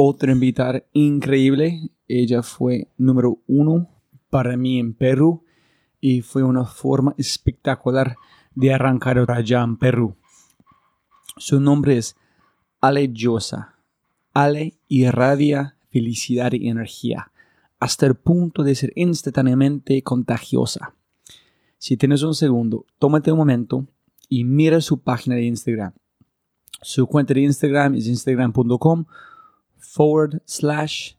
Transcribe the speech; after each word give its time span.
otra 0.00 0.30
invitada 0.30 0.84
increíble, 0.92 1.90
ella 2.06 2.44
fue 2.44 2.86
número 2.98 3.42
uno 3.48 3.88
para 4.30 4.56
mí 4.56 4.78
en 4.78 4.94
Perú 4.94 5.42
y 6.00 6.22
fue 6.22 6.44
una 6.44 6.64
forma 6.66 7.16
espectacular 7.18 8.14
de 8.54 8.72
arrancar 8.72 9.28
allá 9.28 9.64
en 9.64 9.76
Perú. 9.76 10.14
Su 11.36 11.58
nombre 11.58 11.98
es 11.98 12.14
Ale 12.80 13.12
Llosa. 13.12 13.74
Ale 14.32 14.78
irradia 14.86 15.76
felicidad 15.90 16.52
y 16.52 16.68
energía 16.68 17.32
hasta 17.80 18.06
el 18.06 18.14
punto 18.14 18.62
de 18.62 18.76
ser 18.76 18.92
instantáneamente 18.94 20.00
contagiosa. 20.04 20.94
Si 21.76 21.96
tienes 21.96 22.22
un 22.22 22.34
segundo, 22.34 22.86
tómate 23.00 23.32
un 23.32 23.38
momento 23.38 23.84
y 24.28 24.44
mira 24.44 24.80
su 24.80 25.00
página 25.00 25.34
de 25.34 25.42
Instagram. 25.42 25.92
Su 26.82 27.08
cuenta 27.08 27.34
de 27.34 27.40
Instagram 27.40 27.96
es 27.96 28.06
instagram.com 28.06 29.06
forward 29.98 30.40
slash 30.44 31.16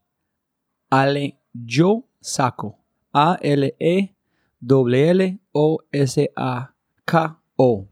ale 0.90 1.38
yo 1.51 2.06
saco 2.22 2.78
a 3.12 3.38
l 3.41 3.75
e 3.78 4.16
w 4.62 5.09
l 5.09 5.40
o 5.51 5.79
s 5.91 6.31
a 6.34 6.73
k 7.03 7.41
o 7.57 7.88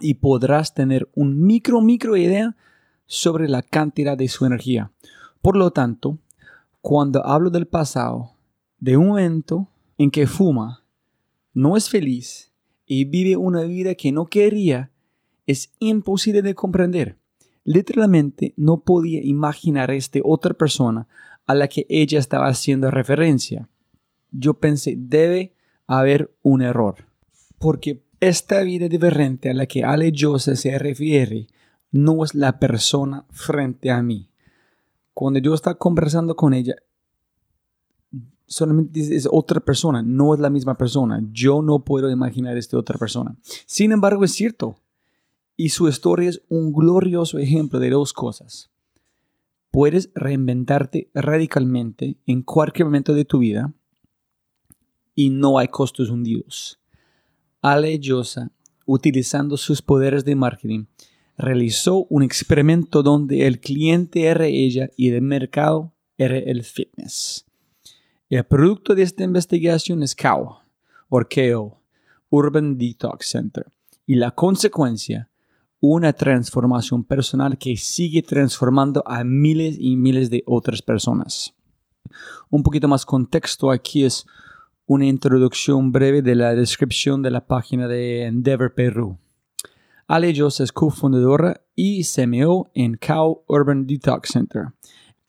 y 0.00 0.14
podrás 0.14 0.74
tener 0.74 1.08
un 1.14 1.40
micro 1.40 1.80
micro 1.80 2.16
idea 2.16 2.56
sobre 3.06 3.48
la 3.48 3.62
cantidad 3.62 4.18
de 4.18 4.26
su 4.26 4.44
energía. 4.44 4.90
Por 5.40 5.56
lo 5.56 5.70
tanto, 5.70 6.18
cuando 6.80 7.24
hablo 7.24 7.50
del 7.50 7.68
pasado, 7.68 8.32
de 8.80 8.96
un 8.96 9.08
momento 9.10 9.68
en 9.96 10.10
que 10.10 10.26
fuma, 10.26 10.84
no 11.52 11.76
es 11.76 11.88
feliz 11.88 12.52
y 12.84 13.04
vive 13.04 13.36
una 13.36 13.62
vida 13.62 13.94
que 13.94 14.10
no 14.10 14.26
quería, 14.26 14.90
es 15.46 15.72
imposible 15.78 16.42
de 16.42 16.56
comprender. 16.56 17.16
Literalmente 17.64 18.54
no 18.56 18.80
podía 18.80 19.22
imaginar 19.22 19.90
esta 19.90 20.20
otra 20.22 20.54
persona 20.54 21.08
a 21.46 21.54
la 21.54 21.68
que 21.68 21.86
ella 21.88 22.18
estaba 22.18 22.46
haciendo 22.46 22.90
referencia. 22.90 23.68
Yo 24.30 24.54
pensé, 24.54 24.94
debe 24.96 25.54
haber 25.86 26.34
un 26.42 26.62
error. 26.62 27.06
Porque 27.58 28.02
esta 28.20 28.60
vida 28.62 28.88
diferente 28.88 29.50
a 29.50 29.54
la 29.54 29.66
que 29.66 29.84
Ale 29.84 30.12
Jose 30.16 30.56
se 30.56 30.78
refiere 30.78 31.46
no 31.90 32.24
es 32.24 32.34
la 32.34 32.58
persona 32.58 33.24
frente 33.30 33.90
a 33.90 34.02
mí. 34.02 34.28
Cuando 35.12 35.38
yo 35.38 35.54
estaba 35.54 35.78
conversando 35.78 36.34
con 36.34 36.52
ella, 36.52 36.74
solamente 38.46 39.00
es 39.00 39.28
otra 39.30 39.60
persona, 39.60 40.02
no 40.02 40.34
es 40.34 40.40
la 40.40 40.50
misma 40.50 40.76
persona. 40.76 41.22
Yo 41.32 41.62
no 41.62 41.84
puedo 41.84 42.10
imaginar 42.10 42.56
esta 42.56 42.78
otra 42.78 42.98
persona. 42.98 43.36
Sin 43.66 43.92
embargo, 43.92 44.24
es 44.24 44.32
cierto. 44.32 44.76
Y 45.56 45.70
su 45.70 45.88
historia 45.88 46.28
es 46.28 46.42
un 46.48 46.72
glorioso 46.72 47.38
ejemplo 47.38 47.78
de 47.78 47.90
dos 47.90 48.12
cosas. 48.12 48.70
Puedes 49.70 50.10
reinventarte 50.14 51.10
radicalmente 51.14 52.16
en 52.26 52.42
cualquier 52.42 52.86
momento 52.86 53.14
de 53.14 53.24
tu 53.24 53.38
vida 53.38 53.72
y 55.14 55.30
no 55.30 55.58
hay 55.58 55.68
costos 55.68 56.10
hundidos. 56.10 56.80
Ale 57.60 57.98
Llosa 57.98 58.50
utilizando 58.86 59.56
sus 59.56 59.82
poderes 59.82 60.24
de 60.24 60.36
marketing, 60.36 60.86
realizó 61.36 62.06
un 62.10 62.22
experimento 62.22 63.02
donde 63.02 63.46
el 63.46 63.60
cliente 63.60 64.24
era 64.24 64.46
ella 64.46 64.90
y 64.96 65.08
el 65.10 65.22
mercado 65.22 65.92
era 66.16 66.38
el 66.38 66.62
fitness. 66.62 67.46
El 68.28 68.44
producto 68.44 68.94
de 68.94 69.02
esta 69.02 69.24
investigación 69.24 70.02
es 70.02 70.14
COW, 70.14 70.58
Orkeo, 71.08 71.80
Urban 72.30 72.78
Detox 72.78 73.28
Center, 73.28 73.66
y 74.06 74.16
la 74.16 74.32
consecuencia, 74.32 75.28
una 75.86 76.14
transformación 76.14 77.04
personal 77.04 77.58
que 77.58 77.76
sigue 77.76 78.22
transformando 78.22 79.02
a 79.06 79.22
miles 79.22 79.76
y 79.78 79.96
miles 79.96 80.30
de 80.30 80.42
otras 80.46 80.80
personas. 80.80 81.54
Un 82.48 82.62
poquito 82.62 82.88
más 82.88 83.04
contexto 83.04 83.70
aquí 83.70 84.02
es 84.02 84.24
una 84.86 85.04
introducción 85.04 85.92
breve 85.92 86.22
de 86.22 86.36
la 86.36 86.54
descripción 86.54 87.20
de 87.20 87.30
la 87.30 87.46
página 87.46 87.86
de 87.86 88.24
Endeavor 88.24 88.72
Perú. 88.74 89.18
Ale 90.06 90.34
Jos 90.34 90.60
es 90.60 90.72
cofundadora 90.72 91.60
y 91.74 92.02
CMO 92.02 92.70
en 92.74 92.96
Cow 92.96 93.42
Urban 93.46 93.86
Detox 93.86 94.30
Center. 94.30 94.68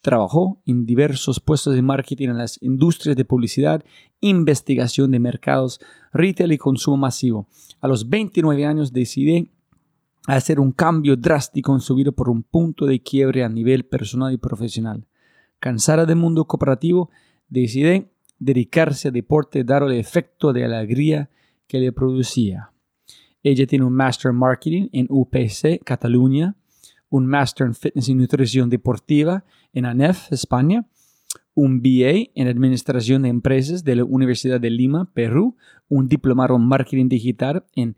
Trabajó 0.00 0.62
en 0.64 0.86
diversos 0.86 1.38
puestos 1.38 1.74
de 1.74 1.82
marketing 1.82 2.28
en 2.28 2.38
las 2.38 2.62
industrias 2.62 3.14
de 3.14 3.26
publicidad, 3.26 3.84
investigación 4.20 5.10
de 5.10 5.18
mercados, 5.18 5.80
retail 6.14 6.52
y 6.52 6.58
consumo 6.58 6.96
masivo. 6.96 7.46
A 7.82 7.88
los 7.88 8.08
29 8.08 8.64
años 8.64 8.94
decidí 8.94 9.50
hacer 10.34 10.58
un 10.58 10.72
cambio 10.72 11.16
drástico 11.16 11.72
en 11.72 11.80
su 11.80 11.94
vida 11.94 12.12
por 12.12 12.28
un 12.28 12.42
punto 12.42 12.86
de 12.86 13.00
quiebre 13.00 13.44
a 13.44 13.48
nivel 13.48 13.84
personal 13.84 14.32
y 14.32 14.38
profesional. 14.38 15.06
Cansada 15.60 16.04
del 16.04 16.16
mundo 16.16 16.46
cooperativo, 16.46 17.10
decidí 17.48 18.06
dedicarse 18.38 19.08
al 19.08 19.14
deporte 19.14 19.64
dado 19.64 19.86
el 19.86 19.98
efecto 19.98 20.52
de 20.52 20.64
alegría 20.64 21.30
que 21.66 21.78
le 21.78 21.92
producía. 21.92 22.72
Ella 23.42 23.66
tiene 23.66 23.84
un 23.84 23.92
Master 23.92 24.30
en 24.30 24.38
Marketing 24.38 24.88
en 24.92 25.06
UPC, 25.08 25.82
Cataluña, 25.84 26.56
un 27.08 27.26
Master 27.26 27.68
en 27.68 27.74
Fitness 27.74 28.08
y 28.08 28.14
Nutrición 28.14 28.68
Deportiva 28.68 29.44
en 29.72 29.86
ANEF, 29.86 30.32
España, 30.32 30.86
un 31.54 31.80
BA 31.80 32.30
en 32.34 32.48
Administración 32.48 33.22
de 33.22 33.28
Empresas 33.28 33.84
de 33.84 33.96
la 33.96 34.04
Universidad 34.04 34.60
de 34.60 34.70
Lima, 34.70 35.10
Perú, 35.14 35.56
un 35.88 36.08
diplomado 36.08 36.56
en 36.56 36.62
Marketing 36.62 37.08
Digital 37.08 37.64
en 37.74 37.96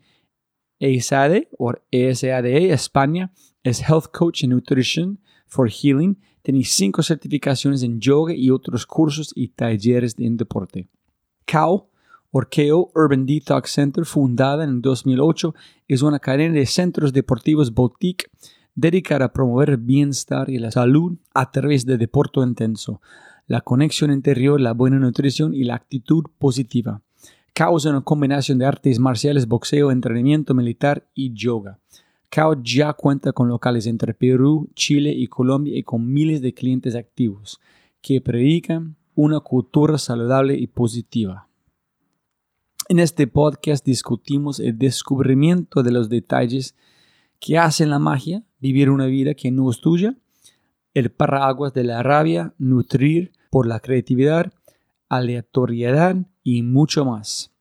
ESADE 0.79 1.49
o 1.57 1.73
ESADE, 1.91 2.71
España, 2.71 3.31
es 3.63 3.81
Health 3.81 4.07
Coach 4.11 4.43
en 4.43 4.51
Nutrition 4.51 5.19
for 5.47 5.69
Healing 5.69 6.17
tiene 6.41 6.63
cinco 6.63 7.03
certificaciones 7.03 7.83
en 7.83 7.99
yoga 7.99 8.33
y 8.33 8.49
otros 8.49 8.85
cursos 8.85 9.31
y 9.35 9.49
talleres 9.49 10.15
en 10.17 10.37
deporte. 10.37 10.87
COW, 11.51 11.89
Orkeo 12.31 12.91
Urban 12.95 13.25
Detox 13.25 13.71
Center, 13.71 14.05
fundada 14.05 14.63
en 14.63 14.81
2008, 14.81 15.53
es 15.87 16.01
una 16.01 16.19
cadena 16.19 16.53
de 16.53 16.65
centros 16.65 17.11
deportivos 17.11 17.73
boutique 17.73 18.29
dedicada 18.75 19.25
a 19.25 19.33
promover 19.33 19.71
el 19.71 19.77
bienestar 19.77 20.49
y 20.49 20.57
la 20.57 20.71
salud 20.71 21.17
a 21.33 21.51
través 21.51 21.85
de 21.85 21.97
deporte 21.97 22.39
intenso, 22.39 23.01
la 23.47 23.61
conexión 23.61 24.11
interior, 24.11 24.61
la 24.61 24.73
buena 24.73 24.99
nutrición 24.99 25.53
y 25.53 25.63
la 25.63 25.75
actitud 25.75 26.23
positiva. 26.37 27.01
COW 27.55 27.77
es 27.77 27.85
una 27.85 28.01
combinación 28.01 28.57
de 28.57 28.65
artes 28.65 28.99
marciales, 28.99 29.47
boxeo, 29.47 29.91
entrenamiento 29.91 30.53
militar 30.53 31.07
y 31.13 31.33
yoga. 31.33 31.79
COW 32.33 32.61
ya 32.63 32.93
cuenta 32.93 33.31
con 33.31 33.49
locales 33.49 33.87
entre 33.87 34.13
Perú, 34.13 34.69
Chile 34.75 35.11
y 35.11 35.27
Colombia 35.27 35.77
y 35.77 35.83
con 35.83 36.11
miles 36.11 36.41
de 36.41 36.53
clientes 36.53 36.95
activos 36.95 37.59
que 38.01 38.21
predican 38.21 38.95
una 39.15 39.39
cultura 39.39 39.97
saludable 39.97 40.55
y 40.55 40.67
positiva. 40.67 41.47
En 42.87 42.99
este 42.99 43.27
podcast 43.27 43.85
discutimos 43.85 44.59
el 44.59 44.77
descubrimiento 44.77 45.83
de 45.83 45.91
los 45.91 46.09
detalles 46.09 46.75
que 47.39 47.57
hacen 47.57 47.89
la 47.89 47.99
magia, 47.99 48.43
vivir 48.59 48.89
una 48.89 49.05
vida 49.05 49.33
que 49.33 49.51
no 49.51 49.69
es 49.69 49.81
tuya, 49.81 50.15
el 50.93 51.11
paraguas 51.11 51.73
de 51.73 51.83
la 51.83 52.01
rabia, 52.03 52.53
nutrir 52.57 53.31
por 53.51 53.67
la 53.67 53.79
creatividad, 53.79 54.51
aleatoriedad 55.07 56.15
y 56.43 56.63
mucho 56.63 57.05
más. 57.05 57.51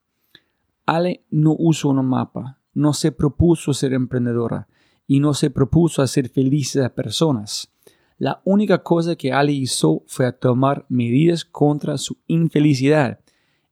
Ale 0.86 1.24
no 1.30 1.54
usa 1.58 1.90
un 1.90 2.04
mapa, 2.06 2.58
no 2.74 2.92
se 2.92 3.12
propuso 3.12 3.74
ser 3.74 3.92
emprendedora 3.92 4.68
y 5.06 5.20
no 5.20 5.34
se 5.34 5.50
propuso 5.50 6.02
hacer 6.02 6.28
felices 6.28 6.84
a 6.84 6.94
personas. 6.94 7.72
La 8.18 8.40
única 8.44 8.82
cosa 8.82 9.16
que 9.16 9.32
Ali 9.32 9.56
hizo 9.56 10.02
fue 10.06 10.32
tomar 10.32 10.84
medidas 10.88 11.44
contra 11.44 11.98
su 11.98 12.16
infelicidad. 12.26 13.20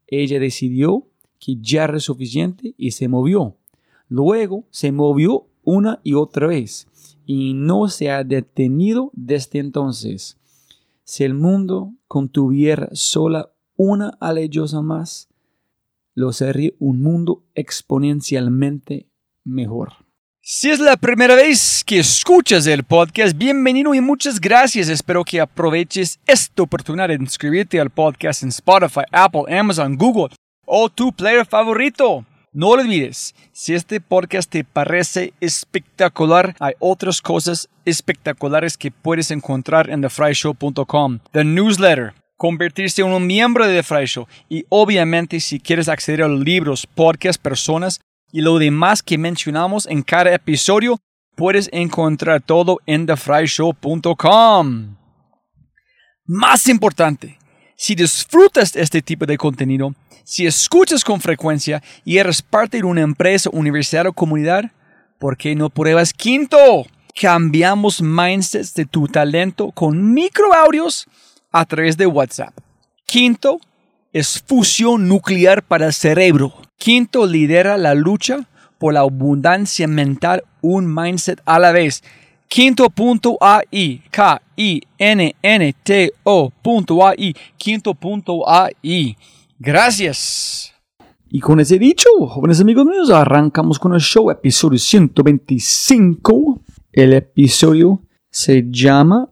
Ella 0.06 0.38
decidió 0.38 1.08
que 1.38 1.56
ya 1.60 1.84
era 1.84 1.98
suficiente 1.98 2.74
y 2.78 2.92
se 2.92 3.08
movió. 3.08 3.56
Luego 4.08 4.64
se 4.70 4.92
movió 4.92 5.48
una 5.64 6.00
y 6.04 6.14
otra 6.14 6.46
vez 6.46 6.86
y 7.26 7.54
no 7.54 7.88
se 7.88 8.10
ha 8.10 8.22
detenido 8.22 9.10
desde 9.14 9.58
entonces. 9.58 10.38
Si 11.02 11.24
el 11.24 11.34
mundo 11.34 11.92
contuviera 12.06 12.88
sola 12.92 13.50
una 13.76 14.16
aleyosa 14.20 14.82
más, 14.82 15.28
lo 16.14 16.32
sería 16.32 16.70
un 16.78 17.02
mundo 17.02 17.44
exponencialmente 17.54 19.08
mejor. 19.44 19.92
Si 20.40 20.70
es 20.70 20.78
la 20.78 20.96
primera 20.96 21.34
vez 21.34 21.82
que 21.84 21.98
escuchas 21.98 22.66
el 22.68 22.84
podcast, 22.84 23.36
bienvenido 23.36 23.94
y 23.94 24.00
muchas 24.00 24.40
gracias. 24.40 24.88
Espero 24.88 25.24
que 25.24 25.40
aproveches 25.40 26.20
esta 26.24 26.62
oportunidad 26.62 27.08
de 27.08 27.14
inscribirte 27.14 27.80
al 27.80 27.90
podcast 27.90 28.44
en 28.44 28.50
Spotify, 28.50 29.00
Apple, 29.10 29.42
Amazon, 29.58 29.96
Google 29.96 30.34
o 30.64 30.88
tu 30.88 31.12
player 31.12 31.44
favorito. 31.44 32.24
No 32.52 32.68
olvides, 32.68 33.34
si 33.52 33.74
este 33.74 34.00
podcast 34.00 34.50
te 34.50 34.64
parece 34.64 35.34
espectacular, 35.40 36.54
hay 36.58 36.72
otras 36.78 37.20
cosas 37.20 37.68
espectaculares 37.84 38.78
que 38.78 38.90
puedes 38.90 39.30
encontrar 39.30 39.90
en 39.90 40.00
thefryshow.com. 40.00 41.18
The 41.32 41.44
newsletter, 41.44 42.14
convertirse 42.36 43.02
en 43.02 43.08
un 43.08 43.26
miembro 43.26 43.66
de 43.66 43.76
The 43.76 43.82
Fry 43.82 44.06
Show 44.06 44.26
y 44.48 44.64
obviamente 44.68 45.40
si 45.40 45.58
quieres 45.58 45.88
acceder 45.88 46.22
a 46.22 46.28
libros, 46.28 46.86
podcasts, 46.86 47.42
personas 47.42 48.00
y 48.32 48.40
lo 48.42 48.58
demás 48.58 49.02
que 49.02 49.18
mencionamos 49.18 49.86
en 49.86 50.02
cada 50.02 50.34
episodio, 50.34 50.98
puedes 51.36 51.68
encontrar 51.72 52.42
todo 52.42 52.78
en 52.86 53.06
thefryshow.com. 53.06 54.96
Más 56.26 56.66
importante, 56.68 57.38
si 57.76 57.94
disfrutas 57.94 58.74
este 58.74 59.00
tipo 59.00 59.26
de 59.26 59.38
contenido, 59.38 59.94
si 60.24 60.44
escuchas 60.46 61.04
con 61.04 61.20
frecuencia 61.20 61.82
y 62.04 62.18
eres 62.18 62.42
parte 62.42 62.78
de 62.78 62.84
una 62.84 63.02
empresa, 63.02 63.48
universidad 63.52 64.06
o 64.06 64.12
comunidad, 64.12 64.72
¿por 65.20 65.36
qué 65.36 65.54
no 65.54 65.70
pruebas 65.70 66.12
Quinto? 66.12 66.84
Cambiamos 67.18 68.02
mindsets 68.02 68.74
de 68.74 68.86
tu 68.86 69.06
talento 69.06 69.70
con 69.70 70.12
microaudios 70.12 71.06
a 71.58 71.64
través 71.64 71.96
de 71.96 72.06
WhatsApp. 72.06 72.54
Quinto 73.04 73.60
es 74.12 74.42
fusión 74.46 75.08
nuclear 75.08 75.62
para 75.62 75.86
el 75.86 75.92
cerebro. 75.92 76.54
Quinto 76.78 77.26
lidera 77.26 77.76
la 77.76 77.94
lucha 77.94 78.48
por 78.78 78.94
la 78.94 79.00
abundancia 79.00 79.88
mental, 79.88 80.44
un 80.60 80.92
mindset 80.92 81.40
a 81.44 81.58
la 81.58 81.72
vez. 81.72 82.02
Quinto.ai, 82.48 84.02
K-I-N-N-T-O.ai, 84.10 84.84
quinto.ai. 87.56 89.16
Gracias. 89.58 90.72
Y 91.28 91.40
con 91.40 91.58
ese 91.60 91.78
dicho, 91.78 92.08
jóvenes 92.28 92.60
amigos 92.60 92.86
míos, 92.86 93.10
arrancamos 93.10 93.78
con 93.78 93.94
el 93.94 94.00
show, 94.00 94.30
episodio 94.30 94.78
125. 94.78 96.60
El 96.92 97.12
episodio 97.14 98.02
se 98.30 98.64
llama 98.70 99.28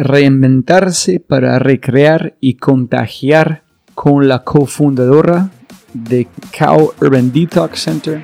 reinventarse 0.00 1.20
para 1.20 1.58
recrear 1.58 2.36
y 2.40 2.54
contagiar 2.54 3.64
con 3.94 4.28
la 4.28 4.44
cofundadora 4.44 5.50
de 5.92 6.26
Cow 6.56 6.94
Urban 7.00 7.32
Detox 7.32 7.82
Center, 7.82 8.22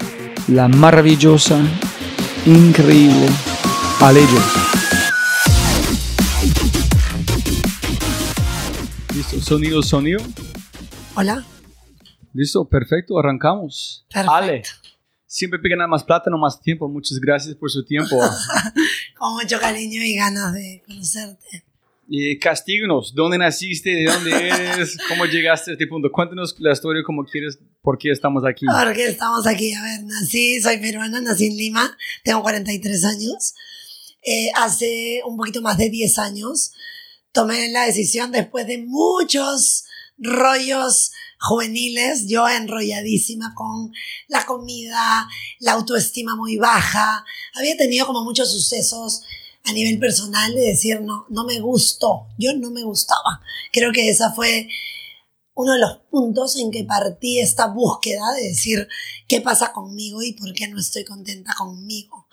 la 0.49 0.69
maravillosa, 0.69 1.61
increíble 2.47 3.29
Alejo. 4.01 4.37
Listo, 9.15 9.41
sonido, 9.41 9.83
sonido. 9.83 10.21
Hola. 11.15 11.45
Listo, 12.33 12.67
perfecto, 12.69 13.19
arrancamos. 13.19 14.07
Perfecto. 14.11 14.35
Ale, 14.35 14.63
siempre 15.27 15.59
piden 15.59 15.79
más 15.91 16.05
plata, 16.05 16.31
no 16.31 16.39
más 16.39 16.61
tiempo. 16.61 16.89
Muchas 16.89 17.19
gracias 17.19 17.55
por 17.55 17.71
su 17.71 17.85
tiempo. 17.85 18.17
Con 19.19 19.35
mucho 19.35 19.59
cariño 19.59 20.03
y 20.03 20.15
ganas 20.15 20.55
de 20.55 20.83
conocerte. 20.87 21.66
Y 22.09 22.39
castíganos, 22.39 23.15
¿dónde 23.15 23.39
naciste? 23.39 23.91
¿De 23.91 24.05
dónde 24.05 24.31
eres? 24.31 24.97
¿Cómo 25.09 25.27
llegaste 25.27 25.73
a 25.73 25.75
este 25.75 25.87
punto? 25.87 26.11
Cuéntanos 26.13 26.55
la 26.59 26.73
historia 26.73 27.03
como 27.05 27.25
quieres, 27.25 27.59
por 27.83 27.99
qué 27.99 28.11
estamos 28.11 28.45
aquí. 28.45 28.65
Porque 28.67 29.07
estamos 29.07 29.47
aquí, 29.47 29.73
a 29.75 29.83
ver, 29.83 30.05
nací, 30.05 30.61
soy 30.61 30.79
peruana, 30.79 31.21
nací 31.21 31.47
en 31.47 31.57
Lima, 31.57 31.97
tengo 32.23 32.43
43 32.43 33.05
años. 33.05 33.55
Eh, 34.23 34.51
hace 34.57 35.21
un 35.27 35.37
poquito 35.37 35.61
más 35.63 35.79
de 35.79 35.89
10 35.89 36.19
años 36.19 36.73
tomé 37.37 37.69
la 37.69 37.85
decisión 37.85 38.33
después 38.33 38.67
de 38.67 38.79
muchos 38.79 39.85
rollos 40.17 41.13
juveniles, 41.39 42.27
yo 42.27 42.49
enrolladísima 42.49 43.53
con 43.55 43.93
la 44.29 44.47
comida, 44.47 45.29
la 45.61 45.73
autoestima 45.73 46.35
muy 46.35 46.57
baja. 46.57 47.25
Había 47.55 47.77
tenido 47.77 48.07
como 48.07 48.25
muchos 48.25 48.51
sucesos 48.51 49.21
a 49.67 49.73
nivel 49.73 49.99
personal 49.99 50.55
de 50.55 50.63
decir, 50.63 51.01
no, 51.01 51.27
no 51.29 51.45
me 51.45 51.61
gustó, 51.61 52.29
yo 52.39 52.55
no 52.55 52.71
me 52.71 52.85
gustaba. 52.85 53.43
Creo 53.73 53.93
que 53.93 54.09
esa 54.09 54.33
fue 54.33 54.69
uno 55.55 55.73
de 55.73 55.81
los 55.81 55.99
puntos 56.11 56.57
en 56.59 56.71
que 56.71 56.85
partí 56.85 57.41
esta 57.41 57.67
búsqueda 57.67 58.33
de 58.37 58.49
decir 58.49 58.89
qué 59.27 59.41
pasa 59.41 59.73
conmigo 59.73 60.23
y 60.23 60.35
por 60.35 60.53
qué 60.53 60.69
no 60.69 60.79
estoy 60.79 61.05
contenta 61.05 61.53
conmigo. 61.59 62.29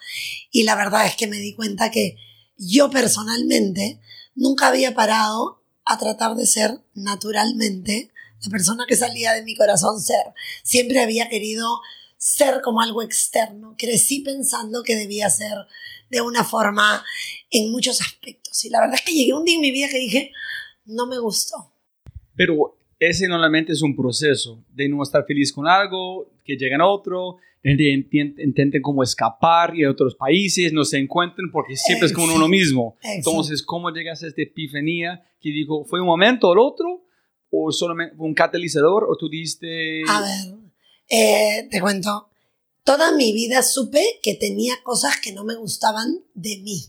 Y 0.51 0.63
la 0.63 0.75
verdad 0.75 1.07
es 1.07 1.15
que 1.15 1.27
me 1.27 1.37
di 1.37 1.55
cuenta 1.55 1.89
que 1.89 2.17
yo 2.57 2.89
personalmente 2.91 3.99
nunca 4.35 4.67
había 4.67 4.93
parado 4.93 5.63
a 5.85 5.97
tratar 5.97 6.35
de 6.35 6.45
ser 6.45 6.83
naturalmente 6.93 8.11
la 8.43 8.51
persona 8.51 8.85
que 8.87 8.95
salía 8.95 9.33
de 9.33 9.43
mi 9.43 9.55
corazón 9.55 10.01
ser. 10.01 10.33
Siempre 10.63 11.01
había 11.01 11.29
querido 11.29 11.79
ser 12.23 12.61
como 12.61 12.79
algo 12.79 13.01
externo. 13.01 13.75
Crecí 13.77 14.21
pensando 14.21 14.81
que 14.81 14.95
debía 14.95 15.29
ser 15.29 15.57
de 16.09 16.21
una 16.21 16.45
forma 16.45 17.03
en 17.51 17.69
muchos 17.69 17.99
aspectos. 17.99 18.63
Y 18.63 18.69
la 18.69 18.79
verdad 18.79 18.95
es 18.95 19.01
que 19.01 19.13
llegué 19.13 19.33
un 19.33 19.43
día 19.43 19.55
en 19.55 19.61
mi 19.61 19.71
vida 19.71 19.89
que 19.89 19.99
dije, 19.99 20.31
no 20.85 21.05
me 21.05 21.19
gustó. 21.19 21.73
Pero 22.33 22.77
ese 22.97 23.27
normalmente 23.27 23.73
es 23.73 23.81
un 23.81 23.93
proceso 23.93 24.63
de 24.69 24.87
no 24.87 25.03
estar 25.03 25.25
feliz 25.25 25.51
con 25.51 25.67
algo, 25.67 26.31
que 26.45 26.55
llegan 26.55 26.79
otro, 26.79 27.39
intenten 27.61 28.81
como 28.81 29.03
escapar 29.03 29.75
y 29.75 29.83
a 29.83 29.91
otros 29.91 30.15
países, 30.15 30.71
no 30.71 30.85
se 30.85 30.99
encuentren 30.99 31.51
porque 31.51 31.75
siempre 31.75 32.07
es 32.07 32.13
con 32.13 32.29
uno 32.29 32.47
mismo. 32.47 32.95
Entonces, 33.03 33.61
¿cómo 33.63 33.89
llegas 33.89 34.23
a 34.23 34.27
esta 34.27 34.41
epifanía 34.41 35.21
que 35.41 35.49
dijo, 35.49 35.83
fue 35.83 35.99
un 35.99 36.07
momento 36.07 36.47
o 36.47 36.53
el 36.53 36.59
otro? 36.59 37.03
¿O 37.51 37.69
solamente 37.73 38.15
un 38.17 38.33
catalizador? 38.33 39.07
¿O 39.09 39.17
tú 39.17 39.27
diste...? 39.27 40.03
A 40.07 40.21
ver, 40.21 40.62
eh, 41.09 41.67
te 41.69 41.81
cuento. 41.81 42.29
Toda 42.83 43.13
mi 43.13 43.31
vida 43.33 43.63
supe 43.63 44.19
que 44.21 44.35
tenía 44.35 44.75
cosas 44.83 45.19
que 45.19 45.31
no 45.31 45.43
me 45.43 45.55
gustaban 45.55 46.23
de 46.33 46.57
mí. 46.57 46.85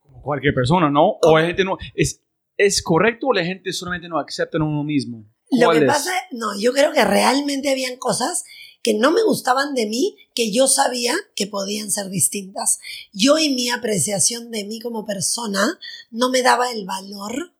Como 0.00 0.22
cualquier 0.22 0.54
persona, 0.54 0.90
¿no? 0.90 1.18
O 1.22 1.38
la 1.38 1.46
gente 1.46 1.64
no... 1.64 1.76
¿Es, 1.94 2.20
¿Es 2.56 2.82
correcto 2.82 3.28
o 3.28 3.32
la 3.32 3.44
gente 3.44 3.72
solamente 3.72 4.08
no 4.08 4.18
acepta 4.18 4.56
en 4.56 4.62
uno 4.62 4.84
mismo? 4.84 5.24
Lo 5.50 5.70
que 5.70 5.82
pasa, 5.82 6.12
no, 6.30 6.58
yo 6.58 6.72
creo 6.72 6.92
que 6.92 7.04
realmente 7.04 7.70
habían 7.70 7.96
cosas 7.96 8.44
que 8.82 8.94
no 8.94 9.10
me 9.10 9.22
gustaban 9.22 9.74
de 9.74 9.86
mí, 9.86 10.16
que 10.34 10.52
yo 10.52 10.68
sabía 10.68 11.14
que 11.34 11.46
podían 11.46 11.90
ser 11.90 12.08
distintas. 12.08 12.78
Yo 13.12 13.36
y 13.38 13.52
mi 13.52 13.70
apreciación 13.70 14.50
de 14.50 14.64
mí 14.64 14.80
como 14.80 15.04
persona 15.04 15.78
no 16.10 16.30
me 16.30 16.42
daba 16.42 16.70
el 16.70 16.84
valor, 16.84 17.52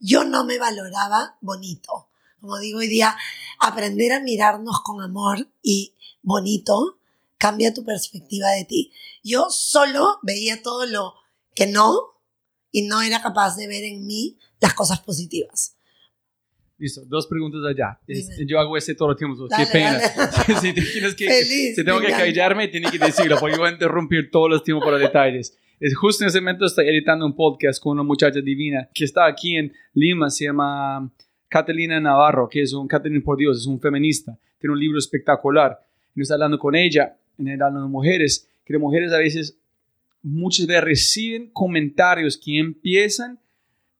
yo 0.00 0.24
no 0.24 0.44
me 0.44 0.58
valoraba 0.58 1.36
bonito. 1.40 2.08
Como 2.42 2.58
digo 2.58 2.80
hoy 2.80 2.88
día, 2.88 3.16
aprender 3.60 4.12
a 4.12 4.20
mirarnos 4.20 4.80
con 4.82 5.00
amor 5.00 5.46
y 5.62 5.94
bonito 6.22 6.98
cambia 7.38 7.72
tu 7.72 7.84
perspectiva 7.84 8.50
de 8.50 8.64
ti. 8.64 8.90
Yo 9.22 9.46
solo 9.48 10.18
veía 10.22 10.60
todo 10.60 10.84
lo 10.86 11.14
que 11.54 11.68
no 11.68 12.18
y 12.72 12.82
no 12.82 13.00
era 13.00 13.22
capaz 13.22 13.54
de 13.56 13.68
ver 13.68 13.84
en 13.84 14.04
mí 14.08 14.38
las 14.60 14.74
cosas 14.74 14.98
positivas. 14.98 15.76
Listo, 16.78 17.02
dos 17.06 17.28
preguntas 17.28 17.60
allá. 17.64 18.00
yo 18.44 18.58
hago 18.58 18.76
ese 18.76 18.96
todo 18.96 19.12
el 19.12 19.16
tiempo. 19.16 19.46
Qué 19.56 19.66
pena. 19.66 20.00
si, 20.60 20.72
tienes 20.72 21.14
que, 21.14 21.28
Feliz, 21.28 21.76
si 21.76 21.84
tengo 21.84 22.00
que 22.00 22.10
callarme, 22.10 22.66
tiene 22.66 22.90
que 22.90 22.98
decirlo, 22.98 23.36
porque 23.38 23.56
voy 23.56 23.68
a 23.68 23.72
interrumpir 23.72 24.32
todos 24.32 24.50
los 24.50 24.64
tiempos 24.64 24.84
para 24.84 24.98
detalles. 24.98 25.56
Es 25.78 25.96
justo 25.96 26.24
en 26.24 26.28
ese 26.28 26.40
momento 26.40 26.66
estoy 26.66 26.88
editando 26.88 27.24
un 27.24 27.36
podcast 27.36 27.80
con 27.80 27.92
una 27.92 28.02
muchacha 28.02 28.40
divina 28.40 28.88
que 28.92 29.04
está 29.04 29.26
aquí 29.26 29.54
en 29.54 29.72
Lima, 29.94 30.28
se 30.28 30.46
llama 30.46 31.08
Catalina 31.52 32.00
Navarro, 32.00 32.48
que 32.48 32.62
es 32.62 32.72
un, 32.72 32.88
Catalina 32.88 33.20
por 33.22 33.36
Dios, 33.36 33.58
es 33.58 33.66
un 33.66 33.78
feminista, 33.78 34.38
tiene 34.58 34.72
un 34.72 34.80
libro 34.80 34.98
espectacular. 34.98 35.78
Y 36.14 36.22
está 36.22 36.32
hablando 36.32 36.58
con 36.58 36.74
ella, 36.74 37.14
en 37.36 37.48
el 37.48 37.60
hablando 37.60 37.82
de 37.82 37.92
mujeres, 37.92 38.48
que 38.64 38.72
las 38.72 38.80
mujeres 38.80 39.12
a 39.12 39.18
veces, 39.18 39.58
muchas 40.22 40.66
veces 40.66 40.82
reciben 40.82 41.50
comentarios 41.52 42.38
que 42.42 42.58
empiezan 42.58 43.38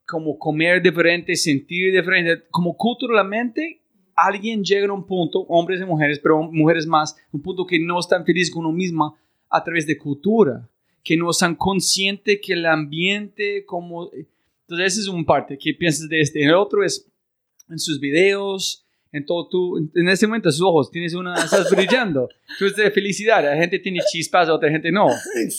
como 0.06 0.38
comer 0.38 0.80
diferente, 0.80 1.36
sentir 1.36 1.92
diferente, 1.92 2.42
como 2.50 2.74
culturalmente 2.74 3.80
alguien 4.16 4.64
llega 4.64 4.88
a 4.88 4.94
un 4.94 5.06
punto, 5.06 5.40
hombres 5.40 5.78
y 5.82 5.84
mujeres, 5.84 6.18
pero 6.20 6.42
mujeres 6.44 6.86
más, 6.86 7.14
un 7.32 7.42
punto 7.42 7.66
que 7.66 7.78
no 7.78 8.00
están 8.00 8.24
felices 8.24 8.50
con 8.50 8.64
uno 8.64 8.74
misma 8.74 9.14
a 9.50 9.62
través 9.62 9.86
de 9.86 9.98
cultura, 9.98 10.66
que 11.04 11.18
no 11.18 11.28
están 11.28 11.54
conscientes 11.54 12.40
que 12.42 12.54
el 12.54 12.64
ambiente 12.64 13.66
como... 13.66 14.10
Entonces 14.10 14.94
ese 14.94 15.00
es 15.02 15.08
un 15.08 15.26
parte 15.26 15.58
que 15.58 15.74
piensas 15.74 16.08
de 16.08 16.20
este. 16.22 16.42
El 16.42 16.54
otro 16.54 16.82
es 16.82 17.11
en 17.72 17.78
sus 17.78 18.00
videos, 18.00 18.84
en 19.12 19.26
todo 19.26 19.48
tú, 19.48 19.90
en 19.94 20.08
ese 20.08 20.26
momento 20.26 20.50
sus 20.50 20.62
ojos, 20.62 20.90
tienes 20.90 21.12
una, 21.14 21.34
estás 21.44 21.70
brillando. 21.70 22.28
Tú 22.58 22.64
de 22.72 22.90
felicidad, 22.90 23.44
la 23.44 23.56
gente 23.56 23.78
tiene 23.78 24.00
chispas, 24.10 24.48
otra 24.48 24.70
gente 24.70 24.90
no. 24.90 25.06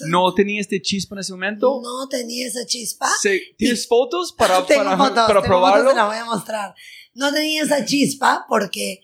¿No 0.08 0.34
tenía 0.34 0.60
este 0.60 0.82
chispa 0.82 1.16
en 1.16 1.20
ese 1.20 1.34
momento? 1.34 1.80
No 1.84 2.08
tenía 2.10 2.48
esa 2.48 2.66
chispa. 2.66 3.08
¿Tienes 3.56 3.88
fotos 3.88 4.34
para, 4.38 4.66
tengo 4.66 4.84
para, 4.84 4.98
fotos, 4.98 5.14
para 5.14 5.42
tengo 5.42 5.44
probarlo? 5.44 5.84
Fotos, 5.84 5.94
te 5.94 5.98
las 5.98 6.08
voy 6.08 6.18
a 6.18 6.26
mostrar. 6.26 6.76
No 7.14 7.32
tenía 7.32 7.62
esa 7.62 7.86
chispa 7.86 8.46
porque 8.50 9.02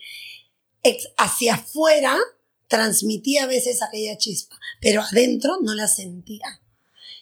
hacia 1.16 1.54
afuera 1.54 2.16
transmitía 2.66 3.44
a 3.44 3.46
veces 3.46 3.82
aquella 3.82 4.16
chispa, 4.16 4.58
pero 4.80 5.02
adentro 5.02 5.58
no 5.62 5.74
la 5.74 5.86
sentía. 5.86 6.60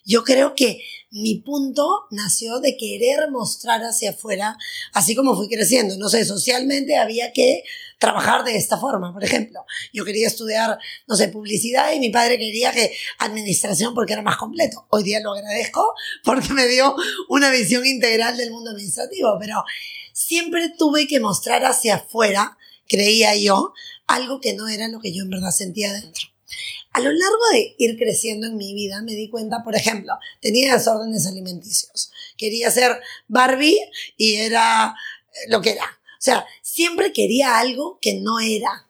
Yo 0.04 0.24
creo 0.24 0.54
que 0.54 0.80
mi 1.10 1.36
punto 1.36 2.06
nació 2.10 2.60
de 2.60 2.76
querer 2.76 3.30
mostrar 3.30 3.82
hacia 3.82 4.10
afuera, 4.10 4.58
así 4.92 5.14
como 5.14 5.34
fui 5.36 5.48
creciendo. 5.48 5.96
No 5.96 6.08
sé, 6.08 6.24
socialmente 6.24 6.96
había 6.96 7.32
que 7.32 7.62
trabajar 7.98 8.44
de 8.44 8.56
esta 8.56 8.78
forma. 8.78 9.12
Por 9.12 9.24
ejemplo, 9.24 9.64
yo 9.92 10.04
quería 10.04 10.26
estudiar, 10.26 10.78
no 11.06 11.16
sé, 11.16 11.28
publicidad 11.28 11.92
y 11.92 12.00
mi 12.00 12.10
padre 12.10 12.38
quería 12.38 12.72
que 12.72 12.94
administración 13.18 13.94
porque 13.94 14.12
era 14.12 14.22
más 14.22 14.36
completo. 14.36 14.86
Hoy 14.90 15.02
día 15.02 15.20
lo 15.20 15.32
agradezco 15.32 15.94
porque 16.24 16.52
me 16.52 16.66
dio 16.66 16.94
una 17.28 17.50
visión 17.50 17.86
integral 17.86 18.36
del 18.36 18.50
mundo 18.50 18.70
administrativo, 18.70 19.36
pero 19.40 19.64
siempre 20.12 20.68
tuve 20.76 21.06
que 21.06 21.20
mostrar 21.20 21.64
hacia 21.64 21.96
afuera, 21.96 22.58
creía 22.86 23.34
yo, 23.36 23.72
algo 24.06 24.40
que 24.40 24.54
no 24.54 24.68
era 24.68 24.88
lo 24.88 25.00
que 25.00 25.12
yo 25.12 25.22
en 25.22 25.30
verdad 25.30 25.50
sentía 25.50 25.92
dentro. 25.92 26.28
A 26.98 27.00
lo 27.00 27.12
largo 27.12 27.42
de 27.52 27.76
ir 27.78 27.96
creciendo 27.96 28.48
en 28.48 28.56
mi 28.56 28.74
vida 28.74 29.02
me 29.02 29.14
di 29.14 29.30
cuenta, 29.30 29.62
por 29.62 29.76
ejemplo, 29.76 30.14
tenía 30.40 30.74
desórdenes 30.74 31.28
alimenticios. 31.28 32.10
Quería 32.36 32.72
ser 32.72 33.00
Barbie 33.28 33.78
y 34.16 34.34
era 34.34 34.96
lo 35.46 35.60
que 35.60 35.70
era. 35.70 35.84
O 35.84 36.20
sea, 36.20 36.44
siempre 36.60 37.12
quería 37.12 37.60
algo 37.60 38.00
que 38.02 38.14
no 38.14 38.40
era. 38.40 38.88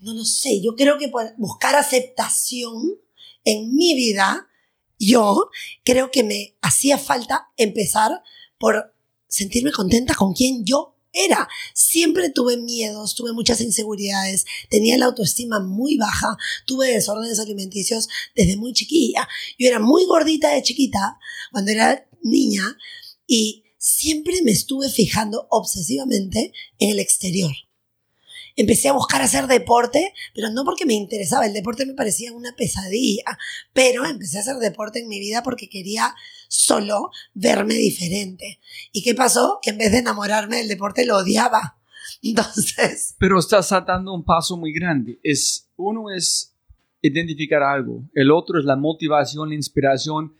No 0.00 0.12
lo 0.12 0.26
sé, 0.26 0.60
yo 0.60 0.76
creo 0.76 0.98
que 0.98 1.08
por 1.08 1.32
buscar 1.38 1.76
aceptación 1.76 3.00
en 3.44 3.74
mi 3.74 3.94
vida, 3.94 4.50
yo 4.98 5.48
creo 5.82 6.10
que 6.10 6.24
me 6.24 6.56
hacía 6.60 6.98
falta 6.98 7.48
empezar 7.56 8.22
por 8.58 8.94
sentirme 9.28 9.72
contenta 9.72 10.14
con 10.14 10.34
quien 10.34 10.62
yo 10.66 10.91
era. 11.12 11.48
Siempre 11.74 12.30
tuve 12.30 12.56
miedos, 12.56 13.14
tuve 13.14 13.32
muchas 13.32 13.60
inseguridades, 13.60 14.44
tenía 14.70 14.98
la 14.98 15.06
autoestima 15.06 15.60
muy 15.60 15.96
baja, 15.96 16.36
tuve 16.66 16.92
desórdenes 16.92 17.38
alimenticios 17.38 18.08
desde 18.34 18.56
muy 18.56 18.72
chiquilla. 18.72 19.28
Yo 19.58 19.68
era 19.68 19.78
muy 19.78 20.04
gordita 20.06 20.50
de 20.54 20.62
chiquita 20.62 21.18
cuando 21.50 21.70
era 21.70 22.06
niña 22.22 22.76
y 23.26 23.64
siempre 23.78 24.42
me 24.42 24.52
estuve 24.52 24.88
fijando 24.88 25.46
obsesivamente 25.50 26.52
en 26.78 26.90
el 26.90 26.98
exterior. 26.98 27.52
Empecé 28.56 28.88
a 28.88 28.92
buscar 28.92 29.22
hacer 29.22 29.46
deporte, 29.46 30.12
pero 30.34 30.50
no 30.50 30.64
porque 30.64 30.86
me 30.86 30.94
interesaba, 30.94 31.46
el 31.46 31.52
deporte 31.52 31.86
me 31.86 31.94
parecía 31.94 32.32
una 32.32 32.54
pesadilla, 32.56 33.38
pero 33.72 34.04
empecé 34.04 34.38
a 34.38 34.40
hacer 34.42 34.56
deporte 34.56 35.00
en 35.00 35.08
mi 35.08 35.20
vida 35.20 35.42
porque 35.42 35.68
quería 35.68 36.14
solo 36.48 37.10
verme 37.34 37.74
diferente. 37.74 38.60
¿Y 38.92 39.02
qué 39.02 39.14
pasó? 39.14 39.58
Que 39.62 39.70
en 39.70 39.78
vez 39.78 39.92
de 39.92 39.98
enamorarme 39.98 40.58
del 40.58 40.68
deporte 40.68 41.06
lo 41.06 41.18
odiaba. 41.18 41.78
Entonces... 42.22 43.14
Pero 43.18 43.38
estás 43.38 43.70
dando 43.86 44.12
un 44.12 44.24
paso 44.24 44.56
muy 44.56 44.72
grande. 44.72 45.18
Es, 45.22 45.70
uno 45.76 46.10
es 46.10 46.52
identificar 47.02 47.62
algo, 47.62 48.08
el 48.14 48.30
otro 48.30 48.58
es 48.58 48.64
la 48.64 48.76
motivación, 48.76 49.48
la 49.48 49.56
inspiración, 49.56 50.34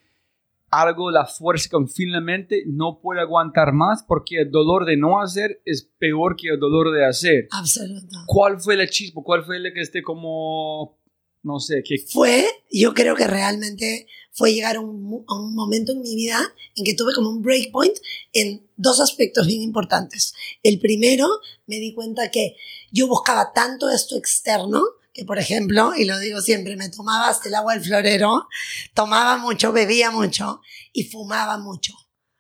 algo, 0.73 1.11
la 1.11 1.26
fuerza 1.26 1.69
que 1.71 1.76
finalmente 1.87 2.64
no 2.67 2.99
puede 3.00 3.21
aguantar 3.21 3.75
más 3.75 4.02
porque 4.09 4.41
el 4.41 4.50
dolor 4.50 4.87
de 4.87 4.97
no 4.97 5.21
hacer 5.21 5.61
es 5.67 5.88
peor 5.99 6.35
que 6.35 6.49
el 6.49 6.59
dolor 6.59 6.93
de 6.93 7.05
hacer. 7.05 7.47
Absolutamente. 7.50 8.17
¿Cuál 8.26 8.59
fue 8.59 8.75
el 8.75 8.88
chispo? 8.88 9.23
¿Cuál 9.23 9.45
fue 9.45 9.59
el 9.59 9.71
que 9.75 9.83
esté 9.83 10.02
como, 10.02 10.99
no 11.43 11.61
sé, 11.61 11.83
qué? 11.85 11.99
Fue, 11.99 12.47
yo 12.71 12.95
creo 12.95 13.14
que 13.14 13.26
realmente 13.26 14.07
fue 14.33 14.55
llegar 14.55 14.76
a 14.76 14.81
un, 14.81 15.25
a 15.29 15.35
un 15.35 15.55
momento 15.55 15.93
en 15.93 16.00
mi 16.00 16.14
vida 16.14 16.41
en 16.75 16.85
que 16.87 16.95
tuve 16.95 17.12
como 17.12 17.29
un 17.29 17.43
breakpoint 17.43 17.99
en 18.33 18.67
dos 18.76 18.99
aspectos 18.99 19.47
bien 19.47 19.61
importantes. 19.61 20.33
El 20.62 20.79
primero, 20.79 21.29
me 21.67 21.76
di 21.76 21.93
cuenta 21.93 22.31
que 22.31 22.57
yo 22.91 23.09
buscaba 23.09 23.52
tanto 23.52 23.91
esto 23.91 24.17
externo, 24.17 24.83
que 25.12 25.25
por 25.25 25.38
ejemplo, 25.38 25.95
y 25.95 26.04
lo 26.04 26.19
digo 26.19 26.40
siempre, 26.40 26.76
me 26.76 26.88
tomaba 26.88 27.28
hasta 27.28 27.49
el 27.49 27.54
agua 27.54 27.75
del 27.75 27.85
florero, 27.85 28.49
tomaba 28.95 29.37
mucho, 29.37 29.73
bebía 29.73 30.11
mucho 30.11 30.61
y 30.92 31.04
fumaba 31.04 31.59
mucho. 31.59 31.92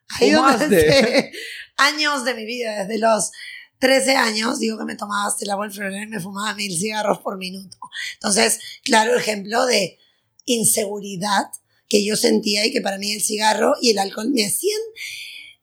Ahí 0.08 0.32
años 1.76 2.24
de 2.24 2.34
mi 2.34 2.44
vida, 2.44 2.84
desde 2.84 2.98
los 2.98 3.30
13 3.78 4.16
años, 4.16 4.60
digo 4.60 4.78
que 4.78 4.84
me 4.84 4.94
tomaba 4.94 5.26
hasta 5.26 5.44
la 5.44 5.56
y 5.56 6.06
me 6.06 6.20
fumaba 6.20 6.54
mil 6.54 6.76
cigarros 6.78 7.18
por 7.18 7.36
minuto. 7.36 7.76
Entonces, 8.14 8.60
claro 8.84 9.16
ejemplo 9.16 9.66
de 9.66 9.98
inseguridad 10.44 11.50
que 11.88 12.04
yo 12.04 12.16
sentía 12.16 12.64
y 12.64 12.72
que 12.72 12.80
para 12.80 12.98
mí 12.98 13.12
el 13.12 13.20
cigarro 13.20 13.74
y 13.80 13.90
el 13.90 13.98
alcohol 13.98 14.30
me 14.30 14.46
hacían 14.46 14.80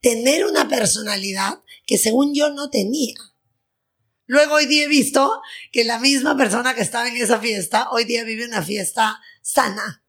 tener 0.02 0.46
una 0.46 0.68
personalidad 0.68 1.62
que 1.86 1.98
según 1.98 2.36
yo 2.36 2.50
no 2.50 2.70
tenía. 2.70 3.16
Luego 4.30 4.54
hoy 4.54 4.68
día 4.68 4.84
he 4.84 4.88
visto 4.88 5.42
que 5.72 5.84
la 5.84 5.98
misma 5.98 6.38
persona 6.38 6.76
que 6.76 6.82
estaba 6.82 7.08
en 7.10 7.18
esa 7.18 7.40
fiesta, 7.40 7.90
hoy 7.90 8.04
día 8.04 8.24
vive 8.24 8.46
una 8.46 8.62
fiesta 8.62 9.20
sana. 9.42 10.04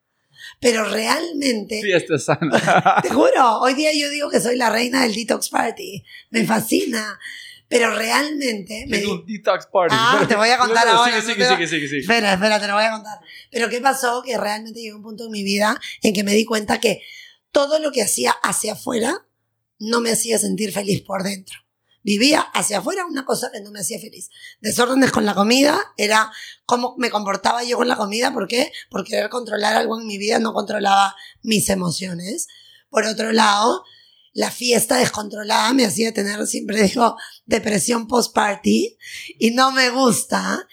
Pero 0.59 0.87
realmente, 0.87 1.81
Fiesta 1.81 2.19
sana. 2.19 2.99
te 3.01 3.09
juro, 3.09 3.61
hoy 3.61 3.73
día 3.73 3.91
yo 3.93 4.11
digo 4.11 4.29
que 4.29 4.39
soy 4.39 4.57
la 4.57 4.69
reina 4.69 5.01
del 5.01 5.15
detox 5.15 5.49
party. 5.49 6.03
Me 6.29 6.45
fascina. 6.45 7.19
Pero 7.67 7.95
realmente 7.95 8.85
me 8.87 9.03
un 9.07 9.25
detox 9.25 9.65
party. 9.65 9.95
Ah, 9.97 10.23
te 10.27 10.35
voy 10.35 10.49
a 10.49 10.57
contar 10.59 10.85
No, 10.85 10.93
no, 10.93 10.99
ahora. 10.99 11.19
Sigue, 11.19 11.33
sigue, 11.33 11.47
sigue, 11.47 11.67
sigue, 11.67 11.87
sigue. 11.87 12.01
Espera, 12.01 12.33
espera, 12.33 12.59
te 12.59 12.67
lo 12.67 12.75
voy 12.75 12.83
a 12.83 12.91
contar. 12.91 13.17
Pero 13.49 13.69
¿qué 13.69 13.81
pasó? 13.81 14.21
Que 14.21 14.37
realmente 14.37 14.81
llegó 14.81 14.97
un 14.97 15.03
punto 15.03 15.25
en 15.25 15.31
mi 15.31 15.43
vida 15.43 15.81
en 16.03 16.13
que 16.13 16.23
me 16.23 16.35
di 16.35 16.45
cuenta 16.45 16.79
que 16.79 17.01
todo 17.51 17.79
lo 17.79 17.91
que 17.91 18.03
hacía 18.03 18.33
hacia 18.43 18.73
afuera 18.73 19.25
no 19.79 19.99
me 19.99 20.11
hacía 20.11 20.37
sentir 20.37 20.71
feliz 20.71 21.01
por 21.01 21.23
dentro. 21.23 21.57
Vivía 22.03 22.41
hacia 22.41 22.79
afuera 22.79 23.05
una 23.05 23.25
cosa 23.25 23.51
que 23.51 23.61
no 23.61 23.71
me 23.71 23.79
hacía 23.79 23.99
feliz. 23.99 24.29
Desórdenes 24.59 25.11
con 25.11 25.25
la 25.25 25.35
comida, 25.35 25.79
era 25.97 26.31
cómo 26.65 26.95
me 26.97 27.11
comportaba 27.11 27.63
yo 27.63 27.77
con 27.77 27.87
la 27.87 27.95
comida. 27.95 28.33
¿Por 28.33 28.47
qué? 28.47 28.71
Por 28.89 29.03
querer 29.03 29.29
controlar 29.29 29.75
algo 29.75 29.99
en 29.99 30.07
mi 30.07 30.17
vida 30.17 30.39
no 30.39 30.53
controlaba 30.53 31.15
mis 31.43 31.69
emociones. 31.69 32.47
Por 32.89 33.05
otro 33.05 33.31
lado, 33.31 33.83
la 34.33 34.49
fiesta 34.49 34.97
descontrolada 34.97 35.73
me 35.73 35.85
hacía 35.85 36.13
tener, 36.13 36.45
siempre 36.47 36.81
digo, 36.83 37.17
depresión 37.45 38.07
post-party 38.07 38.97
y 39.37 39.51
no 39.51 39.71
me 39.71 39.89
gusta. 39.89 40.67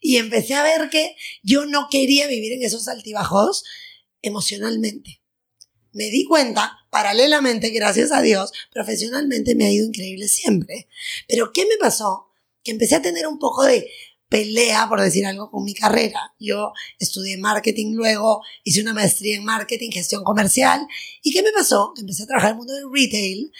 Y 0.00 0.16
empecé 0.16 0.54
a 0.54 0.64
ver 0.64 0.90
que 0.90 1.14
yo 1.42 1.64
no 1.64 1.86
quería 1.90 2.26
vivir 2.26 2.54
en 2.54 2.64
esos 2.64 2.88
altibajos 2.88 3.62
emocionalmente. 4.20 5.21
Me 5.92 6.04
di 6.10 6.24
cuenta, 6.24 6.78
paralelamente, 6.90 7.70
gracias 7.70 8.12
a 8.12 8.22
Dios, 8.22 8.52
profesionalmente 8.72 9.54
me 9.54 9.66
ha 9.66 9.70
ido 9.70 9.86
increíble 9.86 10.28
siempre. 10.28 10.88
Pero 11.28 11.52
¿qué 11.52 11.66
me 11.66 11.76
pasó? 11.78 12.30
Que 12.64 12.70
empecé 12.70 12.96
a 12.96 13.02
tener 13.02 13.26
un 13.26 13.38
poco 13.38 13.64
de 13.64 13.90
pelea, 14.28 14.88
por 14.88 14.98
decir 15.00 15.26
algo, 15.26 15.50
con 15.50 15.62
mi 15.64 15.74
carrera. 15.74 16.34
Yo 16.38 16.72
estudié 16.98 17.36
marketing 17.36 17.92
luego, 17.94 18.42
hice 18.64 18.80
una 18.80 18.94
maestría 18.94 19.36
en 19.36 19.44
marketing, 19.44 19.90
gestión 19.90 20.24
comercial. 20.24 20.86
¿Y 21.22 21.32
qué 21.32 21.42
me 21.42 21.52
pasó? 21.52 21.92
Que 21.94 22.00
empecé 22.00 22.22
a 22.22 22.26
trabajar 22.26 22.50
en 22.50 22.54
el 22.54 22.58
mundo 22.58 22.72
del 22.72 22.90
retail 22.90 23.52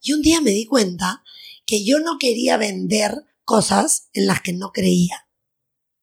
y 0.00 0.12
un 0.14 0.22
día 0.22 0.40
me 0.40 0.52
di 0.52 0.64
cuenta 0.64 1.22
que 1.66 1.84
yo 1.84 2.00
no 2.00 2.16
quería 2.18 2.56
vender 2.56 3.14
cosas 3.44 4.08
en 4.14 4.26
las 4.26 4.40
que 4.40 4.54
no 4.54 4.72
creía. 4.72 5.28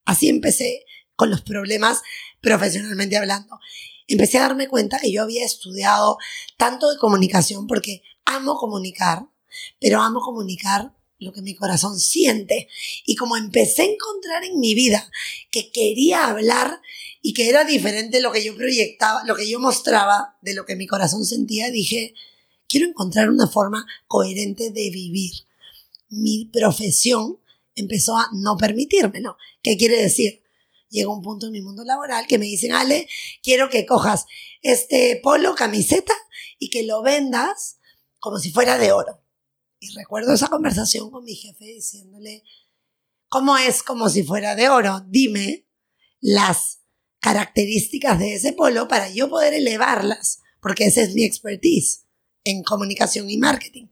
Así 0.04 0.28
empecé 0.28 0.84
con 1.16 1.30
los 1.30 1.42
problemas 1.42 2.02
profesionalmente 2.40 3.16
hablando. 3.16 3.58
Empecé 4.08 4.38
a 4.38 4.42
darme 4.42 4.68
cuenta 4.68 4.98
que 4.98 5.12
yo 5.12 5.22
había 5.22 5.44
estudiado 5.44 6.18
tanto 6.56 6.90
de 6.90 6.98
comunicación 6.98 7.66
porque 7.66 8.02
amo 8.24 8.56
comunicar, 8.56 9.28
pero 9.80 10.00
amo 10.00 10.20
comunicar 10.20 10.92
lo 11.18 11.32
que 11.32 11.42
mi 11.42 11.54
corazón 11.54 11.98
siente. 11.98 12.68
Y 13.04 13.16
como 13.16 13.36
empecé 13.36 13.82
a 13.82 13.86
encontrar 13.86 14.44
en 14.44 14.58
mi 14.58 14.74
vida 14.74 15.10
que 15.50 15.70
quería 15.70 16.26
hablar 16.26 16.80
y 17.22 17.34
que 17.34 17.48
era 17.48 17.64
diferente 17.64 18.20
lo 18.20 18.32
que 18.32 18.44
yo 18.44 18.56
proyectaba, 18.56 19.24
lo 19.24 19.36
que 19.36 19.48
yo 19.48 19.60
mostraba 19.60 20.36
de 20.40 20.54
lo 20.54 20.64
que 20.64 20.76
mi 20.76 20.86
corazón 20.86 21.24
sentía, 21.24 21.70
dije, 21.70 22.14
quiero 22.68 22.86
encontrar 22.86 23.30
una 23.30 23.48
forma 23.48 23.86
coherente 24.06 24.70
de 24.70 24.90
vivir. 24.90 25.32
Mi 26.08 26.46
profesión 26.46 27.38
empezó 27.74 28.16
a 28.16 28.28
no 28.32 28.56
permitírmelo. 28.56 29.36
¿Qué 29.62 29.76
quiere 29.76 30.00
decir? 30.00 30.42
Llegó 30.90 31.14
un 31.14 31.22
punto 31.22 31.46
en 31.46 31.52
mi 31.52 31.60
mundo 31.60 31.84
laboral 31.84 32.26
que 32.26 32.38
me 32.38 32.46
dicen, 32.46 32.72
Ale, 32.72 33.08
quiero 33.42 33.68
que 33.68 33.86
cojas 33.86 34.24
este 34.62 35.20
polo, 35.22 35.54
camiseta 35.54 36.14
y 36.58 36.70
que 36.70 36.84
lo 36.84 37.02
vendas 37.02 37.78
como 38.18 38.38
si 38.38 38.50
fuera 38.50 38.78
de 38.78 38.92
oro. 38.92 39.22
Y 39.80 39.94
recuerdo 39.94 40.32
esa 40.32 40.48
conversación 40.48 41.10
con 41.10 41.24
mi 41.24 41.34
jefe 41.34 41.64
diciéndole, 41.64 42.42
¿cómo 43.28 43.56
es 43.58 43.82
como 43.82 44.08
si 44.08 44.22
fuera 44.22 44.54
de 44.56 44.68
oro? 44.68 45.04
Dime 45.06 45.66
las 46.20 46.80
características 47.20 48.18
de 48.18 48.34
ese 48.34 48.52
polo 48.52 48.88
para 48.88 49.10
yo 49.10 49.28
poder 49.28 49.54
elevarlas, 49.54 50.40
porque 50.60 50.86
esa 50.86 51.02
es 51.02 51.14
mi 51.14 51.24
expertise 51.24 52.06
en 52.44 52.62
comunicación 52.62 53.30
y 53.30 53.36
marketing. 53.36 53.88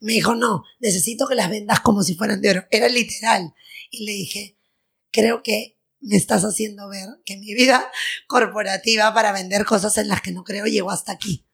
Me 0.00 0.14
dijo, 0.14 0.34
no, 0.34 0.64
necesito 0.80 1.28
que 1.28 1.34
las 1.34 1.48
vendas 1.48 1.80
como 1.80 2.02
si 2.02 2.14
fueran 2.14 2.40
de 2.40 2.50
oro. 2.50 2.64
Era 2.70 2.88
literal. 2.88 3.54
Y 3.90 4.04
le 4.04 4.12
dije, 4.12 4.58
creo 5.12 5.42
que 5.42 5.78
me 6.02 6.16
estás 6.16 6.42
haciendo 6.44 6.88
ver 6.88 7.08
que 7.24 7.36
mi 7.36 7.54
vida 7.54 7.90
corporativa 8.26 9.14
para 9.14 9.32
vender 9.32 9.64
cosas 9.64 9.96
en 9.98 10.08
las 10.08 10.20
que 10.20 10.32
no 10.32 10.44
creo 10.44 10.66
llegó 10.66 10.90
hasta 10.90 11.12
aquí. 11.12 11.46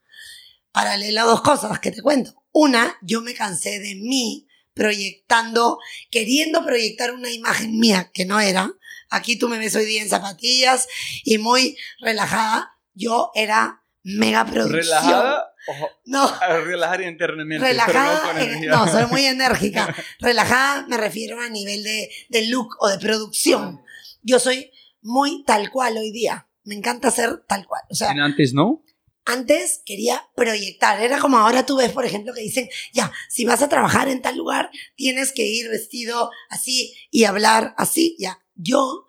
Paralelo 0.71 1.21
a 1.21 1.25
dos 1.25 1.41
cosas 1.41 1.79
que 1.79 1.91
te 1.91 2.01
cuento. 2.01 2.43
Una, 2.51 2.97
yo 3.01 3.21
me 3.21 3.33
cansé 3.33 3.79
de 3.79 3.95
mí 3.95 4.47
proyectando, 4.73 5.77
queriendo 6.11 6.65
proyectar 6.65 7.11
una 7.11 7.31
imagen 7.31 7.77
mía 7.79 8.11
que 8.13 8.25
no 8.25 8.39
era. 8.39 8.71
Aquí 9.09 9.37
tú 9.37 9.49
me 9.49 9.57
ves 9.57 9.75
hoy 9.75 9.85
día 9.85 10.01
en 10.01 10.09
zapatillas 10.09 10.87
y 11.23 11.37
muy 11.37 11.77
relajada. 11.99 12.71
Yo 12.93 13.31
era 13.35 13.83
mega 14.03 14.45
producción. 14.45 14.81
¿Relajada? 14.83 15.53
Ojo, 15.67 15.89
No, 16.05 16.39
relajar 16.65 17.01
internamente. 17.01 17.65
relajada, 17.67 18.21
pero 18.21 18.25
no 18.25 18.27
con 18.33 18.37
en- 18.41 18.47
energía. 18.49 18.69
no, 18.71 18.87
soy 18.91 19.05
muy 19.07 19.25
enérgica. 19.25 19.95
Relajada 20.19 20.85
me 20.87 20.97
refiero 20.97 21.39
a 21.41 21.49
nivel 21.49 21.83
de, 21.83 22.09
de 22.29 22.47
look 22.47 22.75
o 22.79 22.87
de 22.89 22.97
producción. 22.99 23.81
Yo 24.21 24.39
soy 24.39 24.71
muy 25.01 25.43
tal 25.43 25.71
cual 25.71 25.97
hoy 25.97 26.11
día. 26.11 26.47
Me 26.63 26.75
encanta 26.75 27.11
ser 27.11 27.43
tal 27.47 27.65
cual. 27.65 27.81
O 27.89 27.95
sea, 27.95 28.11
¿En 28.11 28.19
antes 28.19 28.53
no? 28.53 28.83
antes 29.29 29.81
quería 29.85 30.27
proyectar. 30.35 31.01
Era 31.01 31.19
como 31.19 31.37
ahora 31.37 31.65
tú 31.65 31.77
ves, 31.77 31.91
por 31.91 32.05
ejemplo, 32.05 32.33
que 32.33 32.41
dicen, 32.41 32.67
ya, 32.93 33.11
si 33.29 33.45
vas 33.45 33.61
a 33.61 33.69
trabajar 33.69 34.07
en 34.07 34.21
tal 34.21 34.35
lugar, 34.35 34.71
tienes 34.95 35.31
que 35.31 35.45
ir 35.45 35.69
vestido 35.69 36.31
así 36.49 36.95
y 37.11 37.25
hablar 37.25 37.75
así. 37.77 38.15
Ya, 38.19 38.39
yo 38.55 39.05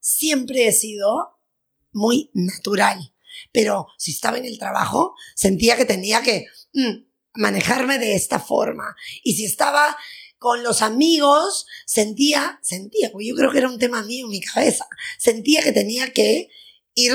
siempre 0.00 0.66
he 0.66 0.72
sido 0.72 1.38
muy 1.92 2.30
natural. 2.34 3.14
Pero 3.52 3.86
si 3.96 4.10
estaba 4.10 4.38
en 4.38 4.44
el 4.44 4.58
trabajo, 4.58 5.14
sentía 5.34 5.76
que 5.76 5.84
tenía 5.84 6.20
que 6.22 6.46
mm, 6.72 7.04
manejarme 7.34 7.98
de 7.98 8.14
esta 8.14 8.40
forma. 8.40 8.96
Y 9.22 9.34
si 9.34 9.44
estaba 9.44 9.96
con 10.40 10.62
los 10.62 10.80
amigos, 10.80 11.66
sentía, 11.84 12.58
sentía, 12.62 13.12
porque 13.12 13.28
yo 13.28 13.34
creo 13.34 13.52
que 13.52 13.58
era 13.58 13.68
un 13.68 13.78
tema 13.78 14.02
mío 14.02 14.24
en 14.24 14.30
mi 14.30 14.40
cabeza, 14.40 14.88
sentía 15.18 15.62
que 15.62 15.70
tenía 15.70 16.14
que 16.14 16.48
ir 16.94 17.12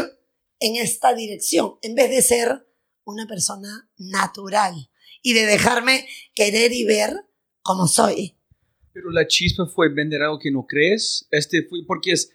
en 0.59 0.75
esta 0.75 1.15
dirección, 1.15 1.73
en 1.81 1.95
vez 1.95 2.11
de 2.11 2.21
ser 2.21 2.67
una 3.03 3.25
persona 3.25 3.89
natural 3.97 4.91
y 5.23 5.33
de 5.33 5.47
dejarme 5.47 6.07
querer 6.35 6.71
y 6.71 6.85
ver 6.85 7.15
como 7.63 7.87
soy. 7.87 8.35
Pero 8.93 9.09
la 9.09 9.25
chispa 9.25 9.65
fue 9.65 9.91
vender 9.91 10.21
algo 10.21 10.37
que 10.37 10.51
no 10.51 10.67
crees. 10.67 11.27
Este 11.31 11.63
fue, 11.63 11.79
porque 11.85 12.11
es, 12.11 12.31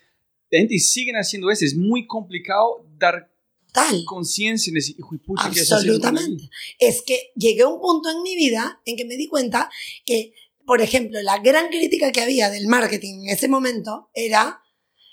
la 0.51 0.59
gente 0.59 0.77
siguen 0.81 1.15
haciendo 1.15 1.53
eso. 1.53 1.65
Es 1.65 1.77
muy 1.77 2.09
complicado 2.09 2.85
dar 2.99 3.33
Tal. 3.73 4.05
conciencia 4.05 4.73
en 4.73 4.77
ese 4.77 4.97
hijo. 4.99 5.17
Absolutamente. 5.37 6.51
Es 6.81 7.03
que 7.03 7.31
llegué 7.37 7.63
a 7.63 7.69
un 7.69 7.81
punto 7.81 8.11
en 8.11 8.23
mi 8.23 8.35
vida 8.35 8.83
en 8.85 8.97
que 8.97 9.05
me 9.05 9.17
di 9.17 9.29
cuenta 9.29 9.71
que, 10.05 10.35
por 10.67 10.81
ejemplo, 10.81 11.21
la 11.23 11.39
gran 11.39 11.69
crítica 11.69 12.13
que 12.13 12.21
había 12.21 12.51
del 12.51 12.67
marketing 12.67 13.25
en 13.25 13.31
ese 13.31 13.49
momento 13.49 14.11
era, 14.15 14.63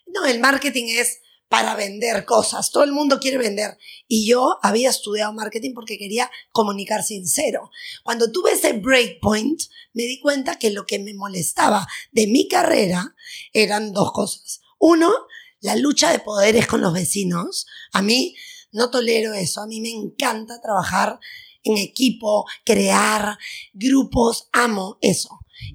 no, 0.08 0.26
el 0.26 0.40
marketing 0.40 0.86
es 0.90 1.20
para 1.50 1.76
vender 1.76 2.26
cosas, 2.26 2.72
todo 2.72 2.84
el 2.84 2.92
mundo 2.92 3.20
quiere 3.20 3.38
vender. 3.38 3.78
Y 4.08 4.28
yo 4.28 4.58
había 4.62 4.90
estudiado 4.90 5.34
marketing 5.34 5.74
porque 5.74 5.98
quería 5.98 6.30
comunicar 6.52 7.04
sincero. 7.04 7.72
Cuando 8.04 8.32
tuve 8.32 8.52
ese 8.52 8.74
breakpoint, 8.74 9.62
me 9.94 10.04
di 10.04 10.20
cuenta 10.20 10.60
que 10.60 10.70
lo 10.72 10.86
que 10.86 11.00
me 11.00 11.14
molestaba 11.14 11.88
de 12.12 12.28
mi 12.28 12.48
carrera 12.48 13.16
eran 13.54 13.94
dos 13.94 14.12
cosas. 14.12 14.62
Uno, 14.78 15.12
la 15.62 15.76
lucha 15.76 16.12
de 16.12 16.20
poderes 16.20 16.68
con 16.68 16.82
los 16.82 16.94
vecinos. 16.94 17.66
A 17.94 18.02
mí 18.02 18.36
no 18.72 18.90
tolero 18.90 19.34
eso. 19.34 19.62
A 19.62 19.68
mí 19.68 19.82
me 19.82 19.90
encanta 19.90 20.62
trabajar 20.62 21.20
en 21.68 21.78
equipo, 21.78 22.46
crear 22.66 23.38
grupos. 23.74 24.50
Amo 24.54 24.98
eso. 25.02 25.30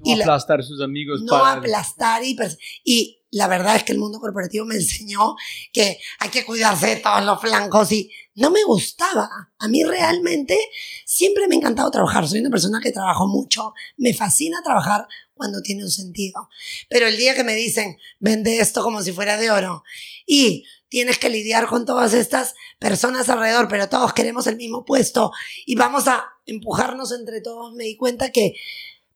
No 0.05 0.11
Y 0.13 0.15
la- 0.15 0.23
aplastar 0.25 0.59
a 0.61 0.63
sus 0.63 0.81
amigos 0.81 1.21
No 1.23 1.31
para... 1.31 1.53
aplastar 1.59 2.23
y, 2.23 2.37
y 2.85 3.19
la 3.31 3.47
verdad 3.47 3.75
es 3.75 3.83
que 3.83 3.91
el 3.93 3.99
mundo 3.99 4.19
corporativo 4.19 4.65
me 4.65 4.75
enseñó 4.77 5.35
que 5.73 5.99
hay 6.19 6.29
que 6.29 6.45
cuidarse 6.45 6.87
de 6.87 6.95
todos 6.97 7.23
los 7.25 7.41
flancos 7.41 7.91
y 7.91 8.09
no 8.35 8.49
me 8.49 8.63
gustaba. 8.63 9.29
A 9.59 9.67
mí 9.67 9.83
realmente 9.83 10.57
siempre 11.05 11.47
me 11.47 11.55
ha 11.55 11.57
encantado 11.57 11.91
trabajar. 11.91 12.27
Soy 12.27 12.39
una 12.39 12.49
persona 12.49 12.79
que 12.81 12.91
trabajo 12.91 13.27
mucho. 13.27 13.73
Me 13.97 14.13
fascina 14.13 14.61
trabajar 14.63 15.07
cuando 15.33 15.61
tiene 15.61 15.83
un 15.83 15.91
sentido. 15.91 16.49
Pero 16.89 17.07
el 17.07 17.17
día 17.17 17.35
que 17.35 17.43
me 17.43 17.53
dicen, 17.55 17.97
vende 18.19 18.59
esto 18.59 18.81
como 18.83 19.01
si 19.03 19.11
fuera 19.11 19.37
de 19.37 19.51
oro 19.51 19.83
y 20.25 20.63
tienes 20.93 21.17
que 21.17 21.27
lidiar 21.27 21.65
con 21.65 21.87
todas 21.87 22.13
estas 22.13 22.53
personas 22.77 23.27
alrededor, 23.27 23.67
pero 23.67 23.89
todos 23.89 24.13
queremos 24.13 24.45
el 24.45 24.57
mismo 24.57 24.85
puesto 24.85 25.31
y 25.65 25.73
vamos 25.73 26.07
a 26.07 26.23
empujarnos 26.45 27.11
entre 27.13 27.41
todos, 27.41 27.73
me 27.73 27.85
di 27.85 27.97
cuenta 27.97 28.31
que 28.31 28.53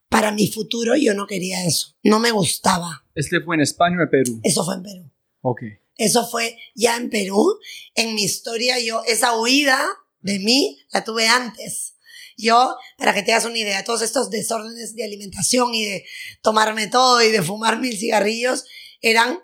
para 0.10 0.32
mi 0.32 0.48
futuro 0.48 0.96
yo 0.96 1.14
no 1.14 1.28
quería 1.28 1.64
eso, 1.66 1.96
no 2.02 2.18
me 2.18 2.32
gustaba. 2.32 3.06
¿Este 3.14 3.42
fue 3.42 3.58
en 3.58 3.62
España 3.62 3.96
o 4.00 4.02
en 4.02 4.10
Perú? 4.10 4.40
Eso 4.42 4.66
fue 4.66 4.74
en 4.74 4.82
Perú. 4.82 5.12
Ok. 5.42 5.62
Eso 5.96 6.28
fue 6.28 6.58
ya 6.74 6.98
en 6.98 7.12
Perú. 7.12 7.60
En 7.94 8.16
mi 8.16 8.24
historia, 8.24 8.80
yo, 8.80 9.04
esa 9.06 9.38
huida 9.38 9.80
de 10.22 10.40
mí 10.40 10.80
la 10.92 11.04
tuve 11.04 11.28
antes. 11.28 11.94
Yo, 12.38 12.76
para 12.98 13.14
que 13.14 13.22
te 13.22 13.34
hagas 13.34 13.46
una 13.46 13.60
idea, 13.60 13.84
todos 13.84 14.02
estos 14.02 14.32
desórdenes 14.32 14.96
de 14.96 15.04
alimentación 15.04 15.76
y 15.76 15.86
de 15.86 16.06
tomarme 16.42 16.88
todo 16.88 17.22
y 17.22 17.30
de 17.30 17.44
fumar 17.44 17.80
mil 17.80 17.96
cigarrillos 17.96 18.66
eran 19.00 19.38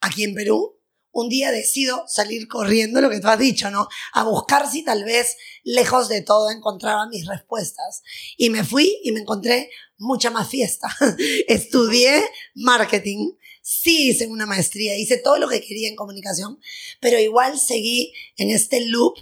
aquí 0.00 0.24
en 0.24 0.34
Perú. 0.34 0.81
Un 1.12 1.28
día 1.28 1.52
decido 1.52 2.04
salir 2.08 2.48
corriendo, 2.48 3.00
lo 3.00 3.10
que 3.10 3.20
tú 3.20 3.28
has 3.28 3.38
dicho, 3.38 3.70
¿no? 3.70 3.86
A 4.14 4.24
buscar 4.24 4.68
si 4.68 4.82
tal 4.82 5.04
vez 5.04 5.36
lejos 5.62 6.08
de 6.08 6.22
todo 6.22 6.50
encontraba 6.50 7.06
mis 7.08 7.26
respuestas. 7.26 8.02
Y 8.36 8.50
me 8.50 8.64
fui 8.64 8.98
y 9.04 9.12
me 9.12 9.20
encontré 9.20 9.70
mucha 9.98 10.30
más 10.30 10.48
fiesta. 10.48 10.88
Estudié 11.48 12.22
marketing, 12.54 13.32
sí 13.62 14.08
hice 14.08 14.26
una 14.26 14.46
maestría, 14.46 14.96
hice 14.98 15.18
todo 15.18 15.38
lo 15.38 15.48
que 15.48 15.60
quería 15.60 15.88
en 15.88 15.96
comunicación, 15.96 16.58
pero 17.00 17.18
igual 17.18 17.58
seguí 17.58 18.12
en 18.36 18.50
este 18.50 18.84
loop 18.86 19.14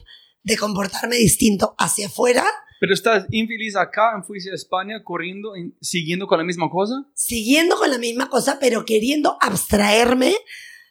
de 0.42 0.56
comportarme 0.56 1.16
distinto 1.16 1.74
hacia 1.78 2.06
afuera, 2.06 2.44
Pero 2.80 2.94
estás 2.94 3.26
infeliz 3.30 3.76
acá, 3.76 4.22
fuiste 4.26 4.50
a 4.50 4.54
España 4.54 5.02
corriendo, 5.04 5.54
y 5.54 5.74
siguiendo 5.82 6.26
con 6.26 6.38
la 6.38 6.44
misma 6.44 6.70
cosa. 6.70 6.94
siguiendo 7.14 7.76
con 7.76 7.90
la 7.90 7.98
misma 7.98 8.30
cosa, 8.30 8.58
pero 8.58 8.86
queriendo 8.86 9.36
abstraerme 9.42 10.34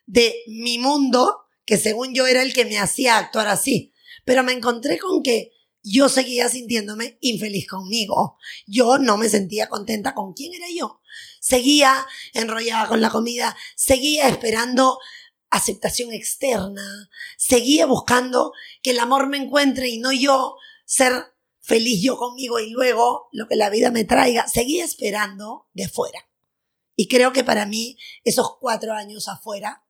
de 0.09 0.43
mi 0.47 0.79
mundo, 0.79 1.45
que 1.65 1.77
según 1.77 2.15
yo 2.15 2.25
era 2.25 2.41
el 2.41 2.51
que 2.51 2.65
me 2.65 2.79
hacía 2.79 3.17
actuar 3.17 3.47
así. 3.47 3.93
Pero 4.25 4.43
me 4.43 4.53
encontré 4.53 4.97
con 4.97 5.21
que 5.21 5.51
yo 5.83 6.09
seguía 6.09 6.49
sintiéndome 6.49 7.19
infeliz 7.21 7.67
conmigo. 7.67 8.37
Yo 8.65 8.97
no 8.97 9.17
me 9.17 9.29
sentía 9.29 9.69
contenta 9.69 10.15
con 10.15 10.33
quién 10.33 10.55
era 10.55 10.65
yo. 10.75 11.01
Seguía 11.39 12.07
enrollada 12.33 12.87
con 12.87 13.01
la 13.01 13.11
comida, 13.11 13.55
seguía 13.75 14.27
esperando 14.27 14.97
aceptación 15.51 16.11
externa, 16.11 17.09
seguía 17.37 17.85
buscando 17.85 18.51
que 18.81 18.91
el 18.91 18.99
amor 18.99 19.27
me 19.27 19.37
encuentre 19.37 19.89
y 19.89 19.99
no 19.99 20.11
yo 20.11 20.55
ser 20.85 21.13
feliz 21.61 22.01
yo 22.01 22.17
conmigo 22.17 22.59
y 22.59 22.71
luego 22.71 23.29
lo 23.31 23.47
que 23.47 23.55
la 23.55 23.69
vida 23.69 23.91
me 23.91 24.05
traiga. 24.05 24.47
Seguía 24.47 24.83
esperando 24.83 25.67
de 25.73 25.87
fuera. 25.87 26.27
Y 26.95 27.07
creo 27.07 27.31
que 27.31 27.43
para 27.43 27.67
mí 27.67 27.95
esos 28.23 28.57
cuatro 28.59 28.93
años 28.93 29.27
afuera 29.27 29.85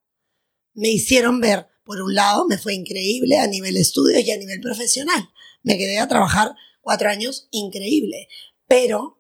me 0.73 0.89
hicieron 0.89 1.39
ver, 1.39 1.67
por 1.83 2.01
un 2.01 2.13
lado, 2.13 2.45
me 2.45 2.57
fue 2.57 2.73
increíble 2.73 3.37
a 3.37 3.47
nivel 3.47 3.77
estudios 3.77 4.23
y 4.23 4.31
a 4.31 4.37
nivel 4.37 4.61
profesional. 4.61 5.29
Me 5.63 5.77
quedé 5.77 5.99
a 5.99 6.07
trabajar 6.07 6.55
cuatro 6.81 7.09
años 7.09 7.47
increíble. 7.51 8.27
Pero 8.67 9.19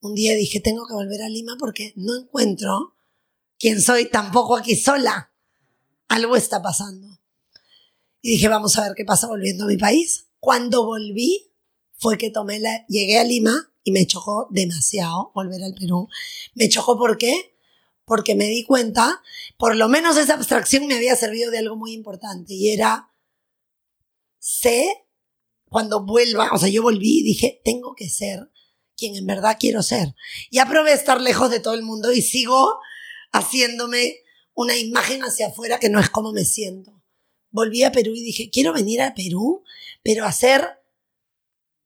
un 0.00 0.14
día 0.14 0.34
dije, 0.34 0.60
tengo 0.60 0.86
que 0.86 0.94
volver 0.94 1.22
a 1.22 1.28
Lima 1.28 1.56
porque 1.58 1.92
no 1.96 2.16
encuentro 2.16 2.96
quién 3.58 3.80
soy 3.80 4.06
tampoco 4.10 4.56
aquí 4.56 4.74
sola. 4.76 5.32
Algo 6.08 6.36
está 6.36 6.60
pasando. 6.60 7.20
Y 8.20 8.32
dije, 8.32 8.48
vamos 8.48 8.76
a 8.76 8.82
ver 8.82 8.94
qué 8.96 9.04
pasa 9.04 9.28
volviendo 9.28 9.64
a 9.64 9.68
mi 9.68 9.76
país. 9.76 10.26
Cuando 10.40 10.84
volví, 10.84 11.52
fue 11.94 12.18
que 12.18 12.30
tomé 12.30 12.58
la, 12.58 12.84
llegué 12.88 13.18
a 13.20 13.24
Lima 13.24 13.72
y 13.84 13.92
me 13.92 14.06
chocó 14.06 14.48
demasiado 14.50 15.30
volver 15.34 15.62
al 15.62 15.74
Perú. 15.74 16.08
Me 16.54 16.68
chocó 16.68 16.98
¿por 16.98 17.16
qué? 17.16 17.51
Porque 18.04 18.34
me 18.34 18.46
di 18.46 18.64
cuenta, 18.64 19.22
por 19.56 19.76
lo 19.76 19.88
menos 19.88 20.16
esa 20.16 20.34
abstracción 20.34 20.86
me 20.86 20.94
había 20.94 21.16
servido 21.16 21.50
de 21.50 21.58
algo 21.58 21.76
muy 21.76 21.92
importante 21.92 22.54
y 22.54 22.70
era, 22.70 23.12
sé, 24.38 25.06
cuando 25.68 26.04
vuelva, 26.04 26.50
o 26.52 26.58
sea, 26.58 26.68
yo 26.68 26.82
volví 26.82 27.20
y 27.20 27.22
dije, 27.22 27.60
tengo 27.64 27.94
que 27.94 28.08
ser 28.08 28.50
quien 28.96 29.16
en 29.16 29.26
verdad 29.26 29.56
quiero 29.58 29.82
ser. 29.82 30.14
Ya 30.50 30.66
probé 30.66 30.92
estar 30.92 31.20
lejos 31.20 31.50
de 31.50 31.60
todo 31.60 31.74
el 31.74 31.82
mundo 31.82 32.12
y 32.12 32.22
sigo 32.22 32.78
haciéndome 33.32 34.16
una 34.54 34.76
imagen 34.76 35.22
hacia 35.22 35.48
afuera 35.48 35.78
que 35.78 35.88
no 35.88 35.98
es 35.98 36.10
como 36.10 36.32
me 36.32 36.44
siento. 36.44 37.02
Volví 37.50 37.82
a 37.82 37.92
Perú 37.92 38.12
y 38.14 38.22
dije, 38.22 38.50
quiero 38.50 38.72
venir 38.72 39.02
a 39.02 39.14
Perú, 39.14 39.64
pero 40.02 40.24
a 40.24 40.32
ser 40.32 40.82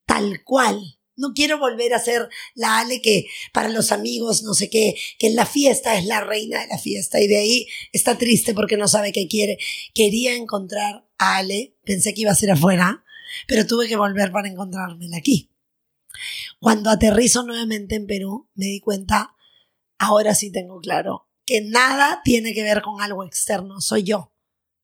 tal 0.04 0.42
cual. 0.44 0.95
No 1.16 1.32
quiero 1.34 1.58
volver 1.58 1.94
a 1.94 1.98
ser 1.98 2.28
la 2.54 2.78
Ale 2.78 3.00
que 3.00 3.26
para 3.52 3.68
los 3.68 3.90
amigos, 3.90 4.42
no 4.42 4.54
sé 4.54 4.68
qué, 4.68 4.94
que 5.18 5.28
en 5.28 5.36
la 5.36 5.46
fiesta 5.46 5.98
es 5.98 6.04
la 6.04 6.20
reina 6.20 6.60
de 6.60 6.66
la 6.68 6.78
fiesta 6.78 7.20
y 7.20 7.26
de 7.26 7.38
ahí 7.38 7.66
está 7.92 8.18
triste 8.18 8.54
porque 8.54 8.76
no 8.76 8.86
sabe 8.86 9.12
qué 9.12 9.26
quiere. 9.26 9.58
Quería 9.94 10.34
encontrar 10.34 11.08
a 11.18 11.36
Ale, 11.38 11.74
pensé 11.84 12.12
que 12.12 12.22
iba 12.22 12.32
a 12.32 12.36
ser 12.36 12.50
afuera, 12.50 13.04
pero 13.46 13.66
tuve 13.66 13.88
que 13.88 13.96
volver 13.96 14.30
para 14.30 14.48
encontrármela 14.48 15.16
aquí. 15.16 15.50
Cuando 16.60 16.90
aterrizo 16.90 17.42
nuevamente 17.42 17.94
en 17.94 18.06
Perú, 18.06 18.48
me 18.54 18.66
di 18.66 18.80
cuenta, 18.80 19.34
ahora 19.98 20.34
sí 20.34 20.50
tengo 20.50 20.80
claro, 20.80 21.28
que 21.44 21.60
nada 21.60 22.20
tiene 22.24 22.54
que 22.54 22.62
ver 22.62 22.82
con 22.82 23.00
algo 23.00 23.24
externo, 23.24 23.80
soy 23.80 24.02
yo, 24.02 24.32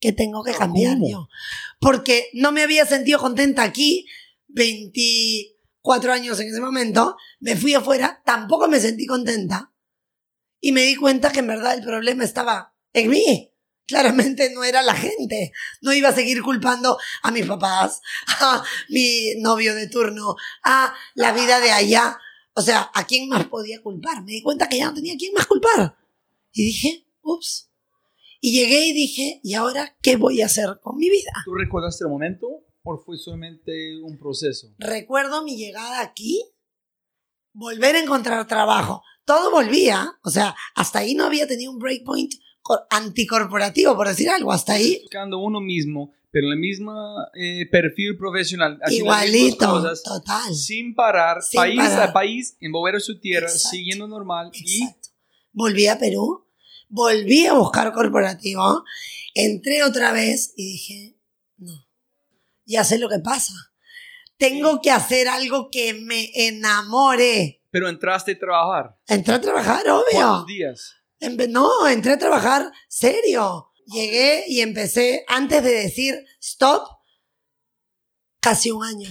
que 0.01 0.13
tengo 0.13 0.43
que 0.45 0.53
cambiar 0.53 0.95
¿Cómo? 0.95 1.09
yo. 1.09 1.29
Porque 1.81 2.29
no 2.35 2.53
me 2.53 2.63
había 2.63 2.87
sentido 2.87 3.19
contenta 3.19 3.63
aquí 3.63 4.07
24 5.83 6.13
años 6.13 6.41
en 6.41 6.49
ese 6.49 6.61
momento, 6.61 7.17
me 7.41 7.57
fui 7.57 7.75
afuera, 7.75 8.23
tampoco 8.25 8.69
me 8.69 8.81
sentí 8.81 9.07
contenta 9.07 9.73
y 10.61 10.73
me 10.73 10.83
di 10.83 10.95
cuenta 10.95 11.33
que 11.33 11.41
en 11.41 11.49
verdad 11.49 11.75
el 11.75 11.83
problema 11.83 12.25
estaba 12.25 12.75
en 12.93 13.11
mí. 13.11 13.49
Claramente 13.85 14.51
no 14.55 14.63
era 14.63 14.81
la 14.81 14.95
gente. 14.95 15.53
No 15.81 15.93
iba 15.93 16.11
a 16.11 16.15
seguir 16.15 16.41
culpando 16.41 16.99
a 17.23 17.31
mis 17.33 17.47
papás, 17.47 18.01
a 18.41 18.63
mi 18.89 19.35
novio 19.41 19.75
de 19.75 19.89
turno, 19.89 20.37
a 20.63 20.95
la 21.15 21.33
vida 21.33 21.61
de 21.61 21.73
allá. 21.73 22.17
O 22.55 22.63
sea, 22.63 22.91
¿a 22.95 23.07
quién 23.07 23.29
más 23.29 23.47
podía 23.47 23.83
culpar? 23.83 24.23
Me 24.23 24.33
di 24.33 24.43
cuenta 24.43 24.69
que 24.69 24.79
ya 24.79 24.87
no 24.87 24.95
tenía 24.95 25.15
a 25.15 25.17
quién 25.17 25.35
más 25.35 25.47
culpar. 25.47 25.97
Y 26.53 26.67
dije, 26.67 27.07
ups. 27.23 27.71
Y 28.41 28.53
llegué 28.53 28.87
y 28.87 28.93
dije, 28.93 29.41
¿y 29.43 29.55
ahora 29.55 29.97
qué 30.01 30.17
voy 30.17 30.43
a 30.43 30.47
hacer 30.47 30.79
con 30.81 30.97
mi 30.97 31.11
vida? 31.11 31.33
¿Tú 31.45 31.55
recordaste 31.55 32.05
el 32.05 32.11
momento 32.11 32.65
o 32.85 32.99
fue 32.99 33.17
solamente 33.17 33.73
un 34.03 34.19
proceso? 34.19 34.75
Recuerdo 34.79 35.43
mi 35.45 35.57
llegada 35.57 36.01
aquí, 36.01 36.43
volver 37.53 37.97
a 37.97 38.01
encontrar 38.01 38.47
trabajo. 38.47 39.03
Todo 39.25 39.51
volvía, 39.51 40.19
o 40.25 40.31
sea, 40.31 40.55
hasta 40.75 41.01
ahí 41.01 41.15
no 41.15 41.25
había 41.25 41.47
tenido 41.47 41.71
un 41.71 41.79
breakpoint 41.79 42.35
cor- 42.61 42.87
anticorporativo, 42.91 43.95
por 43.97 44.09
decir 44.09 44.29
algo, 44.31 44.53
hasta 44.53 44.73
ahí 44.75 44.99
Buscando 45.03 45.39
uno 45.39 45.61
mismo, 45.61 46.13
pero 46.33 46.49
el 46.51 46.59
mismo 46.59 46.93
eh, 47.35 47.67
perfil 47.71 48.17
profesional. 48.19 48.81
haciendo 48.83 49.05
igualito, 49.07 49.67
cosas, 49.71 50.03
total. 50.03 50.53
Sin 50.55 50.95
parar, 50.95 51.41
Sin 51.43 51.59
país 51.59 51.77
parar. 51.79 52.09
a 52.09 52.13
país, 52.13 52.57
en 52.61 52.73
volver 52.73 52.97
a 52.97 53.01
su 53.01 53.21
tierra, 53.21 53.47
Exacto. 53.47 53.69
siguiendo 53.69 54.09
normal. 54.09 54.51
Y 54.55 54.83
Exacto. 54.83 55.09
Volví 55.53 55.87
a 55.87 55.99
Perú, 55.99 56.45
volví 56.89 57.47
a 57.47 57.53
buscar 57.53 57.93
corporativo, 57.93 58.83
entré 59.35 59.85
otra 59.85 60.11
vez 60.13 60.53
y 60.57 60.73
dije, 60.73 61.17
ya 62.73 62.85
sé 62.85 62.99
lo 62.99 63.09
que 63.09 63.19
pasa. 63.19 63.53
Tengo 64.37 64.81
que 64.81 64.91
hacer 64.91 65.29
algo 65.29 65.69
que 65.71 65.95
me 65.95 66.31
enamore. 66.35 67.63
pero 67.71 67.89
entraste 67.89 68.33
a 68.33 68.39
trabajar. 68.39 68.97
Entré 69.07 69.35
a 69.35 69.41
trabajar, 69.41 69.89
obvio. 69.89 70.05
¿Cuántos 70.13 70.47
días? 70.47 70.95
No, 71.49 71.87
entré 71.87 72.13
a 72.13 72.19
trabajar 72.19 72.71
serio. 72.89 73.69
Llegué 73.87 74.45
y 74.49 74.61
empecé, 74.61 75.25
antes 75.29 75.63
de 75.63 75.71
decir 75.71 76.15
stop, 76.41 76.83
casi 78.41 78.71
un 78.71 78.85
año. 78.85 79.09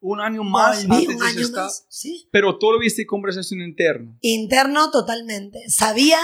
Un 0.00 0.20
año 0.20 0.42
más 0.44 0.86
Volví 0.86 1.06
antes 1.06 1.14
un 1.16 1.20
de 1.20 1.26
año 1.26 1.48
más, 1.50 1.86
sí. 1.88 2.28
Pero 2.30 2.58
todo 2.58 2.72
lo 2.72 2.78
viste 2.78 3.06
conversación 3.06 3.60
interna. 3.62 4.16
Interno 4.20 4.90
totalmente. 4.90 5.68
Sabía, 5.70 6.18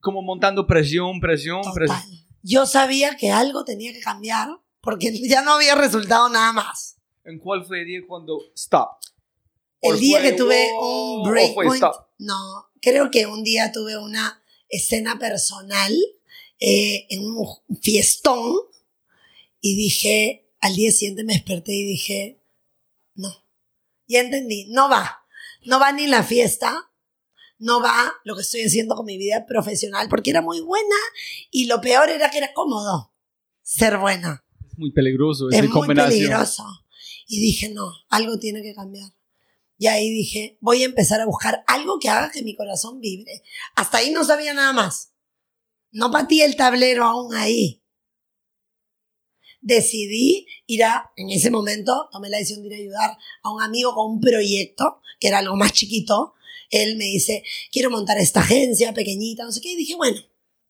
Como 0.00 0.22
montando 0.22 0.66
presión, 0.66 1.20
presión, 1.20 1.62
total. 1.62 1.74
presión. 1.74 2.26
Yo 2.42 2.66
sabía 2.66 3.16
que 3.16 3.30
algo 3.30 3.64
tenía 3.64 3.92
que 3.92 4.00
cambiar 4.00 4.48
porque 4.82 5.16
ya 5.28 5.42
no 5.42 5.54
había 5.54 5.74
resultado 5.74 6.28
nada 6.28 6.52
más. 6.52 6.96
¿En 7.24 7.38
cuál 7.38 7.64
fue 7.64 7.80
el 7.80 7.86
día 7.86 8.00
cuando 8.06 8.42
stop? 8.54 8.90
El 9.80 9.94
¿O 9.94 9.96
día 9.96 10.20
fue, 10.20 10.30
que 10.30 10.36
tuve 10.36 10.70
"Wow", 10.72 11.22
un 11.22 11.30
breakpoint, 11.30 11.84
no, 12.18 12.70
creo 12.80 13.10
que 13.10 13.26
un 13.26 13.42
día 13.42 13.72
tuve 13.72 13.96
una 13.96 14.42
escena 14.68 15.18
personal 15.18 15.92
eh, 16.60 17.06
en 17.10 17.24
un 17.24 17.48
fiestón 17.80 18.54
y 19.60 19.76
dije, 19.76 20.50
al 20.60 20.74
día 20.74 20.90
siguiente 20.90 21.24
me 21.24 21.34
desperté 21.34 21.72
y 21.72 21.84
dije, 21.84 22.40
no, 23.14 23.28
ya 24.06 24.20
entendí, 24.20 24.66
no 24.70 24.88
va, 24.88 25.24
no 25.64 25.78
va 25.78 25.92
ni 25.92 26.06
la 26.06 26.22
fiesta, 26.22 26.90
no 27.58 27.80
va 27.80 28.12
lo 28.24 28.34
que 28.34 28.42
estoy 28.42 28.62
haciendo 28.62 28.96
con 28.96 29.06
mi 29.06 29.18
vida 29.18 29.46
profesional 29.46 30.08
porque 30.08 30.30
era 30.30 30.42
muy 30.42 30.60
buena 30.60 30.96
y 31.50 31.66
lo 31.66 31.80
peor 31.80 32.08
era 32.10 32.30
que 32.30 32.38
era 32.38 32.52
cómodo 32.52 33.12
ser 33.62 33.98
buena 33.98 34.44
muy 34.76 34.92
peligroso 34.92 35.48
es 35.50 35.68
muy 35.68 35.86
peligroso. 35.94 36.64
Y 37.26 37.40
dije, 37.40 37.70
no, 37.70 37.90
algo 38.08 38.38
tiene 38.38 38.62
que 38.62 38.74
cambiar. 38.74 39.10
Y 39.78 39.86
ahí 39.86 40.10
dije, 40.10 40.58
voy 40.60 40.82
a 40.82 40.86
empezar 40.86 41.20
a 41.20 41.26
buscar 41.26 41.64
algo 41.66 41.98
que 41.98 42.08
haga 42.08 42.30
que 42.30 42.42
mi 42.42 42.54
corazón 42.54 43.00
vibre. 43.00 43.42
Hasta 43.74 43.98
ahí 43.98 44.10
no 44.10 44.24
sabía 44.24 44.54
nada 44.54 44.72
más. 44.72 45.12
no 45.92 46.10
pateé 46.10 46.44
el 46.44 46.56
tablero 46.56 47.04
aún 47.04 47.34
ahí. 47.34 47.82
Decidí 49.60 50.46
ir 50.66 50.84
a, 50.84 51.12
en 51.16 51.30
ese 51.30 51.50
momento, 51.50 52.08
tomé 52.10 52.28
la 52.28 52.38
decisión 52.38 52.62
de 52.62 52.68
ir 52.68 52.74
a 52.74 52.78
ayudar 52.78 53.18
a 53.42 53.52
un 53.52 53.62
amigo 53.62 53.94
con 53.94 54.10
un 54.12 54.20
proyecto, 54.20 55.00
que 55.20 55.28
era 55.28 55.38
algo 55.38 55.56
más 55.56 55.72
chiquito. 55.72 56.34
Él 56.70 56.96
me 56.96 57.04
dice, 57.04 57.44
quiero 57.70 57.90
montar 57.90 58.18
esta 58.18 58.40
agencia 58.40 58.92
pequeñita, 58.92 59.44
no 59.44 59.52
sé 59.52 59.60
qué. 59.60 59.72
Y 59.72 59.76
dije, 59.76 59.94
bueno, 59.94 60.20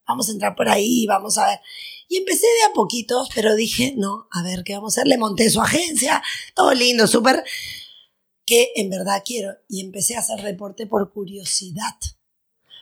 vamos 0.06 0.28
a 0.28 0.32
entrar 0.32 0.54
por 0.54 0.68
ahí, 0.68 1.06
vamos 1.06 1.38
a 1.38 1.46
ver. 1.46 1.60
Y 2.08 2.18
empecé 2.18 2.46
de 2.46 2.70
a 2.70 2.74
poquitos, 2.74 3.28
pero 3.34 3.54
dije, 3.54 3.94
no, 3.96 4.28
a 4.30 4.42
ver, 4.42 4.64
¿qué 4.64 4.74
vamos 4.74 4.96
a 4.96 5.00
hacer? 5.00 5.08
Le 5.08 5.18
monté 5.18 5.48
su 5.50 5.60
agencia, 5.60 6.22
todo 6.54 6.74
lindo, 6.74 7.06
súper, 7.06 7.44
que 8.44 8.72
en 8.76 8.90
verdad 8.90 9.22
quiero. 9.24 9.56
Y 9.68 9.80
empecé 9.80 10.16
a 10.16 10.20
hacer 10.20 10.42
deporte 10.42 10.86
por 10.86 11.12
curiosidad. 11.12 11.96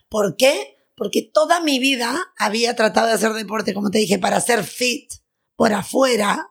¿Por 0.08 0.36
qué? 0.36 0.76
Porque 0.96 1.22
toda 1.22 1.60
mi 1.60 1.78
vida 1.78 2.32
había 2.36 2.74
tratado 2.76 3.06
de 3.06 3.14
hacer 3.14 3.32
deporte, 3.32 3.74
como 3.74 3.90
te 3.90 3.98
dije, 3.98 4.18
para 4.18 4.40
ser 4.40 4.64
fit 4.64 5.12
por 5.56 5.72
afuera, 5.72 6.50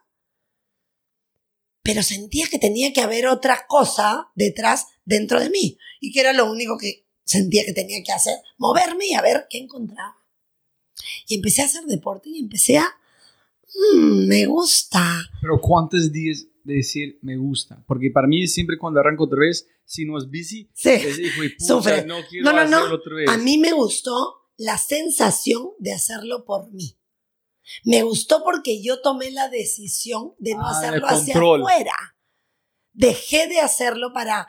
pero 1.83 2.03
sentía 2.03 2.47
que 2.47 2.59
tenía 2.59 2.93
que 2.93 3.01
haber 3.01 3.27
otra 3.27 3.65
cosa 3.67 4.31
detrás, 4.35 4.85
dentro 5.05 5.39
de 5.39 5.49
mí, 5.49 5.77
y 5.99 6.11
que 6.11 6.19
era 6.19 6.33
lo 6.33 6.51
único 6.51 6.77
que 6.77 7.07
sentía 7.23 7.65
que 7.65 7.73
tenía 7.73 8.03
que 8.03 8.11
hacer, 8.11 8.37
moverme 8.57 9.07
y 9.07 9.13
a 9.15 9.21
ver 9.21 9.47
qué 9.49 9.57
encontraba. 9.57 10.18
Y 11.27 11.35
empecé 11.35 11.61
a 11.61 11.65
hacer 11.65 11.83
deporte 11.85 12.29
y 12.29 12.39
empecé 12.39 12.77
a... 12.77 12.85
"Mm, 13.95 14.27
me 14.27 14.45
gusta. 14.45 15.21
Pero 15.41 15.59
¿cuántos 15.61 16.11
días 16.11 16.45
de 16.63 16.75
decir 16.75 17.19
me 17.21 17.37
gusta? 17.37 17.83
Porque 17.87 18.09
para 18.11 18.27
mí 18.27 18.47
siempre 18.47 18.77
cuando 18.77 18.99
arranco 18.99 19.25
otra 19.25 19.39
vez, 19.39 19.67
si 19.85 20.05
no 20.05 20.17
es 20.17 20.29
bici, 20.29 20.69
Sí. 20.73 20.89
es 20.89 21.19
Sufre. 21.65 22.05
no 22.05 22.17
quiero 22.29 22.45
No, 22.45 22.51
no, 22.53 22.67
no. 22.67 22.77
hacerlo 22.77 22.95
otra 22.97 23.15
vez. 23.15 23.29
A 23.29 23.37
mí 23.37 23.57
me 23.57 23.71
gustó 23.73 24.35
la 24.57 24.77
sensación 24.77 25.69
de 25.79 25.93
hacerlo 25.93 26.45
por 26.45 26.71
mí. 26.71 26.97
Me 27.83 28.01
gustó 28.03 28.43
porque 28.43 28.81
yo 28.81 28.99
tomé 29.01 29.31
la 29.31 29.47
decisión 29.49 30.33
de 30.39 30.55
no 30.55 30.65
Ah, 30.65 30.71
hacerlo 30.71 31.07
hacia 31.07 31.33
afuera. 31.35 31.93
Dejé 32.93 33.47
de 33.47 33.59
hacerlo 33.59 34.11
para 34.13 34.47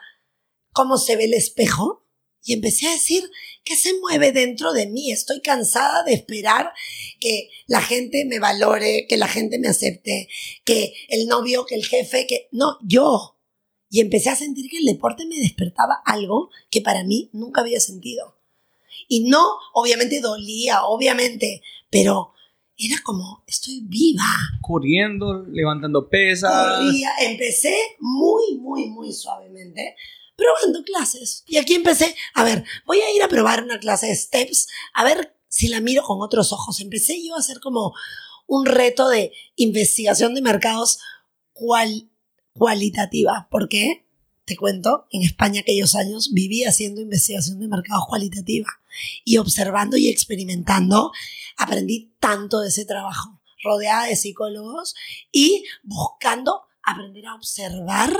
cómo 0.73 0.97
se 0.97 1.15
ve 1.15 1.25
el 1.25 1.33
espejo 1.35 2.07
y 2.43 2.53
empecé 2.53 2.87
a 2.87 2.91
decir 2.91 3.29
qué 3.63 3.75
se 3.75 3.97
mueve 3.99 4.31
dentro 4.31 4.73
de 4.73 4.87
mí. 4.87 5.11
Estoy 5.11 5.41
cansada 5.41 6.03
de 6.03 6.13
esperar 6.13 6.71
que 7.19 7.49
la 7.67 7.81
gente 7.81 8.25
me 8.25 8.39
valore, 8.39 9.05
que 9.07 9.17
la 9.17 9.27
gente 9.27 9.59
me 9.59 9.67
acepte, 9.67 10.27
que 10.63 10.93
el 11.09 11.27
novio, 11.27 11.65
que 11.65 11.75
el 11.75 11.85
jefe, 11.85 12.27
que 12.27 12.47
no, 12.51 12.77
yo. 12.83 13.37
Y 13.89 13.99
empecé 13.99 14.29
a 14.29 14.35
sentir 14.35 14.69
que 14.69 14.77
el 14.77 14.85
deporte 14.85 15.25
me 15.25 15.39
despertaba 15.39 16.01
algo 16.05 16.49
que 16.69 16.81
para 16.81 17.03
mí 17.03 17.29
nunca 17.33 17.61
había 17.61 17.79
sentido. 17.79 18.37
Y 19.07 19.29
no, 19.29 19.43
obviamente 19.73 20.21
dolía, 20.21 20.85
obviamente, 20.85 21.61
pero 21.89 22.33
era 22.77 22.95
como, 23.03 23.43
estoy 23.45 23.81
viva. 23.83 24.23
Corriendo, 24.61 25.45
levantando 25.51 26.09
pesas. 26.09 26.79
Corría, 26.79 27.11
empecé 27.21 27.75
muy, 27.99 28.57
muy, 28.57 28.87
muy 28.87 29.11
suavemente, 29.11 29.95
probando 30.41 30.83
clases. 30.83 31.43
Y 31.47 31.57
aquí 31.57 31.75
empecé, 31.75 32.15
a 32.33 32.43
ver, 32.43 32.63
voy 32.85 32.99
a 32.99 33.15
ir 33.15 33.21
a 33.21 33.27
probar 33.27 33.63
una 33.63 33.79
clase 33.79 34.07
de 34.07 34.15
steps, 34.15 34.67
a 34.93 35.03
ver 35.03 35.37
si 35.47 35.67
la 35.67 35.81
miro 35.81 36.03
con 36.03 36.21
otros 36.21 36.51
ojos. 36.51 36.79
Empecé 36.79 37.23
yo 37.23 37.35
a 37.35 37.39
hacer 37.39 37.59
como 37.59 37.93
un 38.47 38.65
reto 38.65 39.07
de 39.09 39.31
investigación 39.55 40.33
de 40.33 40.41
mercados 40.41 40.99
cual, 41.53 42.09
cualitativa. 42.53 43.47
¿Por 43.51 43.69
qué? 43.69 44.07
Te 44.45 44.55
cuento, 44.55 45.07
en 45.11 45.21
España 45.21 45.61
aquellos 45.61 45.95
años 45.95 46.31
viví 46.33 46.63
haciendo 46.63 47.01
investigación 47.01 47.59
de 47.59 47.67
mercados 47.67 48.05
cualitativa 48.09 48.67
y 49.23 49.37
observando 49.37 49.95
y 49.95 50.09
experimentando, 50.09 51.11
aprendí 51.55 52.13
tanto 52.19 52.59
de 52.61 52.69
ese 52.69 52.85
trabajo, 52.85 53.39
rodeada 53.63 54.05
de 54.05 54.15
psicólogos 54.15 54.95
y 55.31 55.65
buscando 55.83 56.63
aprender 56.83 57.27
a 57.27 57.35
observar 57.35 58.17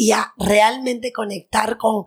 y 0.00 0.12
a 0.12 0.32
realmente 0.38 1.12
conectar 1.12 1.76
con 1.76 2.04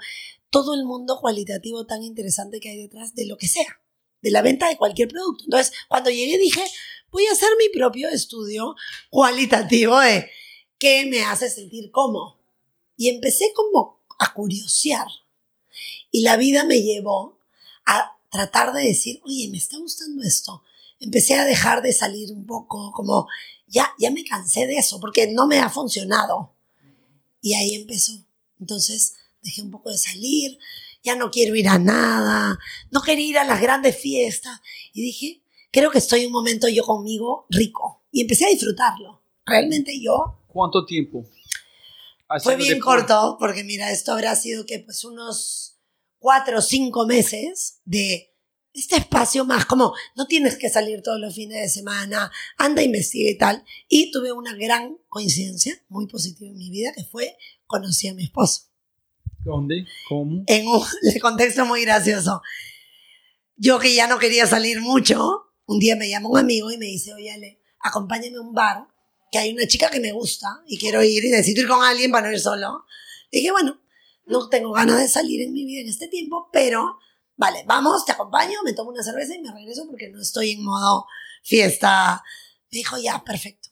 todo 0.49 0.73
el 0.73 0.83
mundo 0.83 1.19
cualitativo 1.21 1.85
tan 1.85 2.01
interesante 2.01 2.59
que 2.59 2.69
hay 2.69 2.77
detrás 2.77 3.13
de 3.13 3.27
lo 3.27 3.37
que 3.37 3.47
sea, 3.47 3.81
de 4.19 4.31
la 4.31 4.41
venta 4.41 4.67
de 4.67 4.77
cualquier 4.77 5.09
producto. 5.09 5.43
Entonces, 5.43 5.75
cuando 5.87 6.09
llegué 6.09 6.39
dije, 6.39 6.63
voy 7.11 7.27
a 7.27 7.33
hacer 7.33 7.49
mi 7.59 7.69
propio 7.69 8.09
estudio 8.09 8.73
cualitativo 9.11 9.99
de 9.99 10.27
qué 10.79 11.05
me 11.05 11.21
hace 11.21 11.51
sentir 11.51 11.91
cómo. 11.91 12.39
Y 12.97 13.09
empecé 13.09 13.53
como 13.53 14.03
a 14.17 14.33
curiosear. 14.33 15.05
Y 16.09 16.21
la 16.21 16.35
vida 16.35 16.63
me 16.63 16.81
llevó 16.81 17.37
a 17.85 18.17
tratar 18.31 18.73
de 18.73 18.87
decir, 18.87 19.21
oye, 19.23 19.49
me 19.51 19.59
está 19.59 19.77
gustando 19.77 20.23
esto. 20.23 20.63
Empecé 20.99 21.35
a 21.35 21.45
dejar 21.45 21.83
de 21.83 21.93
salir 21.93 22.31
un 22.31 22.47
poco, 22.47 22.91
como 22.91 23.27
ya, 23.67 23.93
ya 23.99 24.09
me 24.09 24.25
cansé 24.25 24.65
de 24.65 24.77
eso, 24.77 24.99
porque 24.99 25.27
no 25.27 25.45
me 25.45 25.59
ha 25.59 25.69
funcionado. 25.69 26.53
Y 27.43 27.53
ahí 27.55 27.75
empezó. 27.75 28.13
Entonces 28.59 29.15
dejé 29.41 29.61
un 29.61 29.69
poco 29.69 29.91
de 29.91 29.97
salir, 29.97 30.57
ya 31.03 31.17
no 31.17 31.29
quiero 31.29 31.55
ir 31.55 31.67
a 31.67 31.77
nada, 31.77 32.57
no 32.89 33.01
quería 33.01 33.27
ir 33.27 33.37
a 33.37 33.43
las 33.43 33.61
grandes 33.61 33.97
fiestas. 33.97 34.61
Y 34.93 35.01
dije, 35.01 35.43
creo 35.69 35.91
que 35.91 35.97
estoy 35.97 36.25
un 36.25 36.31
momento 36.31 36.69
yo 36.69 36.83
conmigo 36.83 37.45
rico. 37.49 38.05
Y 38.11 38.21
empecé 38.21 38.45
a 38.45 38.49
disfrutarlo. 38.49 39.21
Realmente 39.45 39.99
yo 40.01 40.39
¿Cuánto 40.47 40.85
tiempo? 40.85 41.25
fue 42.41 42.55
bien 42.55 42.79
corto, 42.79 43.35
porque 43.39 43.63
mira, 43.63 43.91
esto 43.91 44.13
habrá 44.13 44.35
sido 44.35 44.65
que 44.65 44.79
pues 44.79 45.03
unos 45.03 45.77
cuatro 46.19 46.59
o 46.59 46.61
cinco 46.61 47.05
meses 47.05 47.81
de 47.83 48.32
este 48.73 48.97
espacio 48.97 49.45
más, 49.45 49.65
como 49.65 49.93
no 50.15 50.25
tienes 50.25 50.57
que 50.57 50.69
salir 50.69 51.01
todos 51.03 51.19
los 51.19 51.35
fines 51.35 51.61
de 51.61 51.69
semana, 51.69 52.31
anda, 52.57 52.81
investiga 52.81 53.29
y 53.29 53.37
tal. 53.37 53.63
Y 53.87 54.11
tuve 54.11 54.31
una 54.31 54.55
gran 54.55 54.97
coincidencia 55.09 55.79
muy 55.89 56.07
positiva 56.07 56.49
en 56.49 56.57
mi 56.57 56.69
vida, 56.69 56.91
que 56.95 57.03
fue 57.03 57.37
conocí 57.67 58.07
a 58.07 58.13
mi 58.13 58.23
esposo. 58.23 58.63
¿Dónde? 59.43 59.85
¿Cómo? 60.07 60.43
En 60.47 60.67
un 60.67 60.81
contexto 61.21 61.65
muy 61.65 61.81
gracioso. 61.81 62.41
Yo 63.55 63.79
que 63.79 63.93
ya 63.93 64.07
no 64.07 64.17
quería 64.17 64.47
salir 64.47 64.81
mucho, 64.81 65.43
un 65.65 65.79
día 65.79 65.95
me 65.95 66.09
llama 66.09 66.29
un 66.29 66.39
amigo 66.39 66.71
y 66.71 66.77
me 66.77 66.85
dice, 66.85 67.13
oye, 67.13 67.31
Ale, 67.31 67.59
acompáñame 67.79 68.37
a 68.37 68.41
un 68.41 68.53
bar, 68.53 68.87
que 69.31 69.37
hay 69.37 69.53
una 69.53 69.67
chica 69.67 69.89
que 69.89 69.99
me 69.99 70.11
gusta 70.11 70.47
y 70.67 70.77
quiero 70.77 71.03
ir 71.03 71.23
y 71.25 71.29
necesito 71.29 71.61
ir 71.61 71.67
con 71.67 71.83
alguien 71.83 72.11
para 72.11 72.27
no 72.27 72.33
ir 72.33 72.39
solo. 72.39 72.85
dije, 73.31 73.51
bueno, 73.51 73.79
no 74.25 74.49
tengo 74.49 74.71
ganas 74.71 74.99
de 74.99 75.07
salir 75.07 75.41
en 75.41 75.53
mi 75.53 75.65
vida 75.65 75.81
en 75.81 75.89
este 75.89 76.07
tiempo, 76.07 76.49
pero 76.51 76.97
vale, 77.35 77.63
vamos, 77.65 78.05
te 78.05 78.11
acompaño, 78.11 78.59
me 78.63 78.73
tomo 78.73 78.91
una 78.91 79.03
cerveza 79.03 79.35
y 79.35 79.41
me 79.41 79.51
regreso 79.51 79.85
porque 79.87 80.09
no 80.09 80.21
estoy 80.21 80.51
en 80.51 80.63
modo 80.63 81.05
fiesta. 81.43 82.23
Me 82.71 82.77
dijo, 82.77 82.97
ya, 82.97 83.23
perfecto. 83.23 83.69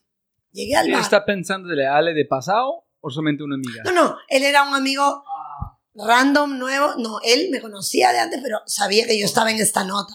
Llegué 0.51 0.75
al 0.75 0.87
¿Él 0.87 0.93
bar. 0.93 1.01
está 1.01 1.25
pensando 1.25 1.69
de 1.69 1.87
Ale 1.87 2.13
de 2.13 2.25
pasado 2.25 2.85
o 2.99 3.09
solamente 3.09 3.43
una 3.43 3.55
amiga? 3.55 3.83
No, 3.85 3.91
no, 3.91 4.17
él 4.27 4.43
era 4.43 4.63
un 4.63 4.73
amigo 4.75 5.23
random, 5.93 6.57
nuevo. 6.57 6.95
No, 6.97 7.19
él 7.23 7.49
me 7.51 7.61
conocía 7.61 8.11
de 8.11 8.19
antes, 8.19 8.41
pero 8.43 8.59
sabía 8.65 9.05
que 9.05 9.17
yo 9.17 9.25
estaba 9.25 9.51
en 9.51 9.59
esta 9.59 9.83
nota. 9.83 10.13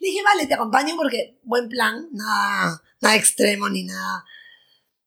Le 0.00 0.08
dije, 0.08 0.22
vale, 0.22 0.46
te 0.46 0.54
acompaño 0.54 0.94
porque 0.96 1.38
buen 1.42 1.68
plan, 1.68 2.08
nada, 2.12 2.82
nada 3.00 3.16
extremo 3.16 3.68
ni 3.68 3.84
nada. 3.84 4.24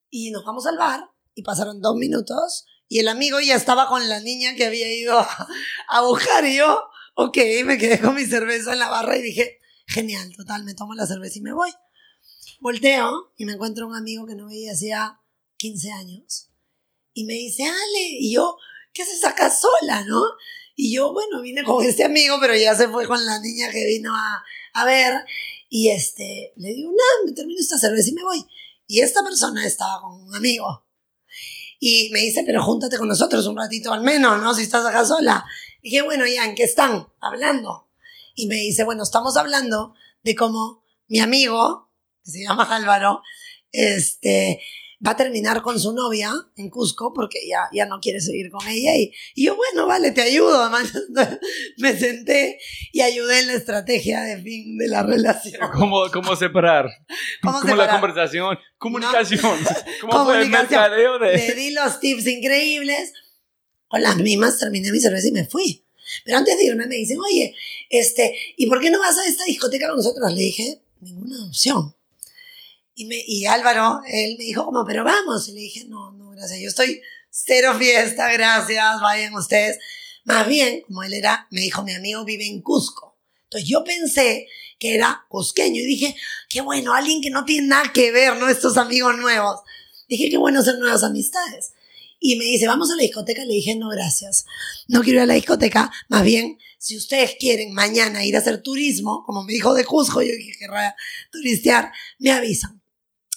Y 0.09 0.31
nos 0.31 0.45
vamos 0.45 0.65
al 0.65 0.77
bar 0.77 1.09
y 1.35 1.43
pasaron 1.43 1.81
dos 1.81 1.95
minutos 1.95 2.65
y 2.87 2.99
el 2.99 3.07
amigo 3.07 3.39
ya 3.39 3.55
estaba 3.55 3.87
con 3.87 4.09
la 4.09 4.19
niña 4.19 4.55
que 4.55 4.65
había 4.65 4.91
ido 4.91 5.19
a, 5.19 5.47
a 5.89 6.01
buscar 6.01 6.43
y 6.45 6.57
yo, 6.57 6.89
ok, 7.21 7.38
me 7.65 7.77
quedé 7.77 7.99
con 7.99 8.15
mi 8.15 8.25
cerveza 8.25 8.71
en 8.71 8.79
la 8.79 8.88
barra 8.88 9.17
y 9.17 9.21
dije, 9.21 9.60
genial, 9.88 10.34
total, 10.38 10.63
me 10.63 10.73
tomo 10.73 10.93
la 10.93 11.05
cerveza 11.05 11.39
y 11.39 11.41
me 11.41 11.51
voy. 11.51 11.69
Volteo 12.62 13.34
y 13.36 13.43
me 13.43 13.53
encuentro 13.53 13.88
un 13.88 13.95
amigo 13.95 14.25
que 14.25 14.36
no 14.36 14.47
veía 14.47 14.71
hacía 14.71 15.19
15 15.58 15.91
años 15.91 16.49
y 17.13 17.25
me 17.25 17.34
dice, 17.34 17.65
Ale, 17.65 18.08
y 18.19 18.34
yo, 18.34 18.55
¿qué 18.93 19.01
haces 19.01 19.25
acá 19.25 19.51
sola, 19.51 20.05
no? 20.05 20.21
Y 20.77 20.95
yo, 20.95 21.12
bueno, 21.12 21.41
vine 21.41 21.62
con 21.65 21.86
este 21.86 22.05
amigo, 22.05 22.38
pero 22.39 22.55
ya 22.55 22.73
se 22.73 22.88
fue 22.88 23.05
con 23.05 23.25
la 23.25 23.38
niña 23.39 23.69
que 23.69 23.86
vino 23.86 24.15
a, 24.15 24.41
a 24.73 24.86
ver. 24.86 25.25
Y 25.67 25.89
este, 25.89 26.53
le 26.55 26.69
digo, 26.69 26.89
nada, 26.89 27.25
me 27.25 27.34
termino 27.34 27.60
esta 27.60 27.77
cerveza 27.77 28.12
y 28.12 28.13
me 28.13 28.23
voy. 28.23 28.45
Y 28.88 29.01
esta 29.01 29.21
persona 29.23 29.65
estaba 29.65 29.99
con 29.99 30.21
un 30.21 30.34
amigo. 30.34 30.86
Y 31.82 32.10
me 32.13 32.19
dice, 32.19 32.43
pero 32.45 32.63
júntate 32.63 32.97
con 32.97 33.10
nosotros 33.10 33.45
un 33.45 33.58
ratito 33.58 33.91
al 33.91 34.03
menos, 34.03 34.41
¿no? 34.41 34.53
Si 34.53 34.62
estás 34.62 34.86
acá 34.86 35.03
sola. 35.03 35.45
Dije, 35.81 36.01
bueno, 36.01 36.25
ya, 36.27 36.45
¿en 36.45 36.55
qué 36.55 36.63
están? 36.63 37.07
Hablando. 37.21 37.87
Y 38.35 38.47
me 38.47 38.55
dice, 38.55 38.83
bueno, 38.83 39.03
estamos 39.03 39.37
hablando 39.37 39.93
de 40.23 40.35
cómo 40.35 40.83
mi 41.07 41.19
amigo, 41.19 41.89
que 42.23 42.31
se 42.31 42.43
llama 42.43 42.63
Álvaro, 42.75 43.21
este, 43.71 44.61
va 45.05 45.11
a 45.11 45.15
terminar 45.15 45.61
con 45.61 45.79
su 45.79 45.93
novia 45.93 46.31
en 46.57 46.69
Cusco 46.69 47.13
porque 47.13 47.39
ya, 47.47 47.69
ya 47.73 47.85
no 47.85 47.99
quiere 47.99 48.19
seguir 48.21 48.49
con 48.51 48.65
ella. 48.67 48.95
Y, 48.95 49.13
y 49.35 49.45
yo, 49.45 49.55
bueno, 49.55 49.87
vale, 49.87 50.11
te 50.11 50.21
ayudo. 50.21 50.69
Me 51.77 51.97
senté 51.97 52.59
y 52.91 53.01
ayudé 53.01 53.39
en 53.39 53.47
la 53.47 53.53
estrategia 53.53 54.21
de 54.21 54.41
fin 54.41 54.77
de 54.77 54.87
la 54.87 55.03
relación. 55.03 55.61
¿Cómo, 55.73 56.09
cómo 56.11 56.35
separar? 56.35 56.89
¿Cómo 57.41 57.59
¿Cómo 57.59 57.75
la 57.75 57.83
separar? 57.85 57.89
conversación? 58.01 58.57
Comunicación. 58.77 59.41
¿Cómo 60.01 60.25
fue 60.25 60.41
el 60.41 60.51
Comunicación. 60.51 60.81
mercadeo 60.81 61.19
Le 61.19 61.31
de...? 61.37 61.55
di 61.55 61.71
los 61.71 61.99
tips 61.99 62.27
increíbles. 62.27 63.13
Con 63.89 64.02
las 64.02 64.17
mismas 64.17 64.58
terminé 64.58 64.91
mi 64.91 64.99
cerveza 64.99 65.28
y 65.28 65.32
me 65.32 65.45
fui. 65.45 65.84
Pero 66.23 66.38
antes 66.38 66.58
de 66.58 66.65
irme 66.65 66.88
me 66.88 66.95
dicen, 66.95 67.19
oye, 67.19 67.56
este, 67.89 68.36
¿y 68.56 68.67
por 68.67 68.80
qué 68.80 68.89
no 68.89 68.99
vas 68.99 69.17
a 69.17 69.28
esta 69.28 69.43
discoteca 69.43 69.88
con 69.88 69.97
nosotros? 69.97 70.32
Le 70.32 70.41
dije, 70.41 70.82
ninguna 71.02 71.45
opción. 71.45 71.95
Y, 72.95 73.06
me, 73.06 73.23
y 73.25 73.45
Álvaro, 73.45 74.02
él 74.08 74.36
me 74.38 74.45
dijo 74.45 74.65
como, 74.65 74.86
pero 74.86 75.04
vamos. 75.04 75.47
Y 75.49 75.54
le 75.54 75.62
dije, 75.62 75.86
no, 75.86 76.12
no, 76.12 76.30
gracias. 76.32 76.60
Yo 76.60 76.69
estoy 76.69 77.02
cero 77.30 77.75
fiesta, 77.78 78.32
gracias, 78.32 79.02
vayan 79.02 79.34
ustedes. 79.34 79.78
Más 80.23 80.47
bien, 80.47 80.82
como 80.82 81.04
él 81.04 81.13
era, 81.13 81.47
me 81.49 81.62
dijo, 81.62 81.84
mi 81.84 81.93
amigo 81.93 82.23
vive 82.25 82.45
en 82.45 82.62
Cusco. 82.62 83.17
Entonces 83.45 83.67
yo 83.67 83.84
pensé 83.84 84.47
que 84.78 84.95
era 84.95 85.25
cusqueño 85.28 85.82
y 85.82 85.86
dije, 85.86 86.15
qué 86.47 86.62
bueno, 86.62 86.93
alguien 86.93 87.21
que 87.21 87.30
no 87.30 87.45
tiene 87.45 87.67
nada 87.67 87.91
que 87.91 88.12
ver, 88.12 88.38
¿no? 88.38 88.47
Estos 88.47 88.78
amigos 88.78 89.17
nuevos. 89.17 89.62
Dije, 90.08 90.30
qué 90.30 90.38
bueno 90.38 90.60
hacer 90.60 90.78
nuevas 90.78 91.04
amistades. 91.04 91.73
Y 92.19 92.36
me 92.36 92.45
dice, 92.45 92.67
vamos 92.67 92.91
a 92.91 92.95
la 92.95 93.03
discoteca. 93.03 93.45
Le 93.45 93.53
dije, 93.53 93.75
no, 93.75 93.89
gracias. 93.89 94.45
No 94.88 95.01
quiero 95.01 95.19
ir 95.19 95.23
a 95.23 95.25
la 95.25 95.36
discoteca. 95.36 95.91
Más 96.10 96.23
bien, 96.23 96.58
si 96.77 96.97
ustedes 96.97 97.36
quieren 97.39 97.73
mañana 97.73 98.25
ir 98.25 98.36
a 98.36 98.39
hacer 98.39 98.62
turismo, 98.62 99.23
como 99.25 99.43
me 99.43 99.53
dijo 99.53 99.73
de 99.73 99.86
Cusco, 99.86 100.21
yo 100.21 100.32
dije, 100.34 100.58
querrá 100.60 100.95
turistear, 101.32 101.91
me 102.17 102.32
avisan. 102.32 102.82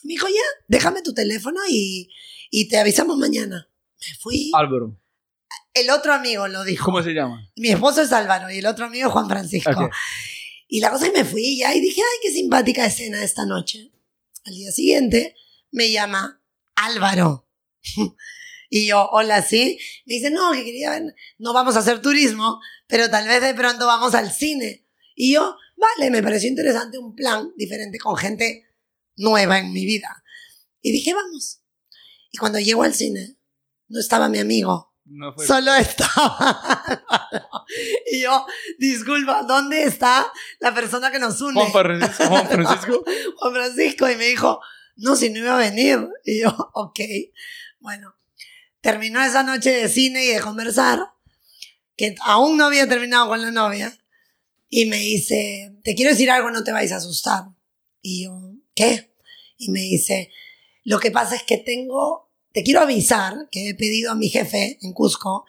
Me 0.03 0.15
dijo, 0.15 0.27
ya, 0.29 0.65
déjame 0.67 1.03
tu 1.03 1.15
teléfono 1.15 1.61
y, 1.69 2.11
y 2.51 2.69
te 2.69 2.79
avisamos 2.79 3.17
mañana. 3.19 3.69
Me 4.01 4.15
fui. 4.21 4.51
Álvaro. 4.55 4.99
El 5.75 5.91
otro 5.91 6.13
amigo 6.13 6.49
lo 6.49 6.65
dijo. 6.65 6.85
¿Cómo 6.85 7.03
se 7.03 7.13
llama? 7.13 7.51
Mi 7.57 7.69
esposo 7.69 8.03
es 8.03 8.13
Álvaro 8.13 8.51
y 8.51 8.59
el 8.59 8.67
otro 8.67 8.87
amigo 8.87 9.07
es 9.07 9.13
Juan 9.13 9.29
Francisco. 9.29 9.71
Ok. 9.71 9.93
Y 10.69 10.81
la 10.81 10.91
cosa 10.91 11.07
es 11.07 11.13
que 11.13 11.19
me 11.19 11.25
fui 11.25 11.59
ya 11.59 11.75
y 11.75 11.81
dije, 11.81 12.01
ay, 12.01 12.19
qué 12.23 12.33
simpática 12.33 12.87
escena 12.87 13.23
esta 13.23 13.47
noche. 13.47 13.93
Al 14.45 14.55
día 14.55 14.73
siguiente 14.73 15.37
me 15.71 15.91
llama 15.91 16.43
Álvaro. 16.75 17.47
Y 18.75 18.87
yo, 18.87 19.07
hola, 19.13 19.43
sí. 19.43 19.79
Me 20.07 20.15
dice, 20.15 20.31
no, 20.31 20.51
que 20.53 20.65
quería 20.65 20.93
ver, 20.93 21.15
no 21.37 21.53
vamos 21.53 21.77
a 21.77 21.81
hacer 21.81 22.01
turismo, 22.01 22.59
pero 22.87 23.11
tal 23.11 23.29
vez 23.29 23.43
de 23.43 23.53
pronto 23.53 23.87
vamos 23.87 24.15
al 24.15 24.33
cine. 24.33 24.87
Y 25.15 25.35
yo, 25.35 25.59
vale, 25.77 26.11
me 26.11 26.23
pareció 26.23 26.49
interesante 26.49 26.97
un 26.97 27.15
plan 27.15 27.53
diferente 27.55 27.99
con 27.99 28.17
gente 28.17 28.67
nueva 29.17 29.59
en 29.59 29.75
mi 29.75 29.85
vida. 29.85 30.25
Y 30.81 30.91
dije, 30.91 31.13
vamos. 31.13 31.61
Y 32.31 32.39
cuando 32.39 32.61
llego 32.61 32.83
al 32.83 32.95
cine, 32.95 33.37
no 33.89 34.01
estaba 34.01 34.31
mi 34.31 34.39
amigo, 34.39 34.95
No 35.05 35.35
fue. 35.35 35.47
Solo 35.47 35.75
estaba. 35.77 36.83
Y 38.11 38.23
yo, 38.23 38.47
disculpa, 38.79 39.43
¿dónde 39.43 39.85
está 39.85 40.33
la 40.61 40.75
persona 40.75 41.11
que 41.11 41.19
nos 41.19 41.41
une? 41.43 41.61
Juan 41.61 41.73
Francisco. 41.73 42.25
Juan 42.27 42.49
Francisco. 42.49 43.05
Juan 43.37 43.53
Francisco. 43.53 44.11
Y 44.11 44.17
me 44.17 44.25
dijo, 44.27 44.61
no, 44.97 45.15
si 45.15 45.29
no 45.29 45.41
iba 45.41 45.57
a 45.57 45.59
venir. 45.59 46.09
Y 46.25 46.41
yo, 46.41 46.71
ok. 46.73 47.01
Bueno, 47.81 48.15
terminó 48.83 49.23
esa 49.23 49.43
noche 49.43 49.71
de 49.71 49.89
cine 49.89 50.25
y 50.25 50.29
de 50.29 50.41
conversar, 50.41 51.01
que 51.97 52.15
aún 52.21 52.59
no 52.59 52.67
había 52.67 52.87
terminado 52.87 53.29
con 53.29 53.41
la 53.41 53.51
novia. 53.51 53.99
Y 54.69 54.87
me 54.87 54.99
dice, 54.99 55.75
te 55.85 55.95
quiero 55.95 56.11
decir 56.11 56.31
algo, 56.31 56.51
no 56.51 56.65
te 56.65 56.73
vais 56.73 56.93
a 56.93 56.97
asustar. 56.97 57.45
Y 58.03 58.25
yo, 58.25 58.53
¿qué? 58.75 59.15
Y 59.57 59.71
me 59.71 59.81
dice, 59.81 60.31
lo 60.83 60.99
que 60.99 61.11
pasa 61.11 61.37
es 61.37 61.43
que 61.45 61.59
tengo, 61.59 62.31
te 62.53 62.63
quiero 62.63 62.81
avisar 62.81 63.49
que 63.51 63.71
he 63.71 63.75
pedido 63.75 64.11
a 64.11 64.15
mi 64.15 64.29
jefe 64.29 64.79
en 64.83 64.93
Cusco 64.93 65.47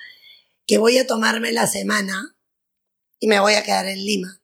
que 0.66 0.78
voy 0.78 0.98
a 0.98 1.08
tomarme 1.08 1.52
la 1.52 1.68
semana 1.68 2.38
y 3.20 3.28
me 3.28 3.40
voy 3.40 3.54
a 3.54 3.64
quedar 3.64 3.88
en 3.88 4.04
Lima. 4.04 4.42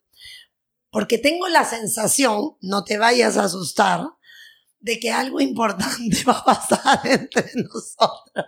Porque 0.90 1.18
tengo 1.18 1.48
la 1.48 1.66
sensación, 1.66 2.58
no 2.62 2.84
te 2.84 2.98
vayas 2.98 3.38
a 3.38 3.44
asustar, 3.44 4.02
de 4.80 5.00
que 5.00 5.12
algo 5.12 5.40
importante 5.42 6.24
va 6.28 6.40
a 6.40 6.46
pasar 6.46 7.02
entre 7.04 7.52
nosotros. 7.56 8.48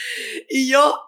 Y 0.48 0.68
yo, 0.68 0.98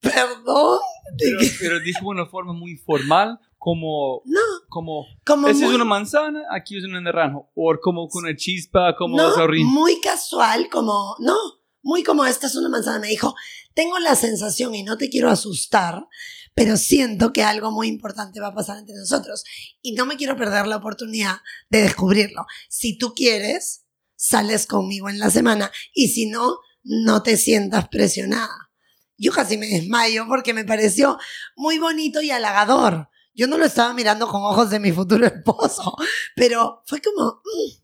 perdón, 0.00 0.80
Pero, 1.18 1.38
pero 1.60 1.80
dijo 1.80 2.00
de 2.00 2.06
una 2.06 2.26
forma 2.26 2.52
muy 2.52 2.76
formal, 2.76 3.38
como, 3.58 4.22
no, 4.24 4.40
como, 4.68 5.04
como 5.26 5.48
esa 5.48 5.66
es 5.66 5.72
una 5.72 5.84
manzana, 5.84 6.42
aquí 6.50 6.76
es 6.76 6.84
una 6.84 7.00
naranja, 7.00 7.38
o 7.54 7.74
como 7.82 8.08
con 8.08 8.24
una 8.24 8.36
chispa, 8.36 8.94
como 8.96 9.16
no, 9.16 9.30
muy 9.64 10.00
casual, 10.00 10.68
como, 10.70 11.16
no, 11.18 11.36
muy 11.82 12.02
como 12.02 12.24
esta 12.24 12.46
es 12.46 12.54
una 12.54 12.68
manzana. 12.68 13.00
Me 13.00 13.08
dijo, 13.08 13.34
tengo 13.74 13.98
la 13.98 14.14
sensación 14.14 14.74
y 14.74 14.84
no 14.84 14.96
te 14.96 15.08
quiero 15.10 15.28
asustar, 15.28 16.06
pero 16.54 16.76
siento 16.76 17.32
que 17.32 17.42
algo 17.42 17.70
muy 17.70 17.88
importante 17.88 18.40
va 18.40 18.48
a 18.48 18.54
pasar 18.54 18.78
entre 18.78 18.96
nosotros 18.96 19.44
y 19.82 19.92
no 19.92 20.06
me 20.06 20.16
quiero 20.16 20.36
perder 20.36 20.66
la 20.66 20.76
oportunidad 20.76 21.38
de 21.68 21.82
descubrirlo. 21.82 22.46
Si 22.68 22.98
tú 22.98 23.12
quieres, 23.14 23.84
sales 24.16 24.66
conmigo 24.66 25.08
en 25.08 25.18
la 25.18 25.30
semana 25.30 25.70
y 25.94 26.08
si 26.08 26.26
no, 26.26 26.58
no 26.88 27.22
te 27.22 27.36
sientas 27.36 27.88
presionada. 27.88 28.70
Yo 29.18 29.32
casi 29.32 29.58
me 29.58 29.66
desmayo 29.66 30.26
porque 30.26 30.54
me 30.54 30.64
pareció 30.64 31.18
muy 31.54 31.78
bonito 31.78 32.22
y 32.22 32.30
halagador. 32.30 33.10
Yo 33.34 33.46
no 33.46 33.58
lo 33.58 33.66
estaba 33.66 33.92
mirando 33.92 34.26
con 34.26 34.42
ojos 34.42 34.70
de 34.70 34.80
mi 34.80 34.90
futuro 34.90 35.26
esposo, 35.26 35.94
pero 36.34 36.82
fue 36.86 37.00
como, 37.00 37.42
mm. 37.44 37.82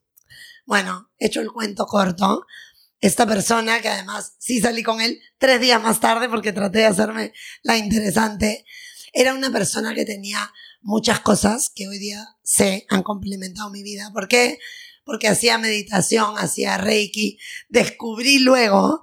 bueno, 0.64 1.10
hecho 1.18 1.40
el 1.40 1.52
cuento 1.52 1.86
corto, 1.86 2.46
esta 3.00 3.26
persona, 3.26 3.82
que 3.82 3.88
además 3.88 4.36
sí 4.38 4.60
salí 4.60 4.82
con 4.82 5.00
él 5.00 5.20
tres 5.36 5.60
días 5.60 5.82
más 5.82 6.00
tarde 6.00 6.28
porque 6.28 6.52
traté 6.52 6.78
de 6.78 6.86
hacerme 6.86 7.34
la 7.62 7.76
interesante, 7.76 8.64
era 9.12 9.34
una 9.34 9.50
persona 9.50 9.94
que 9.94 10.06
tenía 10.06 10.50
muchas 10.80 11.20
cosas 11.20 11.70
que 11.74 11.88
hoy 11.88 11.98
día 11.98 12.26
sé 12.42 12.86
han 12.88 13.02
complementado 13.02 13.70
mi 13.70 13.82
vida. 13.82 14.10
¿Por 14.14 14.28
qué? 14.28 14.58
Porque 15.04 15.28
hacía 15.28 15.58
meditación, 15.58 16.38
hacía 16.38 16.78
reiki, 16.78 17.38
descubrí 17.68 18.38
luego 18.38 19.02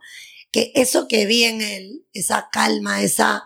que 0.51 0.71
eso 0.75 1.07
que 1.07 1.25
vi 1.25 1.43
en 1.45 1.61
él, 1.61 2.05
esa 2.13 2.49
calma, 2.51 3.01
esa 3.01 3.45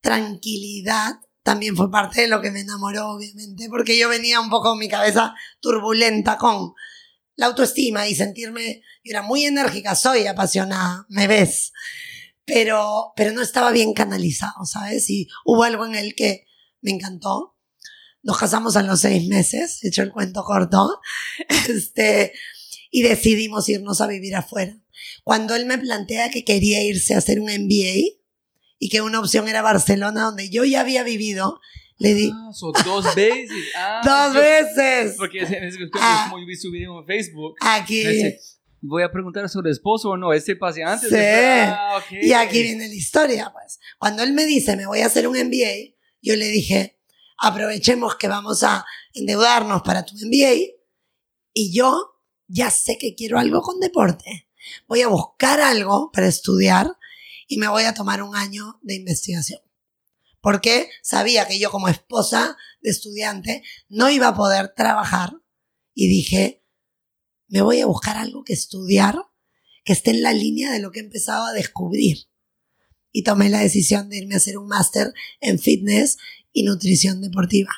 tranquilidad, 0.00 1.20
también 1.42 1.76
fue 1.76 1.90
parte 1.90 2.22
de 2.22 2.28
lo 2.28 2.40
que 2.40 2.50
me 2.50 2.60
enamoró, 2.60 3.10
obviamente, 3.10 3.68
porque 3.68 3.98
yo 3.98 4.08
venía 4.08 4.40
un 4.40 4.48
poco 4.48 4.76
mi 4.76 4.88
cabeza 4.88 5.34
turbulenta 5.60 6.38
con 6.38 6.72
la 7.36 7.46
autoestima 7.46 8.08
y 8.08 8.14
sentirme, 8.14 8.82
yo 9.02 9.10
era 9.10 9.22
muy 9.22 9.44
enérgica, 9.44 9.94
soy 9.94 10.26
apasionada, 10.26 11.04
me 11.08 11.26
ves, 11.26 11.72
pero, 12.46 13.12
pero 13.14 13.32
no 13.32 13.42
estaba 13.42 13.72
bien 13.72 13.92
canalizado, 13.92 14.64
¿sabes? 14.64 15.08
Y 15.10 15.28
hubo 15.44 15.64
algo 15.64 15.84
en 15.84 15.96
él 15.96 16.14
que 16.14 16.46
me 16.80 16.92
encantó. 16.92 17.53
Nos 18.24 18.38
casamos 18.38 18.74
a 18.76 18.82
los 18.82 19.00
seis 19.00 19.28
meses, 19.28 19.78
hecho 19.84 20.02
el 20.02 20.10
cuento 20.10 20.42
corto, 20.42 20.98
este, 21.68 22.32
y 22.90 23.02
decidimos 23.02 23.68
irnos 23.68 24.00
a 24.00 24.06
vivir 24.06 24.34
afuera. 24.34 24.76
Cuando 25.22 25.54
él 25.54 25.66
me 25.66 25.78
plantea 25.78 26.30
que 26.30 26.44
quería 26.44 26.82
irse 26.82 27.14
a 27.14 27.18
hacer 27.18 27.38
un 27.40 27.46
MBA 27.46 28.16
y 28.78 28.88
que 28.88 29.00
una 29.02 29.20
opción 29.20 29.46
era 29.48 29.62
Barcelona, 29.62 30.22
donde 30.24 30.48
yo 30.50 30.64
ya 30.64 30.80
había 30.80 31.02
vivido, 31.02 31.60
le 31.98 32.14
di 32.14 32.30
Ah, 32.34 32.50
son 32.52 32.72
dos 32.84 33.14
veces. 33.14 33.50
Ah, 33.76 34.00
dos 34.32 34.34
veces 34.34 35.14
Porque 35.16 35.38
es, 35.40 35.50
es- 35.50 35.74
es 35.74 35.90
Ah. 35.94 36.26
como 36.28 36.40
yo 36.42 36.46
vi 36.46 36.56
su 36.56 36.70
video 36.70 36.98
en 37.00 37.06
Facebook. 37.06 37.54
aquí. 37.60 38.04
Dice, 38.06 38.40
Voy 38.86 39.02
a 39.02 39.10
preguntar 39.10 39.44
a 39.44 39.48
su 39.48 39.60
esposo 39.66 40.10
o 40.10 40.16
no, 40.18 40.34
este 40.34 40.56
pase 40.56 40.82
antes. 40.82 41.08
Sí. 41.08 41.16
Ah, 41.18 41.96
ok. 41.98 42.18
Y 42.22 42.32
aquí 42.34 42.62
viene 42.62 42.86
la 42.86 42.94
historia, 42.94 43.50
pues. 43.50 43.78
Cuando 43.98 44.22
él 44.22 44.34
me 44.34 44.44
dice, 44.44 44.76
me 44.76 44.84
voy 44.86 45.00
a 45.00 45.06
hacer 45.06 45.26
un 45.26 45.36
MBA, 45.38 45.94
yo 46.20 46.36
le 46.36 46.48
dije, 46.48 46.98
aprovechemos 47.36 48.16
que 48.16 48.28
vamos 48.28 48.62
a 48.62 48.84
endeudarnos 49.12 49.82
para 49.82 50.04
tu 50.04 50.14
MBA 50.14 50.74
y 51.52 51.72
yo 51.72 52.20
ya 52.46 52.70
sé 52.70 52.98
que 52.98 53.14
quiero 53.14 53.38
algo 53.38 53.62
con 53.62 53.80
deporte. 53.80 54.48
Voy 54.86 55.02
a 55.02 55.08
buscar 55.08 55.60
algo 55.60 56.10
para 56.12 56.26
estudiar 56.26 56.96
y 57.46 57.58
me 57.58 57.68
voy 57.68 57.84
a 57.84 57.94
tomar 57.94 58.22
un 58.22 58.36
año 58.36 58.78
de 58.82 58.94
investigación. 58.94 59.60
Porque 60.40 60.90
sabía 61.02 61.46
que 61.46 61.58
yo 61.58 61.70
como 61.70 61.88
esposa 61.88 62.56
de 62.82 62.90
estudiante 62.90 63.62
no 63.88 64.10
iba 64.10 64.28
a 64.28 64.36
poder 64.36 64.74
trabajar 64.74 65.32
y 65.94 66.08
dije, 66.08 66.64
me 67.48 67.62
voy 67.62 67.80
a 67.80 67.86
buscar 67.86 68.16
algo 68.16 68.44
que 68.44 68.52
estudiar 68.52 69.16
que 69.84 69.92
esté 69.92 70.10
en 70.10 70.22
la 70.22 70.32
línea 70.32 70.72
de 70.72 70.80
lo 70.80 70.90
que 70.90 71.00
he 71.00 71.02
empezado 71.02 71.46
a 71.46 71.52
descubrir. 71.52 72.28
Y 73.12 73.22
tomé 73.22 73.48
la 73.48 73.60
decisión 73.60 74.08
de 74.08 74.18
irme 74.18 74.34
a 74.34 74.38
hacer 74.38 74.58
un 74.58 74.66
máster 74.66 75.12
en 75.40 75.58
fitness 75.58 76.16
y 76.54 76.62
nutrición 76.62 77.20
deportiva. 77.20 77.70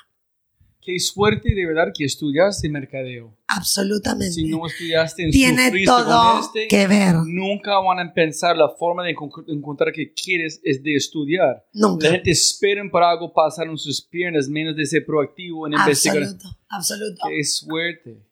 Qué 0.81 1.01
suerte 1.01 1.53
de 1.53 1.67
verdad 1.67 1.93
que 1.93 2.05
estudiaste 2.05 2.69
mercadeo. 2.69 3.37
Absolutamente. 3.49 4.35
Si 4.35 4.45
no 4.45 4.65
estudiaste 4.65 5.25
en 5.25 5.31
Tiene 5.33 5.85
todo 5.85 6.39
este, 6.41 6.69
que 6.69 6.87
ver. 6.87 7.17
nunca 7.27 7.77
van 7.81 7.99
a 7.99 8.15
pensar 8.15 8.57
la 8.57 8.69
forma 8.69 9.03
de 9.05 9.17
encon- 9.17 9.45
encontrar 9.49 9.93
que 9.93 10.13
quieres 10.13 10.61
es 10.63 10.81
de 10.85 10.95
estudiar. 10.95 11.67
Nunca. 11.73 12.07
La 12.07 12.13
gente 12.13 12.31
espera 12.31 12.85
para 12.89 13.11
algo 13.11 13.33
pasar 13.33 13.67
en 13.67 13.77
sus 13.77 14.01
piernas, 14.01 14.49
menos 14.49 14.77
de 14.77 14.87
ser 14.87 15.05
proactivo 15.05 15.67
en 15.67 15.73
investigar. 15.73 16.19
Absoluto, 16.23 16.59
absoluto. 16.69 17.23
Qué 17.29 17.43
suerte. 17.43 18.23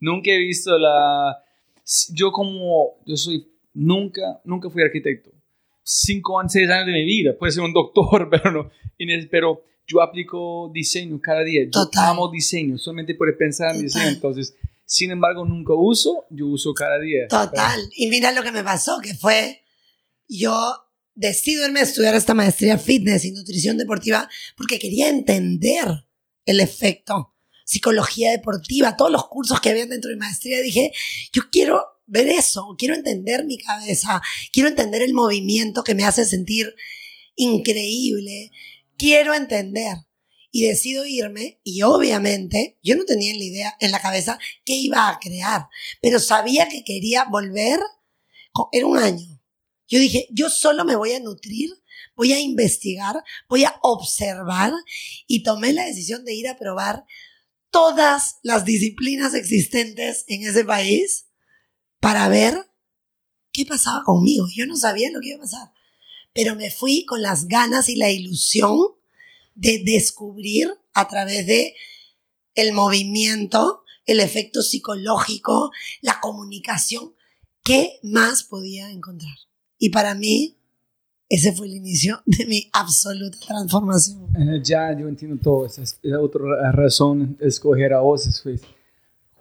Nunca 0.00 0.30
he 0.30 0.38
visto 0.38 0.78
la... 0.78 1.36
Yo 2.14 2.32
como... 2.32 3.02
Yo 3.04 3.16
soy... 3.16 3.46
Nunca, 3.74 4.40
nunca 4.44 4.70
fui 4.70 4.82
arquitecto. 4.82 5.30
Cinco 5.82 6.40
seis 6.48 6.70
años 6.70 6.86
de 6.86 6.92
mi 6.92 7.04
vida. 7.04 7.36
Puede 7.38 7.52
ser 7.52 7.62
un 7.64 7.72
doctor, 7.74 8.28
pero 8.30 8.50
no. 8.50 8.70
Pero 9.30 9.62
yo 9.88 10.02
aplico 10.02 10.70
diseño 10.72 11.18
cada 11.20 11.42
día. 11.42 11.64
Yo 11.64 11.70
Total. 11.70 12.10
amo 12.10 12.30
diseño. 12.30 12.76
Solamente 12.78 13.14
por 13.14 13.34
pensar 13.36 13.74
en 13.74 13.82
diseño. 13.82 14.04
Total. 14.04 14.14
Entonces, 14.14 14.54
sin 14.84 15.10
embargo, 15.10 15.44
nunca 15.46 15.72
uso. 15.74 16.26
Yo 16.30 16.46
uso 16.46 16.74
cada 16.74 16.98
día. 16.98 17.26
Total. 17.28 17.80
Y 17.96 18.08
mira 18.08 18.32
lo 18.32 18.42
que 18.42 18.52
me 18.52 18.62
pasó, 18.62 19.00
que 19.00 19.14
fue, 19.14 19.64
yo 20.28 20.52
decido 21.14 21.66
irme 21.66 21.80
a 21.80 21.84
estudiar 21.84 22.14
esta 22.14 22.34
maestría 22.34 22.78
fitness 22.78 23.24
y 23.24 23.32
nutrición 23.32 23.76
deportiva 23.76 24.28
porque 24.56 24.78
quería 24.78 25.08
entender 25.08 25.86
el 26.44 26.60
efecto, 26.60 27.34
psicología 27.64 28.30
deportiva, 28.30 28.96
todos 28.96 29.10
los 29.10 29.26
cursos 29.26 29.60
que 29.60 29.70
había 29.70 29.86
dentro 29.86 30.10
de 30.10 30.16
mi 30.16 30.20
maestría. 30.20 30.60
Dije, 30.60 30.92
yo 31.32 31.42
quiero 31.50 31.82
ver 32.06 32.28
eso, 32.28 32.76
quiero 32.78 32.94
entender 32.94 33.44
mi 33.44 33.58
cabeza, 33.58 34.22
quiero 34.52 34.68
entender 34.68 35.02
el 35.02 35.12
movimiento 35.12 35.82
que 35.82 35.94
me 35.94 36.04
hace 36.04 36.24
sentir 36.24 36.74
increíble, 37.36 38.50
quiero 38.98 39.32
entender. 39.34 39.96
Y 40.50 40.66
decido 40.66 41.04
irme 41.04 41.60
y 41.62 41.82
obviamente 41.82 42.78
yo 42.82 42.96
no 42.96 43.04
tenía 43.04 43.34
la 43.34 43.44
idea 43.44 43.76
en 43.80 43.90
la 43.90 44.00
cabeza 44.00 44.38
qué 44.64 44.72
iba 44.72 45.10
a 45.10 45.18
crear, 45.18 45.66
pero 46.00 46.18
sabía 46.20 46.70
que 46.70 46.84
quería 46.84 47.24
volver, 47.24 47.80
era 48.72 48.86
un 48.86 48.96
año. 48.96 49.42
Yo 49.88 49.98
dije, 49.98 50.26
yo 50.30 50.48
solo 50.48 50.86
me 50.86 50.96
voy 50.96 51.12
a 51.12 51.20
nutrir, 51.20 51.70
voy 52.16 52.32
a 52.32 52.40
investigar, 52.40 53.22
voy 53.46 53.64
a 53.64 53.78
observar 53.82 54.72
y 55.26 55.42
tomé 55.42 55.74
la 55.74 55.84
decisión 55.84 56.24
de 56.24 56.34
ir 56.34 56.48
a 56.48 56.56
probar 56.56 57.04
todas 57.70 58.36
las 58.42 58.64
disciplinas 58.64 59.34
existentes 59.34 60.24
en 60.28 60.46
ese 60.46 60.64
país 60.64 61.26
para 62.00 62.28
ver 62.28 62.70
qué 63.52 63.66
pasaba 63.66 64.02
conmigo. 64.04 64.46
Yo 64.54 64.66
no 64.66 64.76
sabía 64.76 65.10
lo 65.10 65.20
que 65.20 65.28
iba 65.28 65.38
a 65.38 65.42
pasar, 65.42 65.72
pero 66.38 66.54
me 66.54 66.70
fui 66.70 67.04
con 67.04 67.20
las 67.20 67.48
ganas 67.48 67.88
y 67.88 67.96
la 67.96 68.12
ilusión 68.12 68.78
de 69.56 69.82
descubrir 69.84 70.70
a 70.94 71.08
través 71.08 71.44
de 71.48 71.74
el 72.54 72.72
movimiento, 72.72 73.82
el 74.06 74.20
efecto 74.20 74.62
psicológico, 74.62 75.72
la 76.00 76.20
comunicación, 76.20 77.12
qué 77.64 77.98
más 78.04 78.44
podía 78.44 78.88
encontrar. 78.88 79.34
Y 79.80 79.90
para 79.90 80.14
mí, 80.14 80.56
ese 81.28 81.52
fue 81.52 81.66
el 81.66 81.74
inicio 81.74 82.22
de 82.24 82.46
mi 82.46 82.70
absoluta 82.72 83.36
transformación. 83.44 84.28
Eh, 84.36 84.60
ya, 84.62 84.96
yo 84.96 85.08
entiendo 85.08 85.42
todo. 85.42 85.66
Esa 85.66 85.82
es 85.82 85.98
otra 86.20 86.70
razón 86.70 87.36
escoger 87.40 87.94
a 87.94 88.00
vos. 88.00 88.24
Es 88.28 88.44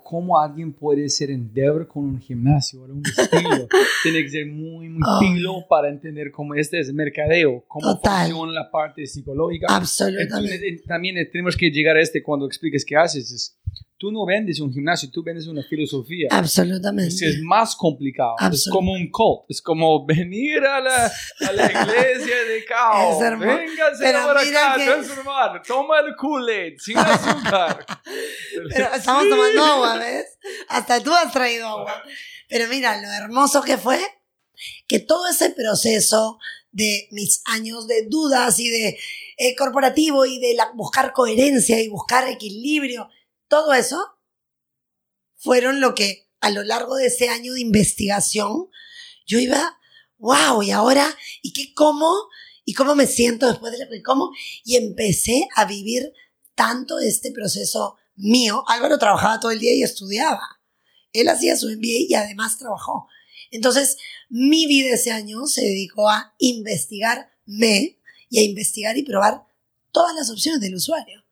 cómo 0.09 0.39
alguien 0.39 0.71
puede 0.71 1.09
ser 1.09 1.29
endeavor 1.31 1.85
con 1.85 2.05
un 2.05 2.19
gimnasio, 2.21 2.81
o 2.81 2.85
un 2.85 3.03
estilo. 3.05 3.67
Tiene 4.03 4.23
que 4.23 4.29
ser 4.29 4.45
muy, 4.47 4.87
muy 4.87 5.01
Oh. 5.05 5.19
pilo 5.19 5.65
para 5.67 5.89
entender 5.89 6.31
cómo 6.31 6.55
este 6.55 6.79
es 6.79 6.93
mercadeo, 6.93 7.65
cómo 7.67 7.95
Total. 7.95 8.27
funciona 8.29 8.53
la 8.53 8.71
parte 8.71 9.05
psicológica. 9.05 9.67
Absolutamente. 9.69 10.33
Entonces, 10.33 10.61
eh, 10.61 10.83
también 10.87 11.15
tenemos 11.29 11.57
que 11.57 11.69
llegar 11.69 11.97
a 11.97 12.01
este 12.01 12.23
cuando 12.23 12.45
expliques 12.45 12.85
qué 12.85 12.95
haces. 12.95 13.31
Es, 13.31 13.57
tú 13.97 14.11
no 14.11 14.25
vendes 14.25 14.59
un 14.59 14.71
gimnasio, 14.71 15.09
tú 15.11 15.23
vendes 15.23 15.47
una 15.47 15.63
filosofía. 15.63 16.27
Absolutamente. 16.31 17.07
Es, 17.13 17.21
es 17.21 17.41
más 17.41 17.75
complicado. 17.75 18.35
Es 18.51 18.67
como 18.71 18.93
un 18.93 19.09
cult. 19.09 19.45
Es 19.49 19.61
como 19.61 20.05
venir 20.05 20.59
a 20.65 20.79
la, 20.79 21.05
a 21.05 21.51
la 21.51 21.65
iglesia 21.65 22.35
de 22.47 22.63
Cao. 22.67 23.17
Pero 23.99 24.19
ahora 24.19 24.41
acá 24.41 24.73
que- 24.77 24.85
transformar. 24.85 25.61
Toma 25.65 25.99
el 25.99 26.15
Kool-Aid 26.15 26.77
sin 26.77 26.97
azúcar. 26.97 27.85
Pero 28.73 28.93
estamos 28.93 29.29
tomando 29.29 29.63
agua, 29.63 29.97
¿ves? 29.97 30.25
Hasta 30.69 31.01
tú 31.01 31.13
has 31.13 31.31
traído 31.31 31.67
agua. 31.67 32.03
Pero 32.49 32.67
mira, 32.69 33.01
lo 33.01 33.07
hermoso 33.11 33.61
que 33.61 33.77
fue 33.77 33.99
que 34.87 34.99
todo 34.99 35.27
ese 35.27 35.49
proceso 35.51 36.39
de 36.71 37.07
mis 37.11 37.41
años 37.45 37.87
de 37.87 38.07
dudas 38.07 38.59
y 38.59 38.69
de 38.69 38.97
eh, 39.37 39.55
corporativo 39.55 40.25
y 40.25 40.39
de 40.39 40.53
la- 40.55 40.71
buscar 40.75 41.13
coherencia 41.13 41.79
y 41.81 41.89
buscar 41.89 42.27
equilibrio, 42.27 43.09
todo 43.47 43.73
eso 43.73 43.99
fueron 45.35 45.79
lo 45.79 45.95
que 45.95 46.29
a 46.39 46.49
lo 46.49 46.63
largo 46.63 46.95
de 46.95 47.07
ese 47.07 47.29
año 47.29 47.53
de 47.53 47.61
investigación 47.61 48.69
yo 49.25 49.39
iba, 49.39 49.77
wow, 50.17 50.63
y 50.63 50.71
ahora, 50.71 51.15
¿y 51.41 51.53
qué 51.53 51.73
como? 51.73 52.13
¿Y 52.63 52.73
cómo 52.73 52.95
me 52.95 53.07
siento 53.07 53.47
después 53.47 53.71
de 53.71 53.83
lo 53.83 53.89
que 53.89 54.01
como? 54.01 54.31
Y 54.63 54.77
empecé 54.77 55.47
a 55.55 55.65
vivir 55.65 56.13
tanto 56.55 56.99
este 56.99 57.31
proceso 57.31 57.97
mío. 58.15 58.63
Álvaro 58.67 58.97
trabajaba 58.97 59.39
todo 59.39 59.51
el 59.51 59.59
día 59.59 59.73
y 59.73 59.83
estudiaba. 59.83 60.59
Él 61.13 61.29
hacía 61.29 61.55
su 61.55 61.67
MBA 61.67 62.07
y 62.09 62.13
además 62.13 62.57
trabajó. 62.57 63.07
Entonces, 63.51 63.97
mi 64.29 64.65
vida 64.67 64.95
ese 64.95 65.11
año 65.11 65.45
se 65.47 65.61
dedicó 65.61 66.09
a 66.09 66.35
investigarme 66.39 67.99
y 68.29 68.39
a 68.39 68.43
investigar 68.43 68.97
y 68.97 69.03
probar 69.03 69.45
todas 69.91 70.15
las 70.15 70.29
opciones 70.29 70.59
del 70.59 70.75
usuario. 70.75 71.23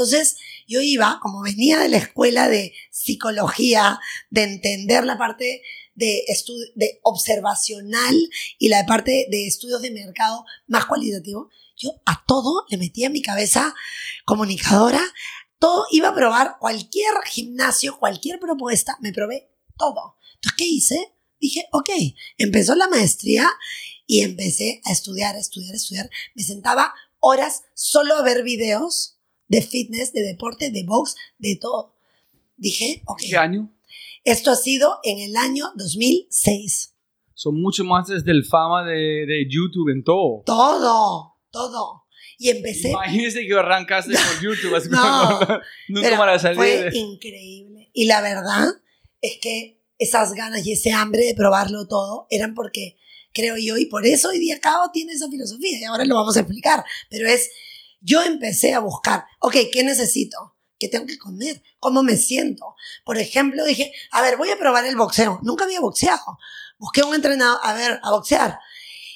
Entonces, 0.00 0.38
yo 0.66 0.80
iba, 0.80 1.18
como 1.20 1.42
venía 1.42 1.78
de 1.78 1.90
la 1.90 1.98
escuela 1.98 2.48
de 2.48 2.72
psicología, 2.90 4.00
de 4.30 4.44
entender 4.44 5.04
la 5.04 5.18
parte 5.18 5.60
de, 5.94 6.24
de 6.74 7.00
observacional 7.02 8.16
y 8.58 8.70
la 8.70 8.86
parte 8.86 9.26
de 9.30 9.46
estudios 9.46 9.82
de 9.82 9.90
mercado 9.90 10.46
más 10.66 10.86
cualitativo, 10.86 11.50
yo 11.76 12.00
a 12.06 12.24
todo 12.26 12.64
le 12.70 12.78
metía 12.78 13.10
mi 13.10 13.20
cabeza 13.20 13.74
comunicadora, 14.24 15.02
todo 15.58 15.84
iba 15.90 16.08
a 16.08 16.14
probar 16.14 16.56
cualquier 16.58 17.12
gimnasio, 17.26 17.98
cualquier 17.98 18.40
propuesta, 18.40 18.96
me 19.02 19.12
probé 19.12 19.50
todo. 19.76 20.16
Entonces, 20.36 20.56
¿qué 20.56 20.64
hice? 20.64 21.14
Dije, 21.38 21.66
ok, 21.72 21.90
empezó 22.38 22.74
la 22.74 22.88
maestría 22.88 23.46
y 24.06 24.22
empecé 24.22 24.80
a 24.86 24.92
estudiar, 24.92 25.36
a 25.36 25.40
estudiar, 25.40 25.74
a 25.74 25.76
estudiar. 25.76 26.10
Me 26.34 26.42
sentaba 26.42 26.94
horas 27.18 27.64
solo 27.74 28.14
a 28.14 28.22
ver 28.22 28.42
videos 28.42 29.19
de 29.50 29.60
fitness, 29.60 30.12
de 30.14 30.22
deporte, 30.22 30.70
de 30.70 30.84
box, 30.84 31.14
de 31.38 31.56
todo. 31.60 31.94
Dije, 32.56 33.02
ok, 33.06 33.20
¿Qué 33.28 33.36
año? 33.36 33.70
esto 34.24 34.50
ha 34.50 34.56
sido 34.56 34.98
en 35.02 35.18
el 35.18 35.36
año 35.36 35.66
2006. 35.76 36.94
Son 37.34 37.60
mucho 37.60 37.84
más 37.84 38.06
desde 38.08 38.30
el 38.30 38.44
fama 38.44 38.84
de, 38.84 39.24
de 39.26 39.46
YouTube 39.50 39.90
en 39.92 40.04
todo. 40.04 40.42
Todo, 40.44 41.36
todo. 41.50 42.04
Y 42.38 42.48
empecé 42.50 42.90
Imagínese 42.90 43.46
que 43.46 43.54
arrancaste 43.54 44.12
con 44.14 44.22
YouTube. 44.42 44.74
así 44.74 44.88
No, 44.88 44.98
como- 45.00 45.60
nunca 45.88 46.08
Pero 46.08 46.18
van 46.18 46.28
a 46.30 46.38
salir. 46.38 46.56
Fue 46.56 46.90
increíble. 46.94 47.90
Y 47.92 48.04
la 48.06 48.20
verdad 48.20 48.66
es 49.20 49.38
que 49.40 49.80
esas 49.98 50.32
ganas 50.34 50.66
y 50.66 50.72
ese 50.72 50.92
hambre 50.92 51.24
de 51.24 51.34
probarlo 51.34 51.86
todo 51.86 52.26
eran 52.30 52.54
porque, 52.54 52.96
creo 53.34 53.56
yo, 53.58 53.76
y 53.76 53.86
por 53.86 54.06
eso 54.06 54.28
hoy 54.30 54.38
día 54.38 54.60
Cabo 54.60 54.90
tiene 54.92 55.12
esa 55.12 55.28
filosofía, 55.28 55.78
y 55.78 55.84
ahora 55.84 56.04
lo 56.06 56.14
vamos 56.14 56.36
a 56.36 56.40
explicar, 56.40 56.82
pero 57.10 57.28
es, 57.28 57.50
yo 58.00 58.22
empecé 58.22 58.74
a 58.74 58.80
buscar, 58.80 59.24
ok, 59.40 59.56
¿qué 59.72 59.82
necesito? 59.84 60.56
¿Qué 60.78 60.88
tengo 60.88 61.06
que 61.06 61.18
comer? 61.18 61.62
¿Cómo 61.78 62.02
me 62.02 62.16
siento? 62.16 62.74
Por 63.04 63.18
ejemplo, 63.18 63.64
dije, 63.64 63.92
a 64.12 64.22
ver, 64.22 64.38
voy 64.38 64.50
a 64.50 64.58
probar 64.58 64.86
el 64.86 64.96
boxeo. 64.96 65.38
Nunca 65.42 65.64
había 65.64 65.80
boxeado. 65.80 66.38
Busqué 66.78 67.02
un 67.02 67.14
entrenador, 67.14 67.60
a 67.62 67.74
ver, 67.74 68.00
a 68.02 68.10
boxear. 68.12 68.58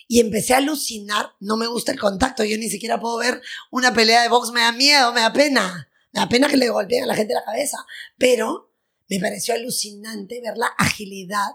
Y 0.06 0.20
empecé 0.20 0.52
a 0.52 0.58
alucinar. 0.58 1.32
No 1.40 1.56
me 1.56 1.66
gusta 1.66 1.92
el 1.92 1.98
contacto. 1.98 2.44
Yo 2.44 2.58
ni 2.58 2.68
siquiera 2.68 3.00
puedo 3.00 3.16
ver 3.16 3.40
una 3.70 3.94
pelea 3.94 4.22
de 4.22 4.28
box. 4.28 4.50
Me 4.50 4.60
da 4.60 4.72
miedo, 4.72 5.14
me 5.14 5.22
da 5.22 5.32
pena. 5.32 5.88
Me 6.12 6.20
da 6.20 6.28
pena 6.28 6.48
que 6.48 6.58
le 6.58 6.68
golpeen 6.68 7.04
a 7.04 7.06
la 7.06 7.14
gente 7.14 7.32
la 7.32 7.44
cabeza. 7.44 7.78
Pero 8.18 8.70
me 9.08 9.18
pareció 9.18 9.54
alucinante 9.54 10.42
ver 10.42 10.58
la 10.58 10.66
agilidad 10.78 11.54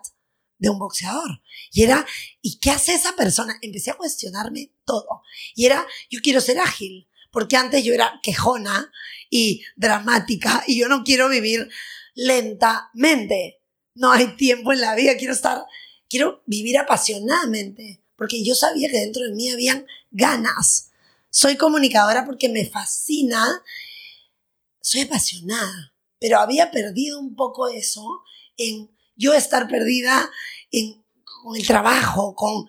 de 0.57 0.69
un 0.69 0.79
boxeador. 0.79 1.41
Y 1.71 1.83
era, 1.83 2.05
¿y 2.41 2.59
qué 2.59 2.71
hace 2.71 2.93
esa 2.93 3.15
persona? 3.15 3.57
Empecé 3.61 3.91
a 3.91 3.97
cuestionarme 3.97 4.71
todo. 4.85 5.21
Y 5.55 5.65
era, 5.65 5.85
yo 6.09 6.19
quiero 6.21 6.41
ser 6.41 6.59
ágil. 6.59 7.08
Porque 7.31 7.57
antes 7.57 7.83
yo 7.83 7.93
era 7.93 8.19
quejona 8.23 8.91
y 9.29 9.63
dramática 9.75 10.63
y 10.67 10.79
yo 10.79 10.87
no 10.87 11.03
quiero 11.03 11.29
vivir 11.29 11.69
lentamente. 12.15 13.61
No 13.95 14.11
hay 14.11 14.35
tiempo 14.35 14.73
en 14.73 14.81
la 14.81 14.95
vida. 14.95 15.17
Quiero 15.17 15.33
estar, 15.33 15.63
quiero 16.09 16.43
vivir 16.45 16.77
apasionadamente. 16.77 18.01
Porque 18.15 18.43
yo 18.43 18.55
sabía 18.55 18.89
que 18.89 18.99
dentro 18.99 19.23
de 19.23 19.33
mí 19.33 19.49
habían 19.49 19.85
ganas. 20.11 20.91
Soy 21.29 21.55
comunicadora 21.55 22.25
porque 22.25 22.49
me 22.49 22.65
fascina. 22.65 23.63
Soy 24.81 25.01
apasionada. 25.01 25.93
Pero 26.19 26.39
había 26.39 26.71
perdido 26.71 27.19
un 27.19 27.35
poco 27.35 27.69
eso 27.69 28.23
en 28.57 28.89
yo 29.15 29.33
estar 29.33 29.67
perdida 29.67 30.29
en, 30.71 31.03
con 31.23 31.55
el 31.55 31.65
trabajo, 31.65 32.35
con, 32.35 32.65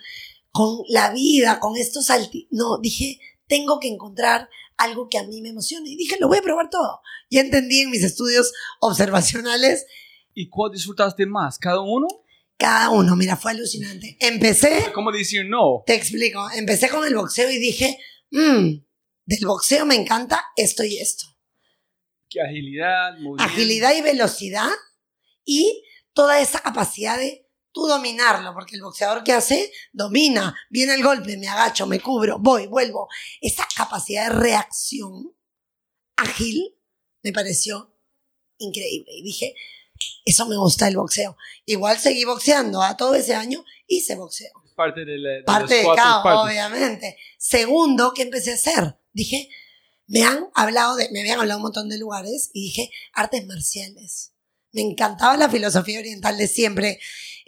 con 0.51 0.85
la 0.89 1.13
vida, 1.13 1.61
con 1.61 1.77
estos 1.77 2.11
alti... 2.11 2.49
No, 2.51 2.79
dije, 2.79 3.21
tengo 3.51 3.81
que 3.81 3.89
encontrar 3.89 4.49
algo 4.79 5.11
que 5.11 5.19
a 5.19 5.25
mí 5.25 5.43
me 5.43 5.51
emocione. 5.51 5.91
Y 5.91 5.97
dije, 5.97 6.17
lo 6.19 6.29
voy 6.29 6.39
a 6.39 6.43
probar 6.43 6.71
todo. 6.71 7.01
Ya 7.29 7.43
entendí 7.43 7.81
en 7.81 7.91
mis 7.91 8.03
estudios 8.03 8.53
observacionales 8.81 9.85
¿Y 10.33 10.49
cuál 10.49 10.71
disfrutaste 10.73 11.27
más? 11.27 11.59
¿Cada 11.59 11.81
uno? 11.81 12.07
cada 12.57 12.91
uno. 12.91 13.17
Mira, 13.17 13.37
fue 13.37 13.53
alucinante. 13.53 14.19
Empecé, 14.21 14.93
¿Cómo 14.95 15.11
decir 15.11 15.47
no? 15.49 15.83
te 15.87 15.95
explico, 15.95 16.47
empecé 16.55 16.91
con 16.91 17.07
el 17.07 17.15
boxeo 17.15 17.51
y 17.51 17.57
dije, 17.57 17.99
mmm, 18.31 18.75
del 19.25 19.47
boxeo 19.47 19.87
me 19.87 19.95
encanta 19.95 20.45
esto 20.57 20.85
y 20.85 20.99
esto. 20.99 21.25
¿Qué 22.29 22.43
agilidad? 22.43 23.13
movimiento? 23.15 23.43
Agilidad 23.45 23.97
y 23.97 24.03
velocidad 24.03 24.69
y 25.45 25.83
toda 26.13 26.41
esa 26.41 26.61
capacidad 26.61 27.17
de 27.17 27.49
tú 27.73 27.87
dominarlo, 27.87 28.53
porque 28.55 28.77
el 28.77 28.83
boxeador 28.83 29.23
que 29.23 29.33
hace, 29.33 29.73
domina, 29.93 30.57
viene 30.69 30.95
el 30.95 31.03
golpe, 31.03 31.37
me 31.37 31.49
agacho, 31.49 31.87
me 31.87 32.01
cubro, 32.01 32.39
voy, 32.39 32.67
vuelvo. 32.67 33.09
Esa 33.41 33.67
capacidad 33.77 34.29
de 34.29 34.39
reacción 34.39 35.33
ágil 36.17 36.75
me 37.23 37.33
pareció 37.33 37.95
increíble. 38.59 39.13
Y 39.13 39.23
dije, 39.23 39.55
eso 40.25 40.47
me 40.47 40.57
gusta 40.57 40.87
del 40.87 40.97
boxeo. 40.97 41.37
Igual 41.65 41.99
seguí 41.99 42.25
boxeando, 42.25 42.83
a 42.83 42.97
todo 42.97 43.15
ese 43.15 43.35
año 43.35 43.65
hice 43.87 44.17
boxeo. 44.17 44.53
parte 44.77 45.05
de, 45.05 45.19
la, 45.19 45.31
de 45.31 45.43
parte 45.43 45.75
de 45.75 45.85
cuatro 45.85 46.05
caos, 46.23 46.47
obviamente. 46.47 47.17
Segundo, 47.39 48.13
¿qué 48.15 48.23
empecé 48.23 48.53
a 48.53 48.55
hacer? 48.55 48.97
Dije, 49.13 49.49
me 50.07 50.25
han 50.25 50.49
hablado 50.55 50.97
de, 50.97 51.09
me 51.13 51.21
habían 51.21 51.41
hablado 51.41 51.59
un 51.59 51.65
montón 51.65 51.89
de 51.89 51.99
lugares 51.99 52.51
y 52.53 52.65
dije, 52.65 52.91
artes 53.13 53.47
marciales. 53.47 54.33
Me 54.73 54.83
encantaba 54.83 55.37
la 55.37 55.49
filosofía 55.49 55.99
oriental 55.99 56.39
de 56.39 56.47
siempre, 56.47 57.01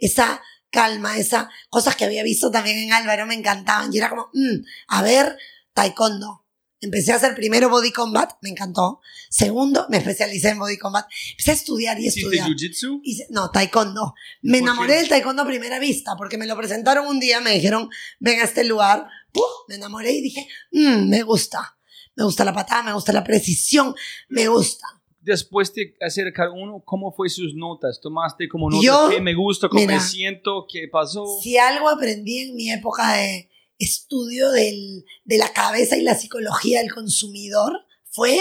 esa 0.05 0.41
calma, 0.69 1.17
esas 1.17 1.47
cosas 1.69 1.95
que 1.95 2.05
había 2.05 2.23
visto 2.23 2.49
también 2.51 2.77
en 2.79 2.93
Álvaro 2.93 3.25
me 3.25 3.35
encantaban. 3.35 3.93
Y 3.93 3.97
era 3.97 4.09
como, 4.09 4.29
mm, 4.33 4.63
a 4.87 5.01
ver, 5.03 5.37
taekwondo. 5.73 6.41
Empecé 6.81 7.13
a 7.13 7.15
hacer 7.15 7.33
primero 7.33 7.69
body 7.69 7.91
combat, 7.93 8.31
me 8.41 8.49
encantó. 8.49 8.99
Segundo, 9.29 9.85
me 9.89 9.97
especialicé 9.97 10.49
en 10.49 10.59
body 10.59 10.77
combat. 10.77 11.05
Empecé 11.31 11.51
a 11.51 11.53
estudiar 11.53 11.97
y 11.97 12.07
¿Hiciste 12.07 12.21
estudiar. 12.35 12.49
jiu-jitsu? 12.49 13.01
No, 13.29 13.51
taekwondo. 13.51 14.13
Me 14.41 14.59
¿Por 14.59 14.67
enamoré 14.67 14.95
del 14.95 15.07
taekwondo 15.07 15.43
a 15.43 15.45
primera 15.45 15.79
vista, 15.79 16.15
porque 16.17 16.37
me 16.37 16.45
lo 16.45 16.57
presentaron 16.57 17.07
un 17.07 17.21
día, 17.21 17.39
me 17.39 17.51
dijeron, 17.51 17.89
ven 18.19 18.41
a 18.41 18.43
este 18.43 18.65
lugar. 18.65 19.07
¡Puf! 19.31 19.45
Me 19.69 19.75
enamoré 19.75 20.11
y 20.11 20.21
dije, 20.21 20.45
"Mm, 20.71 21.07
me 21.09 21.23
gusta. 21.23 21.77
Me 22.15 22.25
gusta 22.25 22.43
la 22.43 22.53
patada, 22.53 22.83
me 22.83 22.93
gusta 22.93 23.13
la 23.13 23.23
precisión, 23.23 23.95
me 24.27 24.47
gusta. 24.49 24.85
Después 25.23 25.73
de 25.73 25.95
hacer 26.01 26.31
cada 26.33 26.51
uno, 26.51 26.83
¿cómo 26.85 27.13
fue 27.13 27.29
sus 27.29 27.55
notas? 27.55 27.99
¿Tomaste 28.01 28.47
como 28.49 28.69
notas? 28.69 28.85
Yo, 28.85 29.09
¿Qué 29.09 29.21
me 29.21 29.33
gusta? 29.33 29.69
¿Cómo 29.69 29.81
mira, 29.81 29.95
me 29.95 30.01
siento? 30.01 30.65
¿Qué 30.69 30.87
pasó? 30.91 31.25
Si 31.41 31.57
algo 31.57 31.87
aprendí 31.89 32.39
en 32.39 32.55
mi 32.55 32.69
época 32.71 33.13
de 33.13 33.49
estudio 33.79 34.51
del- 34.51 35.05
de 35.23 35.37
la 35.37 35.51
cabeza 35.53 35.95
y 35.97 36.01
la 36.01 36.15
psicología 36.15 36.79
del 36.81 36.93
consumidor 36.93 37.73
fue 38.11 38.37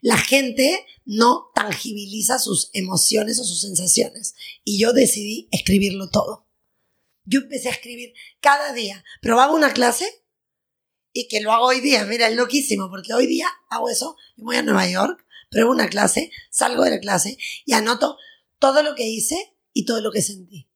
la 0.00 0.16
gente 0.16 0.84
no 1.04 1.50
tangibiliza 1.54 2.38
sus 2.38 2.70
emociones 2.72 3.38
o 3.40 3.44
sus 3.44 3.60
sensaciones. 3.60 4.34
Y 4.64 4.78
yo 4.80 4.92
decidí 4.92 5.48
escribirlo 5.52 6.08
todo. 6.08 6.46
Yo 7.24 7.40
empecé 7.40 7.68
a 7.68 7.72
escribir 7.72 8.12
cada 8.40 8.72
día. 8.72 9.04
Probaba 9.20 9.52
una 9.54 9.72
clase 9.72 10.06
y 11.12 11.28
que 11.28 11.40
lo 11.40 11.52
hago 11.52 11.66
hoy 11.66 11.80
día. 11.80 12.04
Mira, 12.04 12.28
es 12.28 12.36
loquísimo 12.36 12.88
porque 12.90 13.12
hoy 13.14 13.26
día 13.26 13.46
hago 13.70 13.88
eso. 13.88 14.16
Yo 14.36 14.44
voy 14.44 14.56
a 14.56 14.62
Nueva 14.62 14.88
York, 14.88 15.24
pruebo 15.52 15.70
una 15.70 15.88
clase, 15.88 16.32
salgo 16.50 16.82
de 16.82 16.90
la 16.90 16.98
clase 16.98 17.38
y 17.64 17.74
anoto 17.74 18.16
todo 18.58 18.82
lo 18.82 18.96
que 18.96 19.06
hice 19.06 19.54
y 19.72 19.84
todo 19.84 20.00
lo 20.00 20.10
que 20.10 20.22
sentí. 20.22 20.68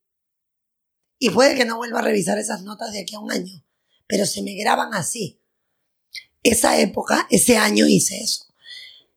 Y 1.18 1.31
puede 1.31 1.57
que 1.57 1.64
no 1.64 1.79
vuelva 1.79 2.01
a 2.01 2.03
revisar 2.03 2.39
esas 2.39 2.62
notas 2.62 2.93
de 2.93 3.01
aquí 3.01 3.16
a 3.16 3.20
un 3.20 3.33
año, 3.33 3.64
pero 4.07 4.27
se 4.27 4.43
me 4.43 4.55
graban 4.55 4.95
así. 4.95 5.41
Esa 6.43 6.79
época, 6.79 7.27
ese 7.31 7.57
año 7.57 7.87
hice 7.89 8.22
eso. 8.22 8.45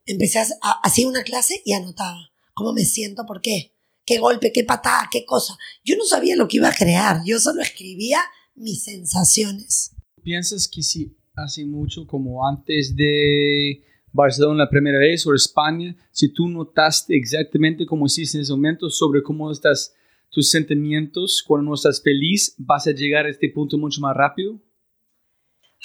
Empecé 0.05 0.39
a, 0.39 0.79
hacía 0.81 1.07
una 1.07 1.23
clase 1.23 1.61
y 1.65 1.73
anotaba 1.73 2.31
cómo 2.53 2.73
me 2.73 2.85
siento, 2.85 3.25
por 3.25 3.41
qué, 3.41 3.75
qué 4.05 4.17
golpe, 4.17 4.51
qué 4.51 4.63
patada, 4.63 5.07
qué 5.11 5.25
cosa. 5.25 5.57
Yo 5.83 5.95
no 5.97 6.05
sabía 6.05 6.35
lo 6.35 6.47
que 6.47 6.57
iba 6.57 6.69
a 6.69 6.75
crear, 6.75 7.21
yo 7.25 7.39
solo 7.39 7.61
escribía 7.61 8.21
mis 8.55 8.83
sensaciones. 8.83 9.91
¿Piensas 10.23 10.67
que 10.67 10.83
si 10.83 11.15
hace 11.35 11.65
mucho, 11.65 12.07
como 12.07 12.47
antes 12.47 12.95
de 12.95 13.83
Barcelona 14.11 14.63
la 14.63 14.69
primera 14.69 14.99
vez 14.99 15.25
o 15.27 15.33
España, 15.33 15.95
si 16.11 16.33
tú 16.33 16.47
notaste 16.47 17.15
exactamente 17.15 17.85
cómo 17.85 18.05
hiciste 18.05 18.37
en 18.37 18.43
ese 18.43 18.53
momento 18.53 18.89
sobre 18.89 19.21
cómo 19.21 19.51
estás, 19.51 19.93
tus 20.29 20.49
sentimientos, 20.49 21.43
cuando 21.45 21.69
no 21.69 21.75
estás 21.75 22.01
feliz, 22.01 22.55
vas 22.57 22.87
a 22.87 22.91
llegar 22.91 23.25
a 23.25 23.29
este 23.29 23.49
punto 23.49 23.77
mucho 23.77 23.99
más 24.01 24.15
rápido? 24.15 24.59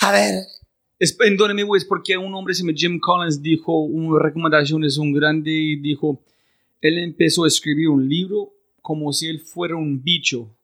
A 0.00 0.12
ver, 0.12 0.44
Es, 0.98 1.16
en 1.24 1.36
donde 1.36 1.54
me 1.54 1.64
voy 1.64 1.78
es 1.78 1.84
porque 1.84 2.16
un 2.16 2.34
hombre 2.34 2.54
se 2.54 2.62
llama 2.62 2.74
Jim 2.76 2.98
Collins 3.00 3.40
dijo 3.40 3.80
una 3.80 4.22
recomendación 4.22 4.84
es 4.84 4.98
un 4.98 5.12
grande 5.12 5.50
y 5.50 5.76
dijo 5.76 6.24
él 6.80 6.98
empezó 6.98 7.44
a 7.44 7.48
escribir 7.48 7.88
un 7.88 8.08
libro 8.08 8.52
como 8.82 9.12
si 9.12 9.28
él 9.28 9.40
fuera 9.40 9.76
un 9.76 10.02
bicho 10.02 10.54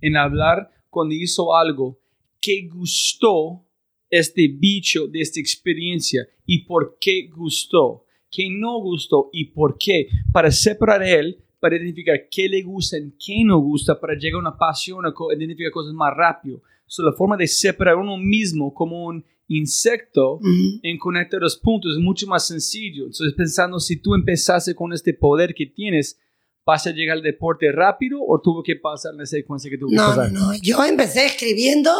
en 0.00 0.16
hablar 0.16 0.70
cuando 0.88 1.14
hizo 1.14 1.54
algo 1.54 2.00
que 2.40 2.68
gustó 2.68 3.64
este 4.10 4.48
bicho 4.48 5.06
de 5.06 5.20
esta 5.20 5.40
experiencia 5.40 6.28
y 6.44 6.64
por 6.64 6.98
qué 7.00 7.28
gustó, 7.28 8.04
qué 8.30 8.48
no 8.50 8.80
gustó 8.80 9.30
y 9.32 9.46
por 9.46 9.78
qué, 9.78 10.08
para 10.32 10.50
separar 10.50 11.02
él, 11.02 11.38
para 11.60 11.76
identificar 11.76 12.28
qué 12.30 12.48
le 12.48 12.62
gusta 12.62 12.98
y 12.98 13.12
qué 13.24 13.44
no 13.44 13.58
gusta, 13.58 14.00
para 14.00 14.14
llegar 14.14 14.36
a 14.36 14.48
una 14.48 14.58
pasión, 14.58 15.06
a 15.06 15.12
identificar 15.36 15.70
cosas 15.70 15.92
más 15.94 16.14
rápido. 16.16 16.62
So, 16.86 17.04
la 17.04 17.12
forma 17.12 17.36
de 17.36 17.46
separar 17.46 17.96
uno 17.96 18.16
mismo 18.16 18.74
como 18.74 19.04
un 19.04 19.24
insecto 19.46 20.40
en 20.82 20.96
conectar 20.98 21.40
los 21.40 21.56
puntos 21.56 21.92
es 21.96 22.02
mucho 22.02 22.26
más 22.26 22.46
sencillo. 22.46 23.04
Entonces, 23.04 23.34
pensando 23.34 23.78
si 23.78 23.96
tú 23.96 24.14
empezaste 24.14 24.74
con 24.74 24.92
este 24.92 25.12
poder 25.12 25.54
que 25.54 25.66
tienes, 25.66 26.18
¿vas 26.64 26.86
a 26.86 26.90
llegar 26.90 27.16
al 27.16 27.22
deporte 27.22 27.72
rápido 27.72 28.20
o 28.26 28.40
tuvo 28.40 28.62
que 28.62 28.76
pasar 28.76 29.14
la 29.14 29.26
secuencia 29.26 29.70
que 29.70 29.78
tuvo 29.78 29.90
que 29.90 29.96
no, 29.96 30.02
no, 30.02 30.08
pasar? 30.08 30.32
no. 30.32 30.54
Yo 30.62 30.84
empecé 30.84 31.26
escribiendo 31.26 31.92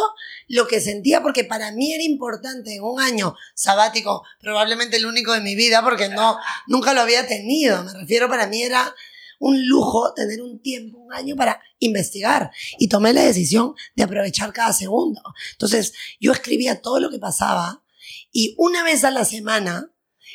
lo 0.47 0.67
que 0.67 0.79
sentía 0.79 1.21
porque 1.21 1.43
para 1.43 1.71
mí 1.71 1.93
era 1.93 2.03
importante 2.03 2.75
en 2.75 2.83
un 2.83 2.99
año 2.99 3.35
sabático, 3.55 4.23
probablemente 4.39 4.97
el 4.97 5.05
único 5.05 5.33
de 5.33 5.41
mi 5.41 5.55
vida, 5.55 5.83
porque 5.83 6.09
no, 6.09 6.37
nunca 6.67 6.93
lo 6.93 7.01
había 7.01 7.27
tenido. 7.27 7.83
Me 7.83 7.93
refiero, 7.93 8.29
para 8.29 8.47
mí 8.47 8.61
era 8.61 8.93
un 9.41 9.67
lujo 9.67 10.13
tener 10.13 10.41
un 10.41 10.61
tiempo, 10.61 10.99
un 10.99 11.13
año 11.13 11.35
para 11.35 11.59
investigar. 11.79 12.51
Y 12.77 12.87
tomé 12.87 13.11
la 13.11 13.23
decisión 13.23 13.73
de 13.95 14.03
aprovechar 14.03 14.53
cada 14.53 14.71
segundo. 14.71 15.21
Entonces, 15.53 15.93
yo 16.19 16.31
escribía 16.31 16.81
todo 16.81 16.99
lo 16.99 17.09
que 17.09 17.17
pasaba 17.17 17.83
y 18.31 18.55
una 18.57 18.83
vez 18.83 19.03
a 19.03 19.11
la 19.11 19.25
semana 19.25 19.91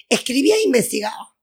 escribía 0.09 0.57
e 0.57 0.65
investigaba. 0.65 1.36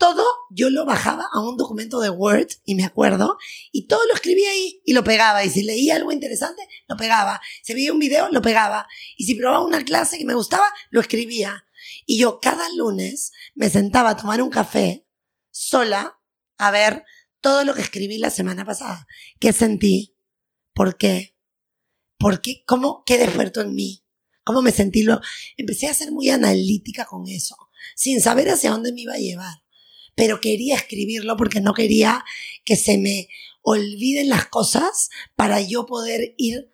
Todo 0.00 0.24
yo 0.48 0.70
lo 0.70 0.86
bajaba 0.86 1.28
a 1.30 1.40
un 1.40 1.58
documento 1.58 2.00
de 2.00 2.08
Word, 2.08 2.48
y 2.64 2.74
me 2.74 2.84
acuerdo, 2.84 3.36
y 3.70 3.86
todo 3.86 4.00
lo 4.08 4.14
escribía 4.14 4.48
ahí 4.48 4.80
y 4.86 4.94
lo 4.94 5.04
pegaba. 5.04 5.44
Y 5.44 5.50
si 5.50 5.62
leía 5.62 5.96
algo 5.96 6.10
interesante, 6.10 6.66
lo 6.88 6.96
pegaba. 6.96 7.38
Si 7.62 7.74
veía 7.74 7.92
un 7.92 7.98
video, 7.98 8.30
lo 8.30 8.40
pegaba. 8.40 8.88
Y 9.18 9.26
si 9.26 9.34
probaba 9.34 9.62
una 9.62 9.84
clase 9.84 10.16
que 10.16 10.24
me 10.24 10.32
gustaba, 10.32 10.64
lo 10.88 11.02
escribía. 11.02 11.66
Y 12.06 12.18
yo 12.18 12.40
cada 12.40 12.66
lunes 12.76 13.32
me 13.54 13.68
sentaba 13.68 14.08
a 14.08 14.16
tomar 14.16 14.40
un 14.40 14.48
café 14.48 15.06
sola 15.50 16.18
a 16.56 16.70
ver 16.70 17.04
todo 17.42 17.64
lo 17.64 17.74
que 17.74 17.82
escribí 17.82 18.16
la 18.16 18.30
semana 18.30 18.64
pasada. 18.64 19.06
¿Qué 19.38 19.52
sentí? 19.52 20.16
¿Por 20.72 20.96
qué? 20.96 21.36
¿Por 22.18 22.40
qué? 22.40 22.64
¿Cómo? 22.66 23.02
¿Qué 23.04 23.18
despertó 23.18 23.60
en 23.60 23.74
mí? 23.74 24.02
¿Cómo 24.44 24.62
me 24.62 24.72
sentí? 24.72 25.02
Lo... 25.02 25.20
Empecé 25.58 25.88
a 25.88 25.94
ser 25.94 26.10
muy 26.10 26.30
analítica 26.30 27.04
con 27.04 27.28
eso, 27.28 27.54
sin 27.94 28.22
saber 28.22 28.48
hacia 28.48 28.70
dónde 28.70 28.92
me 28.92 29.02
iba 29.02 29.12
a 29.12 29.18
llevar. 29.18 29.62
Pero 30.20 30.38
quería 30.38 30.74
escribirlo 30.74 31.34
porque 31.38 31.62
no 31.62 31.72
quería 31.72 32.26
que 32.66 32.76
se 32.76 32.98
me 32.98 33.30
olviden 33.62 34.28
las 34.28 34.44
cosas 34.44 35.08
para 35.34 35.62
yo 35.62 35.86
poder 35.86 36.34
ir 36.36 36.70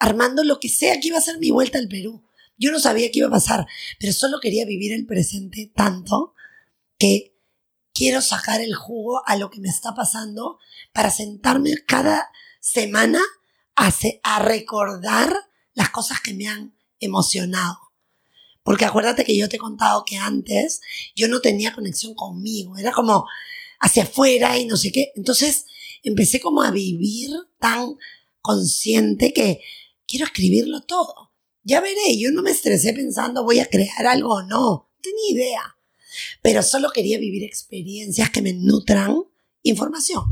armando 0.00 0.42
lo 0.42 0.58
que 0.58 0.68
sea 0.68 0.98
que 0.98 1.06
iba 1.06 1.18
a 1.18 1.20
ser 1.20 1.38
mi 1.38 1.52
vuelta 1.52 1.78
al 1.78 1.86
Perú. 1.86 2.24
Yo 2.56 2.72
no 2.72 2.80
sabía 2.80 3.12
qué 3.12 3.20
iba 3.20 3.28
a 3.28 3.30
pasar, 3.30 3.68
pero 4.00 4.12
solo 4.12 4.40
quería 4.40 4.64
vivir 4.64 4.92
el 4.92 5.06
presente 5.06 5.70
tanto 5.72 6.34
que 6.98 7.36
quiero 7.94 8.20
sacar 8.20 8.60
el 8.60 8.74
jugo 8.74 9.22
a 9.26 9.36
lo 9.36 9.48
que 9.48 9.60
me 9.60 9.68
está 9.68 9.94
pasando 9.94 10.58
para 10.92 11.12
sentarme 11.12 11.76
cada 11.86 12.32
semana 12.58 13.20
a, 13.76 13.94
a 14.24 14.38
recordar 14.40 15.36
las 15.72 15.90
cosas 15.90 16.20
que 16.20 16.34
me 16.34 16.48
han 16.48 16.76
emocionado. 16.98 17.87
Porque 18.62 18.84
acuérdate 18.84 19.24
que 19.24 19.36
yo 19.36 19.48
te 19.48 19.56
he 19.56 19.60
contado 19.60 20.04
que 20.04 20.16
antes 20.16 20.80
yo 21.14 21.28
no 21.28 21.40
tenía 21.40 21.74
conexión 21.74 22.14
conmigo, 22.14 22.76
era 22.76 22.92
como 22.92 23.26
hacia 23.80 24.02
afuera 24.02 24.58
y 24.58 24.66
no 24.66 24.76
sé 24.76 24.92
qué. 24.92 25.12
Entonces 25.14 25.66
empecé 26.02 26.40
como 26.40 26.62
a 26.62 26.70
vivir 26.70 27.30
tan 27.58 27.96
consciente 28.40 29.32
que 29.32 29.60
quiero 30.06 30.26
escribirlo 30.26 30.82
todo. 30.82 31.32
Ya 31.62 31.80
veré, 31.80 32.18
yo 32.18 32.30
no 32.30 32.42
me 32.42 32.50
estresé 32.50 32.92
pensando 32.92 33.44
voy 33.44 33.58
a 33.58 33.66
crear 33.66 34.06
algo 34.06 34.34
o 34.34 34.42
no, 34.42 34.48
no 34.48 34.90
tenía 35.02 35.30
idea. 35.30 35.76
Pero 36.42 36.62
solo 36.62 36.90
quería 36.90 37.18
vivir 37.18 37.44
experiencias 37.44 38.30
que 38.30 38.42
me 38.42 38.52
nutran 38.52 39.22
información. 39.62 40.24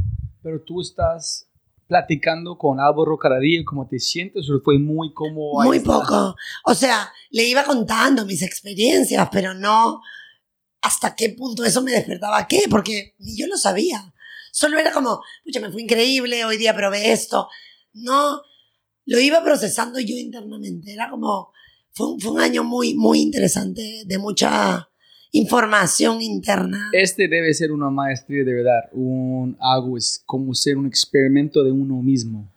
Pero 0.43 0.63
tú 0.63 0.81
estás 0.81 1.46
platicando 1.87 2.59
con 2.59 2.81
Álvaro 2.81 3.17
cada 3.19 3.39
día, 3.39 3.63
¿cómo 3.65 3.87
te 3.87 3.99
sientes? 3.99 4.49
¿O 4.51 4.61
fue 4.61 4.79
muy 4.79 5.13
como... 5.13 5.63
Muy 5.63 5.81
poco. 5.81 6.35
O 6.65 6.75
sea, 6.75 7.13
le 7.31 7.45
iba 7.45 7.65
contando 7.65 8.25
mis 8.27 8.43
experiencias, 8.43 9.29
pero 9.31 9.55
no 9.55 10.01
hasta 10.83 11.15
qué 11.17 11.31
punto 11.31 11.65
eso 11.65 11.83
me 11.83 11.93
despertaba 11.93 12.47
qué, 12.47 12.65
porque 12.71 13.15
ni 13.19 13.37
yo 13.37 13.47
lo 13.47 13.57
sabía. 13.57 14.13
Solo 14.53 14.79
era 14.79 14.93
como, 14.93 15.21
pucha, 15.45 15.61
me 15.61 15.71
fue 15.71 15.83
increíble, 15.83 16.45
hoy 16.45 16.57
día 16.57 16.75
probé 16.75 17.13
esto. 17.13 17.49
No, 17.93 18.41
lo 19.05 19.21
iba 19.21 19.43
procesando 19.43 19.99
yo 20.01 20.15
internamente. 20.17 20.93
Era 20.93 21.11
como, 21.11 21.53
fue, 21.93 22.09
un- 22.13 22.21
fue 22.21 22.33
un 22.33 22.41
año 22.41 22.65
muy, 22.65 22.95
muy 22.95 23.21
interesante, 23.21 24.03
de 24.07 24.19
mucha 24.19 24.89
información 25.39 26.21
interna. 26.23 26.91
Este 26.93 27.29
debe 27.29 27.53
ser 27.55 27.73
una 27.73 27.91
maestría 27.91 28.45
de 28.45 28.53
verdad. 28.55 28.89
Un 28.93 29.57
algo 29.61 29.97
es 29.97 30.23
como 30.27 30.55
ser 30.55 30.77
un 30.77 30.87
experimento 30.87 31.63
de 31.65 31.71
uno 31.73 32.01
mismo. 32.03 32.51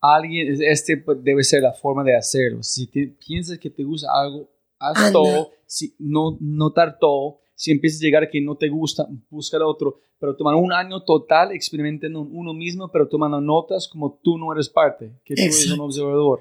Alguien, 0.00 0.56
este 0.62 1.02
debe 1.22 1.44
ser 1.44 1.62
la 1.62 1.72
forma 1.72 2.02
de 2.02 2.16
hacerlo. 2.16 2.62
Si 2.62 2.86
te- 2.86 3.14
piensas 3.24 3.58
que 3.58 3.70
te 3.70 3.84
gusta 3.84 4.08
algo, 4.12 4.48
haz 4.78 4.96
Anda. 4.96 5.12
todo. 5.12 5.50
Si, 5.66 5.94
no 5.98 6.36
notar 6.40 6.98
todo. 6.98 7.38
Si 7.54 7.70
empiezas 7.70 8.00
a 8.00 8.04
llegar 8.04 8.22
a 8.24 8.28
que 8.30 8.40
no 8.40 8.56
te 8.56 8.68
gusta, 8.68 9.06
busca 9.30 9.56
el 9.56 9.62
otro. 9.62 9.98
pero 10.18 10.36
tomar 10.36 10.54
un 10.54 10.72
año 10.72 11.02
total 11.02 11.50
experimentando 11.52 12.20
uno 12.20 12.54
mismo, 12.54 12.88
pero 12.92 13.08
tomando 13.08 13.40
notas 13.40 13.88
como 13.88 14.20
tú 14.22 14.38
no 14.38 14.52
eres 14.52 14.68
parte, 14.68 15.10
que 15.24 15.34
tú 15.34 15.42
eres 15.42 15.56
un 15.56 15.62
Exacto. 15.62 15.84
observador. 15.84 16.40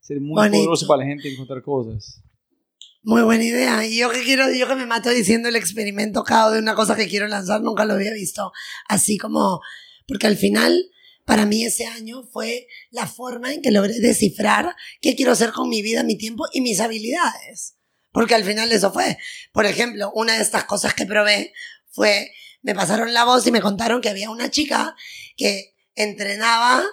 Sería 0.00 0.20
muy 0.22 0.34
Bonito. 0.34 0.56
poderoso 0.58 0.86
para 0.86 0.98
la 1.02 1.06
gente 1.08 1.32
encontrar 1.32 1.62
cosas. 1.62 2.22
Muy 3.04 3.22
buena 3.22 3.42
idea. 3.42 3.84
Y 3.84 3.98
yo 3.98 4.10
que 4.10 4.22
quiero, 4.22 4.52
yo 4.52 4.68
que 4.68 4.76
me 4.76 4.86
mato 4.86 5.10
diciendo 5.10 5.48
el 5.48 5.56
experimento 5.56 6.22
cada 6.22 6.52
de 6.52 6.60
una 6.60 6.76
cosa 6.76 6.94
que 6.94 7.08
quiero 7.08 7.26
lanzar, 7.26 7.60
nunca 7.60 7.84
lo 7.84 7.94
había 7.94 8.12
visto. 8.12 8.52
Así 8.88 9.18
como, 9.18 9.60
porque 10.06 10.28
al 10.28 10.36
final, 10.36 10.88
para 11.24 11.44
mí 11.44 11.64
ese 11.64 11.84
año 11.86 12.22
fue 12.32 12.68
la 12.90 13.08
forma 13.08 13.52
en 13.52 13.60
que 13.60 13.72
logré 13.72 13.98
descifrar 13.98 14.76
qué 15.00 15.16
quiero 15.16 15.32
hacer 15.32 15.50
con 15.50 15.68
mi 15.68 15.82
vida, 15.82 16.04
mi 16.04 16.16
tiempo 16.16 16.44
y 16.52 16.60
mis 16.60 16.78
habilidades. 16.78 17.74
Porque 18.12 18.36
al 18.36 18.44
final 18.44 18.70
eso 18.70 18.92
fue. 18.92 19.18
Por 19.52 19.66
ejemplo, 19.66 20.12
una 20.14 20.34
de 20.34 20.42
estas 20.42 20.64
cosas 20.64 20.94
que 20.94 21.04
probé 21.04 21.52
fue, 21.90 22.30
me 22.62 22.74
pasaron 22.74 23.12
la 23.12 23.24
voz 23.24 23.44
y 23.48 23.50
me 23.50 23.60
contaron 23.60 24.00
que 24.00 24.10
había 24.10 24.30
una 24.30 24.48
chica 24.48 24.94
que 25.36 25.74
entrenaba, 25.96 26.84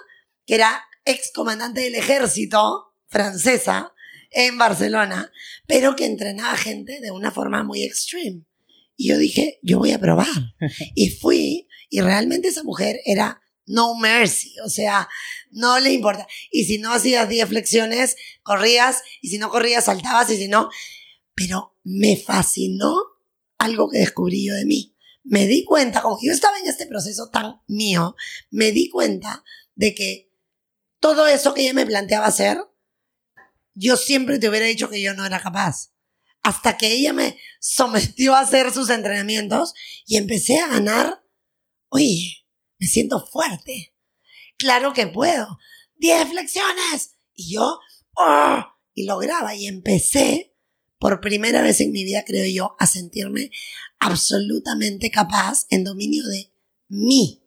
que 0.44 0.56
era 0.56 0.82
ex 1.04 1.30
comandante 1.32 1.82
del 1.82 1.94
ejército 1.94 2.96
francesa 3.06 3.92
en 4.30 4.58
Barcelona, 4.58 5.32
pero 5.66 5.96
que 5.96 6.06
entrenaba 6.06 6.56
gente 6.56 7.00
de 7.00 7.10
una 7.10 7.30
forma 7.30 7.62
muy 7.62 7.82
extreme. 7.82 8.44
Y 8.96 9.08
yo 9.08 9.18
dije, 9.18 9.58
yo 9.62 9.78
voy 9.78 9.92
a 9.92 9.98
probar. 9.98 10.26
Y 10.94 11.10
fui, 11.10 11.68
y 11.88 12.00
realmente 12.00 12.48
esa 12.48 12.62
mujer 12.62 13.00
era 13.04 13.40
no 13.66 13.94
mercy, 13.94 14.58
o 14.64 14.68
sea, 14.68 15.08
no 15.50 15.78
le 15.78 15.92
importa. 15.92 16.26
Y 16.50 16.64
si 16.64 16.78
no 16.78 16.92
hacías 16.92 17.28
10 17.28 17.48
flexiones, 17.48 18.16
corrías, 18.42 19.02
y 19.20 19.28
si 19.28 19.38
no 19.38 19.48
corrías, 19.48 19.84
saltabas, 19.84 20.30
y 20.30 20.36
si 20.36 20.48
no. 20.48 20.70
Pero 21.34 21.76
me 21.84 22.16
fascinó 22.16 22.96
algo 23.58 23.88
que 23.88 23.98
descubrí 23.98 24.46
yo 24.46 24.54
de 24.54 24.66
mí. 24.66 24.96
Me 25.22 25.46
di 25.46 25.64
cuenta, 25.64 26.02
como 26.02 26.18
yo 26.20 26.32
estaba 26.32 26.58
en 26.58 26.66
este 26.66 26.86
proceso 26.86 27.30
tan 27.30 27.60
mío, 27.68 28.16
me 28.50 28.72
di 28.72 28.88
cuenta 28.88 29.44
de 29.74 29.94
que 29.94 30.30
todo 30.98 31.26
eso 31.26 31.54
que 31.54 31.62
ella 31.62 31.74
me 31.74 31.86
planteaba 31.86 32.26
hacer, 32.26 32.58
yo 33.74 33.96
siempre 33.96 34.38
te 34.38 34.48
hubiera 34.48 34.66
dicho 34.66 34.88
que 34.88 35.00
yo 35.00 35.14
no 35.14 35.24
era 35.24 35.40
capaz. 35.40 35.92
Hasta 36.42 36.76
que 36.78 36.92
ella 36.92 37.12
me 37.12 37.38
sometió 37.60 38.34
a 38.34 38.40
hacer 38.40 38.72
sus 38.72 38.90
entrenamientos 38.90 39.74
y 40.06 40.16
empecé 40.16 40.58
a 40.58 40.68
ganar. 40.68 41.22
Oye, 41.88 42.46
me 42.78 42.86
siento 42.86 43.26
fuerte. 43.26 43.94
Claro 44.56 44.92
que 44.92 45.06
puedo. 45.06 45.58
10 45.96 46.30
flexiones. 46.30 47.16
Y 47.34 47.54
yo, 47.54 47.78
¡oh! 48.16 48.64
y 48.94 49.04
lograba. 49.04 49.54
Y 49.54 49.66
empecé, 49.66 50.54
por 50.98 51.20
primera 51.20 51.62
vez 51.62 51.80
en 51.80 51.92
mi 51.92 52.04
vida, 52.04 52.24
creo 52.26 52.46
yo, 52.46 52.76
a 52.78 52.86
sentirme 52.86 53.50
absolutamente 53.98 55.10
capaz 55.10 55.66
en 55.70 55.84
dominio 55.84 56.26
de 56.26 56.50
mí. 56.88 57.42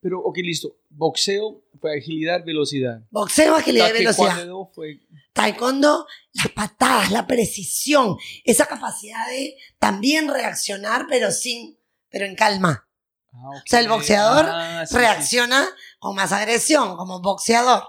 Pero, 0.00 0.20
ok, 0.20 0.38
listo. 0.38 0.76
Boxeo 0.90 1.62
fue 1.80 1.98
agilidad, 1.98 2.44
velocidad. 2.44 3.02
Boxeo, 3.10 3.54
agilidad 3.54 3.90
y 3.90 3.98
velocidad. 3.98 4.48
Fue 4.72 5.00
Taekwondo, 5.32 6.06
las 6.34 6.48
patadas, 6.48 7.10
la 7.10 7.26
precisión, 7.26 8.16
esa 8.44 8.66
capacidad 8.66 9.26
de 9.28 9.56
también 9.78 10.28
reaccionar, 10.28 11.06
pero 11.08 11.30
sin, 11.30 11.78
pero 12.10 12.26
en 12.26 12.34
calma. 12.34 12.88
Ah. 13.32 13.48
O 13.56 13.62
sea, 13.66 13.80
el 13.80 13.88
boxeador 13.88 14.46
Ah, 14.48 14.84
sí, 14.86 14.92
sí. 14.92 14.98
reacciona 14.98 15.66
con 15.98 16.14
más 16.14 16.32
agresión, 16.32 16.96
como 16.96 17.20
boxeador. 17.20 17.82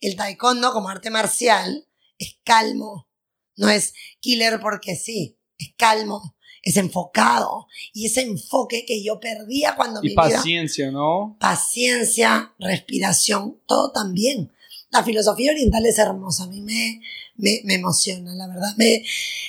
El 0.00 0.16
taekwondo, 0.16 0.72
como 0.72 0.88
arte 0.90 1.10
marcial, 1.10 1.86
es 2.18 2.36
calmo. 2.44 3.08
No 3.56 3.68
es 3.70 3.94
killer 4.20 4.60
porque 4.60 4.96
sí, 4.96 5.38
es 5.58 5.68
calmo, 5.78 6.36
es 6.62 6.76
enfocado. 6.76 7.66
Y 7.92 8.06
ese 8.06 8.22
enfoque 8.22 8.84
que 8.84 9.02
yo 9.02 9.20
perdía 9.20 9.76
cuando 9.76 10.00
Y 10.00 10.08
mi 10.08 10.08
vida 10.10 10.22
paciencia, 10.22 10.90
¿no? 10.90 11.36
paciencia, 11.40 12.52
respiración, 12.58 13.60
todo 13.66 13.92
también. 13.92 14.52
La 14.94 15.02
filosofía 15.02 15.50
oriental 15.50 15.84
es 15.86 15.98
hermosa, 15.98 16.44
a 16.44 16.46
mí 16.46 16.60
me, 16.60 17.00
me, 17.34 17.62
me 17.64 17.74
emociona, 17.74 18.32
la 18.34 18.46
verdad. 18.46 18.74
Me, 18.76 19.04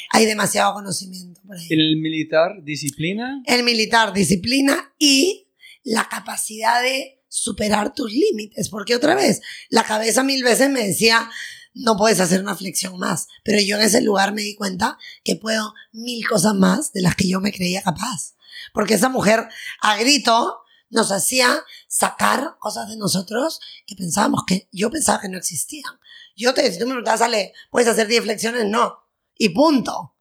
hay 0.09 0.25
demasiado 0.25 0.73
conocimiento 0.73 1.39
por 1.45 1.55
ahí. 1.55 1.67
El 1.69 1.97
militar, 1.97 2.63
disciplina. 2.63 3.43
El 3.45 3.63
militar, 3.63 4.11
disciplina 4.11 4.91
y 4.97 5.45
la 5.83 6.09
capacidad 6.09 6.81
de 6.81 7.21
superar 7.27 7.93
tus 7.93 8.11
límites, 8.11 8.69
porque 8.69 8.95
otra 8.95 9.13
vez, 9.13 9.41
la 9.69 9.83
cabeza 9.83 10.23
mil 10.23 10.43
veces 10.43 10.71
me 10.71 10.87
decía, 10.87 11.29
no 11.75 11.95
puedes 11.95 12.19
hacer 12.19 12.41
una 12.41 12.55
flexión 12.55 12.97
más, 12.97 13.27
pero 13.43 13.61
yo 13.61 13.75
en 13.75 13.83
ese 13.83 14.01
lugar 14.01 14.33
me 14.33 14.41
di 14.41 14.55
cuenta 14.55 14.97
que 15.23 15.35
puedo 15.35 15.75
mil 15.91 16.27
cosas 16.27 16.55
más 16.55 16.91
de 16.91 17.03
las 17.03 17.15
que 17.15 17.27
yo 17.27 17.39
me 17.39 17.51
creía 17.51 17.83
capaz, 17.83 18.35
porque 18.73 18.95
esa 18.95 19.09
mujer 19.09 19.47
a 19.81 19.97
grito 19.97 20.61
nos 20.89 21.11
hacía 21.11 21.63
sacar 21.87 22.57
cosas 22.59 22.89
de 22.89 22.97
nosotros 22.97 23.59
que 23.85 23.95
pensábamos 23.95 24.43
que 24.47 24.67
yo 24.71 24.89
pensaba 24.89 25.21
que 25.21 25.29
no 25.29 25.37
existían. 25.37 25.91
Yo 26.35 26.53
te, 26.53 26.71
si 26.71 26.77
tú 26.77 26.85
me 26.85 26.91
preguntabas, 26.91 27.21
Ale, 27.21 27.53
¿puedes 27.71 27.87
hacer 27.87 28.07
10 28.07 28.23
flexiones? 28.23 28.65
No. 28.65 28.97
Y 29.37 29.49
punto. 29.49 30.15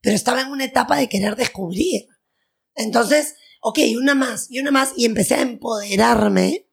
Pero 0.00 0.14
estaba 0.14 0.42
en 0.42 0.48
una 0.48 0.64
etapa 0.64 0.96
de 0.96 1.08
querer 1.08 1.36
descubrir. 1.36 2.08
Entonces, 2.74 3.34
ok, 3.60 3.78
una 3.96 4.14
más, 4.14 4.50
y 4.50 4.60
una 4.60 4.70
más, 4.70 4.92
y 4.96 5.06
empecé 5.06 5.34
a 5.34 5.42
empoderarme 5.42 6.68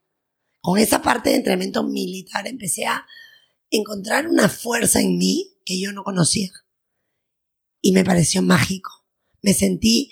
con 0.60 0.78
esa 0.78 1.02
parte 1.02 1.30
de 1.30 1.36
entrenamiento 1.36 1.82
militar. 1.82 2.46
Empecé 2.46 2.86
a 2.86 3.06
encontrar 3.70 4.28
una 4.28 4.48
fuerza 4.48 5.00
en 5.00 5.18
mí 5.18 5.58
que 5.64 5.80
yo 5.80 5.92
no 5.92 6.04
conocía. 6.04 6.50
Y 7.80 7.92
me 7.92 8.04
pareció 8.04 8.42
mágico. 8.42 8.90
Me 9.42 9.54
sentí 9.54 10.10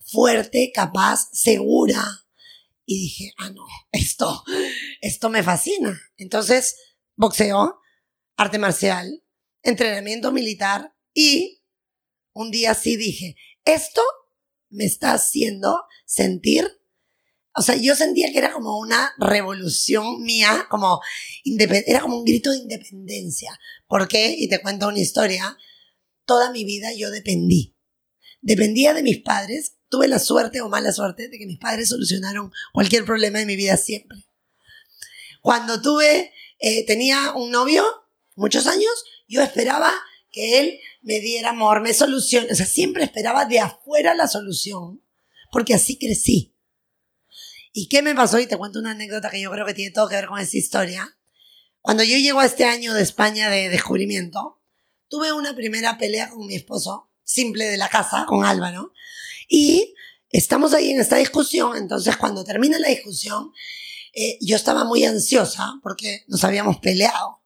fuerte, 0.00 0.72
capaz, 0.74 1.28
segura. 1.32 2.23
Y 2.86 3.00
dije, 3.00 3.32
ah, 3.38 3.50
no, 3.50 3.64
esto, 3.92 4.44
esto 5.00 5.30
me 5.30 5.42
fascina. 5.42 5.98
Entonces, 6.16 6.76
boxeo, 7.16 7.80
arte 8.36 8.58
marcial, 8.58 9.22
entrenamiento 9.62 10.32
militar 10.32 10.94
y 11.14 11.62
un 12.32 12.50
día 12.50 12.74
sí 12.74 12.96
dije, 12.96 13.36
esto 13.64 14.02
me 14.68 14.84
está 14.84 15.12
haciendo 15.12 15.84
sentir, 16.04 16.68
o 17.56 17.62
sea, 17.62 17.76
yo 17.76 17.94
sentía 17.94 18.32
que 18.32 18.38
era 18.38 18.52
como 18.52 18.78
una 18.78 19.12
revolución 19.18 20.22
mía, 20.22 20.66
como 20.68 21.00
era 21.44 22.00
como 22.00 22.18
un 22.18 22.24
grito 22.24 22.50
de 22.50 22.58
independencia. 22.58 23.58
¿Por 23.86 24.08
qué? 24.08 24.34
Y 24.36 24.48
te 24.48 24.60
cuento 24.60 24.88
una 24.88 24.98
historia. 24.98 25.56
Toda 26.26 26.50
mi 26.50 26.64
vida 26.64 26.92
yo 26.92 27.12
dependí. 27.12 27.76
Dependía 28.40 28.92
de 28.92 29.04
mis 29.04 29.22
padres. 29.22 29.76
Tuve 29.94 30.08
la 30.08 30.18
suerte 30.18 30.60
o 30.60 30.68
mala 30.68 30.90
suerte 30.90 31.28
de 31.28 31.38
que 31.38 31.46
mis 31.46 31.60
padres 31.60 31.90
solucionaron 31.90 32.50
cualquier 32.72 33.04
problema 33.04 33.38
de 33.38 33.46
mi 33.46 33.54
vida 33.54 33.76
siempre. 33.76 34.26
Cuando 35.40 35.80
tuve, 35.80 36.32
eh, 36.58 36.84
tenía 36.84 37.32
un 37.34 37.52
novio, 37.52 37.84
muchos 38.34 38.66
años, 38.66 38.90
yo 39.28 39.40
esperaba 39.40 39.94
que 40.32 40.58
él 40.58 40.80
me 41.02 41.20
diera 41.20 41.50
amor, 41.50 41.80
me 41.80 41.94
solucione. 41.94 42.50
O 42.50 42.56
sea, 42.56 42.66
siempre 42.66 43.04
esperaba 43.04 43.44
de 43.44 43.60
afuera 43.60 44.16
la 44.16 44.26
solución, 44.26 45.00
porque 45.52 45.74
así 45.74 45.96
crecí. 45.96 46.56
¿Y 47.72 47.88
qué 47.88 48.02
me 48.02 48.16
pasó? 48.16 48.40
Y 48.40 48.48
te 48.48 48.56
cuento 48.56 48.80
una 48.80 48.90
anécdota 48.90 49.30
que 49.30 49.40
yo 49.40 49.52
creo 49.52 49.64
que 49.64 49.74
tiene 49.74 49.92
todo 49.92 50.08
que 50.08 50.16
ver 50.16 50.26
con 50.26 50.40
esta 50.40 50.56
historia. 50.56 51.16
Cuando 51.82 52.02
yo 52.02 52.16
llego 52.16 52.40
a 52.40 52.46
este 52.46 52.64
año 52.64 52.94
de 52.94 53.02
España 53.02 53.48
de 53.48 53.68
descubrimiento, 53.68 54.60
tuve 55.06 55.32
una 55.32 55.54
primera 55.54 55.98
pelea 55.98 56.30
con 56.30 56.48
mi 56.48 56.56
esposo, 56.56 57.12
simple 57.24 57.64
de 57.66 57.76
la 57.76 57.88
casa, 57.88 58.24
con 58.26 58.44
Álvaro, 58.44 58.92
y 59.48 59.94
estamos 60.30 60.74
ahí 60.74 60.90
en 60.90 61.00
esta 61.00 61.16
discusión, 61.16 61.76
entonces 61.76 62.16
cuando 62.16 62.44
termina 62.44 62.78
la 62.78 62.88
discusión, 62.88 63.52
eh, 64.12 64.38
yo 64.40 64.56
estaba 64.56 64.84
muy 64.84 65.04
ansiosa 65.04 65.74
porque 65.82 66.24
nos 66.28 66.44
habíamos 66.44 66.78
peleado. 66.78 67.40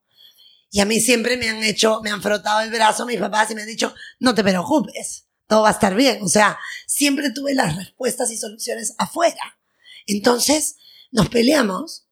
Y 0.70 0.81
a 0.81 0.85
mí 0.85 1.01
siempre 1.01 1.39
me 1.39 1.49
han 1.49 1.64
hecho, 1.64 2.01
me 2.03 2.11
han 2.11 2.20
frotado 2.20 2.61
el 2.61 2.70
brazo 2.70 3.07
mis 3.07 3.18
papás 3.18 3.51
y 3.51 3.55
me 3.55 3.62
han 3.62 3.68
dicho, 3.68 3.95
no 4.20 4.35
te 4.35 4.45
preocupes, 4.45 5.26
todo 5.47 5.62
va 5.62 5.70
a 5.70 5.72
estar 5.72 5.95
bien. 5.95 6.22
O 6.22 6.29
sea, 6.29 6.59
siempre 6.87 7.31
tuve 7.31 7.55
las 7.55 7.74
respuestas 7.74 8.31
y 8.31 8.37
soluciones 8.37 8.95
afuera. 8.99 9.59
Entonces, 10.07 10.76
nos 11.11 11.31
peleamos 11.31 12.07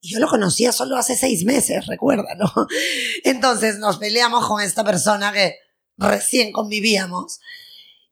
y 0.00 0.10
yo 0.10 0.18
lo 0.18 0.28
conocía 0.28 0.72
solo 0.72 0.96
hace 0.96 1.16
seis 1.16 1.44
meses, 1.44 1.86
recuérdalo. 1.86 2.52
Entonces, 3.24 3.78
nos 3.78 3.96
peleamos 3.96 4.46
con 4.46 4.60
esta 4.60 4.84
persona 4.84 5.32
que 5.32 5.56
recién 6.02 6.52
convivíamos 6.52 7.40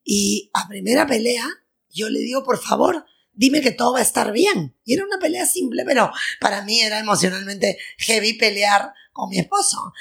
y 0.04 0.50
a 0.54 0.68
primera 0.68 1.06
pelea, 1.06 1.46
yo 1.88 2.08
le 2.08 2.20
digo, 2.20 2.42
por 2.42 2.58
favor, 2.58 3.04
dime 3.32 3.60
que 3.60 3.70
todo 3.70 3.94
va 3.94 3.98
a 4.00 4.02
estar 4.02 4.32
bien. 4.32 4.76
Y 4.84 4.94
era 4.94 5.04
una 5.04 5.18
pelea 5.18 5.46
simple, 5.46 5.84
pero 5.84 6.10
para 6.40 6.62
mí 6.62 6.80
era 6.80 6.98
emocionalmente 6.98 7.78
heavy 7.98 8.34
pelear 8.34 8.92
con 9.12 9.28
mi 9.30 9.38
esposo. 9.38 9.92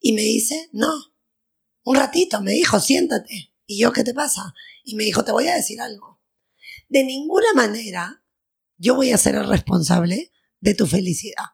Y 0.00 0.12
me 0.12 0.22
dice, 0.22 0.68
no, 0.72 0.92
un 1.84 1.96
ratito, 1.96 2.40
me 2.40 2.52
dijo, 2.52 2.80
siéntate. 2.80 3.52
Y 3.66 3.80
yo, 3.80 3.92
¿qué 3.92 4.04
te 4.04 4.14
pasa? 4.14 4.54
Y 4.84 4.94
me 4.94 5.04
dijo, 5.04 5.24
te 5.24 5.32
voy 5.32 5.48
a 5.48 5.54
decir 5.54 5.80
algo. 5.80 6.20
De 6.88 7.04
ninguna 7.04 7.52
manera 7.54 8.22
yo 8.78 8.94
voy 8.94 9.12
a 9.12 9.18
ser 9.18 9.34
el 9.36 9.48
responsable 9.48 10.32
de 10.60 10.74
tu 10.74 10.86
felicidad. 10.86 11.44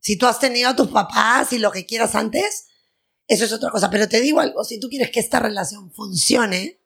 Si 0.00 0.16
tú 0.16 0.26
has 0.26 0.38
tenido 0.38 0.70
a 0.70 0.76
tus 0.76 0.88
papás 0.88 1.52
y 1.52 1.58
lo 1.58 1.70
que 1.70 1.86
quieras 1.86 2.14
antes, 2.14 2.66
eso 3.30 3.44
es 3.44 3.52
otra 3.52 3.70
cosa. 3.70 3.88
Pero 3.90 4.08
te 4.08 4.20
digo 4.20 4.40
algo, 4.40 4.64
si 4.64 4.78
tú 4.80 4.88
quieres 4.88 5.10
que 5.10 5.20
esta 5.20 5.38
relación 5.40 5.90
funcione, 5.92 6.80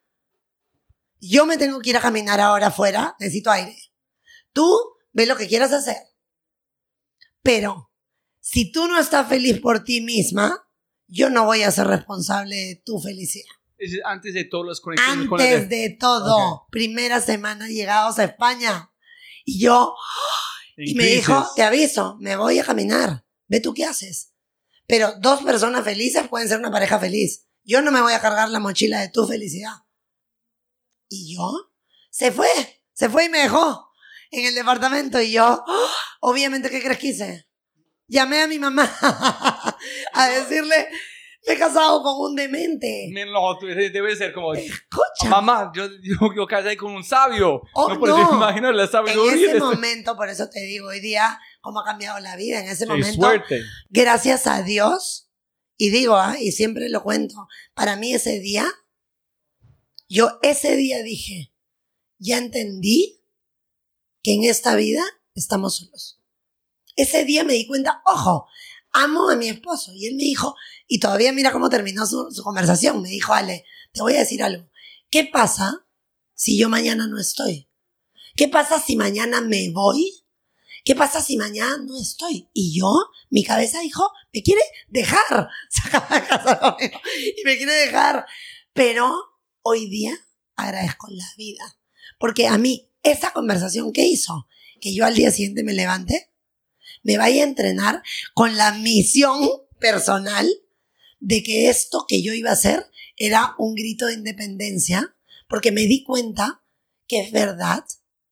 yo 1.21 1.47
me 1.47 1.57
tengo 1.57 1.81
que 1.81 1.91
ir 1.91 1.97
a 1.97 2.01
caminar 2.01 2.41
ahora 2.41 2.67
afuera, 2.69 3.17
necesito 3.19 3.51
aire. 3.51 3.77
Tú 4.53 4.79
ve 5.13 5.27
lo 5.27 5.37
que 5.37 5.49
quieras 5.49 5.73
hacer. 5.73 5.97
Pero 7.43 7.91
si 8.41 8.71
tú 8.73 8.87
no 8.89 8.99
estás 8.99 9.29
feliz 9.29 9.61
por 9.61 9.85
ti 9.85 10.01
misma, 10.01 10.67
yo 11.07 11.31
no 11.31 11.45
voy 11.45 11.63
a 11.63 11.71
ser 11.71 11.87
responsable 11.87 12.57
de 12.57 12.77
tu 12.85 12.99
felicidad. 13.01 13.49
Es 13.79 13.93
antes 14.05 14.35
de 14.35 14.45
todas 14.45 14.69
las 14.69 14.81
conexiones 14.81 15.29
con 15.29 15.39
la 15.39 15.45
Antes 15.45 15.69
de- 15.69 15.77
de 15.77 15.91
todo, 15.91 16.67
primera 16.71 17.21
semana 17.21 17.69
llegados 17.69 18.19
a 18.19 18.25
España. 18.25 18.91
Y 19.45 19.59
yo, 19.61 19.95
y 20.77 20.95
me 20.95 21.05
dijo, 21.17 21.47
te 21.57 21.63
aviso, 21.63 22.17
me 22.21 22.37
voy 22.37 22.59
a 22.59 22.65
caminar. 22.65 23.25
Ve 23.49 23.61
tú 23.61 23.75
qué 23.75 23.85
haces. 23.85 24.31
Pero 24.87 25.15
dos 25.19 25.43
personas 25.43 25.85
felices 25.85 26.29
pueden 26.29 26.49
ser 26.49 26.59
una 26.59 26.71
pareja 26.71 26.99
feliz. 26.99 27.47
Yo 27.63 27.81
no 27.81 27.91
me 27.91 28.03
voy 28.03 28.13
a 28.13 28.21
cargar 28.21 28.49
la 28.51 28.61
mochila 28.61 29.01
de 29.01 29.09
tu 29.09 29.27
felicidad. 29.27 29.73
Y 31.09 31.35
yo, 31.37 31.51
se 32.11 32.33
fue, 32.33 32.49
se 32.93 33.09
fue 33.09 33.27
y 33.27 33.29
me 33.29 33.39
dejó 33.41 33.89
en 34.31 34.47
el 34.47 34.55
departamento. 34.55 35.21
Y 35.21 35.33
yo, 35.33 35.65
¡oh! 35.67 35.87
obviamente, 36.21 36.71
¿qué 36.71 36.83
crees 36.83 36.99
que 36.99 37.09
hice? 37.09 37.47
Llamé 38.07 38.43
a 38.43 38.47
mi 38.49 38.59
mamá 38.59 38.85
a 40.13 40.29
decirle, 40.29 40.89
me 41.47 41.55
he 41.55 41.59
casado 41.59 42.03
con 42.03 42.31
un 42.31 42.37
demente. 42.37 43.11
No, 43.11 43.59
debe 43.61 44.17
ser 44.17 44.33
como, 44.35 44.55
Escucha. 44.55 45.29
mamá, 45.29 45.73
yo, 45.75 45.87
yo, 46.03 46.35
yo 46.37 46.47
casé 46.47 46.77
con 46.77 46.93
un 46.93 47.05
sabio. 47.05 47.63
Oh, 47.75 47.89
no 47.95 48.07
no. 48.07 48.33
imaginar 48.35 48.75
la 48.75 48.85
En 48.85 48.91
sabiduría 48.91 49.33
ese 49.33 49.41
de 49.47 49.47
este- 49.53 49.61
momento, 49.61 50.17
por 50.17 50.29
eso 50.29 50.49
te 50.51 50.61
digo, 50.61 50.89
hoy 50.89 51.01
día, 51.01 51.39
cómo 51.65 51.81
ha 51.81 51.85
cambiado 51.85 52.21
la 52.21 52.37
vida. 52.37 52.61
En 52.61 52.69
ese 52.69 52.85
Qué 52.85 52.91
momento, 52.91 53.23
suerte. 53.23 53.63
gracias 53.89 54.47
a 54.47 54.63
Dios, 54.63 55.31
y 55.77 55.91
digo, 55.91 56.17
ah, 56.17 56.37
y 56.39 56.53
siempre 56.53 56.89
lo 56.89 57.03
cuento, 57.03 57.49
para 57.75 57.97
mí 57.97 58.15
ese 58.15 58.39
día, 58.39 58.71
yo 60.09 60.39
ese 60.43 60.77
día 60.77 61.03
dije, 61.03 61.53
ya 62.19 62.39
entendí 62.39 63.25
que 64.23 64.35
en 64.35 64.45
esta 64.45 64.77
vida 64.77 65.03
estamos 65.35 65.77
solos. 65.79 66.21
Ese 66.97 67.25
día 67.25 67.43
me 67.43 67.55
di 67.55 67.67
cuenta, 67.67 68.03
ojo, 68.05 68.47
amo 68.93 69.31
a 69.31 69.37
mi 69.37 69.49
esposo. 69.49 69.93
Y 69.95 70.07
él 70.07 70.15
me 70.15 70.23
dijo, 70.23 70.55
y 70.87 71.01
todavía 71.01 71.33
mira 71.33 71.51
cómo 71.51 71.69
terminó 71.69 72.07
su, 72.07 72.31
su 72.31 72.43
conversación, 72.45 73.03
me 73.03 73.09
dijo, 73.09 73.33
Ale, 73.33 73.65
te 73.93 74.03
voy 74.03 74.15
a 74.15 74.21
decir 74.21 74.43
algo. 74.43 74.71
¿Qué 75.11 75.25
pasa 75.25 75.87
si 76.35 76.59
yo 76.59 76.69
mañana 76.69 77.09
no 77.09 77.19
estoy? 77.19 77.69
¿Qué 78.37 78.49
pasa 78.49 78.81
si 78.81 78.97
mañana 78.97 79.41
me 79.41 79.71
voy? 79.71 80.24
¿Qué 80.85 80.95
pasa 80.95 81.23
si 81.23 81.39
mañana 81.39 81.79
no 81.79 81.99
estoy? 81.99 82.51
Y 82.53 82.79
yo, 82.79 82.93
mi 83.31 83.43
cabeza 83.43 83.81
dijo, 83.81 84.11
me 84.33 84.43
quiere 84.43 84.61
dejar. 84.89 85.49
Y 87.37 87.45
me 87.45 87.57
quiere 87.57 87.73
dejar. 87.73 88.27
Pero 88.75 89.15
hoy 89.63 89.89
día 89.89 90.15
agradezco 90.57 91.09
la 91.11 91.27
vida. 91.39 91.79
Porque 92.19 92.49
a 92.49 92.59
mí, 92.59 92.93
esa 93.03 93.33
conversación 93.33 93.93
que 93.93 94.05
hizo, 94.05 94.47
que 94.81 94.95
yo 94.95 95.07
al 95.07 95.15
día 95.15 95.31
siguiente 95.31 95.65
me 95.65 95.73
levante, 95.73 96.31
me 97.03 97.17
vaya 97.17 97.43
a 97.43 97.47
entrenar 97.47 98.03
con 98.35 98.57
la 98.59 98.73
misión 98.73 99.49
personal 99.81 100.47
de 101.21 101.43
que 101.43 101.71
esto 101.71 102.05
que 102.07 102.23
yo 102.23 102.35
iba 102.35 102.51
a 102.51 102.55
hacer 102.55 102.91
era 103.17 103.55
un 103.59 103.75
grito 103.75 104.07
de 104.07 104.15
independencia, 104.15 105.17
porque 105.49 105.73
me 105.73 105.87
di 105.87 106.05
cuenta 106.05 106.63
que 107.07 107.21
es 107.21 107.33
verdad. 107.33 107.85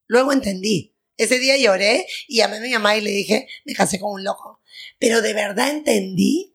Luego 0.06 0.32
entendí. 0.32 0.91
Ese 1.16 1.38
día 1.38 1.56
lloré 1.56 2.06
y 2.28 2.38
llamé 2.38 2.56
a 2.56 2.60
mi 2.60 2.70
mamá 2.72 2.96
y 2.96 3.00
le 3.00 3.10
dije, 3.10 3.48
me 3.64 3.74
casé 3.74 3.98
con 3.98 4.12
un 4.12 4.24
loco. 4.24 4.60
Pero 4.98 5.22
de 5.22 5.34
verdad 5.34 5.70
entendí 5.70 6.54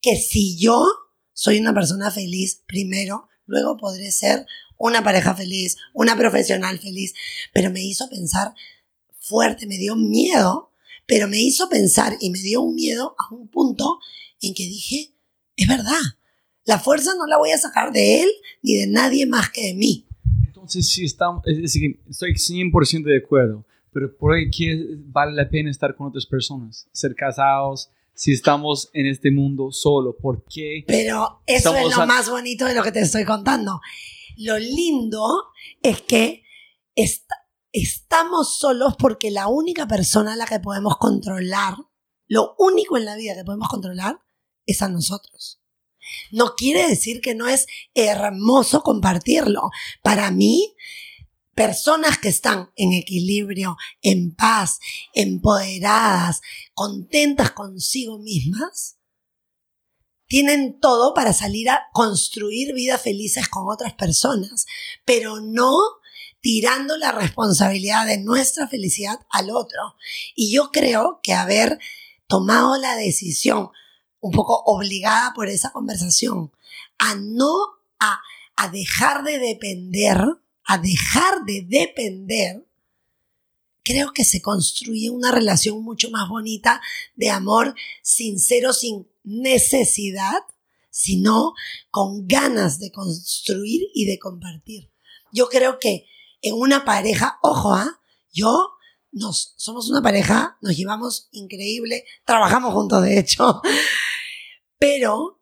que 0.00 0.16
si 0.16 0.58
yo 0.58 0.86
soy 1.32 1.58
una 1.58 1.74
persona 1.74 2.10
feliz 2.10 2.62
primero, 2.66 3.28
luego 3.46 3.76
podré 3.76 4.10
ser 4.12 4.46
una 4.78 5.02
pareja 5.02 5.34
feliz, 5.34 5.76
una 5.92 6.16
profesional 6.16 6.78
feliz. 6.78 7.14
Pero 7.52 7.70
me 7.70 7.82
hizo 7.82 8.08
pensar 8.08 8.54
fuerte, 9.18 9.66
me 9.66 9.78
dio 9.78 9.96
miedo, 9.96 10.70
pero 11.06 11.28
me 11.28 11.40
hizo 11.40 11.68
pensar 11.68 12.16
y 12.20 12.30
me 12.30 12.40
dio 12.40 12.60
un 12.60 12.74
miedo 12.74 13.14
a 13.18 13.34
un 13.34 13.48
punto 13.48 13.98
en 14.40 14.54
que 14.54 14.64
dije, 14.64 15.14
es 15.56 15.68
verdad, 15.68 16.00
la 16.64 16.78
fuerza 16.78 17.12
no 17.16 17.26
la 17.26 17.38
voy 17.38 17.50
a 17.50 17.58
sacar 17.58 17.92
de 17.92 18.22
él 18.22 18.28
ni 18.62 18.76
de 18.76 18.86
nadie 18.86 19.26
más 19.26 19.50
que 19.50 19.68
de 19.68 19.74
mí. 19.74 20.06
Entonces, 20.46 20.88
sí, 20.88 21.04
estamos, 21.04 21.42
es 21.46 21.60
decir, 21.60 22.00
estoy 22.08 22.32
100% 22.32 23.04
de 23.04 23.18
acuerdo, 23.18 23.66
pero 23.94 24.14
por 24.18 24.34
que 24.50 24.76
vale 25.06 25.32
la 25.32 25.48
pena 25.48 25.70
estar 25.70 25.94
con 25.96 26.08
otras 26.08 26.26
personas, 26.26 26.86
ser 26.92 27.14
casados, 27.14 27.88
si 28.12 28.32
estamos 28.32 28.90
en 28.92 29.06
este 29.06 29.30
mundo 29.30 29.70
solo, 29.72 30.14
¿por 30.16 30.44
qué? 30.44 30.84
Pero 30.86 31.40
eso 31.46 31.74
es 31.74 31.96
lo 31.96 32.02
a- 32.02 32.06
más 32.06 32.28
bonito 32.28 32.66
de 32.66 32.74
lo 32.74 32.82
que 32.82 32.92
te 32.92 33.00
estoy 33.00 33.24
contando. 33.24 33.80
Lo 34.36 34.58
lindo 34.58 35.24
es 35.82 36.02
que 36.02 36.42
est- 36.94 37.30
estamos 37.72 38.56
solos 38.58 38.94
porque 38.98 39.30
la 39.30 39.48
única 39.48 39.86
persona 39.88 40.34
a 40.34 40.36
la 40.36 40.46
que 40.46 40.60
podemos 40.60 40.96
controlar, 40.98 41.74
lo 42.28 42.54
único 42.58 42.96
en 42.96 43.04
la 43.04 43.16
vida 43.16 43.34
que 43.34 43.44
podemos 43.44 43.68
controlar, 43.68 44.18
es 44.66 44.80
a 44.82 44.88
nosotros. 44.88 45.60
No 46.30 46.54
quiere 46.56 46.86
decir 46.88 47.20
que 47.20 47.34
no 47.34 47.48
es 47.48 47.66
hermoso 47.94 48.82
compartirlo. 48.82 49.70
Para 50.02 50.30
mí, 50.30 50.74
personas 51.54 52.18
que 52.18 52.28
están 52.28 52.70
en 52.76 52.92
equilibrio, 52.92 53.76
en 54.02 54.34
paz, 54.34 54.78
empoderadas, 55.12 56.40
contentas 56.74 57.52
consigo 57.52 58.18
mismas, 58.18 58.96
tienen 60.26 60.80
todo 60.80 61.14
para 61.14 61.32
salir 61.32 61.70
a 61.70 61.86
construir 61.92 62.74
vidas 62.74 63.00
felices 63.02 63.48
con 63.48 63.70
otras 63.70 63.94
personas, 63.94 64.66
pero 65.04 65.40
no 65.40 65.78
tirando 66.40 66.96
la 66.96 67.12
responsabilidad 67.12 68.06
de 68.06 68.18
nuestra 68.18 68.68
felicidad 68.68 69.20
al 69.30 69.50
otro. 69.50 69.96
Y 70.34 70.52
yo 70.52 70.70
creo 70.72 71.20
que 71.22 71.32
haber 71.32 71.78
tomado 72.26 72.76
la 72.76 72.96
decisión, 72.96 73.70
un 74.20 74.32
poco 74.32 74.62
obligada 74.66 75.32
por 75.34 75.48
esa 75.48 75.70
conversación, 75.70 76.52
a 76.98 77.14
no, 77.14 77.56
a, 77.98 78.20
a 78.56 78.68
dejar 78.68 79.24
de 79.24 79.38
depender, 79.38 80.18
a 80.64 80.78
dejar 80.78 81.44
de 81.44 81.64
depender, 81.68 82.66
creo 83.82 84.12
que 84.12 84.24
se 84.24 84.40
construye 84.40 85.10
una 85.10 85.30
relación 85.30 85.82
mucho 85.82 86.10
más 86.10 86.28
bonita 86.28 86.80
de 87.14 87.30
amor 87.30 87.74
sincero, 88.02 88.72
sin 88.72 89.06
necesidad, 89.22 90.42
sino 90.90 91.54
con 91.90 92.26
ganas 92.26 92.78
de 92.78 92.90
construir 92.90 93.88
y 93.94 94.06
de 94.06 94.18
compartir. 94.18 94.90
Yo 95.32 95.48
creo 95.48 95.78
que 95.78 96.06
en 96.40 96.54
una 96.54 96.84
pareja, 96.84 97.38
ojo, 97.42 97.74
¿ah? 97.74 98.00
yo 98.32 98.70
nos 99.12 99.54
somos 99.56 99.88
una 99.88 100.02
pareja, 100.02 100.58
nos 100.60 100.76
llevamos 100.76 101.28
increíble, 101.30 102.04
trabajamos 102.24 102.74
juntos 102.74 103.02
de 103.02 103.18
hecho, 103.18 103.60
pero 104.78 105.40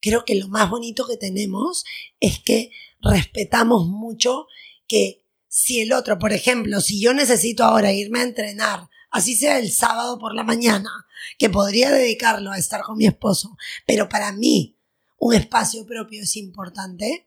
creo 0.00 0.24
que 0.24 0.34
lo 0.34 0.48
más 0.48 0.68
bonito 0.68 1.06
que 1.06 1.16
tenemos 1.16 1.84
es 2.20 2.38
que 2.40 2.70
respetamos 3.02 3.86
mucho 3.86 4.46
que 4.86 5.24
si 5.48 5.80
el 5.80 5.92
otro, 5.92 6.18
por 6.18 6.32
ejemplo, 6.32 6.80
si 6.80 7.00
yo 7.00 7.12
necesito 7.12 7.64
ahora 7.64 7.92
irme 7.92 8.20
a 8.20 8.24
entrenar, 8.24 8.88
así 9.10 9.36
sea 9.36 9.58
el 9.58 9.70
sábado 9.70 10.18
por 10.18 10.34
la 10.34 10.44
mañana, 10.44 10.90
que 11.38 11.50
podría 11.50 11.90
dedicarlo 11.90 12.50
a 12.50 12.58
estar 12.58 12.82
con 12.82 12.96
mi 12.96 13.06
esposo, 13.06 13.56
pero 13.86 14.08
para 14.08 14.32
mí 14.32 14.78
un 15.18 15.34
espacio 15.34 15.86
propio 15.86 16.22
es 16.22 16.36
importante, 16.36 17.26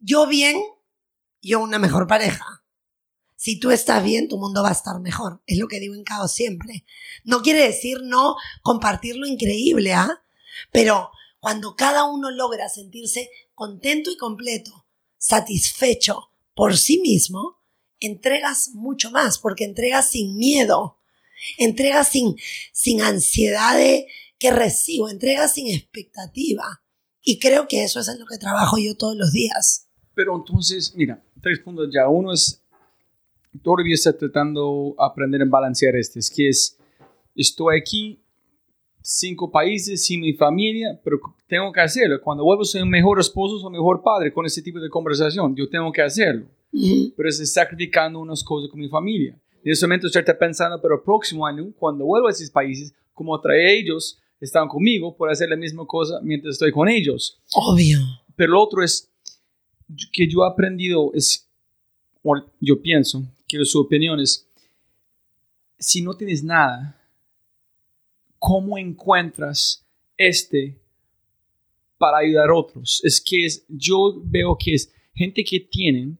yo 0.00 0.26
bien, 0.26 0.60
yo 1.40 1.60
una 1.60 1.78
mejor 1.78 2.06
pareja. 2.06 2.64
Si 3.36 3.60
tú 3.60 3.70
estás 3.70 4.02
bien, 4.02 4.28
tu 4.28 4.38
mundo 4.38 4.62
va 4.62 4.70
a 4.70 4.72
estar 4.72 4.98
mejor. 5.00 5.42
Es 5.46 5.58
lo 5.58 5.68
que 5.68 5.78
digo 5.78 5.94
en 5.94 6.02
Caos 6.02 6.32
siempre. 6.32 6.86
No 7.24 7.42
quiere 7.42 7.60
decir 7.60 8.00
no 8.02 8.36
compartir 8.62 9.16
lo 9.16 9.26
increíble, 9.26 9.92
¿ah? 9.92 10.24
Pero 10.72 11.10
cuando 11.40 11.76
cada 11.76 12.04
uno 12.04 12.30
logra 12.30 12.70
sentirse 12.70 13.30
contento 13.54 14.10
y 14.10 14.16
completo, 14.16 14.83
satisfecho 15.24 16.30
por 16.54 16.76
sí 16.76 17.00
mismo, 17.00 17.58
entregas 17.98 18.72
mucho 18.74 19.10
más, 19.10 19.38
porque 19.38 19.64
entregas 19.64 20.10
sin 20.10 20.36
miedo, 20.36 20.98
entregas 21.56 22.08
sin, 22.10 22.36
sin 22.72 23.00
ansiedad 23.00 23.78
que 24.38 24.50
recibo, 24.50 25.08
entregas 25.08 25.54
sin 25.54 25.68
expectativa. 25.68 26.82
Y 27.22 27.38
creo 27.38 27.66
que 27.66 27.84
eso 27.84 28.00
es 28.00 28.08
en 28.08 28.20
lo 28.20 28.26
que 28.26 28.36
trabajo 28.36 28.76
yo 28.76 28.96
todos 28.96 29.16
los 29.16 29.32
días. 29.32 29.88
Pero 30.12 30.36
entonces, 30.36 30.92
mira, 30.94 31.24
tres 31.40 31.58
puntos 31.60 31.88
ya. 31.90 32.06
Uno 32.06 32.30
es, 32.30 32.62
todavía 33.62 33.94
está 33.94 34.14
tratando 34.14 34.94
de 34.98 35.04
aprender 35.06 35.40
a 35.40 35.46
balancear 35.46 35.96
este. 35.96 36.18
Es 36.18 36.28
que 36.30 36.50
es, 36.50 36.76
estoy 37.34 37.80
aquí, 37.80 38.22
cinco 39.06 39.50
países, 39.50 40.06
sin 40.06 40.22
mi 40.22 40.32
familia, 40.32 40.98
pero 41.04 41.20
tengo 41.46 41.70
que 41.70 41.80
hacerlo. 41.80 42.20
Cuando 42.22 42.42
vuelvo 42.42 42.64
soy 42.64 42.80
un 42.80 42.88
mejor 42.88 43.20
esposo, 43.20 43.64
un 43.66 43.72
mejor 43.72 44.02
padre 44.02 44.32
con 44.32 44.46
ese 44.46 44.62
tipo 44.62 44.80
de 44.80 44.88
conversación. 44.88 45.54
Yo 45.54 45.68
tengo 45.68 45.92
que 45.92 46.00
hacerlo. 46.00 46.46
Pero 47.16 47.28
es 47.28 47.52
sacrificando 47.52 48.18
unas 48.18 48.42
cosas 48.42 48.70
con 48.70 48.80
mi 48.80 48.88
familia. 48.88 49.38
En 49.62 49.72
ese 49.72 49.86
momento 49.86 50.06
estoy 50.06 50.22
pensando, 50.38 50.80
pero 50.80 50.96
el 50.96 51.02
próximo 51.02 51.46
año, 51.46 51.70
cuando 51.78 52.06
vuelvo 52.06 52.28
a 52.28 52.30
esos 52.30 52.50
países, 52.50 52.94
como 53.12 53.38
trae 53.40 53.78
ellos, 53.78 54.18
están 54.40 54.68
conmigo, 54.68 55.14
puedo 55.16 55.30
hacer 55.30 55.50
la 55.50 55.56
misma 55.56 55.86
cosa 55.86 56.18
mientras 56.22 56.54
estoy 56.54 56.72
con 56.72 56.88
ellos. 56.88 57.38
Obvio. 57.54 57.98
Pero 58.34 58.52
lo 58.52 58.62
otro 58.62 58.82
es 58.82 59.10
que 60.12 60.26
yo 60.26 60.44
he 60.44 60.48
aprendido, 60.48 61.12
es, 61.12 61.46
o 62.22 62.34
yo 62.60 62.80
pienso, 62.80 63.22
quiero 63.46 63.64
sus 63.64 63.84
opiniones, 63.84 64.48
si 65.78 66.02
no 66.02 66.14
tienes 66.14 66.42
nada, 66.42 66.98
¿cómo 68.44 68.76
encuentras 68.76 69.88
este 70.18 70.78
para 71.96 72.18
ayudar 72.18 72.50
a 72.50 72.54
otros? 72.54 73.00
Es 73.02 73.18
que 73.18 73.46
es, 73.46 73.64
yo 73.70 74.20
veo 74.22 74.58
que 74.62 74.74
es 74.74 74.92
gente 75.14 75.42
que 75.42 75.60
tienen, 75.60 76.18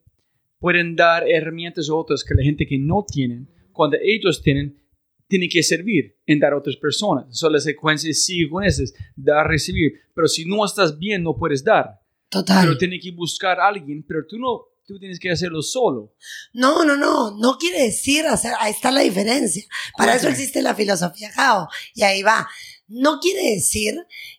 pueden 0.58 0.96
dar 0.96 1.28
herramientas 1.28 1.90
a 1.90 1.94
otros 1.94 2.24
que 2.24 2.34
la 2.34 2.42
gente 2.42 2.66
que 2.66 2.78
no 2.78 3.04
tienen, 3.06 3.46
cuando 3.72 3.98
ellos 4.02 4.40
tienen, 4.40 4.74
tienen 5.28 5.50
que 5.50 5.62
servir 5.62 6.16
en 6.24 6.40
dar 6.40 6.54
a 6.54 6.56
otras 6.56 6.76
personas. 6.76 7.26
Son 7.28 7.52
las 7.52 7.64
secuencias 7.64 8.24
sigue 8.24 8.48
con 8.48 8.64
esas, 8.64 8.94
dar, 9.14 9.46
recibir. 9.46 9.92
Pero 10.14 10.26
si 10.26 10.46
no 10.46 10.64
estás 10.64 10.98
bien, 10.98 11.22
no 11.22 11.36
puedes 11.36 11.62
dar. 11.62 12.00
Total. 12.30 12.64
Pero 12.64 12.78
tienes 12.78 13.02
que 13.02 13.10
buscar 13.10 13.60
a 13.60 13.68
alguien, 13.68 14.02
pero 14.02 14.26
tú 14.26 14.38
no, 14.38 14.62
tú 14.86 14.98
tienes 14.98 15.18
que 15.18 15.30
hacerlo 15.30 15.62
solo. 15.62 16.14
No, 16.52 16.84
no, 16.84 16.96
no, 16.96 17.32
no 17.36 17.58
quiere 17.58 17.82
decir 17.84 18.26
hacer, 18.26 18.52
ahí 18.58 18.72
está 18.72 18.90
la 18.90 19.00
diferencia. 19.00 19.64
Para 19.96 20.14
eso 20.14 20.28
existe 20.28 20.62
la 20.62 20.74
filosofía 20.74 21.30
Cao. 21.34 21.68
Y 21.94 22.02
ahí 22.02 22.22
va. 22.22 22.48
No 22.86 23.18
quiere 23.18 23.54
decir 23.54 23.94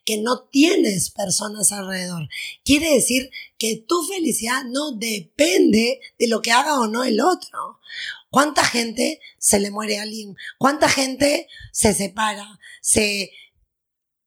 que 0.06 0.18
no 0.18 0.48
tienes 0.52 1.10
personas 1.10 1.72
alrededor. 1.72 2.28
Quiere 2.64 2.94
decir 2.94 3.32
que 3.58 3.84
tu 3.88 4.04
felicidad 4.04 4.64
no 4.66 4.92
depende 4.92 6.00
de 6.20 6.28
lo 6.28 6.42
que 6.42 6.52
haga 6.52 6.80
o 6.80 6.88
no 6.88 7.04
el 7.04 7.22
otro. 7.22 7.80
¿Cuánta 8.30 8.64
gente 8.64 9.20
se 9.40 9.60
le 9.60 9.72
muere 9.72 9.98
a 9.98 10.04
alguien? 10.04 10.36
¿Cuánta 10.60 10.90
gente 10.90 11.48
se 11.72 11.94
separa? 11.94 12.60
Se... 12.82 13.32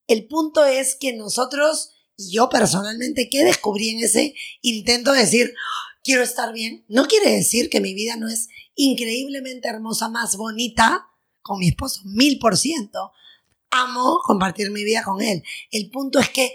El 0.08 0.26
punto 0.26 0.64
es 0.64 0.96
que 0.96 1.12
nosotros, 1.12 1.90
y 2.16 2.32
yo 2.32 2.48
personalmente, 2.48 3.28
¿qué 3.30 3.44
descubrí 3.44 3.90
en 3.90 4.02
ese 4.02 4.34
intento 4.62 5.12
de 5.12 5.20
decir, 5.20 5.54
quiero 6.08 6.22
estar 6.22 6.54
bien? 6.54 6.86
No 6.88 7.06
quiere 7.06 7.30
decir 7.32 7.68
que 7.68 7.82
mi 7.82 7.92
vida 7.92 8.16
no 8.16 8.28
es 8.28 8.48
increíblemente 8.74 9.68
hermosa, 9.68 10.08
más 10.08 10.38
bonita 10.38 11.06
con 11.42 11.58
mi 11.58 11.68
esposo, 11.68 12.00
mil 12.06 12.38
por 12.38 12.56
ciento. 12.56 13.12
Amo 13.70 14.20
compartir 14.24 14.70
mi 14.70 14.84
vida 14.84 15.02
con 15.02 15.20
él. 15.20 15.44
El 15.70 15.90
punto 15.90 16.18
es 16.18 16.30
que 16.30 16.54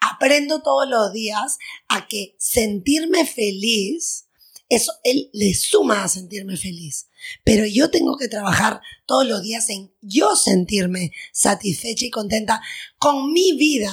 aprendo 0.00 0.62
todos 0.62 0.88
los 0.88 1.12
días 1.12 1.58
a 1.88 2.08
que 2.08 2.36
sentirme 2.38 3.26
feliz, 3.26 4.28
eso 4.70 4.94
él 5.04 5.28
le 5.34 5.52
suma 5.52 6.02
a 6.04 6.08
sentirme 6.08 6.56
feliz. 6.56 7.08
Pero 7.44 7.66
yo 7.66 7.90
tengo 7.90 8.16
que 8.16 8.28
trabajar 8.28 8.80
todos 9.04 9.26
los 9.26 9.42
días 9.42 9.68
en 9.68 9.92
yo 10.00 10.36
sentirme 10.36 11.12
satisfecha 11.32 12.06
y 12.06 12.10
contenta 12.10 12.62
con 12.96 13.30
mi 13.30 13.52
vida, 13.58 13.92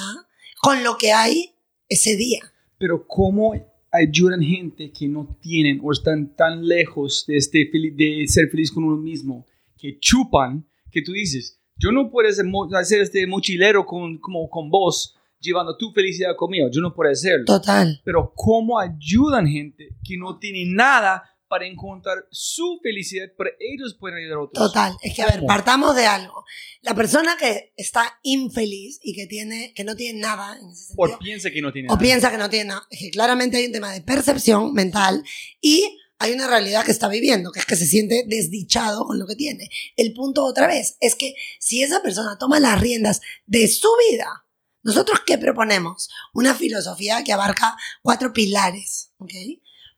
con 0.62 0.82
lo 0.82 0.96
que 0.96 1.12
hay 1.12 1.54
ese 1.90 2.16
día. 2.16 2.54
Pero 2.78 3.06
¿cómo 3.06 3.52
ayudan 3.94 4.42
gente 4.42 4.90
que 4.90 5.06
no 5.06 5.36
tienen 5.40 5.80
o 5.82 5.92
están 5.92 6.34
tan 6.34 6.66
lejos 6.66 7.24
de, 7.28 7.36
este, 7.36 7.70
de 7.94 8.24
ser 8.26 8.48
feliz 8.48 8.70
con 8.70 8.84
uno 8.84 8.96
mismo, 8.96 9.46
que 9.78 9.98
chupan, 10.00 10.66
que 10.90 11.00
tú 11.00 11.12
dices, 11.12 11.60
yo 11.76 11.92
no 11.92 12.10
puedo 12.10 12.28
hacer 12.76 13.00
este 13.00 13.26
mochilero 13.26 13.86
con, 13.86 14.18
como 14.18 14.50
con 14.50 14.68
vos, 14.68 15.14
llevando 15.40 15.76
tu 15.76 15.92
felicidad 15.92 16.34
conmigo, 16.36 16.68
yo 16.72 16.80
no 16.80 16.92
puedo 16.92 17.10
hacerlo. 17.10 17.44
Total. 17.44 18.00
Pero 18.04 18.32
¿cómo 18.34 18.78
ayudan 18.78 19.46
gente 19.46 19.90
que 20.02 20.16
no 20.16 20.38
tiene 20.38 20.64
nada 20.66 21.22
para 21.54 21.68
encontrar 21.68 22.26
su 22.32 22.80
felicidad, 22.82 23.26
para 23.38 23.50
ellos 23.60 23.96
pueden 24.00 24.18
ayudar 24.18 24.38
a 24.38 24.40
otros? 24.40 24.66
Total, 24.66 24.96
es 25.00 25.14
que 25.14 25.22
a 25.22 25.26
ver, 25.26 25.44
partamos 25.46 25.94
de 25.94 26.04
algo. 26.04 26.44
La 26.82 26.96
persona 26.96 27.36
que 27.38 27.72
está 27.76 28.18
infeliz 28.24 28.98
y 29.04 29.14
que 29.14 29.28
tiene, 29.28 29.72
que 29.72 29.84
no 29.84 29.94
tiene 29.94 30.18
nada 30.18 30.58
en 30.58 30.70
ese 30.70 30.86
sentido, 30.86 31.14
O 31.14 31.18
piensa 31.20 31.52
que 31.52 31.62
no 31.62 31.72
tiene 31.72 31.86
o 31.86 31.92
nada. 31.92 32.00
piensa 32.00 32.30
que 32.32 32.38
no 32.38 32.50
tiene 32.50 32.64
nada, 32.70 32.84
es 32.90 32.98
que 32.98 33.10
claramente 33.12 33.56
hay 33.56 33.66
un 33.66 33.72
tema 33.72 33.92
de 33.92 34.00
percepción 34.00 34.72
mental 34.74 35.22
y 35.60 35.96
hay 36.18 36.32
una 36.32 36.48
realidad 36.48 36.84
que 36.84 36.90
está 36.90 37.06
viviendo, 37.06 37.52
que 37.52 37.60
es 37.60 37.66
que 37.66 37.76
se 37.76 37.86
siente 37.86 38.24
desdichado 38.26 39.04
con 39.04 39.20
lo 39.20 39.26
que 39.28 39.36
tiene. 39.36 39.70
El 39.94 40.12
punto 40.12 40.44
otra 40.44 40.66
vez 40.66 40.96
es 40.98 41.14
que 41.14 41.36
si 41.60 41.84
esa 41.84 42.02
persona 42.02 42.36
toma 42.36 42.58
las 42.58 42.80
riendas 42.80 43.20
de 43.46 43.68
su 43.68 43.88
vida, 44.10 44.44
nosotros 44.82 45.20
qué 45.24 45.38
proponemos? 45.38 46.08
Una 46.32 46.52
filosofía 46.52 47.22
que 47.22 47.32
abarca 47.32 47.76
cuatro 48.02 48.32
pilares, 48.32 49.12
¿ok? 49.18 49.30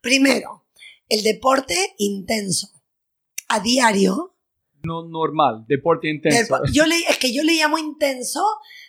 Primero, 0.03 0.66
el 1.09 1.23
deporte 1.23 1.77
intenso. 1.99 2.69
A 3.49 3.61
diario, 3.61 4.37
No 4.83 5.05
normal, 5.09 5.65
deporte 5.69 6.09
intenso. 6.09 6.57
el- 6.65 6.73
yo 6.73 6.87
le, 6.87 6.97
es 7.09 7.19
que 7.19 7.33
yo 7.33 7.43
le 7.43 7.55
llamo 7.55 7.79
intenso, 7.79 8.45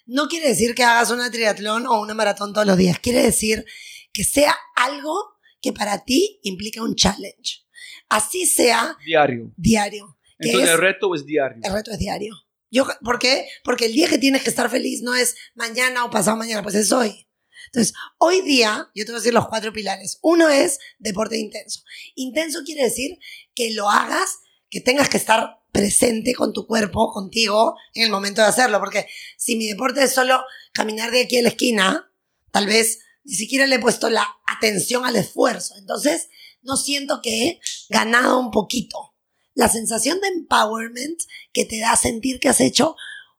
no 0.05 0.28
quiere 0.28 0.47
decir 0.49 0.74
que 0.76 0.84
hagas 0.84 1.11
una 1.11 1.30
triatlón 1.32 1.86
o 1.88 1.99
una 2.01 2.13
maratón 2.13 2.53
todos 2.53 2.65
los 2.68 2.78
días, 2.78 2.99
quiere 2.99 3.22
decir 3.24 3.65
que 4.13 4.24
sea 4.24 4.55
algo 4.76 5.15
que 5.61 5.74
para 5.74 6.03
ti 6.05 6.39
implica 6.43 6.82
un 6.84 6.95
challenge. 6.95 7.65
Así 8.09 8.45
sea 8.45 8.95
Diario. 9.05 9.51
diario. 9.57 10.18
Entonces 10.39 10.70
es- 10.70 10.76
el 10.76 10.82
reto 10.82 11.13
es 11.15 11.26
diario. 11.26 11.61
el 11.63 11.74
reto 11.74 11.91
es 11.91 11.99
diario. 11.99 12.36
Yo, 12.70 12.86
¿Por 13.03 13.18
qué? 13.18 13.47
Porque 13.63 13.86
el 13.86 13.93
día 13.93 14.07
que 14.09 14.18
tienes 14.18 14.43
que 14.43 14.49
estar 14.49 14.70
feliz 14.70 15.01
no 15.01 15.15
es 15.15 15.36
mañana 15.55 16.03
o 16.05 16.09
pasado 16.09 16.36
mañana, 16.38 16.61
pues 16.63 16.76
es 16.76 16.91
hoy. 16.91 17.26
Entonces, 17.68 17.93
hoy 18.18 18.41
día, 18.41 18.89
yo 18.95 19.05
te 19.05 19.11
voy 19.11 19.18
a 19.18 19.22
decir 19.22 19.34
los 19.34 19.47
cuatro 19.47 19.72
pilares. 19.72 20.20
Uno 20.22 20.49
es 20.49 20.80
deporte 20.99 21.38
intenso. 21.38 21.84
Intenso 22.15 22.63
quiere 22.65 22.84
decir 22.84 23.20
que 23.55 23.72
lo 23.72 23.89
hagas, 23.89 24.39
que 24.70 24.82
tengas 24.82 25.09
que 25.09 25.18
estar 25.18 25.61
presente 25.72 26.34
con 26.34 26.53
tu 26.53 26.65
cuerpo, 26.65 27.11
contigo, 27.11 27.76
en 27.93 28.03
el 28.03 28.09
momento 28.09 28.41
de 28.41 28.47
hacerlo. 28.47 28.80
Porque 28.80 29.07
si 29.38 29.55
mi 29.55 29.68
deporte 29.68 30.03
es 30.03 30.13
solo 30.13 30.43
caminar 30.74 31.11
de 31.11 31.22
aquí 31.22 31.38
a 31.38 31.43
la 31.43 31.49
esquina, 31.49 32.11
tal 32.51 32.65
vez 32.65 32.99
ni 33.24 33.34
siquiera 33.34 33.68
le 33.68 33.76
he 33.76 33.80
puesto 33.80 34.09
la 34.09 34.26
atención 34.45 35.05
al 35.05 35.15
esfuerzo. 35.18 35.76
Entonces, 35.78 36.30
no 36.61 36.78
siento 36.78 37.22
que 37.22 37.47
he 37.47 37.59
ganado 37.89 38.39
un 38.39 38.51
poquito. 38.51 39.13
La 39.53 39.70
sensación 39.70 40.20
de 40.22 40.28
empowerment 40.28 41.20
que 41.51 41.65
te 41.65 41.80
da 41.80 41.95
sentir 41.95 42.39
que 42.39 42.49
has 42.49 42.61
hecho 42.61 42.95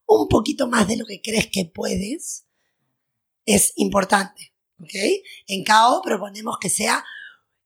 un 0.06 0.28
poquito 0.28 0.66
más 0.66 0.88
de 0.88 0.96
lo 0.96 1.06
que 1.06 1.20
crees 1.22 1.46
que 1.46 1.64
puedes 1.64 2.47
es 3.48 3.72
importante. 3.76 4.52
¿Ok? 4.80 4.94
En 5.48 5.64
KO 5.64 6.02
proponemos 6.04 6.58
que 6.60 6.68
sea 6.68 7.04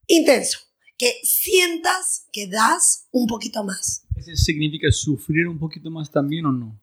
intenso, 0.07 0.61
que 0.97 1.14
sientas 1.24 2.26
que 2.33 2.47
das 2.47 3.09
un 3.11 3.26
poquito 3.26 3.64
más. 3.64 4.07
¿Eso 4.16 4.35
significa 4.35 4.91
sufrir 4.91 5.47
un 5.47 5.59
poquito 5.59 5.91
más 5.91 6.11
también 6.11 6.47
o 6.47 6.53
no? 6.53 6.80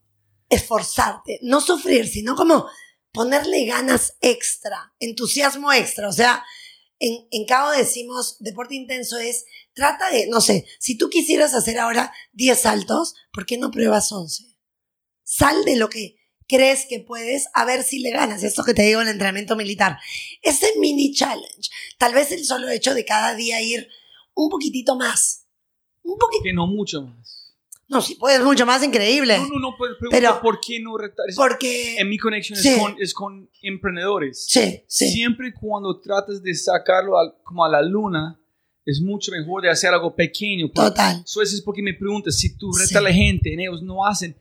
Esforzarte, 0.50 1.39
no 1.41 1.62
sufrir, 1.62 2.08
sino 2.08 2.36
como 2.36 2.68
ponerle 3.12 3.66
ganas 3.66 4.18
extra, 4.22 4.93
entusiasmo 5.00 5.72
extra. 5.72 6.10
O 6.10 6.14
sea, 6.14 6.43
en, 7.00 7.28
en 7.32 7.45
KO 7.47 7.72
decimos 7.72 8.38
deporte 8.39 8.76
intenso 8.76 9.18
es, 9.18 9.45
trata 9.74 10.12
de, 10.12 10.28
no 10.28 10.41
sé, 10.41 10.68
si 10.80 10.97
tú 10.97 11.10
quisieras 11.10 11.56
hacer 11.56 11.80
ahora 11.80 12.14
10 12.34 12.60
saltos, 12.60 13.16
¿por 13.32 13.45
qué 13.45 13.58
no 13.58 13.72
pruebas 13.72 14.12
11? 14.12 14.43
Sal 15.24 15.64
de 15.64 15.78
lo 15.78 15.89
que 15.89 16.18
crees 16.50 16.86
que 16.89 17.00
puedes 17.00 17.47
a 17.54 17.64
ver 17.64 17.84
si 17.84 18.00
le 18.00 18.10
ganas. 18.12 18.43
Esto 18.43 18.64
que 18.66 18.74
te 18.74 18.82
digo 18.82 19.00
en 19.02 19.08
el 19.08 19.14
entrenamiento 19.14 19.56
militar. 19.56 19.97
Ese 20.41 20.68
mini 20.80 21.14
challenge. 21.14 21.70
Tal 21.97 22.14
vez 22.14 22.32
el 22.34 22.43
solo 22.43 22.68
hecho 22.70 22.93
de 22.93 23.06
cada 23.06 23.36
día 23.36 23.62
ir 23.62 23.88
un 24.34 24.50
poquitito 24.50 24.95
más. 24.97 25.45
Un 26.04 26.18
poquito. 26.18 26.43
Que 26.43 26.52
no 26.54 26.68
mucho 26.68 27.04
más. 27.04 27.54
No, 27.88 28.02
si 28.02 28.16
puedes 28.16 28.41
mucho 28.43 28.66
más, 28.68 28.84
increíble. 28.84 29.38
No, 29.38 29.47
no, 29.47 29.60
no, 29.60 29.76
pero 29.80 30.10
Pero- 30.12 30.41
por 30.41 30.60
qué 30.60 30.80
no 30.80 30.95
retar. 30.97 31.26
Porque. 31.36 31.97
En 31.97 32.08
mi 32.10 32.18
conexión 32.20 32.58
Sí. 32.60 32.70
es, 32.70 32.78
con, 32.78 32.95
es 33.02 33.14
con 33.14 33.50
emprendedores. 33.64 34.45
Sí, 34.47 34.84
sí. 34.88 35.10
Siempre 35.12 35.54
cuando 35.54 36.00
tratas 36.00 36.41
de 36.43 36.54
sacarlo 36.54 37.18
al- 37.18 37.34
como 37.43 37.66
a 37.66 37.70
la 37.70 37.82
luna, 37.82 38.39
es 38.86 39.02
mucho 39.02 39.32
mejor 39.32 39.64
de 39.64 39.70
hacer 39.72 39.91
algo 39.91 40.16
pequeño. 40.16 40.70
Total. 40.72 41.22
Eso 41.26 41.41
es 41.41 41.62
porque 41.64 41.82
me 41.82 41.93
preguntas, 41.95 42.38
si 42.38 42.56
tú 42.58 42.72
retas 42.72 42.89
Sí. 42.89 42.97
a 42.97 43.02
la 43.02 43.12
gente, 43.14 43.54
en 43.54 43.60
ellos 43.60 43.82
no 43.82 44.06
hacen 44.06 44.36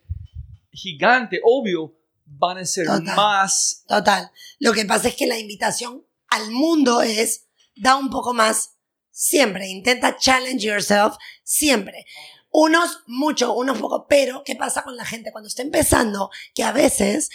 gigante, 0.70 1.40
obvio, 1.42 1.94
van 2.30 2.58
a 2.58 2.64
ser 2.64 2.86
Total. 2.86 3.16
más. 3.16 3.84
Total. 3.86 4.30
Lo 4.58 4.72
que 4.72 4.84
pasa 4.84 5.08
es 5.08 5.16
que 5.16 5.26
la 5.26 5.38
invitación 5.38 6.06
al 6.28 6.50
mundo 6.50 7.02
es 7.02 7.46
da 7.74 7.96
un 7.96 8.10
poco 8.10 8.34
más 8.34 8.76
siempre. 9.10 9.68
Intenta 9.68 10.16
challenge 10.16 10.66
yourself 10.66 11.16
siempre. 11.42 12.04
Unos 12.50 13.00
mucho, 13.06 13.54
unos 13.54 13.78
poco. 13.78 14.06
Pero, 14.08 14.42
¿qué 14.44 14.56
pasa 14.56 14.82
con 14.82 14.96
la 14.96 15.04
gente 15.04 15.32
cuando 15.32 15.48
está 15.48 15.62
empezando? 15.62 16.30
Que 16.54 16.64
a 16.64 16.72
veces 16.72 17.30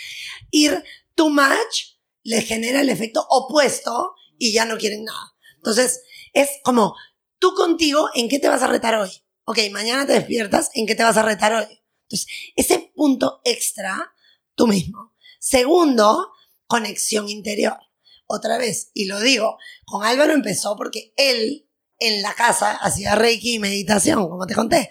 ir 0.51 0.83
too 1.15 1.29
much 1.29 1.97
le 2.23 2.41
genera 2.41 2.81
el 2.81 2.89
efecto 2.89 3.25
opuesto 3.29 4.15
y 4.37 4.53
ya 4.53 4.65
no 4.65 4.77
quieren 4.77 5.03
nada. 5.03 5.35
Entonces, 5.57 6.01
es 6.33 6.49
como 6.63 6.95
tú 7.39 7.53
contigo, 7.55 8.09
¿en 8.15 8.29
qué 8.29 8.39
te 8.39 8.49
vas 8.49 8.63
a 8.63 8.67
retar 8.67 8.95
hoy? 8.95 9.11
Ok, 9.45 9.59
mañana 9.71 10.05
te 10.05 10.13
despiertas, 10.13 10.71
¿en 10.73 10.87
qué 10.87 10.95
te 10.95 11.03
vas 11.03 11.17
a 11.17 11.21
retar 11.21 11.53
hoy? 11.53 11.83
Entonces, 12.03 12.27
ese 12.55 12.91
punto 12.95 13.41
extra, 13.43 14.12
tú 14.55 14.67
mismo. 14.67 15.13
Segundo, 15.39 16.31
conexión 16.67 17.29
interior. 17.29 17.77
Otra 18.25 18.57
vez, 18.57 18.89
y 18.93 19.05
lo 19.05 19.19
digo, 19.19 19.57
con 19.85 20.03
Álvaro 20.03 20.33
empezó 20.33 20.75
porque 20.75 21.13
él 21.17 21.67
en 21.99 22.21
la 22.21 22.33
casa 22.33 22.71
hacía 22.71 23.15
reiki 23.15 23.55
y 23.55 23.59
meditación, 23.59 24.27
como 24.27 24.45
te 24.45 24.55
conté. 24.55 24.89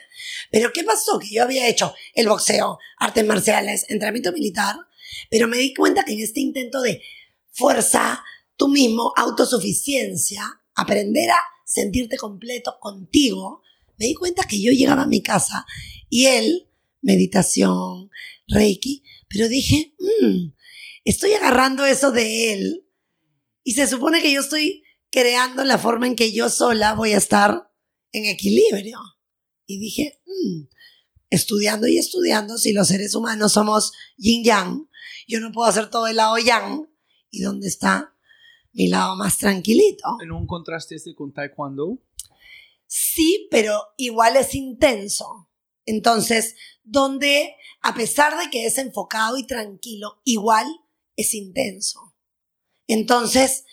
Pero 0.50 0.72
¿qué 0.72 0.84
pasó? 0.84 1.18
Que 1.18 1.30
yo 1.30 1.42
había 1.42 1.68
hecho 1.68 1.94
el 2.14 2.28
boxeo, 2.28 2.78
artes 2.98 3.24
marciales, 3.24 3.86
entrenamiento 3.88 4.32
militar, 4.32 4.76
pero 5.30 5.48
me 5.48 5.58
di 5.58 5.74
cuenta 5.74 6.04
que 6.04 6.12
en 6.12 6.20
este 6.20 6.40
intento 6.40 6.80
de 6.80 7.02
fuerza, 7.50 8.22
tú 8.56 8.68
mismo, 8.68 9.12
autosuficiencia, 9.16 10.42
aprender 10.74 11.30
a 11.30 11.38
sentirte 11.64 12.16
completo 12.16 12.78
contigo, 12.80 13.62
me 13.98 14.06
di 14.06 14.14
cuenta 14.14 14.44
que 14.44 14.60
yo 14.60 14.72
llegaba 14.72 15.02
a 15.02 15.06
mi 15.06 15.22
casa 15.22 15.66
Y 16.08 16.26
él, 16.26 16.68
meditación, 17.02 18.10
reiki, 18.48 19.04
pero 19.28 19.48
dije, 19.48 19.94
"Mm, 19.98 20.52
estoy 21.04 21.32
agarrando 21.32 21.84
eso 21.84 22.10
de 22.10 22.52
él 22.52 22.86
y 23.62 23.72
se 23.72 23.86
supone 23.86 24.22
que 24.22 24.32
yo 24.32 24.40
estoy 24.40 24.84
creando 25.10 25.64
la 25.64 25.78
forma 25.78 26.06
en 26.06 26.16
que 26.16 26.32
yo 26.32 26.48
sola 26.48 26.94
voy 26.94 27.12
a 27.12 27.18
estar 27.18 27.70
en 28.12 28.26
equilibrio. 28.26 28.98
Y 29.66 29.78
dije, 29.78 30.20
"Mm, 30.26 30.68
estudiando 31.30 31.86
y 31.86 31.98
estudiando, 31.98 32.58
si 32.58 32.72
los 32.72 32.88
seres 32.88 33.14
humanos 33.14 33.52
somos 33.52 33.92
yin 34.16 34.44
yang, 34.44 34.88
yo 35.26 35.40
no 35.40 35.52
puedo 35.52 35.68
hacer 35.68 35.90
todo 35.90 36.06
el 36.06 36.16
lado 36.16 36.38
yang. 36.38 36.88
¿Y 37.30 37.40
dónde 37.40 37.68
está 37.68 38.14
mi 38.72 38.88
lado 38.88 39.16
más 39.16 39.38
tranquilito? 39.38 40.18
¿No 40.26 40.40
encontraste 40.40 40.94
este 40.96 41.14
con 41.14 41.32
Taekwondo? 41.32 41.98
Sí, 42.86 43.48
pero 43.50 43.80
igual 43.96 44.36
es 44.36 44.54
intenso. 44.54 45.48
Entonces, 45.86 46.54
donde 46.84 47.54
a 47.82 47.94
pesar 47.94 48.38
de 48.38 48.50
que 48.50 48.66
es 48.66 48.78
enfocado 48.78 49.36
y 49.38 49.46
tranquilo, 49.46 50.20
igual 50.24 50.66
es 51.16 51.34
intenso. 51.34 52.14
Entonces, 52.86 53.64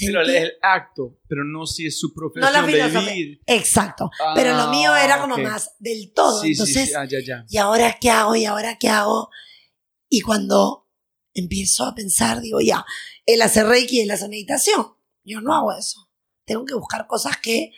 Pero 0.00 0.22
sentí- 0.24 0.36
el 0.36 0.52
acto, 0.62 1.18
pero 1.28 1.44
no 1.44 1.66
si 1.66 1.86
es 1.86 1.98
su 1.98 2.08
no 2.08 2.14
profesión 2.14 2.52
la 2.52 2.62
de 2.62 3.06
vivir. 3.12 3.40
Exacto. 3.46 4.10
pero 4.34 4.56
lo 4.56 4.68
mío 4.70 4.94
era 4.96 5.20
como 5.20 5.36
Ah, 5.36 5.38
más 5.38 5.70
del 5.78 6.12
todo. 6.12 6.40
Sí, 6.42 6.48
sí, 6.48 6.52
Entonces, 6.52 6.88
sí, 6.88 6.94
ah, 6.96 7.06
ya, 7.08 7.18
ya. 7.24 7.44
¿y 7.48 7.56
ahora 7.58 7.96
qué 8.00 8.10
hago? 8.10 8.34
¿Y 8.36 8.44
ahora 8.44 8.76
qué 8.78 8.88
hago? 8.88 9.30
Y 10.08 10.20
cuando 10.20 10.88
empiezo 11.32 11.84
a 11.84 11.94
pensar, 11.94 12.40
digo, 12.40 12.60
ya, 12.60 12.84
él 13.26 13.40
hace 13.42 13.62
reiki 13.64 14.00
él 14.00 14.10
hace 14.10 14.28
meditación. 14.28 14.86
Yo 15.24 15.40
no 15.40 15.54
hago 15.54 15.72
eso. 15.72 16.10
Tengo 16.44 16.64
que 16.64 16.74
buscar 16.74 17.06
cosas 17.06 17.36
que 17.38 17.72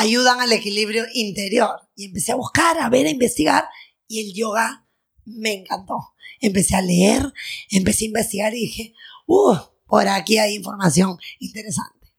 ayudan 0.00 0.40
al 0.40 0.52
equilibrio 0.52 1.04
interior. 1.14 1.88
Y 1.94 2.06
empecé 2.06 2.32
a 2.32 2.36
buscar, 2.36 2.78
a 2.78 2.88
ver, 2.88 3.06
a 3.06 3.10
investigar. 3.10 3.64
Y 4.08 4.20
el 4.20 4.34
yoga 4.34 4.86
me 5.24 5.52
encantó. 5.52 6.14
Empecé 6.40 6.76
a 6.76 6.82
leer, 6.82 7.32
empecé 7.70 8.04
a 8.04 8.08
investigar 8.08 8.54
y 8.54 8.60
dije, 8.60 8.94
uh, 9.26 9.56
por 9.86 10.08
aquí 10.08 10.38
hay 10.38 10.54
información 10.54 11.18
interesante. 11.38 12.14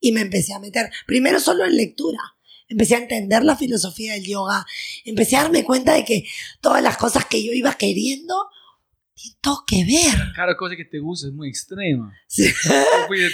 Y 0.00 0.12
me 0.12 0.20
empecé 0.20 0.54
a 0.54 0.58
meter, 0.58 0.90
primero 1.06 1.40
solo 1.40 1.64
en 1.64 1.76
lectura. 1.76 2.20
Empecé 2.68 2.94
a 2.94 2.98
entender 2.98 3.42
la 3.42 3.56
filosofía 3.56 4.14
del 4.14 4.24
yoga. 4.24 4.66
Empecé 5.04 5.36
a 5.36 5.42
darme 5.42 5.64
cuenta 5.64 5.94
de 5.94 6.04
que 6.04 6.24
todas 6.60 6.82
las 6.82 6.96
cosas 6.96 7.24
que 7.26 7.44
yo 7.44 7.52
iba 7.52 7.74
queriendo 7.74 8.34
tienen 9.14 9.38
todo 9.40 9.64
que 9.66 9.84
ver. 9.84 10.14
Cada 10.34 10.56
cosa 10.56 10.76
que 10.76 10.84
te 10.84 10.98
gusta 10.98 11.28
es 11.28 11.32
muy 11.32 11.48
extrema. 11.48 12.12
Sí. 12.26 12.50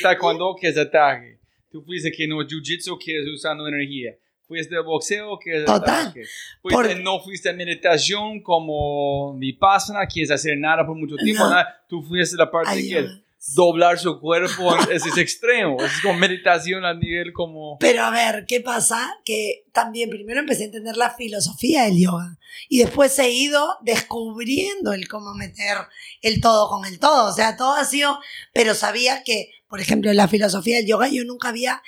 Taekwondo, 0.03 0.57
que 0.61 0.69
es 0.69 0.79
ataque. 0.79 1.40
Tú 1.71 1.83
fuiste 1.83 2.11
que 2.11 2.27
no 2.27 2.37
jiu-jitsu, 2.43 2.99
que 2.99 3.21
es 3.21 3.29
usando 3.29 3.67
energía. 3.69 4.17
Fuiste 4.47 4.75
de 4.75 4.81
boxeo, 4.83 5.39
que 5.39 5.59
es 5.59 5.65
Total. 5.65 6.07
ataque. 6.07 6.25
Fuiste, 6.61 6.95
Por- 6.95 7.01
No 7.01 7.21
fuiste 7.21 7.51
a 7.51 7.53
meditación 7.53 8.43
como 8.43 9.37
vipassana, 9.39 10.07
que 10.13 10.23
es 10.23 10.31
hacer 10.33 10.59
nada 10.59 10.85
por 10.85 10.97
mucho 10.97 11.15
tiempo. 11.17 11.45
No. 11.45 11.51
nada. 11.51 11.85
Tú 11.89 12.03
fuiste 12.03 12.37
la 12.37 12.51
parte 12.51 12.73
Ay, 12.73 12.89
que 12.89 12.99
es 12.99 13.55
doblar 13.55 13.99
su 14.01 14.19
cuerpo. 14.19 14.75
Ese 14.91 15.09
es 15.11 15.17
extremo. 15.19 15.77
Es 15.83 15.93
como 16.03 16.19
meditación 16.19 16.85
a 16.85 16.93
nivel 16.95 17.33
como... 17.33 17.79
Pero 17.79 18.03
a 18.03 18.11
ver, 18.11 18.45
¿qué 18.47 18.61
pasa? 18.61 19.09
Que 19.25 19.65
también 19.73 20.11
primero 20.11 20.41
empecé 20.41 20.65
a 20.65 20.67
entender 20.67 20.97
la 20.97 21.11
filosofía 21.15 21.85
del 21.85 21.99
yoga 22.03 22.37
y 22.69 22.81
después 22.81 23.17
he 23.21 23.31
ido 23.31 23.77
descubriendo 23.83 24.93
el 24.93 25.07
cómo 25.09 25.33
meter 25.35 25.77
el 26.23 26.41
todo 26.41 26.69
con 26.69 26.85
el 26.87 26.99
todo. 26.99 27.31
O 27.31 27.33
sea, 27.33 27.57
todo 27.57 27.75
ha 27.75 27.85
sido, 27.85 28.19
pero 28.53 28.75
sabía 28.75 29.23
que, 29.25 29.51
por 29.71 29.81
ejemplo, 29.81 30.11
en 30.11 30.17
la 30.17 30.29
filosofía 30.29 30.77
del 30.77 30.87
yoga 30.87 31.09
yo 31.09 31.25
nunca 31.25 31.49
había 31.49 31.81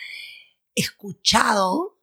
escuchado, 0.76 1.98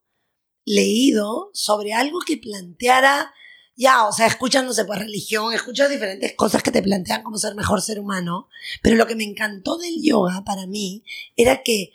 leído 0.66 1.50
sobre 1.54 1.94
algo 1.94 2.20
que 2.20 2.38
planteara, 2.38 3.34
ya, 3.78 4.06
o 4.06 4.12
sea, 4.12 4.28
escuchas, 4.28 4.66
no 4.66 4.74
sé, 4.74 4.84
pues 4.84 5.00
religión, 5.00 5.54
escuchas 5.54 5.90
diferentes 5.90 6.36
cosas 6.36 6.62
que 6.62 6.72
te 6.72 6.84
plantean 6.84 7.24
cómo 7.24 7.38
ser 7.38 7.56
mejor 7.56 7.82
ser 7.82 7.98
humano, 7.98 8.50
pero 8.84 8.98
lo 8.98 9.08
que 9.08 9.16
me 9.16 9.24
encantó 9.24 9.78
del 9.78 10.04
yoga 10.04 10.44
para 10.44 10.68
mí 10.68 11.06
era 11.38 11.64
que 11.64 11.94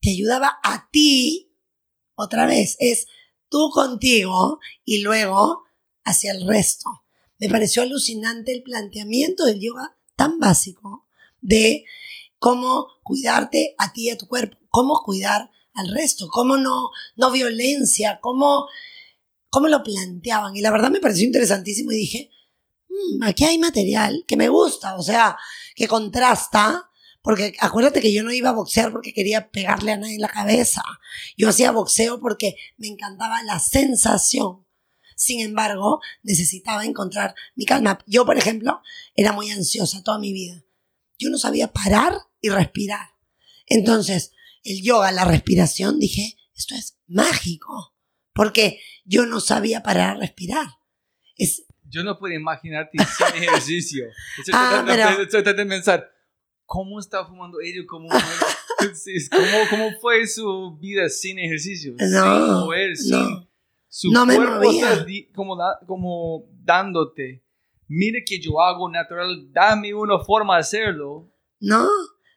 te 0.00 0.10
ayudaba 0.10 0.58
a 0.64 0.90
ti, 0.90 1.52
otra 2.16 2.46
vez, 2.46 2.76
es 2.80 3.06
tú 3.48 3.70
contigo 3.70 4.58
y 4.84 5.02
luego 5.02 5.62
hacia 6.02 6.32
el 6.32 6.46
resto. 6.48 7.04
Me 7.38 7.48
pareció 7.48 7.82
alucinante 7.82 8.52
el 8.52 8.64
planteamiento 8.64 9.44
del 9.44 9.60
yoga 9.60 9.96
tan 10.16 10.40
básico 10.40 11.06
de 11.40 11.84
cómo 12.44 12.88
cuidarte 13.02 13.74
a 13.78 13.94
ti 13.94 14.08
y 14.08 14.10
a 14.10 14.18
tu 14.18 14.28
cuerpo, 14.28 14.58
cómo 14.68 15.00
cuidar 15.02 15.50
al 15.72 15.88
resto, 15.88 16.28
cómo 16.28 16.58
no, 16.58 16.90
no 17.16 17.30
violencia, 17.30 18.18
cómo, 18.20 18.68
cómo 19.48 19.68
lo 19.68 19.82
planteaban. 19.82 20.54
Y 20.54 20.60
la 20.60 20.70
verdad 20.70 20.90
me 20.90 21.00
pareció 21.00 21.24
interesantísimo 21.24 21.92
y 21.92 21.96
dije, 21.96 22.30
"Mm, 22.90 23.22
aquí 23.22 23.46
hay 23.46 23.56
material 23.56 24.26
que 24.28 24.36
me 24.36 24.50
gusta, 24.50 24.96
o 24.96 25.02
sea, 25.02 25.38
que 25.74 25.88
contrasta 25.88 26.90
porque 27.22 27.54
acuérdate 27.60 28.02
que 28.02 28.12
yo 28.12 28.22
no 28.22 28.30
iba 28.30 28.50
a 28.50 28.52
boxear 28.52 28.92
porque 28.92 29.14
quería 29.14 29.50
pegarle 29.50 29.92
a 29.92 29.96
nadie 29.96 30.16
en 30.16 30.20
la 30.20 30.28
cabeza. 30.28 30.82
Yo 31.38 31.48
hacía 31.48 31.70
boxeo 31.70 32.20
porque 32.20 32.56
me 32.76 32.88
encantaba 32.88 33.42
la 33.42 33.58
sensación. 33.58 34.66
Sin 35.16 35.40
embargo, 35.40 36.02
necesitaba 36.22 36.84
encontrar 36.84 37.34
mi 37.54 37.64
calma. 37.64 38.00
Yo, 38.06 38.26
por 38.26 38.36
ejemplo, 38.36 38.82
era 39.14 39.32
muy 39.32 39.50
ansiosa 39.50 40.02
toda 40.02 40.18
mi 40.18 40.34
vida. 40.34 40.62
Yo 41.18 41.30
no 41.30 41.38
sabía 41.38 41.72
parar 41.72 42.18
y 42.44 42.50
respirar. 42.50 43.08
Entonces, 43.66 44.32
el 44.62 44.82
yoga, 44.82 45.10
la 45.12 45.24
respiración, 45.24 45.98
dije, 45.98 46.36
esto 46.54 46.74
es 46.74 46.98
mágico. 47.06 47.94
Porque 48.34 48.80
yo 49.04 49.26
no 49.26 49.40
sabía 49.40 49.82
parar 49.82 50.16
a 50.16 50.20
respirar. 50.20 50.66
Es, 51.36 51.64
Yo 51.88 52.02
no 52.04 52.18
puedo 52.18 52.34
imaginarte 52.34 52.98
sin 52.98 53.42
ejercicio. 53.42 54.04
Estoy 54.38 54.54
Ah, 54.56 54.84
tratando, 54.84 54.92
pero- 54.92 55.22
estoy 55.22 55.42
tratando 55.42 55.62
de 55.62 55.68
pensar, 55.76 56.10
¿cómo 56.66 56.98
está 57.00 57.24
fumando 57.26 57.60
ellos? 57.60 57.84
¿Cómo, 57.88 58.08
¿cómo, 59.30 59.46
¿Cómo 59.70 59.90
fue 60.00 60.26
su 60.26 60.76
vida 60.78 61.08
sin 61.08 61.38
ejercicio? 61.38 61.94
sin 61.98 62.10
no, 62.12 62.60
mover, 62.64 62.96
sin... 62.96 63.10
no. 63.12 63.48
Su 63.88 64.10
No 64.10 64.26
me 64.26 64.34
cuerpo 64.34 64.56
movía. 64.56 64.92
está 64.92 65.06
como, 65.34 65.56
da- 65.56 65.78
como 65.86 66.46
dándote. 66.64 67.44
Mire 67.86 68.24
que 68.24 68.40
yo 68.40 68.60
hago 68.60 68.90
natural, 68.90 69.52
dame 69.52 69.94
una 69.94 70.18
forma 70.18 70.54
de 70.56 70.60
hacerlo. 70.62 71.30
No, 71.60 71.86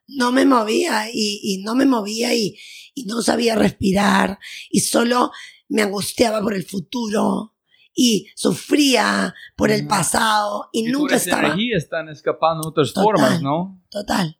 no 0.07 0.31
me 0.31 0.45
movía 0.45 1.09
y, 1.11 1.39
y 1.43 1.63
no 1.63 1.75
me 1.75 1.85
movía 1.85 2.33
y, 2.33 2.57
y 2.93 3.03
no 3.05 3.21
sabía 3.21 3.55
respirar 3.55 4.39
y 4.69 4.79
solo 4.81 5.31
me 5.69 5.81
angustiaba 5.83 6.41
por 6.41 6.53
el 6.53 6.65
futuro 6.65 7.53
y 7.93 8.27
sufría 8.35 9.33
por 9.55 9.71
el 9.71 9.83
Mm. 9.85 9.87
pasado 9.87 10.69
y 10.71 10.83
nunca 10.83 11.15
estaba 11.15 11.47
energías 11.47 11.83
están 11.83 12.09
escapando 12.09 12.63
de 12.63 12.69
otras 12.69 12.93
Total. 12.93 13.03
formas, 13.03 13.41
¿no? 13.41 13.83
total 13.89 14.39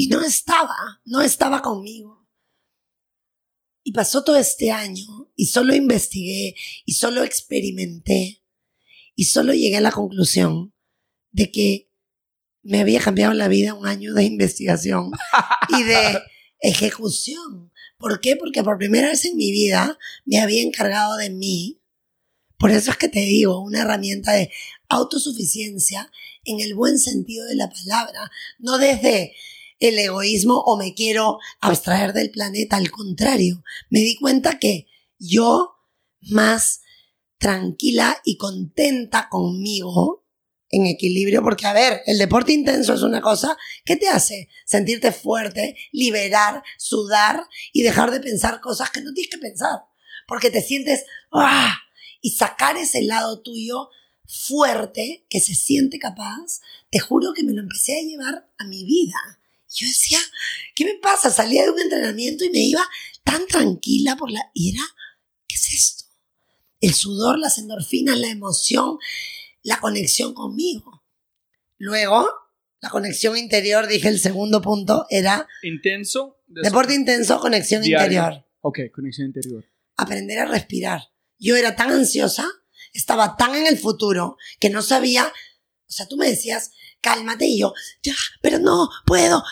y 0.00 0.06
no 0.06 0.20
estaba, 0.22 0.76
no 1.04 1.20
estaba 1.22 1.60
conmigo. 1.60 2.24
Y 3.82 3.92
pasó 3.92 4.22
todo 4.22 4.36
este 4.36 4.70
año 4.70 5.04
y 5.34 5.46
solo 5.46 5.74
investigué 5.74 6.54
y 6.84 6.92
solo 6.92 7.24
experimenté 7.24 8.44
y 9.16 9.24
solo 9.24 9.52
llegué 9.54 9.78
a 9.78 9.80
la 9.80 9.90
conclusión 9.90 10.72
de 11.32 11.50
que 11.50 11.87
me 12.62 12.80
había 12.80 13.00
cambiado 13.00 13.32
la 13.34 13.48
vida 13.48 13.74
un 13.74 13.86
año 13.86 14.14
de 14.14 14.24
investigación 14.24 15.10
y 15.68 15.82
de 15.82 16.20
ejecución. 16.60 17.72
¿Por 17.98 18.20
qué? 18.20 18.36
Porque 18.36 18.62
por 18.62 18.78
primera 18.78 19.08
vez 19.08 19.24
en 19.24 19.36
mi 19.36 19.50
vida 19.50 19.98
me 20.24 20.40
había 20.40 20.62
encargado 20.62 21.16
de 21.16 21.30
mí. 21.30 21.80
Por 22.58 22.70
eso 22.70 22.90
es 22.90 22.96
que 22.96 23.08
te 23.08 23.20
digo, 23.20 23.60
una 23.60 23.82
herramienta 23.82 24.32
de 24.32 24.50
autosuficiencia 24.88 26.10
en 26.44 26.60
el 26.60 26.74
buen 26.74 26.98
sentido 26.98 27.46
de 27.46 27.54
la 27.54 27.70
palabra, 27.70 28.30
no 28.58 28.78
desde 28.78 29.34
el 29.80 29.98
egoísmo 29.98 30.60
o 30.60 30.76
me 30.76 30.94
quiero 30.94 31.38
abstraer 31.60 32.12
del 32.12 32.30
planeta, 32.30 32.76
al 32.76 32.90
contrario, 32.90 33.62
me 33.90 34.00
di 34.00 34.16
cuenta 34.16 34.58
que 34.58 34.86
yo 35.18 35.76
más 36.20 36.80
tranquila 37.38 38.20
y 38.24 38.36
contenta 38.36 39.28
conmigo, 39.28 40.24
en 40.70 40.86
equilibrio, 40.86 41.42
porque 41.42 41.66
a 41.66 41.72
ver, 41.72 42.02
el 42.06 42.18
deporte 42.18 42.52
intenso 42.52 42.94
es 42.94 43.02
una 43.02 43.20
cosa 43.20 43.56
que 43.84 43.96
te 43.96 44.08
hace 44.08 44.48
sentirte 44.66 45.12
fuerte, 45.12 45.76
liberar, 45.92 46.62
sudar 46.76 47.44
y 47.72 47.82
dejar 47.82 48.10
de 48.10 48.20
pensar 48.20 48.60
cosas 48.60 48.90
que 48.90 49.00
no 49.00 49.12
tienes 49.12 49.30
que 49.30 49.38
pensar, 49.38 49.80
porque 50.26 50.50
te 50.50 50.60
sientes 50.60 51.04
¡ah! 51.32 51.74
y 52.20 52.32
sacar 52.32 52.76
ese 52.76 53.02
lado 53.02 53.40
tuyo 53.40 53.88
fuerte 54.26 55.26
que 55.30 55.40
se 55.40 55.54
siente 55.54 55.98
capaz, 55.98 56.60
te 56.90 56.98
juro 56.98 57.32
que 57.34 57.42
me 57.42 57.54
lo 57.54 57.62
empecé 57.62 57.98
a 57.98 58.02
llevar 58.02 58.50
a 58.58 58.64
mi 58.64 58.84
vida. 58.84 59.16
Yo 59.74 59.86
decía, 59.86 60.18
¿qué 60.74 60.84
me 60.84 60.94
pasa? 60.94 61.30
Salía 61.30 61.64
de 61.64 61.70
un 61.70 61.80
entrenamiento 61.80 62.44
y 62.44 62.50
me 62.50 62.60
iba 62.60 62.86
tan 63.24 63.46
tranquila 63.46 64.16
por 64.16 64.30
la... 64.30 64.50
Y 64.54 64.74
era, 64.74 64.82
¿qué 65.46 65.56
es 65.56 65.72
esto? 65.72 66.04
El 66.80 66.94
sudor, 66.94 67.38
las 67.38 67.58
endorfinas, 67.58 68.18
la 68.18 68.28
emoción, 68.28 68.98
la 69.62 69.78
conexión 69.80 70.34
conmigo. 70.34 71.04
Luego, 71.76 72.28
la 72.80 72.90
conexión 72.90 73.36
interior, 73.36 73.86
dije 73.86 74.08
el 74.08 74.20
segundo 74.20 74.62
punto, 74.62 75.06
era 75.10 75.46
Intenso. 75.62 76.38
deporte 76.46 76.94
intenso, 76.94 77.40
conexión 77.40 77.82
Diario. 77.82 78.04
interior. 78.06 78.46
Ok, 78.60 78.78
conexión 78.94 79.28
interior. 79.28 79.64
Aprender 79.96 80.38
a 80.38 80.46
respirar. 80.46 81.02
Yo 81.38 81.56
era 81.56 81.76
tan 81.76 81.90
ansiosa 81.90 82.46
estaba 82.92 83.36
tan 83.36 83.54
en 83.54 83.66
el 83.66 83.78
futuro 83.78 84.36
que 84.60 84.70
no 84.70 84.82
sabía, 84.82 85.24
o 85.26 85.90
sea, 85.90 86.06
tú 86.06 86.16
me 86.16 86.28
decías, 86.28 86.72
cálmate 87.00 87.46
y 87.46 87.60
yo, 87.60 87.74
ya, 88.02 88.14
pero 88.42 88.58
no, 88.58 88.88
puedo. 89.06 89.42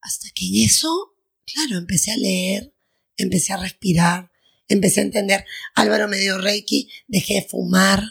Hasta 0.00 0.28
que 0.34 0.46
en 0.46 0.64
eso, 0.66 1.14
claro, 1.46 1.78
empecé 1.78 2.12
a 2.12 2.16
leer, 2.16 2.74
empecé 3.16 3.52
a 3.52 3.58
respirar, 3.58 4.30
empecé 4.68 5.00
a 5.00 5.04
entender, 5.04 5.44
Álvaro 5.74 6.08
me 6.08 6.18
dio 6.18 6.38
Reiki, 6.38 6.90
dejé 7.06 7.34
de 7.34 7.42
fumar. 7.48 8.02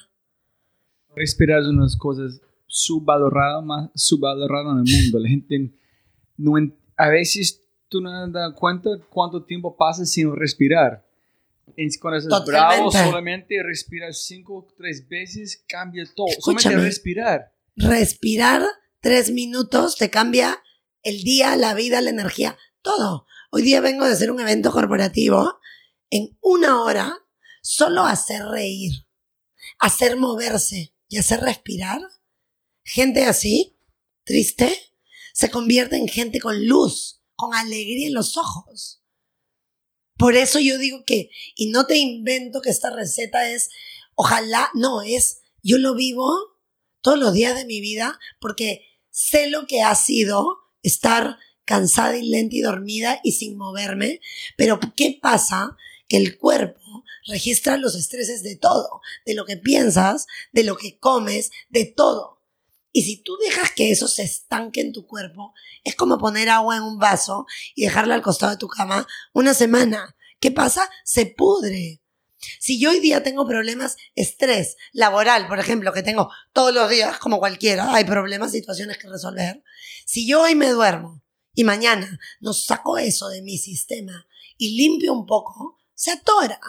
Respirar 1.19 1.59
es 1.59 1.67
una 1.67 1.81
de 1.81 1.87
las 1.87 1.97
cosas 1.97 2.39
subvaloradas 2.65 3.61
más 3.61 3.89
subvaloradas 3.93 4.71
en 4.71 4.87
el 4.87 5.03
mundo. 5.03 5.19
La 5.19 5.27
gente 5.27 5.73
no, 6.37 6.53
a 6.95 7.09
veces 7.09 7.61
tú 7.89 7.99
no 7.99 8.09
te 8.31 8.39
das 8.39 8.53
cuenta 8.53 8.89
cuánto 9.09 9.43
tiempo 9.43 9.75
pasa 9.75 10.05
sin 10.05 10.33
respirar. 10.33 11.05
Es 11.75 11.99
cuando 11.99 12.19
estás 12.19 12.45
bravo, 12.45 12.89
solamente 12.89 13.61
respirar 13.61 14.13
cinco 14.13 14.59
o 14.59 14.67
tres 14.77 15.09
veces 15.09 15.61
cambia 15.67 16.05
todo. 16.15 16.27
Solamente 16.39 16.69
Escúchame. 16.69 16.83
respirar. 16.85 17.53
Respirar 17.75 18.61
tres 19.01 19.29
minutos 19.31 19.97
te 19.97 20.09
cambia 20.09 20.63
el 21.03 21.23
día, 21.23 21.57
la 21.57 21.73
vida, 21.73 21.99
la 21.99 22.11
energía, 22.11 22.57
todo. 22.81 23.25
Hoy 23.51 23.63
día 23.63 23.81
vengo 23.81 24.05
de 24.05 24.13
hacer 24.13 24.31
un 24.31 24.39
evento 24.39 24.71
corporativo. 24.71 25.59
En 26.09 26.37
una 26.39 26.81
hora, 26.81 27.13
solo 27.61 28.03
hacer 28.05 28.45
reír, 28.45 29.05
hacer 29.79 30.15
moverse 30.15 30.93
y 31.09 31.17
hacer 31.17 31.41
respirar. 31.41 32.01
Gente 32.83 33.25
así, 33.25 33.77
triste, 34.23 34.73
se 35.33 35.49
convierte 35.49 35.97
en 35.97 36.07
gente 36.07 36.39
con 36.39 36.67
luz, 36.67 37.21
con 37.35 37.53
alegría 37.53 38.07
en 38.07 38.13
los 38.13 38.37
ojos. 38.37 39.03
Por 40.17 40.35
eso 40.35 40.59
yo 40.59 40.77
digo 40.77 41.03
que, 41.05 41.29
y 41.55 41.71
no 41.71 41.85
te 41.85 41.97
invento 41.97 42.61
que 42.61 42.69
esta 42.69 42.89
receta 42.89 43.49
es, 43.49 43.69
ojalá, 44.15 44.69
no, 44.73 45.01
es, 45.01 45.41
yo 45.63 45.77
lo 45.77 45.95
vivo 45.95 46.31
todos 47.01 47.17
los 47.17 47.33
días 47.33 47.55
de 47.55 47.65
mi 47.65 47.81
vida 47.81 48.19
porque 48.39 48.85
sé 49.09 49.49
lo 49.49 49.65
que 49.65 49.81
ha 49.81 49.95
sido 49.95 50.57
estar 50.83 51.37
cansada 51.65 52.17
y 52.17 52.27
lenta 52.27 52.55
y 52.55 52.61
dormida 52.61 53.19
y 53.23 53.33
sin 53.33 53.57
moverme. 53.57 54.21
Pero 54.57 54.79
¿qué 54.95 55.17
pasa? 55.21 55.77
Que 56.07 56.17
el 56.17 56.37
cuerpo 56.37 56.78
registra 57.29 57.77
los 57.77 57.95
estreses 57.95 58.43
de 58.43 58.55
todo, 58.55 59.01
de 59.25 59.35
lo 59.35 59.45
que 59.45 59.55
piensas, 59.55 60.27
de 60.51 60.63
lo 60.63 60.75
que 60.75 60.97
comes, 60.97 61.51
de 61.69 61.85
todo. 61.85 62.41
Y 62.91 63.03
si 63.03 63.21
tú 63.21 63.37
dejas 63.37 63.71
que 63.71 63.91
eso 63.91 64.07
se 64.07 64.23
estanque 64.23 64.81
en 64.81 64.91
tu 64.91 65.05
cuerpo, 65.05 65.53
es 65.83 65.95
como 65.95 66.17
poner 66.17 66.49
agua 66.49 66.77
en 66.77 66.83
un 66.83 66.97
vaso 66.97 67.45
y 67.75 67.83
dejarla 67.83 68.15
al 68.15 68.21
costado 68.21 68.51
de 68.51 68.57
tu 68.57 68.67
cama 68.67 69.07
una 69.31 69.53
semana. 69.53 70.15
¿Qué 70.39 70.51
pasa? 70.51 70.89
Se 71.03 71.27
pudre. 71.27 72.01
Si 72.59 72.79
yo 72.79 72.91
hoy 72.91 72.99
día 72.99 73.21
tengo 73.21 73.45
problemas, 73.45 73.97
estrés 74.15 74.77
laboral, 74.93 75.47
por 75.47 75.59
ejemplo, 75.59 75.93
que 75.93 76.03
tengo 76.03 76.31
todos 76.53 76.73
los 76.73 76.89
días, 76.89 77.19
como 77.19 77.39
cualquiera, 77.39 77.93
hay 77.93 78.05
problemas, 78.05 78.51
situaciones 78.51 78.97
que 78.97 79.09
resolver. 79.09 79.61
Si 80.05 80.27
yo 80.27 80.41
hoy 80.41 80.55
me 80.55 80.69
duermo 80.69 81.21
y 81.53 81.63
mañana 81.63 82.19
no 82.39 82.53
saco 82.53 82.97
eso 82.97 83.27
de 83.27 83.41
mi 83.41 83.57
sistema 83.57 84.25
y 84.57 84.77
limpio 84.77 85.13
un 85.13 85.25
poco, 85.25 85.77
se 85.93 86.11
atora. 86.11 86.59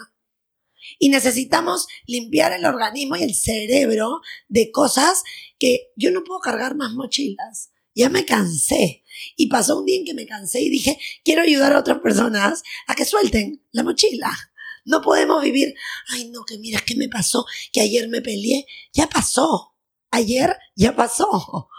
Y 0.99 1.09
necesitamos 1.09 1.87
limpiar 2.05 2.53
el 2.53 2.65
organismo 2.65 3.15
y 3.15 3.23
el 3.23 3.35
cerebro 3.35 4.21
de 4.47 4.71
cosas 4.71 5.23
que 5.59 5.91
yo 5.95 6.11
no 6.11 6.23
puedo 6.23 6.39
cargar 6.39 6.75
más 6.75 6.93
mochilas. 6.93 7.71
Ya 7.93 8.09
me 8.09 8.25
cansé. 8.25 9.03
Y 9.35 9.47
pasó 9.47 9.79
un 9.79 9.85
día 9.85 9.97
en 9.97 10.05
que 10.05 10.13
me 10.13 10.25
cansé 10.25 10.61
y 10.61 10.69
dije, 10.69 10.97
quiero 11.23 11.43
ayudar 11.43 11.73
a 11.73 11.79
otras 11.79 11.99
personas 11.99 12.63
a 12.87 12.95
que 12.95 13.05
suelten 13.05 13.63
la 13.71 13.83
mochila. 13.83 14.31
No 14.85 15.01
podemos 15.01 15.43
vivir, 15.43 15.75
ay 16.09 16.29
no, 16.29 16.43
que 16.43 16.57
mira, 16.57 16.81
¿qué 16.85 16.95
me 16.95 17.07
pasó? 17.07 17.45
Que 17.71 17.81
ayer 17.81 18.07
me 18.07 18.21
peleé. 18.21 18.65
Ya 18.93 19.07
pasó. 19.07 19.75
Ayer 20.09 20.57
ya 20.75 20.95
pasó. 20.95 21.69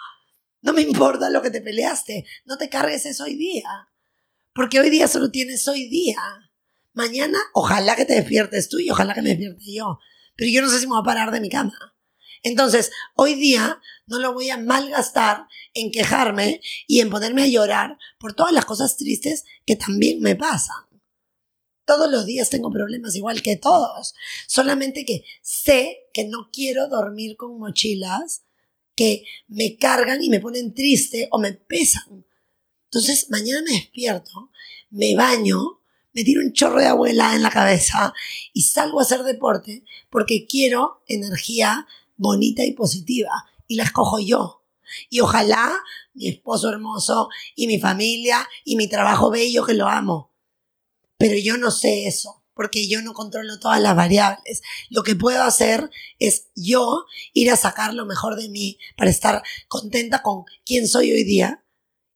No 0.60 0.72
me 0.72 0.82
importa 0.82 1.28
lo 1.28 1.42
que 1.42 1.50
te 1.50 1.60
peleaste. 1.60 2.24
No 2.44 2.56
te 2.56 2.68
cargues 2.68 3.04
eso 3.06 3.24
hoy 3.24 3.36
día. 3.36 3.88
Porque 4.54 4.78
hoy 4.78 4.90
día 4.90 5.08
solo 5.08 5.30
tienes 5.30 5.66
hoy 5.66 5.88
día. 5.88 6.16
Mañana, 6.94 7.38
ojalá 7.54 7.96
que 7.96 8.04
te 8.04 8.14
despiertes 8.14 8.68
tú 8.68 8.78
y 8.78 8.90
ojalá 8.90 9.14
que 9.14 9.22
me 9.22 9.30
despierte 9.30 9.72
yo. 9.72 9.98
Pero 10.36 10.50
yo 10.50 10.62
no 10.62 10.68
sé 10.68 10.80
si 10.80 10.86
me 10.86 10.92
voy 10.92 11.00
a 11.00 11.04
parar 11.04 11.30
de 11.30 11.40
mi 11.40 11.48
cama. 11.48 11.94
Entonces, 12.42 12.90
hoy 13.14 13.34
día 13.34 13.80
no 14.06 14.18
lo 14.18 14.32
voy 14.32 14.50
a 14.50 14.58
malgastar 14.58 15.46
en 15.74 15.90
quejarme 15.90 16.60
y 16.86 17.00
en 17.00 17.08
ponerme 17.08 17.42
a 17.42 17.46
llorar 17.46 17.98
por 18.18 18.34
todas 18.34 18.52
las 18.52 18.64
cosas 18.64 18.96
tristes 18.96 19.44
que 19.64 19.76
también 19.76 20.20
me 20.20 20.34
pasan. 20.34 20.76
Todos 21.84 22.10
los 22.10 22.26
días 22.26 22.50
tengo 22.50 22.70
problemas 22.70 23.14
igual 23.14 23.42
que 23.42 23.56
todos. 23.56 24.14
Solamente 24.46 25.04
que 25.04 25.24
sé 25.40 26.08
que 26.12 26.24
no 26.24 26.50
quiero 26.52 26.88
dormir 26.88 27.36
con 27.36 27.58
mochilas 27.58 28.42
que 28.94 29.24
me 29.48 29.76
cargan 29.76 30.22
y 30.22 30.28
me 30.28 30.40
ponen 30.40 30.74
triste 30.74 31.28
o 31.30 31.38
me 31.38 31.52
pesan. 31.52 32.26
Entonces, 32.84 33.30
mañana 33.30 33.62
me 33.62 33.72
despierto, 33.72 34.50
me 34.90 35.14
baño, 35.14 35.81
me 36.12 36.24
tiro 36.24 36.42
un 36.42 36.52
chorro 36.52 36.80
de 36.80 36.86
abuela 36.86 37.34
en 37.34 37.42
la 37.42 37.50
cabeza 37.50 38.12
y 38.52 38.62
salgo 38.62 39.00
a 39.00 39.02
hacer 39.02 39.22
deporte 39.22 39.84
porque 40.10 40.46
quiero 40.46 41.02
energía 41.06 41.86
bonita 42.16 42.64
y 42.64 42.72
positiva 42.72 43.30
y 43.66 43.76
la 43.76 43.84
escojo 43.84 44.18
yo. 44.18 44.64
Y 45.08 45.20
ojalá 45.20 45.72
mi 46.14 46.28
esposo 46.28 46.68
hermoso 46.68 47.28
y 47.54 47.66
mi 47.66 47.78
familia 47.78 48.46
y 48.64 48.76
mi 48.76 48.88
trabajo 48.88 49.30
bello 49.30 49.64
que 49.64 49.74
lo 49.74 49.88
amo. 49.88 50.32
Pero 51.16 51.36
yo 51.38 51.56
no 51.56 51.70
sé 51.70 52.06
eso 52.06 52.42
porque 52.54 52.88
yo 52.88 53.00
no 53.02 53.14
controlo 53.14 53.58
todas 53.58 53.80
las 53.80 53.96
variables. 53.96 54.62
Lo 54.90 55.02
que 55.02 55.16
puedo 55.16 55.42
hacer 55.42 55.90
es 56.18 56.48
yo 56.54 57.06
ir 57.32 57.50
a 57.50 57.56
sacar 57.56 57.94
lo 57.94 58.06
mejor 58.06 58.36
de 58.36 58.48
mí 58.48 58.78
para 58.96 59.10
estar 59.10 59.42
contenta 59.68 60.22
con 60.22 60.44
quién 60.64 60.86
soy 60.86 61.12
hoy 61.12 61.24
día 61.24 61.64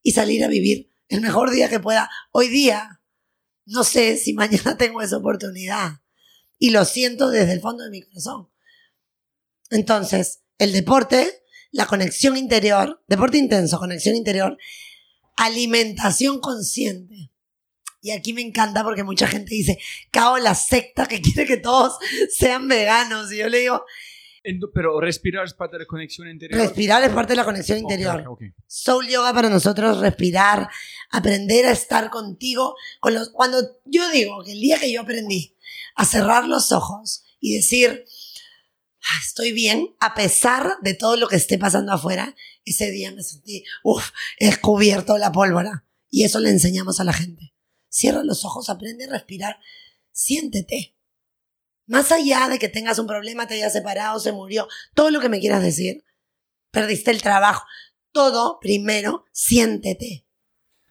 y 0.03 0.13
salir 0.13 0.45
a 0.45 0.49
vivir 0.49 0.91
el 1.09 1.21
mejor 1.21 1.51
día 1.51 1.69
que 1.69 1.81
pueda 1.81 2.11
hoy 2.33 2.49
día. 2.49 3.01
No 3.67 3.85
sé 3.85 4.17
si 4.17 4.33
mañana 4.33 4.77
tengo 4.79 5.03
esa 5.03 5.19
oportunidad. 5.19 6.01
Y 6.59 6.71
lo 6.71 6.85
siento 6.85 7.29
desde 7.29 7.53
el 7.53 7.61
fondo 7.61 7.85
de 7.85 7.91
mi 7.91 8.03
corazón. 8.03 8.49
Entonces, 9.71 10.43
el 10.59 10.73
deporte, 10.73 11.43
la 11.71 11.87
conexión 11.87 12.37
interior, 12.37 13.05
deporte 13.09 13.37
intenso, 13.37 13.79
conexión 13.79 14.15
interior, 14.15 14.57
alimentación 15.37 16.41
consciente. 16.41 17.31
Y 18.01 18.13
aquí 18.13 18.33
me 18.33 18.41
encanta 18.41 18.85
porque 18.85 19.03
mucha 19.03 19.27
gente 19.27 19.55
dice, 19.55 19.79
cao 20.11 20.39
la 20.39 20.55
secta 20.55 21.07
que 21.07 21.21
quiere 21.23 21.45
que 21.45 21.57
todos 21.57 21.99
sean 22.31 22.69
veganos. 22.69 23.33
Y 23.33 23.39
yo 23.39 23.49
le 23.49 23.59
digo, 23.59 23.85
Pero 24.73 25.01
respirar 25.01 25.45
es 25.45 25.55
parte 25.55 25.77
de 25.77 25.81
la 25.85 25.87
conexión 25.87 26.29
interior. 26.29 26.61
respirar 26.61 27.03
es 27.03 27.11
parte 27.11 27.33
de 27.33 27.37
la 27.37 27.45
conexión 27.45 27.79
interior. 27.79 28.21
ok, 28.21 28.29
ok. 28.29 28.43
Soul 28.67 29.09
Yoga 29.09 29.33
para 29.33 29.49
nosotros 29.49 29.99
respirar, 29.99 30.69
aprender 31.11 31.67
a 31.67 31.73
estar 31.73 32.11
contigo. 32.11 32.77
Con 33.01 33.15
los, 33.15 33.31
cuando 33.31 33.59
yo 33.85 34.09
digo 34.11 34.43
que 34.45 34.53
el 34.53 34.61
día 34.61 34.79
que 34.79 34.93
yo 34.93 35.01
aprendí 35.03 35.57
a 35.95 36.05
cerrar 36.05 36.47
los 36.47 36.73
ojos 36.73 37.25
y 37.41 37.55
decir, 37.57 38.05
"Ah, 39.03 39.21
estoy 39.25 39.53
bien, 39.53 39.95
a 40.01 40.15
pesar 40.15 40.75
de 40.83 40.95
todo 40.95 41.17
lo 41.17 41.29
que 41.29 41.37
esté 41.37 41.59
pasando 41.59 41.93
afuera, 41.93 42.35
ese 42.65 42.91
día 42.91 43.13
me 43.13 43.23
sentí, 43.23 43.65
uff, 43.85 44.11
he 44.39 44.47
descubierto 44.47 45.17
la 45.19 45.33
pólvora. 45.33 45.85
Y 46.11 46.25
eso 46.25 46.41
le 46.41 46.51
enseñamos 46.51 47.01
a 47.01 47.05
la 47.05 47.13
gente. 47.13 47.53
Cierra 47.89 48.23
los 48.25 48.45
ojos, 48.45 48.69
aprende 48.69 49.05
a 49.05 49.11
respirar, 49.11 49.59
siéntete. 50.13 50.96
Más 51.87 52.11
allá 52.13 52.49
de 52.49 52.59
que 52.59 52.69
tengas 52.69 52.99
un 52.99 53.07
problema, 53.07 53.47
te 53.47 53.55
hayas 53.55 53.73
separado, 53.73 54.19
se 54.19 54.33
murió, 54.33 54.67
todo 54.95 55.11
lo 55.11 55.21
que 55.21 55.29
me 55.29 55.41
quieras 55.41 55.63
decir, 55.63 56.03
perdiste 56.71 57.11
el 57.11 57.23
trabajo, 57.23 57.65
todo 58.13 58.59
primero, 58.61 59.25
siéntete. 59.33 60.25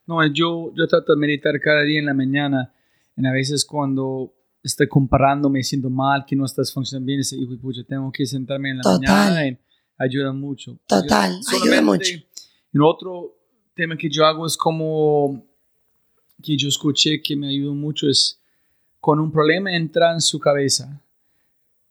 No, 0.07 0.25
yo, 0.27 0.71
yo 0.75 0.87
trato 0.87 1.13
de 1.13 1.19
meditar 1.19 1.59
cada 1.59 1.81
día 1.81 1.99
en 1.99 2.05
la 2.05 2.13
mañana. 2.13 2.73
Y 3.17 3.25
a 3.25 3.31
veces 3.31 3.65
cuando 3.65 4.33
estoy 4.63 4.87
comparando, 4.87 5.49
me 5.49 5.63
siento 5.63 5.89
mal, 5.89 6.25
que 6.25 6.35
no 6.35 6.45
estás 6.45 6.71
funcionando 6.73 7.07
bien, 7.07 7.19
ese 7.19 7.35
hijo 7.37 7.53
y 7.53 7.57
pucha, 7.57 7.81
tengo 7.87 8.11
que 8.11 8.25
sentarme 8.25 8.71
en 8.71 8.77
la 8.77 8.83
Total. 8.83 9.33
mañana. 9.33 9.59
ayuda 9.97 10.33
mucho. 10.33 10.79
Total, 10.87 11.39
ayuda 11.61 11.81
mucho. 11.81 12.13
El 12.73 12.81
otro 12.81 13.37
tema 13.73 13.97
que 13.97 14.09
yo 14.09 14.25
hago 14.25 14.45
es 14.45 14.57
como 14.57 15.45
que 16.41 16.57
yo 16.57 16.67
escuché 16.67 17.21
que 17.21 17.35
me 17.35 17.49
ayudó 17.49 17.73
mucho 17.73 18.09
es 18.09 18.39
cuando 19.05 19.23
un 19.23 19.31
problema 19.31 19.71
entra 19.71 20.13
en 20.13 20.19
su 20.19 20.39
cabeza, 20.39 20.99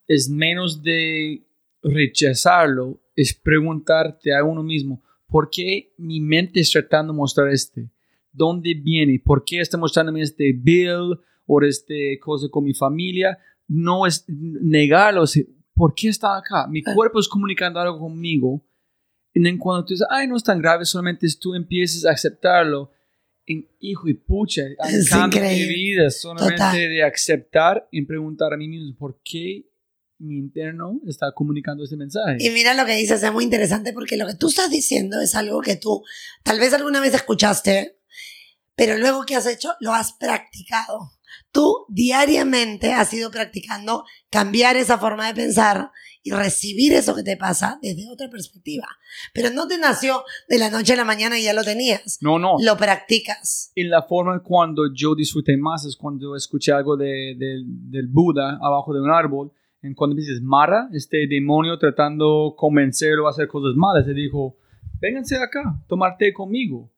es 0.08 0.28
menos 0.28 0.82
de 0.82 1.46
rechazarlo, 1.80 2.98
es 3.14 3.32
preguntarte 3.32 4.34
a 4.34 4.42
uno 4.42 4.64
mismo, 4.64 5.00
¿por 5.28 5.48
qué 5.48 5.94
mi 5.96 6.18
mente 6.18 6.58
está 6.58 6.80
tratando 6.80 7.12
de 7.12 7.18
mostrar 7.18 7.50
este? 7.50 7.88
¿Dónde 8.32 8.74
viene? 8.74 9.22
¿Por 9.24 9.44
qué 9.44 9.60
está 9.60 9.78
mostrándome 9.78 10.22
este 10.22 10.52
bill 10.58 11.16
o 11.46 11.62
este 11.62 12.18
cosa 12.18 12.48
con 12.48 12.64
mi 12.64 12.74
familia? 12.74 13.38
No 13.68 14.06
es 14.06 14.24
negarlo, 14.26 15.22
¿por 15.72 15.94
qué 15.94 16.08
está 16.08 16.36
acá? 16.36 16.66
Mi 16.66 16.82
cuerpo 16.82 17.20
es 17.20 17.28
comunicando 17.28 17.78
algo 17.78 18.00
conmigo. 18.00 18.60
Y 19.32 19.46
en 19.46 19.56
cuando 19.56 19.84
tú 19.84 19.94
dices, 19.94 20.08
ay, 20.10 20.26
no 20.26 20.36
es 20.36 20.42
tan 20.42 20.60
grave, 20.60 20.84
solamente 20.84 21.26
es 21.26 21.38
tú 21.38 21.54
empiezas 21.54 22.06
a 22.06 22.10
aceptarlo. 22.10 22.90
En, 23.46 23.68
hijo 23.80 24.08
y 24.08 24.14
pucha, 24.14 24.62
Es 24.90 25.10
cambio 25.10 25.40
en 25.40 25.46
mi 25.46 25.52
increíble. 25.52 25.74
vida 25.74 26.10
solamente 26.10 26.54
Total. 26.54 26.78
de 26.78 27.02
aceptar 27.02 27.88
y 27.90 28.04
preguntar 28.04 28.52
a 28.52 28.56
mí 28.56 28.68
mismo, 28.68 28.96
¿por 28.96 29.20
qué 29.24 29.66
mi 30.18 30.38
interno 30.38 31.00
está 31.06 31.32
comunicando 31.34 31.84
ese 31.84 31.96
mensaje. 31.96 32.36
Y 32.40 32.50
mira 32.50 32.74
lo 32.74 32.86
que 32.86 32.94
dices, 32.94 33.22
es 33.22 33.32
muy 33.32 33.44
interesante 33.44 33.92
porque 33.92 34.16
lo 34.16 34.26
que 34.26 34.34
tú 34.34 34.48
estás 34.48 34.70
diciendo 34.70 35.20
es 35.20 35.34
algo 35.34 35.60
que 35.60 35.76
tú 35.76 36.02
tal 36.42 36.58
vez 36.58 36.72
alguna 36.72 37.00
vez 37.00 37.14
escuchaste, 37.14 37.98
pero 38.74 38.96
luego 38.96 39.24
que 39.24 39.36
has 39.36 39.46
hecho, 39.46 39.74
lo 39.80 39.92
has 39.92 40.12
practicado. 40.12 41.12
Tú 41.52 41.86
diariamente 41.88 42.92
has 42.92 43.12
ido 43.12 43.30
practicando 43.30 44.04
cambiar 44.30 44.76
esa 44.76 44.98
forma 44.98 45.26
de 45.26 45.34
pensar 45.34 45.90
y 46.22 46.30
recibir 46.32 46.92
eso 46.94 47.14
que 47.14 47.22
te 47.22 47.36
pasa 47.36 47.78
desde 47.82 48.08
otra 48.10 48.28
perspectiva. 48.30 48.86
Pero 49.34 49.50
no 49.50 49.66
te 49.68 49.76
nació 49.78 50.24
de 50.48 50.58
la 50.58 50.70
noche 50.70 50.94
a 50.94 50.96
la 50.96 51.04
mañana 51.04 51.38
y 51.38 51.42
ya 51.44 51.52
lo 51.52 51.62
tenías. 51.64 52.18
no, 52.22 52.38
no. 52.38 52.56
Lo 52.60 52.76
practicas. 52.76 53.70
Y 53.74 53.84
la 53.84 54.02
forma 54.02 54.42
cuando 54.42 54.84
yo 54.94 55.14
disfruté 55.14 55.56
más 55.56 55.84
es 55.84 55.96
cuando 55.96 56.34
escuché 56.34 56.72
algo 56.72 56.96
de, 56.96 57.34
de- 57.38 57.62
del 57.66 58.08
Buda 58.08 58.58
abajo 58.62 58.94
de 58.94 59.00
un 59.02 59.10
árbol. 59.10 59.52
En 59.82 59.92
cuando 59.94 60.16
dices, 60.16 60.40
Mara, 60.40 60.88
este 60.94 61.26
demonio 61.28 61.78
tratando 61.78 62.50
de 62.50 62.56
convencerlo 62.56 63.26
a 63.26 63.30
hacer 63.30 63.46
cosas 63.46 63.74
malas, 63.76 64.08
él 64.08 64.14
dijo, 64.14 64.56
vénganse 64.98 65.36
acá, 65.36 65.78
tomar 65.86 66.16
té 66.16 66.32
conmigo. 66.32 66.90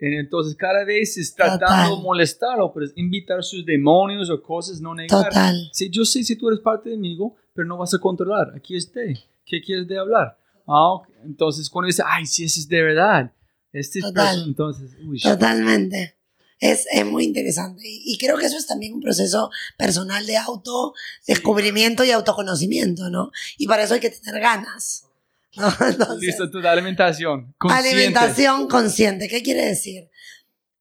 Entonces 0.00 0.54
cada 0.54 0.84
vez 0.84 1.16
es 1.16 1.34
tratando 1.34 1.66
Total. 1.66 1.96
de 1.96 2.02
molestarlo, 2.02 2.72
pero 2.72 2.86
es 2.86 2.92
invitar 2.96 3.42
sus 3.42 3.66
demonios 3.66 4.30
o 4.30 4.40
cosas, 4.40 4.80
no 4.80 4.94
negar. 4.94 5.24
Total. 5.24 5.68
Sí, 5.72 5.90
yo 5.90 6.04
sé 6.04 6.22
si 6.22 6.36
tú 6.36 6.48
eres 6.48 6.60
parte 6.60 6.90
de 6.90 6.96
mí, 6.96 7.18
pero 7.52 7.66
no 7.66 7.76
vas 7.76 7.92
a 7.94 7.98
controlar. 7.98 8.52
Aquí 8.54 8.76
es 8.76 8.90
té. 8.92 9.18
¿Qué 9.44 9.60
quieres 9.60 9.88
de 9.88 9.98
hablar? 9.98 10.38
Ah. 10.66 10.98
Entonces 11.24 11.68
cuando 11.68 11.86
dice, 11.86 12.02
ay, 12.06 12.26
si 12.26 12.44
ese 12.44 12.60
es 12.60 12.68
de 12.68 12.82
verdad. 12.82 13.32
Este 13.72 13.98
es 13.98 14.04
Total. 14.04 14.26
persona", 14.26 14.46
entonces, 14.46 14.90
uy, 15.04 15.20
Totalmente. 15.20 16.14
Es, 16.60 16.86
es 16.92 17.06
muy 17.06 17.24
interesante. 17.24 17.82
Y, 17.84 18.14
y 18.14 18.18
creo 18.18 18.36
que 18.36 18.46
eso 18.46 18.56
es 18.56 18.66
también 18.66 18.94
un 18.94 19.00
proceso 19.00 19.50
personal 19.76 20.26
de 20.26 20.36
autodescubrimiento 20.36 22.04
y 22.04 22.10
autoconocimiento, 22.10 23.10
¿no? 23.10 23.30
Y 23.58 23.66
para 23.66 23.84
eso 23.84 23.94
hay 23.94 24.00
que 24.00 24.10
tener 24.10 24.40
ganas. 24.40 25.07
¿no? 25.56 25.68
Entonces, 25.86 26.20
Listo, 26.20 26.50
tu 26.50 26.58
alimentación. 26.66 27.54
consciente. 27.58 27.88
alimentación 27.88 28.68
consciente. 28.68 29.28
¿Qué 29.28 29.42
quiere 29.42 29.64
decir? 29.66 30.10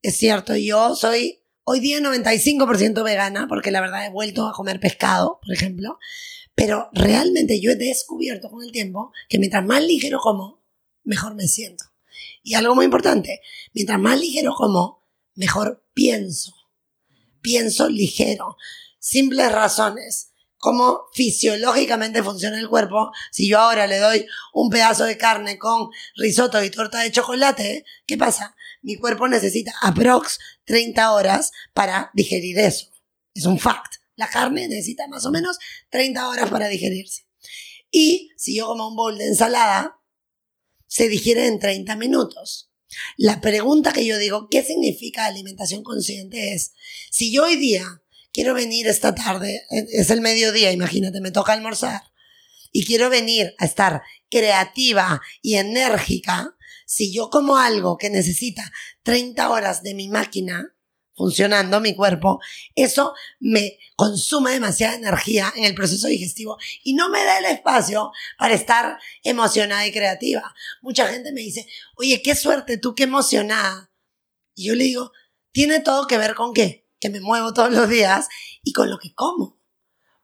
Es 0.02 0.18
cierto, 0.18 0.56
yo 0.56 0.95
soy 0.95 1.41
hoy 1.64 1.80
día 1.80 1.99
95% 1.99 3.03
vegana, 3.03 3.48
porque 3.48 3.72
la 3.72 3.81
verdad 3.81 4.06
he 4.06 4.10
vuelto 4.10 4.48
a 4.48 4.53
comer 4.53 4.80
pescado, 4.80 5.39
por 5.41 5.53
ejemplo. 5.53 5.99
Pero 6.56 6.89
realmente 6.94 7.60
yo 7.61 7.72
he 7.72 7.76
descubierto 7.76 8.49
con 8.49 8.64
el 8.64 8.72
tiempo 8.72 9.11
que 9.30 9.38
mientras 9.38 9.64
más 9.65 9.84
ligero 9.84 10.19
como, 10.19 10.64
mejor 11.03 11.35
me 11.35 11.48
siento. 11.48 11.85
Y 12.41 12.56
algo 12.56 12.73
muy 12.73 12.85
importante, 12.85 13.41
mientras 13.73 13.99
más 13.99 14.19
ligero 14.19 14.53
como, 14.56 15.03
mejor 15.35 15.84
pienso. 15.94 16.53
Pienso 17.41 17.89
ligero. 17.89 18.57
Simples 18.98 19.52
razones. 19.52 20.31
Cómo 20.58 21.06
fisiológicamente 21.14 22.24
funciona 22.24 22.60
el 22.60 22.68
cuerpo. 22.68 23.12
Si 23.32 23.48
yo 23.48 23.60
ahora 23.60 23.86
le 23.88 24.00
doy 24.00 24.26
un 24.54 24.70
pedazo 24.70 25.06
de 25.06 25.18
carne 25.18 25.58
con 25.58 25.90
risotto 26.16 26.64
y 26.64 26.70
torta 26.70 27.00
de 27.00 27.12
chocolate, 27.12 27.86
¿qué 28.06 28.18
pasa? 28.18 28.56
Mi 28.82 28.96
cuerpo 28.96 29.28
necesita 29.28 29.74
aprox 29.82 30.40
30 30.66 31.12
horas 31.14 31.52
para 31.74 32.12
digerir 32.14 32.60
eso. 32.60 32.88
Es 33.34 33.46
un 33.46 33.60
fact. 33.60 33.96
La 34.16 34.28
carne 34.28 34.68
necesita 34.68 35.08
más 35.08 35.26
o 35.26 35.32
menos 35.32 35.60
30 35.90 36.28
horas 36.28 36.50
para 36.50 36.68
digerirse. 36.68 37.28
Y 37.92 38.32
si 38.36 38.56
yo 38.56 38.68
como 38.68 38.88
un 38.88 38.96
bowl 38.96 39.18
de 39.18 39.28
ensalada, 39.28 40.00
se 40.88 41.08
digiere 41.08 41.46
en 41.46 41.60
30 41.60 41.96
minutos. 41.96 42.72
La 43.18 43.42
pregunta 43.42 43.94
que 43.94 44.06
yo 44.06 44.18
digo, 44.18 44.48
¿qué 44.50 44.64
significa 44.64 45.26
alimentación 45.26 45.84
consciente? 45.84 46.54
Es, 46.54 46.74
si 47.12 47.32
yo 47.32 47.44
hoy 47.44 47.58
día 47.58 48.02
quiero 48.38 48.53
venir 48.53 48.85
esta 48.85 49.15
tarde, 49.15 49.65
es 49.72 50.11
el 50.11 50.22
mediodía, 50.22 50.72
imagínate, 50.72 51.22
me 51.22 51.31
toca 51.31 51.53
almorzar, 51.53 52.03
y 52.72 52.85
quiero 52.85 53.09
venir 53.09 53.55
a 53.57 53.65
estar 53.65 54.03
creativa 54.30 55.23
y 55.41 55.55
enérgica, 55.55 56.55
si 56.85 57.11
yo 57.11 57.31
como 57.31 57.57
algo 57.57 57.97
que 57.97 58.11
necesita 58.11 58.72
30 59.01 59.49
horas 59.49 59.81
de 59.81 59.95
mi 59.95 60.07
máquina 60.07 60.76
funcionando, 61.15 61.81
mi 61.81 61.95
cuerpo, 61.95 62.39
eso 62.76 63.15
me 63.39 63.80
consume 63.95 64.51
demasiada 64.51 64.93
energía 64.93 65.51
en 65.55 65.64
el 65.64 65.73
proceso 65.73 66.07
digestivo 66.07 66.59
y 66.84 66.93
no 66.93 67.09
me 67.09 67.23
da 67.23 67.39
el 67.39 67.45
espacio 67.45 68.11
para 68.38 68.53
estar 68.53 68.99
emocionada 69.23 69.88
y 69.88 69.91
creativa. 69.91 70.53
Mucha 70.84 71.07
gente 71.07 71.31
me 71.31 71.41
dice, 71.41 71.68
oye, 71.95 72.22
qué 72.22 72.35
suerte 72.35 72.77
tú, 72.77 72.93
qué 72.93 73.05
emocionada. 73.05 73.91
Y 74.53 74.65
yo 74.65 74.76
le 74.76 74.84
digo, 74.84 75.11
tiene 75.51 75.80
todo 75.80 76.05
que 76.05 76.19
ver 76.19 76.35
con 76.35 76.53
qué? 76.53 76.86
Que 76.99 77.10
me 77.10 77.22
muevo 77.22 77.53
todos 77.53 77.72
los 77.72 77.90
días 77.90 78.28
y 78.64 78.74
con 78.74 78.90
lo 78.90 78.98
que 78.98 79.14
como. 79.14 79.60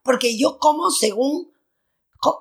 Porque 0.02 0.36
yo 0.36 0.58
como 0.58 0.90
según, 0.90 1.52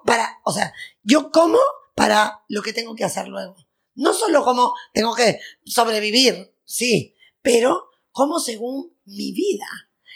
para, 0.06 0.40
o 0.44 0.52
sea, 0.52 0.74
yo 1.04 1.32
como 1.32 1.60
para 1.96 2.44
lo 2.48 2.62
que 2.62 2.74
tengo 2.74 2.96
que 2.96 3.04
hacer 3.04 3.28
luego. 3.28 3.56
No 3.96 4.14
solo 4.14 4.44
como 4.44 4.74
tengo 4.94 5.14
que 5.16 5.40
sobrevivir, 5.66 6.56
sí, 6.66 7.16
pero 7.42 7.90
como 8.12 8.40
según 8.40 8.98
mi 9.06 9.32
vida. 9.32 9.68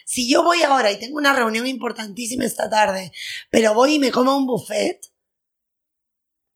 Si 0.06 0.30
yo 0.30 0.44
voy 0.44 0.64
ahora 0.64 0.91
y 0.91 0.99
tengo 0.99 1.18
una 1.18 1.34
reunión 1.34 1.68
importantísima 1.68 2.45
esta 2.45 2.69
tarde, 2.69 3.11
pero 3.49 3.73
voy 3.73 3.95
y 3.95 3.99
me 3.99 4.11
como 4.11 4.38
un 4.38 4.48
buffet, 4.48 5.02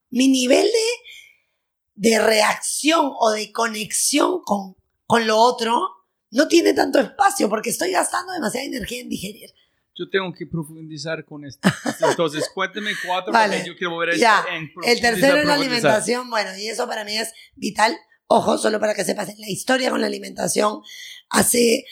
mi 0.10 0.28
nivel 0.28 0.66
de, 0.66 2.10
de 2.10 2.20
reacción 2.20 3.12
o 3.20 3.32
de 3.32 3.52
conexión 3.52 4.42
con, 4.44 4.76
con 5.06 5.28
lo 5.28 5.38
otro 5.38 6.01
no 6.32 6.48
tiene 6.48 6.74
tanto 6.74 7.00
espacio 7.00 7.50
porque 7.50 7.70
estoy 7.70 7.92
gastando 7.92 8.34
demasiada 8.34 8.66
energía 8.66 9.02
en 9.02 9.10
digerir. 9.10 9.50
Yo 9.94 10.10
tengo 10.10 10.34
que 10.34 10.48
profundizar 10.48 11.26
con 11.26 11.46
esto. 11.46 11.70
Entonces, 12.10 12.50
cuéntame 12.54 12.92
cuatro 13.06 13.34
Vale. 13.34 13.58
porque 13.58 13.70
yo 13.70 13.78
quiero 13.78 13.98
ver 13.98 14.10
esto 14.10 14.26
en 14.50 14.72
el 14.84 15.02
tercero 15.02 15.38
es 15.38 15.46
la 15.46 15.56
alimentación, 15.56 16.30
bueno, 16.30 16.58
y 16.58 16.68
eso 16.68 16.88
para 16.88 17.04
mí 17.04 17.18
es 17.18 17.34
vital. 17.56 17.96
Ojo, 18.28 18.58
solo 18.58 18.80
para 18.80 18.96
que 18.96 19.04
sepas, 19.04 19.38
la 19.38 19.50
historia 19.50 19.90
con 19.90 20.00
la 20.00 20.08
alimentación 20.08 20.82
hace 21.30 21.86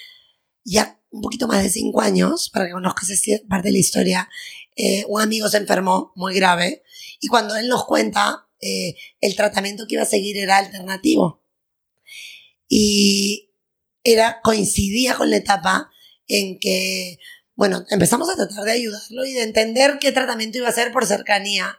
ya 0.63 0.99
un 1.11 1.21
poquito 1.21 1.47
más 1.47 1.61
de 1.61 1.69
cinco 1.69 2.01
años, 2.01 2.49
para 2.49 2.67
que 2.67 2.71
conozcas 2.71 3.09
esta 3.09 3.45
parte 3.47 3.67
de 3.67 3.73
la 3.73 3.79
historia, 3.79 4.29
eh, 4.75 5.03
un 5.09 5.21
amigo 5.21 5.49
se 5.49 5.57
enfermó 5.57 6.13
muy 6.15 6.33
grave 6.35 6.83
y 7.19 7.27
cuando 7.27 7.57
él 7.57 7.67
nos 7.67 7.85
cuenta, 7.85 8.47
eh, 8.61 8.95
el 9.19 9.35
tratamiento 9.35 9.85
que 9.87 9.95
iba 9.95 10.03
a 10.03 10.07
seguir 10.07 10.37
era 10.37 10.57
alternativo. 10.57 11.43
Y 12.67 13.48
era, 14.13 14.41
coincidía 14.41 15.15
con 15.15 15.29
la 15.29 15.37
etapa 15.37 15.91
en 16.27 16.59
que, 16.59 17.19
bueno, 17.55 17.85
empezamos 17.89 18.29
a 18.29 18.35
tratar 18.35 18.63
de 18.63 18.71
ayudarlo 18.71 19.25
y 19.25 19.33
de 19.33 19.43
entender 19.43 19.97
qué 19.99 20.11
tratamiento 20.11 20.57
iba 20.57 20.67
a 20.67 20.71
hacer 20.71 20.91
por 20.91 21.05
cercanía. 21.05 21.77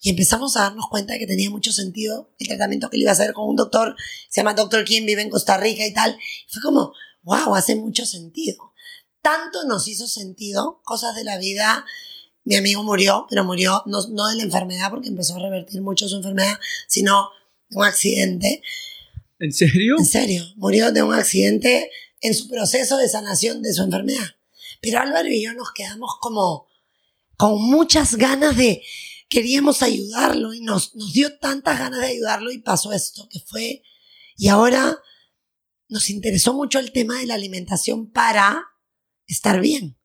Y 0.00 0.10
empezamos 0.10 0.56
a 0.56 0.60
darnos 0.60 0.86
cuenta 0.88 1.14
de 1.14 1.18
que 1.18 1.26
tenía 1.26 1.50
mucho 1.50 1.72
sentido 1.72 2.32
el 2.38 2.46
tratamiento 2.46 2.88
que 2.88 2.96
él 2.96 3.02
iba 3.02 3.10
a 3.10 3.14
hacer 3.14 3.32
con 3.32 3.48
un 3.48 3.56
doctor, 3.56 3.96
se 4.28 4.40
llama 4.40 4.54
Dr. 4.54 4.84
Kim, 4.84 5.06
vive 5.06 5.22
en 5.22 5.30
Costa 5.30 5.56
Rica 5.56 5.84
y 5.84 5.92
tal. 5.92 6.16
Y 6.48 6.52
fue 6.52 6.62
como, 6.62 6.92
wow, 7.22 7.54
hace 7.54 7.74
mucho 7.74 8.06
sentido. 8.06 8.72
Tanto 9.22 9.64
nos 9.64 9.88
hizo 9.88 10.06
sentido 10.06 10.80
cosas 10.84 11.16
de 11.16 11.24
la 11.24 11.38
vida. 11.38 11.84
Mi 12.44 12.54
amigo 12.54 12.82
murió, 12.84 13.26
pero 13.28 13.44
murió 13.44 13.82
no, 13.86 14.06
no 14.08 14.28
de 14.28 14.36
la 14.36 14.42
enfermedad 14.44 14.90
porque 14.90 15.08
empezó 15.08 15.34
a 15.34 15.40
revertir 15.40 15.82
mucho 15.82 16.08
su 16.08 16.16
enfermedad, 16.16 16.58
sino 16.86 17.30
de 17.68 17.76
un 17.76 17.84
accidente. 17.84 18.62
¿En 19.40 19.52
serio? 19.52 19.96
En 19.98 20.04
serio, 20.04 20.44
murió 20.56 20.90
de 20.90 21.02
un 21.02 21.14
accidente 21.14 21.90
en 22.20 22.34
su 22.34 22.48
proceso 22.48 22.96
de 22.96 23.08
sanación 23.08 23.62
de 23.62 23.72
su 23.72 23.82
enfermedad. 23.82 24.36
Pero 24.80 25.00
Álvaro 25.00 25.28
y 25.28 25.44
yo 25.44 25.54
nos 25.54 25.72
quedamos 25.72 26.16
como 26.20 26.66
con 27.36 27.62
muchas 27.62 28.16
ganas 28.16 28.56
de, 28.56 28.82
queríamos 29.28 29.82
ayudarlo 29.82 30.54
y 30.54 30.60
nos, 30.60 30.96
nos 30.96 31.12
dio 31.12 31.38
tantas 31.38 31.78
ganas 31.78 32.00
de 32.00 32.06
ayudarlo 32.06 32.50
y 32.50 32.58
pasó 32.58 32.92
esto, 32.92 33.28
que 33.30 33.38
fue, 33.38 33.82
y 34.36 34.48
ahora 34.48 34.98
nos 35.88 36.10
interesó 36.10 36.52
mucho 36.52 36.80
el 36.80 36.90
tema 36.90 37.18
de 37.18 37.26
la 37.26 37.34
alimentación 37.34 38.10
para 38.10 38.64
estar 39.26 39.60
bien. 39.60 39.96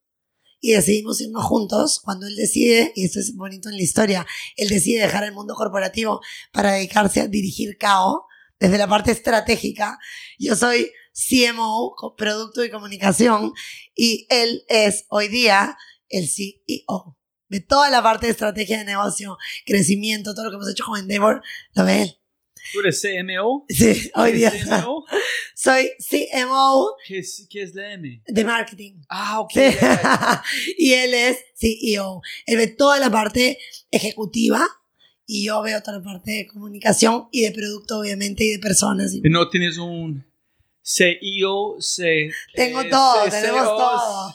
Y 0.59 0.71
decidimos 0.71 1.19
irnos 1.19 1.43
juntos 1.43 1.99
cuando 1.99 2.27
él 2.27 2.35
decide, 2.35 2.93
y 2.95 3.05
esto 3.05 3.19
es 3.19 3.35
bonito 3.35 3.67
en 3.69 3.77
la 3.77 3.83
historia, 3.83 4.27
él 4.55 4.69
decide 4.69 5.01
dejar 5.01 5.23
el 5.23 5.33
mundo 5.33 5.55
corporativo 5.55 6.21
para 6.51 6.73
dedicarse 6.73 7.19
a 7.21 7.27
dirigir 7.27 7.77
CAO 7.77 8.27
desde 8.59 8.77
la 8.77 8.87
parte 8.87 9.11
estratégica. 9.11 9.97
Yo 10.39 10.55
soy 10.55 10.91
CMO, 11.13 11.95
Producto 12.17 12.63
y 12.63 12.69
Comunicación, 12.71 13.53
y 13.95 14.25
él 14.29 14.63
es 14.67 15.05
hoy 15.09 15.27
día 15.27 15.77
el 16.09 16.27
CEO 16.27 17.17
de 17.49 17.59
toda 17.59 17.89
la 17.91 18.01
parte 18.01 18.25
de 18.25 18.31
estrategia 18.31 18.79
de 18.79 18.85
negocio, 18.85 19.37
crecimiento, 19.65 20.33
todo 20.33 20.45
lo 20.45 20.51
que 20.51 20.55
hemos 20.55 20.71
hecho 20.71 20.85
con 20.85 20.99
Endeavor, 20.99 21.43
lo 21.75 21.85
ve 21.85 22.01
él. 22.03 22.19
¿Tú 22.71 22.79
eres 22.79 23.01
CMO? 23.01 23.65
Sí, 23.69 24.09
hoy 24.15 24.31
día 24.31 24.47
¿Eres 24.47 24.63
CMO? 24.69 25.03
soy 25.53 25.91
CMO 25.99 26.95
¿Qué 27.05 27.19
es, 27.19 27.45
¿Qué 27.49 27.61
es 27.61 27.75
la 27.75 27.93
M? 27.93 28.23
de 28.25 28.43
marketing. 28.45 29.01
Ah, 29.09 29.41
ok. 29.41 29.51
Sí. 29.53 29.61
y 30.77 30.93
él 30.93 31.13
es 31.13 31.37
CEO. 31.55 32.21
Él 32.45 32.57
ve 32.57 32.67
toda 32.67 32.99
la 32.99 33.11
parte 33.11 33.59
ejecutiva 33.91 34.65
y 35.25 35.45
yo 35.45 35.61
veo 35.61 35.81
la 35.85 36.01
parte 36.03 36.31
de 36.31 36.47
comunicación 36.47 37.27
y 37.31 37.43
de 37.43 37.51
producto, 37.51 37.99
obviamente, 37.99 38.43
y 38.43 38.51
de 38.51 38.59
personas. 38.59 39.13
Y 39.13 39.21
¿Y 39.23 39.29
¿No 39.29 39.49
tienes 39.49 39.77
un 39.77 40.25
CEO, 40.85 41.77
C. 41.79 42.29
Tengo 42.53 42.81
eh, 42.81 42.89
todo, 42.89 43.23
C- 43.25 43.31
tenemos 43.31 43.61
CEO, 43.61 43.77
todos. 43.77 44.33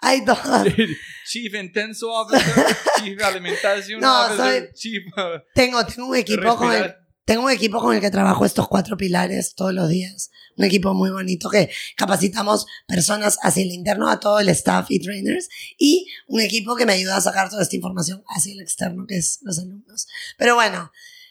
Hay 0.00 0.24
todo. 0.24 0.64
Chief 1.26 1.54
Intenso 1.54 2.10
Officer, 2.10 2.76
Chief 3.02 3.20
Alimentación 3.22 4.00
No, 4.00 4.26
Officer, 4.26 4.68
soy- 4.68 4.74
Chief 4.74 5.02
uh, 5.16 5.40
Tengo, 5.54 5.84
tengo 5.84 6.08
un 6.08 6.16
equipo 6.16 6.56
con 6.56 6.72
el. 6.72 6.94
Tengo 7.30 7.44
un 7.44 7.52
equipo 7.52 7.78
con 7.78 7.94
el 7.94 8.00
que 8.00 8.10
trabajo 8.10 8.44
estos 8.44 8.66
cuatro 8.66 8.96
pilares 8.96 9.54
todos 9.54 9.72
los 9.72 9.88
días. 9.88 10.32
Un 10.56 10.64
equipo 10.64 10.94
muy 10.94 11.10
bonito 11.10 11.48
que 11.48 11.70
capacitamos 11.96 12.66
personas 12.88 13.38
hacia 13.40 13.62
el 13.62 13.70
interno, 13.70 14.08
a 14.08 14.18
todo 14.18 14.40
el 14.40 14.48
staff 14.48 14.90
y 14.90 14.98
trainers, 14.98 15.48
y 15.78 16.08
un 16.26 16.40
equipo 16.40 16.74
que 16.74 16.86
me 16.86 16.94
ayuda 16.94 17.16
a 17.16 17.20
sacar 17.20 17.48
toda 17.48 17.62
esta 17.62 17.76
información 17.76 18.24
hacia 18.26 18.52
el 18.52 18.60
externo, 18.60 19.06
que 19.06 19.16
es 19.16 19.38
los 19.42 19.60
alumnos. 19.60 20.08
Pero 20.38 20.56
bueno, 20.56 20.90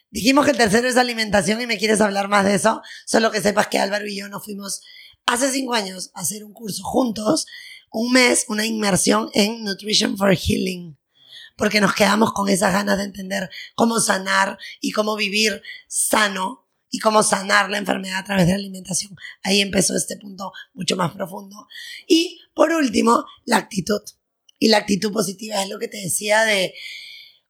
dijimos 0.09 0.45
que 0.45 0.51
el 0.51 0.57
tercero 0.57 0.88
es 0.88 0.95
alimentación 0.95 1.59
y 1.59 1.67
me 1.67 1.77
quieres 1.77 1.99
hablar 1.99 2.30
más 2.30 2.45
de 2.45 2.55
eso. 2.55 2.81
Solo 3.05 3.30
que 3.30 3.41
sepas 3.41 3.67
que 3.67 3.80
Álvaro 3.80 4.07
y 4.07 4.15
yo 4.15 4.30
nos 4.30 4.45
fuimos 4.45 4.81
hace 5.26 5.51
cinco 5.51 5.73
años 5.73 6.11
a 6.13 6.21
hacer 6.21 6.45
un 6.45 6.53
curso 6.53 6.81
juntos, 6.81 7.45
un 7.91 8.13
mes, 8.13 8.45
una 8.47 8.65
inmersión 8.65 9.30
en 9.34 9.65
Nutrition 9.65 10.15
for 10.15 10.34
Healing. 10.34 10.98
Porque 11.60 11.81
nos 11.81 11.94
quedamos 11.94 12.34
con 12.34 12.49
esas 12.49 12.73
ganas 12.73 12.98
de 12.98 13.03
entender 13.03 13.49
cómo 13.76 13.99
sanar 13.99 14.57
y 14.81 14.91
cómo 14.91 15.15
vivir 15.15 15.61
sano 15.88 16.65
y 16.90 16.99
cómo 16.99 17.22
sanar 17.22 17.69
la 17.69 17.77
enfermedad 17.77 18.19
a 18.19 18.23
través 18.23 18.48
de 18.48 18.53
la 18.53 18.60
alimentación. 18.60 19.15
Ahí 19.44 19.61
empezó 19.61 19.95
este 19.95 20.18
punto 20.18 20.52
mucho 20.73 20.95
más 20.95 21.14
profundo. 21.14 21.68
Y 22.07 22.40
por 22.56 22.72
último, 22.72 23.26
la 23.45 23.57
actitud. 23.57 24.02
Y 24.57 24.69
la 24.69 24.77
actitud 24.77 25.11
positiva 25.11 25.61
es 25.61 25.69
lo 25.69 25.80
que 25.80 25.88
te 25.88 25.98
decía 25.98 26.44
de 26.44 26.73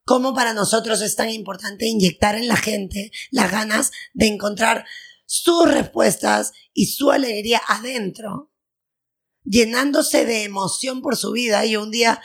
cómo 0.03 0.33
para 0.33 0.53
nosotros 0.53 1.01
es 1.01 1.15
tan 1.15 1.29
importante 1.29 1.85
inyectar 1.85 2.35
en 2.35 2.47
la 2.47 2.57
gente 2.57 3.11
las 3.31 3.51
ganas 3.51 3.91
de 4.13 4.27
encontrar 4.27 4.85
sus 5.25 5.71
respuestas 5.71 6.51
y 6.73 6.87
su 6.87 7.11
alegría 7.11 7.61
adentro, 7.67 8.51
llenándose 9.43 10.25
de 10.25 10.43
emoción 10.43 11.01
por 11.01 11.15
su 11.15 11.31
vida. 11.31 11.65
Y 11.65 11.75
un 11.77 11.91
día 11.91 12.21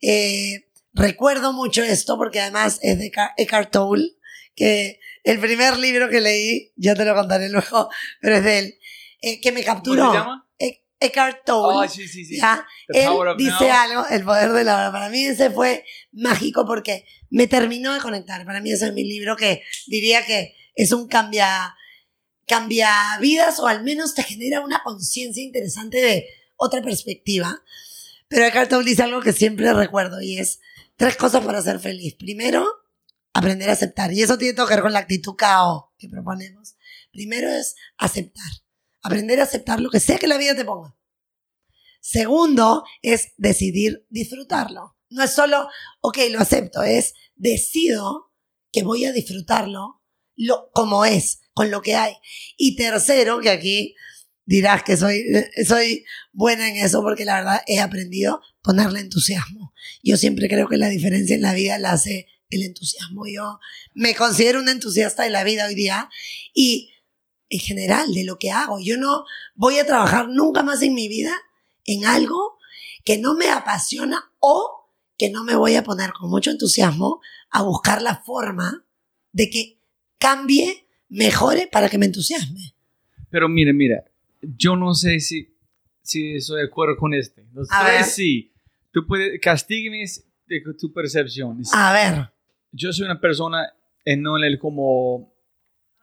eh, 0.00 0.67
recuerdo 0.98 1.52
mucho 1.52 1.82
esto 1.82 2.16
porque 2.16 2.40
además 2.40 2.78
es 2.82 2.98
de 2.98 3.10
Eckhart 3.36 3.70
Tolle, 3.70 4.16
que 4.54 5.00
el 5.24 5.38
primer 5.38 5.76
libro 5.78 6.08
que 6.08 6.20
leí, 6.20 6.72
ya 6.76 6.94
te 6.94 7.04
lo 7.04 7.14
contaré 7.14 7.48
luego, 7.48 7.88
pero 8.20 8.36
es 8.36 8.44
de 8.44 8.58
él, 8.58 8.78
eh, 9.20 9.40
que 9.40 9.52
me 9.52 9.62
capturó. 9.64 10.02
¿Cómo 10.02 10.12
se 10.12 10.18
llama? 10.18 10.48
E- 10.58 10.84
Eckhart 11.00 11.44
Tolle. 11.44 11.86
Oh, 11.86 11.88
sí, 11.88 12.08
sí, 12.08 12.24
sí. 12.24 12.38
¿ya? 12.38 12.66
Él 12.88 13.08
dice 13.36 13.68
Now. 13.68 13.72
algo, 13.72 14.06
el 14.10 14.24
poder 14.24 14.50
de 14.52 14.64
la 14.64 14.76
hora. 14.76 14.92
Para 14.92 15.08
mí 15.10 15.24
ese 15.24 15.50
fue 15.50 15.84
mágico 16.12 16.66
porque 16.66 17.04
me 17.30 17.46
terminó 17.46 17.94
de 17.94 18.00
conectar. 18.00 18.44
Para 18.44 18.60
mí 18.60 18.72
ese 18.72 18.86
es 18.88 18.92
mi 18.94 19.04
libro 19.04 19.36
que 19.36 19.62
diría 19.86 20.24
que 20.26 20.56
es 20.74 20.92
un 20.92 21.06
cambia, 21.06 21.76
cambia 22.46 22.90
vidas 23.20 23.60
o 23.60 23.66
al 23.68 23.84
menos 23.84 24.14
te 24.14 24.22
genera 24.24 24.60
una 24.60 24.82
conciencia 24.82 25.42
interesante 25.42 25.98
de 25.98 26.26
otra 26.56 26.82
perspectiva. 26.82 27.62
Pero 28.28 28.44
Eckhart 28.46 28.70
Tolle 28.70 28.90
dice 28.90 29.02
algo 29.02 29.20
que 29.20 29.32
siempre 29.32 29.72
recuerdo 29.72 30.20
y 30.20 30.38
es 30.38 30.60
tres 30.98 31.16
cosas 31.16 31.42
para 31.44 31.62
ser 31.62 31.78
feliz. 31.78 32.16
Primero, 32.16 32.66
aprender 33.32 33.70
a 33.70 33.72
aceptar. 33.72 34.12
Y 34.12 34.22
eso 34.22 34.36
tiene 34.36 34.54
que 34.54 34.64
ver 34.64 34.82
con 34.82 34.92
la 34.92 34.98
actitud 34.98 35.36
KO 35.36 35.94
que 35.96 36.08
proponemos. 36.08 36.74
Primero 37.10 37.48
es 37.48 37.76
aceptar. 37.96 38.50
Aprender 39.00 39.40
a 39.40 39.44
aceptar 39.44 39.80
lo 39.80 39.90
que 39.90 40.00
sea 40.00 40.18
que 40.18 40.26
la 40.26 40.36
vida 40.36 40.54
te 40.54 40.64
ponga. 40.64 40.94
Segundo 42.00 42.84
es 43.00 43.28
decidir 43.36 44.06
disfrutarlo. 44.10 44.96
No 45.08 45.22
es 45.22 45.32
solo, 45.32 45.68
ok, 46.00 46.18
lo 46.30 46.40
acepto, 46.40 46.82
es 46.82 47.14
decido 47.34 48.32
que 48.70 48.82
voy 48.82 49.06
a 49.06 49.12
disfrutarlo 49.12 50.02
lo, 50.36 50.70
como 50.72 51.04
es, 51.04 51.40
con 51.54 51.70
lo 51.70 51.80
que 51.80 51.96
hay. 51.96 52.14
Y 52.56 52.76
tercero, 52.76 53.40
que 53.40 53.50
aquí 53.50 53.94
dirás 54.48 54.82
que 54.82 54.96
soy, 54.96 55.26
soy 55.66 56.06
buena 56.32 56.70
en 56.70 56.76
eso 56.76 57.02
porque 57.02 57.26
la 57.26 57.34
verdad 57.34 57.60
he 57.66 57.80
aprendido 57.80 58.40
ponerle 58.62 59.00
entusiasmo. 59.00 59.74
Yo 60.02 60.16
siempre 60.16 60.48
creo 60.48 60.68
que 60.68 60.78
la 60.78 60.88
diferencia 60.88 61.36
en 61.36 61.42
la 61.42 61.52
vida 61.52 61.78
la 61.78 61.92
hace 61.92 62.26
el 62.48 62.62
entusiasmo. 62.62 63.26
Yo 63.26 63.60
me 63.92 64.14
considero 64.14 64.60
una 64.60 64.72
entusiasta 64.72 65.24
de 65.24 65.30
la 65.30 65.44
vida 65.44 65.66
hoy 65.66 65.74
día 65.74 66.08
y 66.54 66.90
en 67.50 67.60
general 67.60 68.14
de 68.14 68.24
lo 68.24 68.38
que 68.38 68.50
hago. 68.50 68.80
Yo 68.80 68.96
no 68.96 69.26
voy 69.54 69.78
a 69.78 69.86
trabajar 69.86 70.30
nunca 70.30 70.62
más 70.62 70.80
en 70.80 70.94
mi 70.94 71.08
vida 71.08 71.34
en 71.84 72.06
algo 72.06 72.56
que 73.04 73.18
no 73.18 73.34
me 73.34 73.50
apasiona 73.50 74.32
o 74.38 74.90
que 75.18 75.28
no 75.28 75.44
me 75.44 75.56
voy 75.56 75.76
a 75.76 75.84
poner 75.84 76.12
con 76.12 76.30
mucho 76.30 76.50
entusiasmo 76.50 77.20
a 77.50 77.60
buscar 77.62 78.00
la 78.00 78.22
forma 78.22 78.86
de 79.30 79.50
que 79.50 79.78
cambie, 80.16 80.88
mejore 81.10 81.66
para 81.66 81.90
que 81.90 81.98
me 81.98 82.06
entusiasme. 82.06 82.74
Pero 83.28 83.46
mira, 83.50 83.74
mira, 83.74 84.04
yo 84.42 84.76
no 84.76 84.94
sé 84.94 85.20
si, 85.20 85.54
si 86.02 86.34
estoy 86.36 86.60
de 86.62 86.66
acuerdo 86.68 86.96
con 86.96 87.14
este. 87.14 87.44
Los 87.52 87.68
A 87.70 87.84
tres 87.84 87.96
ver. 87.98 88.04
sí. 88.04 88.52
Tú 88.92 89.06
puedes, 89.06 89.40
castígueme 89.40 90.04
de 90.46 90.62
tu 90.78 90.92
percepción. 90.92 91.60
A 91.74 91.92
ver, 91.92 92.30
Yo 92.72 92.92
soy 92.92 93.04
una 93.04 93.20
persona 93.20 93.72
en 94.04 94.22
no 94.22 94.38
en 94.38 94.44
el 94.44 94.58
como 94.58 95.32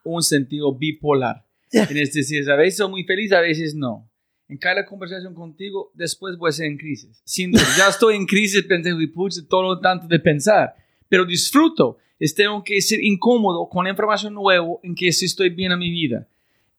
un 0.04 0.22
sentido 0.24 0.74
bipolar. 0.76 1.46
En 1.72 1.98
es 1.98 2.14
decir, 2.14 2.50
a 2.50 2.56
veces 2.56 2.78
soy 2.78 2.90
muy 2.90 3.04
feliz, 3.04 3.32
a 3.34 3.42
veces 3.42 3.74
no. 3.76 4.10
En 4.48 4.58
cada 4.58 4.86
conversación 4.86 5.34
contigo, 5.34 5.92
después 5.96 6.38
voy 6.38 6.50
a 6.50 6.52
ser 6.52 6.68
en 6.68 6.78
crisis. 6.78 7.20
Sin 7.26 7.52
ya 7.54 7.90
estoy 7.90 8.16
en 8.16 8.28
crisis, 8.28 8.62
pensé, 8.64 8.94
"Uy, 8.94 9.08
pucha, 9.08 9.42
todo 9.50 9.64
lo 9.64 9.80
tanto 9.80 10.08
de 10.08 10.20
pensar. 10.20 10.76
Pero 11.10 11.26
disfruto. 11.26 11.98
Es 12.20 12.34
tengo 12.34 12.64
que 12.64 12.80
ser 12.82 13.04
incómodo 13.04 13.68
con 13.68 13.88
información 13.88 14.34
nueva 14.36 14.66
en 14.84 14.96
que 14.96 15.12
sí 15.12 15.26
estoy 15.26 15.50
bien 15.50 15.72
a 15.72 15.78
mi 15.78 15.90
vida. 15.90 16.28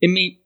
Y 0.01 0.09
me 0.09 0.41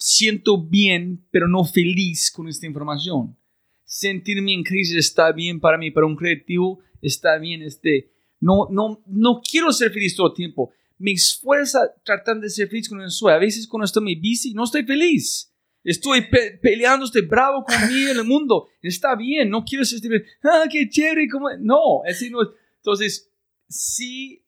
siento 0.00 0.56
bien, 0.56 1.22
pero 1.30 1.46
no 1.46 1.62
feliz 1.64 2.30
con 2.30 2.48
esta 2.48 2.66
información. 2.66 3.36
Sentirme 3.84 4.54
en 4.54 4.62
crisis 4.64 4.96
está 4.96 5.30
bien 5.30 5.60
para 5.60 5.76
mí, 5.76 5.90
para 5.90 6.06
un 6.06 6.16
creativo 6.16 6.80
está 7.02 7.36
bien. 7.38 7.62
Este, 7.62 8.10
no, 8.40 8.66
no, 8.70 9.02
no 9.06 9.42
quiero 9.42 9.70
ser 9.72 9.92
feliz 9.92 10.16
todo 10.16 10.28
el 10.28 10.34
tiempo. 10.34 10.72
Me 10.98 11.12
esfuerza 11.12 11.80
tratando 12.02 12.44
de 12.44 12.50
ser 12.50 12.68
feliz 12.68 12.88
cuando 12.88 13.08
soy. 13.10 13.32
A 13.32 13.38
veces 13.38 13.66
cuando 13.66 13.84
estoy 13.84 14.02
muy 14.02 14.14
busy, 14.16 14.54
no 14.54 14.64
estoy 14.64 14.84
feliz. 14.84 15.52
Estoy 15.84 16.22
pe- 16.22 16.58
peleando, 16.62 17.04
estoy 17.04 17.22
bravo 17.22 17.64
conmigo 17.64 18.10
en 18.10 18.18
el 18.18 18.24
mundo. 18.24 18.68
Está 18.82 19.14
bien, 19.16 19.50
no 19.50 19.64
quiero 19.64 19.84
ser 19.84 19.96
este, 19.96 20.24
ah, 20.44 20.64
qué 20.70 20.88
chévere. 20.88 21.28
como 21.28 21.48
No, 21.58 22.02
así 22.08 22.30
no 22.30 22.42
es. 22.42 22.48
Entonces, 22.76 23.30
sí 23.68 24.42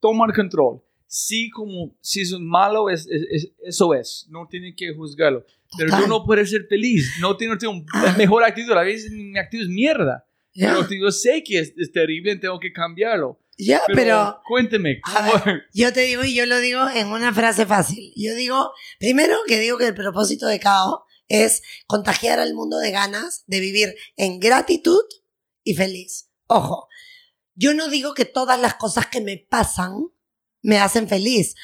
tomar 0.00 0.32
control. 0.32 0.80
Sí, 1.10 1.48
como 1.50 1.96
si 2.00 2.20
es 2.20 2.32
malo, 2.38 2.90
es, 2.90 3.06
es- 3.10 3.26
es- 3.30 3.52
eso 3.64 3.94
es. 3.94 4.26
No 4.28 4.46
tiene 4.48 4.74
que 4.76 4.94
juzgarlo. 4.94 5.44
Pero 5.76 5.98
yo 5.98 6.06
no 6.06 6.24
puedo 6.24 6.44
ser 6.46 6.66
feliz. 6.68 7.10
No 7.20 7.36
tengo, 7.36 7.56
tengo 7.58 7.72
un 7.74 7.86
mejor 8.16 8.44
actitud. 8.44 8.72
A 8.72 8.82
veces 8.82 9.10
mi 9.10 9.36
actitud 9.38 9.64
es 9.64 9.68
mierda. 9.70 10.24
ya, 10.54 10.74
Pero 10.88 11.02
yo 11.04 11.10
sé 11.10 11.42
que 11.44 11.58
es, 11.60 11.72
es 11.76 11.90
terrible, 11.92 12.36
tengo 12.36 12.58
que 12.60 12.72
cambiarlo. 12.72 13.40
ya, 13.58 13.80
Pero, 13.86 13.96
pero 13.98 14.40
cuénteme, 14.46 15.00
ver, 15.44 15.62
yo 15.74 15.92
te 15.92 16.00
digo 16.02 16.24
y 16.24 16.34
yo 16.34 16.46
lo 16.46 16.58
digo 16.60 16.88
en 16.94 17.08
una 17.08 17.32
frase 17.34 17.64
fácil. 17.66 18.12
Yo 18.16 18.34
digo, 18.34 18.70
primero 18.98 19.36
que 19.46 19.58
digo 19.58 19.78
que 19.78 19.86
el 19.88 19.94
propósito 19.94 20.46
de 20.46 20.60
KO 20.60 21.04
es 21.28 21.62
contagiar 21.86 22.38
al 22.38 22.54
mundo 22.54 22.78
de 22.78 22.90
ganas 22.90 23.44
de 23.46 23.60
vivir 23.60 23.94
en 24.16 24.40
gratitud 24.40 25.02
y 25.64 25.74
feliz. 25.74 26.30
Ojo, 26.46 26.88
yo 27.54 27.74
no 27.74 27.88
digo 27.88 28.14
que 28.14 28.24
todas 28.24 28.58
las 28.60 28.74
cosas 28.74 29.06
que 29.08 29.20
me 29.20 29.36
pasan 29.36 29.92
me 30.62 30.78
hacen 30.78 31.08
feliz. 31.08 31.54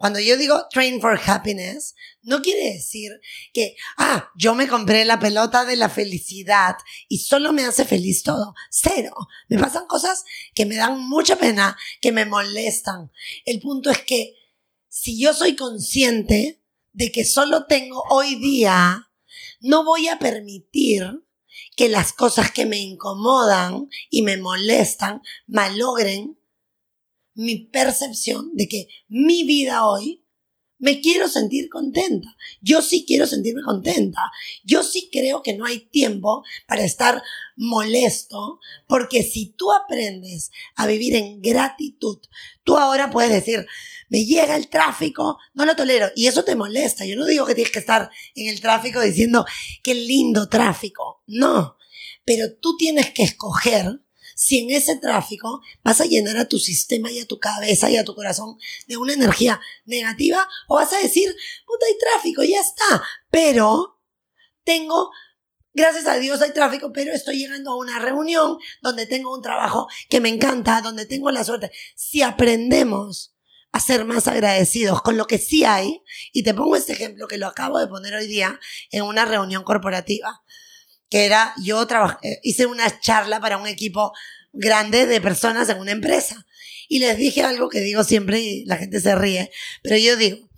Cuando 0.00 0.18
yo 0.18 0.38
digo 0.38 0.66
train 0.70 0.98
for 0.98 1.20
happiness, 1.22 1.94
no 2.22 2.40
quiere 2.40 2.72
decir 2.72 3.12
que, 3.52 3.76
ah, 3.98 4.30
yo 4.34 4.54
me 4.54 4.66
compré 4.66 5.04
la 5.04 5.20
pelota 5.20 5.66
de 5.66 5.76
la 5.76 5.90
felicidad 5.90 6.76
y 7.06 7.18
solo 7.18 7.52
me 7.52 7.64
hace 7.64 7.84
feliz 7.84 8.22
todo. 8.22 8.54
Cero. 8.70 9.14
Me 9.48 9.58
pasan 9.58 9.86
cosas 9.86 10.24
que 10.54 10.64
me 10.64 10.76
dan 10.76 11.06
mucha 11.06 11.36
pena, 11.36 11.76
que 12.00 12.12
me 12.12 12.24
molestan. 12.24 13.12
El 13.44 13.60
punto 13.60 13.90
es 13.90 13.98
que 13.98 14.36
si 14.88 15.20
yo 15.20 15.34
soy 15.34 15.54
consciente 15.54 16.62
de 16.92 17.12
que 17.12 17.26
solo 17.26 17.66
tengo 17.66 18.02
hoy 18.08 18.36
día, 18.36 19.10
no 19.60 19.84
voy 19.84 20.08
a 20.08 20.18
permitir 20.18 21.26
que 21.76 21.90
las 21.90 22.14
cosas 22.14 22.50
que 22.50 22.64
me 22.64 22.78
incomodan 22.78 23.90
y 24.08 24.22
me 24.22 24.38
molestan 24.38 25.20
malogren 25.46 26.39
mi 27.34 27.66
percepción 27.66 28.50
de 28.54 28.68
que 28.68 28.88
mi 29.08 29.44
vida 29.44 29.86
hoy 29.86 30.24
me 30.80 31.00
quiero 31.00 31.28
sentir 31.28 31.68
contenta. 31.68 32.36
Yo 32.60 32.80
sí 32.80 33.04
quiero 33.06 33.26
sentirme 33.26 33.62
contenta. 33.62 34.22
Yo 34.64 34.82
sí 34.82 35.10
creo 35.12 35.42
que 35.42 35.54
no 35.54 35.66
hay 35.66 35.80
tiempo 35.80 36.42
para 36.66 36.84
estar 36.84 37.22
molesto, 37.54 38.58
porque 38.88 39.22
si 39.22 39.52
tú 39.52 39.70
aprendes 39.72 40.50
a 40.74 40.86
vivir 40.86 41.14
en 41.14 41.42
gratitud, 41.42 42.18
tú 42.64 42.78
ahora 42.78 43.10
puedes 43.10 43.30
decir, 43.30 43.66
me 44.08 44.24
llega 44.24 44.56
el 44.56 44.68
tráfico, 44.68 45.38
no 45.52 45.66
lo 45.66 45.76
tolero, 45.76 46.08
y 46.16 46.26
eso 46.26 46.44
te 46.44 46.56
molesta. 46.56 47.04
Yo 47.04 47.14
no 47.14 47.26
digo 47.26 47.44
que 47.44 47.54
tienes 47.54 47.72
que 47.72 47.78
estar 47.78 48.10
en 48.34 48.48
el 48.48 48.60
tráfico 48.60 49.00
diciendo, 49.02 49.44
qué 49.82 49.94
lindo 49.94 50.48
tráfico. 50.48 51.22
No, 51.26 51.76
pero 52.24 52.56
tú 52.56 52.76
tienes 52.78 53.10
que 53.10 53.22
escoger 53.22 54.00
si 54.40 54.60
en 54.60 54.70
ese 54.70 54.96
tráfico 54.96 55.60
vas 55.84 56.00
a 56.00 56.06
llenar 56.06 56.38
a 56.38 56.48
tu 56.48 56.58
sistema 56.58 57.12
y 57.12 57.20
a 57.20 57.26
tu 57.26 57.38
cabeza 57.38 57.90
y 57.90 57.98
a 57.98 58.06
tu 58.06 58.14
corazón 58.14 58.56
de 58.86 58.96
una 58.96 59.12
energía 59.12 59.60
negativa 59.84 60.48
o 60.66 60.76
vas 60.76 60.90
a 60.94 60.98
decir, 60.98 61.28
puta, 61.66 61.84
hay 61.84 61.98
tráfico, 61.98 62.42
ya 62.42 62.58
está, 62.58 63.04
pero 63.30 64.00
tengo 64.64 65.10
Gracias 65.72 66.06
a 66.06 66.18
Dios 66.18 66.42
hay 66.42 66.52
tráfico, 66.52 66.90
pero 66.92 67.12
estoy 67.12 67.38
llegando 67.38 67.70
a 67.70 67.76
una 67.76 68.00
reunión 68.00 68.58
donde 68.82 69.06
tengo 69.06 69.32
un 69.32 69.40
trabajo 69.40 69.86
que 70.08 70.20
me 70.20 70.28
encanta, 70.28 70.80
donde 70.80 71.06
tengo 71.06 71.30
la 71.30 71.44
suerte. 71.44 71.70
Si 71.94 72.22
aprendemos 72.22 73.36
a 73.70 73.78
ser 73.78 74.04
más 74.04 74.26
agradecidos 74.26 75.00
con 75.00 75.16
lo 75.16 75.28
que 75.28 75.38
sí 75.38 75.64
hay, 75.64 76.02
y 76.32 76.42
te 76.42 76.54
pongo 76.54 76.74
este 76.74 76.94
ejemplo 76.94 77.28
que 77.28 77.38
lo 77.38 77.46
acabo 77.46 77.78
de 77.78 77.86
poner 77.86 78.14
hoy 78.14 78.26
día 78.26 78.58
en 78.90 79.04
una 79.04 79.26
reunión 79.26 79.62
corporativa, 79.62 80.42
que 81.10 81.26
era, 81.26 81.52
yo 81.62 81.86
trabajé, 81.86 82.40
hice 82.42 82.66
una 82.66 83.00
charla 83.00 83.40
para 83.40 83.58
un 83.58 83.66
equipo 83.66 84.12
grande 84.52 85.06
de 85.06 85.20
personas 85.20 85.68
en 85.68 85.78
una 85.78 85.90
empresa. 85.90 86.46
Y 86.88 87.00
les 87.00 87.18
dije 87.18 87.42
algo 87.42 87.68
que 87.68 87.80
digo 87.80 88.04
siempre 88.04 88.40
y 88.40 88.64
la 88.64 88.76
gente 88.76 89.00
se 89.00 89.14
ríe, 89.14 89.50
pero 89.82 89.96
yo 89.96 90.16
digo, 90.16 90.48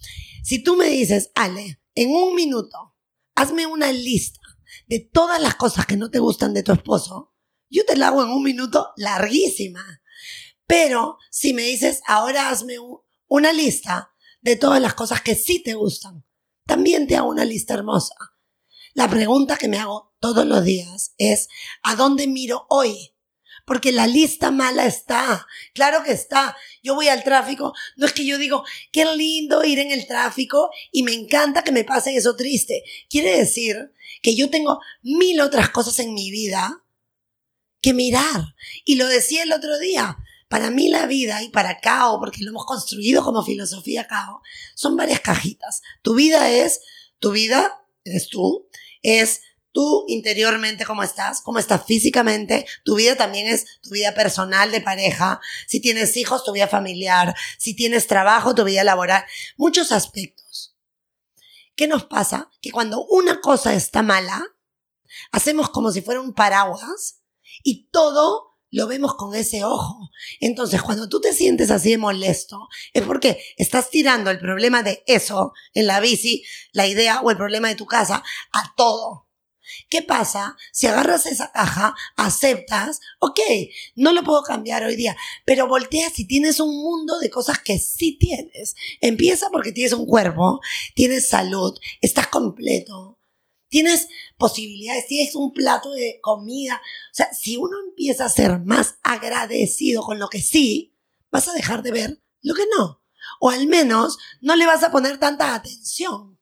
si 0.45 0.63
tú 0.63 0.77
me 0.77 0.89
dices, 0.89 1.31
Ale, 1.35 1.81
en 1.95 2.11
un 2.11 2.35
minuto, 2.35 2.95
hazme 3.35 3.67
una 3.67 3.93
lista 3.93 4.41
de 4.87 5.01
todas 5.01 5.41
las 5.41 5.57
cosas 5.57 5.87
que 5.87 5.97
no 5.97 6.11
te 6.11 6.19
gustan 6.19 6.55
de 6.55 6.63
tu 6.63 6.73
esposo, 6.73 7.35
yo 7.69 7.85
te 7.87 7.97
la 7.97 8.09
hago 8.09 8.23
en 8.23 8.31
un 8.31 8.43
minuto 8.43 8.93
larguísima. 8.97 10.03
Pero 10.67 11.19
si 11.31 11.55
me 11.55 11.63
dices, 11.63 12.01
ahora 12.07 12.49
hazme 12.49 12.77
una 13.27 13.53
lista 13.53 14.13
de 14.41 14.57
todas 14.57 14.81
las 14.81 14.95
cosas 14.95 15.23
que 15.23 15.35
sí 15.35 15.63
te 15.63 15.75
gustan, 15.75 16.25
también 16.67 17.07
te 17.07 17.17
hago 17.17 17.29
una 17.29 17.45
lista 17.45 17.75
hermosa. 17.75 18.15
La 18.95 19.09
pregunta 19.09 19.57
que 19.57 19.69
me 19.69 19.79
hago 19.79 20.12
todos 20.23 20.47
los 20.47 20.65
días 20.65 21.15
es, 21.19 21.49
¿a 21.83 21.97
dónde 21.97 22.29
miro 22.29 22.65
hoy? 22.71 23.13
Porque 23.67 23.91
la 23.91 24.07
lista 24.07 24.53
mala 24.53 24.87
está. 24.87 25.47
Claro 25.75 26.05
que 26.05 26.13
está. 26.13 26.57
Yo 26.81 26.95
voy 26.95 27.09
al 27.09 27.25
tráfico. 27.25 27.75
No 27.97 28.07
es 28.07 28.13
que 28.13 28.25
yo 28.25 28.39
digo, 28.39 28.65
qué 28.93 29.05
lindo 29.17 29.65
ir 29.65 29.81
en 29.81 29.91
el 29.91 30.07
tráfico 30.07 30.71
y 30.93 31.03
me 31.03 31.13
encanta 31.13 31.65
que 31.65 31.73
me 31.73 31.85
pase 31.85 32.17
eso 32.17 32.37
triste. 32.37 32.85
Quiere 33.11 33.37
decir 33.37 33.93
que 34.23 34.37
yo 34.37 34.49
tengo 34.49 34.81
mil 35.03 35.41
otras 35.41 35.71
cosas 35.71 35.99
en 35.99 36.15
mi 36.15 36.31
vida 36.31 36.85
que 37.81 37.93
mirar. 37.93 38.55
Y 38.85 38.95
lo 38.95 39.09
decía 39.09 39.43
el 39.43 39.53
otro 39.53 39.77
día, 39.81 40.19
para 40.49 40.71
mí 40.71 40.89
la 40.89 41.07
vida 41.07 41.43
y 41.43 41.49
para 41.49 41.81
Cao, 41.81 42.21
porque 42.21 42.45
lo 42.45 42.51
hemos 42.51 42.65
construido 42.65 43.25
como 43.25 43.43
filosofía 43.43 44.07
Cao, 44.07 44.41
son 44.77 44.97
varias 44.97 45.21
cajitas. 45.21 45.83
Tu 46.03 46.15
vida 46.15 46.49
es, 46.49 46.81
tu 47.19 47.33
vida 47.33 47.85
eres 48.05 48.29
tú, 48.29 48.69
es 49.03 49.41
tú 49.73 50.05
interiormente 50.09 50.85
cómo 50.85 51.03
estás, 51.03 51.41
cómo 51.41 51.59
estás 51.59 51.85
físicamente, 51.85 52.67
tu 52.85 52.97
vida 52.97 53.17
también 53.17 53.49
es 53.49 53.81
tu 53.81 53.91
vida 53.91 54.15
personal 54.15 54.71
de 54.71 54.81
pareja, 54.81 55.41
si 55.67 55.81
tienes 55.81 56.17
hijos, 56.17 56.45
tu 56.45 56.53
vida 56.53 56.69
familiar, 56.69 57.35
si 57.59 57.75
tienes 57.75 58.07
trabajo, 58.07 58.55
tu 58.55 58.65
vida 58.65 58.85
laboral, 58.85 59.25
muchos 59.57 59.93
aspectos. 59.93 60.77
¿Qué 61.75 61.87
nos 61.87 62.05
pasa? 62.05 62.51
Que 62.61 62.71
cuando 62.71 63.05
una 63.07 63.41
cosa 63.41 63.75
está 63.75 64.03
mala, 64.03 64.45
hacemos 65.31 65.71
como 65.71 65.91
si 65.91 66.03
fuera 66.03 66.21
un 66.21 66.35
paraguas 66.35 67.23
y 67.63 67.89
todo 67.91 68.53
lo 68.71 68.87
vemos 68.87 69.15
con 69.15 69.35
ese 69.35 69.65
ojo. 69.65 70.11
Entonces, 70.41 70.83
cuando 70.83 71.09
tú 71.09 71.21
te 71.21 71.33
sientes 71.33 71.71
así 71.71 71.91
de 71.91 71.99
molesto, 71.99 72.69
es 72.93 73.03
porque 73.03 73.43
estás 73.57 73.91
tirando 73.91 74.31
el 74.31 74.39
problema 74.39 74.83
de 74.83 75.05
eso 75.07 75.53
en 75.75 75.87
la 75.87 76.01
bici, 76.01 76.43
la 76.73 76.87
idea 76.87 77.21
o 77.21 77.31
el 77.31 77.37
problema 77.37 77.69
de 77.69 77.75
tu 77.75 77.87
casa 77.87 78.25
a 78.53 78.75
todo. 78.75 79.29
¿Qué 79.89 80.03
pasa 80.03 80.57
si 80.73 80.87
agarras 80.87 81.27
esa 81.27 81.53
caja, 81.53 81.95
aceptas, 82.17 83.01
ok, 83.19 83.41
no 83.97 84.13
lo 84.13 84.23
puedo 84.23 84.43
cambiar 84.43 84.85
hoy 84.85 84.97
día, 84.97 85.17
pero 85.45 85.69
volteas 85.69 86.19
y 86.19 86.27
tienes 86.27 86.61
un 86.61 86.77
mundo 86.77 87.19
de 87.19 87.31
cosas 87.31 87.59
que 87.59 87.79
sí 87.79 88.17
tienes. 88.19 88.75
Empieza 89.01 89.51
porque 89.51 89.73
tienes 89.73 89.93
un 89.93 90.07
cuerpo, 90.07 90.61
tienes 90.95 91.29
salud, 91.29 91.79
estás 92.01 92.29
completo, 92.29 93.19
tienes 93.69 94.09
posibilidades, 94.37 95.07
tienes 95.07 95.35
un 95.35 95.53
plato 95.53 95.93
de 95.93 96.19
comida. 96.21 96.81
O 97.11 97.15
sea, 97.15 97.33
si 97.33 97.57
uno 97.57 97.79
empieza 97.89 98.27
a 98.27 98.29
ser 98.29 98.61
más 98.61 98.97
agradecido 99.03 100.03
con 100.03 100.19
lo 100.19 100.29
que 100.29 100.43
sí, 100.43 100.95
vas 101.31 101.49
a 101.49 101.55
dejar 101.55 101.83
de 101.83 101.91
ver 101.91 102.23
lo 102.43 102.55
que 102.55 102.65
no. 102.77 103.03
O 103.41 103.51
al 103.51 103.67
menos 103.67 104.19
no 104.41 104.57
le 104.57 104.67
vas 104.67 104.83
a 104.83 104.93
poner 104.93 105.19
tanta 105.19 105.55
atención. 105.55 106.39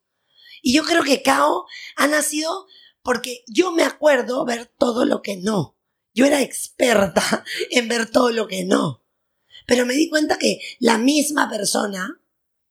Y 0.61 0.73
yo 0.73 0.83
creo 0.83 1.03
que 1.03 1.23
Kao 1.23 1.65
ha 1.95 2.07
nacido 2.07 2.67
porque 3.03 3.43
yo 3.47 3.71
me 3.71 3.83
acuerdo 3.83 4.45
ver 4.45 4.71
todo 4.77 5.05
lo 5.05 5.21
que 5.21 5.37
no. 5.37 5.77
Yo 6.13 6.25
era 6.25 6.41
experta 6.41 7.43
en 7.71 7.87
ver 7.87 8.09
todo 8.09 8.31
lo 8.31 8.47
que 8.47 8.63
no. 8.63 9.03
Pero 9.67 9.85
me 9.85 9.93
di 9.93 10.09
cuenta 10.09 10.37
que 10.37 10.59
la 10.79 10.97
misma 10.97 11.49
persona, 11.49 12.21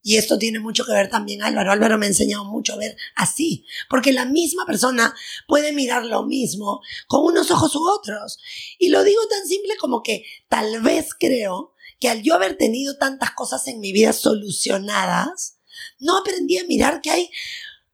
y 0.03 0.17
esto 0.17 0.39
tiene 0.39 0.59
mucho 0.59 0.85
que 0.85 0.93
ver 0.93 1.09
también 1.09 1.43
Álvaro, 1.43 1.73
Álvaro 1.73 1.99
me 1.99 2.07
ha 2.07 2.09
enseñado 2.09 2.45
mucho 2.45 2.75
a 2.75 2.79
ver 2.79 2.97
así, 3.17 3.65
porque 3.89 4.13
la 4.13 4.25
misma 4.25 4.67
persona 4.67 5.15
puede 5.47 5.73
mirar 5.73 6.05
lo 6.05 6.25
mismo 6.25 6.81
con 7.07 7.25
unos 7.25 7.51
ojos 7.51 7.75
u 7.77 7.89
otros. 7.89 8.39
Y 8.79 8.89
lo 8.89 9.05
digo 9.05 9.21
tan 9.29 9.47
simple 9.47 9.77
como 9.77 10.03
que 10.03 10.25
tal 10.49 10.83
vez 10.83 11.15
creo 11.19 11.75
que 11.99 12.09
al 12.09 12.23
yo 12.23 12.35
haber 12.35 12.57
tenido 12.57 12.97
tantas 12.97 13.33
cosas 13.33 13.67
en 13.69 13.79
mi 13.79 13.93
vida 13.93 14.13
solucionadas, 14.13 15.59
no 15.99 16.17
aprendí 16.17 16.59
a 16.59 16.65
mirar 16.65 17.01
que 17.01 17.11
hay 17.11 17.31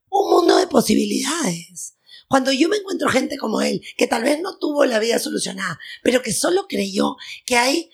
un 0.09 0.31
mundo 0.31 0.57
de 0.57 0.69
posibilidades 0.69 1.96
cuando 2.29 2.53
yo 2.53 2.69
me 2.69 2.77
encuentro 2.77 3.09
gente 3.09 3.39
como 3.39 3.61
él, 3.61 3.83
que 3.97 4.07
tal 4.07 4.23
vez 4.23 4.41
no 4.41 4.59
tuvo 4.59 4.85
la 4.85 4.99
vida 4.99 5.19
solucionada, 5.19 5.79
pero 6.03 6.23
que 6.23 6.33
solo 6.33 6.67
creyó 6.69 7.17
que 7.45 7.57
hay 7.57 7.91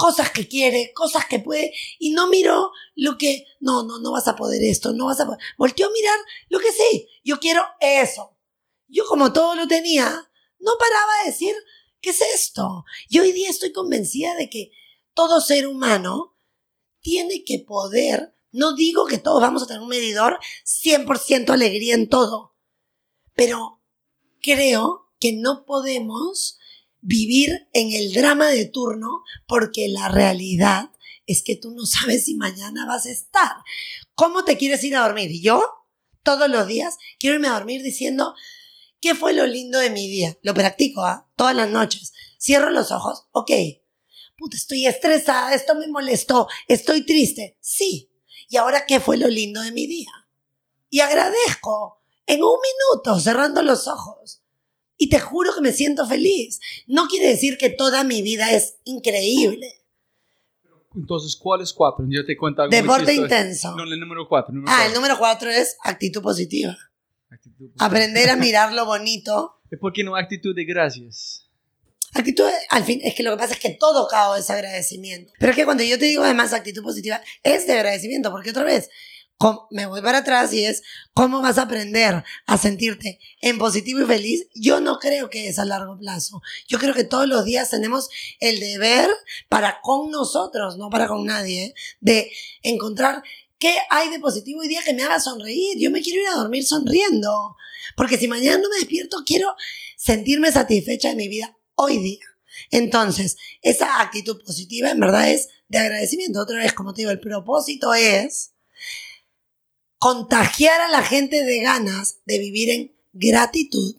cosas 0.00 0.30
que 0.30 0.48
quiere, 0.48 0.92
cosas 0.94 1.26
que 1.26 1.40
puede, 1.40 1.72
y 1.98 2.10
no 2.10 2.28
miró 2.28 2.72
lo 2.94 3.18
que, 3.18 3.44
no, 3.60 3.82
no, 3.82 3.98
no 4.00 4.12
vas 4.12 4.28
a 4.28 4.36
poder 4.36 4.62
esto, 4.62 4.92
no 4.94 5.06
vas 5.06 5.20
a 5.20 5.26
poder. 5.26 5.40
Volteó 5.58 5.88
a 5.88 5.92
mirar 5.92 6.18
lo 6.48 6.58
que 6.58 6.72
sí, 6.72 7.06
yo 7.22 7.38
quiero 7.38 7.62
eso. 7.80 8.38
Yo 8.88 9.04
como 9.06 9.32
todo 9.32 9.54
lo 9.54 9.68
tenía, 9.68 10.06
no 10.58 10.72
paraba 10.78 11.12
de 11.22 11.30
decir, 11.30 11.54
¿qué 12.00 12.10
es 12.10 12.22
esto? 12.34 12.84
Y 13.08 13.18
hoy 13.18 13.32
día 13.32 13.50
estoy 13.50 13.72
convencida 13.72 14.34
de 14.36 14.48
que 14.48 14.72
todo 15.14 15.40
ser 15.40 15.66
humano 15.66 16.34
tiene 17.00 17.44
que 17.44 17.58
poder, 17.58 18.34
no 18.52 18.74
digo 18.74 19.06
que 19.06 19.18
todos 19.18 19.40
vamos 19.40 19.62
a 19.62 19.66
tener 19.66 19.82
un 19.82 19.88
medidor 19.88 20.38
100% 20.64 21.50
alegría 21.50 21.94
en 21.94 22.08
todo, 22.08 22.56
pero 23.40 23.80
creo 24.42 25.08
que 25.18 25.32
no 25.32 25.64
podemos 25.64 26.58
vivir 27.00 27.68
en 27.72 27.90
el 27.90 28.12
drama 28.12 28.48
de 28.48 28.66
turno 28.66 29.22
porque 29.46 29.88
la 29.88 30.10
realidad 30.10 30.90
es 31.24 31.42
que 31.42 31.56
tú 31.56 31.70
no 31.70 31.86
sabes 31.86 32.26
si 32.26 32.34
mañana 32.34 32.84
vas 32.84 33.06
a 33.06 33.10
estar. 33.10 33.52
¿Cómo 34.14 34.44
te 34.44 34.58
quieres 34.58 34.84
ir 34.84 34.94
a 34.94 35.04
dormir? 35.04 35.30
Yo, 35.40 35.64
todos 36.22 36.50
los 36.50 36.66
días, 36.66 36.98
quiero 37.18 37.36
irme 37.36 37.48
a 37.48 37.54
dormir 37.54 37.82
diciendo, 37.82 38.34
¿qué 39.00 39.14
fue 39.14 39.32
lo 39.32 39.46
lindo 39.46 39.78
de 39.78 39.88
mi 39.88 40.06
día? 40.06 40.36
Lo 40.42 40.52
practico, 40.52 41.02
¿ah? 41.02 41.26
Todas 41.34 41.56
las 41.56 41.70
noches. 41.70 42.12
Cierro 42.38 42.68
los 42.68 42.92
ojos, 42.92 43.24
ok. 43.32 43.52
Puta, 44.36 44.58
estoy 44.58 44.86
estresada, 44.86 45.54
esto 45.54 45.74
me 45.76 45.88
molestó, 45.88 46.46
estoy 46.68 47.06
triste. 47.06 47.56
Sí. 47.62 48.12
¿Y 48.50 48.58
ahora 48.58 48.84
qué 48.84 49.00
fue 49.00 49.16
lo 49.16 49.28
lindo 49.28 49.62
de 49.62 49.72
mi 49.72 49.86
día? 49.86 50.12
Y 50.90 51.00
agradezco 51.00 51.99
en 52.30 52.42
un 52.42 52.56
minuto, 52.60 53.18
cerrando 53.20 53.62
los 53.62 53.88
ojos. 53.88 54.42
Y 54.96 55.08
te 55.08 55.18
juro 55.18 55.54
que 55.54 55.60
me 55.62 55.72
siento 55.72 56.06
feliz. 56.06 56.60
No 56.86 57.08
quiere 57.08 57.28
decir 57.28 57.56
que 57.58 57.70
toda 57.70 58.04
mi 58.04 58.22
vida 58.22 58.52
es 58.52 58.76
increíble. 58.84 59.82
Entonces, 60.94 61.36
¿cuál 61.36 61.62
es 61.62 61.72
cuatro? 61.72 62.04
Yo 62.08 62.24
te 62.26 62.36
cuento 62.36 62.62
algo 62.62 62.74
Deporte 62.74 63.14
intenso. 63.14 63.74
No, 63.76 63.84
el 63.84 63.98
número 63.98 64.28
cuatro. 64.28 64.54
ah, 64.66 64.86
el 64.86 64.92
número 64.92 65.16
cuatro 65.18 65.48
es 65.50 65.76
actitud 65.84 66.20
positiva. 66.22 66.76
Aprender 67.78 68.28
a 68.30 68.36
mirar 68.36 68.72
lo 68.72 68.84
bonito. 68.86 69.60
¿Por 69.80 69.92
qué 69.92 70.02
no 70.04 70.16
actitud 70.16 70.54
de 70.54 70.64
gracias? 70.64 71.46
Actitud, 72.12 72.44
al 72.70 72.82
fin, 72.84 73.00
es 73.04 73.14
que 73.14 73.22
lo 73.22 73.30
que 73.30 73.36
pasa 73.36 73.54
es 73.54 73.60
que 73.60 73.70
todo 73.70 74.08
cao 74.08 74.34
es 74.34 74.50
agradecimiento. 74.50 75.32
Pero 75.38 75.50
es 75.50 75.56
que 75.56 75.64
cuando 75.64 75.84
yo 75.84 75.96
te 75.96 76.06
digo 76.06 76.24
además 76.24 76.52
actitud 76.52 76.82
positiva, 76.82 77.20
es 77.44 77.68
de 77.68 77.74
agradecimiento, 77.74 78.32
porque 78.32 78.50
otra 78.50 78.64
vez, 78.64 78.90
me 79.70 79.86
voy 79.86 80.02
para 80.02 80.18
atrás 80.18 80.52
y 80.52 80.64
es 80.64 80.82
cómo 81.14 81.40
vas 81.40 81.58
a 81.58 81.62
aprender 81.62 82.24
a 82.46 82.58
sentirte 82.58 83.18
en 83.40 83.58
positivo 83.58 84.00
y 84.00 84.06
feliz. 84.06 84.46
Yo 84.54 84.80
no 84.80 84.98
creo 84.98 85.30
que 85.30 85.48
es 85.48 85.58
a 85.58 85.64
largo 85.64 85.98
plazo. 85.98 86.42
Yo 86.68 86.78
creo 86.78 86.94
que 86.94 87.04
todos 87.04 87.26
los 87.26 87.44
días 87.44 87.70
tenemos 87.70 88.10
el 88.38 88.60
deber 88.60 89.08
para 89.48 89.80
con 89.80 90.10
nosotros, 90.10 90.76
no 90.76 90.90
para 90.90 91.08
con 91.08 91.24
nadie, 91.24 91.74
de 92.00 92.30
encontrar 92.62 93.22
qué 93.58 93.74
hay 93.88 94.10
de 94.10 94.20
positivo 94.20 94.60
hoy 94.60 94.68
día 94.68 94.82
que 94.84 94.94
me 94.94 95.04
haga 95.04 95.20
sonreír. 95.20 95.78
Yo 95.78 95.90
me 95.90 96.02
quiero 96.02 96.20
ir 96.20 96.28
a 96.28 96.36
dormir 96.36 96.64
sonriendo. 96.64 97.56
Porque 97.96 98.18
si 98.18 98.28
mañana 98.28 98.58
no 98.58 98.68
me 98.68 98.76
despierto, 98.76 99.22
quiero 99.24 99.54
sentirme 99.96 100.52
satisfecha 100.52 101.08
de 101.08 101.16
mi 101.16 101.28
vida 101.28 101.56
hoy 101.76 101.98
día. 101.98 102.24
Entonces, 102.70 103.36
esa 103.62 104.02
actitud 104.02 104.42
positiva 104.44 104.90
en 104.90 105.00
verdad 105.00 105.30
es 105.30 105.48
de 105.68 105.78
agradecimiento. 105.78 106.40
Otra 106.40 106.58
vez, 106.58 106.74
como 106.74 106.92
te 106.92 107.02
digo, 107.02 107.10
el 107.10 107.20
propósito 107.20 107.94
es 107.94 108.52
contagiar 110.00 110.80
a 110.80 110.88
la 110.88 111.02
gente 111.02 111.44
de 111.44 111.60
ganas 111.60 112.20
de 112.24 112.38
vivir 112.38 112.70
en 112.70 112.96
gratitud 113.12 113.94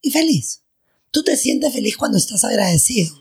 y 0.00 0.10
feliz. 0.10 0.64
tú 1.10 1.22
te 1.22 1.36
sientes 1.36 1.72
feliz 1.74 1.96
cuando 1.96 2.16
estás 2.16 2.44
agradecido. 2.44 3.14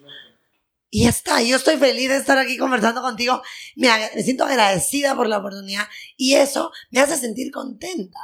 Y 0.89 1.07
está, 1.07 1.41
yo 1.41 1.57
estoy 1.57 1.77
feliz 1.77 2.09
de 2.09 2.17
estar 2.17 2.37
aquí 2.37 2.57
conversando 2.57 3.01
contigo, 3.01 3.43
me, 3.75 3.89
me 4.15 4.23
siento 4.23 4.45
agradecida 4.45 5.15
por 5.15 5.27
la 5.27 5.39
oportunidad 5.39 5.87
y 6.15 6.35
eso 6.35 6.71
me 6.91 7.01
hace 7.01 7.17
sentir 7.17 7.51
contenta. 7.51 8.19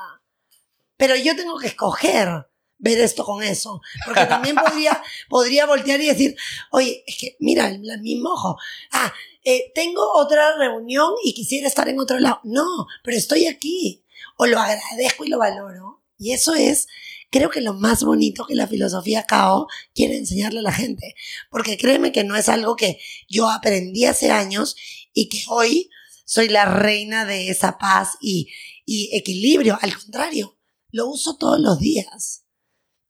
Pero 0.96 1.16
yo 1.18 1.36
tengo 1.36 1.58
que 1.60 1.68
escoger 1.68 2.48
ver 2.78 3.00
esto 3.00 3.24
con 3.24 3.42
eso, 3.44 3.82
porque 4.06 4.26
también 4.26 4.56
podría, 4.56 5.02
podría 5.30 5.66
voltear 5.66 6.02
y 6.02 6.08
decir, 6.08 6.36
oye, 6.72 7.04
es 7.08 7.18
que 7.18 7.38
mira, 7.40 7.68
el, 7.68 7.90
el 7.90 8.02
mismo 8.02 8.30
ojo, 8.30 8.58
ah, 8.92 9.14
eh, 9.48 9.72
tengo 9.76 10.02
otra 10.16 10.58
reunión 10.58 11.14
y 11.24 11.34
quisiera 11.34 11.68
estar 11.68 11.88
en 11.88 12.00
otro 12.00 12.20
lado. 12.20 12.40
No, 12.44 12.88
pero 13.04 13.16
estoy 13.16 13.46
aquí, 13.46 14.04
o 14.38 14.48
lo 14.48 14.60
agradezco 14.60 15.24
y 15.24 15.30
lo 15.30 15.38
valoro. 15.38 16.04
Y 16.18 16.32
eso 16.32 16.56
es, 16.56 16.88
creo 17.30 17.52
que 17.52 17.62
lo 17.62 17.74
más 17.74 18.04
bonito 18.04 18.46
que 18.48 18.56
la 18.56 18.68
filosofía 18.68 19.24
Cao 19.24 19.68
quiere 19.94 20.18
enseñarle 20.18 20.60
a 20.60 20.64
la 20.64 20.72
gente. 20.72 21.14
Porque 21.52 21.78
créeme 21.78 22.12
que 22.12 22.24
no 22.24 22.36
es 22.36 22.50
algo 22.50 22.76
que 22.76 23.00
yo 23.30 23.50
aprendí 23.50 24.06
hace 24.06 24.32
años 24.32 24.76
y 25.14 25.30
que 25.30 25.44
hoy 25.48 25.92
soy 26.26 26.50
la 26.50 26.66
reina 26.66 27.26
de 27.26 27.50
esa 27.50 27.78
paz 27.78 28.18
y, 28.20 28.52
y 28.84 29.16
equilibrio. 29.16 29.78
Al 29.80 29.96
contrario, 29.96 30.58
lo 30.90 31.08
uso 31.08 31.38
todos 31.38 31.60
los 31.60 31.78
días. 31.78 32.45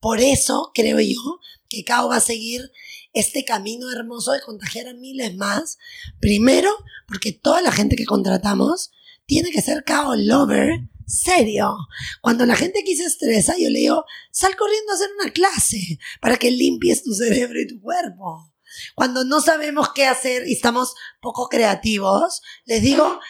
Por 0.00 0.20
eso 0.20 0.70
creo 0.74 1.00
yo 1.00 1.40
que 1.68 1.84
Cao 1.84 2.08
va 2.08 2.16
a 2.16 2.20
seguir 2.20 2.70
este 3.12 3.44
camino 3.44 3.90
hermoso 3.90 4.32
de 4.32 4.40
contagiar 4.40 4.88
a 4.88 4.94
miles 4.94 5.34
más. 5.36 5.78
Primero, 6.20 6.70
porque 7.08 7.32
toda 7.32 7.62
la 7.62 7.72
gente 7.72 7.96
que 7.96 8.04
contratamos 8.04 8.90
tiene 9.26 9.50
que 9.50 9.62
ser 9.62 9.84
Cao 9.84 10.14
lover 10.16 10.88
serio. 11.06 11.76
Cuando 12.20 12.46
la 12.46 12.56
gente 12.56 12.80
aquí 12.80 12.96
se 12.96 13.04
estresa, 13.04 13.54
yo 13.58 13.70
le 13.70 13.78
digo, 13.78 14.04
sal 14.30 14.56
corriendo 14.56 14.92
a 14.92 14.94
hacer 14.96 15.08
una 15.20 15.32
clase 15.32 15.98
para 16.20 16.36
que 16.36 16.50
limpies 16.50 17.04
tu 17.04 17.14
cerebro 17.14 17.60
y 17.60 17.66
tu 17.66 17.80
cuerpo. 17.80 18.52
Cuando 18.94 19.24
no 19.24 19.40
sabemos 19.40 19.90
qué 19.94 20.06
hacer 20.06 20.46
y 20.46 20.52
estamos 20.52 20.94
poco 21.20 21.48
creativos, 21.48 22.42
les 22.64 22.82
digo, 22.82 23.20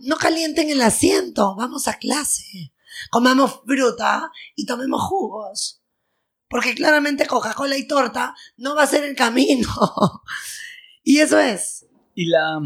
no 0.00 0.16
calienten 0.16 0.70
el 0.70 0.82
asiento, 0.82 1.54
vamos 1.56 1.86
a 1.88 1.98
clase. 1.98 2.72
Comamos 3.10 3.60
fruta 3.66 4.30
y 4.54 4.66
tomemos 4.66 5.02
jugos. 5.02 5.82
Porque 6.48 6.74
claramente 6.74 7.26
Coca-Cola 7.26 7.76
y 7.76 7.86
torta 7.86 8.34
no 8.56 8.74
va 8.76 8.84
a 8.84 8.86
ser 8.86 9.04
el 9.04 9.16
camino. 9.16 9.68
y 11.02 11.18
eso 11.18 11.38
es. 11.38 11.86
Y 12.14 12.26
la... 12.26 12.60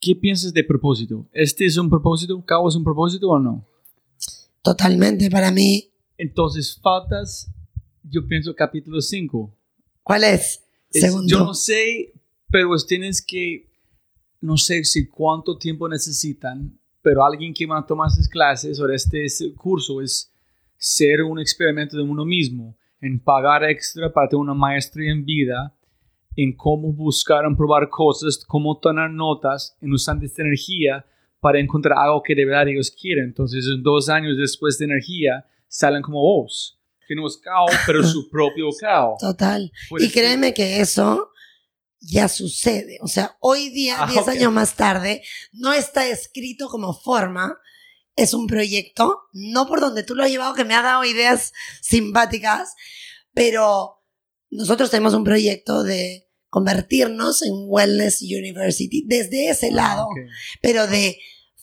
¿Qué 0.00 0.16
piensas 0.16 0.52
de 0.52 0.64
propósito? 0.64 1.28
¿Este 1.32 1.64
es 1.64 1.76
un 1.76 1.88
propósito? 1.88 2.44
¿Cabo 2.44 2.68
es 2.68 2.74
un 2.74 2.82
propósito 2.82 3.28
o 3.28 3.38
no? 3.38 3.64
Totalmente 4.60 5.30
para 5.30 5.52
mí. 5.52 5.90
Entonces 6.18 6.78
faltas, 6.82 7.48
yo 8.02 8.26
pienso, 8.26 8.52
capítulo 8.54 9.00
5. 9.00 9.56
¿Cuál 10.02 10.24
es? 10.24 10.64
Es- 10.90 11.02
Segundo. 11.02 11.28
yo 11.28 11.44
no 11.44 11.54
sé, 11.54 12.12
pero 12.50 12.76
tienes 12.84 13.22
que, 13.24 13.70
no 14.40 14.56
sé 14.56 14.84
si 14.84 15.06
cuánto 15.06 15.56
tiempo 15.56 15.88
necesitan, 15.88 16.76
pero 17.00 17.24
alguien 17.24 17.54
que 17.54 17.66
va 17.66 17.78
a 17.78 17.86
tomar 17.86 18.10
clases 18.30 18.80
o 18.80 18.88
este, 18.88 19.24
este 19.24 19.54
curso 19.54 20.00
es 20.02 20.31
ser 20.84 21.22
un 21.22 21.38
experimento 21.38 21.96
de 21.96 22.02
uno 22.02 22.24
mismo, 22.24 22.76
en 23.00 23.20
pagar 23.22 23.62
extra 23.62 24.12
para 24.12 24.28
tener 24.28 24.40
una 24.40 24.54
maestría 24.54 25.12
en 25.12 25.24
vida, 25.24 25.76
en 26.34 26.56
cómo 26.56 26.92
buscar 26.92 27.44
en 27.44 27.56
probar 27.56 27.88
cosas, 27.88 28.44
cómo 28.48 28.78
tomar 28.80 29.08
notas, 29.10 29.76
en 29.80 29.92
usar 29.92 30.18
esta 30.24 30.42
energía 30.42 31.06
para 31.40 31.60
encontrar 31.60 31.96
algo 31.98 32.20
que 32.22 32.34
de 32.34 32.44
verdad 32.44 32.66
ellos 32.68 32.90
quieren. 32.90 33.26
Entonces, 33.26 33.64
en 33.72 33.80
dos 33.82 34.08
años 34.08 34.36
después 34.36 34.76
de 34.78 34.86
energía, 34.86 35.46
salen 35.68 36.02
como 36.02 36.20
vos, 36.20 36.80
que 37.06 37.14
no 37.14 37.28
es 37.28 37.36
cao, 37.36 37.66
pero 37.86 38.02
su 38.02 38.28
propio 38.30 38.66
cao. 38.80 39.16
Total. 39.20 39.70
Puede 39.88 40.06
Y 40.06 40.10
créeme 40.10 40.52
que 40.52 40.80
eso 40.80 41.30
ya 42.00 42.26
sucede. 42.26 42.98
O 43.02 43.06
sea, 43.06 43.36
hoy 43.40 43.68
día, 43.70 43.98
Ah, 44.00 44.08
10 44.10 44.22
ok. 44.22 44.28
años 44.30 44.52
más 44.52 44.74
tarde, 44.74 45.22
no 45.52 45.72
está 45.72 46.08
escrito 46.08 46.66
como 46.68 46.92
forma. 46.92 47.56
Es 48.16 48.34
un 48.34 48.46
proyecto, 48.46 49.22
no 49.32 49.66
por 49.66 49.80
donde 49.80 50.02
tú 50.02 50.14
lo 50.14 50.24
has 50.24 50.30
llevado, 50.30 50.54
que 50.54 50.64
me 50.64 50.74
ha 50.74 50.82
dado 50.82 51.04
ideas 51.04 51.52
simpáticas, 51.80 52.74
pero 53.32 54.02
nosotros 54.50 54.90
tenemos 54.90 55.14
un 55.14 55.24
proyecto 55.24 55.82
de 55.82 56.28
convertirnos 56.48 57.42
en 57.42 57.52
Wellness 57.54 58.20
University 58.20 59.04
desde 59.06 59.48
ese 59.48 59.70
lado, 59.70 60.04
Ok. 60.04 60.18
pero 60.60 60.86
de 60.86 61.18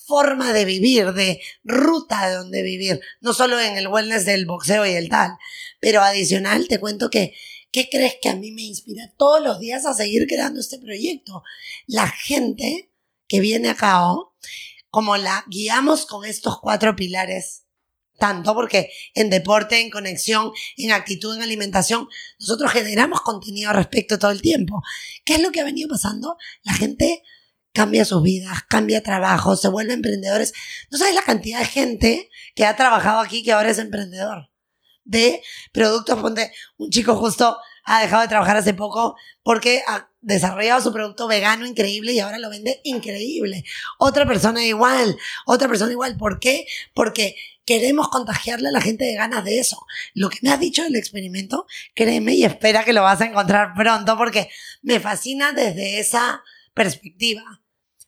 forma 0.08 0.52
de 0.54 0.66
vivir, 0.66 1.14
de 1.14 1.40
ruta 1.64 2.28
de 2.28 2.36
donde 2.36 2.64
vivir, 2.64 3.00
no 3.22 3.34
solo 3.34 3.60
en 3.60 3.78
el 3.78 3.88
wellness 3.88 4.26
del 4.26 4.48
boxeo 4.48 4.88
y 4.88 4.94
el 4.94 5.08
tal, 5.08 5.38
pero 5.80 6.02
adicional 6.02 6.68
te 6.68 6.80
cuento 6.80 7.12
que, 7.12 7.36
¿qué 7.72 7.88
crees 7.92 8.16
que 8.20 8.30
a 8.30 8.36
mí 8.36 8.52
me 8.52 8.64
inspira 8.64 9.14
todos 9.16 9.44
los 9.44 9.60
días 9.60 9.86
a 9.86 9.94
seguir 9.94 10.26
creando 10.26 10.60
este 10.60 10.80
proyecto? 10.80 11.44
La 11.86 12.08
gente 12.08 12.92
que 13.28 13.40
viene 13.40 13.70
acá. 13.70 14.02
Como 14.90 15.18
la 15.18 15.44
guiamos 15.48 16.06
con 16.06 16.26
estos 16.26 16.60
cuatro 16.60 16.96
pilares, 16.96 17.64
tanto 18.18 18.54
porque 18.54 18.92
en 19.14 19.30
deporte, 19.30 19.80
en 19.80 19.90
conexión, 19.90 20.52
en 20.78 20.92
actitud, 20.92 21.36
en 21.36 21.42
alimentación, 21.42 22.08
nosotros 22.40 22.72
generamos 22.72 23.22
contenido 23.22 23.70
al 23.70 23.78
respecto 23.78 24.20
todo 24.20 24.32
el 24.32 24.42
tiempo. 24.42 24.82
¿Qué 25.24 25.36
es 25.36 25.42
lo 25.42 25.52
que 25.52 25.62
ha 25.62 25.66
venido 25.66 25.90
pasando? 25.90 26.38
La 26.64 26.74
gente 26.74 27.24
cambia 27.74 28.06
sus 28.06 28.22
vidas, 28.22 28.64
cambia 28.68 29.02
trabajo, 29.02 29.56
se 29.56 29.70
vuelve 29.70 29.94
emprendedores. 29.94 30.54
No 30.92 30.98
sabes 30.98 31.16
la 31.16 31.24
cantidad 31.24 31.60
de 31.60 31.66
gente 31.66 32.30
que 32.56 32.66
ha 32.66 32.76
trabajado 32.76 33.20
aquí 33.20 33.44
que 33.44 33.54
ahora 33.54 33.72
es 33.72 33.80
emprendedor. 33.80 34.50
De 35.06 35.42
productos, 35.72 36.20
ponte, 36.20 36.52
un 36.78 36.90
chico 36.90 37.16
justo 37.16 37.58
ha 37.86 38.02
dejado 38.02 38.22
de 38.22 38.28
trabajar 38.28 38.58
hace 38.58 38.74
poco 38.74 39.16
porque 39.44 39.84
ha 39.88 40.10
desarrollado 40.22 40.82
su 40.82 40.92
producto 40.92 41.28
vegano 41.28 41.66
increíble 41.66 42.14
y 42.14 42.20
ahora 42.20 42.40
lo 42.40 42.50
vende 42.50 42.82
increíble. 42.84 43.64
Otra 43.98 44.26
persona 44.26 44.66
igual, 44.66 45.18
otra 45.46 45.68
persona 45.68 45.92
igual. 45.92 46.18
¿Por 46.18 46.40
qué? 46.40 46.68
Porque 46.94 47.36
queremos 47.66 48.10
contagiarle 48.10 48.70
a 48.70 48.72
la 48.72 48.82
gente 48.82 49.06
de 49.06 49.14
ganas 49.14 49.46
de 49.46 49.60
eso. 49.60 49.86
Lo 50.14 50.30
que 50.30 50.40
me 50.42 50.52
has 50.52 50.60
dicho 50.60 50.84
del 50.84 50.96
experimento, 50.96 51.68
créeme 51.94 52.34
y 52.34 52.44
espera 52.44 52.84
que 52.84 52.94
lo 52.94 53.04
vas 53.04 53.22
a 53.22 53.26
encontrar 53.26 53.74
pronto 53.76 54.18
porque 54.18 54.50
me 54.82 55.00
fascina 55.00 55.52
desde 55.54 56.00
esa 56.00 56.44
perspectiva. 56.74 57.62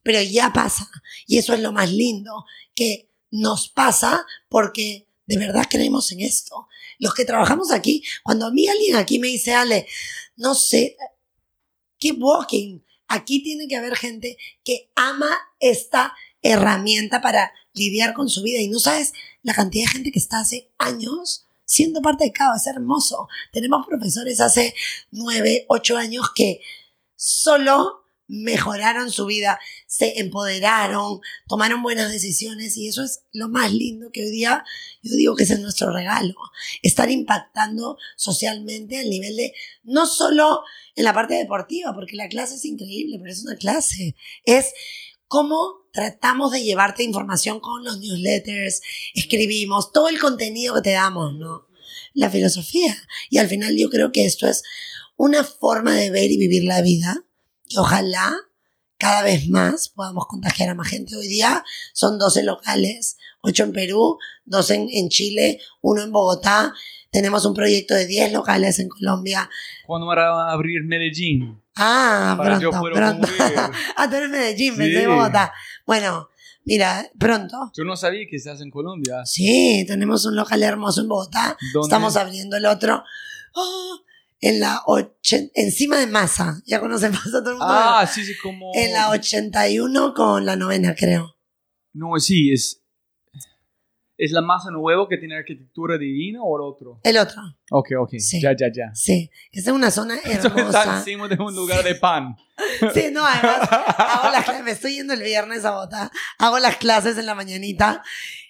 Pero 0.04 0.20
ya 0.22 0.52
pasa. 0.52 0.90
Y 1.28 1.38
eso 1.38 1.54
es 1.54 1.60
lo 1.60 1.72
más 1.72 1.92
lindo, 1.92 2.46
que 2.74 3.12
nos 3.30 3.70
pasa 3.70 4.26
porque 4.50 5.08
de 5.28 5.38
verdad 5.38 5.68
creemos 5.70 6.12
en 6.12 6.22
esto. 6.22 6.68
Los 7.02 7.16
que 7.16 7.26
trabajamos 7.26 7.72
aquí, 7.72 8.04
cuando 8.24 8.46
a 8.46 8.52
mí 8.52 8.68
alguien 8.68 8.96
aquí 8.96 9.18
me 9.18 9.28
dice, 9.28 9.56
Ale, 9.56 9.88
no 10.36 10.54
sé, 10.54 10.96
keep 11.98 12.22
walking. 12.22 12.82
Aquí 13.08 13.42
tiene 13.42 13.68
que 13.68 13.76
haber 13.76 13.98
gente 13.98 14.38
que 14.64 14.92
ama 14.96 15.36
esta 15.60 16.14
herramienta 16.44 17.20
para 17.20 17.52
lidiar 17.74 18.14
con 18.14 18.30
su 18.30 18.44
vida. 18.44 18.62
Y 18.62 18.68
no 18.68 18.80
sabes 18.80 19.14
la 19.42 19.56
cantidad 19.56 19.86
de 19.86 19.92
gente 19.94 20.12
que 20.12 20.20
está 20.20 20.42
hace 20.42 20.72
años 20.78 21.48
siendo 21.66 22.04
parte 22.04 22.26
de 22.26 22.34
CAO. 22.34 22.56
Es 22.56 22.68
hermoso. 22.68 23.28
Tenemos 23.52 23.88
profesores 23.88 24.40
hace 24.40 24.76
nueve, 25.10 25.66
ocho 25.70 25.98
años 25.98 26.28
que 26.36 26.62
solo 27.16 28.01
mejoraron 28.32 29.12
su 29.12 29.26
vida, 29.26 29.60
se 29.88 30.20
empoderaron, 30.20 31.20
tomaron 31.50 31.84
buenas 31.84 32.12
decisiones 32.12 32.78
y 32.78 32.88
eso 32.88 33.04
es 33.04 33.24
lo 33.34 33.50
más 33.50 33.74
lindo 33.74 34.10
que 34.12 34.24
hoy 34.24 34.32
día 34.32 34.64
yo 35.04 35.16
digo 35.16 35.36
que 35.36 35.44
es 35.44 35.60
nuestro 35.60 35.92
regalo. 35.92 36.36
Estar 36.82 37.12
impactando 37.12 37.98
socialmente 38.16 39.00
al 39.00 39.10
nivel 39.10 39.36
de, 39.36 39.54
no 39.84 40.06
solo 40.06 40.62
en 40.96 41.04
la 41.04 41.14
parte 41.14 41.34
deportiva, 41.34 41.94
porque 41.94 42.16
la 42.16 42.30
clase 42.30 42.56
es 42.56 42.64
increíble, 42.64 43.18
pero 43.20 43.34
es 43.34 43.44
una 43.44 43.58
clase. 43.58 44.16
Es 44.46 44.74
cómo 45.28 45.88
tratamos 45.92 46.54
de 46.54 46.64
llevarte 46.64 47.04
información 47.04 47.60
con 47.60 47.84
los 47.84 48.00
newsletters, 48.00 48.82
escribimos, 49.14 49.92
todo 49.92 50.08
el 50.08 50.20
contenido 50.20 50.76
que 50.76 50.82
te 50.82 50.92
damos, 50.92 51.34
¿no? 51.34 51.68
La 52.14 52.30
filosofía. 52.30 52.96
Y 53.30 53.40
al 53.40 53.50
final 53.50 53.76
yo 53.76 53.90
creo 53.90 54.14
que 54.14 54.26
esto 54.26 54.48
es 54.48 54.64
una 55.18 55.44
forma 55.44 55.96
de 55.96 56.12
ver 56.12 56.32
y 56.32 56.38
vivir 56.38 56.64
la 56.64 56.82
vida 56.82 57.26
que 57.72 57.80
ojalá 57.80 58.34
cada 58.98 59.24
vez 59.24 59.48
más 59.50 59.90
podamos 59.90 60.28
contagiar 60.28 60.70
a 60.70 60.76
más 60.76 60.88
gente. 60.88 61.16
Hoy 61.16 61.28
día 61.28 61.64
son 61.94 62.20
12 62.20 62.44
locales, 62.44 63.18
8 63.42 63.64
en 63.64 63.72
Perú, 63.72 64.18
2 64.46 64.72
en, 64.72 64.88
en 64.92 65.10
Chile, 65.10 65.60
1 65.82 66.04
en 66.04 66.12
Bogotá. 66.12 66.74
Tenemos 67.12 67.46
un 67.46 67.54
proyecto 67.54 67.96
de 67.96 68.06
10 68.06 68.32
locales 68.32 68.78
en 68.80 68.90
Colombia. 68.90 69.50
¿Cuándo 69.88 70.06
van 70.08 70.20
a 70.20 70.52
abrir 70.52 70.84
Medellín? 70.84 71.62
Ah, 71.76 72.36
Para 72.38 72.60
pronto, 72.60 72.82
pronto. 72.94 73.28
ah, 73.98 74.10
tú 74.10 74.16
eres 74.16 74.30
Medellín, 74.30 74.74
Sí. 74.74 74.78
pensé 74.78 75.04
en 75.04 75.10
Bogotá. 75.10 75.52
Bueno, 75.86 76.30
mira, 76.64 77.10
pronto. 77.18 77.72
Yo 77.76 77.84
no 77.84 77.96
sabía 77.98 78.26
que 78.30 78.36
estás 78.36 78.62
en 78.62 78.70
Colombia. 78.70 79.26
Sí, 79.26 79.84
tenemos 79.88 80.26
un 80.26 80.36
local 80.36 80.62
hermoso 80.62 81.02
en 81.02 81.08
Bogotá. 81.08 81.58
¿Dónde? 81.74 81.88
Estamos 81.88 82.16
abriendo 82.18 82.56
el 82.56 82.66
otro. 82.68 83.04
Ah, 83.56 83.96
en 84.42 84.60
la 84.60 84.82
ochen- 84.88 85.52
encima 85.54 85.98
de 85.98 86.08
Masa. 86.08 86.62
Ya 86.66 86.80
conoces 86.80 87.12
Masa 87.12 87.30
todo 87.42 87.52
el 87.52 87.58
mundo. 87.58 87.66
Ah, 87.70 88.06
sí, 88.12 88.24
sí, 88.26 88.34
como... 88.42 88.72
En 88.74 88.92
la 88.94 89.10
81 89.12 90.14
con 90.14 90.46
la 90.46 90.56
novena, 90.56 90.96
creo. 90.98 91.36
No, 91.94 92.18
sí, 92.20 92.52
es... 92.52 92.78
¿Es 94.18 94.32
la 94.32 94.42
masa 94.42 94.70
nuevo 94.70 95.08
que 95.08 95.18
tiene 95.18 95.36
arquitectura 95.36 95.98
divina 95.98 96.44
o 96.44 96.56
el 96.56 96.62
otro? 96.72 97.00
El 97.04 97.18
otro. 97.18 97.42
Ok, 97.72 97.88
ok. 98.00 98.12
Sí. 98.20 98.40
Ya, 98.40 98.52
ya, 98.56 98.68
ya. 98.72 98.94
Sí. 98.94 99.32
Esa 99.52 99.72
es 99.72 99.76
una 99.76 99.90
zona 99.90 100.14
Esto 100.26 100.48
está 100.50 100.60
hermosa. 100.60 100.98
encima 101.00 101.28
de 101.28 101.42
un 101.42 101.56
lugar 101.56 101.84
de 101.84 101.96
pan. 101.96 102.36
Sí, 102.94 103.06
no, 103.12 103.26
además, 103.26 103.68
hago 103.98 104.32
las 104.32 104.44
clases, 104.46 104.64
me 104.64 104.72
estoy 104.72 104.94
yendo 104.94 105.14
el 105.14 105.24
viernes 105.24 105.66
a 105.66 105.72
Bogotá, 105.72 106.12
hago 106.38 106.60
las 106.60 106.78
clases 106.78 107.18
en 107.18 107.26
la 107.26 107.34
mañanita 107.34 108.04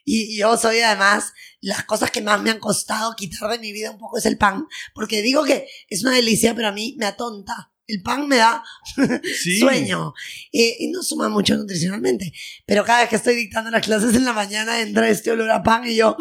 y, 0.05 0.37
yo 0.37 0.57
soy 0.57 0.79
además, 0.79 1.33
las 1.59 1.83
cosas 1.83 2.11
que 2.11 2.21
más 2.21 2.41
me 2.41 2.51
han 2.51 2.59
costado 2.59 3.15
quitar 3.15 3.49
de 3.51 3.59
mi 3.59 3.71
vida 3.71 3.91
un 3.91 3.97
poco 3.97 4.17
es 4.17 4.25
el 4.25 4.37
pan, 4.37 4.67
porque 4.93 5.21
digo 5.21 5.43
que 5.43 5.67
es 5.89 6.03
una 6.03 6.15
delicia, 6.15 6.55
pero 6.55 6.69
a 6.69 6.71
mí 6.71 6.95
me 6.97 7.05
atonta. 7.05 7.71
El 7.87 8.01
pan 8.01 8.27
me 8.27 8.37
da 8.37 8.63
Sí. 8.95 9.57
sueño 9.59 10.13
eh, 10.53 10.77
y 10.79 10.91
no 10.91 11.03
suma 11.03 11.27
mucho 11.27 11.55
nutricionalmente, 11.57 12.31
pero 12.65 12.85
cada 12.85 13.01
vez 13.01 13.09
que 13.09 13.17
estoy 13.17 13.35
dictando 13.35 13.69
las 13.69 13.83
clases 13.83 14.15
en 14.15 14.23
la 14.23 14.33
mañana 14.33 14.79
entra 14.81 15.09
este 15.09 15.31
olor 15.31 15.51
a 15.51 15.61
pan 15.61 15.85
y 15.85 15.95
yo, 15.95 16.15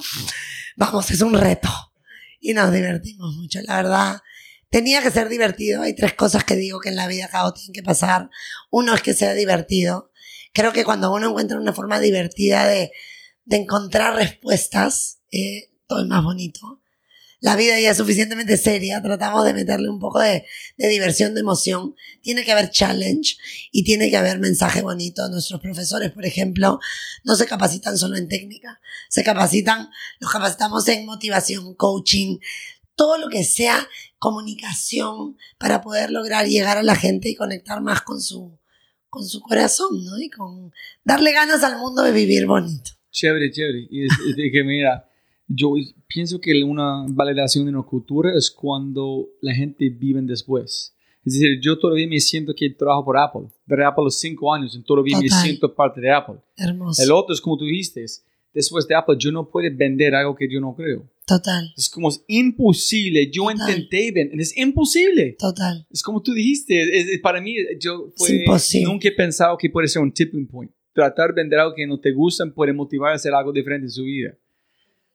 vamos, 0.76 1.10
es 1.10 1.20
un 1.20 1.34
reto 1.34 1.70
y 2.40 2.54
nos 2.54 2.72
divertimos 2.72 3.36
mucho, 3.36 3.60
la 3.62 3.76
verdad. 3.76 4.20
Tenía 4.70 5.02
que 5.02 5.10
ser 5.10 5.28
divertido. 5.28 5.82
Hay 5.82 5.94
tres 5.94 6.14
cosas 6.14 6.44
que 6.44 6.56
digo 6.56 6.80
que 6.80 6.88
en 6.88 6.96
la 6.96 7.06
vida 7.06 7.28
cada 7.28 7.52
tienen 7.52 7.72
que 7.72 7.82
pasar. 7.82 8.30
Uno 8.70 8.94
es 8.94 9.02
que 9.02 9.14
sea 9.14 9.34
divertido. 9.34 10.10
Creo 10.52 10.72
que 10.72 10.84
cuando 10.84 11.12
uno 11.12 11.28
encuentra 11.28 11.60
una 11.60 11.72
forma 11.72 12.00
divertida 12.00 12.66
de, 12.66 12.92
de 13.50 13.56
encontrar 13.56 14.14
respuestas, 14.14 15.18
eh, 15.32 15.72
todo 15.88 16.02
es 16.02 16.06
más 16.06 16.22
bonito. 16.22 16.80
La 17.40 17.56
vida 17.56 17.80
ya 17.80 17.90
es 17.90 17.96
suficientemente 17.96 18.56
seria. 18.56 19.02
Tratamos 19.02 19.44
de 19.44 19.54
meterle 19.54 19.88
un 19.88 19.98
poco 19.98 20.20
de, 20.20 20.46
de 20.76 20.88
diversión, 20.88 21.34
de 21.34 21.40
emoción. 21.40 21.96
Tiene 22.22 22.44
que 22.44 22.52
haber 22.52 22.70
challenge 22.70 23.38
y 23.72 23.82
tiene 23.82 24.08
que 24.08 24.16
haber 24.16 24.38
mensaje 24.38 24.82
bonito. 24.82 25.28
Nuestros 25.28 25.60
profesores, 25.60 26.12
por 26.12 26.24
ejemplo, 26.24 26.78
no 27.24 27.34
se 27.34 27.46
capacitan 27.46 27.98
solo 27.98 28.16
en 28.16 28.28
técnica. 28.28 28.80
Se 29.08 29.24
capacitan, 29.24 29.90
los 30.20 30.30
capacitamos 30.30 30.86
en 30.86 31.04
motivación, 31.04 31.74
coaching, 31.74 32.38
todo 32.94 33.18
lo 33.18 33.28
que 33.30 33.42
sea 33.42 33.88
comunicación 34.20 35.36
para 35.58 35.80
poder 35.80 36.12
lograr 36.12 36.46
llegar 36.46 36.78
a 36.78 36.84
la 36.84 36.94
gente 36.94 37.30
y 37.30 37.34
conectar 37.34 37.80
más 37.80 38.02
con 38.02 38.20
su, 38.20 38.60
con 39.08 39.26
su 39.26 39.40
corazón, 39.40 40.04
¿no? 40.04 40.20
Y 40.20 40.30
con 40.30 40.72
darle 41.02 41.32
ganas 41.32 41.64
al 41.64 41.78
mundo 41.78 42.02
de 42.02 42.12
vivir 42.12 42.46
bonito. 42.46 42.99
Chévere, 43.10 43.50
chévere. 43.50 43.86
Y 43.90 44.04
es, 44.04 44.12
es 44.28 44.36
de 44.36 44.50
que, 44.50 44.62
mira, 44.64 45.06
yo 45.48 45.74
pienso 46.06 46.40
que 46.40 46.62
una 46.64 47.04
validación 47.08 47.64
de 47.64 47.70
una 47.72 47.82
cultura 47.82 48.30
es 48.36 48.50
cuando 48.50 49.28
la 49.40 49.54
gente 49.54 49.88
vive 49.88 50.20
después. 50.22 50.94
Es 51.24 51.34
decir, 51.34 51.60
yo 51.60 51.78
todavía 51.78 52.06
me 52.08 52.18
siento 52.20 52.54
que 52.54 52.70
trabajo 52.70 53.04
por 53.04 53.18
Apple. 53.18 53.42
De 53.66 53.84
Apple 53.84 54.04
los 54.04 54.18
cinco 54.18 54.52
años 54.54 54.74
y 54.74 54.82
todavía 54.82 55.18
me 55.18 55.28
Total. 55.28 55.42
siento 55.42 55.74
parte 55.74 56.00
de 56.00 56.10
Apple. 56.10 56.36
Hermoso. 56.56 57.02
El 57.02 57.10
otro 57.12 57.34
es 57.34 57.40
como 57.40 57.58
tú 57.58 57.64
dijiste, 57.66 58.04
después 58.54 58.86
de 58.88 58.94
Apple 58.94 59.16
yo 59.18 59.30
no 59.30 59.48
puedo 59.48 59.68
vender 59.76 60.14
algo 60.14 60.34
que 60.34 60.48
yo 60.50 60.60
no 60.60 60.74
creo. 60.74 61.06
Total, 61.26 61.72
Es 61.76 61.88
como 61.88 62.08
es 62.08 62.24
imposible. 62.26 63.30
Yo 63.30 63.42
Total. 63.44 63.58
intenté 63.70 64.10
vender, 64.12 64.40
es 64.40 64.56
imposible. 64.56 65.36
total. 65.38 65.86
Es 65.90 66.02
como 66.02 66.22
tú 66.22 66.32
dijiste, 66.32 66.80
es- 67.00 67.08
es- 67.08 67.20
para 67.20 67.40
mí 67.40 67.54
yo 67.78 68.10
fue, 68.16 68.44
nunca 68.82 69.08
he 69.08 69.12
pensado 69.12 69.56
que 69.58 69.68
puede 69.70 69.88
ser 69.88 70.02
un 70.02 70.10
tipping 70.12 70.46
point. 70.46 70.72
Tratar 71.00 71.28
de 71.34 71.40
vender 71.42 71.58
algo 71.58 71.74
que 71.74 71.86
no 71.86 71.98
te 71.98 72.12
gusta 72.12 72.44
puede 72.54 72.74
motivar 72.74 73.12
a 73.12 73.14
hacer 73.14 73.32
algo 73.32 73.52
diferente 73.52 73.86
en 73.86 73.90
su 73.90 74.02
vida. 74.04 74.36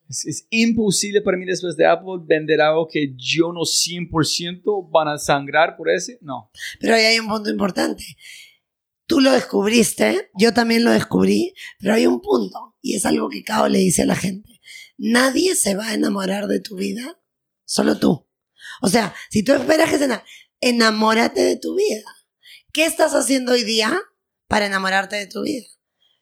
Es, 0.10 0.26
es 0.26 0.48
imposible 0.49 1.22
para 1.22 1.38
mí 1.38 1.45
después 1.45 1.76
de 1.78 1.86
Apple 1.86 2.22
vender 2.26 2.60
algo 2.62 2.88
que 2.88 3.14
yo 3.16 3.53
no 3.53 3.62
100% 3.62 4.90
van 4.91 5.07
a 5.10 5.18
sangrar 5.20 5.78
por 5.78 5.90
ese. 5.90 6.18
No. 6.22 6.49
Pero 6.80 6.95
ahí 6.95 7.03
hay 7.06 7.20
un 7.20 7.28
punto 7.28 7.49
importante. 7.52 8.03
Tú 9.07 9.20
lo 9.22 9.32
descubriste, 9.32 10.32
yo 10.36 10.53
también 10.53 10.84
lo 10.84 10.90
descubrí, 10.90 11.53
pero 11.80 11.94
hay 11.94 12.07
un 12.07 12.20
punto, 12.22 12.76
y 12.82 12.95
es 12.95 13.06
algo 13.06 13.30
que 13.30 13.44
Cao 13.44 13.68
le 13.70 13.78
dice 13.78 14.02
a 14.02 14.06
la 14.07 14.16
gente. 14.16 14.60
Nadie 14.98 15.53
se 15.53 15.76
va 15.76 15.90
a 15.90 15.94
enamorar 15.94 16.48
de 16.48 16.60
tu 16.60 16.76
vida, 16.78 17.20
solo 17.66 17.99
tú. 17.99 18.28
O 18.82 18.88
sea, 18.90 19.14
si 19.30 19.44
tú 19.44 19.53
esperas 19.53 19.91
que 19.91 19.99
se 19.99 20.06
ena- 20.06 20.24
enamórate 20.62 21.41
de 21.41 21.57
tu 21.57 21.76
vida. 21.76 22.03
¿Qué 22.74 22.86
estás 22.86 23.14
haciendo 23.14 23.52
hoy 23.52 23.64
día 23.64 23.95
para 24.48 24.66
enamorarte 24.66 25.16
de 25.18 25.28
tu 25.28 25.44
vida? 25.44 25.68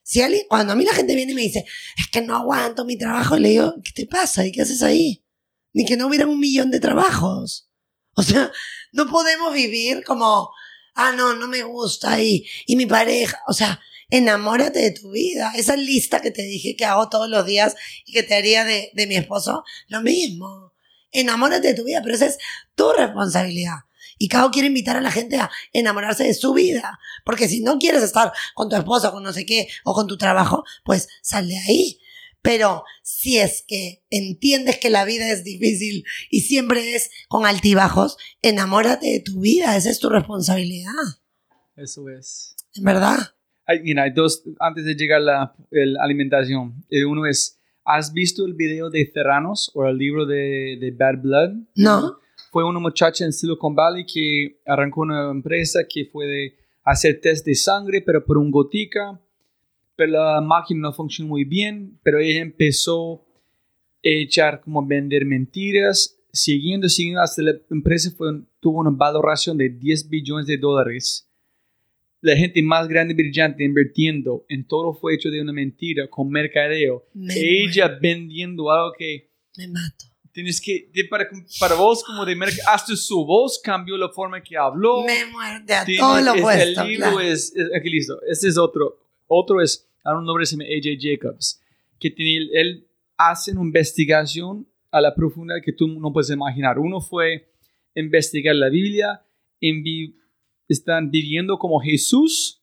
Si 0.03 0.21
alguien, 0.21 0.43
cuando 0.49 0.73
a 0.73 0.75
mí 0.75 0.83
la 0.83 0.93
gente 0.93 1.15
viene 1.15 1.31
y 1.31 1.35
me 1.35 1.41
dice, 1.41 1.65
es 1.97 2.07
que 2.09 2.21
no 2.21 2.35
aguanto 2.35 2.85
mi 2.85 2.97
trabajo, 2.97 3.37
le 3.37 3.49
digo, 3.49 3.73
¿qué 3.83 3.91
te 3.91 4.05
pasa? 4.05 4.45
¿Y 4.45 4.51
qué 4.51 4.61
haces 4.61 4.83
ahí? 4.83 5.23
Ni 5.71 5.85
que 5.85 5.97
no 5.97 6.07
hubiera 6.07 6.27
un 6.27 6.39
millón 6.39 6.71
de 6.71 6.81
trabajos. 6.81 7.69
O 8.15 8.21
sea, 8.21 8.51
no 8.91 9.09
podemos 9.09 9.53
vivir 9.53 10.03
como, 10.03 10.51
ah, 10.93 11.13
no, 11.13 11.33
no 11.33 11.47
me 11.47 11.63
gusta 11.63 12.21
y, 12.21 12.45
y 12.65 12.75
mi 12.75 12.85
pareja, 12.85 13.39
o 13.47 13.53
sea, 13.53 13.79
enamórate 14.09 14.79
de 14.79 14.91
tu 14.91 15.11
vida. 15.11 15.53
Esa 15.55 15.75
lista 15.75 16.21
que 16.21 16.31
te 16.31 16.43
dije 16.43 16.75
que 16.75 16.85
hago 16.85 17.09
todos 17.09 17.29
los 17.29 17.45
días 17.45 17.75
y 18.05 18.11
que 18.11 18.23
te 18.23 18.35
haría 18.35 18.65
de, 18.65 18.91
de 18.93 19.07
mi 19.07 19.15
esposo, 19.15 19.63
lo 19.87 20.01
mismo. 20.01 20.73
Enamórate 21.11 21.69
de 21.69 21.73
tu 21.75 21.83
vida, 21.83 22.01
pero 22.03 22.15
esa 22.15 22.25
es 22.25 22.37
tu 22.75 22.91
responsabilidad. 22.91 23.79
Y 24.17 24.27
Cao 24.27 24.51
quiere 24.51 24.67
invitar 24.67 24.95
a 24.95 25.01
la 25.01 25.11
gente 25.11 25.37
a 25.37 25.49
enamorarse 25.71 26.23
de 26.23 26.33
su 26.33 26.53
vida. 26.53 26.99
Porque 27.25 27.47
si 27.47 27.61
no 27.61 27.77
quieres 27.79 28.03
estar 28.03 28.31
con 28.53 28.69
tu 28.69 28.75
esposo, 28.75 29.11
con 29.11 29.23
no 29.23 29.33
sé 29.33 29.45
qué, 29.45 29.67
o 29.83 29.93
con 29.93 30.07
tu 30.07 30.17
trabajo, 30.17 30.63
pues 30.83 31.07
sal 31.21 31.47
de 31.47 31.57
ahí. 31.57 31.99
Pero 32.43 32.83
si 33.01 33.37
es 33.39 33.63
que 33.65 34.03
entiendes 34.09 34.77
que 34.77 34.89
la 34.89 35.05
vida 35.05 35.31
es 35.31 35.45
difícil 35.45 36.03
y 36.29 36.41
siempre 36.41 36.93
es 36.93 37.09
con 37.29 37.45
altibajos, 37.45 38.17
enamórate 38.41 39.07
de 39.07 39.19
tu 39.21 39.39
vida. 39.39 39.77
Esa 39.77 39.89
es 39.89 39.99
tu 39.99 40.09
responsabilidad. 40.09 40.91
Eso 41.77 42.09
es. 42.09 42.55
En 42.75 42.83
verdad. 42.83 43.17
Hay, 43.65 43.79
mira, 43.81 44.03
hay 44.03 44.11
dos, 44.11 44.43
antes 44.59 44.83
de 44.83 44.95
llegar 44.95 45.21
a 45.21 45.23
la 45.23 45.55
el 45.71 45.97
alimentación. 45.97 46.83
El 46.89 47.05
uno 47.05 47.25
es, 47.25 47.59
¿has 47.85 48.11
visto 48.11 48.45
el 48.45 48.55
video 48.55 48.89
de 48.89 49.05
Terranos 49.05 49.71
o 49.73 49.85
el 49.85 49.97
libro 49.97 50.25
de, 50.25 50.77
de 50.81 50.91
Bad 50.91 51.21
Blood? 51.21 51.51
No. 51.75 52.19
Fue 52.53 52.63
una 52.63 52.79
muchacha 52.79 53.25
en 53.25 53.33
Silicon 53.33 53.73
Valley 53.73 54.05
que 54.05 54.59
arrancó 54.67 55.01
una 55.01 55.31
empresa 55.31 55.79
que 55.89 56.05
fue 56.05 56.27
de 56.27 56.55
hacer 56.83 57.19
test 57.19 57.43
de 57.47 57.55
sangre, 57.55 57.99
pero 58.01 58.23
por 58.23 58.37
un 58.37 58.51
gotica. 58.51 59.19
Pero 59.95 60.11
la 60.11 60.39
máquina 60.39 60.81
no 60.81 60.93
funcionó 60.93 61.29
muy 61.29 61.45
bien, 61.45 61.99
pero 62.03 62.19
ella 62.19 62.41
empezó 62.41 63.15
a 63.15 63.21
echar 64.03 64.61
como 64.61 64.85
vender 64.85 65.25
mentiras, 65.25 66.15
siguiendo, 66.31 66.87
siguiendo, 66.89 67.21
hasta 67.21 67.41
la 67.41 67.55
empresa 67.71 68.11
fue, 68.15 68.43
tuvo 68.59 68.81
una 68.81 68.91
valoración 68.91 69.57
de 69.57 69.69
10 69.69 70.07
billones 70.09 70.45
de 70.45 70.59
dólares. 70.59 71.27
La 72.21 72.37
gente 72.37 72.61
más 72.61 72.87
grande 72.87 73.13
y 73.13 73.17
brillante 73.17 73.63
invirtiendo 73.63 74.45
en 74.47 74.67
todo 74.67 74.93
fue 74.93 75.15
hecho 75.15 75.31
de 75.31 75.41
una 75.41 75.53
mentira 75.53 76.07
con 76.07 76.29
mercadeo. 76.29 77.03
Me 77.15 77.33
ella 77.33 77.97
vendiendo 77.99 78.69
algo 78.71 78.93
que 78.95 79.31
Me 79.57 79.67
mato. 79.69 80.12
Tienes 80.33 80.59
que, 80.59 80.89
de- 80.93 81.05
para, 81.05 81.29
para 81.59 81.75
vos 81.75 82.03
como 82.03 82.25
de 82.25 82.35
hasta 82.67 82.95
su 82.95 83.25
voz 83.25 83.59
cambió 83.63 83.95
la 83.97 84.09
forma 84.09 84.41
que 84.43 84.57
habló. 84.57 85.03
Me 85.03 85.25
muero. 85.27 85.63
De 85.65 85.73
a 85.73 85.85
Tiene- 85.85 85.99
todo 86.01 86.19
lo 86.21 86.33
es- 86.33 86.41
opuesto. 86.41 86.81
El 86.81 86.87
libro 86.89 87.05
claro. 87.11 87.19
es, 87.21 87.55
es- 87.55 87.69
aquí 87.77 87.89
listo, 87.89 88.19
este 88.27 88.47
es 88.49 88.57
otro. 88.57 88.99
Otro 89.27 89.61
es, 89.61 89.87
a 90.03 90.17
un 90.17 90.25
nombre 90.25 90.45
se 90.45 90.57
llama 90.57 90.65
AJ 90.65 90.97
Jacobs, 90.99 91.61
que 91.99 92.09
tiene, 92.09 92.49
él 92.53 92.87
hace 93.15 93.51
una 93.51 93.61
investigación 93.61 94.67
a 94.91 94.99
la 95.01 95.15
profundidad 95.15 95.61
que 95.63 95.71
tú 95.73 95.87
no 95.87 96.11
puedes 96.11 96.29
imaginar. 96.29 96.77
Uno 96.77 96.99
fue 96.99 97.49
investigar 97.95 98.55
la 98.55 98.69
Biblia, 98.69 99.23
en 99.61 99.81
vi- 99.83 100.15
están 100.67 101.09
viviendo 101.11 101.57
como 101.57 101.79
Jesús 101.79 102.61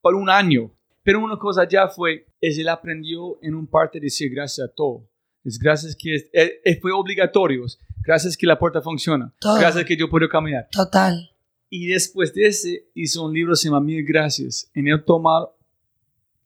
por 0.00 0.14
un 0.14 0.28
año. 0.30 0.72
Pero 1.02 1.20
una 1.24 1.38
cosa 1.38 1.66
ya 1.68 1.88
fue, 1.88 2.26
es 2.40 2.58
él 2.58 2.68
aprendió 2.68 3.38
en 3.42 3.54
un 3.54 3.66
parte 3.66 3.98
decir 4.00 4.30
gracias 4.32 4.68
a 4.68 4.72
todo. 4.74 5.07
Es 5.48 5.58
gracias 5.58 5.96
que 5.96 6.14
es- 6.14 6.30
eh, 6.32 6.60
eh, 6.64 6.78
fue 6.80 6.92
obligatorio. 6.92 7.64
Gracias 8.04 8.36
que 8.36 8.46
la 8.46 8.58
puerta 8.58 8.80
funciona. 8.80 9.32
Todo. 9.40 9.58
Gracias 9.58 9.84
que 9.84 9.96
yo 9.96 10.08
puedo 10.08 10.28
caminar. 10.28 10.68
Total. 10.70 11.30
Y 11.70 11.86
después 11.86 12.32
de 12.34 12.46
ese 12.46 12.88
hizo 12.94 13.24
un 13.24 13.32
libro 13.34 13.52
que 13.52 13.56
se 13.56 13.64
llama 13.68 13.80
Mil 13.80 14.04
Gracias. 14.06 14.70
En 14.74 14.88
él 14.88 15.04
tomar 15.04 15.48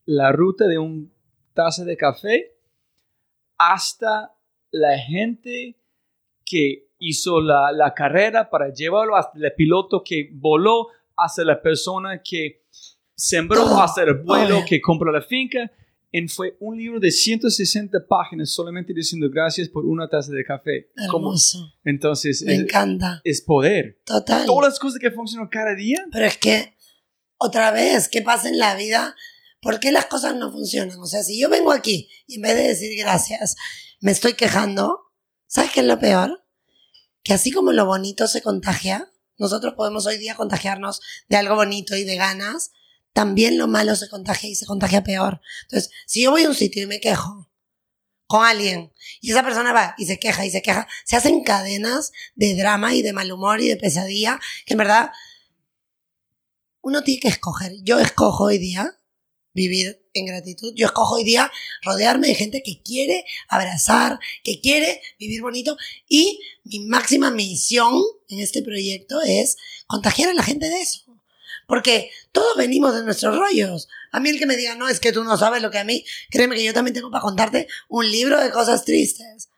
la 0.06 0.32
ruta 0.32 0.66
de 0.66 0.78
un 0.78 1.12
taza 1.54 1.84
de 1.84 1.96
café 1.96 2.52
hasta 3.58 4.34
la 4.70 4.98
gente 4.98 5.76
que 6.44 6.88
hizo 6.98 7.40
la, 7.40 7.72
la 7.72 7.94
carrera 7.94 8.48
para 8.50 8.72
llevarlo, 8.72 9.16
hasta 9.16 9.38
el 9.38 9.52
piloto 9.56 10.02
que 10.04 10.30
voló, 10.32 10.88
hasta 11.16 11.44
la 11.44 11.60
persona 11.60 12.20
que 12.22 12.62
sembró, 13.14 13.62
hasta 13.80 14.02
el 14.02 14.10
Obvio. 14.26 14.64
que 14.68 14.80
compró 14.80 15.12
la 15.12 15.22
finca. 15.22 15.70
Y 16.14 16.28
fue 16.28 16.56
un 16.60 16.76
libro 16.76 17.00
de 17.00 17.10
160 17.10 18.06
páginas 18.06 18.50
solamente 18.52 18.92
diciendo 18.92 19.28
gracias 19.32 19.68
por 19.70 19.86
una 19.86 20.08
taza 20.08 20.30
de 20.30 20.44
café. 20.44 20.90
Hermoso. 20.94 21.72
entonces, 21.84 22.42
Me 22.42 22.54
es, 22.54 22.60
encanta. 22.60 23.20
es 23.24 23.40
poder 23.40 24.00
Total. 24.04 24.44
todas 24.44 24.70
las 24.72 24.78
cosas 24.78 24.98
que 25.00 25.10
funcionan 25.10 25.48
cada 25.48 25.74
día. 25.74 26.04
Pero 26.12 26.26
es 26.26 26.36
que, 26.36 26.76
otra 27.38 27.70
vez, 27.70 28.08
¿qué 28.08 28.20
pasa 28.20 28.48
en 28.50 28.58
la 28.58 28.76
vida? 28.76 29.16
¿Por 29.62 29.80
qué 29.80 29.90
las 29.90 30.04
cosas 30.06 30.36
no 30.36 30.52
funcionan? 30.52 30.98
O 31.00 31.06
sea, 31.06 31.22
si 31.22 31.40
yo 31.40 31.48
vengo 31.48 31.72
aquí 31.72 32.10
y 32.26 32.34
en 32.36 32.42
vez 32.42 32.56
de 32.56 32.68
decir 32.68 32.90
gracias, 32.98 33.56
me 34.00 34.10
estoy 34.12 34.34
quejando, 34.34 34.98
¿sabes 35.46 35.70
qué 35.72 35.80
es 35.80 35.86
lo 35.86 35.98
peor? 35.98 36.44
Que 37.22 37.32
así 37.32 37.52
como 37.52 37.72
lo 37.72 37.86
bonito 37.86 38.26
se 38.26 38.42
contagia, 38.42 39.10
nosotros 39.38 39.74
podemos 39.74 40.06
hoy 40.06 40.18
día 40.18 40.34
contagiarnos 40.34 41.00
de 41.28 41.36
algo 41.36 41.54
bonito 41.54 41.96
y 41.96 42.04
de 42.04 42.16
ganas, 42.16 42.72
también 43.12 43.58
lo 43.58 43.68
malo 43.68 43.96
se 43.96 44.08
contagia 44.08 44.48
y 44.48 44.54
se 44.54 44.66
contagia 44.66 45.04
peor. 45.04 45.40
Entonces, 45.62 45.90
si 46.06 46.22
yo 46.22 46.30
voy 46.30 46.44
a 46.44 46.48
un 46.48 46.54
sitio 46.54 46.82
y 46.82 46.86
me 46.86 47.00
quejo, 47.00 47.48
con 48.26 48.46
alguien 48.46 48.90
y 49.20 49.30
esa 49.30 49.42
persona 49.42 49.74
va 49.74 49.94
y 49.98 50.06
se 50.06 50.18
queja 50.18 50.46
y 50.46 50.50
se 50.50 50.62
queja, 50.62 50.88
se 51.04 51.16
hacen 51.16 51.44
cadenas 51.44 52.12
de 52.34 52.56
drama 52.56 52.94
y 52.94 53.02
de 53.02 53.12
mal 53.12 53.30
humor 53.30 53.60
y 53.60 53.68
de 53.68 53.76
pesadilla 53.76 54.40
que 54.64 54.72
en 54.72 54.78
verdad 54.78 55.10
uno 56.80 57.02
tiene 57.02 57.20
que 57.20 57.28
escoger. 57.28 57.74
Yo 57.82 57.98
escojo 57.98 58.44
hoy 58.44 58.56
día 58.56 58.98
vivir 59.52 60.02
en 60.14 60.24
gratitud. 60.24 60.72
Yo 60.74 60.86
escojo 60.86 61.16
hoy 61.16 61.24
día 61.24 61.52
rodearme 61.82 62.28
de 62.28 62.34
gente 62.34 62.62
que 62.62 62.82
quiere 62.82 63.24
abrazar, 63.48 64.18
que 64.42 64.62
quiere 64.62 65.02
vivir 65.18 65.42
bonito 65.42 65.76
y 66.08 66.40
mi 66.64 66.80
máxima 66.80 67.30
misión 67.30 68.02
en 68.28 68.40
este 68.40 68.62
proyecto 68.62 69.20
es 69.20 69.56
contagiar 69.86 70.30
a 70.30 70.34
la 70.34 70.42
gente 70.42 70.70
de 70.70 70.80
eso. 70.80 71.11
Porque 71.72 72.10
todos 72.32 72.54
venimos 72.58 72.94
de 72.94 73.02
nuestros 73.02 73.34
rollos. 73.34 73.88
A 74.10 74.20
mí 74.20 74.28
el 74.28 74.38
que 74.38 74.44
me 74.44 74.58
diga, 74.58 74.74
no, 74.74 74.90
es 74.90 75.00
que 75.00 75.10
tú 75.10 75.24
no 75.24 75.38
sabes 75.38 75.62
lo 75.62 75.70
que 75.70 75.78
a 75.78 75.84
mí, 75.84 76.04
créeme 76.30 76.54
que 76.54 76.64
yo 76.64 76.74
también 76.74 76.92
tengo 76.92 77.10
para 77.10 77.22
contarte 77.22 77.66
un 77.88 78.10
libro 78.10 78.38
de 78.38 78.50
cosas 78.50 78.84
tristes. 78.84 79.48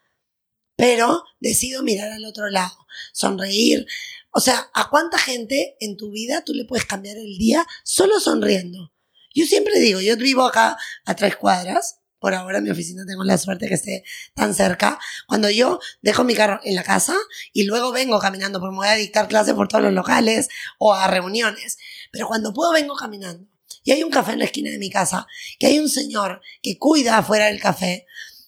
Pero 0.76 1.24
decido 1.40 1.82
mirar 1.82 2.12
al 2.12 2.24
otro 2.24 2.48
lado, 2.50 2.86
sonreír. 3.12 3.84
O 4.30 4.38
sea, 4.38 4.70
¿a 4.74 4.90
cuánta 4.90 5.18
gente 5.18 5.76
en 5.80 5.96
tu 5.96 6.12
vida 6.12 6.44
tú 6.44 6.54
le 6.54 6.66
puedes 6.66 6.86
cambiar 6.86 7.16
el 7.16 7.36
día 7.36 7.66
solo 7.82 8.20
sonriendo? 8.20 8.92
Yo 9.34 9.44
siempre 9.46 9.80
digo, 9.80 10.00
yo 10.00 10.16
vivo 10.16 10.44
acá 10.44 10.76
a 11.04 11.16
tres 11.16 11.34
cuadras. 11.34 11.98
Por 12.24 12.32
ahora 12.32 12.56
en 12.56 12.64
mi 12.64 12.70
oficina 12.70 13.04
tengo 13.06 13.22
la 13.22 13.36
suerte 13.36 13.68
que 13.68 13.74
esté 13.74 14.02
tan 14.32 14.54
cerca. 14.54 14.98
Cuando 15.26 15.50
yo 15.50 15.78
dejo 16.00 16.24
mi 16.24 16.34
carro 16.34 16.58
en 16.64 16.74
la 16.74 16.82
casa 16.82 17.14
y 17.52 17.64
luego 17.64 17.92
vengo 17.92 18.18
caminando, 18.18 18.60
porque 18.60 18.70
me 18.70 18.78
voy 18.78 18.88
a 18.88 18.94
dictar 18.94 19.28
clases 19.28 19.52
por 19.52 19.68
todos 19.68 19.84
los 19.84 19.92
locales 19.92 20.48
o 20.78 20.94
a 20.94 21.06
reuniones. 21.06 21.76
Pero 22.10 22.26
cuando 22.26 22.54
puedo 22.54 22.72
vengo 22.72 22.96
caminando. 22.96 23.46
Y 23.82 23.92
hay 23.92 24.02
un 24.02 24.10
café 24.10 24.32
en 24.32 24.38
la 24.38 24.46
esquina 24.46 24.70
de 24.70 24.78
mi 24.78 24.88
casa, 24.88 25.26
que 25.58 25.66
hay 25.66 25.78
un 25.78 25.90
señor 25.90 26.40
que 26.62 26.78
cuida 26.78 27.18
afuera 27.18 27.44
del 27.44 27.60
café, 27.60 28.06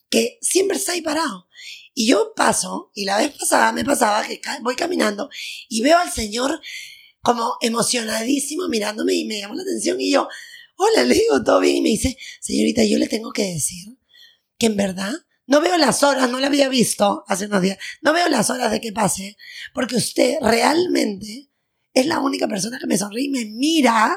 que 0.08 0.38
siempre 0.40 0.78
está 0.78 0.92
ahí 0.92 1.02
parado. 1.02 1.46
Y 1.92 2.06
yo 2.06 2.32
paso, 2.34 2.90
y 2.94 3.04
la 3.04 3.18
vez 3.18 3.32
pasada 3.38 3.72
me 3.72 3.84
pasaba 3.84 4.26
que 4.26 4.40
voy 4.62 4.74
caminando 4.74 5.28
y 5.68 5.82
veo 5.82 5.98
al 5.98 6.10
señor 6.10 6.62
como 7.20 7.58
emocionadísimo 7.60 8.68
mirándome 8.68 9.12
y 9.12 9.26
me 9.26 9.38
llamó 9.38 9.54
la 9.54 9.64
atención 9.64 10.00
y 10.00 10.12
yo, 10.12 10.28
hola, 10.76 11.04
le 11.04 11.14
digo, 11.14 11.42
todo 11.42 11.60
bien. 11.60 11.76
Y 11.76 11.82
me 11.82 11.88
dice, 11.90 12.16
señorita, 12.40 12.84
yo 12.84 12.98
le 12.98 13.08
tengo 13.08 13.32
que 13.32 13.44
decir 13.52 13.98
que 14.58 14.66
en 14.66 14.76
verdad 14.76 15.12
no 15.46 15.60
veo 15.60 15.76
las 15.76 16.02
horas, 16.02 16.30
no 16.30 16.40
la 16.40 16.48
había 16.48 16.68
visto 16.68 17.24
hace 17.28 17.46
unos 17.46 17.62
días, 17.62 17.78
no 18.02 18.12
veo 18.12 18.28
las 18.28 18.50
horas 18.50 18.70
de 18.70 18.80
que 18.80 18.92
pase, 18.92 19.36
porque 19.72 19.96
usted 19.96 20.36
realmente 20.40 21.50
es 21.94 22.06
la 22.06 22.20
única 22.20 22.48
persona 22.48 22.78
que 22.78 22.86
me 22.86 22.98
sonríe 22.98 23.26
y 23.26 23.30
me 23.30 23.44
mira 23.44 24.16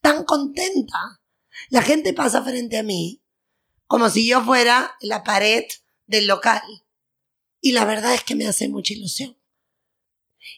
tan 0.00 0.24
contenta. 0.24 1.20
La 1.68 1.82
gente 1.82 2.14
pasa 2.14 2.42
frente 2.42 2.78
a 2.78 2.82
mí 2.82 3.22
como 3.86 4.08
si 4.10 4.26
yo 4.26 4.44
fuera 4.44 4.94
la 5.00 5.24
pared 5.24 5.64
del 6.06 6.26
local. 6.26 6.62
Y 7.60 7.72
la 7.72 7.84
verdad 7.84 8.14
es 8.14 8.22
que 8.22 8.36
me 8.36 8.46
hace 8.46 8.68
mucha 8.68 8.94
ilusión. 8.94 9.36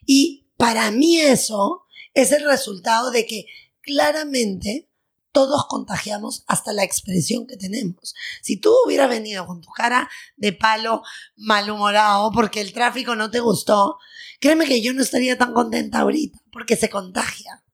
Y 0.04 0.48
para 0.56 0.90
mí 0.90 1.18
eso 1.18 1.86
es 2.12 2.32
el 2.32 2.44
resultado 2.44 3.10
de 3.10 3.26
que 3.26 3.46
claramente 3.80 4.89
todos 5.32 5.66
contagiamos 5.66 6.44
hasta 6.46 6.72
la 6.72 6.84
expresión 6.84 7.46
que 7.46 7.56
tenemos. 7.56 8.14
Si 8.42 8.58
tú 8.58 8.74
hubieras 8.84 9.08
venido 9.08 9.46
con 9.46 9.60
tu 9.60 9.70
cara 9.70 10.08
de 10.36 10.52
palo 10.52 11.02
malhumorado 11.36 12.30
porque 12.32 12.60
el 12.60 12.72
tráfico 12.72 13.14
no 13.14 13.30
te 13.30 13.40
gustó, 13.40 13.98
créeme 14.40 14.66
que 14.66 14.82
yo 14.82 14.92
no 14.92 15.02
estaría 15.02 15.38
tan 15.38 15.52
contenta 15.52 16.00
ahorita 16.00 16.38
porque 16.52 16.76
se 16.76 16.90
contagia. 16.90 17.64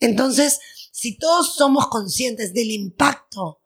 Entonces, 0.00 0.60
si 0.92 1.16
todos 1.16 1.54
somos 1.54 1.88
conscientes 1.88 2.54
del 2.54 2.70
impacto 2.70 3.62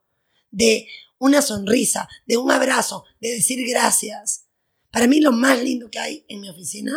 de 0.50 0.88
una 1.18 1.42
sonrisa, 1.42 2.08
de 2.26 2.36
un 2.36 2.50
abrazo, 2.50 3.04
de 3.20 3.30
decir 3.30 3.66
gracias, 3.68 4.46
para 4.90 5.06
mí 5.06 5.20
lo 5.20 5.32
más 5.32 5.62
lindo 5.62 5.90
que 5.90 5.98
hay 5.98 6.24
en 6.28 6.40
mi 6.40 6.48
oficina 6.48 6.92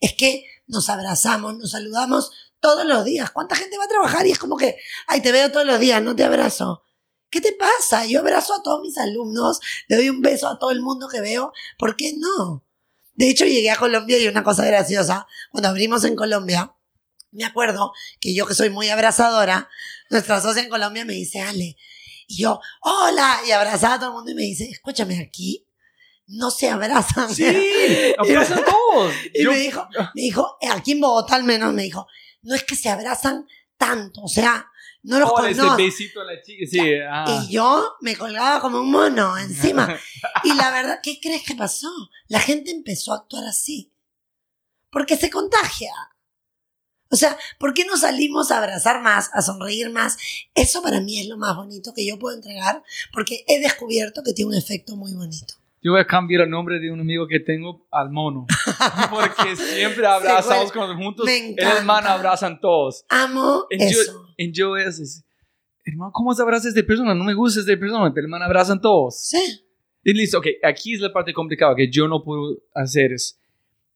es 0.00 0.14
que 0.14 0.44
nos 0.66 0.88
abrazamos, 0.88 1.56
nos 1.56 1.70
saludamos 1.70 2.30
todos 2.66 2.84
los 2.84 3.04
días. 3.04 3.30
¿Cuánta 3.30 3.54
gente 3.54 3.78
va 3.78 3.84
a 3.84 3.88
trabajar 3.88 4.26
y 4.26 4.32
es 4.32 4.40
como 4.40 4.56
que, 4.56 4.76
ay, 5.06 5.20
te 5.22 5.30
veo 5.30 5.52
todos 5.52 5.64
los 5.64 5.78
días, 5.78 6.02
no 6.02 6.16
te 6.16 6.24
abrazo? 6.24 6.82
¿Qué 7.30 7.40
te 7.40 7.52
pasa? 7.52 8.06
Yo 8.06 8.18
abrazo 8.18 8.54
a 8.54 8.62
todos 8.64 8.80
mis 8.82 8.98
alumnos, 8.98 9.60
le 9.86 9.94
doy 9.94 10.10
un 10.10 10.20
beso 10.20 10.48
a 10.48 10.58
todo 10.58 10.72
el 10.72 10.80
mundo 10.80 11.06
que 11.06 11.20
veo. 11.20 11.52
¿Por 11.78 11.94
qué 11.94 12.14
no? 12.18 12.64
De 13.14 13.30
hecho, 13.30 13.44
llegué 13.44 13.70
a 13.70 13.76
Colombia 13.76 14.18
y 14.18 14.26
una 14.26 14.42
cosa 14.42 14.66
graciosa, 14.66 15.28
cuando 15.52 15.68
abrimos 15.68 16.02
en 16.02 16.16
Colombia, 16.16 16.74
me 17.30 17.44
acuerdo 17.44 17.92
que 18.20 18.34
yo 18.34 18.48
que 18.48 18.54
soy 18.54 18.70
muy 18.70 18.88
abrazadora, 18.88 19.68
nuestra 20.10 20.40
socia 20.40 20.62
en 20.64 20.68
Colombia 20.68 21.04
me 21.04 21.12
dice, 21.12 21.40
Ale, 21.40 21.76
y 22.26 22.42
yo, 22.42 22.60
hola, 22.80 23.42
y 23.46 23.52
abrazaba 23.52 23.94
a 23.94 23.98
todo 24.00 24.08
el 24.08 24.14
mundo 24.16 24.32
y 24.32 24.34
me 24.34 24.42
dice, 24.42 24.68
escúchame 24.68 25.20
aquí, 25.20 25.68
no 26.26 26.50
se 26.50 26.68
abrazan. 26.68 27.32
Sí, 27.32 27.44
abrazan 28.18 28.64
todos. 28.64 29.14
Y 29.32 29.46
me 29.46 29.56
dijo, 29.56 29.86
me 30.14 30.22
dijo, 30.22 30.58
aquí 30.68 30.92
en 30.92 31.00
Bogotá 31.00 31.36
al 31.36 31.44
menos, 31.44 31.72
me 31.72 31.84
dijo, 31.84 32.08
no 32.42 32.54
es 32.54 32.64
que 32.64 32.76
se 32.76 32.88
abrazan 32.88 33.46
tanto, 33.76 34.22
o 34.22 34.28
sea, 34.28 34.70
no 35.06 35.20
los 35.20 35.32
conozco. 35.32 35.76
besito 35.76 36.20
a 36.20 36.24
la 36.24 36.42
chica, 36.42 36.64
sí. 36.68 36.80
Ah. 37.08 37.24
Y 37.28 37.52
yo 37.52 37.96
me 38.00 38.16
colgaba 38.16 38.60
como 38.60 38.80
un 38.80 38.90
mono 38.90 39.38
encima. 39.38 39.96
y 40.44 40.52
la 40.54 40.70
verdad, 40.72 41.00
¿qué 41.00 41.20
crees 41.20 41.44
que 41.44 41.54
pasó? 41.54 41.88
La 42.26 42.40
gente 42.40 42.72
empezó 42.72 43.12
a 43.12 43.18
actuar 43.18 43.44
así. 43.44 43.92
Porque 44.90 45.16
se 45.16 45.30
contagia. 45.30 45.92
O 47.08 47.14
sea, 47.14 47.38
¿por 47.60 47.72
qué 47.72 47.84
no 47.84 47.96
salimos 47.96 48.50
a 48.50 48.58
abrazar 48.58 49.00
más, 49.00 49.30
a 49.32 49.42
sonreír 49.42 49.90
más? 49.90 50.16
Eso 50.54 50.82
para 50.82 51.00
mí 51.00 51.20
es 51.20 51.28
lo 51.28 51.36
más 51.36 51.54
bonito 51.54 51.94
que 51.94 52.04
yo 52.04 52.18
puedo 52.18 52.36
entregar 52.36 52.82
porque 53.12 53.44
he 53.46 53.60
descubierto 53.60 54.24
que 54.24 54.32
tiene 54.32 54.50
un 54.50 54.56
efecto 54.56 54.96
muy 54.96 55.14
bonito. 55.14 55.54
Yo 55.86 55.92
voy 55.92 56.00
a 56.00 56.04
cambiar 56.04 56.42
el 56.42 56.50
nombre 56.50 56.80
de 56.80 56.90
un 56.90 56.98
amigo 56.98 57.28
que 57.28 57.38
tengo 57.38 57.86
al 57.92 58.10
mono. 58.10 58.44
Porque 59.08 59.54
siempre 59.54 60.04
abrazamos 60.04 60.72
cuando 60.72 60.96
juntos. 60.96 61.28
el 61.28 61.56
hermano 61.60 62.08
abrazan 62.08 62.60
todos. 62.60 63.04
Amo 63.08 63.66
eso. 63.70 64.34
En 64.36 64.52
yo 64.52 64.76
es, 64.76 65.24
hermano, 65.84 66.10
¿cómo 66.12 66.34
se 66.34 66.42
abraza 66.42 66.68
esta 66.68 66.82
persona? 66.82 67.14
No 67.14 67.22
me 67.22 67.34
gusta 67.34 67.60
esta 67.60 67.78
persona, 67.78 68.12
pero 68.12 68.24
hermano 68.24 68.46
abrazan 68.46 68.80
todos. 68.80 69.16
Sí. 69.26 69.60
Y 70.02 70.12
listo, 70.12 70.38
ok, 70.38 70.46
aquí 70.64 70.94
es 70.94 71.00
la 71.00 71.12
parte 71.12 71.32
complicada 71.32 71.76
que 71.76 71.88
yo 71.88 72.08
no 72.08 72.20
puedo 72.20 72.58
hacer. 72.74 73.12
Es, 73.12 73.38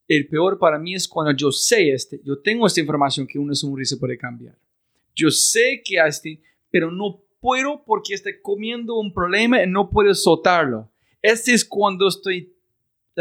el 0.07 0.29
peor 0.29 0.61
para 0.61 0.79
mí 0.79 0.95
es 0.95 1.09
cuando 1.09 1.33
yo 1.33 1.51
sé 1.51 1.91
este, 1.91 2.21
yo 2.25 2.39
tengo 2.39 2.69
esta 2.69 2.79
información 2.79 3.27
que 3.27 3.37
una 3.37 3.57
sonrisa 3.57 3.97
puede 3.99 4.17
cambiar. 4.17 4.55
Yo 5.17 5.29
sé 5.33 5.83
que 5.85 5.97
este, 6.07 6.41
pero 6.71 6.93
no 6.93 7.21
puedo 7.41 7.83
porque 7.85 8.15
estoy 8.15 8.41
comiendo 8.41 8.95
un 8.95 9.13
problema 9.13 9.61
y 9.61 9.69
no 9.69 9.91
puedo 9.91 10.15
soltarlo. 10.15 10.89
Este 11.23 11.53
es 11.53 11.65
cuando 11.65 12.09
estoy 12.09 12.55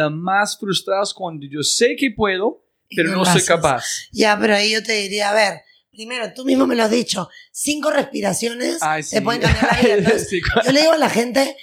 más 0.09 0.57
frustrado, 0.57 1.03
cuando 1.13 1.45
yo 1.45 1.61
sé 1.61 1.95
que 1.97 2.11
puedo, 2.11 2.63
pero 2.95 3.11
no 3.11 3.25
soy 3.25 3.41
capaz. 3.43 4.07
Ya, 4.11 4.37
pero 4.39 4.55
ahí 4.55 4.71
yo 4.71 4.81
te 4.81 4.93
diría, 4.93 5.31
a 5.31 5.33
ver, 5.33 5.61
primero, 5.91 6.31
tú 6.33 6.45
mismo 6.45 6.65
me 6.65 6.75
lo 6.75 6.83
has 6.83 6.91
dicho, 6.91 7.29
cinco 7.51 7.91
respiraciones 7.91 8.79
te 9.09 9.21
pueden 9.21 9.41
cambiar 9.41 9.65
la 9.65 9.81
vida. 9.81 10.11
yo 10.65 10.71
le 10.71 10.81
digo 10.81 10.93
a 10.93 10.97
la 10.97 11.09
gente, 11.09 11.57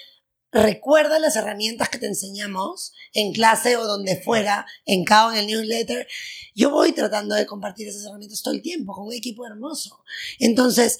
recuerda 0.52 1.18
las 1.18 1.36
herramientas 1.36 1.88
que 1.88 1.98
te 1.98 2.06
enseñamos 2.06 2.92
en 3.12 3.32
clase 3.32 3.76
o 3.76 3.86
donde 3.86 4.20
fuera, 4.20 4.66
en 4.84 5.04
cada 5.04 5.32
en 5.32 5.40
el 5.40 5.46
newsletter. 5.46 6.06
Yo 6.54 6.70
voy 6.70 6.92
tratando 6.92 7.34
de 7.34 7.46
compartir 7.46 7.88
esas 7.88 8.04
herramientas 8.04 8.42
todo 8.42 8.54
el 8.54 8.62
tiempo 8.62 8.92
con 8.92 9.06
un 9.06 9.14
equipo 9.14 9.46
hermoso. 9.46 10.02
Entonces, 10.38 10.98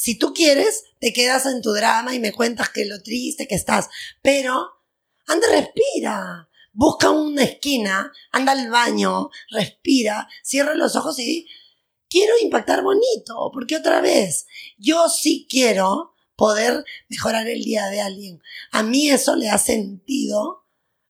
si 0.00 0.14
tú 0.14 0.32
quieres, 0.32 0.84
te 0.98 1.12
quedas 1.12 1.44
en 1.44 1.60
tu 1.60 1.72
drama 1.74 2.14
y 2.14 2.20
me 2.20 2.32
cuentas 2.32 2.70
que 2.70 2.86
lo 2.86 3.02
triste 3.02 3.46
que 3.46 3.54
estás, 3.54 3.90
pero 4.22 4.66
anda, 5.26 5.46
respira. 5.50 6.48
Busca 6.72 7.10
una 7.10 7.42
esquina, 7.42 8.10
anda 8.32 8.52
al 8.52 8.70
baño, 8.70 9.28
respira, 9.50 10.26
cierra 10.42 10.74
los 10.74 10.96
ojos 10.96 11.18
y 11.18 11.46
quiero 12.08 12.32
impactar 12.40 12.82
bonito, 12.82 13.50
porque 13.52 13.76
otra 13.76 14.00
vez, 14.00 14.46
yo 14.78 15.10
sí 15.10 15.46
quiero 15.50 16.14
poder 16.34 16.82
mejorar 17.10 17.46
el 17.46 17.62
día 17.62 17.88
de 17.88 18.00
alguien. 18.00 18.40
A 18.70 18.82
mí 18.82 19.10
eso 19.10 19.36
le 19.36 19.50
ha 19.50 19.58
sentido 19.58 20.64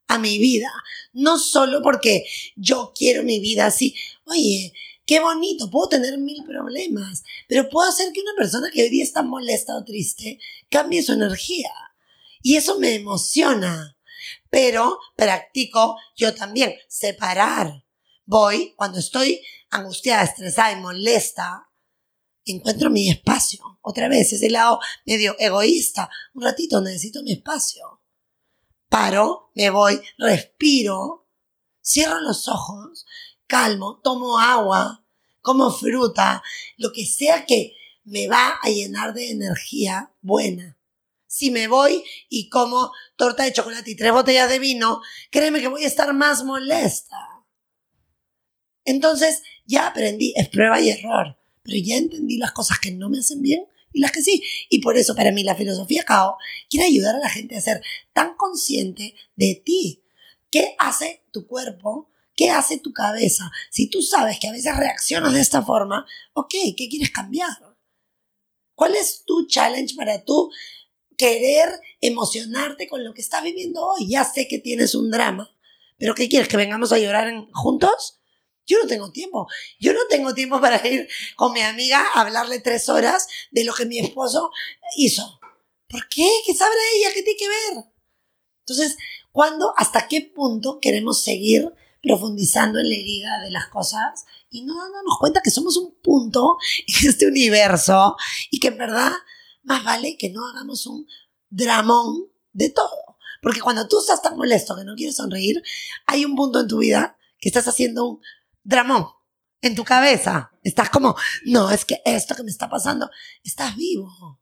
a 0.08 0.18
mi 0.18 0.38
vida, 0.38 0.72
no 1.12 1.38
solo 1.38 1.80
porque 1.80 2.24
yo 2.56 2.92
quiero 2.92 3.22
mi 3.22 3.38
vida 3.38 3.66
así. 3.66 3.94
Oye, 4.24 4.72
Qué 5.10 5.18
bonito, 5.18 5.68
puedo 5.68 5.88
tener 5.88 6.18
mil 6.18 6.44
problemas, 6.44 7.24
pero 7.48 7.68
puedo 7.68 7.88
hacer 7.88 8.12
que 8.12 8.20
una 8.20 8.30
persona 8.36 8.70
que 8.72 8.84
hoy 8.84 8.90
día 8.90 9.02
está 9.02 9.24
molesta 9.24 9.76
o 9.76 9.82
triste 9.82 10.38
cambie 10.70 11.02
su 11.02 11.14
energía. 11.14 11.72
Y 12.42 12.54
eso 12.54 12.78
me 12.78 12.94
emociona. 12.94 13.98
Pero 14.50 15.00
practico 15.16 15.96
yo 16.14 16.32
también 16.32 16.76
separar. 16.86 17.84
Voy, 18.24 18.72
cuando 18.76 19.00
estoy 19.00 19.42
angustiada, 19.70 20.22
estresada 20.22 20.70
y 20.70 20.80
molesta, 20.80 21.68
encuentro 22.44 22.88
mi 22.88 23.10
espacio. 23.10 23.80
Otra 23.80 24.06
vez, 24.06 24.32
ese 24.32 24.48
lado 24.48 24.78
medio 25.06 25.34
egoísta. 25.40 26.08
Un 26.34 26.44
ratito 26.44 26.80
necesito 26.80 27.24
mi 27.24 27.32
espacio. 27.32 28.00
Paro, 28.88 29.50
me 29.56 29.70
voy, 29.70 30.00
respiro, 30.18 31.26
cierro 31.82 32.20
los 32.20 32.46
ojos 32.46 33.06
calmo, 33.50 34.00
tomo 34.02 34.38
agua, 34.38 35.04
como 35.42 35.70
fruta, 35.70 36.42
lo 36.78 36.92
que 36.92 37.04
sea 37.04 37.44
que 37.44 37.74
me 38.04 38.28
va 38.28 38.58
a 38.62 38.68
llenar 38.70 39.12
de 39.12 39.30
energía 39.30 40.12
buena. 40.22 40.76
si 41.26 41.52
me 41.52 41.68
voy 41.68 42.02
y 42.28 42.48
como 42.48 42.90
torta 43.16 43.44
de 43.44 43.52
chocolate 43.52 43.90
y 43.92 43.94
tres 43.94 44.12
botellas 44.12 44.48
de 44.48 44.58
vino, 44.58 45.00
créeme 45.30 45.60
que 45.60 45.68
voy 45.68 45.84
a 45.84 45.86
estar 45.86 46.12
más 46.12 46.42
molesta. 46.42 47.44
Entonces, 48.84 49.42
ya 49.64 49.86
aprendí, 49.86 50.32
es 50.36 50.48
prueba 50.48 50.80
y 50.80 50.90
error, 50.90 51.38
pero 51.62 51.78
ya 51.78 51.96
entendí 51.96 52.36
las 52.36 52.50
cosas 52.50 52.80
que 52.80 52.90
no 52.90 53.08
me 53.08 53.18
hacen 53.18 53.42
bien 53.42 53.64
y 53.92 54.00
las 54.00 54.10
que 54.10 54.22
sí. 54.22 54.42
Y 54.68 54.80
por 54.80 54.96
eso 54.96 55.14
para 55.14 55.30
mí 55.30 55.44
la 55.44 55.54
filosofía 55.54 56.02
Cao 56.02 56.36
quiere 56.68 56.86
ayudar 56.86 57.14
a 57.14 57.20
la 57.20 57.28
gente 57.28 57.56
a 57.56 57.60
ser 57.60 57.80
tan 58.12 58.34
consciente 58.34 59.14
de 59.36 59.62
ti. 59.64 60.02
¿Qué 60.50 60.74
hace 60.78 61.22
tu 61.30 61.46
cuerpo? 61.46 62.09
¿Qué 62.40 62.48
hace 62.48 62.78
tu 62.78 62.94
cabeza? 62.94 63.52
Si 63.70 63.90
tú 63.90 64.00
sabes 64.00 64.38
que 64.40 64.48
a 64.48 64.52
veces 64.52 64.74
reaccionas 64.74 65.34
de 65.34 65.42
esta 65.42 65.60
forma, 65.60 66.06
ok, 66.32 66.54
¿qué 66.74 66.88
quieres 66.88 67.10
cambiar? 67.10 67.50
¿Cuál 68.74 68.96
es 68.96 69.24
tu 69.26 69.46
challenge 69.46 69.94
para 69.94 70.24
tú 70.24 70.50
querer 71.18 71.68
emocionarte 72.00 72.88
con 72.88 73.04
lo 73.04 73.12
que 73.12 73.20
estás 73.20 73.44
viviendo 73.44 73.84
hoy? 73.84 74.08
Ya 74.08 74.24
sé 74.24 74.48
que 74.48 74.58
tienes 74.58 74.94
un 74.94 75.10
drama, 75.10 75.54
pero 75.98 76.14
¿qué 76.14 76.30
quieres? 76.30 76.48
¿Que 76.48 76.56
vengamos 76.56 76.92
a 76.92 76.98
llorar 76.98 77.28
en- 77.28 77.52
juntos? 77.52 78.22
Yo 78.66 78.78
no 78.78 78.86
tengo 78.88 79.12
tiempo. 79.12 79.46
Yo 79.78 79.92
no 79.92 80.00
tengo 80.08 80.32
tiempo 80.32 80.62
para 80.62 80.80
ir 80.88 81.10
con 81.36 81.52
mi 81.52 81.60
amiga 81.60 82.02
a 82.14 82.22
hablarle 82.22 82.60
tres 82.60 82.88
horas 82.88 83.28
de 83.50 83.64
lo 83.64 83.74
que 83.74 83.84
mi 83.84 83.98
esposo 83.98 84.50
hizo. 84.96 85.38
¿Por 85.90 86.08
qué? 86.08 86.26
¿Qué 86.46 86.54
sabrá 86.54 86.80
ella? 86.96 87.12
¿Qué 87.12 87.22
tiene 87.22 87.38
que 87.38 87.48
ver? 87.48 87.84
Entonces, 88.60 88.96
¿cuándo, 89.30 89.74
hasta 89.76 90.08
qué 90.08 90.22
punto 90.22 90.80
queremos 90.80 91.22
seguir 91.22 91.70
profundizando 92.02 92.78
en 92.78 92.88
la 92.88 92.94
herida 92.96 93.40
de 93.40 93.50
las 93.50 93.68
cosas 93.68 94.24
y 94.48 94.64
no 94.64 94.74
dándonos 94.76 95.18
cuenta 95.18 95.40
que 95.42 95.50
somos 95.50 95.76
un 95.76 95.94
punto 96.02 96.56
en 96.86 97.08
este 97.08 97.26
universo 97.26 98.16
y 98.50 98.58
que 98.60 98.68
en 98.68 98.78
verdad 98.78 99.12
más 99.62 99.84
vale 99.84 100.16
que 100.16 100.30
no 100.30 100.46
hagamos 100.48 100.86
un 100.86 101.06
dramón 101.48 102.30
de 102.52 102.70
todo? 102.70 103.16
Porque 103.42 103.60
cuando 103.60 103.88
tú 103.88 103.98
estás 103.98 104.22
tan 104.22 104.36
molesto 104.36 104.76
que 104.76 104.84
no 104.84 104.94
quieres 104.94 105.16
sonreír, 105.16 105.62
hay 106.06 106.24
un 106.24 106.36
punto 106.36 106.60
en 106.60 106.68
tu 106.68 106.78
vida 106.78 107.16
que 107.38 107.48
estás 107.48 107.66
haciendo 107.68 108.06
un 108.06 108.20
dramón 108.62 109.06
en 109.62 109.74
tu 109.74 109.84
cabeza. 109.84 110.52
Estás 110.62 110.90
como, 110.90 111.16
no, 111.44 111.70
es 111.70 111.84
que 111.84 112.02
esto 112.04 112.34
que 112.34 112.42
me 112.42 112.50
está 112.50 112.68
pasando, 112.68 113.10
estás 113.42 113.76
vivo. 113.76 114.40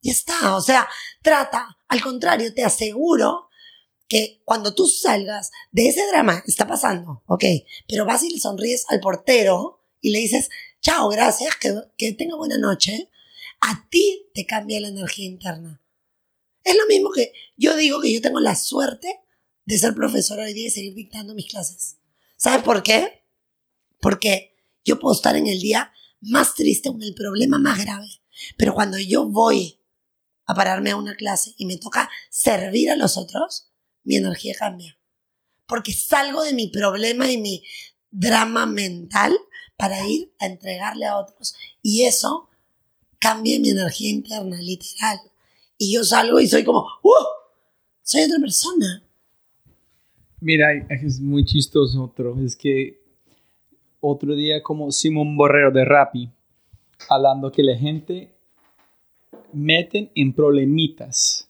Y 0.00 0.10
está, 0.10 0.56
o 0.56 0.60
sea, 0.60 0.88
trata, 1.22 1.78
al 1.88 2.02
contrario, 2.02 2.52
te 2.52 2.64
aseguro 2.64 3.48
que 4.12 4.42
cuando 4.44 4.74
tú 4.74 4.86
salgas 4.86 5.50
de 5.70 5.88
ese 5.88 6.06
drama, 6.08 6.44
está 6.46 6.66
pasando, 6.66 7.22
ok, 7.28 7.44
pero 7.88 8.04
vas 8.04 8.22
y 8.22 8.28
le 8.28 8.38
sonríes 8.38 8.84
al 8.90 9.00
portero 9.00 9.86
y 10.02 10.10
le 10.10 10.18
dices, 10.18 10.50
chao, 10.82 11.08
gracias, 11.08 11.56
que, 11.56 11.74
que 11.96 12.12
tenga 12.12 12.36
buena 12.36 12.58
noche, 12.58 13.08
a 13.62 13.88
ti 13.88 14.26
te 14.34 14.44
cambia 14.44 14.82
la 14.82 14.88
energía 14.88 15.24
interna. 15.24 15.82
Es 16.62 16.76
lo 16.76 16.86
mismo 16.88 17.10
que 17.10 17.32
yo 17.56 17.74
digo 17.74 18.02
que 18.02 18.12
yo 18.12 18.20
tengo 18.20 18.38
la 18.38 18.54
suerte 18.54 19.20
de 19.64 19.78
ser 19.78 19.94
profesora 19.94 20.44
hoy 20.44 20.52
día 20.52 20.66
y 20.66 20.70
seguir 20.70 20.94
dictando 20.94 21.34
mis 21.34 21.50
clases. 21.50 21.96
¿Sabes 22.36 22.62
por 22.62 22.82
qué? 22.82 23.24
Porque 23.98 24.54
yo 24.84 24.98
puedo 24.98 25.14
estar 25.14 25.36
en 25.36 25.46
el 25.46 25.58
día 25.58 25.90
más 26.20 26.54
triste, 26.54 26.90
con 26.90 27.02
el 27.02 27.14
problema 27.14 27.58
más 27.58 27.82
grave. 27.82 28.10
Pero 28.58 28.74
cuando 28.74 28.98
yo 28.98 29.26
voy 29.26 29.80
a 30.44 30.54
pararme 30.54 30.90
a 30.90 30.96
una 30.96 31.16
clase 31.16 31.54
y 31.56 31.64
me 31.64 31.78
toca 31.78 32.10
servir 32.28 32.90
a 32.90 32.96
los 32.96 33.16
otros, 33.16 33.71
mi 34.04 34.16
energía 34.16 34.54
cambia. 34.58 34.96
Porque 35.66 35.92
salgo 35.92 36.42
de 36.42 36.52
mi 36.52 36.68
problema 36.68 37.30
y 37.30 37.38
mi 37.38 37.62
drama 38.10 38.66
mental 38.66 39.32
para 39.76 40.06
ir 40.06 40.32
a 40.38 40.46
entregarle 40.46 41.06
a 41.06 41.18
otros. 41.18 41.54
Y 41.82 42.04
eso 42.04 42.48
cambia 43.18 43.58
mi 43.60 43.70
energía 43.70 44.10
interna, 44.10 44.60
literal. 44.60 45.18
Y 45.78 45.94
yo 45.94 46.04
salgo 46.04 46.40
y 46.40 46.46
soy 46.46 46.64
como, 46.64 46.86
¡uh! 47.02 47.12
Soy 48.02 48.22
otra 48.22 48.38
persona. 48.38 49.02
Mira, 50.40 50.72
es 50.88 51.20
muy 51.20 51.44
chistoso 51.44 52.04
otro. 52.04 52.36
Es 52.44 52.56
que 52.56 53.00
otro 54.00 54.34
día 54.34 54.62
como 54.62 54.90
Simón 54.90 55.36
Borrero 55.36 55.70
de 55.70 55.84
Rappi, 55.84 56.30
hablando 57.08 57.52
que 57.52 57.62
la 57.62 57.76
gente 57.76 58.34
meten 59.52 60.10
en 60.14 60.32
problemitas, 60.32 61.48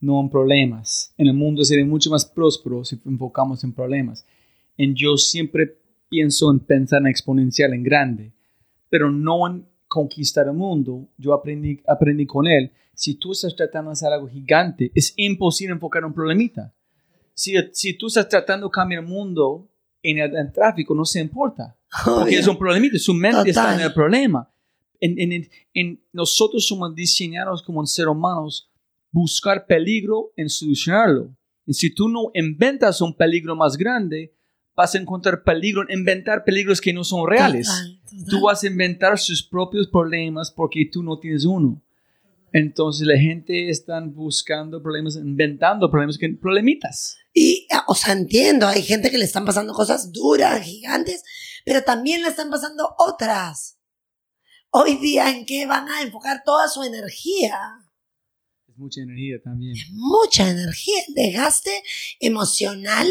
no 0.00 0.20
en 0.20 0.30
problemas. 0.30 1.12
En 1.18 1.26
el 1.28 1.34
mundo 1.34 1.64
sería 1.64 1.84
mucho 1.84 2.10
más 2.10 2.24
próspero 2.24 2.84
si 2.84 3.00
enfocamos 3.04 3.62
en 3.64 3.72
problemas. 3.72 4.24
En 4.76 4.94
yo 4.94 5.16
siempre 5.16 5.76
pienso 6.08 6.50
en 6.50 6.60
pensar 6.60 7.00
en 7.02 7.08
exponencial, 7.08 7.72
en 7.74 7.82
grande, 7.82 8.32
pero 8.88 9.10
no 9.10 9.46
en 9.46 9.66
conquistar 9.88 10.46
el 10.46 10.54
mundo. 10.54 11.08
Yo 11.18 11.34
aprendí, 11.34 11.80
aprendí 11.86 12.26
con 12.26 12.46
él. 12.46 12.72
Si 12.94 13.14
tú 13.14 13.32
estás 13.32 13.54
tratando 13.54 13.90
de 13.90 13.92
hacer 13.94 14.12
algo 14.12 14.28
gigante, 14.28 14.90
es 14.94 15.12
imposible 15.16 15.72
enfocar 15.74 16.04
un 16.04 16.12
problemita. 16.12 16.72
Si, 17.34 17.54
si 17.72 17.94
tú 17.94 18.06
estás 18.08 18.28
tratando 18.28 18.66
de 18.68 18.70
cambiar 18.72 19.02
el 19.02 19.08
mundo 19.08 19.68
en 20.02 20.18
el, 20.18 20.30
en 20.32 20.46
el 20.46 20.52
tráfico, 20.52 20.94
no 20.94 21.04
se 21.04 21.20
importa. 21.20 21.76
Porque 22.04 22.38
es 22.38 22.46
un 22.46 22.58
problemita, 22.58 22.98
su 22.98 23.12
mente 23.14 23.50
está 23.50 23.74
en 23.74 23.80
el 23.80 23.92
problema. 23.92 24.48
En, 25.00 25.18
en- 25.18 25.32
en- 25.32 25.48
en- 25.74 26.00
nosotros 26.12 26.66
somos 26.66 26.94
diseñados 26.94 27.62
como 27.62 27.84
seres 27.86 28.10
humanos 28.12 28.69
buscar 29.10 29.66
peligro 29.66 30.32
en 30.36 30.48
solucionarlo. 30.48 31.36
Y 31.66 31.74
si 31.74 31.94
tú 31.94 32.08
no 32.08 32.30
inventas 32.34 33.00
un 33.00 33.14
peligro 33.16 33.54
más 33.54 33.76
grande, 33.76 34.34
vas 34.74 34.94
a 34.94 34.98
encontrar 34.98 35.42
peligro 35.42 35.82
en 35.88 36.00
inventar 36.00 36.44
peligros 36.44 36.80
que 36.80 36.92
no 36.92 37.04
son 37.04 37.28
reales. 37.28 37.66
Total, 37.66 38.00
total. 38.02 38.24
Tú 38.28 38.40
vas 38.40 38.62
a 38.62 38.66
inventar 38.66 39.18
sus 39.18 39.42
propios 39.42 39.88
problemas 39.88 40.50
porque 40.50 40.88
tú 40.90 41.02
no 41.02 41.18
tienes 41.18 41.44
uno. 41.44 41.82
Entonces 42.52 43.06
la 43.06 43.16
gente 43.16 43.70
está 43.70 44.00
buscando 44.00 44.82
problemas, 44.82 45.16
inventando 45.16 45.90
problemas, 45.90 46.18
que, 46.18 46.30
problemitas. 46.30 47.16
Y, 47.32 47.68
ah, 47.70 47.84
o 47.86 47.94
sea, 47.94 48.12
entiendo, 48.12 48.66
hay 48.66 48.82
gente 48.82 49.10
que 49.10 49.18
le 49.18 49.24
están 49.24 49.44
pasando 49.44 49.72
cosas 49.72 50.12
duras, 50.12 50.62
gigantes, 50.62 51.22
pero 51.64 51.82
también 51.82 52.22
le 52.22 52.28
están 52.28 52.50
pasando 52.50 52.94
otras. 52.98 53.78
Hoy 54.70 54.96
día, 54.96 55.30
¿en 55.30 55.46
qué 55.46 55.66
van 55.66 55.88
a 55.88 56.02
enfocar 56.02 56.42
toda 56.44 56.68
su 56.68 56.82
energía? 56.82 57.56
Mucha 58.80 59.02
energía 59.02 59.36
también. 59.44 59.76
Mucha 59.92 60.48
energía, 60.48 61.02
desgaste 61.08 61.70
emocional 62.18 63.06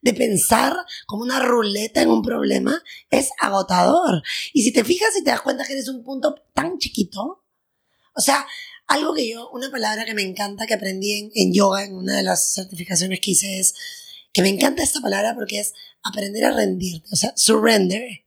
de 0.00 0.14
pensar 0.14 0.74
como 1.06 1.24
una 1.24 1.40
ruleta 1.40 2.00
en 2.00 2.08
un 2.08 2.22
problema 2.22 2.82
es 3.10 3.28
agotador. 3.38 4.22
Y 4.54 4.62
si 4.62 4.72
te 4.72 4.82
fijas 4.82 5.10
y 5.18 5.22
te 5.22 5.28
das 5.28 5.42
cuenta 5.42 5.66
que 5.66 5.74
eres 5.74 5.88
un 5.88 6.02
punto 6.02 6.36
tan 6.54 6.78
chiquito, 6.78 7.44
o 8.14 8.20
sea, 8.22 8.46
algo 8.86 9.12
que 9.12 9.28
yo, 9.28 9.50
una 9.50 9.70
palabra 9.70 10.06
que 10.06 10.14
me 10.14 10.22
encanta, 10.22 10.66
que 10.66 10.72
aprendí 10.72 11.12
en, 11.12 11.30
en 11.34 11.52
yoga, 11.52 11.84
en 11.84 11.96
una 11.96 12.16
de 12.16 12.22
las 12.22 12.54
certificaciones 12.54 13.20
que 13.20 13.32
hice 13.32 13.60
es, 13.60 13.74
que 14.32 14.40
me 14.40 14.48
encanta 14.48 14.82
esta 14.82 15.02
palabra 15.02 15.34
porque 15.34 15.60
es 15.60 15.74
aprender 16.02 16.46
a 16.46 16.52
rendirte, 16.52 17.10
o 17.12 17.16
sea, 17.16 17.34
surrender. 17.36 18.24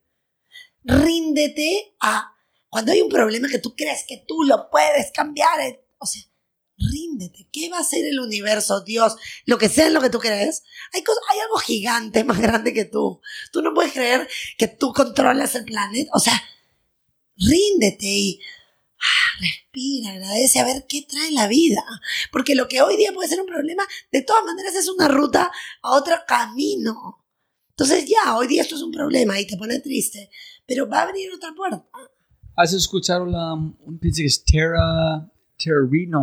Ríndete 0.84 1.96
a, 2.00 2.36
cuando 2.70 2.92
hay 2.92 3.02
un 3.02 3.10
problema 3.10 3.50
que 3.50 3.58
tú 3.58 3.76
crees 3.76 4.06
que 4.08 4.24
tú 4.28 4.44
lo 4.44 4.70
puedes 4.70 5.12
cambiar, 5.12 5.82
o 5.98 6.06
sea, 6.06 6.22
ríndete. 7.14 7.48
¿Qué 7.52 7.70
va 7.70 7.78
a 7.78 7.82
hacer 7.82 8.06
el 8.06 8.20
universo, 8.20 8.82
Dios? 8.82 9.16
Lo 9.46 9.58
que 9.58 9.70
sea 9.70 9.88
en 9.88 9.94
lo 9.94 10.02
que 10.02 10.10
tú 10.10 10.20
crees. 10.20 10.64
Hay, 10.94 11.04
cosas, 11.04 11.24
hay 11.32 11.40
algo 11.40 11.58
gigante 11.58 12.24
más 12.24 12.40
grande 12.40 12.74
que 12.74 12.86
tú. 12.86 13.22
Tú 13.52 13.62
no 13.62 13.74
puedes 13.74 13.94
creer 13.94 14.28
que 14.58 14.68
tú 14.68 14.94
controlas 14.94 15.56
el 15.56 15.66
planeta. 15.66 16.12
O 16.14 16.20
sea, 16.20 16.42
ríndete 17.38 18.06
y 18.06 18.40
ah, 19.00 19.42
respira, 19.42 20.12
agradece 20.12 20.60
a 20.60 20.66
ver 20.66 20.86
qué 20.88 21.06
trae 21.08 21.32
la 21.32 21.48
vida. 21.48 21.84
Porque 22.32 22.56
lo 22.56 22.68
que 22.68 22.82
hoy 22.82 22.98
día 22.98 23.14
puede 23.14 23.30
ser 23.30 23.42
un 23.42 23.48
problema, 23.48 23.84
de 24.12 24.22
todas 24.22 24.44
maneras 24.46 24.76
es 24.76 24.88
una 24.90 25.08
ruta 25.08 25.52
a 25.82 25.92
otro 25.92 26.16
camino. 26.28 27.26
Entonces 27.70 28.06
ya, 28.06 28.38
hoy 28.38 28.48
día 28.48 28.62
esto 28.62 28.76
es 28.76 28.82
un 28.82 28.92
problema 28.92 29.40
y 29.40 29.48
te 29.48 29.58
pone 29.58 29.80
triste, 29.80 30.30
pero 30.68 30.88
va 30.88 31.00
a 31.00 31.04
abrir 31.04 31.32
otra 31.34 31.54
puerta. 31.56 31.84
¿Has 32.56 32.74
escuchado 32.74 33.26
la, 33.26 33.54
un 33.54 34.00
que 34.00 34.26
es 34.26 34.44
Tara, 34.46 35.32
Tara 35.58 35.88
Reid? 35.90 36.14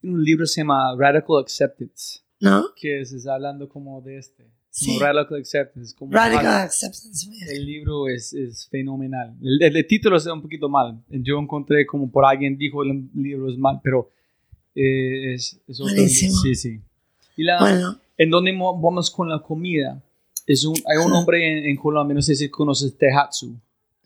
Tiene 0.00 0.16
un 0.16 0.24
libro 0.24 0.44
que 0.44 0.48
se 0.48 0.60
llama 0.60 0.94
Radical 0.98 1.38
Acceptance, 1.40 2.20
¿No? 2.40 2.66
que 2.76 3.00
es, 3.02 3.12
es 3.12 3.26
hablando 3.26 3.68
como 3.68 4.00
de 4.00 4.18
este. 4.18 4.46
Sí. 4.70 4.98
Radical 4.98 5.38
Acceptance. 5.38 5.94
Como 5.94 6.12
Radical 6.12 6.46
algo- 6.46 6.64
acceptance. 6.64 7.28
El 7.50 7.66
libro 7.66 8.08
es, 8.08 8.32
es 8.32 8.66
fenomenal. 8.68 9.34
El, 9.42 9.62
el- 9.62 9.76
el 9.76 9.86
título 9.86 10.16
es 10.16 10.26
un 10.26 10.40
poquito 10.42 10.68
mal. 10.68 10.98
Yo 11.10 11.38
encontré 11.38 11.84
como 11.86 12.10
por 12.10 12.24
alguien 12.24 12.56
dijo 12.56 12.82
el 12.82 13.08
libro 13.14 13.50
es 13.50 13.58
mal, 13.58 13.80
pero 13.82 14.10
eh, 14.74 15.34
es, 15.34 15.60
es 15.68 15.80
otro- 15.80 15.92
Buenísimo. 15.94 16.32
Sí, 16.42 16.54
sí. 16.54 16.80
Y 17.36 17.44
la, 17.44 17.58
Bueno, 17.60 17.98
en 18.16 18.30
donde 18.30 18.52
mo- 18.52 18.80
vamos 18.80 19.10
con 19.10 19.28
la 19.28 19.40
comida, 19.40 20.02
es 20.46 20.64
un, 20.64 20.74
hay 20.86 20.98
un 21.04 21.12
hombre 21.12 21.58
en, 21.58 21.66
en 21.66 21.76
Colombia, 21.76 22.14
no 22.14 22.22
sé 22.22 22.34
si 22.34 22.48
conoces 22.48 22.96
Tehatsu, 22.96 23.54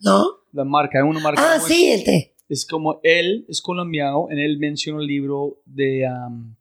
¿no? 0.01 0.27
la 0.53 0.63
marca, 0.63 0.97
hay 0.99 1.03
una 1.07 1.19
marca. 1.19 1.41
Ah, 1.55 1.59
sí, 1.59 1.91
el 1.91 2.03
té. 2.03 2.33
Es 2.49 2.65
como 2.65 2.99
él 3.03 3.45
es 3.47 3.61
colombiano, 3.61 4.27
en 4.29 4.39
él 4.39 4.57
menciona 4.57 5.01
el 5.01 5.07
libro 5.07 5.61
de, 5.65 6.07
um, 6.09 6.55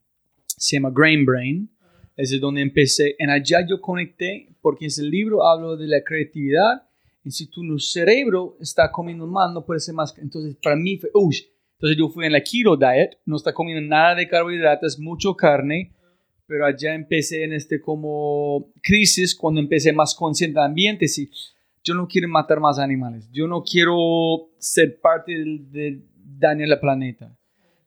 se 0.46 0.76
llama 0.76 0.90
Grain 0.94 1.24
Brain, 1.24 1.70
es 2.16 2.30
de 2.30 2.38
donde 2.38 2.62
empecé. 2.62 3.14
En 3.18 3.30
allá 3.30 3.64
yo 3.68 3.80
conecté, 3.80 4.48
porque 4.60 4.86
ese 4.86 5.02
libro 5.04 5.46
habla 5.46 5.76
de 5.76 5.86
la 5.86 6.02
creatividad, 6.02 6.82
y 7.22 7.30
si 7.30 7.48
tu 7.48 7.78
cerebro 7.78 8.56
está 8.60 8.90
comiendo 8.90 9.26
mal, 9.26 9.52
no 9.52 9.64
puede 9.64 9.80
ser 9.80 9.94
más. 9.94 10.16
Entonces, 10.18 10.56
para 10.62 10.76
mí 10.76 10.96
fue, 10.96 11.10
uy, 11.12 11.36
Entonces 11.74 11.98
yo 11.98 12.08
fui 12.08 12.24
en 12.24 12.32
la 12.32 12.40
keto 12.40 12.76
diet, 12.76 13.18
no 13.26 13.36
está 13.36 13.52
comiendo 13.52 13.86
nada 13.86 14.14
de 14.14 14.28
carbohidratos, 14.28 14.98
mucho 14.98 15.34
carne, 15.34 15.92
pero 16.46 16.64
allá 16.64 16.94
empecé 16.94 17.44
en 17.44 17.52
este 17.52 17.80
como 17.80 18.72
crisis 18.82 19.34
cuando 19.34 19.60
empecé 19.60 19.92
más 19.92 20.14
consciente 20.14 20.58
del 20.58 20.68
ambiente, 20.68 21.08
sí, 21.08 21.28
yo 21.86 21.94
no 21.94 22.08
quiero 22.08 22.28
matar 22.28 22.58
más 22.58 22.78
animales, 22.80 23.30
yo 23.30 23.46
no 23.46 23.62
quiero 23.62 24.50
ser 24.58 25.00
parte 25.00 25.32
del, 25.32 25.70
del 25.70 26.04
daño 26.14 26.64
al 26.64 26.80
planeta. 26.80 27.32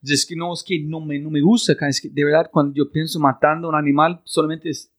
Es 0.01 0.25
que 0.25 0.37
no, 0.37 0.53
es 0.53 0.63
que 0.63 0.79
no 0.79 1.01
me, 1.01 1.19
no 1.19 1.29
me 1.29 1.41
gusta, 1.41 1.75
es 1.87 1.99
que 1.99 2.09
de 2.09 2.23
verdad 2.23 2.49
cuando 2.49 2.73
yo 2.73 2.89
pienso 2.89 3.19
matando 3.19 3.67
a 3.67 3.71
un 3.71 3.75
animal, 3.75 4.21
solamente 4.23 4.69
es, 4.69 4.89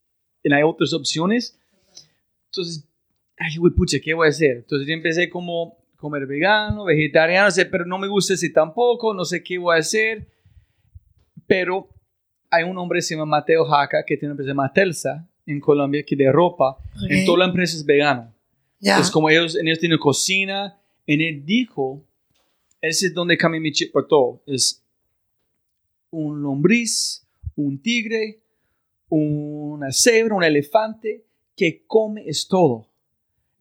hay 0.44 0.62
otras 0.62 0.92
opciones. 0.92 1.58
Entonces, 2.46 2.86
ay, 3.38 3.56
güey, 3.56 3.72
pucha, 3.72 3.98
¿qué 4.04 4.12
voy 4.12 4.26
a 4.26 4.30
hacer? 4.30 4.58
Entonces 4.58 4.86
yo 4.86 4.92
empecé 4.92 5.30
como 5.30 5.78
comer 5.96 6.26
vegano, 6.26 6.84
vegetariano, 6.84 7.50
sé, 7.50 7.64
pero 7.64 7.86
no 7.86 7.98
me 7.98 8.08
gusta 8.08 8.34
ese 8.34 8.50
tampoco, 8.50 9.14
no 9.14 9.24
sé 9.24 9.42
qué 9.42 9.56
voy 9.56 9.76
a 9.76 9.78
hacer. 9.78 10.28
Pero 11.46 11.88
hay 12.50 12.64
un 12.64 12.76
hombre 12.76 12.98
que 12.98 13.02
se 13.02 13.14
llama 13.14 13.38
Mateo 13.38 13.64
Jaca, 13.64 14.04
que 14.06 14.18
tiene 14.18 14.32
una 14.32 14.42
empresa 14.42 14.54
Matelsa 14.54 15.26
en 15.46 15.58
Colombia, 15.58 16.04
que 16.06 16.16
de 16.16 16.30
ropa, 16.30 16.76
en 17.08 17.24
toda 17.24 17.38
la 17.38 17.44
empresa 17.46 17.74
es 17.76 17.86
vegano. 17.86 18.29
Es 18.80 19.10
como 19.10 19.28
ellos, 19.28 19.56
ellos 19.56 19.78
tienen 19.78 19.98
cocina, 19.98 20.78
en 21.06 21.20
él 21.20 21.44
dijo, 21.44 22.04
ese 22.80 23.08
es 23.08 23.14
donde 23.14 23.36
cambia 23.36 23.60
mi 23.60 23.72
chip 23.72 23.92
por 23.92 24.08
todo, 24.08 24.42
es 24.46 24.82
un 26.10 26.42
lombriz, 26.42 27.26
un 27.56 27.80
tigre, 27.80 28.42
una 29.08 29.92
cebra, 29.92 30.34
un 30.34 30.44
elefante, 30.44 31.24
que 31.56 31.84
come 31.86 32.24
es 32.26 32.48
todo. 32.48 32.86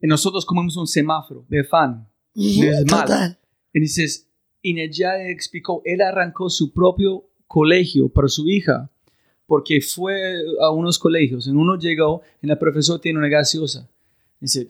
Y 0.02 0.08
nosotros 0.08 0.46
comemos 0.46 0.78
un 0.78 0.88
semáforo 0.88 1.46
de 1.50 1.64
fan. 1.64 2.08
Es 2.34 2.86
mal. 2.90 3.38
Y 3.74 3.80
dices, 3.82 4.28
y 4.62 4.90
ya 4.92 5.22
explicó, 5.28 5.82
él 5.86 6.02
arrancó 6.02 6.50
su 6.50 6.72
propio 6.72 7.26
colegio 7.48 8.10
para 8.10 8.28
su 8.28 8.48
hija, 8.48 8.90
porque 9.46 9.82
fue 9.82 10.14
a 10.62 10.72
unos 10.72 11.00
colegios, 11.00 11.48
en 11.48 11.58
uno 11.58 11.78
llegó, 11.78 12.22
y 12.42 12.48
la 12.48 12.58
profesora 12.58 13.02
tiene 13.02 13.20
una 13.20 13.28
gaseosa. 13.28 13.90
Dice, 14.40 14.70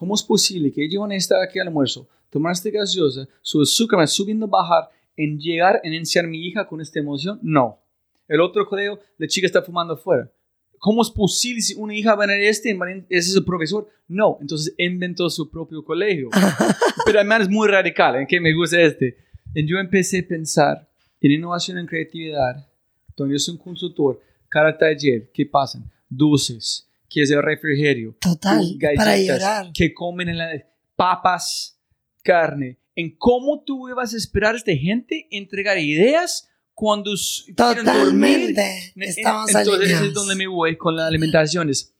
¿cómo 0.00 0.14
es 0.14 0.22
posible 0.22 0.72
que 0.72 0.82
ellos 0.82 1.02
van 1.02 1.12
a 1.12 1.16
estar 1.16 1.38
aquí 1.42 1.58
al 1.58 1.68
almuerzo, 1.68 2.08
tomar 2.30 2.52
esta 2.52 2.70
gaseosa, 2.70 3.28
su 3.42 3.60
azúcar 3.60 4.00
va 4.00 4.06
subiendo, 4.06 4.48
bajar, 4.48 4.88
en 5.14 5.38
llegar, 5.38 5.78
en 5.84 5.92
enseñar 5.92 6.24
a 6.24 6.28
mi 6.28 6.38
hija 6.46 6.66
con 6.66 6.80
esta 6.80 6.98
emoción? 6.98 7.38
No. 7.42 7.78
El 8.26 8.40
otro 8.40 8.66
colegio, 8.66 8.98
la 9.18 9.26
chica 9.26 9.46
está 9.46 9.60
fumando 9.60 9.92
afuera. 9.92 10.32
¿Cómo 10.78 11.02
es 11.02 11.10
posible 11.10 11.60
si 11.60 11.74
una 11.74 11.94
hija 11.94 12.14
va 12.14 12.24
a 12.24 12.34
este, 12.34 12.70
ese 13.10 13.30
es 13.30 13.36
el 13.36 13.44
profesor? 13.44 13.90
No, 14.08 14.38
entonces 14.40 14.74
inventó 14.78 15.28
su 15.28 15.50
propio 15.50 15.84
colegio. 15.84 16.30
Pero 17.04 17.18
además 17.18 17.42
es 17.42 17.50
muy 17.50 17.68
radical, 17.68 18.16
¿en 18.16 18.26
qué 18.26 18.40
me 18.40 18.54
gusta 18.54 18.80
este? 18.80 19.18
Y 19.54 19.66
yo 19.66 19.76
empecé 19.76 20.20
a 20.20 20.26
pensar 20.26 20.88
en 21.20 21.32
innovación 21.32 21.76
en 21.76 21.84
creatividad, 21.84 22.66
donde 23.14 23.34
yo 23.34 23.38
soy 23.38 23.52
un 23.52 23.60
consultor, 23.60 24.18
cada 24.48 24.78
taller, 24.78 25.30
¿qué 25.34 25.44
pasan? 25.44 25.84
Dulces, 26.08 26.89
que 27.10 27.22
es 27.22 27.30
el 27.30 27.42
refrigerio. 27.42 28.16
Total, 28.20 28.64
galletas, 28.78 29.04
para 29.04 29.18
llorar. 29.18 29.72
Que 29.74 29.92
comen 29.92 30.28
en 30.28 30.38
la, 30.38 30.48
papas, 30.94 31.78
carne. 32.22 32.78
¿En 32.94 33.16
cómo 33.16 33.62
tú 33.64 33.88
vas 33.94 34.14
a 34.14 34.16
esperar 34.16 34.54
a 34.54 34.58
esta 34.58 34.72
gente 34.74 35.26
entregar 35.30 35.76
ideas 35.78 36.48
cuando 36.72 37.10
dormir? 37.56 37.84
Totalmente. 37.84 38.92
Estamos 38.96 39.48
Entonces 39.48 39.90
es 39.90 39.96
alineados. 39.96 40.14
donde 40.14 40.36
me 40.36 40.46
voy 40.46 40.76
con 40.76 40.96
las 40.96 41.08
alimentaciones. 41.08 41.92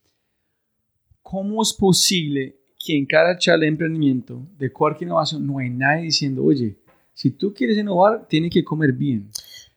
¿Cómo 1.23 1.63
es 1.63 1.73
posible 1.73 2.57
que 2.79 2.97
en 2.97 3.07
cada 3.07 3.37
charla 3.37 3.63
de 3.63 3.69
emprendimiento, 3.69 4.47
de 4.59 4.73
cualquier 4.73 5.09
innovación, 5.09 5.47
no 5.47 5.59
hay 5.59 5.71
nadie 5.71 6.05
diciendo, 6.05 6.45
oye, 6.45 6.77
si 7.15 7.31
tú 7.31 7.53
quieres 7.53 7.79
innovar, 7.79 8.27
tienes 8.29 8.53
que 8.53 8.63
comer 8.63 8.93
bien? 8.93 9.31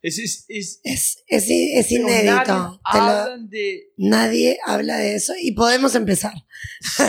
Es, 0.05 0.19
es, 0.19 0.45
es, 0.49 0.81
Es, 0.83 1.23
es, 1.27 1.91
inédito. 1.91 2.43
nadie 2.45 2.79
Te 2.91 2.97
lo- 2.97 3.03
hablan 3.03 3.49
de... 3.49 3.83
nadie 3.97 4.59
habla 4.65 4.97
de 4.97 5.15
eso 5.15 5.33
y 5.41 5.53
podemos 5.53 5.95
empezar. 5.95 6.33
Sí, 6.81 7.03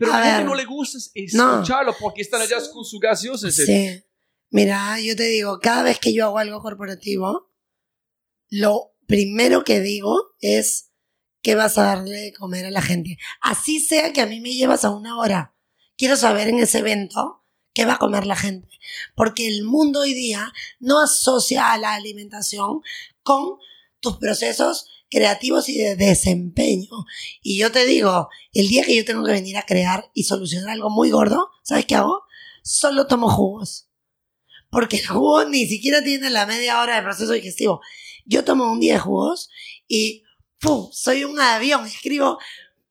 pero 0.00 0.12
A 0.14 0.20
la 0.20 0.26
gente 0.26 0.44
no 0.46 0.54
le 0.54 0.64
gusta 0.64 0.98
No. 1.34 1.52
escucharlo 1.54 1.94
porque 2.00 2.22
están 2.22 2.40
allá 2.40 2.56
con 2.72 2.84
su 2.84 2.98
gaseosa. 2.98 3.50
Sí. 3.50 4.02
Mira, 4.48 4.98
yo 5.00 5.14
te 5.14 5.24
digo, 5.24 5.60
cada 5.60 5.82
vez 5.82 5.98
que 6.00 6.12
yo 6.14 6.24
hago 6.24 6.38
algo 6.38 6.60
corporativo, 6.62 7.52
lo 8.48 8.94
primero 9.06 9.62
que 9.62 9.80
digo 9.80 10.16
es 10.40 10.90
qué 11.42 11.54
vas 11.54 11.78
a 11.78 11.82
darle 11.82 12.10
de 12.16 12.32
comer 12.32 12.66
a 12.66 12.70
la 12.70 12.82
gente. 12.82 13.18
Así 13.40 13.80
sea 13.80 14.12
que 14.12 14.20
a 14.22 14.26
mí 14.26 14.40
me 14.40 14.54
llevas 14.54 14.84
a 14.84 14.90
una 14.90 15.18
hora. 15.18 15.54
Quiero 15.96 16.16
saber 16.16 16.48
en 16.48 16.58
ese 16.58 16.78
evento 16.78 17.39
qué 17.72 17.84
va 17.84 17.94
a 17.94 17.98
comer 17.98 18.26
la 18.26 18.36
gente. 18.36 18.68
Porque 19.14 19.48
el 19.48 19.64
mundo 19.64 20.00
hoy 20.00 20.14
día 20.14 20.52
no 20.78 21.00
asocia 21.00 21.72
a 21.72 21.78
la 21.78 21.94
alimentación 21.94 22.80
con 23.22 23.58
tus 24.00 24.16
procesos 24.16 24.86
creativos 25.10 25.68
y 25.68 25.78
de 25.78 25.96
desempeño. 25.96 26.88
Y 27.42 27.58
yo 27.58 27.72
te 27.72 27.84
digo, 27.84 28.28
el 28.52 28.68
día 28.68 28.84
que 28.84 28.96
yo 28.96 29.04
tengo 29.04 29.24
que 29.24 29.32
venir 29.32 29.56
a 29.56 29.66
crear 29.66 30.10
y 30.14 30.24
solucionar 30.24 30.70
algo 30.70 30.88
muy 30.88 31.10
gordo, 31.10 31.50
¿sabes 31.62 31.86
qué 31.86 31.96
hago? 31.96 32.22
Solo 32.62 33.06
tomo 33.06 33.28
jugos. 33.28 33.88
Porque 34.70 34.98
el 34.98 35.06
jugo 35.06 35.44
ni 35.44 35.66
siquiera 35.66 36.02
tiene 36.02 36.30
la 36.30 36.46
media 36.46 36.80
hora 36.80 36.96
de 36.96 37.02
proceso 37.02 37.32
digestivo. 37.32 37.80
Yo 38.24 38.44
tomo 38.44 38.70
un 38.70 38.78
día 38.80 38.94
de 38.94 39.00
jugos 39.00 39.50
y 39.88 40.22
¡pum! 40.60 40.88
soy 40.92 41.24
un 41.24 41.40
avión. 41.40 41.84
Escribo 41.86 42.38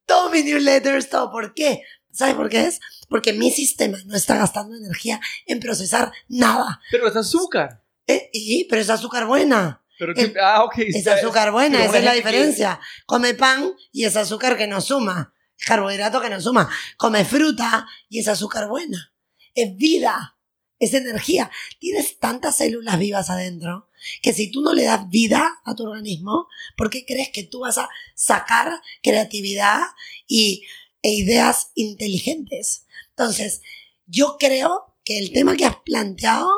todos 0.05 0.31
mis 0.31 0.43
newsletters, 0.43 1.09
todo. 1.09 1.31
¿Por 1.31 1.53
qué? 1.53 1.81
¿Sabes 2.11 2.35
por 2.35 2.49
qué 2.49 2.65
es? 2.65 2.79
Porque 3.07 3.33
mi 3.33 3.51
sistema 3.51 3.97
no 4.05 4.15
está 4.15 4.35
gastando 4.37 4.75
energía 4.75 5.19
en 5.45 5.59
procesar 5.59 6.11
nada. 6.27 6.81
Pero 6.91 7.07
es 7.07 7.15
azúcar. 7.15 7.83
Eh, 8.07 8.29
y, 8.33 8.65
pero 8.69 8.81
es 8.81 8.89
azúcar 8.89 9.25
buena. 9.25 9.83
Pero 9.97 10.13
que- 10.13 10.33
ah, 10.41 10.63
ok. 10.63 10.79
Es 10.79 10.95
está- 10.97 11.15
azúcar 11.15 11.51
buena, 11.51 11.83
esa 11.85 11.97
es 11.99 12.03
la 12.03 12.11
que- 12.11 12.17
diferencia. 12.17 12.79
Come 13.05 13.33
pan 13.35 13.71
y 13.91 14.05
es 14.05 14.15
azúcar 14.15 14.57
que 14.57 14.67
no 14.67 14.81
suma. 14.81 15.33
Carbohidrato 15.65 16.21
que 16.21 16.29
no 16.29 16.39
suma. 16.41 16.69
Come 16.97 17.25
fruta 17.25 17.85
y 18.07 18.19
es 18.19 18.27
azúcar 18.27 18.67
buena. 18.69 19.13
Es 19.55 19.75
vida. 19.75 20.37
Es 20.79 20.93
energía. 20.93 21.51
Tienes 21.79 22.17
tantas 22.19 22.55
células 22.57 22.97
vivas 22.97 23.29
adentro 23.29 23.89
que 24.21 24.31
si 24.31 24.49
tú 24.49 24.61
no 24.61 24.73
le 24.73 24.83
das 24.85 25.09
vida 25.09 25.59
a 25.65 25.75
tu 25.75 25.83
organismo, 25.83 26.47
¿por 26.77 26.89
qué 26.89 27.05
crees 27.05 27.29
que 27.33 27.43
tú 27.43 27.59
vas 27.59 27.77
a 27.77 27.89
sacar 28.15 28.81
creatividad 29.03 29.81
y, 30.25 30.63
e 31.01 31.11
ideas 31.11 31.71
inteligentes? 31.75 32.85
Entonces, 33.09 33.61
yo 34.05 34.37
creo 34.39 34.95
que 35.03 35.19
el 35.19 35.31
tema 35.31 35.55
que 35.55 35.65
has 35.65 35.77
planteado 35.85 36.49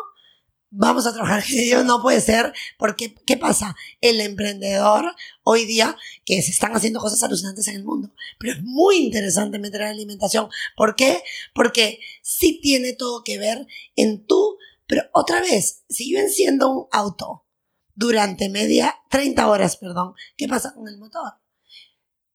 vamos 0.72 1.06
a 1.06 1.14
trabajar 1.14 1.44
ello, 1.52 1.84
no 1.84 2.02
puede 2.02 2.20
ser, 2.22 2.54
porque 2.80 3.14
¿qué 3.26 3.38
pasa? 3.38 3.76
El 4.00 4.20
emprendedor 4.22 5.14
hoy 5.44 5.66
día, 5.66 5.96
que 6.26 6.42
se 6.42 6.52
están 6.52 6.76
haciendo 6.76 7.00
cosas 7.00 7.22
alucinantes 7.22 7.68
en 7.68 7.76
el 7.76 7.84
mundo, 7.84 8.14
pero 8.40 8.54
es 8.54 8.64
muy 8.64 8.98
interesante 8.98 9.60
meter 9.60 9.82
la 9.82 9.90
alimentación. 9.90 10.50
¿Por 10.76 10.96
qué? 10.96 11.22
Porque 11.54 12.00
sí 12.24 12.60
tiene 12.62 12.94
todo 12.94 13.24
que 13.24 13.38
ver 13.38 13.68
en 13.96 14.26
tú, 14.26 14.58
pero 14.88 15.04
otra 15.14 15.42
vez, 15.42 15.84
si 15.90 16.12
yo 16.12 16.20
enciendo 16.20 16.70
un 16.72 16.88
auto 16.92 17.46
durante 17.94 18.50
media, 18.50 18.96
30 19.10 19.48
horas, 19.48 19.78
perdón, 19.78 20.14
¿qué 20.38 20.48
pasa 20.48 20.74
con 20.74 20.88
el 20.88 20.98
motor? 20.98 21.34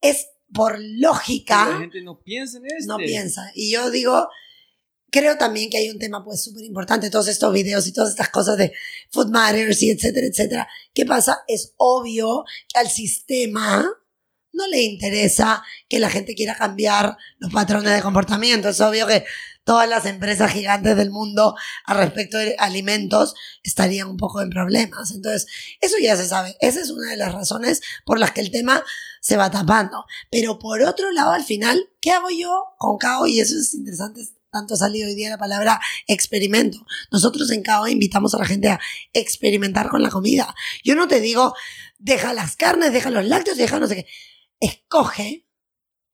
Es 0.00 0.28
por 0.52 0.78
lógica 0.81 1.68
La 1.68 1.78
gente 1.81 2.02
no 2.02 2.20
piensa 2.20 2.59
en 2.59 2.66
esto. 2.66 2.93
no 2.93 2.98
piensa. 2.98 3.51
Y 3.55 3.73
yo 3.73 3.90
digo, 3.90 4.28
creo 5.10 5.36
también 5.36 5.70
que 5.70 5.78
hay 5.78 5.90
un 5.90 5.98
tema 5.98 6.24
pues 6.24 6.43
súper 6.44 6.64
importante, 6.64 7.10
todos 7.10 7.28
estos 7.28 7.52
videos 7.52 7.86
y 7.86 7.93
todas 7.93 8.10
estas 8.10 8.28
cosas 8.28 8.56
de 8.56 8.73
Food 9.10 9.31
Matters 9.31 9.82
y 9.82 9.90
etcétera, 9.90 10.27
etcétera. 10.27 10.68
¿Qué 10.94 11.05
pasa? 11.06 11.39
Es 11.48 11.74
obvio 11.77 12.44
que 12.73 12.81
al 12.81 12.89
sistema 12.89 13.86
no 14.52 14.66
le 14.68 14.82
interesa 14.82 15.62
que 15.89 15.98
la 15.98 16.10
gente 16.10 16.35
quiera 16.35 16.56
cambiar 16.56 17.16
los 17.39 17.52
patrones 17.52 17.93
de 17.94 18.02
comportamiento. 18.02 18.68
Es 18.68 18.81
obvio 18.81 19.06
que 19.06 19.24
todas 19.66 19.88
las 19.88 20.06
empresas 20.06 20.52
gigantes 20.52 20.97
del 20.97 21.10
mundo 21.10 21.56
al 21.84 21.98
respecto 21.98 22.38
de 22.38 22.55
alimentos 22.56 23.34
estarían 23.64 24.06
un 24.09 24.16
poco 24.16 24.40
en 24.40 24.48
problemas. 24.48 25.10
Entonces, 25.10 25.48
eso 25.80 25.97
ya 26.01 26.16
se 26.16 26.28
sabe. 26.28 26.56
Esa 26.60 26.80
es 26.80 26.90
una 26.90 27.10
de 27.10 27.16
las 27.16 27.34
razones 27.34 27.82
por 28.05 28.20
las 28.20 28.30
que 28.30 28.43
el 28.43 28.52
tema 28.52 28.84
se 29.20 29.36
va 29.36 29.51
tapando. 29.51 30.06
Pero 30.30 30.60
por 30.60 30.82
otro 30.82 31.10
lado, 31.10 31.32
al 31.32 31.43
final, 31.43 31.90
¿qué 32.01 32.12
hago 32.12 32.30
yo 32.30 32.62
con 32.78 32.97
Cao? 32.97 33.26
Y 33.26 33.40
eso 33.40 33.59
es 33.59 33.74
interesante, 33.74 34.20
tanto 34.52 34.74
ha 34.74 34.76
salido 34.76 35.09
hoy 35.09 35.16
día 35.16 35.30
la 35.30 35.38
palabra 35.38 35.80
experimento. 36.06 36.78
Nosotros 37.10 37.51
en 37.51 37.62
Cao 37.62 37.88
invitamos 37.88 38.36
a 38.36 38.38
la 38.38 38.47
gente 38.47 38.68
a 38.68 38.78
experimentar 39.12 39.88
con 39.88 40.01
la 40.01 40.10
comida. 40.10 40.55
Yo 40.84 40.94
no 40.94 41.09
te 41.09 41.20
digo, 41.20 41.55
deja 41.98 42.32
las 42.34 42.55
carnes, 42.55 42.93
deja 42.93 43.10
los 43.10 43.26
lácteos, 43.26 43.56
deja 43.56 43.80
no 43.80 43.88
sé 43.88 43.97
qué. 43.97 44.06
Escoge 44.60 45.45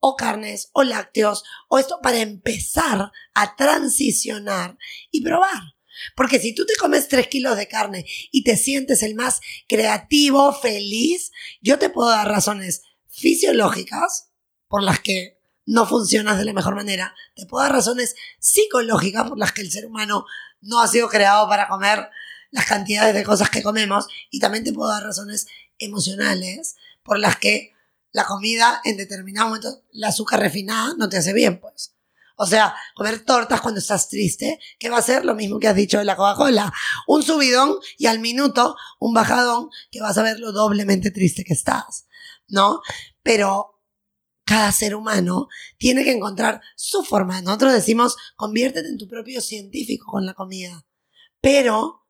o 0.04 0.16
carnes 0.16 0.68
o 0.72 0.82
lácteos 0.82 1.44
o 1.68 1.78
esto 1.78 2.00
para 2.02 2.18
empezar 2.18 3.12
a 3.34 3.56
transicionar 3.56 4.76
y 5.12 5.22
probar. 5.22 5.76
Porque 6.16 6.40
si 6.40 6.54
tú 6.54 6.66
te 6.66 6.74
comes 6.74 7.06
tres 7.06 7.28
kilos 7.28 7.56
de 7.56 7.68
carne 7.68 8.04
y 8.32 8.42
te 8.42 8.56
sientes 8.56 9.04
el 9.04 9.14
más 9.14 9.40
creativo, 9.68 10.52
feliz, 10.52 11.30
yo 11.60 11.78
te 11.78 11.88
puedo 11.88 12.10
dar 12.10 12.28
razones 12.28 12.82
fisiológicas 13.08 14.32
por 14.66 14.82
las 14.82 14.98
que 14.98 15.38
no 15.66 15.86
funcionas 15.86 16.36
de 16.36 16.46
la 16.46 16.52
mejor 16.52 16.74
manera. 16.74 17.14
Te 17.36 17.46
puedo 17.46 17.62
dar 17.62 17.72
razones 17.72 18.16
psicológicas 18.40 19.28
por 19.28 19.38
las 19.38 19.52
que 19.52 19.62
el 19.62 19.70
ser 19.70 19.86
humano 19.86 20.26
no 20.60 20.80
ha 20.80 20.88
sido 20.88 21.08
creado 21.08 21.48
para 21.48 21.68
comer 21.68 22.08
las 22.50 22.66
cantidades 22.66 23.14
de 23.14 23.22
cosas 23.22 23.50
que 23.50 23.62
comemos 23.62 24.08
y 24.30 24.40
también 24.40 24.64
te 24.64 24.72
puedo 24.72 24.90
dar 24.90 25.04
razones 25.04 25.46
emocionales 25.78 26.74
por 27.04 27.20
las 27.20 27.36
que 27.36 27.72
la 28.12 28.24
comida 28.24 28.80
en 28.84 28.96
determinado 28.96 29.48
momento, 29.48 29.82
la 29.92 30.08
azúcar 30.08 30.40
refinada 30.40 30.94
no 30.96 31.08
te 31.08 31.16
hace 31.16 31.32
bien, 31.32 31.60
pues. 31.60 31.94
O 32.36 32.46
sea, 32.46 32.74
comer 32.94 33.24
tortas 33.24 33.60
cuando 33.60 33.80
estás 33.80 34.08
triste, 34.08 34.58
que 34.78 34.90
va 34.90 34.98
a 34.98 35.02
ser 35.02 35.24
lo 35.24 35.34
mismo 35.34 35.58
que 35.58 35.68
has 35.68 35.76
dicho 35.76 35.98
de 35.98 36.04
la 36.04 36.16
Coca-Cola. 36.16 36.72
Un 37.06 37.22
subidón 37.22 37.76
y 37.98 38.06
al 38.06 38.18
minuto 38.18 38.76
un 38.98 39.14
bajadón 39.14 39.68
que 39.90 40.00
vas 40.00 40.16
a 40.18 40.22
ver 40.22 40.38
lo 40.38 40.52
doblemente 40.52 41.10
triste 41.10 41.44
que 41.44 41.52
estás, 41.52 42.06
¿no? 42.48 42.80
Pero 43.22 43.80
cada 44.44 44.72
ser 44.72 44.94
humano 44.94 45.48
tiene 45.78 46.04
que 46.04 46.12
encontrar 46.12 46.60
su 46.74 47.04
forma. 47.04 47.40
Nosotros 47.42 47.72
decimos, 47.72 48.16
conviértete 48.36 48.88
en 48.88 48.98
tu 48.98 49.08
propio 49.08 49.40
científico 49.40 50.10
con 50.10 50.26
la 50.26 50.34
comida. 50.34 50.84
Pero 51.40 52.01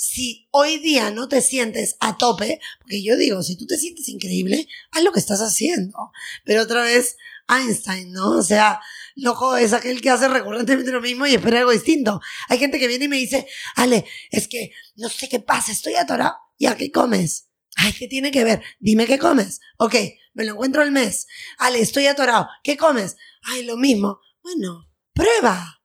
si 0.00 0.48
hoy 0.50 0.78
día 0.78 1.10
no 1.10 1.28
te 1.28 1.42
sientes 1.42 1.96
a 2.00 2.16
tope, 2.16 2.58
porque 2.78 3.02
yo 3.02 3.18
digo, 3.18 3.42
si 3.42 3.54
tú 3.54 3.66
te 3.66 3.76
sientes 3.76 4.08
increíble, 4.08 4.66
haz 4.92 5.02
lo 5.02 5.12
que 5.12 5.20
estás 5.20 5.42
haciendo. 5.42 6.10
Pero 6.46 6.62
otra 6.62 6.82
vez, 6.82 7.18
Einstein, 7.46 8.10
¿no? 8.10 8.30
O 8.30 8.42
sea, 8.42 8.80
loco 9.14 9.58
es 9.58 9.74
aquel 9.74 10.00
que 10.00 10.08
hace 10.08 10.26
recurrentemente 10.28 10.90
lo 10.90 11.02
mismo 11.02 11.26
y 11.26 11.34
espera 11.34 11.58
algo 11.58 11.72
distinto. 11.72 12.18
Hay 12.48 12.56
gente 12.56 12.78
que 12.78 12.88
viene 12.88 13.04
y 13.04 13.08
me 13.08 13.18
dice, 13.18 13.46
Ale, 13.76 14.06
es 14.30 14.48
que 14.48 14.72
no 14.96 15.10
sé 15.10 15.28
qué 15.28 15.40
pasa, 15.40 15.70
estoy 15.70 15.96
atorado. 15.96 16.34
¿Ya 16.58 16.78
qué 16.78 16.90
comes? 16.90 17.50
Ay, 17.76 17.92
¿qué 17.92 18.08
tiene 18.08 18.30
que 18.30 18.42
ver? 18.42 18.62
Dime 18.78 19.06
qué 19.06 19.18
comes. 19.18 19.60
Ok, 19.76 19.96
me 20.32 20.46
lo 20.46 20.52
encuentro 20.52 20.82
el 20.82 20.92
mes. 20.92 21.26
Ale, 21.58 21.78
estoy 21.78 22.06
atorado. 22.06 22.48
¿Qué 22.64 22.78
comes? 22.78 23.16
Ay, 23.42 23.64
lo 23.64 23.76
mismo. 23.76 24.18
Bueno, 24.42 24.88
prueba. 25.12 25.79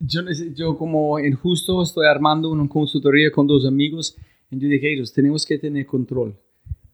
Yo, 0.00 0.20
yo 0.54 0.76
como 0.76 1.18
en 1.18 1.34
justo 1.34 1.82
estoy 1.82 2.06
armando 2.06 2.50
una 2.50 2.68
consultoría 2.68 3.30
con 3.32 3.46
dos 3.46 3.66
amigos 3.66 4.16
y 4.50 4.58
yo 4.58 4.68
dije, 4.68 4.92
ellos 4.92 5.12
tenemos 5.12 5.44
que 5.44 5.58
tener 5.58 5.86
control. 5.86 6.38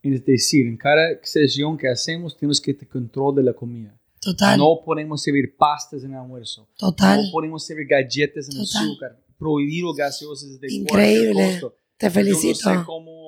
Es 0.03 0.25
decir, 0.25 0.67
en 0.67 0.77
cada 0.77 1.19
sesión 1.23 1.77
que 1.77 1.89
hacemos 1.89 2.37
tenemos 2.37 2.61
que 2.61 2.75
tener 2.75 2.89
control 2.89 3.37
de 3.37 3.43
la 3.43 3.53
comida. 3.53 3.99
Total. 4.21 4.59
No 4.59 4.81
podemos 4.85 5.23
servir 5.23 5.57
pastas 5.57 6.03
en 6.03 6.13
el 6.13 6.19
almuerzo. 6.19 6.69
Total. 6.77 7.25
No 7.25 7.31
podemos 7.31 7.65
servir 7.65 7.87
galletas 7.87 8.49
en 8.49 8.57
Total. 8.65 8.83
azúcar. 8.83 9.21
Prohibido 9.39 9.93
gaseosas 9.93 10.59
de 10.59 10.73
Increíble. 10.73 11.61
Te 11.99 12.11
felicito. 12.11 12.59
Yo 12.65 12.75
no 12.75 12.81
sé 12.81 12.87
cómo... 12.87 13.25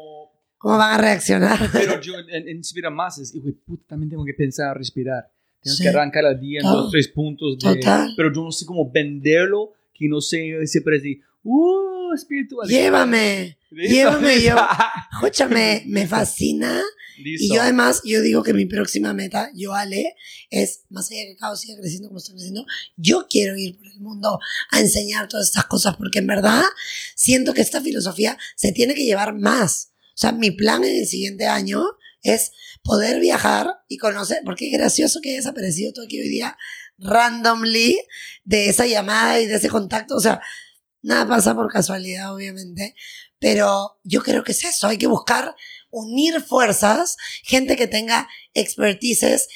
¿Cómo 0.59 0.79
van 0.79 0.95
a 0.95 0.99
reaccionar? 0.99 1.59
Pero 1.71 2.01
yo 2.03 2.15
en, 2.19 2.49
en 2.49 2.95
más 2.95 3.19
es, 3.19 3.35
hijo 3.35 3.49
puta, 3.65 3.85
también 3.89 4.09
tengo 4.09 4.25
que 4.25 4.33
pensar 4.33 4.77
respirar. 4.77 5.31
Tengo 5.67 5.77
Sí. 5.77 5.83
que 5.83 5.89
arrancar 5.89 6.25
al 6.25 6.39
día 6.41 6.61
en 6.61 6.67
dos, 6.67 6.91
tres 6.91 7.09
puntos. 7.09 7.59
De, 7.59 7.75
Total. 7.75 8.13
Pero 8.17 8.33
yo 8.33 8.43
no 8.43 8.53
sé 8.53 8.65
cómo 8.65 8.91
venderlo, 8.91 9.73
que 9.93 10.09
no 10.09 10.21
sé, 10.21 10.67
siempre 10.67 10.97
decir, 10.97 11.21
¡uh, 11.43 12.15
espiritual! 12.15 12.69
Llévame. 12.69 13.59
Listo. 13.71 13.95
Llévame 13.95 14.43
yo. 14.43 14.57
Escúchame, 15.13 15.83
me 15.87 16.07
fascina. 16.07 16.81
Y 17.19 17.23
Listo. 17.23 17.55
yo 17.55 17.63
además, 17.63 18.03
yo 18.05 18.21
digo 18.21 18.43
que 18.43 18.53
mi 18.53 18.67
próxima 18.67 19.13
meta, 19.15 19.51
yo 19.55 19.75
Ale, 19.75 20.15
es, 20.51 20.83
más 20.91 21.11
allá 21.11 21.21
de 21.21 21.27
que 21.29 21.37
Cao 21.37 21.57
siga 21.57 21.79
creciendo 21.81 22.09
como 22.09 22.19
está 22.19 22.33
creciendo, 22.33 22.67
yo 22.97 23.27
quiero 23.29 23.57
ir 23.57 23.79
por 23.79 23.87
el 23.87 24.01
mundo 24.01 24.39
a 24.71 24.81
enseñar 24.81 25.27
todas 25.27 25.49
estas 25.49 25.65
cosas, 25.65 25.97
porque 25.97 26.19
en 26.19 26.27
verdad 26.27 26.63
siento 27.15 27.55
que 27.55 27.63
esta 27.63 27.81
filosofía 27.81 28.37
se 28.55 28.71
tiene 28.73 28.95
que 28.95 29.05
llevar 29.05 29.35
más. 29.35 29.93
O 30.09 30.19
sea, 30.19 30.33
mi 30.33 30.51
plan 30.51 30.85
en 30.85 30.95
el 30.97 31.07
siguiente 31.07 31.47
año 31.47 31.83
es 32.23 32.53
poder 32.83 33.21
viajar 33.21 33.69
y 33.89 33.99
conocer, 33.99 34.43
porque 34.45 34.67
es 34.67 34.79
gracioso 34.79 35.21
que 35.21 35.31
haya 35.31 35.39
desaparecido 35.39 35.93
todo 35.93 36.05
aquí 36.05 36.21
hoy 36.21 36.29
día 36.29 36.57
randomly 36.99 37.99
de 38.45 38.69
esa 38.69 38.87
llamada 38.87 39.41
y 39.41 39.47
de 39.47 39.57
ese 39.57 39.69
contacto. 39.69 40.17
O 40.17 40.21
sea, 40.21 40.41
nada 41.03 41.27
pasa 41.27 41.55
por 41.55 41.71
casualidad, 41.71 42.35
obviamente, 42.35 42.95
pero 43.39 43.99
yo 44.03 44.23
creo 44.23 44.45
que 44.45 44.53
es 44.53 44.65
eso, 44.65 44.89
hay 44.89 44.99
que 44.99 45.07
buscar 45.07 45.55
unir 45.91 46.41
fuerzas, 46.41 47.17
gente 47.43 47.77
que 47.77 47.87
tenga 47.87 48.29
expertices, 48.55 49.49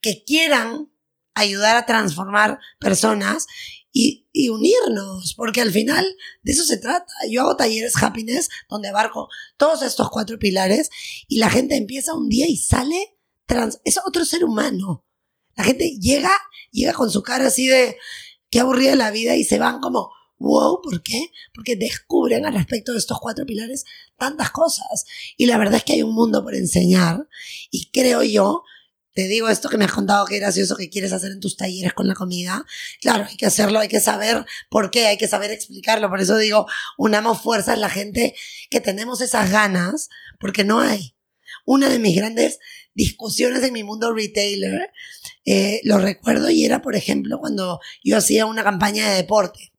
que 0.00 0.24
quieran 0.24 0.90
ayudar 1.34 1.76
a 1.76 1.86
transformar 1.86 2.58
personas 2.78 3.46
y, 3.92 4.26
y 4.32 4.48
unirnos, 4.48 5.34
porque 5.34 5.60
al 5.60 5.70
final 5.70 6.04
de 6.42 6.52
eso 6.52 6.64
se 6.64 6.78
trata. 6.78 7.12
Yo 7.30 7.42
hago 7.42 7.56
talleres 7.56 7.94
happiness 8.02 8.48
donde 8.68 8.88
abarco 8.88 9.28
todos 9.56 9.82
estos 9.82 10.10
cuatro 10.10 10.38
pilares 10.38 10.90
y 11.28 11.38
la 11.38 11.50
gente 11.50 11.76
empieza 11.76 12.14
un 12.14 12.28
día 12.28 12.46
y 12.48 12.56
sale 12.56 13.16
trans, 13.46 13.80
es 13.84 13.98
otro 14.04 14.24
ser 14.24 14.44
humano. 14.44 15.04
La 15.54 15.64
gente 15.64 15.98
llega, 16.00 16.32
llega 16.70 16.94
con 16.94 17.10
su 17.10 17.22
cara 17.22 17.46
así 17.46 17.66
de 17.66 17.96
qué 18.50 18.60
aburrida 18.60 18.96
la 18.96 19.10
vida 19.10 19.36
y 19.36 19.44
se 19.44 19.58
van 19.58 19.80
como, 19.80 20.10
wow, 20.38 20.80
¿por 20.82 21.02
qué? 21.02 21.30
Porque 21.54 21.76
descubren 21.76 22.46
al 22.46 22.54
respecto 22.54 22.92
de 22.92 22.98
estos 22.98 23.18
cuatro 23.20 23.46
pilares 23.46 23.84
tantas 24.16 24.50
cosas. 24.50 25.04
Y 25.36 25.46
la 25.46 25.58
verdad 25.58 25.76
es 25.76 25.84
que 25.84 25.94
hay 25.94 26.02
un 26.02 26.14
mundo 26.14 26.42
por 26.42 26.54
enseñar 26.54 27.28
y 27.70 27.90
creo 27.90 28.22
yo, 28.22 28.64
te 29.14 29.28
digo 29.28 29.48
esto 29.48 29.68
que 29.68 29.76
me 29.76 29.84
has 29.84 29.92
contado 29.92 30.24
que 30.24 30.38
gracioso 30.38 30.76
que 30.76 30.88
quieres 30.88 31.12
hacer 31.12 31.32
en 31.32 31.40
tus 31.40 31.56
talleres 31.56 31.92
con 31.92 32.08
la 32.08 32.14
comida. 32.14 32.64
Claro, 33.00 33.26
hay 33.28 33.36
que 33.36 33.46
hacerlo, 33.46 33.78
hay 33.78 33.88
que 33.88 34.00
saber 34.00 34.46
por 34.70 34.90
qué, 34.90 35.06
hay 35.06 35.18
que 35.18 35.28
saber 35.28 35.50
explicarlo. 35.50 36.08
Por 36.08 36.20
eso 36.20 36.38
digo, 36.38 36.66
unamos 36.96 37.42
fuerzas 37.42 37.78
la 37.78 37.90
gente 37.90 38.34
que 38.70 38.80
tenemos 38.80 39.20
esas 39.20 39.50
ganas, 39.50 40.08
porque 40.40 40.64
no 40.64 40.80
hay. 40.80 41.14
Una 41.64 41.88
de 41.90 41.98
mis 41.98 42.16
grandes 42.16 42.58
discusiones 42.94 43.62
en 43.62 43.72
mi 43.72 43.84
mundo 43.84 44.14
retailer, 44.14 44.90
eh, 45.44 45.80
lo 45.84 45.98
recuerdo 45.98 46.50
y 46.50 46.64
era, 46.64 46.80
por 46.80 46.96
ejemplo, 46.96 47.38
cuando 47.38 47.80
yo 48.02 48.16
hacía 48.16 48.46
una 48.46 48.64
campaña 48.64 49.10
de 49.10 49.16
deporte. 49.16 49.72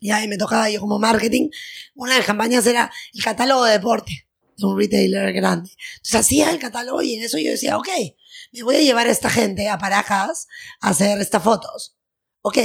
Ya 0.00 0.24
y 0.24 0.28
me 0.28 0.36
tocaba 0.36 0.68
yo 0.68 0.80
como 0.80 0.98
marketing, 0.98 1.50
una 1.94 2.12
de 2.12 2.18
las 2.18 2.26
campañas 2.26 2.66
era 2.66 2.90
el 3.14 3.22
catálogo 3.22 3.64
de 3.64 3.72
deporte 3.72 4.26
de 4.56 4.66
un 4.66 4.78
retailer 4.78 5.32
grande. 5.32 5.70
Entonces 5.96 6.14
hacía 6.14 6.50
el 6.50 6.58
catálogo 6.58 7.02
y 7.02 7.14
en 7.14 7.22
eso 7.22 7.38
yo 7.38 7.50
decía, 7.50 7.76
ok, 7.78 7.88
me 8.52 8.62
voy 8.62 8.76
a 8.76 8.80
llevar 8.80 9.06
a 9.06 9.10
esta 9.10 9.30
gente 9.30 9.68
a 9.68 9.78
Paracas 9.78 10.46
a 10.80 10.90
hacer 10.90 11.18
estas 11.20 11.42
fotos. 11.42 11.96
Ok, 12.42 12.58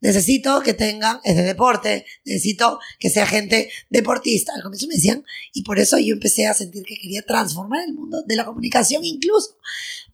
necesito 0.00 0.60
que 0.62 0.74
tengan, 0.74 1.20
es 1.24 1.36
de 1.36 1.42
deporte, 1.42 2.04
necesito 2.24 2.78
que 2.98 3.10
sea 3.10 3.26
gente 3.26 3.70
deportista. 3.88 4.52
Al 4.54 4.62
comienzo 4.62 4.88
me 4.88 4.94
decían, 4.94 5.24
y 5.52 5.62
por 5.62 5.78
eso 5.78 5.98
yo 5.98 6.14
empecé 6.14 6.46
a 6.46 6.54
sentir 6.54 6.84
que 6.84 6.96
quería 6.96 7.22
transformar 7.22 7.84
el 7.86 7.94
mundo 7.94 8.22
de 8.26 8.36
la 8.36 8.44
comunicación 8.44 9.04
incluso. 9.04 9.56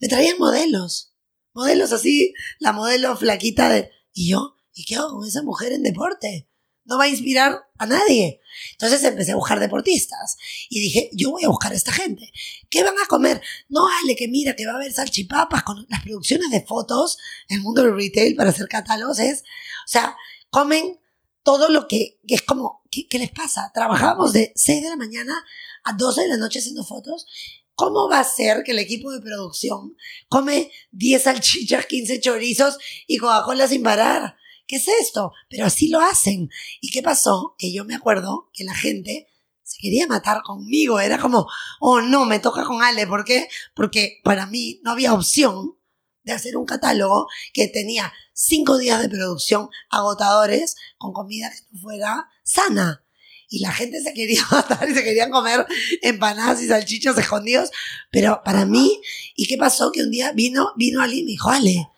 Me 0.01 0.09
traían 0.09 0.39
modelos, 0.39 1.15
modelos 1.55 1.93
así, 1.93 2.35
la 2.59 2.73
modelo 2.73 3.17
flaquita 3.17 3.69
de, 3.69 3.91
y 4.13 4.31
yo, 4.31 4.57
¿y 4.75 4.85
qué 4.85 4.97
hago 4.97 5.19
con 5.19 5.27
esa 5.27 5.43
mujer 5.43 5.73
en 5.73 5.83
deporte? 5.83 6.49
No 6.85 6.99
va 6.99 7.05
a 7.05 7.09
inspirar 7.09 7.67
a 7.79 7.87
nadie. 7.87 8.41
Entonces 8.73 9.03
empecé 9.05 9.33
a 9.33 9.37
buscar 9.37 9.59
deportistas 9.59 10.37
y 10.69 10.81
dije, 10.81 11.11
yo 11.13 11.31
voy 11.31 11.45
a 11.45 11.49
buscar 11.49 11.73
a 11.73 11.77
esta 11.77 11.93
gente. 11.93 12.33
¿Qué 12.69 12.83
van 12.83 12.95
a 13.03 13.07
comer? 13.07 13.43
No, 13.69 13.87
Ale, 14.03 14.17
que 14.17 14.29
mira, 14.29 14.55
que 14.55 14.67
va 14.67 14.73
a 14.73 14.77
haber 14.77 14.93
salchipapas 14.93 15.63
con 15.63 15.87
las 15.89 16.03
producciones 16.03 16.51
de 16.51 16.63
fotos 16.63 17.19
el 17.49 17.61
mundo 17.61 17.83
del 17.83 17.97
retail 17.97 18.37
para 18.37 18.51
hacer 18.51 18.69
catálogos. 18.69 19.19
Es, 19.19 19.41
o 19.41 19.89
sea, 19.89 20.17
comen 20.51 21.01
todo 21.43 21.69
lo 21.69 21.89
que, 21.89 22.21
es 22.27 22.43
como, 22.43 22.83
¿qué, 22.91 23.07
¿qué 23.09 23.19
les 23.19 23.31
pasa? 23.31 23.71
Trabajamos 23.75 24.33
de 24.33 24.53
6 24.55 24.83
de 24.83 24.89
la 24.89 24.97
mañana 24.97 25.45
a 25.85 25.93
12 25.93 26.23
de 26.23 26.29
la 26.29 26.37
noche 26.37 26.61
haciendo 26.61 26.85
fotos. 26.85 27.27
¿Cómo 27.75 28.09
va 28.09 28.21
a 28.21 28.25
ser 28.25 28.63
que 28.63 28.71
el 28.71 28.79
equipo 28.79 29.11
de 29.11 29.21
producción 29.21 29.97
come 30.29 30.71
10 30.93 31.23
salchichas, 31.23 31.87
15 31.87 32.21
chorizos 32.21 32.79
y 33.07 33.19
Coca-Cola 33.19 33.67
sin 33.67 33.83
parar? 33.83 34.37
¿Qué 34.67 34.77
es 34.77 34.89
esto? 34.89 35.33
Pero 35.49 35.67
así 35.67 35.89
lo 35.89 36.01
hacen. 36.01 36.51
¿Y 36.81 36.91
qué 36.91 37.03
pasó? 37.03 37.55
Que 37.59 37.73
yo 37.73 37.85
me 37.85 37.95
acuerdo 37.95 38.51
que 38.53 38.65
la 38.65 38.75
gente 38.75 39.29
se 39.63 39.79
quería 39.79 40.07
matar 40.07 40.43
conmigo. 40.43 41.01
Era 41.01 41.19
como, 41.19 41.47
oh 41.81 42.01
no, 42.01 42.25
me 42.25 42.39
toca 42.39 42.65
con 42.65 42.83
Ale. 42.83 43.07
¿Por 43.07 43.25
qué? 43.25 43.49
Porque 43.75 44.21
para 44.25 44.47
mí 44.47 44.81
no 44.83 44.93
había 44.93 45.13
opción 45.13 45.77
de 46.23 46.33
hacer 46.33 46.57
un 46.57 46.65
catálogo 46.65 47.27
que 47.53 47.69
tenía 47.69 48.13
cinco 48.33 48.79
días 48.79 49.01
de 49.01 49.09
producción 49.09 49.69
agotadores 49.91 50.77
con 50.97 51.13
comida 51.13 51.51
que 51.51 51.59
no 51.71 51.81
fuera 51.81 52.29
sana. 52.43 53.05
Y 53.49 53.61
la 53.61 53.73
gente 53.73 54.03
se 54.03 54.15
quería 54.15 54.43
matar 54.51 54.89
y 54.89 54.95
se 54.95 55.05
querían 55.05 55.31
comer 55.31 55.67
empanadas 56.03 56.63
y 56.63 56.69
salchichos 56.69 57.17
escondidos. 57.19 57.71
Pero 58.11 58.41
para 58.45 58.65
mí, 58.65 59.01
¿y 59.37 59.47
qué 59.47 59.57
pasó? 59.57 59.93
Que 59.93 60.03
un 60.03 60.11
día 60.11 60.33
vino, 60.33 60.73
vino 60.77 61.03
alguien 61.03 61.21
y 61.21 61.25
me 61.25 61.31
dijo, 61.33 61.51
Ale, 61.51 61.89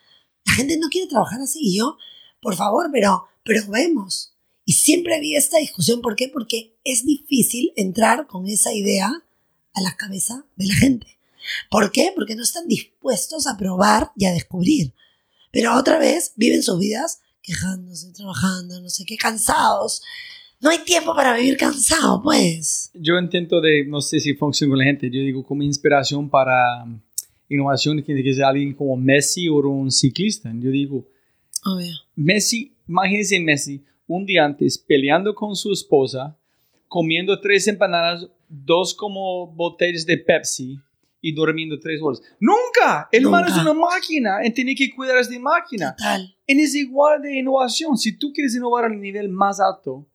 la 0.44 0.52
gente 0.52 0.76
no 0.78 0.88
quiere 0.88 1.08
trabajar 1.08 1.40
así. 1.40 1.60
Y 1.62 1.78
yo, 1.78 1.96
por 2.40 2.54
favor, 2.56 2.88
pero, 2.92 3.26
pero 3.44 3.62
vemos. 3.68 4.34
Y 4.64 4.72
siempre 4.72 5.16
había 5.16 5.38
esta 5.38 5.58
discusión. 5.58 6.00
¿Por 6.00 6.16
qué? 6.16 6.28
Porque 6.28 6.76
es 6.84 7.04
difícil 7.04 7.72
entrar 7.76 8.26
con 8.26 8.46
esa 8.46 8.72
idea 8.72 9.10
a 9.74 9.80
la 9.80 9.96
cabeza 9.96 10.44
de 10.56 10.66
la 10.66 10.74
gente. 10.74 11.18
¿Por 11.70 11.92
qué? 11.92 12.12
Porque 12.14 12.34
no 12.34 12.42
están 12.42 12.66
dispuestos 12.66 13.46
a 13.46 13.56
probar 13.56 14.10
y 14.16 14.24
a 14.24 14.32
descubrir. 14.32 14.92
Pero 15.52 15.76
otra 15.76 15.98
vez 15.98 16.32
viven 16.36 16.62
sus 16.62 16.78
vidas 16.78 17.20
quejándose, 17.42 18.12
trabajando, 18.12 18.80
no 18.80 18.90
sé 18.90 19.04
qué, 19.04 19.16
cansados. 19.16 20.02
No 20.60 20.70
hay 20.70 20.78
tiempo 20.78 21.14
para 21.14 21.36
vivir 21.36 21.56
cansado, 21.56 22.20
pues. 22.22 22.90
Yo 22.94 23.18
intento 23.18 23.60
de, 23.60 23.86
no 23.86 24.00
sé 24.00 24.18
si 24.18 24.34
funciona 24.34 24.72
con 24.72 24.78
la 24.78 24.84
gente, 24.84 25.10
yo 25.10 25.20
digo 25.20 25.44
como 25.44 25.62
inspiración 25.62 26.28
para 26.28 26.84
innovación, 27.48 28.02
tiene 28.02 28.22
que 28.22 28.34
ser 28.34 28.44
alguien 28.44 28.74
como 28.74 28.96
Messi 28.96 29.48
o 29.48 29.56
un 29.56 29.92
ciclista. 29.92 30.50
Yo 30.54 30.70
digo, 30.70 31.06
Obvio. 31.64 31.94
Messi, 32.16 32.74
imagínense 32.88 33.38
Messi, 33.38 33.84
un 34.06 34.24
día 34.24 34.44
antes 34.44 34.78
peleando 34.78 35.34
con 35.34 35.54
su 35.54 35.72
esposa, 35.72 36.36
comiendo 36.88 37.38
tres 37.40 37.68
empanadas, 37.68 38.26
dos 38.48 38.94
como 38.94 39.46
botellas 39.46 40.06
de 40.06 40.16
Pepsi 40.16 40.78
y 41.20 41.32
durmiendo 41.32 41.78
tres 41.78 42.00
horas. 42.00 42.22
Nunca. 42.40 43.08
El 43.12 43.26
man 43.26 43.46
es 43.46 43.56
una 43.56 43.74
máquina 43.74 44.38
y 44.44 44.50
tiene 44.50 44.74
que 44.74 44.94
cuidar 44.94 45.24
de 45.26 45.38
máquina. 45.38 45.94
Total. 45.94 46.34
Y 46.46 46.60
es 46.60 46.74
igual 46.74 47.20
de 47.20 47.38
innovación. 47.38 47.98
Si 47.98 48.16
tú 48.16 48.32
quieres 48.32 48.54
innovar 48.54 48.84
al 48.86 49.00
nivel 49.00 49.28
más 49.28 49.60
alto, 49.60 50.06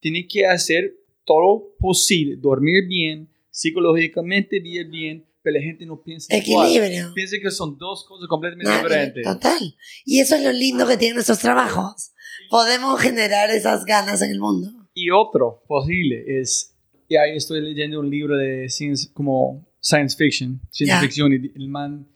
tienes 0.00 0.26
que 0.28 0.44
hacer 0.44 0.94
todo 1.24 1.74
posible, 1.78 2.36
dormir 2.36 2.86
bien, 2.86 3.28
psicológicamente 3.50 4.60
bien, 4.60 4.90
bien, 4.90 5.24
pero 5.42 5.56
la 5.58 5.62
gente 5.62 5.86
no 5.86 6.02
piensa. 6.02 6.34
Equilibrio. 6.36 7.12
Piensa 7.14 7.36
que 7.42 7.50
son 7.50 7.76
dos 7.78 8.04
cosas 8.06 8.28
completamente 8.28 8.70
diferentes. 8.70 9.24
Total. 9.24 9.74
Y 10.04 10.20
eso 10.20 10.36
es 10.36 10.42
lo 10.42 10.52
lindo 10.52 10.86
que 10.86 10.96
tienen 10.96 11.14
nuestros 11.16 11.38
trabajos. 11.38 12.12
Podemos 12.50 13.00
generar 13.00 13.50
esas 13.50 13.84
ganas 13.84 14.22
en 14.22 14.30
el 14.30 14.40
mundo. 14.40 14.70
Y 14.94 15.10
otro 15.10 15.62
posible 15.66 16.24
es, 16.40 16.76
y 17.08 17.16
ahí 17.16 17.36
estoy 17.36 17.60
leyendo 17.60 18.00
un 18.00 18.10
libro 18.10 18.36
de 18.36 18.68
ciencia, 18.68 19.10
como 19.14 19.66
science 19.80 20.16
fiction, 20.16 20.60
ciencia 20.70 20.96
Ya. 20.96 21.00
ficción, 21.00 21.32
y 21.32 21.36
el 21.56 21.68
man, 21.68 22.06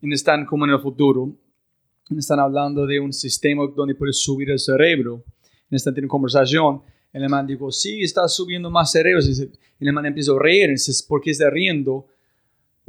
y 0.00 0.12
están 0.14 0.46
como 0.46 0.64
en 0.64 0.72
el 0.72 0.80
futuro, 0.80 1.36
están 2.16 2.40
hablando 2.40 2.86
de 2.86 2.98
un 2.98 3.12
sistema 3.12 3.64
donde 3.76 3.94
puedes 3.94 4.22
subir 4.22 4.50
el 4.50 4.58
cerebro, 4.58 5.24
están 5.70 5.94
teniendo 5.94 6.10
conversación, 6.10 6.82
el 7.12 7.28
man 7.28 7.46
dijo, 7.46 7.70
sí, 7.70 8.02
está 8.02 8.26
subiendo 8.28 8.70
más 8.70 8.92
cerebros, 8.92 9.28
y 9.28 9.86
el 9.86 9.92
man 9.92 10.06
empieza 10.06 10.32
a 10.32 10.38
reír, 10.38 10.70
dice, 10.70 10.92
¿por 11.06 11.20
qué 11.20 11.30
está 11.30 11.50
riendo? 11.50 12.06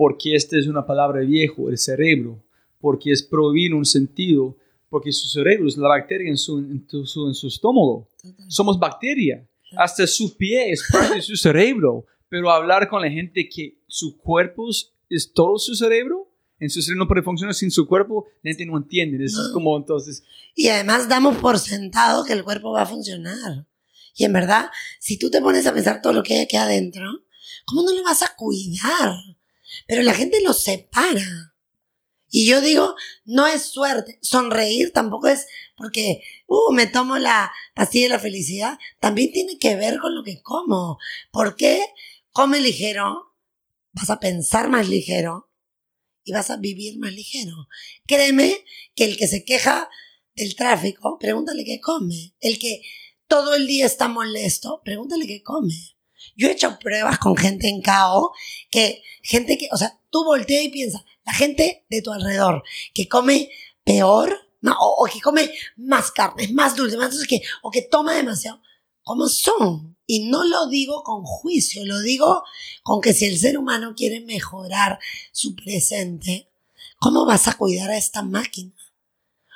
Porque 0.02 0.36
esta 0.36 0.58
es 0.58 0.66
una 0.68 0.84
palabra 0.92 1.20
viejo, 1.22 1.70
el 1.70 1.78
cerebro, 1.78 2.44
porque 2.80 3.12
es 3.12 3.22
prohibir 3.22 3.72
un 3.76 3.86
sentido, 3.86 4.58
porque 4.90 5.12
su 5.12 5.28
cerebro 5.30 5.68
es 5.68 5.78
la 5.78 5.90
bacteria 5.90 6.28
en 6.28 6.38
su, 6.38 6.58
en 6.58 6.88
su- 7.06 7.28
en 7.28 7.36
su 7.36 7.48
estómago. 7.48 8.10
Somos 8.48 8.80
bacteria. 8.80 9.48
Hasta 9.78 10.08
su 10.08 10.36
pie 10.38 10.72
es 10.72 10.82
parte 10.92 11.16
de 11.18 11.22
su 11.22 11.36
cerebro. 11.36 12.06
Pero 12.30 12.50
hablar 12.50 12.90
con 12.90 13.00
la 13.02 13.10
gente 13.12 13.48
que 13.48 13.78
su 13.88 14.18
cuerpo 14.18 14.70
es, 15.10 15.34
todo 15.34 15.60
su 15.60 15.76
cerebro, 15.76 16.18
en 16.60 16.70
su 16.72 16.82
cerebro 16.82 17.04
no 17.04 17.08
puede 17.08 17.22
funcionar 17.22 17.54
sin 17.54 17.70
su 17.70 17.86
cuerpo, 17.88 18.26
la 18.42 18.50
gente 18.52 18.66
no 18.66 18.78
entiende. 18.78 19.24
Eso 19.24 19.40
es 19.46 19.50
como 19.54 19.78
entonces, 19.78 20.24
Y 20.56 20.68
además 20.70 21.08
damos 21.10 21.38
por 21.38 21.60
sentado 21.60 22.24
que 22.26 22.34
el 22.34 22.44
cuerpo 22.44 22.72
va 22.72 22.82
a 22.84 22.86
funcionar. 22.88 23.68
Y 24.16 24.24
en 24.26 24.34
verdad, 24.34 24.66
si 25.00 25.20
tú 25.20 25.30
te 25.30 25.42
pones 25.42 25.68
a 25.68 25.74
pensar 25.74 26.02
todo 26.02 26.14
lo 26.14 26.24
que 26.24 26.34
hay 26.36 26.42
aquí 26.46 26.58
adentro, 26.58 27.06
¿cómo 27.66 27.84
no 27.84 27.94
lo 27.94 28.04
vas 28.04 28.24
a 28.24 28.36
cuidar? 28.36 29.14
Pero 29.88 30.04
la 30.04 30.14
gente 30.14 30.42
lo 30.42 30.54
separa. 30.54 31.56
Y 32.30 32.46
yo 32.46 32.62
digo, 32.62 32.96
no 33.26 33.46
es 33.46 33.64
suerte. 33.64 34.18
Sonreír 34.22 34.92
tampoco 34.94 35.28
es 35.28 35.48
porque, 35.76 36.22
uh, 36.48 36.72
me 36.74 36.88
tomo 36.88 37.18
la 37.18 37.52
pastilla 37.74 38.06
de 38.06 38.10
la 38.10 38.20
felicidad. 38.20 38.80
También 39.00 39.32
tiene 39.32 39.58
que 39.58 39.76
ver 39.76 40.00
con 40.00 40.16
lo 40.16 40.24
que 40.24 40.42
como. 40.42 40.98
¿Por 41.32 41.56
qué 41.56 41.84
come 42.32 42.62
ligero? 42.62 43.36
Vas 43.92 44.10
a 44.10 44.20
pensar 44.20 44.70
más 44.70 44.88
ligero 44.88 45.52
y 46.24 46.32
vas 46.32 46.50
a 46.50 46.58
vivir 46.58 47.00
más 47.00 47.12
ligero. 47.12 47.68
Créeme 48.06 48.64
que 48.96 49.06
el 49.06 49.18
que 49.18 49.28
se 49.28 49.44
queja 49.44 49.90
del 50.36 50.56
tráfico, 50.56 51.18
pregúntale 51.20 51.66
qué 51.66 51.80
come. 51.80 52.36
El 52.40 52.60
que 52.60 52.82
todo 53.28 53.56
el 53.56 53.68
día 53.68 53.86
está 53.86 54.08
molesto, 54.08 54.82
pregúntale 54.84 55.28
qué 55.28 55.42
come. 55.44 55.98
Yo 56.36 56.48
he 56.48 56.52
hecho 56.52 56.78
pruebas 56.80 57.20
con 57.20 57.36
gente 57.36 57.68
en 57.68 57.82
KO, 57.82 58.34
que 58.70 59.04
gente 59.22 59.58
que, 59.58 59.70
o 59.72 59.78
sea, 59.78 60.00
tú 60.10 60.24
voltea 60.24 60.62
y 60.62 60.70
piensa, 60.70 61.04
la 61.26 61.34
gente 61.34 61.86
de 61.90 62.02
tu 62.02 62.12
alrededor 62.12 62.64
que 62.94 63.08
come 63.08 63.50
peor, 63.84 64.36
no, 64.62 64.76
o, 64.80 65.06
que 65.06 65.22
come 65.22 65.52
más 65.78 66.12
carne, 66.12 66.48
más 66.50 66.76
dulce, 66.76 66.98
más 66.98 67.12
dulce 67.12 67.28
que, 67.28 67.42
o 67.62 67.72
que 67.72 67.82
toma 67.82 68.14
demasiado, 68.14 68.62
¿cómo 69.04 69.28
son? 69.28 69.98
Y 70.06 70.30
no 70.30 70.44
lo 70.44 70.68
digo 70.68 71.04
con 71.04 71.24
juicio, 71.24 71.86
lo 71.86 72.00
digo 72.00 72.44
con 72.84 73.02
que 73.02 73.14
si 73.14 73.26
el 73.26 73.40
ser 73.40 73.58
humano 73.58 73.94
quiere 73.96 74.20
mejorar 74.22 75.00
su 75.32 75.56
presente, 75.56 76.50
¿cómo 77.00 77.26
vas 77.26 77.48
a 77.48 77.54
cuidar 77.54 77.90
a 77.90 77.98
esta 77.98 78.22
máquina? 78.22 78.74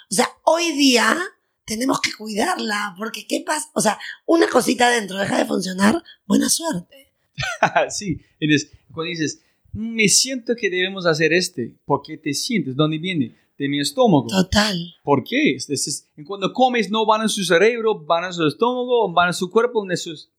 O 0.10 0.16
sea, 0.16 0.30
hoy 0.44 0.72
día 0.72 1.18
tenemos 1.66 2.00
que 2.02 2.12
cuidarla, 2.14 2.96
porque 2.98 3.26
¿qué 3.28 3.42
pasa? 3.46 3.70
O 3.74 3.82
sea, 3.82 3.98
una 4.26 4.48
cosita 4.48 4.88
adentro 4.88 5.18
deja 5.18 5.38
de 5.38 5.46
funcionar, 5.46 6.02
buena 6.26 6.50
suerte. 6.50 7.12
sí. 7.90 8.20
Eres, 8.40 8.72
cuando 8.94 9.10
dices, 9.10 9.42
me 9.74 10.08
siento 10.08 10.56
que 10.56 10.70
debemos 10.70 11.06
hacer 11.06 11.34
este, 11.34 11.76
¿por 11.86 12.02
qué 12.02 12.18
te 12.18 12.34
sientes? 12.34 12.76
¿Dónde 12.76 12.98
viene? 12.98 13.36
De 13.58 13.70
mi 13.70 13.80
estómago. 13.80 14.28
Total. 14.28 14.96
¿Por 15.04 15.24
qué? 15.24 15.56
Es- 15.56 15.70
es- 15.70 15.88
es- 15.88 16.08
cuando 16.26 16.52
comes 16.54 16.90
no 16.92 17.06
van 17.06 17.22
a 17.22 17.28
su 17.30 17.44
cerebro, 17.44 18.00
van 18.06 18.26
a 18.26 18.32
su 18.34 18.46
estómago, 18.46 19.12
van 19.14 19.30
a 19.30 19.34
su 19.34 19.50
cuerpo, 19.50 19.80
donde 19.80 19.98
sus... 19.98 20.30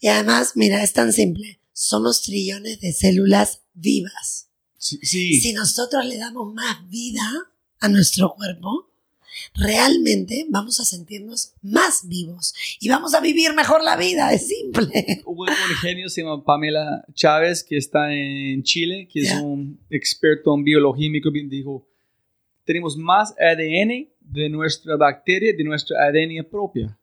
Y 0.00 0.08
además, 0.08 0.52
mira, 0.54 0.82
es 0.82 0.92
tan 0.92 1.12
simple. 1.12 1.60
Somos 1.72 2.22
trillones 2.22 2.80
de 2.80 2.92
células 2.92 3.62
vivas. 3.74 4.48
Sí, 4.78 4.98
sí. 5.02 5.40
Si 5.40 5.52
nosotros 5.52 6.04
le 6.04 6.18
damos 6.18 6.52
más 6.54 6.88
vida 6.90 7.22
a 7.80 7.88
nuestro 7.88 8.34
cuerpo, 8.34 8.92
realmente 9.54 10.46
vamos 10.48 10.80
a 10.80 10.84
sentirnos 10.84 11.52
más 11.62 12.06
vivos 12.08 12.54
y 12.80 12.88
vamos 12.88 13.14
a 13.14 13.20
vivir 13.20 13.52
mejor 13.54 13.82
la 13.82 13.96
vida. 13.96 14.32
Es 14.32 14.48
simple. 14.48 15.22
Hubo 15.24 15.42
un 15.42 15.48
genio, 15.80 16.08
se 16.08 16.22
llama 16.22 16.44
Pamela 16.44 17.04
Chávez, 17.14 17.62
que 17.64 17.76
está 17.76 18.12
en 18.12 18.62
Chile, 18.62 19.08
que 19.12 19.20
es 19.20 19.32
un 19.32 19.78
experto 19.90 20.54
en 20.54 20.64
biología 20.64 21.10
microbiana, 21.10 21.48
dijo, 21.48 21.86
tenemos 22.64 22.96
más 22.96 23.34
ADN 23.38 24.08
de 24.20 24.48
nuestra 24.48 24.96
bacteria, 24.96 25.52
de 25.56 25.64
nuestra 25.64 25.96
ADN 26.06 26.44
propia. 26.50 26.96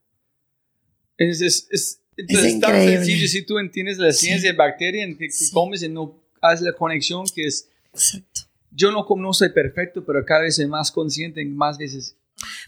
Es, 1.17 1.41
es, 1.41 1.67
es, 1.69 2.01
entonces, 2.17 2.59
tan 2.59 2.71
increíble. 2.71 2.97
sencillo 3.05 3.27
si 3.27 3.41
tú 3.45 3.59
entiendes 3.59 3.97
la 3.97 4.11
Sí. 4.11 4.25
ciencia 4.27 4.51
de 4.51 4.57
bacteria, 4.57 5.03
en 5.03 5.17
que, 5.17 5.25
que 5.27 5.31
Sí. 5.31 5.51
comes 5.51 5.83
y 5.83 5.89
no 5.89 6.19
haces 6.41 6.65
la 6.65 6.73
conexión, 6.73 7.25
que 7.33 7.45
es, 7.45 7.69
Exacto. 7.93 8.41
yo 8.71 8.91
no, 8.91 9.05
no 9.17 9.33
soy 9.33 9.49
perfecto, 9.49 10.03
pero 10.03 10.25
cada 10.25 10.41
vez 10.41 10.55
soy 10.55 10.65
más 10.67 10.91
consciente, 10.91 11.45
más 11.45 11.77
veces. 11.77 12.15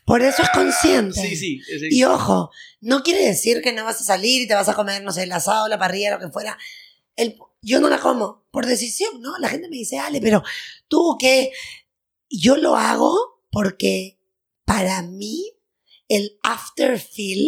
Por 0.06 0.22
eso 0.22 0.42
es 0.44 0.50
consciente. 0.50 1.20
Sí, 1.22 1.36
sí. 1.36 1.62
es- 1.70 1.94
Y 1.94 2.04
ojo, 2.04 2.52
no 2.82 3.04
quiere 3.04 3.26
decir 3.26 3.62
que 3.62 3.72
no 3.74 3.84
vas 3.86 4.02
a 4.02 4.04
salir 4.04 4.42
y 4.42 4.48
te 4.48 4.54
vas 4.56 4.70
a 4.70 4.74
comer, 4.76 5.04
no 5.04 5.12
sé, 5.12 5.24
el 5.24 5.32
asado, 5.32 5.68
la 5.68 5.80
parrilla, 5.80 6.12
lo 6.12 6.20
que 6.20 6.32
fuera. 6.32 6.58
El, 7.16 7.38
yo 7.62 7.80
no 7.80 7.90
la 7.90 8.00
como 8.00 8.46
por 8.52 8.66
decisión, 8.66 9.22
¿no? 9.22 9.38
La 9.38 9.50
gente 9.50 9.70
me 9.70 9.78
dice, 9.78 10.00
Ale, 10.00 10.20
pero 10.22 10.44
tú 10.88 11.18
qué. 11.20 11.52
Yo 12.30 12.58
lo 12.58 12.76
hago 12.76 13.16
porque 13.52 14.20
para 14.66 15.02
mí 15.04 15.52
el 16.08 16.40
after 16.44 17.00
feel 17.00 17.48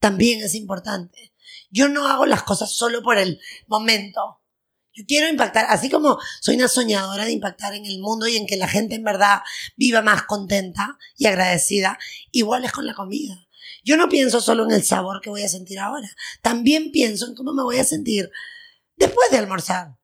también 0.00 0.42
es 0.42 0.54
importante. 0.54 1.32
Yo 1.70 1.88
no 1.88 2.06
hago 2.08 2.26
las 2.26 2.42
cosas 2.42 2.72
solo 2.72 3.02
por 3.02 3.18
el 3.18 3.40
momento. 3.68 4.39
Yo 4.92 5.04
quiero 5.06 5.28
impactar, 5.28 5.66
así 5.68 5.88
como 5.88 6.18
soy 6.40 6.56
una 6.56 6.68
soñadora 6.68 7.24
de 7.24 7.32
impactar 7.32 7.74
en 7.74 7.86
el 7.86 8.00
mundo 8.00 8.26
y 8.26 8.36
en 8.36 8.46
que 8.46 8.56
la 8.56 8.66
gente 8.66 8.96
en 8.96 9.04
verdad 9.04 9.40
viva 9.76 10.02
más 10.02 10.24
contenta 10.24 10.98
y 11.16 11.26
agradecida, 11.26 11.98
igual 12.32 12.64
es 12.64 12.72
con 12.72 12.86
la 12.86 12.94
comida. 12.94 13.46
Yo 13.84 13.96
no 13.96 14.08
pienso 14.08 14.40
solo 14.40 14.64
en 14.64 14.72
el 14.72 14.82
sabor 14.82 15.20
que 15.20 15.30
voy 15.30 15.42
a 15.42 15.48
sentir 15.48 15.78
ahora, 15.78 16.10
también 16.42 16.90
pienso 16.90 17.26
en 17.26 17.34
cómo 17.34 17.52
me 17.52 17.62
voy 17.62 17.78
a 17.78 17.84
sentir 17.84 18.30
después 18.96 19.30
de 19.30 19.38
almorzar. 19.38 19.96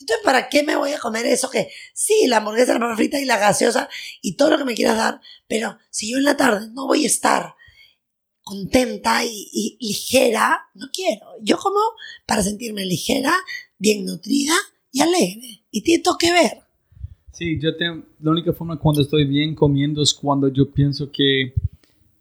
Entonces, 0.00 0.24
¿para 0.24 0.48
qué 0.48 0.64
me 0.64 0.76
voy 0.76 0.92
a 0.92 0.98
comer 0.98 1.24
eso 1.26 1.48
que 1.48 1.70
sí, 1.94 2.26
la 2.26 2.38
hamburguesa, 2.38 2.74
la 2.74 2.80
papa 2.80 2.96
frita 2.96 3.20
y 3.20 3.24
la 3.24 3.38
gaseosa 3.38 3.88
y 4.20 4.36
todo 4.36 4.50
lo 4.50 4.58
que 4.58 4.64
me 4.64 4.74
quieras 4.74 4.96
dar? 4.96 5.20
Pero 5.46 5.78
si 5.90 6.10
yo 6.10 6.18
en 6.18 6.24
la 6.24 6.36
tarde 6.36 6.68
no 6.72 6.86
voy 6.86 7.04
a 7.04 7.06
estar 7.06 7.54
contenta 8.44 9.24
y, 9.24 9.48
y 9.52 9.76
ligera, 9.80 10.60
no 10.74 10.86
quiero. 10.92 11.26
Yo 11.42 11.56
como 11.58 11.80
para 12.26 12.42
sentirme 12.42 12.84
ligera, 12.84 13.32
bien 13.78 14.04
nutrida 14.04 14.54
y 14.92 15.00
alegre. 15.00 15.62
Y 15.70 15.82
tiene 15.82 16.02
todo 16.02 16.16
que 16.18 16.30
ver. 16.32 16.58
Sí, 17.32 17.58
yo 17.60 17.76
tengo, 17.76 18.04
la 18.20 18.30
única 18.30 18.52
forma 18.52 18.78
cuando 18.78 19.02
estoy 19.02 19.24
bien 19.24 19.54
comiendo 19.56 20.02
es 20.02 20.14
cuando 20.14 20.48
yo 20.48 20.70
pienso 20.70 21.10
que 21.10 21.52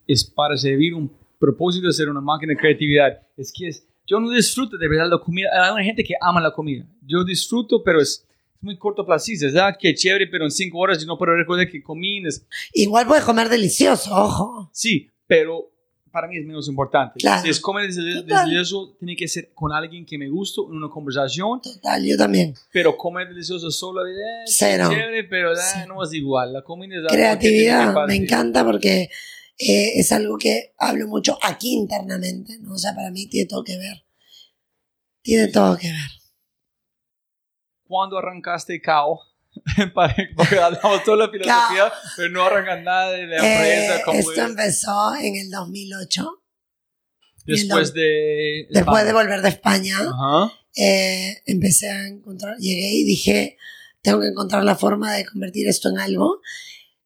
es 0.07 0.23
para 0.23 0.57
servir 0.57 0.95
un 0.95 1.11
propósito 1.37 1.87
de 1.87 1.93
ser 1.93 2.09
una 2.09 2.21
máquina 2.21 2.53
de 2.53 2.57
creatividad. 2.59 3.21
Es 3.37 3.53
que 3.55 3.67
es, 3.67 3.85
yo 4.07 4.19
no 4.19 4.31
disfruto 4.31 4.77
de 4.77 4.87
verdad 4.87 5.09
la 5.09 5.19
comida. 5.19 5.49
Hay 5.53 5.71
una 5.73 5.83
gente 5.83 6.03
que 6.03 6.15
ama 6.19 6.41
la 6.41 6.51
comida. 6.51 6.85
Yo 7.05 7.23
disfruto, 7.23 7.83
pero 7.83 8.01
es, 8.01 8.25
muy 8.63 8.77
cortoplacista. 8.77 9.45
Es 9.45 9.55
ah, 9.57 9.75
que 9.77 9.93
chévere, 9.93 10.25
pero 10.27 10.45
en 10.45 10.51
cinco 10.51 10.79
horas 10.79 10.99
yo 10.99 11.05
no 11.05 11.17
puedo 11.17 11.35
recordar 11.35 11.69
que 11.69 11.83
comí. 11.83 12.25
Es- 12.25 12.45
Igual 12.73 13.05
puedes 13.05 13.23
comer 13.25 13.49
delicioso, 13.49 14.09
ojo. 14.15 14.69
sí, 14.73 15.09
pero 15.27 15.69
para 16.13 16.27
mí 16.27 16.37
es 16.37 16.45
menos 16.45 16.67
importante. 16.69 17.19
Claro. 17.19 17.41
Si 17.41 17.49
es 17.49 17.59
comer 17.59 17.91
delicioso, 17.91 18.95
tiene 18.99 19.15
que 19.15 19.27
ser 19.27 19.51
con 19.55 19.71
alguien 19.73 20.05
que 20.05 20.19
me 20.19 20.29
gusta, 20.29 20.61
en 20.61 20.73
una 20.77 20.87
conversación. 20.87 21.59
Total, 21.59 22.05
yo 22.05 22.15
también. 22.15 22.53
Pero 22.71 22.95
comer 22.95 23.29
delicioso 23.29 23.71
solo, 23.71 24.05
eh, 24.05 24.11
Cero. 24.45 24.89
chévere, 24.91 25.23
pero 25.23 25.53
eh, 25.53 25.55
Sí. 25.57 25.79
no 25.87 26.03
es 26.03 26.13
igual. 26.13 26.53
La 26.53 26.61
comida 26.61 26.93
es 26.93 26.99
algo 26.99 27.09
que 27.09 27.15
Creatividad, 27.15 27.95
me 28.07 28.15
encanta 28.15 28.63
porque 28.63 29.09
eh, 29.57 29.91
es 29.99 30.11
algo 30.11 30.37
que 30.37 30.75
hablo 30.77 31.07
mucho 31.07 31.35
aquí 31.41 31.73
internamente, 31.73 32.59
¿no? 32.59 32.75
O 32.75 32.77
sea, 32.77 32.93
para 32.93 33.09
mí 33.09 33.25
tiene 33.27 33.47
todo 33.47 33.63
que 33.63 33.75
ver. 33.79 34.05
Tiene 35.23 35.47
todo 35.47 35.75
que 35.77 35.87
ver. 35.87 36.09
¿Cuándo 37.87 38.19
arrancaste 38.19 38.79
KO? 38.83 39.19
Porque 40.35 40.59
hablamos 40.59 41.03
toda 41.03 41.17
la 41.17 41.29
filosofía, 41.29 41.91
pero 42.17 42.29
no 42.29 42.43
arrancan 42.43 42.83
nada 42.83 43.11
de 43.11 43.27
la 43.27 43.35
empresa. 43.35 43.95
Eh, 43.97 44.19
esto 44.19 44.31
es. 44.33 44.37
empezó 44.37 45.15
en 45.15 45.35
el 45.35 45.49
2008, 45.49 46.43
Después 47.45 47.93
de... 47.93 48.67
después 48.69 49.05
de 49.05 49.13
volver 49.13 49.41
de 49.41 49.49
España. 49.49 49.97
Ajá. 49.99 50.53
eh, 50.75 51.41
empecé 51.45 51.89
a 51.89 52.07
encontrar, 52.07 52.57
llegué 52.57 52.89
y 52.93 53.03
dije, 53.03 53.57
tengo 54.01 54.21
que 54.21 54.27
encontrar 54.27 54.63
la 54.63 54.75
forma 54.75 55.13
de 55.13 55.25
convertir 55.25 55.67
esto 55.67 55.89
en 55.89 55.99
algo. 55.99 56.39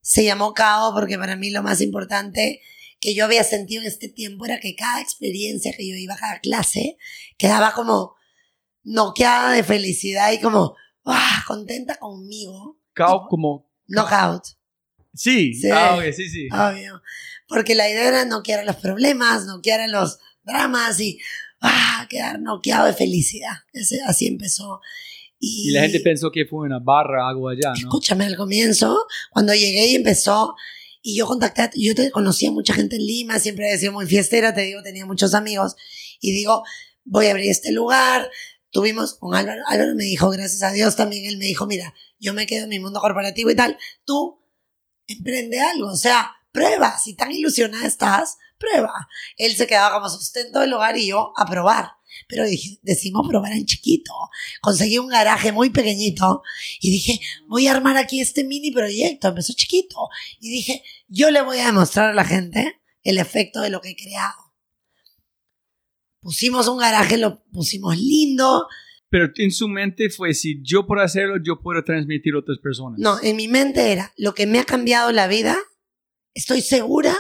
Se 0.02 0.24
llamó 0.24 0.54
CAO 0.54 0.94
porque 0.94 1.18
para 1.18 1.36
mí 1.36 1.50
lo 1.50 1.64
más 1.64 1.82
importante 1.82 2.62
que 3.00 3.14
yo 3.14 3.26
había 3.26 3.44
sentido 3.44 3.82
en 3.82 3.88
este 3.88 4.10
tiempo 4.10 4.46
era 4.46 4.60
que 4.60 4.76
cada 4.76 5.02
experiencia 5.02 5.74
que 5.76 5.88
yo 5.88 5.96
iba 5.96 6.14
a 6.16 6.18
cada 6.18 6.40
clase 6.40 6.98
quedaba 7.38 7.74
como 7.74 8.16
noqueada 8.84 9.52
de 9.52 9.64
felicidad 9.64 10.32
y 10.32 10.40
como 10.40 10.76
¡ah! 11.08 11.44
contenta 11.48 11.96
conmigo. 11.96 12.80
Como... 13.30 13.70
Knockout, 13.88 14.44
Sí, 15.14 15.54
Sí. 15.54 15.70
Ah, 15.72 15.96
ok, 15.98 16.12
sí, 16.14 16.30
sí. 16.30 16.48
obvio. 16.52 17.02
Porque 17.48 17.76
la 17.76 17.90
idea 17.90 18.08
era 18.08 18.26
noquear 18.26 18.60
a 18.60 18.66
los 18.66 18.76
problemas, 18.76 19.46
noquear 19.46 19.80
a 19.80 19.88
los 19.88 20.20
dramas 20.44 21.00
y 21.00 21.20
¡ah! 21.62 22.06
quedar 22.10 22.40
noqueado 22.40 22.88
de 22.88 22.94
felicidad. 22.94 23.56
Ese, 23.74 24.02
así 24.06 24.28
empezó. 24.28 24.82
Y, 25.40 25.70
Y 25.70 25.72
la 25.72 25.82
gente 25.82 26.00
pensó 26.02 26.32
que 26.32 26.46
fue 26.46 26.66
una 26.66 26.80
barra, 26.80 27.28
algo 27.28 27.50
allá, 27.50 27.70
¿no? 27.70 27.88
Escúchame, 27.88 28.26
al 28.26 28.36
comienzo, 28.36 29.06
cuando 29.32 29.54
llegué 29.54 29.88
y 29.88 29.96
empezó, 29.96 30.56
y 31.02 31.16
yo 31.16 31.26
contacté, 31.26 31.70
yo 31.76 31.96
te 31.96 32.12
conocía 32.12 32.52
mucha 32.52 32.74
gente 32.74 32.96
en 32.96 33.06
Lima, 33.06 33.40
siempre 33.40 33.72
he 33.72 33.78
sido 33.78 33.94
muy 33.94 34.08
fiestera, 34.08 34.54
te 34.54 34.62
digo, 34.62 34.82
tenía 34.82 35.06
muchos 35.06 35.34
amigos, 35.36 35.76
y 36.20 36.32
digo, 36.32 36.64
voy 37.06 37.28
a 37.28 37.32
abrir 37.32 37.50
este 37.50 37.72
lugar. 37.72 38.30
Tuvimos 38.78 39.16
con 39.16 39.34
Álvaro, 39.34 39.64
Álvaro 39.66 39.96
me 39.96 40.04
dijo, 40.04 40.30
gracias 40.30 40.62
a 40.62 40.72
Dios 40.72 40.96
también, 40.96 41.26
él 41.26 41.40
me 41.40 41.46
dijo, 41.46 41.66
mira, 41.66 41.96
yo 42.20 42.36
me 42.36 42.46
quedo 42.46 42.66
en 42.66 42.70
mi 42.70 42.78
mundo 42.78 43.00
corporativo 43.00 43.50
y 43.50 43.56
tal, 43.56 43.76
tú 44.06 44.40
emprende 45.08 45.60
algo, 45.60 45.88
o 45.88 45.96
sea, 45.96 46.36
prueba, 46.52 46.96
si 47.00 47.16
tan 47.16 47.32
ilusionada 47.32 47.88
estás, 47.88 48.38
prueba. 48.60 49.08
Él 49.36 49.56
se 49.56 49.66
quedaba 49.66 49.96
como 49.96 50.12
sustento 50.12 50.60
del 50.60 50.74
hogar 50.74 50.96
y 50.96 51.08
yo 51.08 51.34
a 51.36 51.48
probar. 51.48 51.94
Pero 52.28 52.46
dije, 52.46 52.78
decimos 52.84 53.28
probar 53.28 53.54
en 53.54 53.66
chiquito. 53.66 54.14
Conseguí 54.62 55.00
un 55.00 55.08
garaje 55.08 55.52
muy 55.52 55.72
pequeñito 55.72 56.44
y 56.80 56.92
dije, 56.92 57.20
voy 57.48 57.66
a 57.66 57.72
armar 57.72 57.98
aquí 57.98 58.22
este 58.22 58.44
mini 58.44 58.70
proyecto. 58.70 59.30
Empezó 59.30 59.54
chiquito. 59.54 60.08
Y 60.40 60.52
dije, 60.52 60.84
yo 61.08 61.32
le 61.32 61.42
voy 61.42 61.58
a 61.58 61.66
demostrar 61.66 62.12
a 62.12 62.14
la 62.14 62.26
gente 62.26 62.80
el 63.02 63.18
efecto 63.18 63.60
de 63.62 63.72
lo 63.72 63.82
que 63.82 63.90
he 63.90 63.96
creado. 63.96 64.47
Pusimos 66.20 66.68
un 66.68 66.78
garaje, 66.78 67.18
lo 67.18 67.44
pusimos 67.52 67.98
lindo. 67.98 68.68
Pero 69.10 69.32
en 69.36 69.52
su 69.52 69.68
mente 69.68 70.10
fue, 70.10 70.34
si 70.34 70.62
yo 70.64 70.86
puedo 70.86 71.02
hacerlo, 71.02 71.36
yo 71.44 71.62
puedo 71.62 71.84
transmitir 71.84 72.34
a 72.34 72.40
otras 72.40 72.58
personas. 72.60 73.00
No, 73.00 73.18
en 73.22 73.36
mi 73.36 73.48
mente 73.48 73.92
era, 73.92 74.14
lo 74.18 74.34
que 74.34 74.46
me 74.46 74.60
ha 74.60 74.66
cambiado 74.66 75.12
la 75.12 75.28
vida, 75.28 75.58
estoy 76.34 76.62
segura 76.62 77.16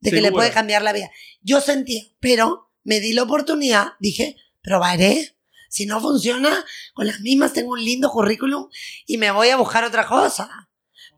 de 0.00 0.10
que 0.10 0.16
le 0.16 0.28
Segura. 0.28 0.40
puede 0.40 0.50
cambiar 0.52 0.82
la 0.82 0.92
vida. 0.92 1.10
Yo 1.42 1.60
sentía, 1.60 2.02
pero 2.18 2.70
me 2.82 3.00
di 3.00 3.12
la 3.12 3.22
oportunidad, 3.22 3.92
dije, 4.00 4.36
probaré. 4.62 5.36
Si 5.68 5.86
no 5.86 6.00
funciona, 6.00 6.64
con 6.92 7.06
las 7.06 7.20
mismas 7.20 7.54
tengo 7.54 7.70
un 7.70 7.82
lindo 7.82 8.10
currículum 8.10 8.68
y 9.06 9.16
me 9.16 9.30
voy 9.30 9.48
a 9.48 9.56
buscar 9.56 9.84
otra 9.84 10.06
cosa. 10.06 10.68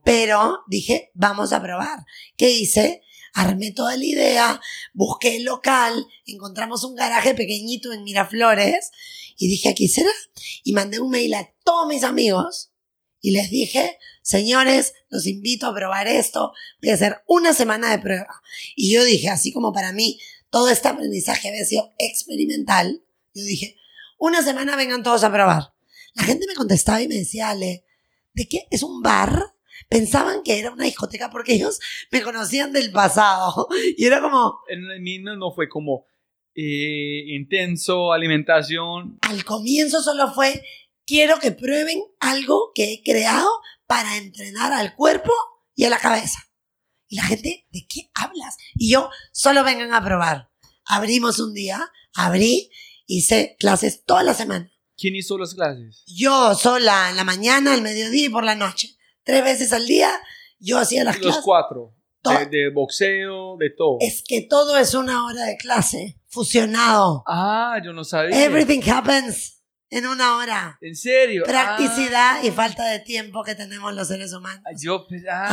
Pero 0.04 0.60
dije, 0.68 1.10
vamos 1.14 1.52
a 1.52 1.60
probar. 1.62 2.00
¿Qué 2.36 2.50
hice? 2.50 3.02
Armé 3.34 3.72
toda 3.72 3.96
la 3.96 4.04
idea, 4.04 4.60
busqué 4.92 5.36
el 5.36 5.44
local, 5.44 6.06
encontramos 6.24 6.84
un 6.84 6.94
garaje 6.94 7.34
pequeñito 7.34 7.92
en 7.92 8.04
Miraflores 8.04 8.92
y 9.36 9.48
dije, 9.48 9.68
aquí 9.68 9.88
será. 9.88 10.10
Y 10.62 10.72
mandé 10.72 11.00
un 11.00 11.10
mail 11.10 11.34
a 11.34 11.52
todos 11.64 11.88
mis 11.88 12.04
amigos 12.04 12.70
y 13.20 13.32
les 13.32 13.50
dije, 13.50 13.98
señores, 14.22 14.92
los 15.08 15.26
invito 15.26 15.66
a 15.66 15.74
probar 15.74 16.06
esto. 16.06 16.52
Voy 16.80 16.90
a 16.90 16.94
hacer 16.94 17.22
una 17.26 17.54
semana 17.54 17.90
de 17.90 17.98
prueba. 17.98 18.42
Y 18.76 18.92
yo 18.92 19.02
dije, 19.02 19.28
así 19.30 19.52
como 19.52 19.72
para 19.72 19.92
mí 19.92 20.20
todo 20.50 20.70
este 20.70 20.88
aprendizaje 20.88 21.48
había 21.48 21.64
sido 21.64 21.92
experimental, 21.98 23.02
yo 23.34 23.42
dije, 23.42 23.76
una 24.18 24.42
semana 24.42 24.76
vengan 24.76 25.02
todos 25.02 25.24
a 25.24 25.32
probar. 25.32 25.74
La 26.14 26.22
gente 26.22 26.46
me 26.46 26.54
contestaba 26.54 27.02
y 27.02 27.08
me 27.08 27.16
decía, 27.16 27.48
Ale, 27.48 27.84
¿de 28.34 28.46
qué? 28.46 28.68
¿Es 28.70 28.82
un 28.82 29.02
bar? 29.02 29.53
Pensaban 29.88 30.42
que 30.42 30.58
era 30.58 30.72
una 30.72 30.84
discoteca 30.84 31.30
porque 31.30 31.54
ellos 31.54 31.80
me 32.10 32.22
conocían 32.22 32.72
del 32.72 32.92
pasado. 32.92 33.68
Y 33.96 34.04
era 34.04 34.20
como, 34.20 34.60
En 34.68 34.90
el 34.90 35.00
mío 35.00 35.36
no 35.36 35.52
fue 35.52 35.68
como 35.68 36.06
eh, 36.54 37.24
intenso, 37.28 38.12
alimentación. 38.12 39.18
al 39.22 39.44
comienzo 39.44 40.02
solo 40.02 40.32
fue, 40.32 40.62
quiero 41.06 41.38
que 41.38 41.52
prueben 41.52 42.02
algo 42.20 42.72
que 42.74 42.92
he 42.92 43.02
creado 43.02 43.48
para 43.86 44.16
entrenar 44.16 44.72
al 44.72 44.94
cuerpo 44.94 45.32
y 45.74 45.84
a 45.84 45.90
la 45.90 45.98
cabeza. 45.98 46.38
Y 47.08 47.16
la 47.16 47.24
gente, 47.24 47.66
¿de 47.70 47.86
qué 47.88 48.10
hablas? 48.14 48.56
Y 48.74 48.92
yo, 48.92 49.10
solo 49.32 49.64
vengan 49.64 49.92
a 49.92 50.04
probar. 50.04 50.50
Abrimos 50.86 51.38
un 51.38 51.54
día, 51.54 51.90
abrí, 52.14 52.70
hice 53.06 53.56
clases 53.58 54.04
toda 54.04 54.22
la 54.22 54.34
semana. 54.34 54.70
¿Quién 54.96 55.16
hizo 55.16 55.36
las 55.38 55.54
clases? 55.54 56.04
Yo 56.06 56.54
sola 56.54 57.10
en 57.10 57.16
la 57.16 57.24
mañana, 57.24 57.74
al 57.74 57.82
mediodía 57.82 58.26
y 58.26 58.30
por 58.30 58.44
la 58.44 58.54
noche. 58.54 58.96
Tres 59.24 59.42
veces 59.44 59.72
al 59.72 59.86
día, 59.86 60.10
yo 60.58 60.78
hacía 60.78 61.02
las 61.04 61.16
Los 61.16 61.22
clases. 61.26 61.42
cuatro. 61.44 61.94
To- 62.22 62.30
De, 62.30 62.46
de 62.46 62.70
boxeo, 62.70 63.56
de 63.58 63.70
todo. 63.76 63.98
Es 64.00 64.22
que 64.26 64.40
todo 64.42 64.78
es 64.78 64.94
una 64.94 65.26
hora 65.26 65.44
de 65.44 65.56
clase, 65.58 66.18
fusionado. 66.28 67.22
Ah, 67.26 67.78
yo 67.84 67.92
no 67.92 68.02
sabía. 68.04 68.44
Everything 68.44 68.80
happens 68.90 69.62
en 69.90 70.06
una 70.06 70.36
hora. 70.38 70.78
En 70.80 70.96
serio. 70.96 71.42
Practicidad 71.44 72.36
Ah, 72.38 72.44
y 72.46 72.50
falta 72.50 72.86
de 72.86 73.00
tiempo 73.00 73.42
que 73.44 73.54
tenemos 73.54 73.92
los 73.94 74.08
seres 74.08 74.32
humanos. 74.32 74.62
yo, 74.80 75.06
pues, 75.06 75.22
ah, 75.30 75.46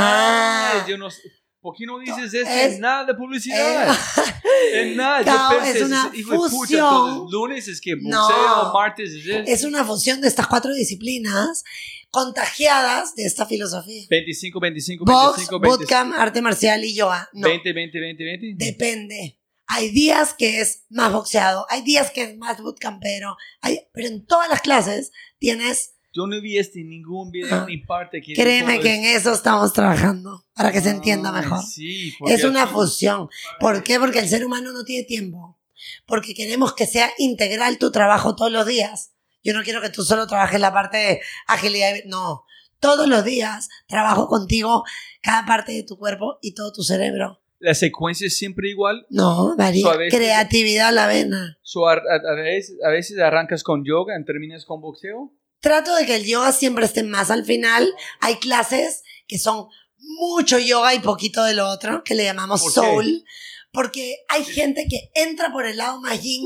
Ah. 0.82 0.86
yo 0.88 0.98
no 0.98 1.10
sé. 1.10 1.22
¿Por 1.62 1.76
qué 1.78 1.86
no 1.86 2.00
dices 2.00 2.34
eso 2.34 2.50
Es- 2.50 2.74
en 2.74 2.82
nada 2.82 3.06
de 3.06 3.14
publicidad? 3.14 3.94
Eh, 3.94 3.96
en 4.82 4.96
nada. 4.98 5.24
Cao, 5.24 5.52
pensé, 5.60 5.78
es 5.80 5.84
una 5.86 6.12
hijo 6.14 6.32
de 6.32 6.38
pucha, 6.38 6.50
fusión. 6.50 6.80
entonces, 6.86 7.32
lunes 7.32 7.68
es 7.68 7.80
que 7.82 7.96
boxeo, 7.96 8.10
No. 8.10 8.74
martes 8.74 9.12
es 9.12 9.26
eso. 9.28 9.44
es 9.46 9.64
una 9.64 9.86
fusión 9.86 10.22
de 10.22 10.28
estas 10.28 10.48
cuatro 10.48 10.74
disciplinas 10.74 11.64
contagiadas 12.10 13.16
de 13.16 13.26
esta 13.26 13.46
filosofía. 13.46 14.06
25, 14.10 14.60
25, 14.60 15.06
Box, 15.06 15.38
25, 15.38 15.60
20, 15.60 15.78
bootcamp, 15.78 16.14
arte 16.18 16.42
marcial 16.42 16.84
y 16.84 16.94
yoga. 16.96 17.30
No, 17.34 17.48
20, 17.48 17.74
20, 17.74 18.00
20, 18.00 18.24
20. 18.24 18.66
depende. 18.66 19.38
Hay 19.68 19.90
días 19.90 20.34
que 20.34 20.60
es 20.60 20.84
más 20.90 21.14
boxeado, 21.14 21.66
hay 21.70 21.82
días 21.82 22.12
que 22.12 22.24
es 22.24 22.38
más 22.38 22.60
bootcampero, 22.62 23.38
hay, 23.62 23.80
pero 23.94 24.08
en 24.08 24.26
todas 24.26 24.50
las 24.50 24.62
clases 24.62 25.12
tienes, 25.40 25.94
Yo 26.14 26.28
no 26.28 26.40
vi 26.42 26.58
este 26.58 26.84
ningún 26.84 27.32
video 27.32 27.56
Ah. 27.56 27.66
ni 27.68 27.78
parte. 27.78 28.22
Que 28.22 28.34
créeme 28.34 28.80
que 28.80 28.96
en 28.96 29.04
eso 29.06 29.34
estamos 29.34 29.72
trabajando, 29.74 30.44
para 30.54 30.72
que 30.72 30.82
se 30.82 30.90
entienda 30.90 31.34
Ay, 31.34 31.42
mejor. 31.44 31.64
Sí, 31.64 32.14
Es 32.28 32.44
una 32.44 32.68
fusión. 32.68 33.30
¿Por 33.60 33.82
qué? 33.84 34.00
Porque 34.00 34.20
el 34.20 34.28
ser 34.28 34.46
humano 34.46 34.72
no 34.74 34.84
tiene 34.84 35.06
tiempo. 35.06 35.58
Porque 36.06 36.34
queremos 36.34 36.74
que 36.74 36.86
sea 36.86 37.10
integral 37.18 37.78
tu 37.78 37.92
trabajo 37.92 38.36
todos 38.36 38.52
los 38.52 38.66
días. 38.66 39.14
Yo 39.44 39.54
no 39.54 39.64
quiero 39.64 39.82
que 39.82 39.90
tú 39.90 40.04
solo 40.04 40.28
trabajes 40.28 40.60
la 40.60 40.74
parte 40.74 40.98
de 40.98 41.22
agilidad. 41.48 41.94
No. 42.06 42.44
Todos 42.80 43.08
los 43.08 43.24
días 43.24 43.70
trabajo 43.88 44.28
contigo 44.28 44.84
cada 45.22 45.46
parte 45.46 45.72
de 45.72 45.84
tu 45.84 45.98
cuerpo 45.98 46.38
y 46.42 46.54
todo 46.54 46.72
tu 46.74 46.84
cerebro. 46.84 47.40
La 47.60 47.74
secuencia 47.76 48.28
es 48.28 48.38
siempre 48.38 48.70
igual. 48.70 49.06
No, 49.10 49.56
varía. 49.56 49.84
So, 49.84 49.92
a 49.92 49.98
veces- 49.98 50.18
Creatividad 50.20 50.88
a 50.90 50.92
la 50.92 51.08
vena. 51.08 51.58
So, 51.62 51.88
a, 51.88 51.94
a- 51.94 52.32
a 52.32 52.36
veces, 52.36 52.78
a 52.84 52.90
veces 52.90 53.20
arrancas 53.20 53.64
con 53.64 53.84
yoga 53.86 54.14
y 54.20 54.26
terminas 54.26 54.66
con 54.66 54.82
boxeo. 54.82 55.32
Trato 55.62 55.96
de 55.96 56.06
que 56.06 56.16
el 56.16 56.26
yoga 56.26 56.52
siempre 56.52 56.86
esté 56.86 57.04
más 57.04 57.32
al 57.32 57.46
final. 57.46 57.88
Hay 58.20 58.36
clases 58.38 59.04
que 59.28 59.40
son 59.40 59.68
mucho 59.98 60.60
yoga 60.60 60.94
y 60.94 61.00
poquito 61.00 61.44
de 61.44 61.54
lo 61.54 61.70
otro, 61.70 62.04
que 62.04 62.16
le 62.16 62.24
llamamos 62.24 62.74
soul. 62.74 63.24
Porque 63.72 64.18
hay 64.28 64.44
gente 64.44 64.88
que 64.90 65.12
entra 65.16 65.52
por 65.52 65.66
el 65.66 65.78
lado 65.78 66.02
más 66.02 66.22
yin 66.22 66.46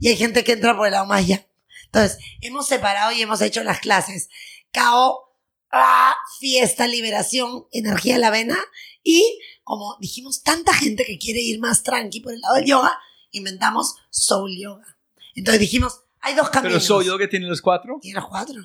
y 0.00 0.08
hay 0.08 0.16
gente 0.16 0.42
que 0.42 0.52
entra 0.52 0.76
por 0.76 0.86
el 0.86 0.92
lado 0.92 1.06
más 1.06 1.26
yang. 1.26 1.46
Entonces, 1.84 2.18
hemos 2.40 2.66
separado 2.66 3.12
y 3.12 3.22
hemos 3.22 3.40
hecho 3.40 3.62
las 3.62 3.78
clases. 3.78 4.28
Cao, 4.72 5.30
ah, 5.70 6.16
fiesta, 6.40 6.88
liberación, 6.88 7.66
energía 7.70 8.16
en 8.16 8.20
la 8.20 8.30
vena. 8.30 8.58
Y 9.04 9.38
como 9.62 9.96
dijimos, 10.00 10.42
tanta 10.42 10.74
gente 10.74 11.04
que 11.04 11.18
quiere 11.18 11.40
ir 11.40 11.60
más 11.60 11.82
tranqui 11.82 12.20
por 12.20 12.32
el 12.32 12.40
lado 12.40 12.56
del 12.56 12.64
yoga, 12.64 12.98
inventamos 13.30 13.94
soul 14.10 14.56
yoga. 14.58 14.98
Entonces 15.34 15.60
dijimos, 15.60 16.03
hay 16.24 16.34
dos 16.34 16.48
Pero 16.50 16.62
caminos. 16.62 16.84
soy 16.84 17.06
yo 17.06 17.18
que 17.18 17.28
tiene 17.28 17.46
los 17.46 17.60
cuatro. 17.60 17.98
Tiene 18.00 18.18
los 18.18 18.28
cuatro. 18.28 18.60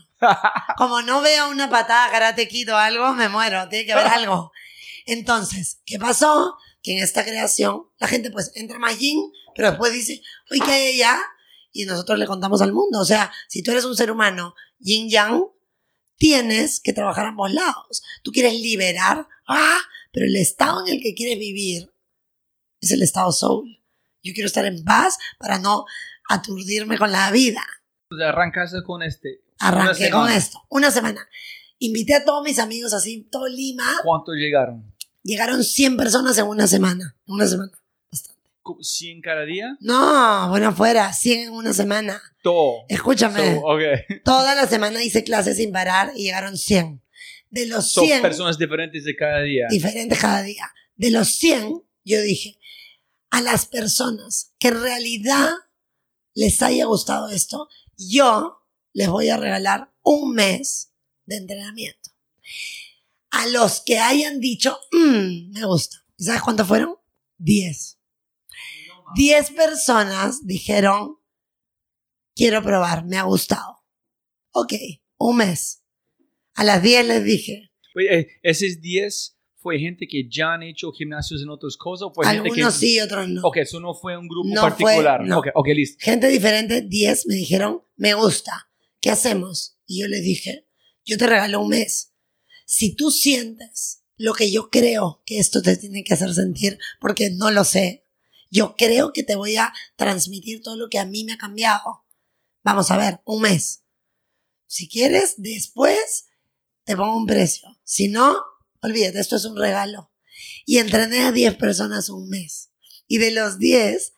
Como 0.77 1.02
no 1.02 1.22
vea 1.22 1.48
una 1.48 1.69
patada, 1.69 2.10
karate 2.10 2.48
quito 2.48 2.76
algo, 2.77 3.14
me 3.14 3.27
muero. 3.30 3.68
Tiene 3.69 3.86
que 3.86 3.94
haber 3.94 4.07
algo. 4.14 4.52
Entonces, 5.06 5.81
¿qué 5.86 5.99
pasó? 5.99 6.56
Que 6.81 6.94
en 6.98 7.03
esta 7.03 7.23
creación 7.26 7.84
la 7.98 8.07
gente 8.07 8.31
pues 8.31 8.52
entra 8.56 8.80
más 8.80 8.98
yin, 8.98 9.19
pero 9.56 9.72
después 9.72 9.91
dice, 9.91 10.22
oye, 10.49 10.61
¿qué 10.64 10.72
hay 10.72 10.95
allá? 10.95 11.19
Y 11.73 11.86
nosotros 11.86 12.18
le 12.18 12.26
contamos 12.27 12.61
al 12.61 12.72
mundo. 12.72 12.99
O 12.99 13.06
sea, 13.06 13.31
si 13.48 13.61
tú 13.61 13.72
eres 13.72 13.84
un 13.86 13.95
ser 13.98 14.10
humano 14.10 14.56
yin 14.80 15.10
yang, 15.10 15.44
tienes 16.18 16.80
que 16.80 16.94
trabajar 16.94 17.26
a 17.26 17.30
ambos 17.30 17.52
lados. 17.52 18.03
Tú 18.23 18.31
quieres 18.31 18.53
liberar, 18.53 19.27
ah, 19.48 19.80
pero 20.11 20.26
el 20.26 20.36
estado 20.38 20.86
en 20.86 20.94
el 20.94 21.02
que 21.02 21.14
quieres 21.14 21.38
vivir 21.38 21.91
es 22.80 22.91
el 22.91 23.02
estado 23.02 23.31
soul. 23.31 23.77
Yo 24.22 24.34
quiero 24.34 24.48
estar 24.48 24.65
en 24.65 24.84
paz 24.84 25.18
para 25.38 25.60
no 25.60 25.86
aturdirme 26.30 26.97
con 26.97 27.11
la 27.11 27.30
vida. 27.31 27.65
Pues 28.07 28.22
arrancas 28.22 28.73
con 28.85 29.03
este. 29.03 29.41
Arranqué 29.60 30.10
con 30.10 30.30
esto. 30.31 30.61
Una 30.69 30.89
semana. 30.91 31.27
Invité 31.80 32.15
a 32.15 32.26
todos 32.26 32.43
mis 32.43 32.60
amigos 32.60 32.93
así, 32.93 33.27
todo 33.31 33.47
Lima. 33.47 33.84
¿Cuántos 34.03 34.35
llegaron? 34.35 34.93
Llegaron 35.23 35.64
100 35.64 35.97
personas 35.97 36.38
en 36.38 36.45
una 36.45 36.68
semana. 36.68 37.15
Una 37.26 37.45
semana. 37.47 37.72
¿Cu- 38.61 38.80
¿100 38.81 39.22
cada 39.22 39.43
día? 39.45 39.76
No, 39.80 40.49
bueno, 40.49 40.73
fuera, 40.73 41.11
100 41.14 41.39
en 41.47 41.53
una 41.53 41.73
semana. 41.73 42.22
Todo. 42.43 42.84
Escúchame, 42.89 43.56
So, 43.56 43.61
ok. 43.61 43.81
toda 44.23 44.56
la 44.56 44.68
semana 44.68 45.03
hice 45.03 45.23
clases 45.23 45.57
sin 45.57 45.72
parar 45.72 46.11
y 46.15 46.23
llegaron 46.23 46.57
100. 46.57 47.01
De 47.49 47.65
los 47.68 47.91
Son 47.91 48.06
100, 48.06 48.22
personas 48.22 48.57
diferentes 48.57 49.03
de 49.06 49.15
cada 49.15 49.41
día. 49.41 49.68
diferentes 49.69 50.19
cada 50.19 50.41
día. 50.43 50.72
De 50.95 51.10
los 51.11 51.30
100, 51.30 51.81
yo 52.06 52.22
dije, 52.22 52.60
a 53.31 53.41
las 53.41 53.65
personas 53.65 54.53
que 54.60 54.68
en 54.69 54.81
realidad 54.81 55.49
les 56.34 56.61
haya 56.61 56.85
gustado 56.85 57.30
esto, 57.30 57.68
yo 57.97 58.61
les 58.93 59.10
voy 59.10 59.30
a 59.30 59.38
regalar 59.38 59.93
un 60.03 60.34
mes 60.34 60.93
de 61.26 61.38
entrenamiento. 61.38 62.10
A 63.31 63.45
los 63.47 63.81
que 63.81 63.99
hayan 63.99 64.39
dicho, 64.39 64.77
"Mm, 64.91 65.51
me 65.51 65.65
gusta. 65.65 66.03
¿Y 66.18 66.23
sabes 66.23 66.41
cuántos 66.41 66.68
fueron? 66.68 66.95
10. 67.38 67.99
10 69.15 69.51
personas 69.51 70.45
dijeron, 70.45 71.18
quiero 72.35 72.61
probar, 72.61 73.06
me 73.06 73.18
ha 73.18 73.23
gustado. 73.23 73.84
Ok, 74.51 74.73
un 75.18 75.38
mes. 75.38 75.84
A 76.53 76.64
las 76.64 76.81
10 76.81 77.06
les 77.07 77.23
dije, 77.23 77.72
Oye, 77.95 78.19
eh, 78.19 78.27
¿Esos 78.43 78.81
10 78.81 79.39
fue 79.61 79.77
gente 79.80 80.07
que 80.07 80.27
ya 80.30 80.53
han 80.53 80.64
hecho 80.64 80.91
gimnasios 80.91 81.41
en 81.41 81.49
otras 81.49 81.76
cosas? 81.77 82.07
¿O 82.07 82.14
fue 82.14 82.26
gente 82.26 82.49
algunos 82.49 82.73
que... 82.80 82.80
sí, 82.88 82.99
otros 82.99 83.27
no. 83.30 83.41
Ok, 83.44 83.57
eso 83.57 83.80
no 83.80 83.94
fue 83.94 84.18
un 84.18 84.27
grupo 84.27 84.48
No 84.49 84.61
fue- 84.61 84.69
particular. 84.72 85.22
no. 85.26 85.40
Ok, 85.40 85.48
ok, 85.53 85.68
listo. 85.76 85.98
gente 85.99 86.27
diferente, 86.27 86.81
10 86.81 87.27
me 87.27 87.36
dijeron, 87.36 87.84
me 87.98 88.14
gusta, 88.14 88.69
¿qué 89.02 89.10
hacemos? 89.11 89.77
Y 89.86 90.02
yo 90.02 90.07
les 90.07 90.23
dije, 90.23 90.65
yo 91.06 91.18
te 91.18 91.27
regalo 91.27 91.61
un 91.61 91.69
mes. 91.69 92.14
Si 92.65 92.95
tú 92.95 93.11
sientes 93.11 94.03
lo 94.18 94.34
que 94.34 94.52
yo 94.52 94.69
creo 94.69 95.23
que 95.26 95.40
esto 95.40 95.61
te 95.61 95.76
tiene 95.77 96.03
que 96.03 96.14
hacer 96.14 96.34
sentir, 96.34 96.77
porque 96.99 97.30
no 97.30 97.52
lo 97.52 97.64
sé, 97.64 98.06
yo 98.52 98.76
creo 98.77 99.11
que 99.14 99.23
te 99.23 99.36
voy 99.36 99.56
a 99.57 99.73
transmitir 99.95 100.61
todo 100.61 100.76
lo 100.77 100.90
que 100.90 100.99
a 100.99 101.06
mí 101.06 101.23
me 101.23 101.34
ha 101.34 101.38
cambiado. 101.38 102.06
Vamos 102.64 102.91
a 102.91 102.98
ver, 102.98 103.22
un 103.26 103.41
mes. 103.41 103.84
Si 104.68 104.88
quieres, 104.88 105.36
después 105.38 106.27
te 106.84 106.95
pongo 106.95 107.15
un 107.18 107.26
precio. 107.26 107.68
Si 107.84 108.07
no, 108.07 108.38
olvídate, 108.81 109.19
esto 109.19 109.35
es 109.35 109.45
un 109.45 109.57
regalo. 109.57 110.11
Y 110.65 110.77
entrené 110.77 111.22
a 111.22 111.31
10 111.31 111.56
personas 111.56 112.10
un 112.10 112.30
mes. 112.30 112.72
Y 113.07 113.18
de 113.18 113.31
los 113.31 113.57
10, 113.60 114.14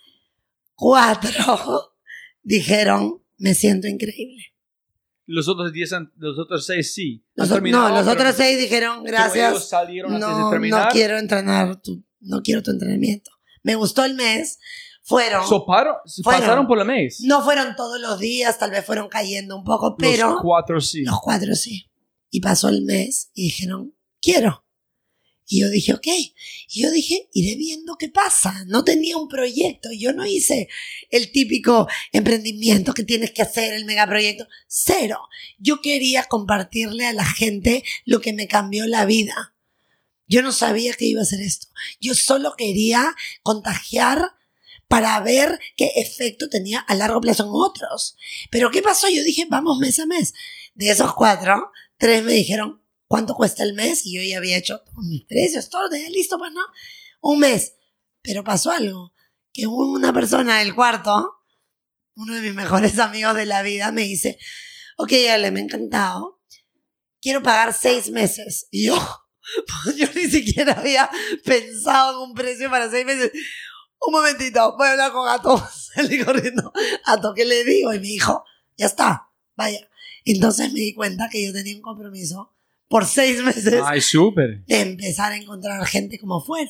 cuatro 0.76 1.94
dijeron, 2.44 3.24
me 3.38 3.54
siento 3.56 3.88
increíble. 3.88 4.44
Los 5.26 5.48
otros 5.48 5.72
10, 5.72 5.94
han- 5.94 6.12
los 6.18 6.38
otros 6.38 6.66
6 6.66 6.94
sí. 6.94 7.26
Los 7.36 7.50
no, 7.50 7.90
los 7.90 8.08
otros 8.08 8.36
seis 8.36 8.60
dijeron, 8.60 9.04
pero 9.04 9.18
ellos 9.18 9.34
gracias. 9.34 9.70
salieron 9.70 10.14
antes 10.14 10.28
de 10.28 10.36
No, 10.36 10.50
terminar. 10.50 10.86
no 10.88 10.92
quiero 10.92 11.18
entrenar, 11.18 11.82
tu, 11.82 12.04
no 12.20 12.42
quiero 12.42 12.62
tu 12.62 12.72
entrenamiento. 12.72 13.32
Me 13.64 13.76
gustó 13.76 14.04
el 14.04 14.16
mes. 14.16 14.60
Fueron, 15.04 15.48
So, 15.48 15.66
paro- 15.66 15.98
Fueron. 16.24 16.42
pasaron 16.42 16.68
por 16.68 16.78
la 16.78 16.84
mes. 16.86 17.22
no 17.22 17.44
fueron 17.44 17.76
todos 17.76 18.00
los 18.00 18.20
días, 18.20 18.58
tal 18.60 18.72
vez 18.72 18.86
fueron 18.86 19.10
cayendo 19.10 19.58
un 19.58 19.64
poco, 19.64 19.90
Los 19.90 19.96
pero 19.98 20.38
cuatro 20.42 20.80
sí. 20.80 21.04
los 21.04 21.20
cuatro 21.22 21.56
sí. 21.56 21.90
Y 22.30 22.40
pasó 22.42 22.70
el 22.70 22.84
mes 22.84 23.32
y 23.34 23.46
dijeron, 23.46 23.96
quiero. 24.22 24.64
Y 25.52 25.60
yo 25.60 25.70
dije, 25.70 25.94
ok. 25.94 26.08
Y 26.70 26.82
yo 26.82 26.90
dije, 26.92 27.28
iré 27.34 27.56
viendo 27.56 27.98
qué 27.98 28.08
pasa. 28.08 28.64
No 28.68 28.86
tenía 28.86 29.18
un 29.18 29.28
proyecto. 29.28 29.90
Yo 29.92 30.14
no 30.14 30.26
hice 30.26 30.70
el 31.10 31.34
típico 31.34 31.90
emprendimiento 32.14 32.94
que 32.94 33.04
tienes 33.04 33.32
que 33.32 33.42
hacer, 33.42 33.74
el 33.74 33.84
megaproyecto. 33.84 34.48
Cero. 34.68 35.20
Yo 35.60 35.82
quería 35.82 36.24
compartirle 36.24 37.06
a 37.06 37.12
la 37.12 37.26
gente 37.26 37.84
lo 38.06 38.22
que 38.22 38.32
me 38.32 38.48
cambió 38.48 38.88
la 38.88 39.04
vida. 39.04 39.54
Yo 40.26 40.42
no 40.42 40.54
sabía 40.54 40.94
que 40.94 41.04
iba 41.04 41.20
a 41.20 41.24
hacer 41.24 41.42
esto. 41.42 41.68
Yo 42.00 42.16
solo 42.16 42.54
quería 42.58 43.14
contagiar 43.44 44.22
para 44.88 45.20
ver 45.20 45.60
qué 45.76 45.92
efecto 45.98 46.48
tenía 46.48 46.80
a 46.80 46.96
largo 46.96 47.20
plazo 47.20 47.44
en 47.44 47.50
otros. 47.52 48.16
Pero 48.50 48.72
¿qué 48.72 48.82
pasó? 48.82 49.10
Yo 49.10 49.22
dije, 49.24 49.46
vamos 49.50 49.80
mes 49.80 50.00
a 50.00 50.06
mes. 50.06 50.34
De 50.76 50.90
esos 50.90 51.14
cuatro, 51.14 51.72
tres 51.98 52.24
me 52.24 52.32
dijeron, 52.32 52.81
¿cuánto 53.12 53.36
cuesta 53.36 53.64
el 53.64 53.74
mes? 53.74 54.06
Y 54.06 54.16
yo 54.16 54.24
ya 54.24 54.38
había 54.38 54.56
hecho 54.56 54.82
mis 55.04 55.26
precios, 55.26 55.70
todo, 55.70 55.90
tenía 55.90 56.10
listo, 56.10 56.38
pues 56.38 56.54
no. 56.54 56.62
Un 57.20 57.40
mes. 57.40 57.76
Pero 58.22 58.42
pasó 58.42 58.72
algo, 58.72 59.14
que 59.52 59.68
una 59.68 60.14
persona 60.14 60.60
del 60.60 60.74
cuarto, 60.74 61.30
uno 62.16 62.34
de 62.34 62.42
mis 62.42 62.54
mejores 62.54 62.98
amigos 63.00 63.36
de 63.36 63.46
la 63.46 63.64
vida, 63.64 63.92
me 63.92 64.04
dice, 64.04 64.40
ok, 64.98 65.12
Ale, 65.30 65.52
me 65.52 65.60
ha 65.60 65.64
encantado. 65.64 66.40
Quiero 67.22 67.44
pagar 67.44 67.74
seis 67.74 68.10
meses. 68.10 68.68
Y 68.72 68.86
yo, 68.86 68.96
pues 69.84 69.98
yo 69.98 70.08
ni 70.16 70.30
siquiera 70.30 70.72
había 70.72 71.10
pensado 71.44 72.24
en 72.24 72.30
un 72.30 72.34
precio 72.34 72.70
para 72.70 72.90
seis 72.90 73.06
meses. 73.06 73.30
Un 74.00 74.14
momentito, 74.14 74.78
voy 74.78 74.88
a 74.88 74.92
hablar 74.92 75.12
con 75.12 75.26
Gato. 75.26 75.62
Salí 75.96 76.24
corriendo. 76.24 76.72
Gato, 77.06 77.34
¿qué 77.36 77.44
le 77.44 77.66
digo? 77.66 77.94
Y 77.94 78.00
me 78.00 78.08
dijo, 78.08 78.46
ya 78.78 78.86
está, 78.86 79.28
vaya. 79.58 79.86
Entonces 80.24 80.72
me 80.72 80.80
di 80.80 80.94
cuenta 80.94 81.28
que 81.30 81.46
yo 81.46 81.52
tenía 81.52 81.76
un 81.76 81.82
compromiso 81.82 82.56
por 82.92 83.06
seis 83.06 83.42
meses 83.42 83.82
Ay, 83.86 84.02
súper. 84.02 84.66
de 84.66 84.82
empezar 84.82 85.32
a 85.32 85.38
encontrar 85.38 85.84
gente 85.88 86.20
como 86.20 86.44
fuera. 86.44 86.70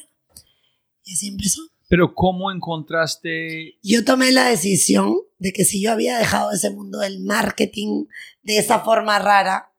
Y 1.04 1.14
así 1.14 1.30
empezó. 1.30 1.62
Pero 1.90 2.14
¿cómo 2.14 2.52
encontraste? 2.52 3.80
Yo 3.82 4.06
tomé 4.06 4.32
la 4.32 4.48
decisión 4.48 5.16
de 5.40 5.52
que 5.52 5.66
si 5.66 5.82
yo 5.82 5.92
había 5.92 6.20
dejado 6.20 6.52
ese 6.52 6.70
mundo 6.70 7.00
del 7.00 7.22
marketing 7.22 8.06
de 8.44 8.60
esa 8.60 8.82
forma 8.82 9.18
rara, 9.18 9.74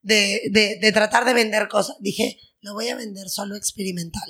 de, 0.00 0.42
de, 0.52 0.78
de 0.80 0.92
tratar 0.92 1.24
de 1.24 1.34
vender 1.34 1.68
cosas, 1.68 1.96
dije, 1.98 2.38
lo 2.60 2.72
voy 2.74 2.88
a 2.88 2.96
vender 2.96 3.28
solo 3.28 3.56
experimental. 3.56 4.28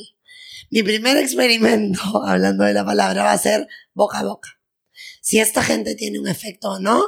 Mi 0.70 0.82
primer 0.82 1.18
experimento, 1.18 2.00
hablando 2.26 2.64
de 2.64 2.72
la 2.72 2.86
palabra, 2.86 3.24
va 3.24 3.32
a 3.32 3.38
ser 3.38 3.68
boca 3.92 4.20
a 4.20 4.24
boca. 4.24 4.58
Si 5.20 5.38
esta 5.38 5.62
gente 5.62 5.94
tiene 5.94 6.18
un 6.18 6.26
efecto 6.26 6.70
o 6.70 6.78
no, 6.80 7.04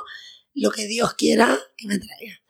lo 0.55 0.70
que 0.70 0.87
Dios 0.87 1.15
quiera 1.15 1.59
que 1.77 1.89
me 1.89 1.99
traiga. 1.99 2.41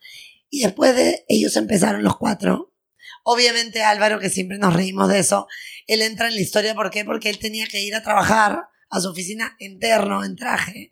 Y 0.53 0.61
después 0.61 0.95
de 0.95 1.25
ellos 1.29 1.55
empezaron 1.55 2.03
los 2.03 2.15
cuatro. 2.15 2.75
Obviamente 3.23 3.81
Álvaro, 3.81 4.19
que 4.19 4.29
siempre 4.29 4.59
nos 4.59 4.75
reímos 4.75 5.09
de 5.09 5.17
eso, 5.17 5.47
él 5.87 6.03
entra 6.03 6.27
en 6.27 6.35
la 6.35 6.41
historia, 6.41 6.75
¿por 6.75 6.91
qué? 6.91 7.03
Porque 7.03 7.31
él 7.31 7.39
tenía 7.39 7.65
que 7.65 7.81
ir 7.81 7.95
a 7.95 8.03
trabajar 8.03 8.59
a 8.91 9.01
su 9.01 9.09
oficina 9.09 9.55
interno, 9.57 10.23
en 10.23 10.35
traje, 10.35 10.91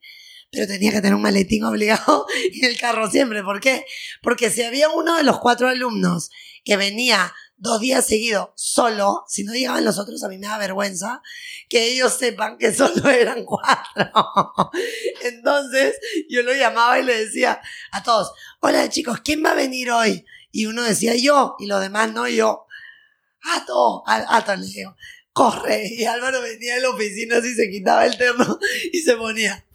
pero 0.49 0.65
tenía 0.65 0.91
que 0.91 1.01
tener 1.01 1.13
un 1.13 1.21
maletín 1.21 1.63
obligado 1.63 2.25
en 2.53 2.65
el 2.71 2.79
carro 2.79 3.07
siempre. 3.11 3.43
¿Por 3.43 3.59
qué? 3.59 3.85
Porque 4.23 4.49
si 4.49 4.63
había 4.63 4.89
uno 4.89 5.15
de 5.15 5.21
los 5.21 5.37
cuatro 5.37 5.67
alumnos 5.67 6.31
que 6.65 6.75
venía 6.75 7.31
dos 7.61 7.79
días 7.79 8.05
seguidos 8.05 8.49
solo, 8.55 9.23
si 9.27 9.43
no 9.43 9.53
llegaban 9.53 9.85
los 9.85 9.99
otros, 9.99 10.23
a 10.23 10.27
mí 10.27 10.39
me 10.39 10.47
da 10.47 10.57
vergüenza 10.57 11.21
que 11.69 11.91
ellos 11.91 12.11
sepan 12.17 12.57
que 12.57 12.73
solo 12.75 13.07
eran 13.09 13.45
cuatro. 13.45 14.71
Entonces 15.23 15.95
yo 16.27 16.41
lo 16.41 16.53
llamaba 16.53 16.99
y 16.99 17.03
le 17.03 17.25
decía 17.25 17.61
a 17.91 18.03
todos, 18.03 18.33
hola 18.59 18.89
chicos, 18.89 19.21
¿quién 19.23 19.45
va 19.45 19.51
a 19.51 19.55
venir 19.55 19.91
hoy? 19.91 20.25
Y 20.51 20.65
uno 20.65 20.81
decía 20.81 21.15
yo, 21.15 21.55
y 21.59 21.67
los 21.67 21.79
demás 21.79 22.11
no, 22.11 22.27
y 22.27 22.37
yo, 22.37 22.65
Ato, 23.43 24.03
al 24.07 24.25
Ato 24.27 24.55
le 24.55 24.65
digo, 24.65 24.95
corre. 25.31 25.87
Y 25.91 26.03
Álvaro 26.05 26.41
venía 26.41 26.75
de 26.75 26.81
la 26.81 26.89
oficina 26.89 27.37
así, 27.37 27.53
se 27.53 27.69
quitaba 27.69 28.07
el 28.07 28.17
terno 28.17 28.59
y 28.91 29.01
se 29.01 29.15
ponía. 29.15 29.65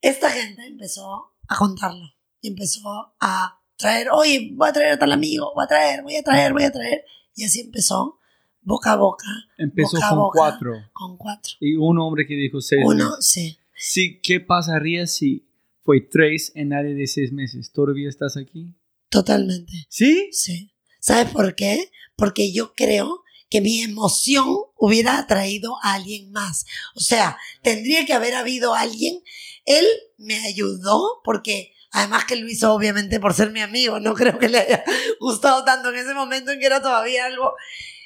Esta 0.00 0.30
gente 0.30 0.66
empezó 0.66 1.34
a 1.46 1.56
contarlo 1.56 2.06
y 2.40 2.48
empezó 2.48 3.14
a 3.20 3.61
traer, 3.82 4.08
oye, 4.12 4.50
voy 4.54 4.68
a 4.68 4.72
traer 4.72 4.92
a 4.92 4.98
tal 4.98 5.12
amigo, 5.12 5.52
voy 5.54 5.64
a 5.64 5.68
traer, 5.68 6.02
voy 6.02 6.16
a 6.16 6.22
traer, 6.22 6.52
voy 6.52 6.64
a 6.64 6.72
traer. 6.72 7.04
Y 7.34 7.44
así 7.44 7.60
empezó, 7.60 8.18
boca 8.62 8.92
a 8.92 8.96
boca, 8.96 9.26
Empezó 9.58 9.96
Boca 9.96 10.08
con 10.08 10.18
boca. 10.18 10.38
cuatro. 10.38 10.72
con 10.92 11.16
cuatro. 11.16 11.52
Y 11.60 11.76
un 11.76 11.98
hombre 11.98 12.26
que 12.26 12.34
dijo 12.34 12.60
seis 12.60 12.82
Uno, 12.84 13.10
sí. 13.20 13.58
Sí, 13.74 14.20
¿qué 14.22 14.40
pasaría 14.40 15.06
si 15.06 15.46
fue 15.82 16.00
tres 16.00 16.52
en 16.54 16.72
área 16.72 16.94
de 16.94 17.06
seis 17.06 17.32
meses? 17.32 17.72
¿Todavía 17.72 18.08
estás 18.08 18.36
aquí? 18.36 18.74
Totalmente. 19.08 19.72
¿Sí? 19.88 20.28
Sí. 20.32 20.72
¿Sabes 21.00 21.30
por 21.32 21.54
qué? 21.54 21.90
Porque 22.16 22.52
yo 22.52 22.72
creo 22.74 23.22
que 23.50 23.60
mi 23.60 23.82
emoción 23.82 24.46
hubiera 24.78 25.18
atraído 25.18 25.76
a 25.82 25.94
alguien 25.94 26.30
más. 26.32 26.64
O 26.94 27.00
sea, 27.00 27.36
tendría 27.62 28.06
que 28.06 28.12
haber 28.14 28.34
habido 28.34 28.74
alguien. 28.74 29.20
Él 29.66 29.84
me 30.16 30.38
ayudó 30.38 31.20
porque 31.24 31.72
además 31.92 32.24
que 32.24 32.36
lo 32.36 32.48
hizo 32.48 32.72
obviamente 32.72 33.20
por 33.20 33.34
ser 33.34 33.50
mi 33.50 33.60
amigo. 33.60 34.00
No 34.00 34.14
creo 34.14 34.38
que 34.38 34.48
le 34.48 34.58
haya 34.58 34.84
gustado 35.20 35.64
tanto 35.64 35.90
en 35.90 35.96
ese 35.96 36.14
momento 36.14 36.50
en 36.50 36.58
que 36.58 36.66
era 36.66 36.82
todavía 36.82 37.26
algo. 37.26 37.54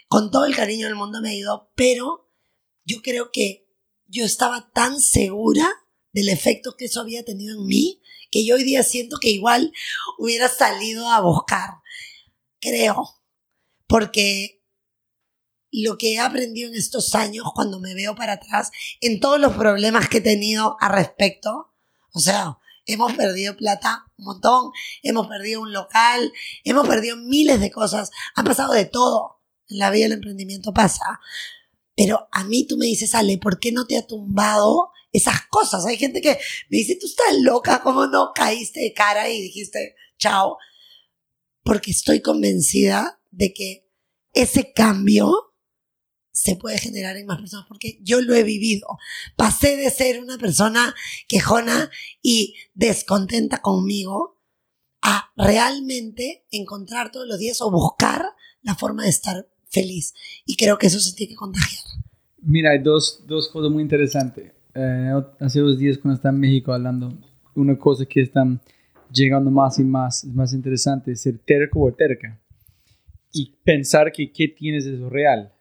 Con 0.09 0.31
todo 0.31 0.45
el 0.45 0.55
cariño 0.55 0.87
del 0.87 0.97
mundo 0.97 1.21
me 1.21 1.31
ayudó. 1.31 1.71
Pero 1.75 2.29
yo 2.85 3.01
creo 3.03 3.31
que 3.33 3.67
yo 4.07 4.25
estaba 4.25 4.71
tan 4.73 5.01
segura 5.01 5.69
del 6.13 6.29
efecto 6.29 6.77
que 6.77 6.87
eso 6.87 7.01
había 7.01 7.25
tenido 7.25 7.59
en 7.59 7.67
mí 7.67 8.01
que 8.31 8.45
yo 8.45 8.57
hoy 8.57 8.65
día 8.65 8.83
siento 8.83 9.19
que 9.21 9.31
igual 9.31 9.73
hubiera 10.19 10.49
salido 10.49 11.09
a 11.09 11.21
buscar. 11.21 11.71
Creo. 12.61 13.21
Porque 13.87 14.63
lo 15.71 15.97
que 15.97 16.15
he 16.15 16.19
aprendido 16.19 16.69
en 16.69 16.75
estos 16.75 17.15
años, 17.15 17.47
cuando 17.55 17.79
me 17.81 17.95
veo 17.95 18.15
para 18.15 18.35
atrás, 18.35 18.71
en 19.01 19.21
todos 19.21 19.39
los 19.39 19.55
problemas 19.55 20.09
que 20.09 20.19
he 20.19 20.23
tenido 20.23 20.77
al 20.81 20.93
respecto, 20.93 21.73
o 22.13 22.19
sea, 22.19 22.59
hemos 22.87 23.13
perdido 23.15 23.57
plata 23.57 24.07
un 24.17 24.25
montón, 24.25 24.71
hemos 25.03 25.27
perdido 25.27 25.61
un 25.61 25.73
local, 25.73 26.33
hemos 26.65 26.89
perdido 26.89 27.17
miles 27.17 27.61
de 27.61 27.71
cosas, 27.71 28.11
ha 28.35 28.45
pasado 28.45 28.73
de 28.73 28.87
todo. 28.87 29.43
En 29.69 29.79
la 29.79 29.91
vida 29.91 30.05
del 30.05 30.13
emprendimiento 30.13 30.73
pasa. 30.73 31.21
Pero 31.97 32.29
a 32.31 32.45
mí 32.45 32.67
tú 32.67 32.77
me 32.77 32.87
dices, 32.87 33.15
Ale, 33.15 33.39
¿por 33.39 33.59
qué 33.59 33.73
no 33.73 33.87
te 33.87 33.97
ha 33.97 34.07
tumbado 34.07 34.91
esas 35.13 35.47
cosas? 35.49 35.85
Hay 35.87 35.97
gente 35.97 36.21
que 36.21 36.39
me 36.69 36.79
dice, 36.79 36.97
tú 37.01 37.07
estás 37.07 37.35
loca, 37.41 37.83
¿cómo 37.83 38.07
no 38.07 38.31
caíste 38.35 38.81
de 38.81 38.93
cara 38.93 39.29
y 39.29 39.41
dijiste, 39.43 39.97
chao? 40.19 40.57
Porque 41.65 41.91
estoy 41.91 42.21
convencida 42.21 43.21
de 43.31 43.53
que 43.53 43.91
ese 44.35 44.73
cambio 44.73 45.45
se 46.37 46.55
puede 46.55 46.77
generar 46.77 47.17
en 47.17 47.25
más 47.25 47.39
personas, 47.39 47.65
porque 47.67 47.99
yo 48.03 48.21
lo 48.21 48.35
he 48.35 48.43
vivido. 48.43 48.99
Pasé 49.37 49.75
de 49.79 49.89
ser 49.89 50.23
una 50.23 50.37
persona 50.37 50.95
quejona 51.29 51.91
y 52.23 52.55
descontenta 52.75 53.63
conmigo 53.63 54.39
a 55.01 55.31
realmente 55.35 56.45
encontrar 56.51 57.11
todos 57.11 57.27
los 57.27 57.39
días 57.39 57.63
o 57.63 57.71
buscar 57.71 58.23
la 58.61 58.75
forma 58.75 59.05
de 59.05 59.09
estar 59.09 59.49
feliz. 59.71 60.13
Y 60.45 60.57
creo 60.57 60.77
que 60.77 60.89
eso 60.89 61.01
se 61.01 61.15
tiene 61.15 61.31
que 61.31 61.37
contagiar. 61.37 61.83
Mira, 62.43 62.73
hay 62.73 62.81
dos, 62.81 63.25
dos 63.27 63.49
cosas 63.49 63.73
muy 63.73 63.83
interesantes. 63.83 64.53
Eh, 64.75 65.13
hace 65.41 65.61
dos 65.61 65.79
días 65.79 65.97
cuando 65.97 66.17
estaba 66.17 66.35
en 66.35 66.41
México 66.41 66.71
hablando, 66.71 67.19
una 67.55 67.79
cosa 67.79 68.05
que 68.05 68.21
están 68.21 68.61
llegando 69.11 69.51
más 69.51 69.79
y 69.79 69.85
más, 69.85 70.23
es 70.23 70.35
más 70.35 70.53
interesante, 70.53 71.13
es 71.13 71.23
ser 71.23 71.39
terco 71.39 71.81
o 71.81 71.95
terca. 71.95 72.39
Y 73.33 73.55
pensar 73.65 74.13
que 74.13 74.31
qué 74.31 74.49
tienes 74.49 74.85
es 74.85 75.01
real 75.01 75.56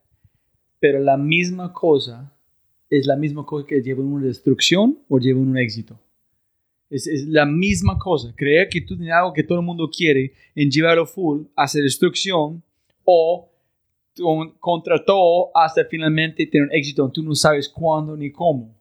pero 0.80 1.00
la 1.00 1.18
misma 1.18 1.74
cosa 1.74 2.32
es 2.90 3.06
la 3.06 3.16
misma 3.16 3.46
cosa 3.46 3.66
que 3.68 3.82
lleva 3.82 4.04
a 4.04 4.06
una 4.06 4.26
destrucción 4.26 5.00
o 5.10 5.20
lleva 5.20 5.40
a 5.40 5.44
un 5.44 5.58
éxito. 5.58 6.00
Es, 6.90 7.08
es, 7.08 7.26
la 7.26 7.46
misma 7.46 7.98
cosa. 7.98 8.34
Creer 8.36 8.70
que 8.70 8.82
tú 8.82 8.96
tienes 8.96 9.14
algo 9.14 9.34
que 9.34 9.44
todo 9.44 9.60
el 9.60 9.66
mundo 9.66 9.90
quiere 9.90 10.34
en 10.54 10.70
llevarlo 10.70 11.06
full 11.06 11.44
hacia 11.56 11.82
destrucción 11.82 12.64
o 13.04 13.50
contra 14.60 15.04
todo 15.04 15.52
hasta 15.54 15.84
finalmente 15.86 16.46
tener 16.48 16.68
un 16.68 16.74
éxito. 16.74 17.10
Tú 17.12 17.24
no 17.24 17.36
sabes 17.36 17.68
cuándo 17.68 18.16
ni 18.16 18.32
cómo. 18.32 18.74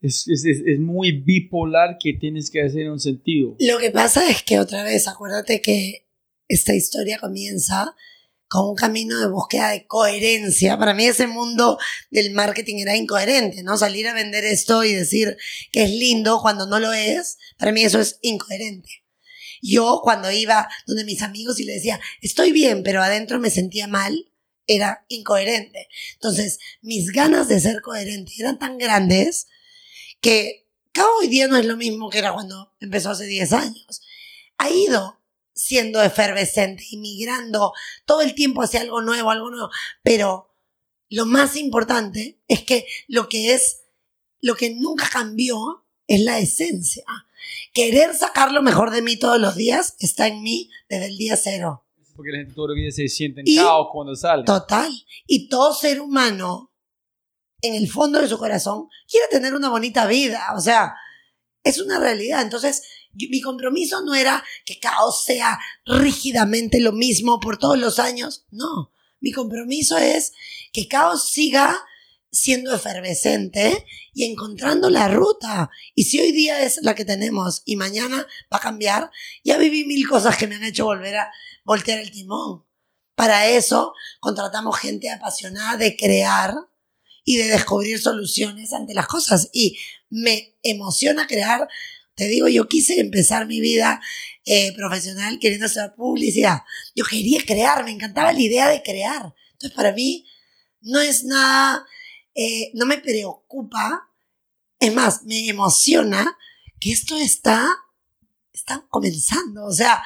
Es, 0.00 0.28
es, 0.28 0.44
es, 0.44 0.78
muy 0.78 1.10
bipolar 1.10 1.98
que 1.98 2.12
tienes 2.12 2.50
que 2.50 2.62
hacer 2.62 2.88
un 2.88 3.00
sentido. 3.00 3.56
Lo 3.58 3.78
que 3.78 3.90
pasa 3.90 4.30
es 4.30 4.44
que 4.44 4.60
otra 4.60 4.84
vez, 4.84 5.08
acuérdate 5.08 5.60
que 5.60 6.06
esta 6.46 6.74
historia 6.74 7.18
comienza 7.18 7.96
con 8.48 8.70
un 8.70 8.74
camino 8.74 9.20
de 9.20 9.28
búsqueda 9.28 9.70
de 9.70 9.86
coherencia. 9.86 10.78
Para 10.78 10.94
mí 10.94 11.04
ese 11.04 11.26
mundo 11.26 11.78
del 12.10 12.32
marketing 12.32 12.76
era 12.80 12.96
incoherente, 12.96 13.62
¿no? 13.62 13.76
Salir 13.76 14.08
a 14.08 14.14
vender 14.14 14.44
esto 14.44 14.84
y 14.84 14.94
decir 14.94 15.36
que 15.70 15.84
es 15.84 15.90
lindo 15.90 16.40
cuando 16.40 16.66
no 16.66 16.80
lo 16.80 16.92
es, 16.92 17.38
para 17.58 17.72
mí 17.72 17.82
eso 17.82 18.00
es 18.00 18.18
incoherente. 18.22 19.04
Yo 19.60 20.00
cuando 20.02 20.30
iba 20.30 20.68
donde 20.86 21.04
mis 21.04 21.22
amigos 21.22 21.60
y 21.60 21.64
les 21.64 21.76
decía, 21.76 22.00
estoy 22.22 22.52
bien, 22.52 22.82
pero 22.82 23.02
adentro 23.02 23.38
me 23.38 23.50
sentía 23.50 23.86
mal, 23.86 24.32
era 24.66 25.04
incoherente. 25.08 25.88
Entonces, 26.14 26.58
mis 26.80 27.10
ganas 27.10 27.48
de 27.48 27.60
ser 27.60 27.80
coherente 27.82 28.32
eran 28.38 28.58
tan 28.58 28.78
grandes 28.78 29.48
que 30.20 30.66
cada 30.92 31.08
hoy 31.20 31.28
día 31.28 31.48
no 31.48 31.56
es 31.56 31.66
lo 31.66 31.76
mismo 31.76 32.08
que 32.08 32.18
era 32.18 32.32
cuando 32.32 32.72
empezó 32.80 33.10
hace 33.10 33.26
10 33.26 33.52
años. 33.52 34.02
Ha 34.58 34.70
ido 34.70 35.17
siendo 35.58 36.00
efervescente 36.00 36.84
y 36.88 36.98
migrando 36.98 37.72
todo 38.04 38.22
el 38.22 38.34
tiempo 38.34 38.62
hacia 38.62 38.80
algo 38.80 39.02
nuevo, 39.02 39.30
algo 39.30 39.50
nuevo. 39.50 39.70
Pero 40.02 40.54
lo 41.10 41.26
más 41.26 41.56
importante 41.56 42.38
es 42.46 42.62
que 42.62 42.86
lo 43.08 43.28
que 43.28 43.54
es, 43.54 43.82
lo 44.40 44.54
que 44.54 44.70
nunca 44.70 45.08
cambió 45.12 45.84
es 46.06 46.20
la 46.20 46.38
esencia. 46.38 47.04
Querer 47.74 48.14
sacar 48.14 48.52
lo 48.52 48.62
mejor 48.62 48.92
de 48.92 49.02
mí 49.02 49.16
todos 49.16 49.40
los 49.40 49.56
días 49.56 49.96
está 49.98 50.28
en 50.28 50.42
mí 50.42 50.70
desde 50.88 51.06
el 51.06 51.18
día 51.18 51.36
cero. 51.36 51.84
Porque 52.14 52.30
la 52.30 52.38
gente 52.38 52.54
todo 52.54 52.72
el 52.72 52.76
día 52.76 52.90
se 52.92 53.08
siente 53.08 53.42
en 53.44 53.56
caos 53.56 53.88
cuando 53.92 54.14
sale. 54.14 54.44
Total. 54.44 54.92
Y 55.26 55.48
todo 55.48 55.74
ser 55.74 56.00
humano, 56.00 56.72
en 57.62 57.74
el 57.74 57.88
fondo 57.88 58.20
de 58.20 58.28
su 58.28 58.38
corazón, 58.38 58.88
quiere 59.08 59.26
tener 59.28 59.54
una 59.54 59.70
bonita 59.70 60.06
vida. 60.06 60.52
O 60.56 60.60
sea, 60.60 60.94
es 61.64 61.80
una 61.80 61.98
realidad. 61.98 62.42
Entonces, 62.42 62.82
mi 63.14 63.40
compromiso 63.40 64.02
no 64.02 64.14
era 64.14 64.44
que 64.64 64.78
caos 64.78 65.24
sea 65.24 65.58
rígidamente 65.84 66.80
lo 66.80 66.92
mismo 66.92 67.40
por 67.40 67.58
todos 67.58 67.78
los 67.78 67.98
años. 67.98 68.44
No, 68.50 68.92
mi 69.20 69.32
compromiso 69.32 69.98
es 69.98 70.32
que 70.72 70.88
caos 70.88 71.28
siga 71.28 71.76
siendo 72.30 72.74
efervescente 72.74 73.86
y 74.12 74.24
encontrando 74.24 74.90
la 74.90 75.08
ruta. 75.08 75.70
Y 75.94 76.04
si 76.04 76.20
hoy 76.20 76.32
día 76.32 76.62
es 76.62 76.80
la 76.82 76.94
que 76.94 77.04
tenemos 77.04 77.62
y 77.64 77.76
mañana 77.76 78.26
va 78.52 78.58
a 78.58 78.60
cambiar, 78.60 79.10
ya 79.44 79.58
viví 79.58 79.84
mil 79.84 80.06
cosas 80.08 80.36
que 80.36 80.46
me 80.46 80.56
han 80.56 80.64
hecho 80.64 80.84
volver 80.84 81.16
a 81.16 81.32
voltear 81.64 81.98
el 81.98 82.10
timón. 82.10 82.64
Para 83.14 83.48
eso 83.48 83.94
contratamos 84.20 84.78
gente 84.78 85.10
apasionada 85.10 85.76
de 85.76 85.96
crear 85.96 86.54
y 87.24 87.36
de 87.36 87.48
descubrir 87.48 87.98
soluciones 88.00 88.72
ante 88.72 88.94
las 88.94 89.06
cosas. 89.06 89.50
Y 89.52 89.78
me 90.08 90.56
emociona 90.62 91.26
crear 91.26 91.68
te 92.18 92.26
digo, 92.26 92.48
yo 92.48 92.66
quise 92.66 92.98
empezar 92.98 93.46
mi 93.46 93.60
vida 93.60 94.00
eh, 94.44 94.74
profesional 94.74 95.38
queriendo 95.38 95.66
hacer 95.66 95.94
publicidad. 95.94 96.62
Yo 96.96 97.04
quería 97.04 97.40
crear, 97.46 97.84
me 97.84 97.92
encantaba 97.92 98.32
la 98.32 98.40
idea 98.40 98.68
de 98.68 98.82
crear. 98.82 99.32
Entonces, 99.52 99.76
para 99.76 99.92
mí, 99.92 100.26
no 100.80 101.00
es 101.00 101.22
nada, 101.22 101.86
eh, 102.34 102.72
no 102.74 102.86
me 102.86 102.98
preocupa. 102.98 104.10
Es 104.80 104.92
más, 104.92 105.22
me 105.26 105.48
emociona 105.48 106.36
que 106.80 106.90
esto 106.90 107.16
está, 107.16 107.68
está 108.52 108.84
comenzando. 108.90 109.64
O 109.66 109.72
sea, 109.72 110.02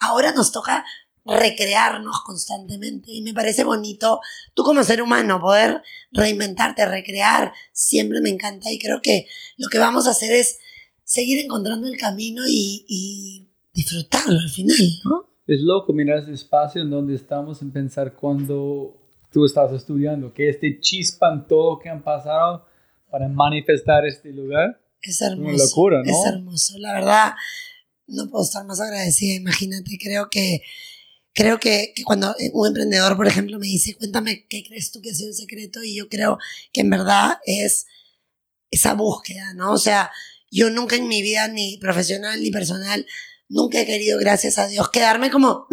ahora 0.00 0.32
nos 0.32 0.50
toca 0.50 0.84
recrearnos 1.24 2.22
constantemente 2.22 3.12
y 3.12 3.22
me 3.22 3.32
parece 3.32 3.62
bonito 3.62 4.20
tú 4.54 4.64
como 4.64 4.82
ser 4.82 5.00
humano 5.00 5.40
poder 5.40 5.80
reinventarte, 6.10 6.84
recrear, 6.86 7.52
siempre 7.70 8.20
me 8.20 8.30
encanta 8.30 8.72
y 8.72 8.80
creo 8.80 9.00
que 9.00 9.28
lo 9.56 9.68
que 9.68 9.78
vamos 9.78 10.08
a 10.08 10.10
hacer 10.10 10.32
es 10.32 10.58
seguir 11.04 11.44
encontrando 11.44 11.86
el 11.86 11.96
camino 11.96 12.42
y, 12.48 13.48
disfrutarlo 13.74 14.38
al 14.38 14.50
final, 14.50 14.76
¿no? 15.04 15.30
Es 15.46 15.60
loco 15.62 15.94
mirar 15.94 16.18
ese 16.18 16.32
espacio 16.32 16.82
en 16.82 16.90
donde 16.90 17.14
estamos 17.14 17.62
en 17.62 17.72
pensar 17.72 18.14
cuando 18.14 19.02
tú 19.32 19.46
estás 19.46 19.72
estudiando, 19.72 20.32
que 20.34 20.50
este 20.50 20.78
chispan 20.78 21.46
todo 21.48 21.78
que 21.78 21.88
han 21.88 22.02
pasado 22.02 22.66
para 23.10 23.28
manifestar 23.28 24.06
este 24.06 24.30
lugar. 24.30 24.78
Es 25.00 25.20
hermoso. 25.22 25.54
Una 25.54 25.64
locura, 25.64 26.02
¿no? 26.04 26.10
Es 26.10 26.26
hermoso. 26.26 26.78
La 26.78 26.92
verdad, 26.92 27.32
no 28.06 28.28
puedo 28.30 28.44
estar 28.44 28.64
más 28.66 28.80
agradecida. 28.80 29.34
Imagínate, 29.34 29.98
creo 30.00 30.28
que, 30.30 30.62
creo 31.32 31.58
que, 31.58 31.92
que, 31.94 32.04
cuando 32.04 32.34
un 32.52 32.66
emprendedor, 32.68 33.16
por 33.16 33.26
ejemplo, 33.26 33.58
me 33.58 33.66
dice, 33.66 33.96
cuéntame 33.96 34.46
qué 34.48 34.62
crees 34.62 34.92
tú 34.92 35.00
que 35.00 35.10
ha 35.10 35.14
sido 35.14 35.28
el 35.28 35.34
secreto, 35.34 35.82
y 35.82 35.96
yo 35.96 36.08
creo 36.08 36.38
que 36.72 36.82
en 36.82 36.90
verdad 36.90 37.38
es 37.46 37.86
esa 38.70 38.94
búsqueda, 38.94 39.54
¿no? 39.54 39.72
O 39.72 39.78
sea, 39.78 40.10
yo 40.52 40.68
nunca 40.68 40.96
en 40.96 41.08
mi 41.08 41.22
vida, 41.22 41.48
ni 41.48 41.78
profesional 41.78 42.40
ni 42.40 42.50
personal, 42.50 43.06
nunca 43.48 43.80
he 43.80 43.86
querido, 43.86 44.18
gracias 44.18 44.58
a 44.58 44.68
Dios, 44.68 44.90
quedarme 44.90 45.30
como, 45.30 45.66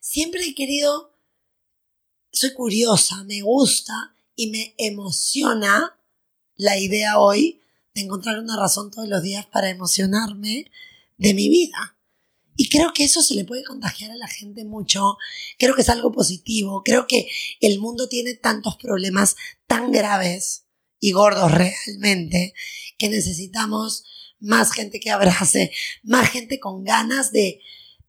siempre 0.00 0.42
he 0.42 0.54
querido, 0.54 1.14
soy 2.32 2.54
curiosa, 2.54 3.22
me 3.24 3.42
gusta 3.42 4.16
y 4.34 4.50
me 4.50 4.74
emociona 4.78 5.96
la 6.56 6.78
idea 6.78 7.18
hoy 7.18 7.60
de 7.94 8.00
encontrar 8.00 8.38
una 8.38 8.56
razón 8.56 8.90
todos 8.90 9.08
los 9.08 9.22
días 9.22 9.46
para 9.46 9.68
emocionarme 9.68 10.70
de 11.18 11.34
mi 11.34 11.48
vida. 11.50 11.96
Y 12.56 12.68
creo 12.68 12.92
que 12.92 13.04
eso 13.04 13.20
se 13.20 13.34
le 13.34 13.44
puede 13.44 13.64
contagiar 13.64 14.12
a 14.12 14.16
la 14.16 14.28
gente 14.28 14.64
mucho. 14.64 15.16
Creo 15.58 15.74
que 15.74 15.82
es 15.82 15.88
algo 15.88 16.12
positivo. 16.12 16.82
Creo 16.84 17.06
que 17.08 17.28
el 17.60 17.80
mundo 17.80 18.08
tiene 18.08 18.34
tantos 18.34 18.76
problemas 18.76 19.34
tan 19.66 19.90
graves 19.90 20.64
y 21.00 21.12
gordos 21.12 21.50
realmente 21.52 22.54
que 22.98 23.08
necesitamos 23.08 24.04
más 24.40 24.72
gente 24.72 25.00
que 25.00 25.10
abrace, 25.10 25.72
más 26.02 26.28
gente 26.30 26.60
con 26.60 26.84
ganas 26.84 27.32
de, 27.32 27.60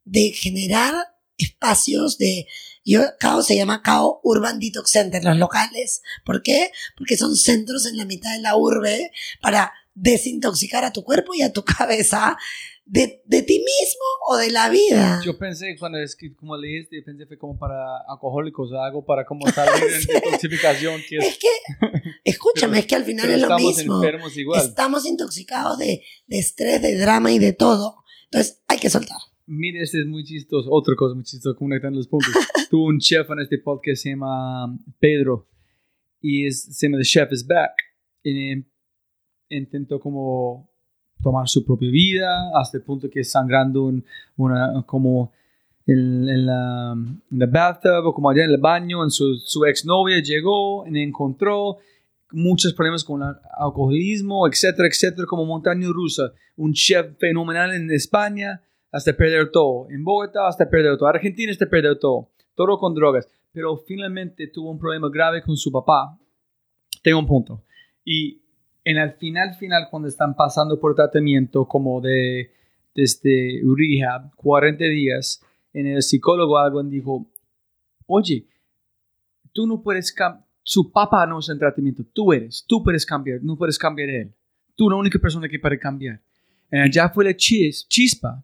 de 0.04 0.32
generar 0.32 0.96
espacios 1.38 2.18
de, 2.18 2.48
yo, 2.84 3.02
CAO 3.20 3.42
se 3.42 3.56
llama 3.56 3.82
CAO 3.82 4.22
Urban 4.24 4.60
Detox 4.60 4.92
Center, 4.92 5.24
los 5.24 5.38
locales. 5.38 6.02
¿Por 6.24 6.44
qué? 6.44 6.72
Porque 6.98 7.18
son 7.18 7.36
centros 7.36 7.86
en 7.86 7.98
la 7.98 8.06
mitad 8.06 8.32
de 8.34 8.42
la 8.42 8.56
urbe 8.56 9.12
para 9.42 9.74
desintoxicar 9.96 10.84
a 10.86 10.94
tu 10.94 11.04
cuerpo 11.04 11.34
y 11.34 11.42
a 11.42 11.52
tu 11.52 11.64
cabeza 11.66 12.38
de, 12.86 13.24
de, 13.26 13.42
ti 13.42 13.58
mismo 13.58 14.06
o 14.28 14.38
de 14.38 14.52
la 14.52 14.70
vida. 14.70 15.20
Yo 15.26 15.38
pensé, 15.38 15.76
cuando 15.78 15.98
es 15.98 16.16
que, 16.16 16.36
como 16.36 16.56
leíste, 16.56 17.02
pensé 17.02 17.26
fue 17.26 17.38
como 17.38 17.58
para 17.58 17.76
alcohólicos, 18.08 18.72
algo 18.74 19.04
para 19.04 19.26
como 19.26 19.48
salir 19.50 19.84
en 19.94 20.06
detoxificación. 20.06 21.02
Que 21.10 21.18
es... 21.18 21.40
que, 21.40 21.48
escúchame, 22.24 22.80
es 22.80 22.86
que 22.86 22.96
al 22.96 23.04
final 23.04 23.30
es 23.30 23.42
lo 23.42 23.58
mismo. 23.58 23.96
Enfermos 23.96 24.38
igual. 24.38 24.62
Estamos 24.64 25.06
intoxicados 25.06 25.80
de, 25.80 26.04
de 26.28 26.40
estrés, 26.40 26.82
de 26.82 26.98
drama 26.98 27.32
y 27.32 27.40
de 27.40 27.54
todo. 27.54 28.04
Entonces, 28.26 28.62
hay 28.68 28.78
que 28.78 28.90
soltar. 28.90 29.18
Mire, 29.48 29.82
este 29.82 30.02
es 30.02 30.06
muy 30.06 30.24
chistoso. 30.24 30.70
Otra 30.72 30.96
cosa 30.96 31.16
muy 31.16 31.24
chistosa, 31.24 31.58
conectando 31.58 31.98
los 31.98 32.08
puntos. 32.08 32.32
Tuvo 32.70 32.86
un 32.86 33.00
chef 33.00 33.30
en 33.32 33.40
este 33.40 33.58
podcast 33.58 34.04
se 34.04 34.10
llama 34.10 34.78
Pedro. 35.00 35.48
Y 36.22 36.48
es, 36.48 36.64
se 36.64 36.88
llama 36.88 36.98
The 37.00 37.04
Chef 37.04 37.32
is 37.32 37.46
Back. 37.48 37.74
Y 38.24 38.64
intentó 39.50 40.00
como 40.00 40.75
tomar 41.26 41.50
su 41.50 41.66
propia 41.66 41.90
vida 41.90 42.52
hasta 42.54 42.78
el 42.78 42.84
punto 42.84 43.10
que 43.10 43.24
sangrando 43.24 43.90
en 43.90 44.06
una, 44.38 44.84
como 44.86 45.32
en, 45.88 46.30
en 46.30 46.46
la, 46.46 46.94
en 46.94 47.40
la 47.40 47.46
bathtub 47.48 48.06
o 48.06 48.14
como 48.14 48.30
allá 48.30 48.44
en 48.44 48.52
el 48.52 48.60
baño, 48.60 49.04
en 49.04 49.10
su, 49.10 49.34
su 49.44 49.66
exnovia 49.66 50.22
llegó 50.22 50.86
y 50.86 51.02
encontró 51.02 51.80
muchos 52.32 52.76
problemas 52.76 53.04
con 53.04 53.24
el 53.24 53.34
alcoholismo, 53.58 54.48
etcétera, 54.48 54.88
etcétera, 54.88 55.26
como 55.26 55.46
montaña 55.46 55.88
rusa. 55.92 56.32
Un 56.58 56.74
chef 56.74 57.18
fenomenal 57.18 57.74
en 57.74 57.90
España 57.90 58.62
hasta 58.92 59.12
perder 59.14 59.50
todo. 59.50 59.88
En 59.90 60.04
Bogotá 60.04 60.48
hasta 60.48 60.70
perder 60.70 60.98
todo. 61.00 61.10
Argentina 61.10 61.52
hasta 61.52 61.66
perder 61.66 61.98
todo. 61.98 62.30
Todo 62.54 62.78
con 62.78 62.94
drogas. 62.94 63.28
Pero 63.52 63.78
finalmente 63.78 64.48
tuvo 64.48 64.70
un 64.70 64.78
problema 64.78 65.10
grave 65.12 65.42
con 65.42 65.58
su 65.58 65.72
papá. 65.72 66.20
Tengo 67.02 67.18
un 67.18 67.26
punto. 67.26 67.64
Y 68.04 68.45
en 68.86 68.98
el 68.98 69.14
final, 69.14 69.56
final, 69.56 69.88
cuando 69.90 70.08
están 70.08 70.36
pasando 70.36 70.80
por 70.80 70.96
tratamiento 70.96 71.68
como 71.68 72.00
de 72.00 72.52
desde 72.94 73.62
rehab, 73.64 74.34
40 74.36 74.84
días, 74.86 75.42
en 75.74 75.88
el 75.88 76.02
psicólogo 76.02 76.58
alguien 76.58 76.90
dijo, 76.90 77.26
oye, 78.06 78.48
tú 79.52 79.68
no 79.68 79.82
puedes 79.82 80.14
cambiar, 80.14 80.46
su 80.64 80.92
papá 80.92 81.26
no 81.26 81.40
es 81.40 81.50
en 81.50 81.60
tratamiento, 81.60 82.06
tú 82.14 82.32
eres, 82.32 82.64
tú 82.66 82.84
puedes 82.84 83.06
cambiar, 83.06 83.44
no 83.44 83.58
puedes 83.58 83.78
cambiar 83.78 84.10
él. 84.10 84.34
Tú 84.76 84.90
la 84.90 84.96
única 84.96 85.20
persona 85.20 85.50
que 85.50 85.60
puede 85.60 85.80
cambiar. 85.80 86.22
En 86.70 86.82
allá 86.82 87.10
fue 87.10 87.26
la 87.26 87.36
chis, 87.36 87.88
chispa. 87.88 88.44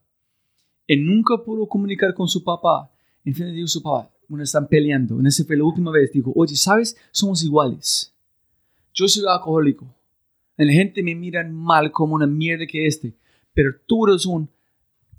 Él 0.87 1.05
nunca 1.05 1.37
pudo 1.43 1.67
comunicar 1.67 2.13
con 2.13 2.27
su 2.27 2.43
papá. 2.43 2.91
En 3.23 3.33
fin, 3.33 3.53
dijo 3.53 3.67
su 3.67 3.81
papá, 3.81 4.11
bueno, 4.27 4.43
están 4.43 4.67
peleando. 4.67 5.19
En 5.19 5.27
esa 5.27 5.43
fue 5.43 5.57
la 5.57 5.63
última 5.63 5.91
vez. 5.91 6.11
Dijo, 6.11 6.31
oye, 6.35 6.55
¿sabes? 6.55 6.95
Somos 7.11 7.43
iguales. 7.43 8.13
Yo 8.93 9.07
soy 9.07 9.23
alcohólico. 9.27 9.93
La 10.57 10.71
gente 10.71 11.01
me 11.01 11.15
mira 11.15 11.43
mal 11.47 11.91
como 11.91 12.15
una 12.15 12.27
mierda 12.27 12.65
que 12.67 12.85
este. 12.85 13.15
Pero 13.53 13.71
tú 13.85 14.07
eres 14.07 14.25
un... 14.25 14.49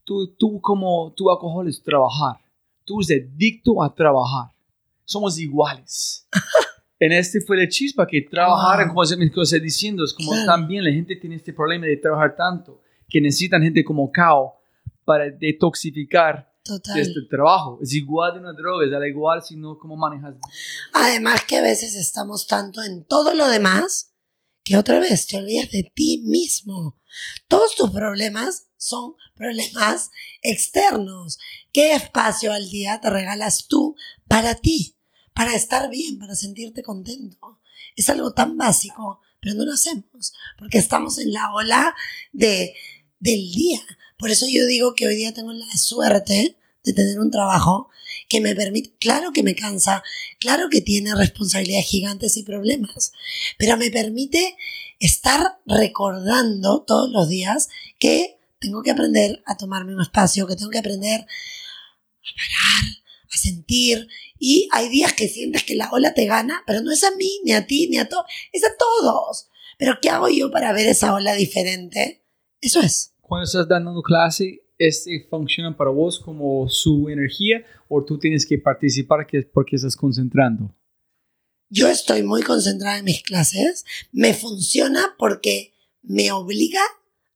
Tú, 0.04 0.34
tú 0.36 0.60
como 0.60 1.12
tu 1.16 1.30
alcohol 1.30 1.68
es 1.68 1.82
trabajar. 1.82 2.36
Tú 2.84 3.00
eres 3.00 3.24
adicto 3.24 3.82
a 3.82 3.94
trabajar. 3.94 4.50
Somos 5.04 5.38
iguales. 5.38 6.28
en 6.98 7.12
este 7.12 7.40
fue 7.40 7.56
la 7.56 7.68
chispa 7.68 8.06
que 8.06 8.22
trabajar, 8.22 8.86
como 8.88 9.04
se 9.04 9.16
me 9.16 9.24
estoy 9.24 9.60
diciendo, 9.60 10.04
es 10.04 10.14
como 10.14 10.32
también 10.46 10.84
la 10.84 10.92
gente 10.92 11.16
tiene 11.16 11.34
este 11.36 11.52
problema 11.52 11.86
de 11.86 11.96
trabajar 11.96 12.36
tanto 12.36 12.80
que 13.08 13.20
necesitan 13.20 13.60
gente 13.60 13.84
como 13.84 14.10
Kao 14.12 14.54
para 15.04 15.28
detoxificar 15.30 16.50
Total. 16.62 16.98
este 16.98 17.22
trabajo. 17.28 17.78
Es 17.82 17.92
igual 17.92 18.34
de 18.34 18.40
una 18.40 18.52
droga, 18.52 18.86
es 18.86 19.08
igual 19.08 19.42
si 19.42 19.56
no 19.56 19.76
cómo 19.78 19.96
manejas. 19.96 20.36
Además 20.92 21.44
que 21.44 21.56
a 21.56 21.62
veces 21.62 21.96
estamos 21.96 22.46
tanto 22.46 22.82
en 22.82 23.04
todo 23.04 23.34
lo 23.34 23.48
demás 23.48 24.11
que 24.64 24.76
otra 24.76 25.00
vez 25.00 25.26
te 25.26 25.36
olvidas 25.36 25.70
de 25.70 25.90
ti 25.94 26.22
mismo. 26.24 26.98
Todos 27.48 27.74
tus 27.74 27.90
problemas 27.90 28.66
son 28.76 29.14
problemas 29.34 30.10
externos. 30.42 31.38
¿Qué 31.72 31.94
espacio 31.94 32.52
al 32.52 32.70
día 32.70 33.00
te 33.00 33.10
regalas 33.10 33.66
tú 33.66 33.96
para 34.28 34.54
ti? 34.54 34.96
Para 35.34 35.54
estar 35.54 35.88
bien, 35.90 36.18
para 36.18 36.34
sentirte 36.34 36.82
contento. 36.82 37.60
Es 37.96 38.08
algo 38.08 38.32
tan 38.32 38.56
básico, 38.56 39.20
pero 39.40 39.54
no 39.54 39.64
lo 39.64 39.72
hacemos 39.72 40.32
porque 40.58 40.78
estamos 40.78 41.18
en 41.18 41.32
la 41.32 41.52
ola 41.52 41.94
de, 42.32 42.74
del 43.18 43.52
día. 43.52 43.80
Por 44.16 44.30
eso 44.30 44.46
yo 44.48 44.66
digo 44.66 44.94
que 44.94 45.06
hoy 45.06 45.16
día 45.16 45.34
tengo 45.34 45.52
la 45.52 45.76
suerte 45.76 46.56
de 46.84 46.92
tener 46.92 47.18
un 47.20 47.30
trabajo 47.30 47.88
que 48.28 48.40
me 48.40 48.54
permite, 48.54 48.94
claro 48.98 49.32
que 49.32 49.42
me 49.42 49.54
cansa, 49.54 50.02
claro 50.38 50.68
que 50.70 50.80
tiene 50.80 51.14
responsabilidades 51.14 51.86
gigantes 51.86 52.36
y 52.36 52.42
problemas, 52.42 53.12
pero 53.58 53.76
me 53.76 53.90
permite 53.90 54.56
estar 54.98 55.58
recordando 55.66 56.82
todos 56.82 57.10
los 57.10 57.28
días 57.28 57.68
que 57.98 58.38
tengo 58.62 58.82
que 58.82 58.92
aprender 58.92 59.42
a 59.46 59.56
tomarme 59.56 59.94
un 59.94 60.00
espacio, 60.00 60.46
que 60.46 60.56
tengo 60.56 60.70
que 60.70 60.78
aprender 60.78 61.20
a 61.20 61.26
parar, 62.36 62.92
a 63.32 63.36
sentir. 63.36 64.08
Y 64.38 64.68
hay 64.72 64.88
días 64.88 65.12
que 65.12 65.28
sientes 65.28 65.64
que 65.64 65.74
la 65.74 65.90
ola 65.90 66.14
te 66.14 66.26
gana, 66.26 66.62
pero 66.66 66.80
no 66.80 66.92
es 66.92 67.02
a 67.04 67.10
mí, 67.16 67.40
ni 67.44 67.52
a 67.52 67.66
ti, 67.66 67.88
ni 67.88 67.98
a 67.98 68.08
todos, 68.08 68.24
es 68.52 68.64
a 68.64 68.70
todos. 68.78 69.48
Pero 69.78 69.98
¿qué 70.00 70.10
hago 70.10 70.28
yo 70.28 70.50
para 70.50 70.72
ver 70.72 70.86
esa 70.86 71.12
ola 71.14 71.34
diferente? 71.34 72.24
Eso 72.60 72.80
es. 72.80 73.14
Cuando 73.20 73.44
estás 73.44 73.68
dando 73.68 74.00
clase, 74.02 74.61
¿este 74.86 75.26
funciona 75.28 75.76
para 75.76 75.90
vos 75.90 76.18
como 76.18 76.68
su 76.68 77.08
energía 77.08 77.64
o 77.88 78.04
tú 78.04 78.18
tienes 78.18 78.46
que 78.46 78.58
participar 78.58 79.26
porque 79.52 79.76
estás 79.76 79.96
concentrando? 79.96 80.74
Yo 81.68 81.88
estoy 81.88 82.22
muy 82.22 82.42
concentrada 82.42 82.98
en 82.98 83.04
mis 83.04 83.22
clases. 83.22 83.84
Me 84.12 84.34
funciona 84.34 85.14
porque 85.18 85.72
me 86.02 86.30
obliga 86.32 86.82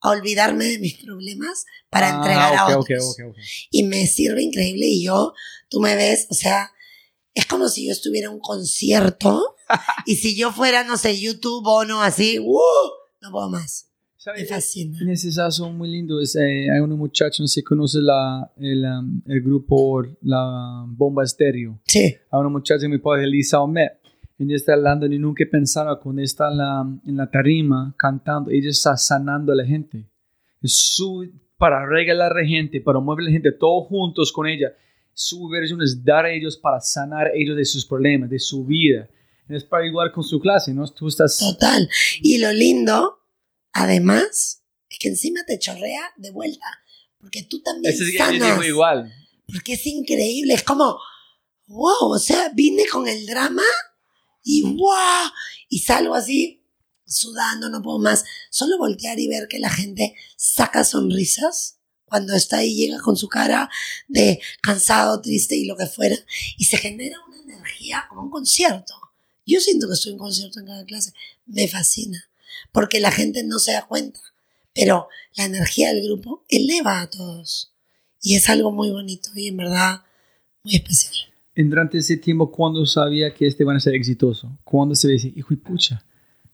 a 0.00 0.10
olvidarme 0.10 0.66
de 0.66 0.78
mis 0.78 1.02
problemas 1.02 1.64
para 1.88 2.08
Ah, 2.08 2.16
entregar 2.16 2.54
a 2.54 2.78
otros. 2.78 3.16
Y 3.70 3.84
me 3.84 4.06
sirve 4.06 4.42
increíble 4.42 4.86
y 4.86 5.04
yo, 5.04 5.32
tú 5.68 5.80
me 5.80 5.96
ves, 5.96 6.26
o 6.30 6.34
sea, 6.34 6.72
es 7.34 7.46
como 7.46 7.68
si 7.68 7.86
yo 7.86 7.92
estuviera 7.92 8.28
en 8.28 8.34
un 8.34 8.40
concierto 8.40 9.56
y 10.06 10.16
si 10.16 10.36
yo 10.36 10.52
fuera, 10.52 10.84
no 10.84 10.96
sé, 10.96 11.18
YouTube 11.18 11.66
o 11.66 11.84
no 11.84 12.02
así, 12.02 12.38
¡uh! 12.38 12.52
no 13.20 13.30
puedo 13.30 13.48
más. 13.48 13.88
Me 14.26 14.32
¿Sabes? 14.32 14.48
fascina. 14.48 14.98
En 15.00 15.10
ese 15.10 15.34
caso 15.34 15.70
muy 15.70 15.88
lindo. 15.88 16.20
Es, 16.20 16.34
eh, 16.36 16.68
hay 16.70 16.80
una 16.80 16.96
muchacha, 16.96 17.42
no 17.42 17.46
sé 17.46 17.60
si 17.60 17.62
conoce 17.62 18.00
la, 18.00 18.50
el, 18.58 18.84
um, 18.84 19.22
el 19.26 19.40
grupo 19.40 20.02
La 20.22 20.84
Bomba 20.88 21.22
Estéreo. 21.22 21.80
Sí, 21.86 22.00
Hay 22.00 22.40
una 22.40 22.48
muchacha, 22.48 22.88
mi 22.88 22.98
padre, 22.98 23.26
Lisa 23.26 23.60
Omet. 23.60 23.92
Ella 24.38 24.56
está 24.56 24.74
hablando 24.74 25.06
y 25.06 25.18
nunca 25.18 25.44
pensaba 25.50 25.98
cuando 25.98 26.22
está 26.22 26.50
en 26.50 26.58
la, 26.58 26.86
en 27.06 27.16
la 27.16 27.30
tarima 27.30 27.94
cantando, 27.96 28.50
ella 28.50 28.68
está 28.68 28.96
sanando 28.96 29.52
a 29.52 29.54
la 29.54 29.64
gente. 29.64 30.04
Es 30.60 30.74
su, 30.94 31.30
para 31.56 31.86
regalar 31.86 32.32
a 32.32 32.42
la 32.42 32.46
gente, 32.46 32.80
para 32.82 33.00
mover 33.00 33.22
a 33.22 33.26
la 33.26 33.30
gente, 33.30 33.52
todos 33.52 33.88
juntos 33.88 34.32
con 34.32 34.46
ella. 34.46 34.74
Su 35.14 35.48
versión 35.48 35.80
es 35.80 36.04
dar 36.04 36.26
a 36.26 36.32
ellos 36.32 36.58
para 36.58 36.80
sanar 36.80 37.28
a 37.28 37.30
ellos 37.34 37.56
de 37.56 37.64
sus 37.64 37.86
problemas, 37.86 38.28
de 38.28 38.38
su 38.38 38.66
vida. 38.66 39.08
Es 39.48 39.64
para 39.64 39.86
igual 39.86 40.12
con 40.12 40.22
su 40.24 40.38
clase, 40.38 40.74
¿no? 40.74 40.86
Tú 40.88 41.08
estás... 41.08 41.38
total. 41.38 41.88
Y 42.20 42.36
lo 42.38 42.52
lindo, 42.52 43.20
además, 43.76 44.62
es 44.88 44.98
que 44.98 45.08
encima 45.08 45.40
te 45.46 45.58
chorrea 45.58 46.12
de 46.16 46.30
vuelta. 46.30 46.66
Porque 47.18 47.42
tú 47.42 47.62
también 47.62 47.96
día 47.96 48.06
yo 48.12 48.18
sanas. 48.18 48.50
digo 48.50 48.64
igual. 48.64 49.12
Porque 49.46 49.74
es 49.74 49.86
increíble. 49.86 50.54
Es 50.54 50.62
como, 50.62 50.98
wow, 51.66 52.12
o 52.12 52.18
sea, 52.18 52.50
vine 52.54 52.86
con 52.86 53.06
el 53.06 53.26
drama 53.26 53.62
y 54.42 54.62
wow, 54.62 55.30
y 55.68 55.80
salgo 55.80 56.14
así 56.14 56.62
sudando, 57.04 57.68
no 57.68 57.82
puedo 57.82 57.98
más. 57.98 58.24
Solo 58.50 58.78
voltear 58.78 59.18
y 59.18 59.28
ver 59.28 59.48
que 59.48 59.58
la 59.58 59.70
gente 59.70 60.14
saca 60.36 60.84
sonrisas 60.84 61.78
cuando 62.04 62.34
está 62.34 62.58
ahí, 62.58 62.76
llega 62.76 63.00
con 63.00 63.16
su 63.16 63.28
cara 63.28 63.68
de 64.08 64.40
cansado, 64.62 65.20
triste 65.20 65.56
y 65.56 65.64
lo 65.64 65.76
que 65.76 65.86
fuera, 65.86 66.16
y 66.56 66.64
se 66.64 66.76
genera 66.76 67.16
una 67.26 67.40
energía 67.42 68.06
como 68.08 68.22
un 68.22 68.30
concierto. 68.30 68.94
Yo 69.44 69.60
siento 69.60 69.88
que 69.88 69.94
estoy 69.94 70.12
en 70.12 70.18
concierto 70.18 70.60
en 70.60 70.66
cada 70.66 70.84
clase. 70.84 71.12
Me 71.46 71.68
fascina, 71.68 72.30
porque 72.72 73.00
la 73.00 73.10
gente 73.12 73.42
no 73.44 73.58
se 73.58 73.72
da 73.72 73.86
cuenta, 73.86 74.20
pero 74.74 75.08
la 75.36 75.44
energía 75.44 75.92
del 75.92 76.04
grupo 76.04 76.44
eleva 76.48 77.00
a 77.02 77.10
todos. 77.10 77.72
Y 78.22 78.34
es 78.34 78.48
algo 78.48 78.72
muy 78.72 78.90
bonito 78.90 79.28
y 79.34 79.48
en 79.48 79.56
verdad 79.56 80.02
muy 80.62 80.74
especial. 80.76 81.14
Durante 81.54 81.98
ese 81.98 82.16
tiempo, 82.18 82.50
¿cuándo 82.50 82.84
sabía 82.84 83.32
que 83.32 83.46
este 83.46 83.64
van 83.64 83.76
a 83.76 83.80
ser 83.80 83.94
exitoso? 83.94 84.58
¿Cuándo 84.64 84.94
se 84.94 85.08
dice, 85.08 85.32
hijo 85.34 85.54
y 85.54 85.56
pucha, 85.56 86.04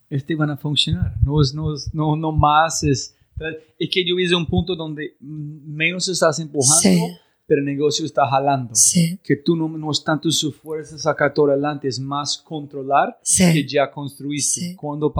este 0.09 0.35
van 0.37 0.51
a 0.51 0.57
funcionar? 0.57 1.17
No 1.25 1.41
es, 1.43 1.53
no 1.55 1.75
es, 1.75 1.93
no, 1.93 2.15
no 2.17 2.31
más 2.33 2.83
es... 2.85 3.17
Es 3.79 3.89
que 3.91 4.05
yo 4.07 4.17
hice 4.21 4.35
un 4.37 4.47
punto 4.47 4.77
donde 4.77 5.17
menos 5.21 6.07
estás 6.09 6.39
empujando, 6.39 6.81
Sí. 6.83 7.01
pero 7.47 7.61
el 7.61 7.65
negocio 7.65 8.05
está 8.07 8.29
jalando. 8.29 8.75
Sí, 8.75 9.19
Que 9.25 9.35
tú 9.37 9.57
no, 9.57 9.67
no 9.69 9.91
es 9.91 10.05
tanto 10.05 10.31
su 10.31 10.53
fuerza 10.53 10.97
sacar 10.99 11.35
todo 11.35 11.51
adelante, 11.51 11.89
es 11.89 11.99
más 11.99 12.39
controlar 12.39 13.19
que 13.21 13.53
sí. 13.53 13.67
ya 13.67 13.91
construiste. 13.91 14.77
¿Cuándo, 14.77 15.13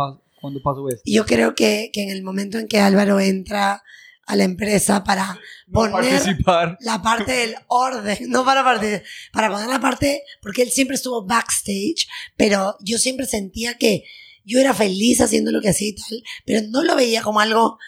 ¿Cuándo 0.43 0.61
pasó 0.61 0.89
esto? 0.89 1.03
Yo 1.07 1.25
creo 1.25 1.55
que, 1.55 1.91
que 1.93 2.03
en 2.03 2.11
el 2.11 2.25
momento 2.25 2.59
en 2.59 2.67
que 2.67 2.81
Álvaro 2.81 3.21
entra 3.21 3.85
a 4.27 4.35
la 4.35 4.43
empresa 4.43 5.05
para 5.05 5.39
poner 5.73 5.93
Participar. 5.93 6.77
la 6.81 7.01
parte 7.01 7.31
del 7.31 7.55
orden, 7.69 8.19
no 8.29 8.45
para 8.45 8.65
partir, 8.65 9.05
para 9.33 9.49
poner 9.49 9.69
la 9.69 9.81
parte, 9.81 10.25
porque 10.41 10.62
él 10.62 10.71
siempre 10.73 10.97
estuvo 10.97 11.25
backstage, 11.25 12.09
pero 12.37 12.77
yo 12.81 12.99
siempre 12.99 13.27
sentía 13.27 13.79
que 13.79 14.03
yo 14.45 14.59
era 14.59 14.75
feliz 14.75 15.21
haciendo 15.21 15.53
lo 15.53 15.61
que 15.61 15.69
hacía 15.69 15.91
y 15.91 15.95
tal, 15.95 16.23
pero 16.45 16.67
no 16.69 16.83
lo 16.83 16.97
veía 16.97 17.23
como 17.23 17.39
algo 17.39 17.79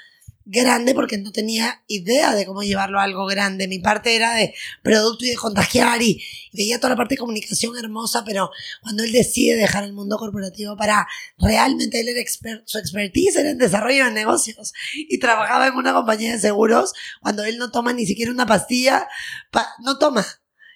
grande 0.46 0.94
porque 0.94 1.18
no 1.18 1.32
tenía 1.32 1.82
idea 1.86 2.34
de 2.34 2.44
cómo 2.46 2.62
llevarlo 2.62 3.00
a 3.00 3.04
algo 3.04 3.26
grande. 3.26 3.66
Mi 3.68 3.78
parte 3.78 4.14
era 4.14 4.34
de 4.34 4.54
producto 4.82 5.24
y 5.24 5.30
de 5.30 5.36
contagiar 5.36 6.02
y, 6.02 6.22
veía 6.52 6.78
toda 6.78 6.90
la 6.90 6.96
parte 6.96 7.14
de 7.14 7.18
comunicación 7.18 7.76
hermosa, 7.76 8.24
pero 8.24 8.50
cuando 8.82 9.02
él 9.02 9.12
decide 9.12 9.56
dejar 9.56 9.84
el 9.84 9.92
mundo 9.92 10.16
corporativo 10.18 10.76
para 10.76 11.06
realmente 11.38 12.00
él 12.00 12.08
era 12.08 12.20
expert, 12.20 12.62
su 12.66 12.78
expertise 12.78 13.36
era 13.36 13.50
en 13.50 13.58
desarrollo 13.58 14.04
de 14.04 14.12
negocios 14.12 14.72
y 14.94 15.18
trabajaba 15.18 15.66
en 15.66 15.74
una 15.74 15.92
compañía 15.92 16.32
de 16.32 16.38
seguros 16.38 16.92
cuando 17.20 17.44
él 17.44 17.58
no 17.58 17.70
toma 17.70 17.92
ni 17.92 18.06
siquiera 18.06 18.30
una 18.30 18.46
pastilla, 18.46 19.08
pa- 19.50 19.68
no 19.82 19.98
toma. 19.98 20.24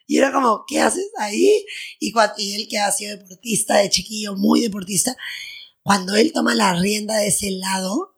Y 0.07 0.17
era 0.17 0.33
como, 0.33 0.65
¿qué 0.67 0.81
haces 0.81 1.11
ahí? 1.19 1.65
Y, 2.01 2.13
cua- 2.13 2.33
y 2.39 2.55
él 2.55 2.67
que 2.69 2.79
ha 2.79 2.91
sido 2.91 3.17
deportista 3.19 3.77
de 3.77 3.91
chiquillo, 3.91 4.35
muy 4.37 4.63
deportista, 4.63 5.15
cuando 5.83 6.17
él 6.17 6.33
toma 6.33 6.55
la 6.55 6.73
rienda 6.75 7.17
de 7.19 7.29
ese 7.29 7.51
lado, 7.51 8.15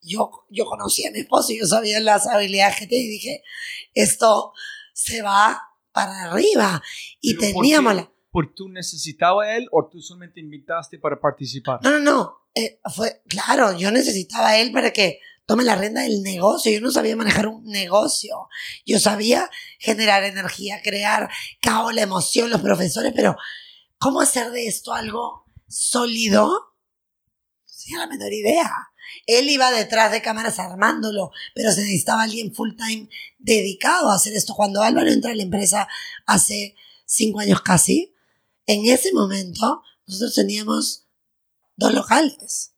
yo, 0.00 0.30
yo 0.50 0.64
conocía 0.66 1.08
a 1.08 1.12
mi 1.12 1.20
esposo 1.20 1.52
y 1.52 1.58
yo 1.58 1.66
sabía 1.66 2.00
las 2.00 2.26
habilidades 2.26 2.76
que 2.78 2.86
tenía 2.86 3.04
y 3.04 3.08
dije, 3.08 3.42
esto 3.94 4.52
se 4.92 5.22
va 5.22 5.62
para 5.92 6.24
arriba. 6.24 6.82
Y 7.20 7.34
Pero 7.34 7.52
¿por 7.54 7.62
teníamos 7.62 7.92
qué? 7.92 7.96
la... 8.00 8.12
¿Por 8.30 8.54
tú 8.54 8.68
necesitaba 8.68 9.54
él 9.56 9.68
o 9.72 9.88
tú 9.88 10.00
solamente 10.00 10.40
invitaste 10.40 10.98
para 10.98 11.18
participar? 11.18 11.80
No, 11.82 11.90
no, 11.90 11.98
no. 11.98 12.38
eh, 12.54 12.78
fue, 12.94 13.22
claro, 13.26 13.76
yo 13.76 13.90
necesitaba 13.90 14.48
a 14.50 14.58
él 14.58 14.70
para 14.70 14.92
que 14.92 15.18
tome 15.46 15.64
la 15.64 15.76
rienda 15.76 16.02
del 16.02 16.22
negocio. 16.22 16.70
Yo 16.70 16.80
no 16.80 16.90
sabía 16.90 17.16
manejar 17.16 17.48
un 17.48 17.64
negocio. 17.64 18.48
Yo 18.84 18.98
sabía 19.00 19.50
generar 19.78 20.24
energía, 20.24 20.82
crear 20.82 21.30
caos, 21.62 21.94
la 21.94 22.02
emoción, 22.02 22.50
los 22.50 22.60
profesores, 22.60 23.12
pero 23.16 23.34
¿cómo 23.98 24.20
hacer 24.20 24.50
de 24.50 24.66
esto 24.68 24.92
algo 24.92 25.46
sólido? 25.66 26.46
No 26.46 27.72
tenía 27.82 27.98
la 28.00 28.06
menor 28.08 28.32
idea. 28.32 28.70
Él 29.26 29.48
iba 29.48 29.70
detrás 29.70 30.12
de 30.12 30.22
cámaras 30.22 30.58
armándolo, 30.58 31.30
pero 31.54 31.72
se 31.72 31.82
necesitaba 31.82 32.22
alguien 32.22 32.54
full 32.54 32.74
time 32.76 33.08
dedicado 33.38 34.10
a 34.10 34.14
hacer 34.14 34.34
esto. 34.34 34.54
Cuando 34.54 34.82
Álvaro 34.82 35.10
entra 35.10 35.32
a 35.32 35.34
la 35.34 35.42
empresa 35.42 35.88
hace 36.26 36.74
cinco 37.04 37.40
años 37.40 37.60
casi, 37.62 38.14
en 38.66 38.86
ese 38.86 39.12
momento 39.12 39.82
nosotros 40.06 40.34
teníamos 40.34 41.06
dos 41.76 41.94
locales. 41.94 42.72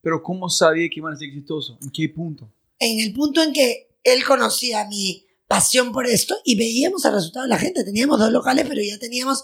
Pero 0.00 0.22
¿cómo 0.22 0.48
sabía 0.48 0.88
que 0.88 1.00
iban 1.00 1.14
a 1.14 1.16
ser 1.16 1.28
exitosos? 1.28 1.78
¿En 1.82 1.90
qué 1.90 2.08
punto? 2.08 2.52
En 2.78 3.00
el 3.00 3.12
punto 3.12 3.42
en 3.42 3.52
que 3.52 3.96
él 4.02 4.24
conocía 4.24 4.86
mi 4.86 5.26
pasión 5.48 5.92
por 5.92 6.06
esto 6.06 6.36
y 6.44 6.56
veíamos 6.56 7.04
el 7.04 7.12
resultado 7.12 7.44
de 7.44 7.50
la 7.50 7.58
gente. 7.58 7.84
Teníamos 7.84 8.18
dos 8.18 8.30
locales, 8.30 8.66
pero 8.68 8.82
ya 8.82 8.98
teníamos 8.98 9.42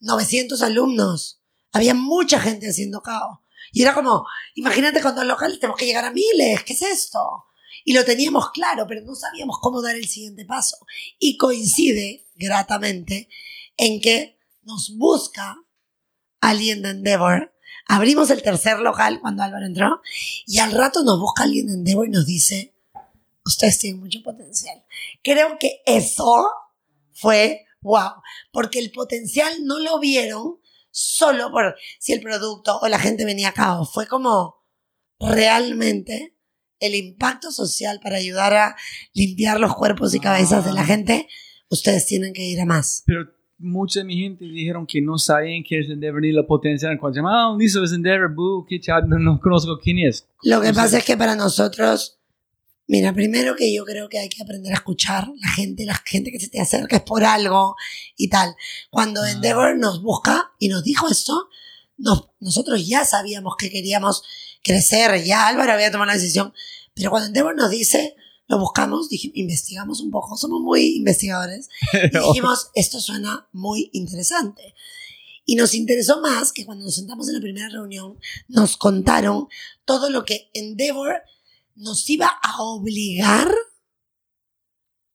900 0.00 0.62
alumnos. 0.62 1.40
Había 1.72 1.94
mucha 1.94 2.40
gente 2.40 2.68
haciendo 2.68 3.02
caos. 3.02 3.38
Y 3.72 3.82
era 3.82 3.94
como, 3.94 4.26
imagínate 4.54 5.00
con 5.00 5.14
dos 5.14 5.26
locales 5.26 5.60
tenemos 5.60 5.78
que 5.78 5.86
llegar 5.86 6.04
a 6.04 6.12
miles. 6.12 6.62
¿Qué 6.64 6.72
es 6.72 6.82
esto? 6.82 7.46
Y 7.84 7.92
lo 7.92 8.04
teníamos 8.04 8.50
claro, 8.50 8.86
pero 8.86 9.02
no 9.02 9.14
sabíamos 9.14 9.58
cómo 9.60 9.80
dar 9.82 9.96
el 9.96 10.08
siguiente 10.08 10.44
paso. 10.44 10.76
Y 11.18 11.36
coincide 11.36 12.26
gratamente 12.34 13.28
en 13.76 14.00
que 14.00 14.38
nos 14.62 14.96
busca 14.96 15.56
alguien 16.40 16.82
de 16.82 16.90
Endeavor. 16.90 17.54
Abrimos 17.86 18.30
el 18.30 18.42
tercer 18.42 18.80
local 18.80 19.20
cuando 19.20 19.42
Álvaro 19.42 19.64
entró 19.64 20.02
y 20.46 20.58
al 20.58 20.72
rato 20.72 21.02
nos 21.02 21.18
busca 21.18 21.44
alguien 21.44 21.68
de 21.68 21.74
Endeavor 21.74 22.06
y 22.06 22.10
nos 22.10 22.26
dice, 22.26 22.74
ustedes 23.44 23.78
tienen 23.78 24.00
mucho 24.00 24.22
potencial. 24.22 24.84
Creo 25.22 25.58
que 25.58 25.80
eso 25.86 26.50
fue 27.12 27.66
wow, 27.80 28.22
porque 28.52 28.78
el 28.78 28.90
potencial 28.90 29.64
no 29.64 29.78
lo 29.78 29.98
vieron 29.98 30.58
solo 30.98 31.52
por 31.52 31.76
si 32.00 32.12
el 32.12 32.20
producto 32.20 32.78
o 32.80 32.88
la 32.88 32.98
gente 32.98 33.24
venía 33.24 33.50
a 33.50 33.54
cabo, 33.54 33.84
fue 33.84 34.08
como 34.08 34.56
realmente 35.20 36.34
el 36.80 36.94
impacto 36.94 37.52
social 37.52 38.00
para 38.02 38.16
ayudar 38.16 38.52
a 38.54 38.76
limpiar 39.14 39.60
los 39.60 39.76
cuerpos 39.76 40.14
y 40.14 40.20
cabezas 40.20 40.64
de 40.64 40.72
la 40.72 40.84
gente, 40.84 41.28
ustedes 41.68 42.06
tienen 42.06 42.32
que 42.32 42.44
ir 42.44 42.60
a 42.60 42.64
más. 42.64 43.04
Pero 43.06 43.26
mucha 43.58 44.00
de 44.00 44.06
mi 44.06 44.16
gente 44.16 44.44
dijeron 44.44 44.86
que 44.86 45.00
no 45.00 45.18
sabían 45.18 45.62
quién 45.62 45.82
es 45.82 45.90
Endeavor 45.90 46.20
ni 46.20 46.32
la 46.32 46.46
potencia. 46.46 46.88
Cuando 46.98 47.14
se 47.14 47.20
llama, 47.20 47.52
ah, 47.52 47.56
listo, 47.56 47.82
es 47.82 47.92
Endeavor, 47.92 48.34
boo, 48.34 48.66
qué 48.68 48.80
chat, 48.80 49.04
no, 49.04 49.18
no 49.18 49.40
conozco 49.40 49.78
quién 49.78 49.98
es. 49.98 50.28
Lo 50.42 50.60
que 50.60 50.70
O 50.70 50.74
pasa 50.74 50.98
es 50.98 51.04
que 51.04 51.16
para 51.16 51.36
nosotros, 51.36 52.17
mira, 52.88 53.12
primero 53.12 53.54
que 53.54 53.72
yo 53.72 53.84
creo 53.84 54.08
que 54.08 54.18
hay 54.18 54.28
que 54.28 54.42
aprender 54.42 54.72
a 54.72 54.76
escuchar 54.76 55.28
la 55.40 55.48
gente, 55.50 55.84
la 55.84 55.94
gente 56.04 56.32
que 56.32 56.40
se 56.40 56.48
te 56.48 56.60
acerca 56.60 56.96
es 56.96 57.02
por 57.02 57.22
algo 57.22 57.76
y 58.16 58.28
tal. 58.28 58.56
Cuando 58.90 59.22
Ah. 59.22 59.30
Endeavor 59.30 59.76
nos 59.78 60.02
busca 60.02 60.50
y 60.58 60.68
nos 60.68 60.82
dijo 60.82 61.08
esto, 61.08 61.48
nos- 61.96 62.28
nosotros 62.40 62.86
ya 62.86 63.04
sabíamos 63.04 63.54
que 63.56 63.70
queríamos 63.70 64.22
crecer, 64.64 65.22
ya 65.24 65.46
Álvaro 65.46 65.72
había 65.72 65.90
tomado 65.92 66.08
la 66.08 66.14
decisión, 66.18 66.52
pero 66.94 67.10
cuando 67.10 67.28
Endeavor 67.28 67.54
nos 67.54 67.70
dice, 67.70 68.16
lo 68.48 68.58
buscamos, 68.58 69.08
dijimos, 69.08 69.36
investigamos 69.36 70.00
un 70.00 70.10
poco, 70.10 70.36
somos 70.36 70.60
muy 70.62 70.96
investigadores, 70.96 71.68
y 71.92 72.08
dijimos, 72.18 72.70
esto 72.74 73.00
suena 73.00 73.46
muy 73.52 73.90
interesante. 73.92 74.74
Y 75.44 75.54
nos 75.56 75.72
interesó 75.74 76.20
más 76.20 76.52
que 76.52 76.66
cuando 76.66 76.84
nos 76.84 76.94
sentamos 76.94 77.28
en 77.28 77.34
la 77.34 77.40
primera 77.40 77.68
reunión, 77.70 78.18
nos 78.48 78.76
contaron 78.76 79.48
todo 79.84 80.10
lo 80.10 80.24
que 80.24 80.50
Endeavor 80.54 81.22
nos 81.78 82.08
iba 82.10 82.26
a 82.26 82.62
obligar 82.62 83.48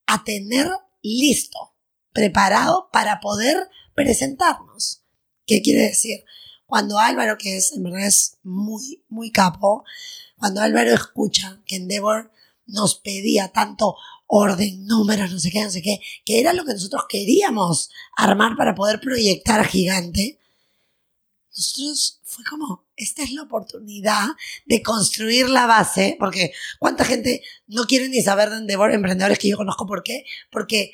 a 0.07 0.23
tener 0.23 0.71
listo, 1.01 1.75
preparado 2.13 2.89
para 2.91 3.19
poder 3.19 3.69
presentarnos. 3.93 5.03
¿Qué 5.45 5.61
quiere 5.61 5.81
decir? 5.81 6.23
Cuando 6.65 6.99
Álvaro, 6.99 7.37
que 7.37 7.57
es, 7.57 7.73
en 7.73 7.83
verdad 7.83 8.07
es 8.07 8.37
muy, 8.43 9.03
muy 9.09 9.31
capo, 9.31 9.83
cuando 10.37 10.61
Álvaro 10.61 10.93
escucha 10.93 11.61
que 11.65 11.75
Endeavor 11.75 12.31
nos 12.65 12.95
pedía 12.95 13.49
tanto 13.49 13.97
orden, 14.25 14.85
números, 14.85 15.31
no 15.31 15.39
sé 15.39 15.51
qué, 15.51 15.63
no 15.63 15.69
sé 15.69 15.81
qué, 15.81 15.99
que 16.25 16.39
era 16.39 16.53
lo 16.53 16.65
que 16.65 16.73
nosotros 16.73 17.03
queríamos 17.09 17.89
armar 18.15 18.55
para 18.55 18.73
poder 18.73 19.01
proyectar 19.01 19.65
Gigante, 19.65 20.39
nosotros 21.55 22.21
fue 22.23 22.43
como, 22.45 22.82
esta 22.95 23.23
es 23.23 23.31
la 23.31 23.43
oportunidad 23.43 24.27
de 24.65 24.81
construir 24.81 25.49
la 25.49 25.65
base, 25.65 26.15
porque 26.19 26.53
cuánta 26.79 27.05
gente 27.05 27.41
no 27.67 27.85
quiere 27.85 28.09
ni 28.09 28.21
saber 28.21 28.49
de 28.49 28.57
Endeavor, 28.57 28.91
emprendedores 28.91 29.39
que 29.39 29.49
yo 29.49 29.57
conozco, 29.57 29.85
¿por 29.85 30.03
qué? 30.03 30.25
Porque 30.51 30.93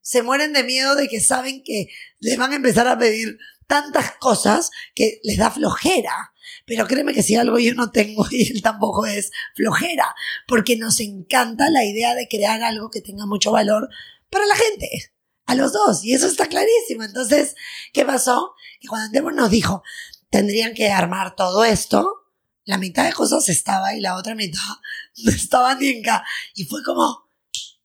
se 0.00 0.22
mueren 0.22 0.52
de 0.52 0.64
miedo 0.64 0.94
de 0.94 1.08
que 1.08 1.20
saben 1.20 1.62
que 1.62 1.88
les 2.20 2.36
van 2.36 2.52
a 2.52 2.56
empezar 2.56 2.86
a 2.88 2.98
pedir 2.98 3.38
tantas 3.66 4.12
cosas 4.16 4.70
que 4.94 5.20
les 5.22 5.36
da 5.36 5.50
flojera. 5.50 6.32
Pero 6.64 6.86
créeme 6.86 7.14
que 7.14 7.22
si 7.22 7.36
algo 7.36 7.58
yo 7.58 7.74
no 7.74 7.90
tengo 7.90 8.26
y 8.30 8.50
él 8.50 8.62
tampoco 8.62 9.06
es 9.06 9.30
flojera, 9.54 10.14
porque 10.46 10.76
nos 10.76 11.00
encanta 11.00 11.70
la 11.70 11.84
idea 11.84 12.14
de 12.14 12.28
crear 12.28 12.62
algo 12.62 12.90
que 12.90 13.00
tenga 13.00 13.26
mucho 13.26 13.52
valor 13.52 13.88
para 14.30 14.46
la 14.46 14.56
gente, 14.56 15.12
a 15.46 15.54
los 15.54 15.72
dos, 15.72 16.04
y 16.04 16.12
eso 16.12 16.26
está 16.26 16.46
clarísimo. 16.46 17.04
Entonces, 17.04 17.54
¿qué 17.92 18.04
pasó? 18.04 18.54
Que 18.80 18.88
cuando 18.88 19.06
Endeavor 19.06 19.34
nos 19.34 19.50
dijo, 19.50 19.82
tendrían 20.30 20.74
que 20.74 20.90
armar 20.90 21.36
todo 21.36 21.64
esto, 21.64 22.26
la 22.64 22.78
mitad 22.78 23.06
de 23.06 23.12
cosas 23.12 23.48
estaba 23.48 23.94
y 23.94 24.00
la 24.00 24.16
otra 24.16 24.34
mitad 24.34 24.60
no 25.24 25.30
estaba 25.30 25.74
ni 25.74 25.88
en 25.88 26.02
ca. 26.02 26.24
Y 26.54 26.64
fue 26.64 26.82
como, 26.82 27.30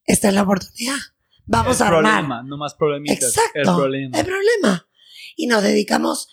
esta 0.05 0.29
es 0.29 0.33
la 0.33 0.43
oportunidad. 0.43 0.97
Vamos 1.45 1.77
el 1.77 1.83
a 1.83 1.87
armar. 1.87 2.01
problema, 2.03 2.43
no 2.43 2.57
más 2.57 2.73
problemitas. 2.75 3.29
Exacto. 3.29 3.59
El 3.59 3.63
problema. 3.65 4.19
El 4.19 4.25
problema. 4.25 4.87
Y 5.35 5.47
nos 5.47 5.63
dedicamos 5.63 6.27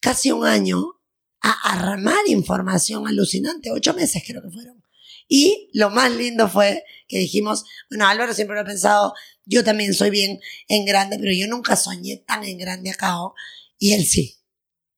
casi 0.00 0.30
un 0.30 0.46
año 0.46 1.00
a 1.40 1.72
armar 1.72 2.18
información 2.26 3.06
alucinante, 3.08 3.72
ocho 3.72 3.94
meses 3.94 4.22
creo 4.26 4.42
que 4.42 4.50
fueron. 4.50 4.82
Y 5.28 5.70
lo 5.72 5.90
más 5.90 6.12
lindo 6.12 6.48
fue 6.48 6.84
que 7.08 7.18
dijimos, 7.18 7.64
bueno, 7.90 8.06
Álvaro 8.06 8.34
siempre 8.34 8.54
lo 8.54 8.62
ha 8.62 8.66
pensado, 8.66 9.14
yo 9.44 9.64
también 9.64 9.94
soy 9.94 10.10
bien 10.10 10.40
en 10.68 10.84
grande, 10.84 11.18
pero 11.18 11.32
yo 11.32 11.46
nunca 11.48 11.76
soñé 11.76 12.18
tan 12.18 12.44
en 12.44 12.58
grande 12.58 12.90
acá. 12.90 13.20
¿o? 13.22 13.34
Y 13.78 13.94
él 13.94 14.04
sí. 14.04 14.36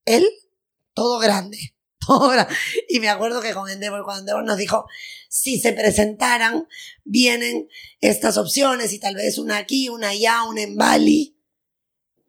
Él, 0.05 0.27
todo 0.95 1.19
grande. 1.19 1.75
Todo 2.05 2.29
grande. 2.29 2.53
Y 2.87 2.99
me 2.99 3.09
acuerdo 3.09 3.41
que 3.41 3.51
con 3.53 3.67
Endeavor, 3.67 4.03
cuando 4.03 4.19
Endeavor 4.21 4.43
nos 4.45 4.57
dijo, 4.57 4.85
si 5.27 5.59
se 5.59 5.73
presentaran, 5.73 6.67
vienen 7.03 7.67
estas 7.99 8.37
opciones 8.37 8.93
y 8.93 8.99
tal 8.99 9.15
vez 9.15 9.39
una 9.39 9.57
aquí, 9.57 9.89
una 9.89 10.09
allá, 10.09 10.43
una 10.43 10.61
en 10.61 10.75
Bali. 10.75 11.35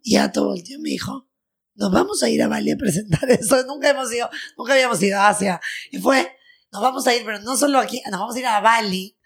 Y 0.02 0.12
ya 0.12 0.32
todo 0.32 0.54
el 0.54 0.62
tiempo 0.62 0.84
me 0.84 0.90
dijo, 0.90 1.28
nos 1.74 1.92
vamos 1.92 2.22
a 2.22 2.30
ir 2.30 2.42
a 2.42 2.48
Bali 2.48 2.70
a 2.70 2.76
presentar 2.78 3.30
eso. 3.30 3.62
Nunca 3.66 3.90
hemos 3.90 4.10
ido, 4.14 4.30
nunca 4.56 4.72
habíamos 4.72 5.02
ido 5.02 5.18
a 5.18 5.28
Asia. 5.28 5.60
Y 5.92 5.98
fue, 5.98 6.26
nos 6.72 6.80
vamos 6.80 7.06
a 7.06 7.14
ir, 7.14 7.22
pero 7.26 7.38
no 7.40 7.54
solo 7.58 7.78
aquí, 7.78 8.00
nos 8.10 8.18
vamos 8.20 8.34
a 8.34 8.38
ir 8.38 8.46
a 8.46 8.60
Bali. 8.60 9.18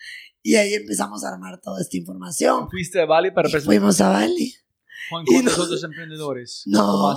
Y 0.43 0.57
ahí 0.57 0.75
empezamos 0.75 1.23
a 1.23 1.29
armar 1.29 1.61
toda 1.61 1.81
esta 1.81 1.97
información. 1.97 2.69
Fuiste 2.69 3.01
a 3.01 3.05
Bali 3.07 3.31
para 3.31 3.45
presentar 3.49 3.67
fuimos 3.67 4.01
a 4.01 4.09
Bali. 4.09 4.47
y 4.47 4.55
cuántos 5.11 5.59
no- 5.59 5.63
otros 5.65 5.85
emprendedores. 5.85 6.63
No. 6.67 7.15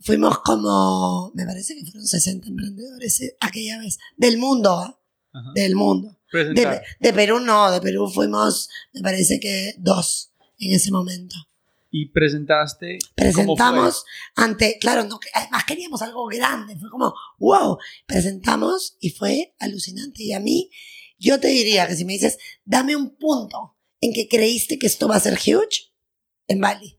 Fuimos 0.00 0.38
como, 0.40 1.32
me 1.34 1.44
parece 1.44 1.74
que 1.74 1.84
fueron 1.84 2.06
60 2.06 2.46
emprendedores 2.48 3.20
eh, 3.22 3.36
aquella 3.40 3.78
vez. 3.78 3.98
Del 4.16 4.38
mundo. 4.38 5.00
Ajá. 5.32 5.52
Del 5.54 5.74
mundo. 5.74 6.16
De, 6.32 6.82
de 7.00 7.12
Perú 7.12 7.40
no, 7.40 7.70
de 7.70 7.80
Perú 7.80 8.08
fuimos, 8.08 8.68
me 8.92 9.00
parece 9.00 9.40
que 9.40 9.74
dos 9.78 10.32
en 10.58 10.72
ese 10.72 10.90
momento. 10.90 11.36
Y 11.90 12.10
presentaste. 12.10 12.98
¿cómo 13.34 13.54
presentamos 13.54 14.04
ante, 14.34 14.76
claro, 14.78 15.04
no, 15.04 15.18
además 15.32 15.64
queríamos 15.64 16.02
algo 16.02 16.26
grande, 16.26 16.76
fue 16.76 16.90
como, 16.90 17.14
wow, 17.38 17.78
presentamos 18.06 18.96
y 19.00 19.10
fue 19.10 19.54
alucinante. 19.58 20.24
Y 20.24 20.32
a 20.32 20.40
mí, 20.40 20.70
yo 21.18 21.40
te 21.40 21.48
diría 21.48 21.86
que 21.86 21.96
si 21.96 22.04
me 22.04 22.14
dices, 22.14 22.38
dame 22.64 22.96
un 22.96 23.16
punto 23.16 23.76
en 24.00 24.12
que 24.12 24.28
creíste 24.28 24.78
que 24.78 24.86
esto 24.86 25.08
va 25.08 25.16
a 25.16 25.20
ser 25.20 25.34
huge, 25.34 25.92
en 26.48 26.60
Bali. 26.60 26.95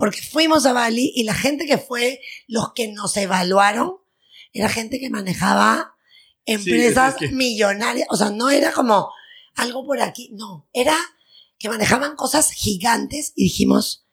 Porque 0.00 0.22
fuimos 0.22 0.64
a 0.64 0.72
Bali 0.72 1.12
y 1.14 1.24
la 1.24 1.34
gente 1.34 1.66
que 1.66 1.76
fue, 1.76 2.22
los 2.48 2.72
que 2.72 2.88
nos 2.90 3.14
evaluaron, 3.18 3.98
era 4.54 4.70
gente 4.70 4.98
que 4.98 5.10
manejaba 5.10 5.94
empresas 6.46 7.16
es 7.20 7.28
que- 7.28 7.34
millonarias. 7.36 8.08
O 8.10 8.16
sea, 8.16 8.30
no 8.30 8.48
era 8.48 8.72
como 8.72 9.10
algo 9.56 9.84
por 9.84 10.00
aquí, 10.00 10.30
no, 10.32 10.66
era 10.72 10.96
que 11.58 11.68
manejaban 11.68 12.16
cosas 12.16 12.50
gigantes 12.50 13.34
y 13.36 13.44
dijimos, 13.44 14.06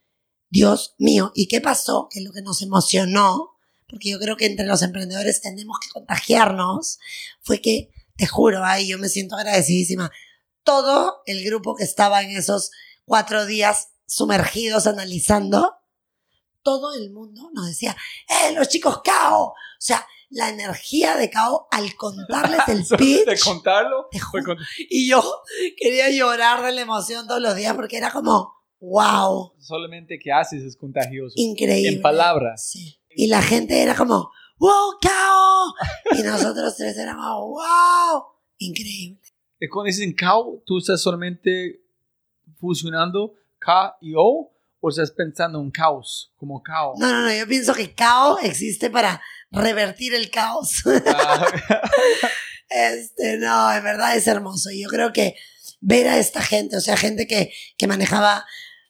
Dios 0.49 0.93
mío, 0.97 1.31
¿y 1.33 1.47
qué 1.47 1.61
pasó? 1.61 2.09
Que 2.11 2.19
lo 2.19 2.33
que 2.33 2.41
nos 2.41 2.61
emocionó, 2.61 3.51
porque 3.87 4.09
yo 4.09 4.19
creo 4.19 4.35
que 4.35 4.45
entre 4.45 4.65
los 4.65 4.81
emprendedores 4.81 5.39
tenemos 5.39 5.77
que 5.79 5.89
contagiarnos, 5.89 6.99
fue 7.41 7.61
que 7.61 7.91
te 8.17 8.27
juro, 8.27 8.61
ay, 8.65 8.89
yo 8.89 8.99
me 8.99 9.07
siento 9.07 9.37
agradecidísima. 9.37 10.11
Todo 10.63 11.21
el 11.27 11.45
grupo 11.45 11.77
que 11.77 11.85
estaba 11.85 12.23
en 12.23 12.31
esos 12.31 12.71
cuatro 13.05 13.45
días 13.45 13.87
sumergidos 14.07 14.87
analizando, 14.87 15.75
todo 16.63 16.93
el 16.95 17.11
mundo 17.11 17.49
nos 17.53 17.67
decía, 17.67 17.95
¡eh, 18.27 18.53
los 18.53 18.67
chicos 18.67 19.01
cao! 19.03 19.43
O 19.49 19.55
sea, 19.79 20.05
la 20.29 20.49
energía 20.49 21.15
de 21.15 21.29
cao 21.29 21.67
al 21.71 21.95
contarles 21.95 22.59
el 22.67 22.85
pitch. 22.97 23.25
de 23.25 23.39
contarlo. 23.39 24.07
Te 24.11 24.19
juro. 24.19 24.55
Y 24.89 25.07
yo 25.07 25.21
quería 25.77 26.09
llorar 26.09 26.65
de 26.65 26.73
la 26.73 26.81
emoción 26.81 27.27
todos 27.27 27.41
los 27.41 27.55
días 27.55 27.75
porque 27.75 27.97
era 27.97 28.11
como, 28.11 28.53
wow, 28.79 29.53
solamente 29.59 30.19
que 30.19 30.31
haces 30.31 30.63
es 30.63 30.75
contagioso. 30.75 31.33
increíble. 31.37 31.97
En 31.97 32.01
palabras. 32.01 32.67
Sí. 32.69 32.99
Y 33.09 33.27
la 33.27 33.41
gente 33.41 33.81
era 33.81 33.95
como, 33.95 34.29
wow, 34.57 34.97
cao. 35.01 35.73
Y 36.17 36.23
nosotros 36.23 36.75
tres 36.75 36.97
éramos, 36.97 37.39
wow, 37.39 38.23
increíble. 38.57 39.21
Y 39.59 39.67
cuando 39.69 39.87
dicen 39.87 40.13
cow, 40.15 40.61
tú 40.65 40.77
estás 40.79 41.01
solamente 41.01 41.81
fusionando 42.59 43.33
K 43.59 43.97
y 44.01 44.13
O 44.15 44.53
o 44.79 44.89
estás 44.89 45.11
pensando 45.11 45.59
en 45.59 45.71
caos, 45.71 46.31
como 46.37 46.61
cow. 46.63 46.93
No, 46.97 47.11
no, 47.11 47.23
no, 47.23 47.33
yo 47.33 47.47
pienso 47.47 47.73
que 47.73 47.93
caos 47.93 48.39
existe 48.43 48.89
para 48.89 49.21
revertir 49.51 50.13
el 50.13 50.29
caos. 50.29 50.83
Ah, 51.05 51.47
Este, 52.69 53.37
no, 53.37 53.71
en 53.73 53.83
verdad 53.83 54.15
es 54.15 54.27
hermoso. 54.27 54.69
Y 54.71 54.83
yo 54.83 54.89
creo 54.89 55.13
que 55.13 55.35
ver 55.79 56.07
a 56.07 56.17
esta 56.17 56.41
gente, 56.41 56.77
o 56.77 56.81
sea, 56.81 56.97
gente 56.97 57.27
que, 57.27 57.53
que 57.77 57.87
manejaba 57.87 58.45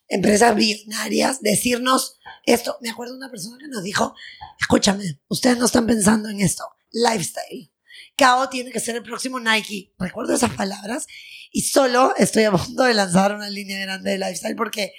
empresas 0.08 0.56
billonarias, 0.56 1.42
decirnos 1.42 2.18
esto. 2.46 2.78
Me 2.82 2.90
acuerdo 2.90 3.14
de 3.14 3.20
una 3.20 3.30
persona 3.30 3.58
que 3.60 3.68
nos 3.68 3.84
dijo, 3.84 4.16
escúchame, 4.60 5.20
ustedes 5.28 5.58
no 5.58 5.66
están 5.66 5.86
pensando 5.86 6.30
en 6.30 6.42
esto. 6.42 6.64
Lifestyle. 6.92 7.72
Kao 8.18 8.50
tiene 8.50 8.72
que 8.72 8.80
ser 8.80 8.96
el 8.96 9.04
próximo 9.04 9.40
Nike. 9.40 9.94
Recuerdo 9.98 10.34
esas 10.34 10.54
palabras. 10.54 11.08
Y 11.52 11.62
solo 11.62 12.14
estoy 12.18 12.44
a 12.44 12.52
punto 12.52 12.84
de 12.84 12.94
lanzar 12.94 13.34
una 13.34 13.50
línea 13.50 13.80
grande 13.80 14.12
de 14.12 14.18
lifestyle 14.18 14.56
porque 14.56 14.94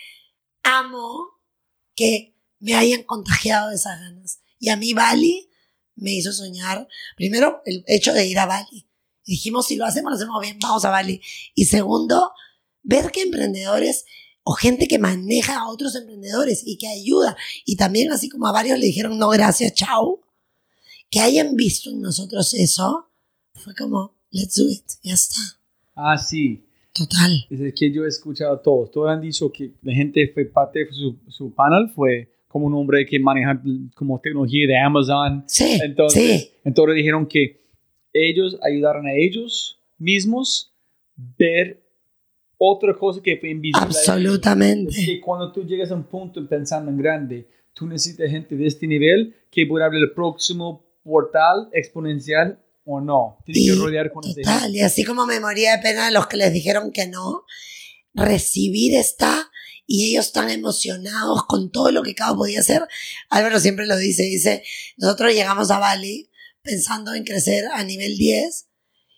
amo 0.62 1.40
que 1.94 2.34
me 2.60 2.74
hayan 2.74 3.02
contagiado 3.02 3.70
de 3.70 3.76
esas 3.76 4.00
ganas. 4.00 4.40
Y 4.58 4.70
a 4.70 4.76
mí 4.76 4.94
Bali 4.94 5.50
me 5.97 6.12
hizo 6.12 6.32
soñar, 6.32 6.86
primero, 7.16 7.60
el 7.64 7.84
hecho 7.86 8.12
de 8.12 8.26
ir 8.26 8.38
a 8.38 8.47
Bali. 8.47 8.88
Y 9.24 9.32
dijimos, 9.32 9.66
si 9.66 9.76
lo 9.76 9.84
hacemos, 9.84 10.12
lo 10.12 10.16
hacemos 10.16 10.40
bien, 10.40 10.58
vamos 10.60 10.84
a 10.84 10.90
Bali. 10.90 11.20
Y 11.55 11.66
segundo, 11.66 12.32
ver 12.82 13.10
que 13.10 13.22
emprendedores 13.22 14.05
o 14.42 14.52
gente 14.52 14.88
que 14.88 14.98
maneja 14.98 15.58
a 15.58 15.68
otros 15.68 15.94
emprendedores 15.94 16.62
y 16.64 16.78
que 16.78 16.88
ayuda, 16.88 17.36
y 17.66 17.76
también 17.76 18.10
así 18.10 18.30
como 18.30 18.47
a 18.47 18.52
varios 18.52 18.78
le 18.78 18.86
dijeron, 18.86 19.18
no, 19.18 19.28
gracias, 19.28 19.74
chao, 19.74 20.22
que 21.10 21.20
hayan 21.20 21.55
visto 21.55 21.90
en 21.90 22.00
nosotros 22.00 22.55
eso, 22.55 23.07
fue 23.58 23.74
como, 23.74 24.14
let's 24.30 24.56
do 24.56 24.68
it, 24.68 24.84
ya 25.02 25.14
está, 25.14 25.40
ah, 25.94 26.16
sí. 26.16 26.64
total. 26.92 27.46
Desde 27.50 27.72
que 27.74 27.92
yo 27.92 28.04
he 28.04 28.08
escuchado 28.08 28.54
a 28.54 28.62
todos, 28.62 28.90
todos 28.90 29.10
han 29.10 29.20
dicho 29.20 29.52
que 29.52 29.72
la 29.82 29.92
gente 29.94 30.30
fue 30.32 30.44
parte 30.46 30.80
de 30.80 30.92
su, 30.92 31.18
su 31.28 31.52
panel, 31.52 31.90
fue 31.94 32.30
como 32.48 32.66
un 32.66 32.74
hombre 32.74 33.04
que 33.06 33.20
maneja 33.20 33.60
como 33.94 34.18
tecnología 34.20 34.66
de 34.66 34.78
Amazon. 34.78 35.44
Sí, 35.46 35.78
Entonces, 35.82 36.40
sí, 36.42 36.50
entonces 36.64 36.96
dijeron 36.96 37.26
que 37.26 37.60
ellos 38.12 38.58
ayudaron 38.62 39.06
a 39.06 39.12
ellos 39.12 39.78
mismos 39.98 40.72
ver 41.36 41.82
otra 42.56 42.94
cosa 42.94 43.22
que 43.22 43.36
fue 43.36 43.50
invisible. 43.50 43.86
a 43.86 43.90
ellos. 43.90 44.02
Es 44.02 44.08
absolutamente. 44.08 45.04
que 45.04 45.20
cuando 45.20 45.52
tú 45.52 45.64
llegas 45.64 45.90
a 45.90 45.94
un 45.94 46.04
punto 46.04 46.44
pensando 46.48 46.90
en 46.90 46.98
grande, 46.98 47.46
tú 47.74 47.86
necesitas 47.86 48.30
gente 48.30 48.56
de 48.56 48.66
este 48.66 48.86
nivel 48.86 49.34
que 49.50 49.66
pueda 49.66 49.84
abrir 49.84 50.02
el 50.02 50.12
próximo 50.12 50.84
portal 51.04 51.68
exponencial 51.72 52.58
o 52.89 53.00
no. 53.00 53.39
Tienes 53.44 53.62
Y 53.62 53.68
que 53.68 53.75
rodear 53.75 54.10
con 54.10 54.23
Total, 54.23 54.75
y 54.75 54.81
así 54.81 55.05
como 55.05 55.26
me 55.26 55.41
moría 55.41 55.76
de 55.76 55.83
pena 55.83 56.07
de 56.07 56.12
los 56.12 56.26
que 56.26 56.39
les 56.39 56.52
dijeron 56.52 56.91
que 56.91 57.07
no, 57.07 57.44
recibir 58.15 58.94
esta 58.94 59.50
y 59.86 60.10
ellos 60.10 60.33
tan 60.33 60.50
emocionados 60.50 61.44
con 61.47 61.70
todo 61.70 61.92
lo 61.92 62.02
que 62.02 62.15
cada 62.15 62.34
podía 62.34 62.60
hacer. 62.60 62.83
Álvaro 63.28 63.60
siempre 63.60 63.86
lo 63.86 63.97
dice, 63.97 64.23
dice, 64.23 64.62
nosotros 64.97 65.33
llegamos 65.34 65.70
a 65.70 65.78
Bali 65.78 66.31
pensando 66.62 67.15
en 67.15 67.25
crecer 67.25 67.67
a 67.73 67.84
nivel 67.84 68.17
10 68.17 68.68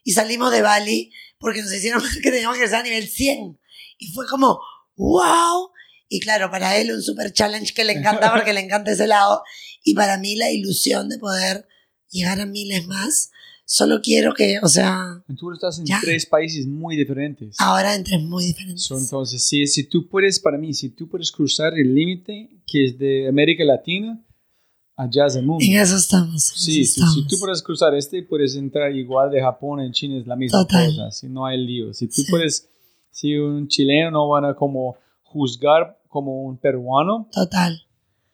y 0.03 0.13
salimos 0.13 0.51
de 0.53 0.63
Bali 0.63 1.13
porque 1.39 1.63
nos 1.63 1.73
hicieron 1.73 2.03
que 2.23 2.31
teníamos 2.31 2.57
que 2.57 2.63
crecer 2.63 2.81
a 2.81 2.83
nivel 2.83 3.09
100. 3.09 3.59
Y 3.99 4.09
fue 4.13 4.27
como, 4.27 4.61
wow. 4.97 5.71
Y 6.09 6.19
claro, 6.19 6.51
para 6.51 6.77
él 6.77 6.93
un 6.93 7.03
super 7.03 7.33
challenge 7.33 7.73
que 7.73 7.85
le 7.85 7.93
encanta 7.93 8.33
porque 8.33 8.53
le 8.53 8.61
encanta 8.61 8.91
ese 8.91 9.07
lado. 9.07 9.43
Y 9.85 9.95
para 9.95 10.19
mí 10.19 10.35
la 10.35 10.51
ilusión 10.51 11.09
de 11.09 11.19
poder 11.19 11.69
llegar 12.11 12.41
a 12.41 12.47
miles 12.47 12.87
más. 12.87 13.31
Solo 13.73 14.01
quiero 14.03 14.35
que, 14.35 14.59
o 14.61 14.67
sea, 14.67 15.23
Tú 15.39 15.53
estás 15.53 15.79
en 15.79 15.85
Ya. 15.87 16.01
tres 16.03 16.27
países 16.27 16.67
muy 16.67 16.97
diferentes. 16.97 17.55
ahora 17.61 17.95
entre 17.95 18.19
muy 18.19 18.45
diferentes. 18.45 18.83
So, 18.83 18.99
entonces, 18.99 19.45
si, 19.47 19.65
si 19.69 19.85
tú 19.85 20.09
puedes, 20.09 20.41
para 20.41 20.59
mí, 20.59 20.75
si 20.75 20.89
tú 20.89 21.09
puedes 21.09 21.31
cruzar 21.31 21.75
el 21.79 21.95
límite 21.95 22.51
que 22.67 22.87
es 22.87 22.99
de 22.99 23.29
América 23.29 23.63
Latina, 23.63 24.21
allá 24.97 25.27
es 25.27 25.37
el 25.37 25.47
mundo. 25.47 25.65
En 25.65 25.77
eso 25.81 25.97
estamos. 25.97 26.51
en 26.51 26.59
Sí, 26.59 26.81
eso 26.81 26.95
si, 26.95 26.95
si 26.95 27.01
estamos. 27.01 27.27
tú 27.29 27.37
puedes 27.39 27.63
cruzar 27.63 27.95
este, 27.95 28.25
puedes 28.25 28.57
entrar 28.57 28.93
igual 28.93 29.31
de 29.31 29.41
Japón 29.41 29.79
en 29.79 29.93
China, 29.93 30.19
es 30.19 30.27
la 30.27 30.35
misma 30.35 30.63
Total. 30.63 30.87
cosa, 30.89 31.11
si 31.13 31.29
no 31.29 31.47
hay 31.47 31.65
lío. 31.65 31.95
Si 31.95 32.09
tú 32.09 32.23
Sí. 32.23 32.27
puedes, 32.29 32.69
si 33.13 33.37
un 33.37 33.69
chileno 33.69 34.11
no 34.11 34.29
van 34.29 34.47
a 34.47 34.55
como 34.57 34.97
juzgar 35.23 35.97
como 36.09 36.43
un 36.43 36.59
peruano, 36.59 37.29
Total. 37.33 37.81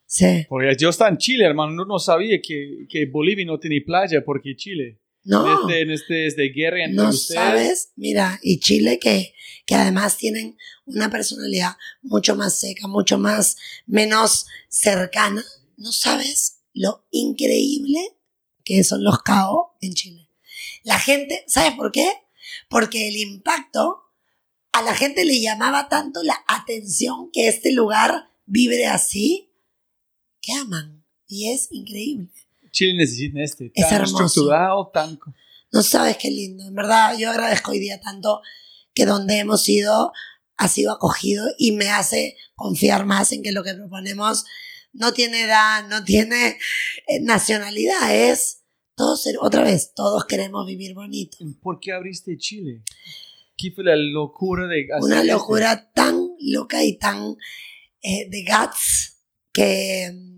Sí. 0.06 0.46
porque 0.48 0.74
yo 0.80 0.88
estaba 0.88 1.10
en 1.10 1.18
Chile, 1.18 1.44
hermano, 1.44 1.72
no, 1.74 1.84
no 1.84 1.98
sabía 1.98 2.40
que, 2.40 2.86
que 2.88 3.04
Bolivia 3.04 3.44
no 3.44 3.58
tiene 3.58 3.82
playa 3.84 4.22
porque 4.24 4.56
Chile. 4.56 4.98
No. 5.26 5.68
Este, 5.68 5.82
en 5.82 5.90
este 5.90 6.26
es 6.28 6.36
de 6.36 6.50
guerra 6.50 6.84
entre 6.84 6.96
No 7.02 7.08
ustedes. 7.10 7.34
sabes, 7.34 7.92
mira, 7.96 8.38
y 8.42 8.60
Chile 8.60 9.00
que, 9.00 9.34
que 9.66 9.74
además 9.74 10.16
tienen 10.16 10.56
una 10.84 11.10
personalidad 11.10 11.76
mucho 12.02 12.36
más 12.36 12.58
seca, 12.60 12.86
mucho 12.86 13.18
más, 13.18 13.56
menos 13.86 14.46
cercana. 14.68 15.44
No 15.76 15.90
sabes 15.90 16.60
lo 16.72 17.06
increíble 17.10 17.98
que 18.64 18.84
son 18.84 19.02
los 19.02 19.18
caos 19.22 19.70
en 19.80 19.94
Chile. 19.94 20.30
La 20.84 20.98
gente, 20.98 21.44
¿sabes 21.48 21.72
por 21.72 21.90
qué? 21.90 22.08
Porque 22.68 23.08
el 23.08 23.16
impacto 23.16 24.04
a 24.70 24.82
la 24.82 24.94
gente 24.94 25.24
le 25.24 25.40
llamaba 25.40 25.88
tanto 25.88 26.22
la 26.22 26.44
atención 26.46 27.30
que 27.32 27.48
este 27.48 27.72
lugar 27.72 28.30
vibre 28.44 28.86
así, 28.86 29.50
que 30.40 30.52
aman. 30.52 31.04
Y 31.26 31.50
es 31.50 31.66
increíble. 31.72 32.30
Chile 32.76 32.94
necesita 32.98 33.40
este, 33.42 33.72
Es 33.74 33.88
tan 33.88 34.02
hermoso. 34.02 34.26
estructurado, 34.26 34.90
tan... 34.92 35.18
No 35.72 35.82
sabes 35.82 36.18
qué 36.18 36.30
lindo. 36.30 36.62
En 36.64 36.74
verdad, 36.74 37.16
yo 37.18 37.30
agradezco 37.30 37.70
hoy 37.70 37.78
día 37.78 37.98
tanto 38.00 38.42
que 38.92 39.06
donde 39.06 39.38
hemos 39.38 39.66
ido 39.66 40.12
ha 40.58 40.68
sido 40.68 40.92
acogido 40.92 41.46
y 41.58 41.72
me 41.72 41.88
hace 41.88 42.36
confiar 42.54 43.06
más 43.06 43.32
en 43.32 43.42
que 43.42 43.52
lo 43.52 43.64
que 43.64 43.72
proponemos 43.72 44.44
no 44.92 45.14
tiene 45.14 45.44
edad, 45.44 45.88
no 45.88 46.04
tiene 46.04 46.58
eh, 47.06 47.20
nacionalidad, 47.22 48.14
es 48.14 48.62
todos, 48.94 49.26
otra 49.40 49.62
vez, 49.62 49.92
todos 49.94 50.26
queremos 50.26 50.66
vivir 50.66 50.94
bonito. 50.94 51.38
¿Por 51.62 51.80
qué 51.80 51.92
abriste 51.92 52.36
Chile? 52.36 52.82
¿Qué 53.56 53.70
fue 53.70 53.84
la 53.84 53.96
locura 53.96 54.66
de 54.66 54.86
Una 55.00 55.16
este? 55.20 55.32
locura 55.32 55.90
tan 55.94 56.28
loca 56.40 56.84
y 56.84 56.98
tan 56.98 57.36
eh, 58.02 58.28
de 58.28 58.44
guts 58.44 59.16
que 59.52 60.35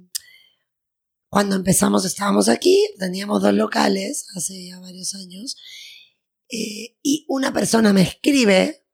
cuando 1.28 1.56
empezamos 1.56 2.04
estábamos 2.04 2.48
aquí, 2.48 2.88
teníamos 2.98 3.42
dos 3.42 3.54
locales 3.54 4.26
hace 4.34 4.66
ya 4.66 4.78
varios 4.80 5.14
años, 5.14 5.56
eh, 6.48 6.96
y 7.02 7.26
una 7.28 7.52
persona 7.52 7.92
me 7.92 8.02
escribe 8.02 8.86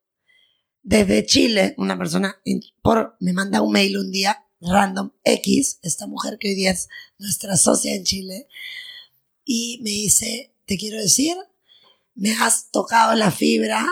desde 0.83 1.25
Chile, 1.25 1.73
una 1.77 1.97
persona 1.97 2.41
por, 2.81 3.15
me 3.19 3.33
manda 3.33 3.61
un 3.61 3.71
mail 3.71 3.97
un 3.97 4.11
día 4.11 4.45
random 4.59 5.11
X, 5.23 5.79
esta 5.81 6.07
mujer 6.07 6.37
que 6.39 6.49
hoy 6.49 6.55
día 6.55 6.71
es 6.71 6.89
nuestra 7.17 7.55
socia 7.55 7.95
en 7.95 8.03
Chile, 8.03 8.47
y 9.45 9.79
me 9.83 9.91
dice, 9.91 10.53
te 10.65 10.77
quiero 10.77 10.97
decir, 10.97 11.35
me 12.15 12.31
has 12.33 12.69
tocado 12.71 13.15
la 13.15 13.31
fibra, 13.31 13.85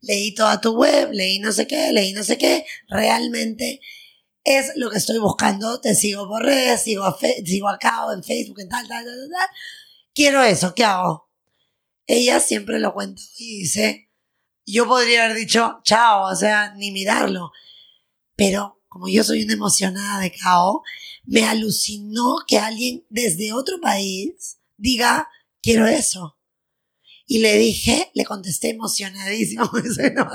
leí 0.00 0.34
toda 0.34 0.60
tu 0.60 0.74
web, 0.74 1.10
leí 1.12 1.38
no 1.40 1.52
sé 1.52 1.66
qué, 1.66 1.92
leí 1.92 2.12
no 2.12 2.24
sé 2.24 2.38
qué, 2.38 2.64
realmente 2.88 3.80
es 4.44 4.72
lo 4.76 4.90
que 4.90 4.98
estoy 4.98 5.18
buscando, 5.18 5.80
te 5.80 5.94
sigo 5.94 6.26
por 6.28 6.42
redes, 6.42 6.82
sigo, 6.82 7.04
a 7.04 7.16
Fe- 7.16 7.42
sigo 7.44 7.68
acá 7.68 8.06
o 8.06 8.12
en 8.12 8.22
Facebook, 8.24 8.60
en 8.60 8.68
tal, 8.68 8.86
tal, 8.88 9.04
tal, 9.04 9.28
tal, 9.30 9.48
quiero 10.14 10.42
eso, 10.42 10.74
¿qué 10.74 10.84
hago? 10.84 11.28
Ella 12.06 12.40
siempre 12.40 12.78
lo 12.80 12.92
cuenta 12.94 13.22
y 13.38 13.58
dice, 13.60 14.10
yo 14.66 14.86
podría 14.86 15.24
haber 15.24 15.36
dicho, 15.36 15.80
chao, 15.84 16.30
o 16.32 16.36
sea, 16.36 16.74
ni 16.74 16.90
mirarlo, 16.90 17.52
pero 18.36 18.80
como 18.88 19.08
yo 19.08 19.24
soy 19.24 19.44
una 19.44 19.54
emocionada 19.54 20.20
de 20.20 20.32
cao, 20.32 20.82
me 21.24 21.44
alucinó 21.44 22.36
que 22.46 22.58
alguien 22.58 23.04
desde 23.08 23.52
otro 23.52 23.80
país 23.80 24.58
diga, 24.76 25.28
quiero 25.62 25.86
eso. 25.86 26.36
Y 27.26 27.38
le 27.38 27.56
dije, 27.56 28.10
le 28.14 28.24
contesté 28.24 28.70
emocionadísimo. 28.70 29.64
no, 30.14 30.28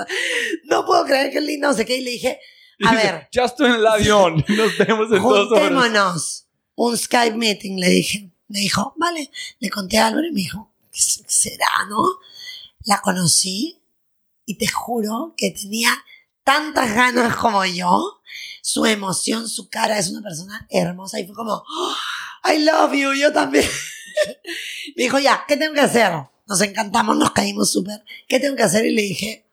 no 0.64 0.86
puedo 0.86 1.04
creer 1.04 1.30
que 1.30 1.40
lindo, 1.40 1.68
no 1.68 1.74
sé 1.74 1.84
qué. 1.84 1.98
Y 1.98 2.00
le 2.00 2.10
dije, 2.12 2.40
a 2.86 2.94
ver, 2.94 3.28
Ya 3.32 3.44
estoy 3.44 3.68
en 3.70 3.76
el 3.76 3.86
avión. 3.86 4.36
Nos 4.48 4.78
vemos 4.78 5.06
en 5.10 5.22
dos 5.22 5.24
horas. 5.24 5.48
juntémonos. 5.48 6.46
Un 6.74 6.96
Skype 6.96 7.36
meeting, 7.36 7.78
le 7.78 7.88
dije. 7.88 8.30
Me 8.48 8.60
dijo, 8.60 8.94
vale. 8.96 9.30
Le 9.58 9.70
conté 9.70 9.98
a 9.98 10.06
Álvaro 10.06 10.26
y 10.26 10.32
me 10.32 10.40
dijo, 10.40 10.72
¿qué 10.92 11.00
será, 11.00 11.66
no? 11.88 12.02
la 12.84 13.02
conocí 13.02 13.82
y 14.46 14.54
te 14.56 14.66
juro 14.66 15.34
que 15.36 15.50
tenía 15.50 15.90
tantas 16.42 16.94
ganas 16.94 17.36
como 17.36 17.62
yo. 17.66 18.22
Su 18.62 18.86
emoción, 18.86 19.46
su 19.48 19.68
cara, 19.68 19.98
es 19.98 20.08
una 20.08 20.22
persona 20.22 20.66
hermosa 20.70 21.20
y 21.20 21.26
fue 21.26 21.34
como, 21.34 21.52
"Oh, 21.68 21.94
I 22.50 22.64
love 22.64 22.94
you, 22.94 23.12
yo 23.12 23.30
también. 23.32 23.68
Me 24.96 25.02
dijo, 25.02 25.18
ya, 25.18 25.44
¿qué 25.46 25.56
tengo 25.58 25.74
que 25.74 25.80
hacer? 25.80 26.12
Nos 26.46 26.60
encantamos, 26.62 27.16
nos 27.16 27.32
caímos 27.32 27.70
súper. 27.70 28.02
¿Qué 28.26 28.40
tengo 28.40 28.56
que 28.56 28.62
hacer? 28.62 28.86
Y 28.86 28.94
le 28.94 29.02
dije, 29.02 29.46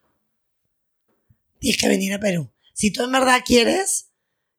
tienes 1.60 1.80
que 1.80 1.90
venir 1.90 2.14
a 2.14 2.20
Perú. 2.20 2.50
Si 2.76 2.92
tú 2.92 3.04
en 3.04 3.12
verdad 3.14 3.42
quieres, 3.46 4.12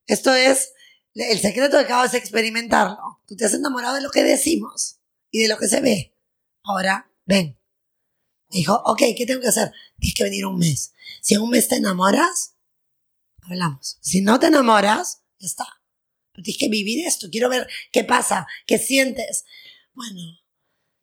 esto 0.06 0.34
es, 0.34 0.72
el 1.12 1.38
secreto 1.38 1.76
de 1.76 1.86
cada 1.86 2.06
es 2.06 2.14
experimentarlo. 2.14 3.20
Tú 3.26 3.36
te 3.36 3.44
has 3.44 3.52
enamorado 3.52 3.94
de 3.94 4.00
lo 4.00 4.10
que 4.10 4.24
decimos 4.24 5.00
y 5.30 5.42
de 5.42 5.48
lo 5.48 5.58
que 5.58 5.68
se 5.68 5.82
ve. 5.82 6.16
Ahora, 6.64 7.12
ven. 7.26 7.58
Me 8.48 8.58
dijo, 8.58 8.80
ok, 8.86 9.02
¿qué 9.14 9.26
tengo 9.26 9.42
que 9.42 9.48
hacer? 9.48 9.70
Tienes 9.98 10.14
que 10.14 10.24
venir 10.24 10.46
un 10.46 10.58
mes. 10.58 10.94
Si 11.20 11.34
en 11.34 11.42
un 11.42 11.50
mes 11.50 11.68
te 11.68 11.76
enamoras, 11.76 12.54
hablamos. 13.42 13.98
Si 14.00 14.22
no 14.22 14.40
te 14.40 14.46
enamoras, 14.46 15.22
está. 15.38 15.66
Pero 16.32 16.42
tienes 16.42 16.58
que 16.58 16.70
vivir 16.70 17.06
esto. 17.06 17.28
Quiero 17.30 17.50
ver 17.50 17.68
qué 17.92 18.02
pasa, 18.02 18.46
qué 18.66 18.78
sientes. 18.78 19.44
Bueno, 19.92 20.22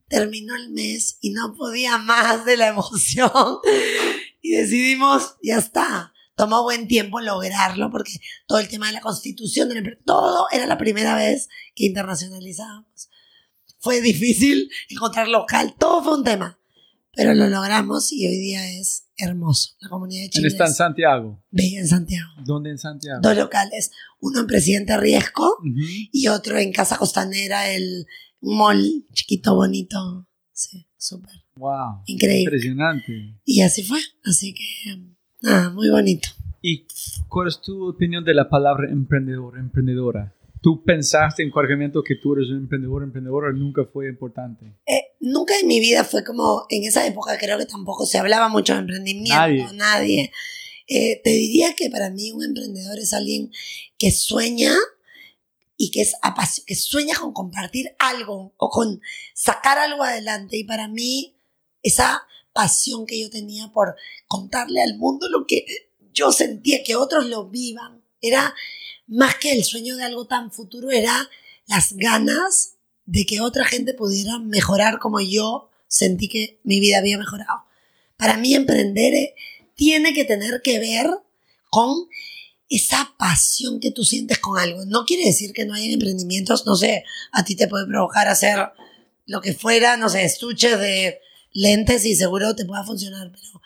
terminó 0.08 0.56
el 0.56 0.72
mes 0.72 1.20
y 1.22 1.30
no 1.30 1.54
podía 1.54 2.00
más 2.00 2.44
de 2.44 2.58
la 2.58 2.70
emoción. 2.70 3.32
Y 4.46 4.52
decidimos, 4.58 5.38
ya 5.42 5.58
está. 5.58 6.13
Tomó 6.36 6.64
buen 6.64 6.88
tiempo 6.88 7.20
lograrlo 7.20 7.92
porque 7.92 8.14
todo 8.48 8.60
el 8.60 8.68
tema 8.68 8.88
de 8.88 8.94
la 8.94 9.02
constitución, 9.02 9.70
todo 10.06 10.48
era 10.52 10.66
la 10.66 10.78
primera 10.78 11.16
vez 11.16 11.48
que 11.76 11.86
internacionalizábamos. 11.86 13.10
Fue 13.80 14.02
difícil 14.02 14.70
encontrar 14.90 15.28
local, 15.28 15.76
todo 15.78 16.04
fue 16.04 16.18
un 16.18 16.24
tema. 16.24 16.60
Pero 17.16 17.36
lo 17.36 17.48
logramos 17.48 18.12
y 18.12 18.26
hoy 18.28 18.38
día 18.38 18.68
es 18.80 19.06
hermoso. 19.18 19.76
La 19.82 19.90
comunidad 19.90 20.24
de 20.24 20.30
Chile 20.32 20.48
está 20.48 20.66
en 20.66 20.74
Santiago. 20.74 21.44
bella 21.52 21.80
en 21.82 21.88
Santiago. 21.88 22.32
¿Dónde 22.44 22.72
en 22.72 22.80
Santiago? 22.80 23.20
Dos 23.22 23.38
locales, 23.38 23.92
uno 24.20 24.40
en 24.40 24.48
Presidente 24.48 24.98
Riesco 24.98 25.58
Ujú. 25.60 25.86
y 26.12 26.28
otro 26.30 26.58
en 26.58 26.72
Casa 26.74 26.98
Costanera, 26.98 27.70
el 27.70 28.08
mall 28.42 29.06
chiquito, 29.14 29.54
bonito. 29.54 30.28
Sí, 30.54 30.88
súper. 30.98 31.44
Wow. 31.56 32.02
Increíble. 32.08 32.42
Impresionante. 32.56 33.36
Y 33.46 33.62
así 33.62 33.84
fue. 33.84 34.00
Así 34.24 34.56
que, 34.56 34.64
nada, 35.44 35.70
muy 35.70 35.90
bonito. 35.90 36.30
¿Y 36.62 36.88
cuál 37.28 37.50
es 37.50 37.62
tu 37.62 37.90
opinión 37.90 38.24
de 38.24 38.34
la 38.34 38.50
palabra 38.50 38.90
emprendedor, 38.90 39.60
emprendedora? 39.60 40.34
¿Tú 40.62 40.82
pensaste 40.84 41.44
en 41.44 41.52
cualquier 41.52 41.78
momento 41.78 42.02
que 42.02 42.16
tú 42.16 42.34
eres 42.34 42.50
un 42.50 42.60
emprendedor, 42.60 43.04
emprendedora? 43.04 43.52
¿Nunca 43.52 43.84
fue 43.84 44.08
importante? 44.08 44.66
Eh, 44.86 45.08
nunca 45.20 45.54
en 45.60 45.68
mi 45.68 45.82
vida 45.82 46.06
fue 46.06 46.24
como, 46.24 46.66
en 46.70 46.86
esa 46.86 47.06
época 47.06 47.38
creo 47.38 47.58
que 47.58 47.66
tampoco 47.66 48.06
se 48.06 48.18
hablaba 48.18 48.48
mucho 48.48 48.74
de 48.74 48.80
emprendimiento, 48.80 49.36
Nadie. 49.36 49.68
nadie. 49.74 50.32
Eh, 50.88 51.22
te 51.22 51.32
diría 51.32 51.76
que 51.76 51.90
para 51.90 52.10
mí 52.10 52.32
un 52.32 52.44
emprendedor 52.44 52.98
es 52.98 53.14
alguien 53.14 53.52
que 53.98 54.12
sueña 54.12 54.74
y 55.76 55.92
que, 55.92 56.02
es 56.02 56.16
que 56.66 56.76
sueña 56.76 57.16
con 57.16 57.34
compartir 57.34 57.94
algo 58.00 58.54
o 58.56 58.70
con 58.70 59.02
sacar 59.34 59.78
algo 59.78 60.04
adelante. 60.04 60.58
Y 60.58 60.64
para 60.64 60.88
mí, 60.88 61.36
esa 61.82 62.22
pasión 62.54 63.06
que 63.06 63.20
yo 63.20 63.30
tenía 63.30 63.72
por 63.72 63.96
contarle 64.28 64.82
al 64.82 64.98
mundo 64.98 65.28
lo 65.30 65.46
que 65.46 65.66
yo 66.14 66.32
sentía, 66.32 66.84
que 66.84 66.96
otros 66.96 67.26
lo 67.26 67.50
vivan, 67.50 68.04
era 68.22 68.54
más 69.08 69.36
que 69.36 69.52
el 69.52 69.64
sueño 69.64 69.98
de 69.98 70.04
algo 70.04 70.26
tan 70.26 70.52
futuro, 70.52 70.92
era 70.92 71.30
las 71.66 71.94
ganas 71.94 72.76
de 73.06 73.26
que 73.26 73.42
otra 73.42 73.66
gente 73.66 73.94
pudiera 73.94 74.40
mejorar 74.40 75.00
como 75.00 75.20
yo 75.20 75.70
sentí 75.88 76.30
que 76.30 76.60
mi 76.64 76.80
vida 76.80 77.00
había 77.00 77.18
mejorado. 77.18 77.66
Para 78.18 78.38
mí 78.38 78.54
emprender 78.54 79.14
eh, 79.14 79.36
tiene 79.76 80.14
que 80.14 80.24
tener 80.24 80.62
que 80.62 80.80
ver 80.80 81.10
con 81.70 82.08
esa 82.70 83.14
pasión 83.18 83.80
que 83.80 83.92
tú 83.92 84.04
sientes 84.04 84.40
con 84.40 84.58
algo. 84.60 84.86
No 84.86 85.06
quiere 85.06 85.26
decir 85.26 85.54
que 85.54 85.66
no 85.66 85.74
hayan 85.74 85.92
emprendimientos, 85.92 86.66
no 86.66 86.76
sé, 86.76 87.04
a 87.32 87.44
ti 87.44 87.56
te 87.56 87.68
puede 87.68 87.86
provocar 87.86 88.28
hacer 88.28 88.72
lo 89.26 89.42
que 89.42 89.54
fuera, 89.54 89.98
no 89.98 90.10
sé, 90.10 90.24
estuches 90.24 90.80
de 90.80 91.20
lentes 91.54 92.06
y 92.06 92.16
seguro 92.16 92.56
te 92.56 92.66
pueda 92.66 92.84
funcionar, 92.84 93.32
pero 93.32 93.62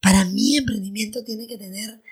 para 0.00 0.24
mí 0.24 0.56
emprendimiento 0.56 1.24
tiene 1.24 1.46
que 1.46 1.58
tener 1.58 2.02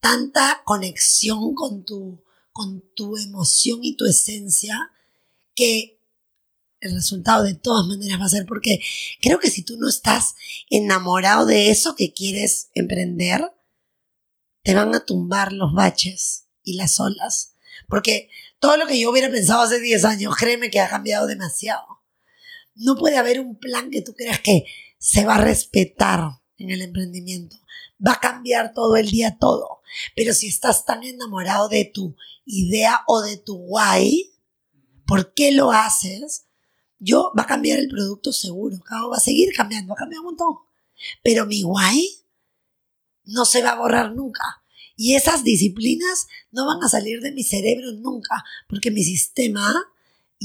tanta 0.00 0.62
conexión 0.64 1.54
con 1.54 1.84
tu, 1.84 2.22
con 2.52 2.82
tu 2.94 3.16
emoción 3.16 3.80
y 3.82 3.96
tu 3.96 4.06
esencia 4.06 4.90
que 5.54 5.98
el 6.80 6.94
resultado 6.94 7.44
de 7.44 7.54
todas 7.54 7.86
maneras 7.86 8.20
va 8.20 8.24
a 8.24 8.30
ser 8.30 8.44
porque 8.44 8.80
creo 9.20 9.38
que 9.38 9.50
si 9.50 9.62
tú 9.62 9.76
no 9.76 9.88
estás 9.88 10.34
enamorado 10.68 11.46
de 11.46 11.70
eso 11.70 11.94
que 11.94 12.12
quieres 12.12 12.70
emprender, 12.74 13.52
te 14.62 14.74
van 14.74 14.94
a 14.94 15.04
tumbar 15.04 15.52
los 15.52 15.72
baches 15.72 16.46
y 16.64 16.74
las 16.74 16.98
olas. 17.00 17.54
Porque 17.88 18.28
todo 18.58 18.76
lo 18.76 18.86
que 18.86 18.98
yo 18.98 19.10
hubiera 19.10 19.30
pensado 19.30 19.62
hace 19.62 19.80
10 19.80 20.04
años, 20.04 20.36
créeme 20.36 20.70
que 20.70 20.80
ha 20.80 20.88
cambiado 20.88 21.26
demasiado. 21.26 22.01
No 22.74 22.96
puede 22.96 23.18
haber 23.18 23.40
un 23.40 23.58
plan 23.58 23.90
que 23.90 24.02
tú 24.02 24.14
creas 24.14 24.40
que 24.40 24.64
se 24.98 25.24
va 25.24 25.36
a 25.36 25.44
respetar 25.44 26.20
en 26.58 26.70
el 26.70 26.82
emprendimiento. 26.82 27.56
Va 28.04 28.12
a 28.12 28.20
cambiar 28.20 28.72
todo 28.72 28.96
el 28.96 29.10
día 29.10 29.36
todo. 29.38 29.80
Pero 30.16 30.32
si 30.32 30.48
estás 30.48 30.84
tan 30.84 31.02
enamorado 31.02 31.68
de 31.68 31.84
tu 31.84 32.16
idea 32.44 33.02
o 33.06 33.20
de 33.20 33.36
tu 33.36 33.56
why, 33.56 34.32
¿por 35.06 35.34
qué 35.34 35.52
lo 35.52 35.72
haces? 35.72 36.46
Yo 36.98 37.32
va 37.36 37.42
a 37.42 37.46
cambiar 37.46 37.78
el 37.78 37.88
producto 37.88 38.32
seguro, 38.32 38.78
va 38.90 39.16
a 39.16 39.20
seguir 39.20 39.52
cambiando, 39.54 39.90
va 39.90 39.94
a 39.94 39.98
cambiar 39.98 40.20
un 40.20 40.26
montón. 40.26 40.54
Pero 41.22 41.46
mi 41.46 41.64
why 41.64 42.08
no 43.24 43.44
se 43.44 43.62
va 43.62 43.70
a 43.70 43.78
borrar 43.78 44.14
nunca. 44.14 44.62
Y 44.96 45.14
esas 45.14 45.42
disciplinas 45.42 46.26
no 46.50 46.66
van 46.66 46.82
a 46.82 46.88
salir 46.88 47.20
de 47.20 47.32
mi 47.32 47.42
cerebro 47.42 47.92
nunca, 47.92 48.44
porque 48.68 48.90
mi 48.90 49.02
sistema 49.02 49.74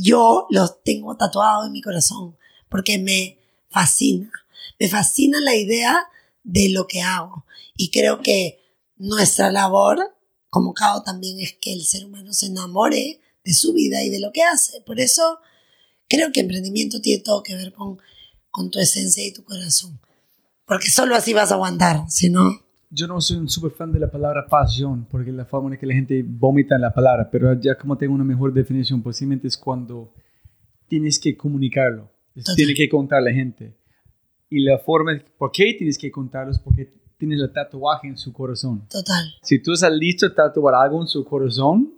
yo 0.02 0.48
los 0.50 0.84
tengo 0.84 1.16
tatuado 1.18 1.66
en 1.66 1.72
mi 1.72 1.82
corazón, 1.82 2.38
porque 2.70 2.98
me 2.98 3.40
fascina. 3.70 4.32
Me 4.80 4.88
fascina 4.88 5.40
la 5.40 5.56
idea 5.56 6.08
de 6.44 6.70
lo 6.70 6.88
que 6.88 7.02
hago. 7.02 7.46
Y 7.76 7.92
creo 7.92 8.22
que 8.22 8.60
nuestra 8.98 9.52
labor 9.52 10.18
como 10.50 10.74
cabo 10.74 11.04
también 11.04 11.40
es 11.40 11.56
que 11.60 11.74
el 11.74 11.86
ser 11.86 12.06
humano 12.06 12.34
se 12.34 12.48
enamore 12.48 13.20
de 13.44 13.54
su 13.54 13.74
vida 13.74 14.04
y 14.04 14.10
de 14.10 14.20
lo 14.20 14.32
que 14.32 14.44
hace. 14.44 14.82
Por 14.82 15.00
eso 15.00 15.40
creo 16.08 16.32
que 16.32 16.40
emprendimiento 16.40 17.02
tiene 17.02 17.22
todo 17.22 17.44
que 17.44 17.56
ver 17.56 17.74
con, 17.74 18.00
con 18.50 18.72
tu 18.72 18.80
esencia 18.80 19.26
y 19.26 19.32
tu 19.32 19.44
corazón. 19.44 20.00
Porque 20.66 20.90
solo 20.90 21.16
así 21.16 21.34
vas 21.34 21.52
a 21.52 21.56
aguantar, 21.56 22.06
si 22.10 22.30
no... 22.30 22.67
Yo 22.90 23.08
no 23.08 23.20
soy 23.20 23.38
un 23.38 23.50
super 23.50 23.72
fan 23.72 23.92
de 23.92 24.00
la 24.00 24.10
palabra 24.10 24.46
pasión, 24.48 25.06
porque 25.10 25.32
la 25.32 25.46
forma 25.46 25.74
en 25.74 25.80
que 25.80 25.86
la 25.86 25.94
gente 25.94 26.24
vomita 26.26 26.76
en 26.76 26.82
la 26.82 26.94
palabra, 26.94 27.30
pero 27.30 27.54
ya 27.60 27.78
como 27.78 27.98
tengo 27.98 28.14
una 28.14 28.24
mejor 28.24 28.54
definición, 28.54 29.02
posiblemente 29.02 29.48
es 29.48 29.58
cuando 29.58 30.14
tienes 30.88 31.20
que 31.20 31.36
comunicarlo, 31.36 32.10
tienes 32.56 32.78
que 32.78 32.88
contar 32.88 33.20
a 33.20 33.22
la 33.22 33.34
gente. 33.34 33.78
Y 34.50 34.62
la 34.62 34.78
forma, 34.80 35.12
¿por 35.38 35.52
qué 35.52 35.76
tienes 35.78 35.98
que 35.98 36.10
contarlo? 36.10 36.52
Es 36.52 36.60
porque 36.60 36.94
tienes 37.18 37.42
el 37.42 37.52
tatuaje 37.52 38.08
en 38.08 38.18
su 38.18 38.32
corazón. 38.32 38.88
Total. 38.90 39.26
Si 39.42 39.62
tú 39.62 39.74
estás 39.74 39.92
listo 39.92 40.28
a 40.28 40.34
tatuar 40.34 40.76
algo 40.76 41.02
en 41.02 41.08
su 41.08 41.26
corazón, 41.26 41.97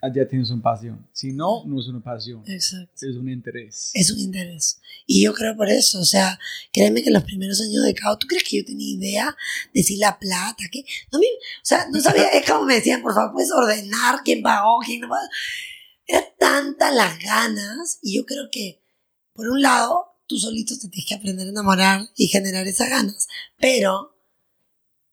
allá 0.00 0.28
tienes 0.28 0.50
una 0.50 0.62
pasión. 0.62 1.08
Si 1.12 1.32
no, 1.32 1.64
no 1.66 1.80
es 1.80 1.86
una 1.88 2.02
pasión, 2.02 2.42
Exacto. 2.46 3.06
es 3.06 3.16
un 3.16 3.28
interés. 3.28 3.90
Es 3.94 4.10
un 4.10 4.18
interés. 4.18 4.80
Y 5.06 5.24
yo 5.24 5.32
creo 5.34 5.56
por 5.56 5.68
eso, 5.68 6.00
o 6.00 6.04
sea, 6.04 6.38
créeme 6.72 7.02
que 7.02 7.10
los 7.10 7.24
primeros 7.24 7.60
años 7.60 7.84
de 7.84 7.94
CAO, 7.94 8.18
¿tú 8.18 8.26
crees 8.26 8.44
que 8.44 8.58
yo 8.58 8.64
tenía 8.64 8.94
idea 8.94 9.36
de 9.72 9.82
si 9.82 9.96
la 9.96 10.18
plata, 10.18 10.64
que 10.70 10.84
no 11.12 11.18
me, 11.18 11.26
o 11.26 11.64
sea, 11.64 11.86
no 11.90 12.00
sabía, 12.00 12.28
es 12.28 12.48
como 12.48 12.64
me 12.64 12.74
decían, 12.74 13.02
por 13.02 13.14
favor, 13.14 13.32
puedes 13.32 13.52
ordenar 13.52 14.22
quién 14.24 14.42
pagó, 14.42 14.78
quién 14.84 15.00
no 15.00 15.08
pagó. 15.08 15.26
Era 16.06 16.24
tanta 16.38 16.90
las 16.90 17.18
ganas 17.18 17.98
y 18.02 18.16
yo 18.16 18.24
creo 18.24 18.48
que, 18.50 18.82
por 19.32 19.48
un 19.48 19.62
lado, 19.62 20.06
tú 20.26 20.38
solito 20.38 20.74
te 20.78 20.88
tienes 20.88 21.08
que 21.08 21.14
aprender 21.14 21.46
a 21.46 21.50
enamorar 21.50 22.02
y 22.16 22.28
generar 22.28 22.66
esas 22.66 22.90
ganas, 22.90 23.26
pero 23.58 24.17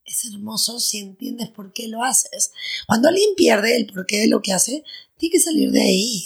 es 0.06 0.26
hermoso 0.26 0.80
si 0.80 1.00
entiendes 1.00 1.50
por 1.50 1.74
qué 1.74 1.88
lo 1.88 2.04
haces. 2.04 2.52
Cuando 2.88 3.08
alguien 3.10 3.30
pierde 3.36 3.76
el 3.76 3.88
porqué 3.88 4.20
de 4.20 4.28
lo 4.28 4.42
que 4.42 4.54
hace, 4.54 4.84
tiene 5.18 5.32
que 5.34 5.40
salir 5.40 5.72
de 5.72 5.82
ahí. 5.82 6.24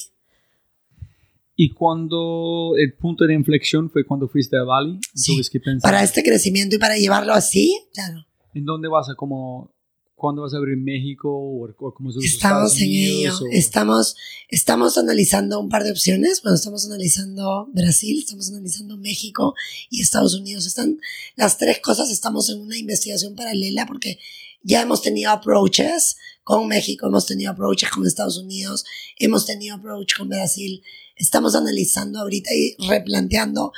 Y 1.56 1.74
cuando 1.74 2.74
el 2.78 2.94
punto 2.94 3.26
de 3.26 3.34
inflexión 3.34 3.90
fue 3.90 4.06
cuando 4.06 4.28
fuiste 4.30 4.58
a 4.58 4.64
Bali, 4.64 5.00
Sí. 5.14 5.32
entonces 5.34 5.50
¿qué 5.50 5.60
pensaste? 5.60 5.92
Para 5.92 6.04
este 6.04 6.24
crecimiento 6.24 6.76
y 6.76 6.80
para 6.80 6.98
llevarlo 6.98 7.34
así, 7.34 7.78
claro. 7.94 8.26
¿En 8.54 8.66
dónde 8.66 8.88
vas 8.88 9.10
a 9.10 9.16
como 9.16 9.72
cuándo 10.20 10.44
vas 10.44 10.54
a 10.54 10.58
abrir 10.58 10.78
México 10.78 11.30
o, 11.32 11.68
o 11.68 11.94
como 11.96 12.12
los 12.12 12.24
Estamos 12.24 12.74
Estados 12.74 12.82
en 12.82 12.90
ello. 12.90 13.34
O- 13.42 13.48
Estamos, 13.52 14.16
estamos 14.50 14.98
analizando 15.00 15.60
un 15.60 15.70
par 15.70 15.84
de 15.84 15.92
opciones. 15.92 16.42
Bueno, 16.44 16.56
estamos 16.56 16.86
analizando 16.86 17.68
Brasil, 17.74 18.20
estamos 18.20 18.50
analizando 18.50 18.98
México 18.98 19.56
y 19.90 20.02
Estados 20.02 20.36
Unidos. 20.36 20.68
Están 20.68 21.00
las 21.36 21.58
tres 21.58 21.80
cosas. 21.80 22.12
Estamos 22.12 22.50
en 22.50 22.60
una 22.60 22.78
investigación 22.78 23.36
paralela 23.36 23.88
porque 23.88 24.20
ya 24.62 24.82
hemos 24.82 25.02
tenido 25.02 25.32
approaches 25.32 26.18
con 26.44 26.68
México, 26.68 27.08
hemos 27.08 27.26
tenido 27.26 27.52
approaches 27.52 27.90
con 27.90 28.06
Estados 28.06 28.38
Unidos, 28.38 28.84
hemos 29.18 29.46
tenido 29.46 29.76
approach 29.76 30.18
con 30.18 30.30
Brasil. 30.30 30.82
Estamos 31.16 31.56
analizando 31.56 32.20
ahorita 32.20 32.50
y 32.54 32.76
replanteando 32.88 33.72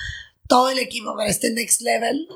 todo 0.48 0.70
el 0.70 0.80
equipo 0.80 1.16
para 1.16 1.30
este 1.30 1.52
next 1.52 1.82
level, 1.82 2.28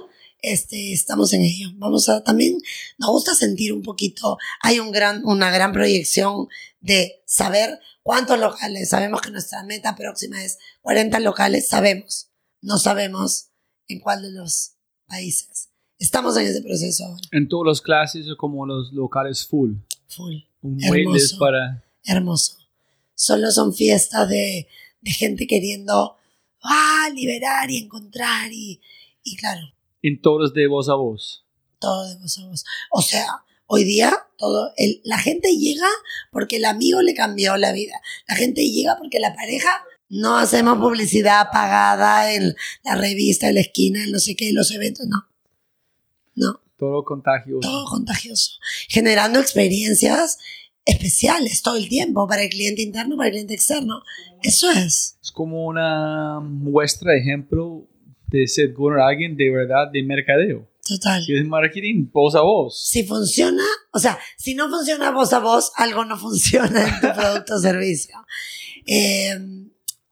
este, 0.51 0.93
estamos 0.93 1.33
en 1.33 1.41
ello. 1.41 1.69
Vamos 1.75 2.09
a 2.09 2.23
también, 2.23 2.57
nos 2.97 3.09
gusta 3.09 3.35
sentir 3.35 3.73
un 3.73 3.81
poquito, 3.81 4.37
hay 4.61 4.79
un 4.79 4.91
gran, 4.91 5.25
una 5.25 5.51
gran 5.51 5.73
proyección 5.73 6.47
de 6.79 7.23
saber 7.25 7.79
cuántos 8.03 8.39
locales. 8.39 8.89
Sabemos 8.89 9.21
que 9.21 9.31
nuestra 9.31 9.63
meta 9.63 9.95
próxima 9.95 10.43
es 10.43 10.57
40 10.81 11.19
locales, 11.19 11.67
sabemos, 11.67 12.29
no 12.61 12.77
sabemos 12.77 13.49
en 13.87 13.99
cuál 13.99 14.21
de 14.21 14.31
los 14.31 14.73
países. 15.07 15.69
Estamos 15.97 16.35
en 16.37 16.47
ese 16.47 16.61
proceso 16.61 17.05
ahora. 17.05 17.21
En 17.31 17.47
todas 17.47 17.67
las 17.67 17.81
clases 17.81 18.27
como 18.37 18.65
los 18.65 18.91
locales 18.91 19.45
full. 19.47 19.75
Full. 20.09 20.35
Un 20.61 20.83
Hermoso. 20.83 21.37
para... 21.39 21.83
Hermoso. 22.03 22.57
Solo 23.13 23.49
son 23.51 23.73
fiestas 23.73 24.27
de, 24.27 24.67
de 25.01 25.11
gente 25.11 25.47
queriendo 25.47 26.17
ah, 26.63 27.09
liberar 27.13 27.71
y 27.71 27.77
encontrar 27.77 28.51
y, 28.51 28.81
y 29.23 29.37
claro, 29.37 29.74
En 30.07 30.21
todos 30.21 30.53
de 30.53 30.67
voz 30.67 30.89
a 30.89 30.95
voz. 30.95 31.45
todo 31.79 32.07
de 32.07 32.15
voz 32.17 32.37
a 32.37 32.45
voz. 32.45 32.63
O 32.91 33.01
sea, 33.01 33.25
hoy 33.65 33.83
día 33.83 34.13
todo 34.37 34.71
el, 34.77 35.01
la 35.03 35.17
gente 35.17 35.49
llega 35.57 35.87
porque 36.31 36.57
el 36.57 36.65
amigo 36.65 37.01
le 37.01 37.13
cambió 37.15 37.57
la 37.57 37.71
vida. 37.71 37.99
La 38.27 38.35
gente 38.35 38.61
llega 38.69 38.97
porque 38.97 39.19
la 39.19 39.33
pareja 39.33 39.83
no 40.09 40.37
hacemos 40.37 40.77
publicidad 40.77 41.47
pagada 41.51 42.33
en 42.33 42.55
la 42.83 42.95
revista, 42.95 43.47
en 43.49 43.55
la 43.55 43.61
esquina, 43.61 44.03
en 44.03 44.11
no 44.11 44.19
sé 44.19 44.35
qué, 44.35 44.49
en 44.49 44.55
los 44.55 44.69
eventos, 44.71 45.07
no. 45.07 45.25
No, 46.35 46.59
Todo 46.77 47.03
contagioso. 47.03 47.61
todo 47.67 47.85
contagioso. 47.85 48.51
Generando 48.89 49.39
experiencias 49.39 50.37
especiales 50.85 51.61
todo 51.63 51.77
el 51.77 51.89
tiempo 51.89 52.27
para 52.27 52.43
el 52.43 52.49
cliente 52.49 52.81
interno, 52.83 53.15
para 53.17 53.29
el 53.29 53.33
cliente 53.33 53.53
externo. 53.55 54.03
Eso 54.43 54.69
es. 54.69 55.17
Es 55.23 55.31
como 55.31 55.65
una 55.65 56.39
muestra 56.41 57.13
de 57.13 57.19
ejemplo 57.21 57.87
de 58.27 58.47
ser 58.47 58.73
con 58.73 58.99
alguien 58.99 59.35
de 59.35 59.49
verdad 59.49 59.91
de 59.91 60.03
mercadeo. 60.03 60.67
Total. 60.87 61.23
Si 61.23 61.35
es 61.35 61.45
marketing 61.45 62.09
voz 62.11 62.35
a 62.35 62.41
voz. 62.41 62.87
Si 62.87 63.03
funciona, 63.03 63.63
o 63.91 63.99
sea, 63.99 64.19
si 64.37 64.53
no 64.53 64.69
funciona 64.69 65.09
voz 65.11 65.33
a 65.33 65.39
voz, 65.39 65.71
algo 65.77 66.05
no 66.05 66.17
funciona 66.17 66.87
en 66.87 67.01
tu 67.01 67.19
producto 67.19 67.55
o 67.55 67.59
servicio. 67.59 68.15
Eh, 68.85 69.35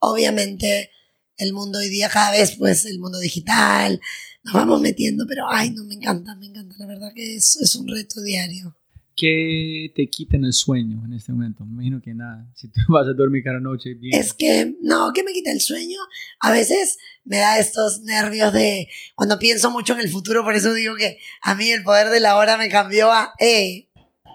obviamente, 0.00 0.90
el 1.36 1.52
mundo 1.52 1.78
hoy 1.78 1.88
día, 1.88 2.08
cada 2.08 2.32
vez, 2.32 2.56
pues, 2.56 2.86
el 2.86 2.98
mundo 2.98 3.18
digital, 3.20 4.00
nos 4.42 4.54
vamos 4.54 4.80
metiendo, 4.80 5.26
pero, 5.28 5.48
ay, 5.48 5.70
no, 5.70 5.84
me 5.84 5.94
encanta, 5.94 6.34
me 6.34 6.46
encanta. 6.46 6.74
La 6.78 6.86
verdad 6.86 7.12
que 7.14 7.36
es, 7.36 7.56
es 7.56 7.76
un 7.76 7.86
reto 7.86 8.20
diario. 8.20 8.76
¿Qué 9.16 9.92
te 9.94 10.08
quita 10.08 10.36
el 10.36 10.52
sueño 10.52 11.02
en 11.04 11.12
este 11.12 11.30
momento? 11.32 11.64
Me 11.64 11.72
imagino 11.74 12.02
que 12.02 12.14
nada. 12.14 12.50
Si 12.54 12.68
tú 12.68 12.80
vas 12.88 13.06
a 13.06 13.12
dormir 13.12 13.44
cada 13.44 13.60
noche 13.60 13.94
bien. 13.94 14.18
Es 14.18 14.32
que, 14.32 14.74
no, 14.82 15.12
que 15.12 15.22
me 15.22 15.32
quita 15.32 15.52
el 15.52 15.60
sueño. 15.60 15.98
A 16.40 16.50
veces 16.50 16.98
me 17.24 17.38
da 17.38 17.58
estos 17.58 18.00
nervios 18.02 18.52
de 18.52 18.88
cuando 19.14 19.38
pienso 19.38 19.70
mucho 19.70 19.94
en 19.94 20.00
el 20.00 20.10
futuro, 20.10 20.42
por 20.42 20.54
eso 20.54 20.74
digo 20.74 20.96
que 20.96 21.18
a 21.42 21.54
mí 21.54 21.70
el 21.70 21.82
poder 21.82 22.10
de 22.10 22.20
la 22.20 22.36
hora 22.36 22.56
me 22.56 22.68
cambió 22.68 23.12
a, 23.12 23.32
hey, 23.38 23.88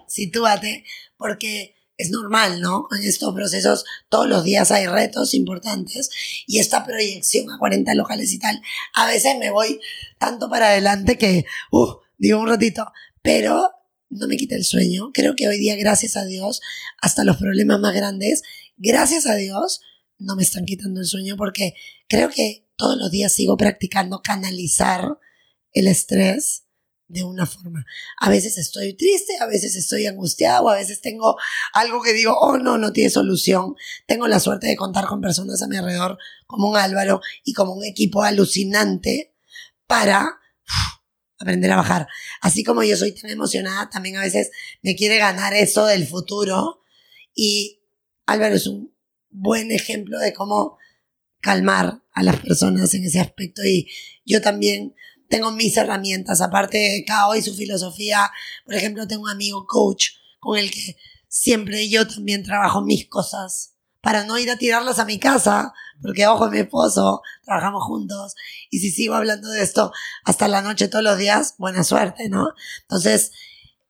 sitúate, 0.06 0.84
porque 1.16 1.76
es 2.00 2.10
normal, 2.10 2.60
¿no? 2.60 2.88
En 2.96 3.02
estos 3.06 3.34
procesos 3.34 3.84
todos 4.08 4.26
los 4.26 4.42
días 4.42 4.70
hay 4.70 4.86
retos 4.86 5.34
importantes 5.34 6.10
y 6.46 6.58
esta 6.58 6.84
proyección 6.84 7.50
a 7.50 7.58
40 7.58 7.94
locales 7.94 8.32
y 8.32 8.38
tal, 8.38 8.60
a 8.94 9.06
veces 9.06 9.36
me 9.38 9.50
voy 9.50 9.78
tanto 10.18 10.48
para 10.48 10.68
adelante 10.68 11.18
que, 11.18 11.44
uh, 11.70 11.96
digo 12.16 12.40
un 12.40 12.48
ratito, 12.48 12.90
pero 13.22 13.70
no 14.10 14.26
me 14.26 14.36
quita 14.36 14.56
el 14.56 14.64
sueño. 14.64 15.10
Creo 15.14 15.34
que 15.36 15.48
hoy 15.48 15.58
día, 15.58 15.76
gracias 15.76 16.16
a 16.16 16.24
Dios, 16.24 16.60
hasta 17.00 17.24
los 17.24 17.36
problemas 17.36 17.80
más 17.80 17.94
grandes, 17.94 18.42
gracias 18.76 19.26
a 19.26 19.36
Dios, 19.36 19.80
no 20.18 20.36
me 20.36 20.42
están 20.42 20.66
quitando 20.66 21.00
el 21.00 21.06
sueño 21.06 21.36
porque 21.36 21.74
creo 22.08 22.28
que 22.28 22.66
todos 22.76 22.98
los 22.98 23.10
días 23.10 23.32
sigo 23.32 23.56
practicando 23.56 24.20
canalizar 24.22 25.18
el 25.72 25.86
estrés 25.86 26.64
de 27.08 27.24
una 27.24 27.44
forma. 27.44 27.84
A 28.20 28.30
veces 28.30 28.56
estoy 28.56 28.94
triste, 28.94 29.32
a 29.40 29.46
veces 29.46 29.74
estoy 29.74 30.06
angustiado, 30.06 30.68
a 30.68 30.76
veces 30.76 31.00
tengo 31.00 31.36
algo 31.72 32.02
que 32.02 32.12
digo, 32.12 32.36
oh 32.38 32.56
no, 32.58 32.78
no 32.78 32.92
tiene 32.92 33.10
solución. 33.10 33.74
Tengo 34.06 34.28
la 34.28 34.38
suerte 34.38 34.68
de 34.68 34.76
contar 34.76 35.06
con 35.06 35.20
personas 35.20 35.60
a 35.62 35.66
mi 35.66 35.76
alrededor 35.76 36.18
como 36.46 36.70
un 36.70 36.76
Álvaro 36.76 37.20
y 37.44 37.52
como 37.52 37.74
un 37.74 37.84
equipo 37.84 38.22
alucinante 38.22 39.34
para 39.86 40.38
aprender 41.40 41.72
a 41.72 41.76
bajar. 41.76 42.06
Así 42.40 42.62
como 42.62 42.82
yo 42.84 42.96
soy 42.96 43.12
tan 43.12 43.30
emocionada, 43.30 43.90
también 43.90 44.16
a 44.16 44.22
veces 44.22 44.50
me 44.82 44.94
quiere 44.94 45.18
ganar 45.18 45.54
eso 45.54 45.86
del 45.86 46.06
futuro. 46.06 46.82
Y 47.34 47.80
Álvaro 48.26 48.54
es 48.54 48.66
un 48.66 48.94
buen 49.30 49.72
ejemplo 49.72 50.18
de 50.18 50.32
cómo 50.32 50.78
calmar 51.40 52.02
a 52.12 52.22
las 52.22 52.36
personas 52.36 52.94
en 52.94 53.04
ese 53.04 53.20
aspecto. 53.20 53.64
Y 53.64 53.88
yo 54.24 54.40
también 54.42 54.94
tengo 55.28 55.50
mis 55.52 55.76
herramientas, 55.76 56.40
aparte 56.40 56.76
de 56.76 57.04
Kao 57.04 57.34
y 57.34 57.42
su 57.42 57.54
filosofía, 57.54 58.30
por 58.64 58.74
ejemplo, 58.74 59.06
tengo 59.06 59.22
un 59.22 59.30
amigo 59.30 59.66
coach 59.66 60.08
con 60.38 60.58
el 60.58 60.70
que 60.70 60.96
siempre 61.28 61.88
yo 61.88 62.06
también 62.06 62.42
trabajo 62.42 62.82
mis 62.82 63.06
cosas 63.06 63.69
para 64.00 64.24
no 64.24 64.38
ir 64.38 64.50
a 64.50 64.56
tirarlas 64.56 64.98
a 64.98 65.04
mi 65.04 65.18
casa, 65.18 65.72
porque 66.00 66.26
ojo, 66.26 66.50
mi 66.50 66.58
esposo, 66.58 67.22
trabajamos 67.44 67.82
juntos 67.84 68.34
y 68.70 68.78
si 68.78 68.90
sigo 68.90 69.14
hablando 69.14 69.48
de 69.48 69.62
esto 69.62 69.92
hasta 70.24 70.48
la 70.48 70.62
noche 70.62 70.88
todos 70.88 71.04
los 71.04 71.18
días, 71.18 71.54
buena 71.58 71.84
suerte, 71.84 72.28
¿no? 72.28 72.54
Entonces, 72.82 73.32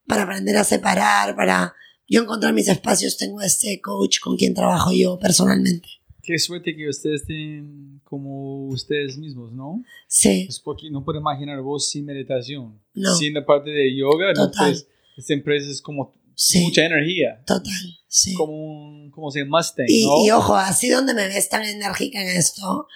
para 0.07 0.23
aprender 0.23 0.57
a 0.57 0.65
separar, 0.65 1.37
para 1.37 1.75
yo 2.09 2.23
encontrar 2.23 2.53
mis 2.53 2.69
espacios, 2.69 3.17
tengo 3.17 3.41
este 3.41 3.81
coach 3.81 4.19
con 4.19 4.37
quien 4.37 4.55
trabajo 4.55 4.91
yo 4.93 5.19
personalmente. 5.19 5.89
Qué 6.23 6.39
suerte 6.39 6.77
que 6.77 6.89
ustedes 6.89 7.23
estén 7.23 8.01
como 8.05 8.67
ustedes 8.67 9.17
mismos, 9.17 9.53
¿no? 9.53 9.83
Sí, 10.09 10.47
Es 10.49 10.59
porque 10.61 10.91
no 10.91 11.05
puedo 11.05 11.21
imaginar 11.21 11.61
vos 11.61 11.89
sin 11.89 12.05
meditación. 12.05 12.79
No. 12.95 13.15
Sin 13.15 13.35
la 13.35 13.47
parte 13.47 13.71
de 13.71 13.97
yoga, 13.97 14.33
no 14.35 14.51
Total. 14.51 14.71
pues, 14.73 14.87
esta 15.17 15.35
empresa 15.35 15.71
es 15.71 15.81
como 15.81 16.13
sí, 16.35 16.61
mucha 16.61 16.85
energía. 16.85 17.43
total, 17.47 17.99
sí. 18.09 18.35
Como 18.35 18.53
un, 18.53 19.11
como 19.11 19.31
se 19.31 19.45
Mustang, 19.45 19.87
Y, 19.89 20.05
¿no? 20.05 20.25
y 20.25 20.31
ojo, 20.31 20.55
así 20.55 20.89
donde 20.89 21.15
me 21.15 21.29
ves 21.29 21.49
tan 21.49 21.63
enérgica 21.65 22.21
en 22.23 22.29
esto, 22.29 22.87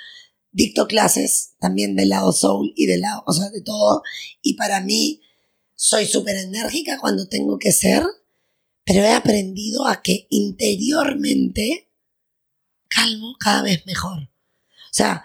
dicto 0.50 0.86
clases 0.86 1.54
también 1.58 1.96
del 1.96 2.10
lado 2.10 2.32
soul 2.32 2.72
y 2.76 2.86
del 2.86 3.00
lado, 3.00 3.22
o 3.26 3.32
sea, 3.32 3.50
de 3.50 3.62
todo. 3.62 4.02
Y 4.42 4.54
para 4.54 4.80
mí, 4.80 5.20
soy 5.74 6.06
súper 6.06 6.36
enérgica 6.36 6.98
cuando 7.00 7.28
tengo 7.28 7.58
que 7.58 7.72
ser, 7.72 8.04
pero 8.84 9.00
he 9.00 9.12
aprendido 9.12 9.86
a 9.86 10.02
que 10.02 10.26
interiormente 10.30 11.90
calmo 12.88 13.34
cada 13.38 13.62
vez 13.62 13.84
mejor. 13.86 14.22
O 14.22 14.96
sea, 14.96 15.24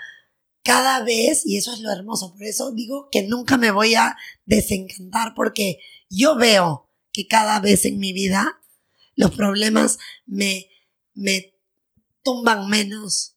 cada 0.63 1.03
vez, 1.03 1.45
y 1.45 1.57
eso 1.57 1.73
es 1.73 1.79
lo 1.79 1.91
hermoso, 1.91 2.33
por 2.33 2.43
eso 2.43 2.71
digo 2.71 3.09
que 3.11 3.23
nunca 3.23 3.57
me 3.57 3.71
voy 3.71 3.95
a 3.95 4.15
desencantar, 4.45 5.33
porque 5.35 5.79
yo 6.09 6.35
veo 6.35 6.88
que 7.11 7.27
cada 7.27 7.59
vez 7.59 7.85
en 7.85 7.99
mi 7.99 8.13
vida 8.13 8.61
los 9.15 9.31
problemas 9.31 9.97
me, 10.25 10.67
me 11.13 11.53
tumban 12.23 12.69
menos 12.69 13.35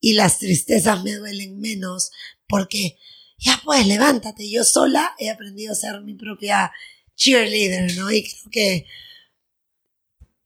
y 0.00 0.12
las 0.12 0.38
tristezas 0.38 1.02
me 1.02 1.14
duelen 1.14 1.58
menos, 1.60 2.10
porque 2.46 2.98
ya 3.38 3.60
pues 3.64 3.86
levántate, 3.86 4.50
yo 4.50 4.64
sola 4.64 5.14
he 5.18 5.30
aprendido 5.30 5.72
a 5.72 5.76
ser 5.76 6.00
mi 6.02 6.14
propia 6.14 6.72
cheerleader, 7.16 7.96
¿no? 7.96 8.10
Y 8.10 8.22
creo 8.22 8.50
que 8.50 8.86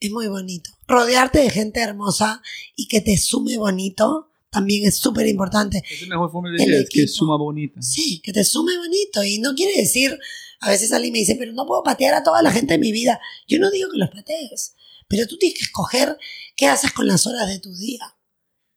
es 0.01 0.11
muy 0.11 0.29
bonito. 0.29 0.71
Rodearte 0.87 1.41
de 1.41 1.51
gente 1.51 1.81
hermosa 1.81 2.43
y 2.77 2.87
que 2.89 3.01
te 3.01 3.17
sume 3.17 3.59
bonito 3.59 4.31
también 4.51 4.87
es 4.87 4.97
súper 4.97 5.27
importante. 5.27 5.83
Es 5.91 6.03
la 6.03 6.15
mejor 6.15 6.33
forma 6.33 6.51
de 6.51 6.65
decir, 6.65 6.89
que 6.89 7.07
suma 7.07 7.37
bonita. 7.37 7.83
Sí, 7.83 8.21
que 8.23 8.33
te 8.33 8.45
sume 8.45 8.77
bonito. 8.79 9.23
Y 9.23 9.39
no 9.39 9.55
quiere 9.55 9.81
decir, 9.81 10.19
a 10.61 10.71
veces 10.71 10.93
alguien 10.93 11.13
me 11.13 11.19
dice, 11.21 11.37
pero 11.39 11.53
no 11.53 11.67
puedo 11.67 11.83
patear 11.83 12.15
a 12.15 12.23
toda 12.23 12.43
la 12.43 12.51
gente 12.51 12.75
de 12.75 12.79
mi 12.79 12.93
vida. 12.93 13.21
Yo 13.47 13.59
no 13.59 13.71
digo 13.71 13.91
que 13.91 13.99
los 13.99 14.11
patees, 14.11 14.75
pero 15.09 15.27
tú 15.27 15.37
tienes 15.39 15.59
que 15.59 15.65
escoger 15.65 16.17
qué 16.57 16.67
haces 16.67 16.93
con 16.93 17.07
las 17.07 17.27
horas 17.27 17.47
de 17.49 17.59
tu 17.61 17.75
día. 17.77 18.15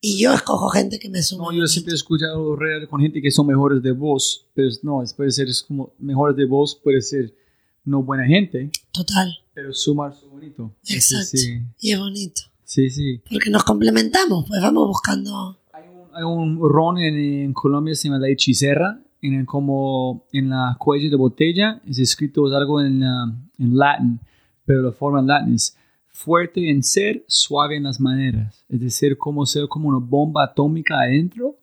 Y 0.03 0.19
yo 0.19 0.33
escojo 0.33 0.69
gente 0.69 0.97
que 0.97 1.09
me 1.09 1.21
sume. 1.21 1.43
No, 1.43 1.51
yo 1.53 1.67
siempre 1.67 1.93
he 1.93 1.95
escuchado 1.95 2.55
real 2.55 2.87
con 2.87 3.01
gente 3.01 3.21
que 3.21 3.29
son 3.29 3.45
mejores 3.47 3.83
de 3.83 3.91
voz, 3.91 4.47
pero 4.55 4.67
es- 4.67 4.83
no, 4.83 5.03
es- 5.03 5.13
puede 5.13 5.29
ser 5.31 5.47
es 5.47 5.61
como 5.63 5.93
mejores 5.99 6.35
de 6.35 6.45
voz, 6.45 6.75
puede 6.83 7.01
ser 7.01 7.35
no 7.83 8.01
buena 8.03 8.25
gente, 8.25 8.69
Total, 8.91 9.31
pero 9.53 9.73
sumar 9.73 10.15
su 10.15 10.27
bonito. 10.29 10.75
Exacto. 10.87 11.37
Sí, 11.37 11.61
Y 11.79 11.91
es 11.91 11.99
bonito. 11.99 12.41
sí, 12.63 12.89
sí. 12.89 13.21
Porque 13.29 13.49
nos 13.51 13.63
complementamos, 13.63 14.45
pues 14.47 14.61
vamos 14.61 14.87
buscando. 14.87 15.59
Hay 15.73 15.83
un, 15.87 16.15
hay 16.15 16.23
un 16.23 16.59
ron 16.69 16.97
en, 16.99 17.15
en 17.45 17.53
Colombia 17.53 17.93
se 17.95 18.07
llama 18.07 18.19
la 18.19 18.29
hechicera, 18.29 19.03
en 19.21 19.33
el, 19.35 19.45
como 19.45 20.25
en 20.33 20.49
la 20.49 20.75
cuello 20.79 21.09
de 21.09 21.15
botella 21.15 21.81
es 21.87 21.99
escrito 21.99 22.45
algo 22.55 22.81
en, 22.81 22.99
la- 23.01 23.33
en 23.59 23.77
latín, 23.77 24.19
pero 24.65 24.81
la 24.81 24.91
forma 24.91 25.19
en 25.19 25.27
latín 25.27 25.55
es 25.55 25.75
fuerte 26.07 26.69
en 26.69 26.83
ser, 26.83 27.23
suave 27.27 27.77
en 27.77 27.83
las 27.83 27.99
maneras. 27.99 28.63
Es 28.69 28.79
decir, 28.81 29.17
como 29.17 29.45
ser 29.45 29.67
como 29.67 29.89
una 29.89 29.99
bomba 30.05 30.43
atómica 30.43 30.99
adentro, 30.99 31.55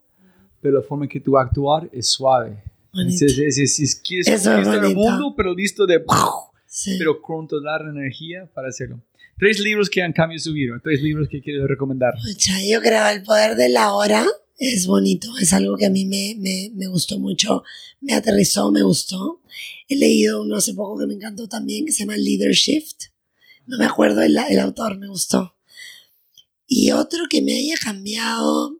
pero 0.60 0.78
la 0.78 0.82
forma 0.82 1.04
en 1.04 1.08
que 1.10 1.20
tú 1.20 1.36
actuar 1.38 1.88
es 1.92 2.08
suave. 2.08 2.62
Bonito. 2.92 3.24
Es, 3.24 3.38
es, 3.38 3.58
es, 3.58 3.78
es- 3.80 3.94
quieres 3.96 4.26
conquistar 4.44 4.84
el 4.84 4.94
mundo, 4.94 5.34
pero 5.36 5.54
listo 5.54 5.86
de... 5.86 6.02
Sí. 6.66 6.96
Pero 6.98 7.20
controlar 7.22 7.80
la 7.82 7.90
energía 7.90 8.46
para 8.54 8.68
hacerlo. 8.68 9.00
Tres 9.38 9.58
libros 9.60 9.88
que 9.88 10.02
han 10.02 10.12
cambiado 10.12 10.38
su 10.42 10.52
vida, 10.52 10.78
tres 10.82 11.00
libros 11.02 11.28
que 11.28 11.40
quiero 11.40 11.66
recomendar. 11.66 12.12
Yo 12.70 12.80
creo 12.80 13.08
el 13.08 13.22
poder 13.22 13.56
de 13.56 13.68
la 13.70 13.94
hora 13.94 14.24
es 14.58 14.86
bonito, 14.86 15.36
es 15.38 15.52
algo 15.52 15.76
que 15.76 15.86
a 15.86 15.90
mí 15.90 16.04
me, 16.04 16.34
me, 16.38 16.70
me 16.74 16.88
gustó 16.88 17.18
mucho, 17.18 17.62
me 18.00 18.14
aterrizó, 18.14 18.70
me 18.72 18.82
gustó. 18.82 19.40
He 19.88 19.96
leído 19.96 20.42
uno 20.42 20.56
hace 20.56 20.74
poco 20.74 20.98
que 20.98 21.06
me 21.06 21.14
encantó 21.14 21.48
también, 21.48 21.86
que 21.86 21.92
se 21.92 22.00
llama 22.00 22.16
Leadership. 22.16 22.84
No 23.66 23.78
me 23.78 23.86
acuerdo 23.86 24.22
el, 24.22 24.36
el 24.36 24.58
autor, 24.58 24.98
me 24.98 25.08
gustó. 25.08 25.54
Y 26.66 26.90
otro 26.90 27.20
que 27.30 27.40
me 27.40 27.56
haya 27.56 27.76
cambiado, 27.76 28.76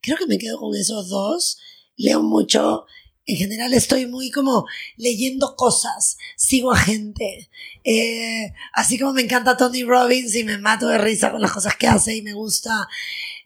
creo 0.00 0.16
que 0.16 0.26
me 0.26 0.38
quedo 0.38 0.58
con 0.58 0.74
esos 0.74 1.08
dos. 1.08 1.58
Leo 1.96 2.22
mucho, 2.22 2.86
en 3.26 3.36
general 3.36 3.74
estoy 3.74 4.06
muy 4.06 4.30
como 4.30 4.66
leyendo 4.96 5.54
cosas, 5.56 6.16
sigo 6.36 6.72
a 6.72 6.78
gente. 6.78 7.50
Eh, 7.84 8.52
así 8.72 8.98
como 8.98 9.12
me 9.12 9.22
encanta 9.22 9.56
Tony 9.56 9.82
Robbins 9.82 10.34
y 10.34 10.44
me 10.44 10.56
mato 10.58 10.88
de 10.88 10.98
risa 10.98 11.30
con 11.30 11.42
las 11.42 11.52
cosas 11.52 11.76
que 11.76 11.86
hace 11.86 12.16
y 12.16 12.22
me 12.22 12.32
gusta. 12.32 12.88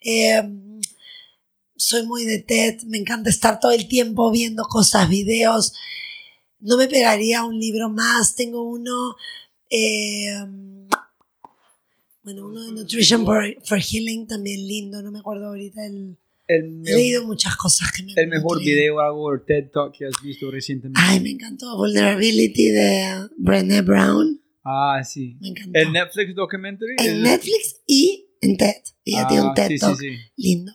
Eh, 0.01 0.43
soy 1.83 2.07
muy 2.07 2.25
de 2.25 2.39
TED, 2.39 2.83
me 2.87 2.99
encanta 2.99 3.29
estar 3.29 3.59
todo 3.59 3.73
el 3.73 3.89
tiempo 3.89 4.31
viendo 4.31 4.65
cosas, 4.65 5.09
videos. 5.09 5.73
No 6.61 6.77
me 6.77 6.87
pegaría 6.87 7.45
un 7.45 7.59
libro 7.59 7.89
más, 7.91 8.37
tengo 8.37 8.63
uno, 8.63 9.17
eh, 9.69 10.33
bueno, 12.23 12.47
uno 12.47 12.63
de 12.65 12.73
Nutrition 12.73 13.25
for, 13.25 13.45
for 13.65 13.81
Healing 13.81 14.29
también 14.29 14.67
lindo, 14.67 15.03
no 15.03 15.11
me 15.11 15.19
acuerdo 15.19 15.47
ahorita 15.49 15.85
el... 15.87 16.17
El, 16.49 16.83
He 16.87 16.95
leído 16.95 17.25
muchas 17.25 17.57
cosas 17.57 17.91
que 17.93 18.03
me 18.03 18.13
el 18.17 18.27
mejor 18.29 18.59
me 18.59 18.65
video 18.65 19.01
algo 19.01 19.41
TED 19.41 19.71
Talk 19.73 19.97
que 19.97 20.07
has 20.07 20.13
visto 20.23 20.51
recientemente. 20.51 21.01
Ay, 21.03 21.21
me 21.21 21.31
encantó 21.31 21.77
Vulnerability 21.77 22.69
de 22.69 23.29
Brené 23.39 23.81
Brown. 23.81 24.41
Ah, 24.65 25.01
sí. 25.05 25.37
Me 25.41 25.49
encantó. 25.49 25.79
El 25.79 25.93
Netflix 25.93 26.35
documentary. 26.35 26.97
en 26.99 27.23
Netflix 27.23 27.81
y 27.87 28.27
en 28.41 28.57
TED. 28.57 28.75
Ella 29.05 29.23
Ah, 29.23 29.29
tiene 29.29 29.43
un 29.45 29.55
TED 29.55 29.69
sí, 29.69 29.75
sí, 29.75 29.79
Talk 29.79 29.99
sí. 29.99 30.17
lindo. 30.37 30.73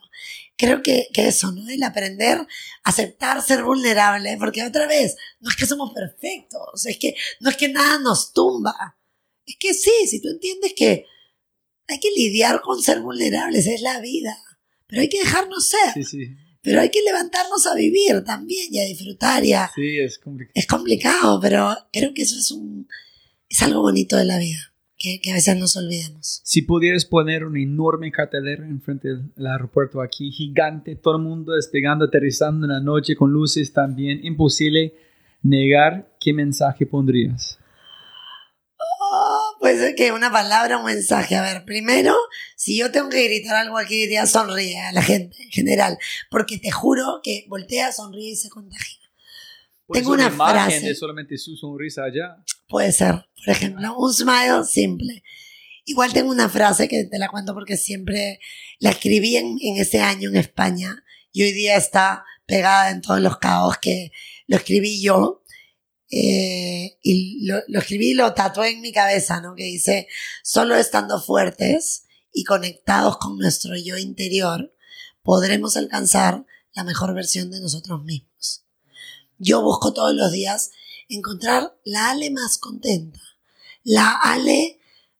Creo 0.58 0.82
que, 0.82 1.08
que 1.14 1.28
eso, 1.28 1.52
¿no? 1.52 1.70
El 1.70 1.84
aprender, 1.84 2.46
aceptar 2.84 3.42
ser 3.44 3.64
vulnerable, 3.64 4.36
porque 4.40 4.64
otra 4.64 4.88
vez, 4.88 5.16
no 5.40 5.50
es 5.52 5.56
que 5.56 5.66
somos 5.68 5.94
perfectos, 5.94 6.86
es 6.88 6.98
que 6.98 7.16
no 7.42 7.50
es 7.52 7.58
que 7.58 7.70
nada 7.70 8.00
nos 8.00 8.34
tumba. 8.34 8.98
Es 9.46 9.56
que 9.60 9.74
sí, 9.74 9.92
si 10.08 10.20
tú 10.22 10.30
entiendes 10.30 10.74
que 10.76 11.06
hay 11.88 12.00
que 12.00 12.10
lidiar 12.16 12.62
con 12.62 12.82
ser 12.82 13.02
vulnerables, 13.02 13.68
es 13.68 13.82
la 13.82 14.00
vida, 14.02 14.36
pero 14.88 15.02
hay 15.04 15.10
que 15.10 15.20
dejarnos 15.20 15.70
ser, 15.70 15.94
Sí, 15.94 16.04
sí. 16.04 16.36
pero 16.62 16.82
hay 16.82 16.90
que 16.90 17.02
levantarnos 17.04 17.66
a 17.68 17.76
vivir 17.76 18.24
también 18.26 18.68
y 18.74 18.80
a 18.80 18.86
disfrutar 18.86 19.46
y 19.46 19.54
a, 19.54 19.72
Sí, 19.76 20.00
es 20.00 20.18
complicado. 20.18 20.54
es 20.56 20.66
complicado, 20.68 21.40
pero 21.40 21.78
creo 21.94 22.14
que 22.16 22.24
eso 22.24 22.38
es 22.38 22.50
un, 22.52 22.90
es 23.48 23.62
algo 23.62 23.82
bonito 23.82 24.18
de 24.18 24.26
la 24.26 24.38
vida, 24.40 24.74
que, 24.98 25.20
que 25.22 25.32
a 25.32 25.36
veces 25.36 25.58
nos 25.58 25.78
olvidemos. 25.78 26.42
Si 26.44 26.62
pudieras 26.64 27.06
poner 27.06 27.46
un 27.46 27.58
enorme 27.58 28.12
cartelera 28.12 28.66
enfrente 28.68 29.10
del 29.10 29.48
aeropuerto 29.48 30.02
aquí, 30.02 30.32
gigante, 30.32 30.96
todo 30.96 31.18
el 31.18 31.24
mundo 31.24 31.54
despegando, 31.54 32.06
aterrizando 32.06 32.66
en 32.66 32.74
la 32.74 32.82
noche 32.82 33.16
con 33.16 33.32
luces 33.32 33.74
también, 33.74 34.26
imposible 34.26 34.94
negar 35.44 36.10
qué 36.20 36.34
mensaje 36.34 36.86
pondrías. 36.86 37.60
Oh, 39.10 39.56
pues 39.60 39.80
es 39.80 39.96
que 39.96 40.12
una 40.12 40.32
palabra, 40.32 40.78
un 40.78 40.86
mensaje. 40.86 41.36
A 41.36 41.42
ver, 41.42 41.64
primero, 41.66 42.16
si 42.56 42.78
yo 42.78 42.92
tengo 42.92 43.10
que 43.10 43.24
gritar 43.24 43.56
algo 43.56 43.78
aquí, 43.78 43.96
diría 43.96 44.26
sonríe 44.26 44.80
a 44.80 44.92
la 44.92 45.02
gente 45.02 45.42
en 45.44 45.50
general, 45.50 45.98
porque 46.30 46.58
te 46.58 46.72
juro 46.72 47.22
que 47.24 47.46
voltea, 47.48 47.92
sonríe 47.92 48.32
y 48.32 48.36
se 48.36 48.50
contagia. 48.50 48.98
Tengo 49.90 50.12
ser 50.16 50.26
una 50.26 50.34
imagen 50.34 50.70
frase. 50.70 50.88
de 50.88 50.96
solamente 50.96 51.38
su 51.38 51.56
sonrisa 51.56 52.04
allá. 52.04 52.44
Puede 52.68 52.92
ser, 52.92 53.28
por 53.36 53.50
ejemplo, 53.50 53.98
un 53.98 54.14
smile 54.14 54.64
simple. 54.66 55.24
Igual 55.86 56.12
tengo 56.12 56.32
una 56.32 56.50
frase 56.50 56.88
que 56.90 57.06
te 57.06 57.18
la 57.18 57.30
cuento 57.30 57.54
porque 57.54 57.78
siempre 57.78 58.40
la 58.80 58.90
escribí 58.90 59.38
en, 59.38 59.58
ese 59.78 60.02
año 60.02 60.30
en 60.30 60.36
España 60.36 61.04
y 61.32 61.44
hoy 61.44 61.54
día 61.54 61.78
está 61.78 62.26
pegada 62.46 62.92
en 62.92 63.02
todos 63.02 63.22
los 63.22 63.38
caos 63.38 63.78
que 63.78 64.12
lo 64.48 64.58
escribí 64.58 65.02
yo. 65.02 65.44
eh, 66.10 66.98
y 67.02 67.46
lo, 67.46 67.62
lo 67.68 67.80
escribí 67.80 68.12
y 68.12 68.14
lo 68.14 68.34
tatué 68.34 68.70
en 68.72 68.82
mi 68.82 68.94
cabeza, 68.94 69.42
¿no? 69.42 69.56
Que 69.56 69.64
dice, 69.64 70.08
solo 70.44 70.76
estando 70.76 71.22
fuertes 71.22 72.06
y 72.34 72.44
conectados 72.46 73.18
con 73.18 73.38
nuestro 73.38 73.76
yo 73.78 73.98
interior, 73.98 74.74
podremos 75.24 75.76
alcanzar 75.76 76.46
la 76.74 76.84
mejor 76.84 77.14
versión 77.14 77.50
de 77.52 77.60
nosotros 77.60 78.04
mismos. 78.04 78.66
Yo 79.38 79.62
busco 79.62 79.94
todos 79.94 80.14
los 80.14 80.32
días 80.32 80.72
encontrar 81.10 81.78
la 81.86 82.12
Ale 82.12 82.32
más 82.32 82.58
contenta, 82.58 83.20
la 83.84 84.20
Ale 84.24 84.80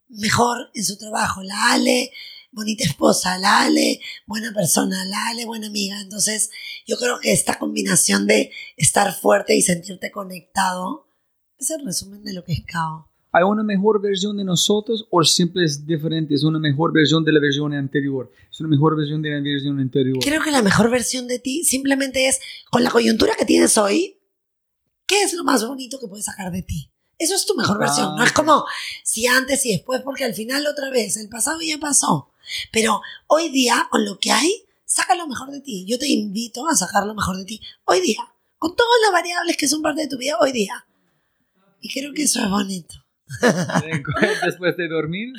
mejor 0.10 0.70
en 0.74 0.84
su 0.84 0.98
trabajo, 0.98 1.44
la 1.44 1.74
Ale 1.74 2.12
bonita 2.52 2.84
esposa, 2.84 3.38
la 3.38 3.62
Ale 3.62 4.00
buena 4.26 4.54
persona, 4.54 5.06
la 5.06 5.30
Ale 5.30 5.46
buena 5.46 5.68
amiga. 5.68 6.00
Entonces, 6.02 6.50
yo 6.86 6.98
creo 6.98 7.20
que 7.20 7.32
esta 7.32 7.60
combinación 7.60 8.28
de 8.28 8.52
estar 8.76 9.14
fuerte 9.14 9.56
y 9.56 9.62
sentirte 9.62 10.12
conectado 10.12 11.08
es 11.58 11.72
el 11.72 11.86
resumen 11.86 12.24
de 12.24 12.34
lo 12.34 12.44
que 12.44 12.54
es 12.54 12.64
Kao. 12.66 13.10
¿Hay 13.32 13.44
una 13.44 13.62
mejor 13.62 14.02
versión 14.02 14.38
de 14.38 14.44
nosotros 14.44 15.06
o 15.12 15.24
siempre 15.24 15.66
es 15.66 15.86
diferente? 15.86 16.34
¿Es 16.34 16.44
una 16.44 16.60
mejor 16.60 16.94
versión 16.94 17.24
de 17.24 17.32
la 17.34 17.40
versión 17.40 17.74
anterior? 17.74 18.32
¿Es 18.50 18.60
una 18.60 18.70
mejor 18.70 18.96
versión 18.96 19.22
de 19.22 19.30
la 19.30 19.42
versión 19.42 19.80
anterior? 19.80 20.18
Creo 20.24 20.42
que 20.42 20.50
la 20.50 20.62
mejor 20.62 20.90
versión 20.90 21.28
de 21.28 21.38
ti 21.38 21.64
simplemente 21.64 22.28
es 22.28 22.40
con 22.72 22.84
la 22.84 22.90
coyuntura 22.90 23.34
que 23.38 23.46
tienes 23.46 23.78
hoy, 23.78 24.17
¿qué 25.08 25.22
es 25.24 25.34
lo 25.34 25.44
más 25.44 25.66
bonito 25.66 26.00
que 26.00 26.08
puedes 26.08 26.26
sacar 26.26 26.52
de 26.52 26.62
ti? 26.62 26.92
Eso 27.18 27.34
es 27.34 27.46
tu 27.48 27.56
mejor 27.56 27.80
versión. 27.80 28.16
no 28.16 28.24
es 28.24 28.32
como 28.32 28.66
si 29.04 29.26
antes 29.26 29.66
y 29.66 29.72
después, 29.72 30.02
porque 30.02 30.24
al 30.24 30.36
final 30.36 30.68
otra 30.68 30.90
vez, 30.92 31.18
el 31.18 31.30
pasado 31.30 31.60
ya 31.62 31.78
pasó. 31.80 32.30
Pero 32.72 33.02
hoy 33.26 33.50
día, 33.50 33.88
con 33.90 34.06
lo 34.06 34.20
que 34.20 34.32
hay, 34.32 34.66
saca 34.86 35.16
lo 35.16 35.28
mejor 35.28 35.50
de 35.52 35.62
ti. 35.62 35.86
Yo 35.88 35.98
te 35.98 36.08
invito 36.08 36.68
a 36.68 36.76
sacar 36.76 37.06
lo 37.08 37.16
mejor 37.16 37.38
de 37.38 37.46
ti 37.46 37.62
hoy 37.86 38.02
día, 38.02 38.22
con 38.60 38.76
todas 38.76 39.00
las 39.04 39.12
variables 39.12 39.58
que 39.58 39.68
son 39.68 39.82
parte 39.82 40.02
de 40.02 40.08
tu 40.08 40.18
vida 40.18 40.38
hoy 40.40 40.52
día. 40.52 40.86
Y 41.82 41.92
creo 41.92 42.14
que 42.14 42.24
eso 42.24 42.42
es 42.44 42.50
bonito. 42.50 42.96
Después 44.46 44.78
de 44.78 44.88
dormir, 44.88 45.34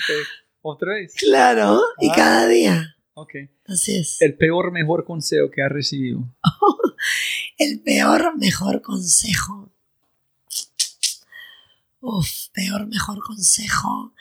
otra 0.63 0.95
vez. 0.95 1.15
Claro, 1.17 1.81
y 2.01 2.11
Ah. 2.11 2.15
cada 2.17 2.47
día. 2.49 2.97
Ok. 3.21 3.35
Así 3.67 3.97
es. 3.97 4.23
El 4.23 4.37
peor, 4.37 4.71
mejor 4.71 5.05
consejo 5.05 5.51
que 5.51 5.61
has 5.61 5.73
recibido. 5.73 6.33
El 7.59 7.81
peor, 7.81 8.39
mejor 8.39 8.81
consejo. 8.81 9.73
Uf, 12.01 12.29
peor, 12.53 12.87
mejor 12.87 13.19
consejo. 13.21 14.15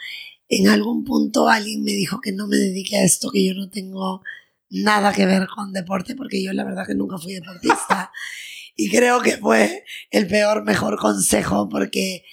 En 0.49 0.67
algún 0.67 1.03
punto 1.03 1.47
alguien 1.47 1.83
me 1.83 1.91
dijo 1.91 2.21
que 2.21 2.31
no 2.31 2.47
me 2.47 2.57
dedique 2.57 2.97
a 2.97 3.03
esto, 3.03 3.29
que 3.29 3.45
yo 3.45 3.53
no 3.53 3.69
tengo 3.69 4.23
nada 4.71 5.13
que 5.13 5.27
ver 5.27 5.47
con 5.47 5.73
deporte, 5.73 6.15
porque 6.15 6.43
yo 6.43 6.51
la 6.53 6.63
verdad 6.63 6.87
que 6.87 6.95
nunca 6.95 7.19
fui 7.19 7.35
deportista. 7.35 8.11
y 8.75 8.89
creo 8.89 9.21
que 9.21 9.37
fue 9.37 9.83
el 10.09 10.25
peor, 10.25 10.63
mejor 10.63 10.97
consejo, 10.97 11.69
porque 11.69 12.23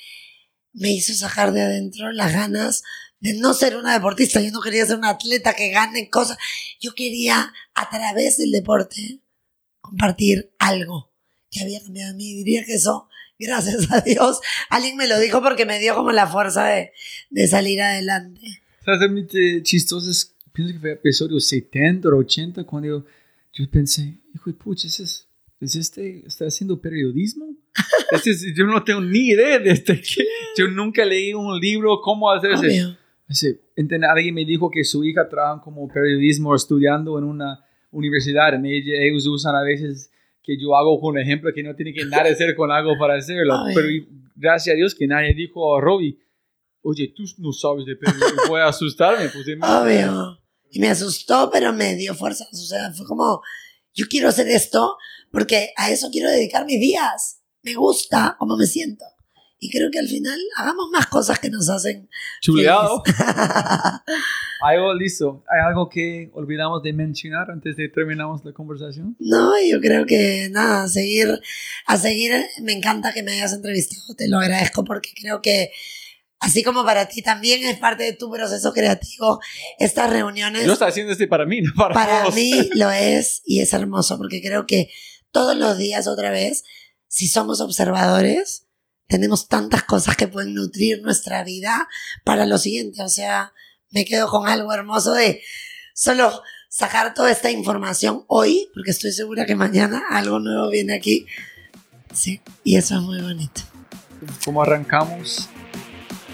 me 0.72 0.92
hizo 0.92 1.12
sacar 1.12 1.52
de 1.52 1.60
adentro 1.60 2.10
las 2.10 2.32
ganas 2.32 2.82
de 3.24 3.32
no 3.40 3.54
ser 3.54 3.76
una 3.76 3.94
deportista. 3.94 4.40
Yo 4.42 4.50
no 4.50 4.60
quería 4.60 4.84
ser 4.84 4.98
una 4.98 5.08
atleta 5.10 5.54
que 5.54 5.70
gane 5.70 6.10
cosas. 6.10 6.36
Yo 6.78 6.94
quería, 6.94 7.52
a 7.74 7.88
través 7.90 8.36
del 8.36 8.52
deporte, 8.52 9.20
compartir 9.80 10.52
algo 10.58 11.10
que 11.50 11.60
había 11.62 11.80
cambiado 11.82 12.10
en 12.10 12.16
mí. 12.18 12.34
Diría 12.34 12.64
que 12.64 12.74
eso, 12.74 13.08
gracias 13.38 13.90
a 13.90 14.00
Dios, 14.02 14.40
alguien 14.68 14.96
me 14.96 15.06
lo 15.08 15.18
dijo 15.18 15.42
porque 15.42 15.64
me 15.66 15.78
dio 15.78 15.94
como 15.94 16.12
la 16.12 16.26
fuerza 16.26 16.66
de, 16.66 16.92
de 17.30 17.48
salir 17.48 17.80
adelante. 17.80 18.42
¿Sabes? 18.84 19.00
Realmente 19.00 19.62
chistoso 19.62 20.10
es, 20.10 20.34
pienso 20.52 20.74
que 20.74 20.80
fue 20.80 20.92
episodio 20.92 21.40
70 21.40 22.08
o 22.08 22.16
80 22.18 22.64
cuando 22.64 22.88
yo, 22.88 23.04
yo 23.54 23.70
pensé, 23.70 24.18
hijo 24.34 24.50
de 24.50 24.54
pucha, 24.56 24.86
¿es, 24.86 25.00
es, 25.00 25.28
es 25.60 25.76
este, 25.76 26.24
está 26.26 26.44
haciendo 26.44 26.78
periodismo? 26.80 27.46
Este 28.12 28.30
es- 28.32 28.44
yo 28.54 28.64
no 28.66 28.84
tengo 28.84 29.00
ni 29.00 29.30
idea 29.30 29.58
de 29.58 29.70
este, 29.70 29.98
que 30.00 30.24
yo 30.58 30.68
nunca 30.68 31.04
leí 31.06 31.32
un 31.32 31.58
libro, 31.58 32.00
cómo 32.02 32.30
hacer 32.30 32.52
ese. 32.52 32.96
Enten- 33.28 34.04
alguien 34.04 34.34
me 34.34 34.44
dijo 34.44 34.70
que 34.70 34.84
su 34.84 35.04
hija 35.04 35.28
trabaja 35.28 35.62
como 35.62 35.88
periodismo 35.88 36.54
estudiando 36.54 37.18
en 37.18 37.24
una 37.24 37.64
universidad, 37.90 38.54
ella- 38.64 39.02
ellos 39.02 39.26
usan 39.26 39.54
a 39.56 39.62
veces 39.62 40.10
que 40.42 40.58
yo 40.60 40.76
hago 40.76 41.00
con 41.00 41.16
ejemplo 41.18 41.50
que 41.54 41.62
no 41.62 41.74
tiene 41.74 41.92
que 41.94 42.04
nada 42.04 42.30
hacer 42.30 42.54
con 42.54 42.70
algo 42.70 42.98
para 42.98 43.14
hacerlo, 43.16 43.54
Ay. 43.66 43.74
pero 43.74 43.88
gracias 44.36 44.74
a 44.74 44.76
Dios 44.76 44.94
que 44.94 45.06
nadie 45.06 45.32
dijo 45.34 45.76
a 45.76 45.80
Robbie, 45.80 46.18
oye, 46.82 47.14
tú 47.16 47.22
no 47.38 47.50
sabes 47.52 47.86
de 47.86 47.96
periodismo, 47.96 48.42
voy 48.48 48.60
a 48.60 48.66
asustarme. 48.68 49.28
Pues, 49.30 49.46
Obvio. 49.62 50.38
Y 50.70 50.80
me 50.80 50.88
asustó, 50.88 51.48
pero 51.50 51.72
me 51.72 51.94
dio 51.94 52.14
fuerzas. 52.14 52.48
O 52.52 52.66
sea, 52.66 52.92
fue 52.92 53.06
como, 53.06 53.40
yo 53.94 54.06
quiero 54.08 54.28
hacer 54.28 54.48
esto 54.48 54.96
porque 55.30 55.70
a 55.76 55.90
eso 55.90 56.08
quiero 56.10 56.28
dedicar 56.28 56.66
mis 56.66 56.80
días. 56.80 57.40
Me 57.62 57.74
gusta 57.74 58.36
cómo 58.38 58.56
me 58.56 58.66
siento. 58.66 59.04
Y 59.64 59.70
creo 59.70 59.90
que 59.90 59.98
al 59.98 60.08
final 60.08 60.38
hagamos 60.58 60.90
más 60.92 61.06
cosas 61.06 61.38
que 61.38 61.48
nos 61.48 61.70
hacen. 61.70 62.06
Chuleado. 62.42 63.02
Algo 64.60 64.92
listo. 64.92 65.42
¿Hay 65.48 65.66
algo 65.66 65.88
que 65.88 66.30
olvidamos 66.34 66.82
de 66.82 66.92
mencionar 66.92 67.50
antes 67.50 67.74
de 67.74 67.88
terminamos 67.88 68.44
la 68.44 68.52
conversación? 68.52 69.16
No, 69.18 69.52
yo 69.66 69.80
creo 69.80 70.04
que 70.04 70.50
nada, 70.50 70.82
a 70.82 70.88
seguir, 70.88 71.40
a 71.86 71.96
seguir, 71.96 72.32
me 72.60 72.72
encanta 72.72 73.14
que 73.14 73.22
me 73.22 73.32
hayas 73.32 73.54
entrevistado, 73.54 74.14
te 74.14 74.28
lo 74.28 74.38
agradezco 74.38 74.84
porque 74.84 75.10
creo 75.18 75.40
que 75.40 75.70
Así 76.40 76.62
como 76.62 76.84
para 76.84 77.08
ti 77.08 77.22
también 77.22 77.64
es 77.64 77.78
parte 77.78 78.02
de 78.04 78.12
tu 78.12 78.30
proceso 78.30 78.70
creativo, 78.74 79.40
estas 79.78 80.10
reuniones. 80.10 80.66
Yo 80.66 80.74
estoy 80.74 80.88
haciendo 80.88 81.12
este 81.12 81.26
para 81.26 81.46
mí, 81.46 81.62
no 81.62 81.72
para, 81.74 81.94
Para 81.94 82.22
todos. 82.24 82.34
mí 82.34 82.52
lo 82.74 82.90
es 82.90 83.40
y 83.46 83.60
es 83.60 83.72
hermoso 83.72 84.18
porque 84.18 84.42
creo 84.42 84.66
que 84.66 84.90
todos 85.30 85.56
los 85.56 85.78
días 85.78 86.06
otra 86.06 86.30
vez, 86.30 86.64
si 87.08 87.28
somos 87.28 87.62
observadores, 87.62 88.66
tenemos 89.08 89.48
tantas 89.48 89.82
cosas 89.84 90.16
que 90.16 90.28
pueden 90.28 90.54
nutrir 90.54 91.02
nuestra 91.02 91.44
vida 91.44 91.88
para 92.24 92.46
lo 92.46 92.58
siguiente. 92.58 93.02
O 93.02 93.08
sea, 93.08 93.52
me 93.90 94.04
quedo 94.04 94.28
con 94.28 94.48
algo 94.48 94.72
hermoso 94.72 95.12
de 95.12 95.42
solo 95.94 96.42
sacar 96.68 97.14
toda 97.14 97.30
esta 97.30 97.50
información 97.50 98.24
hoy, 98.26 98.68
porque 98.74 98.90
estoy 98.90 99.12
segura 99.12 99.46
que 99.46 99.54
mañana 99.54 100.02
algo 100.10 100.40
nuevo 100.40 100.68
viene 100.70 100.94
aquí. 100.94 101.26
Sí, 102.12 102.40
y 102.64 102.76
eso 102.76 102.96
es 102.96 103.02
muy 103.02 103.20
bonito. 103.20 103.62
Como 104.44 104.62
arrancamos, 104.62 105.48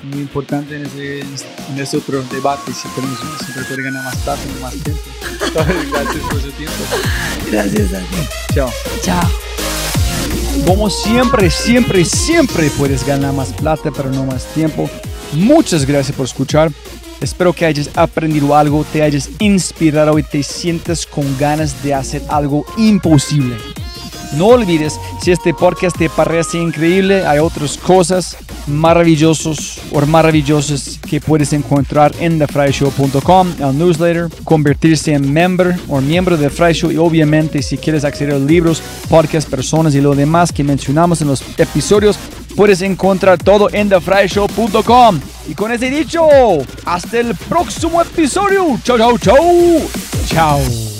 muy 0.02 0.20
importante 0.20 0.76
en 0.76 0.86
ese, 0.86 1.20
en 1.20 1.78
ese 1.78 1.96
otro 1.96 2.22
debate, 2.24 2.72
si 2.72 2.88
tenemos 2.88 3.20
uno, 3.20 3.38
siempre 3.38 3.64
puede 3.64 3.82
ganar 3.82 4.04
más 4.04 4.16
plata 4.18 4.40
más 4.62 4.72
tiempo. 4.74 5.02
Gracias 5.92 6.24
por 6.24 6.40
su 6.40 6.50
tiempo. 6.52 6.84
Gracias 7.50 7.92
a 7.92 7.98
ti. 7.98 8.54
Chao. 8.54 8.70
Chao. 9.02 9.49
Como 10.66 10.90
siempre, 10.90 11.50
siempre, 11.50 12.04
siempre 12.04 12.70
puedes 12.70 13.06
ganar 13.06 13.32
más 13.32 13.52
plata, 13.52 13.90
pero 13.90 14.10
no 14.10 14.24
más 14.24 14.44
tiempo. 14.54 14.88
Muchas 15.32 15.86
gracias 15.86 16.16
por 16.16 16.26
escuchar. 16.26 16.70
Espero 17.20 17.52
que 17.52 17.66
hayas 17.66 17.90
aprendido 17.94 18.56
algo, 18.56 18.84
te 18.92 19.02
hayas 19.02 19.28
inspirado 19.40 20.18
y 20.18 20.22
te 20.22 20.42
sientas 20.42 21.04
con 21.06 21.24
ganas 21.38 21.82
de 21.82 21.94
hacer 21.94 22.22
algo 22.28 22.64
imposible. 22.76 23.56
No 24.36 24.46
olvides, 24.46 24.98
si 25.20 25.32
este 25.32 25.52
podcast 25.52 25.98
te 25.98 26.08
parece 26.08 26.58
increíble, 26.58 27.26
hay 27.26 27.40
otras 27.40 27.76
cosas 27.76 28.36
maravillosos 28.70 29.78
o 29.92 30.00
maravillosas 30.06 30.98
que 31.08 31.20
puedes 31.20 31.52
encontrar 31.52 32.12
en 32.20 32.38
thefryshow.com, 32.38 33.54
el 33.58 33.78
newsletter, 33.78 34.28
convertirse 34.44 35.12
en 35.12 35.32
member 35.32 35.76
o 35.88 36.00
miembro 36.00 36.36
de 36.36 36.50
Fry 36.50 36.72
Show 36.72 36.90
y 36.90 36.96
obviamente 36.96 37.62
si 37.62 37.76
quieres 37.76 38.04
acceder 38.04 38.34
a 38.34 38.38
libros, 38.38 38.82
podcasts, 39.08 39.50
personas 39.50 39.94
y 39.94 40.00
lo 40.00 40.14
demás 40.14 40.52
que 40.52 40.64
mencionamos 40.64 41.20
en 41.22 41.28
los 41.28 41.42
episodios, 41.58 42.18
puedes 42.56 42.82
encontrar 42.82 43.38
todo 43.38 43.68
en 43.72 43.88
thefryshow.com. 43.88 45.20
Y 45.48 45.54
con 45.54 45.72
ese 45.72 45.90
dicho, 45.90 46.22
hasta 46.84 47.18
el 47.18 47.34
próximo 47.34 48.00
episodio. 48.00 48.78
Chao, 48.84 48.98
chao, 48.98 49.18
chao. 49.18 49.36
Chao. 50.26 50.99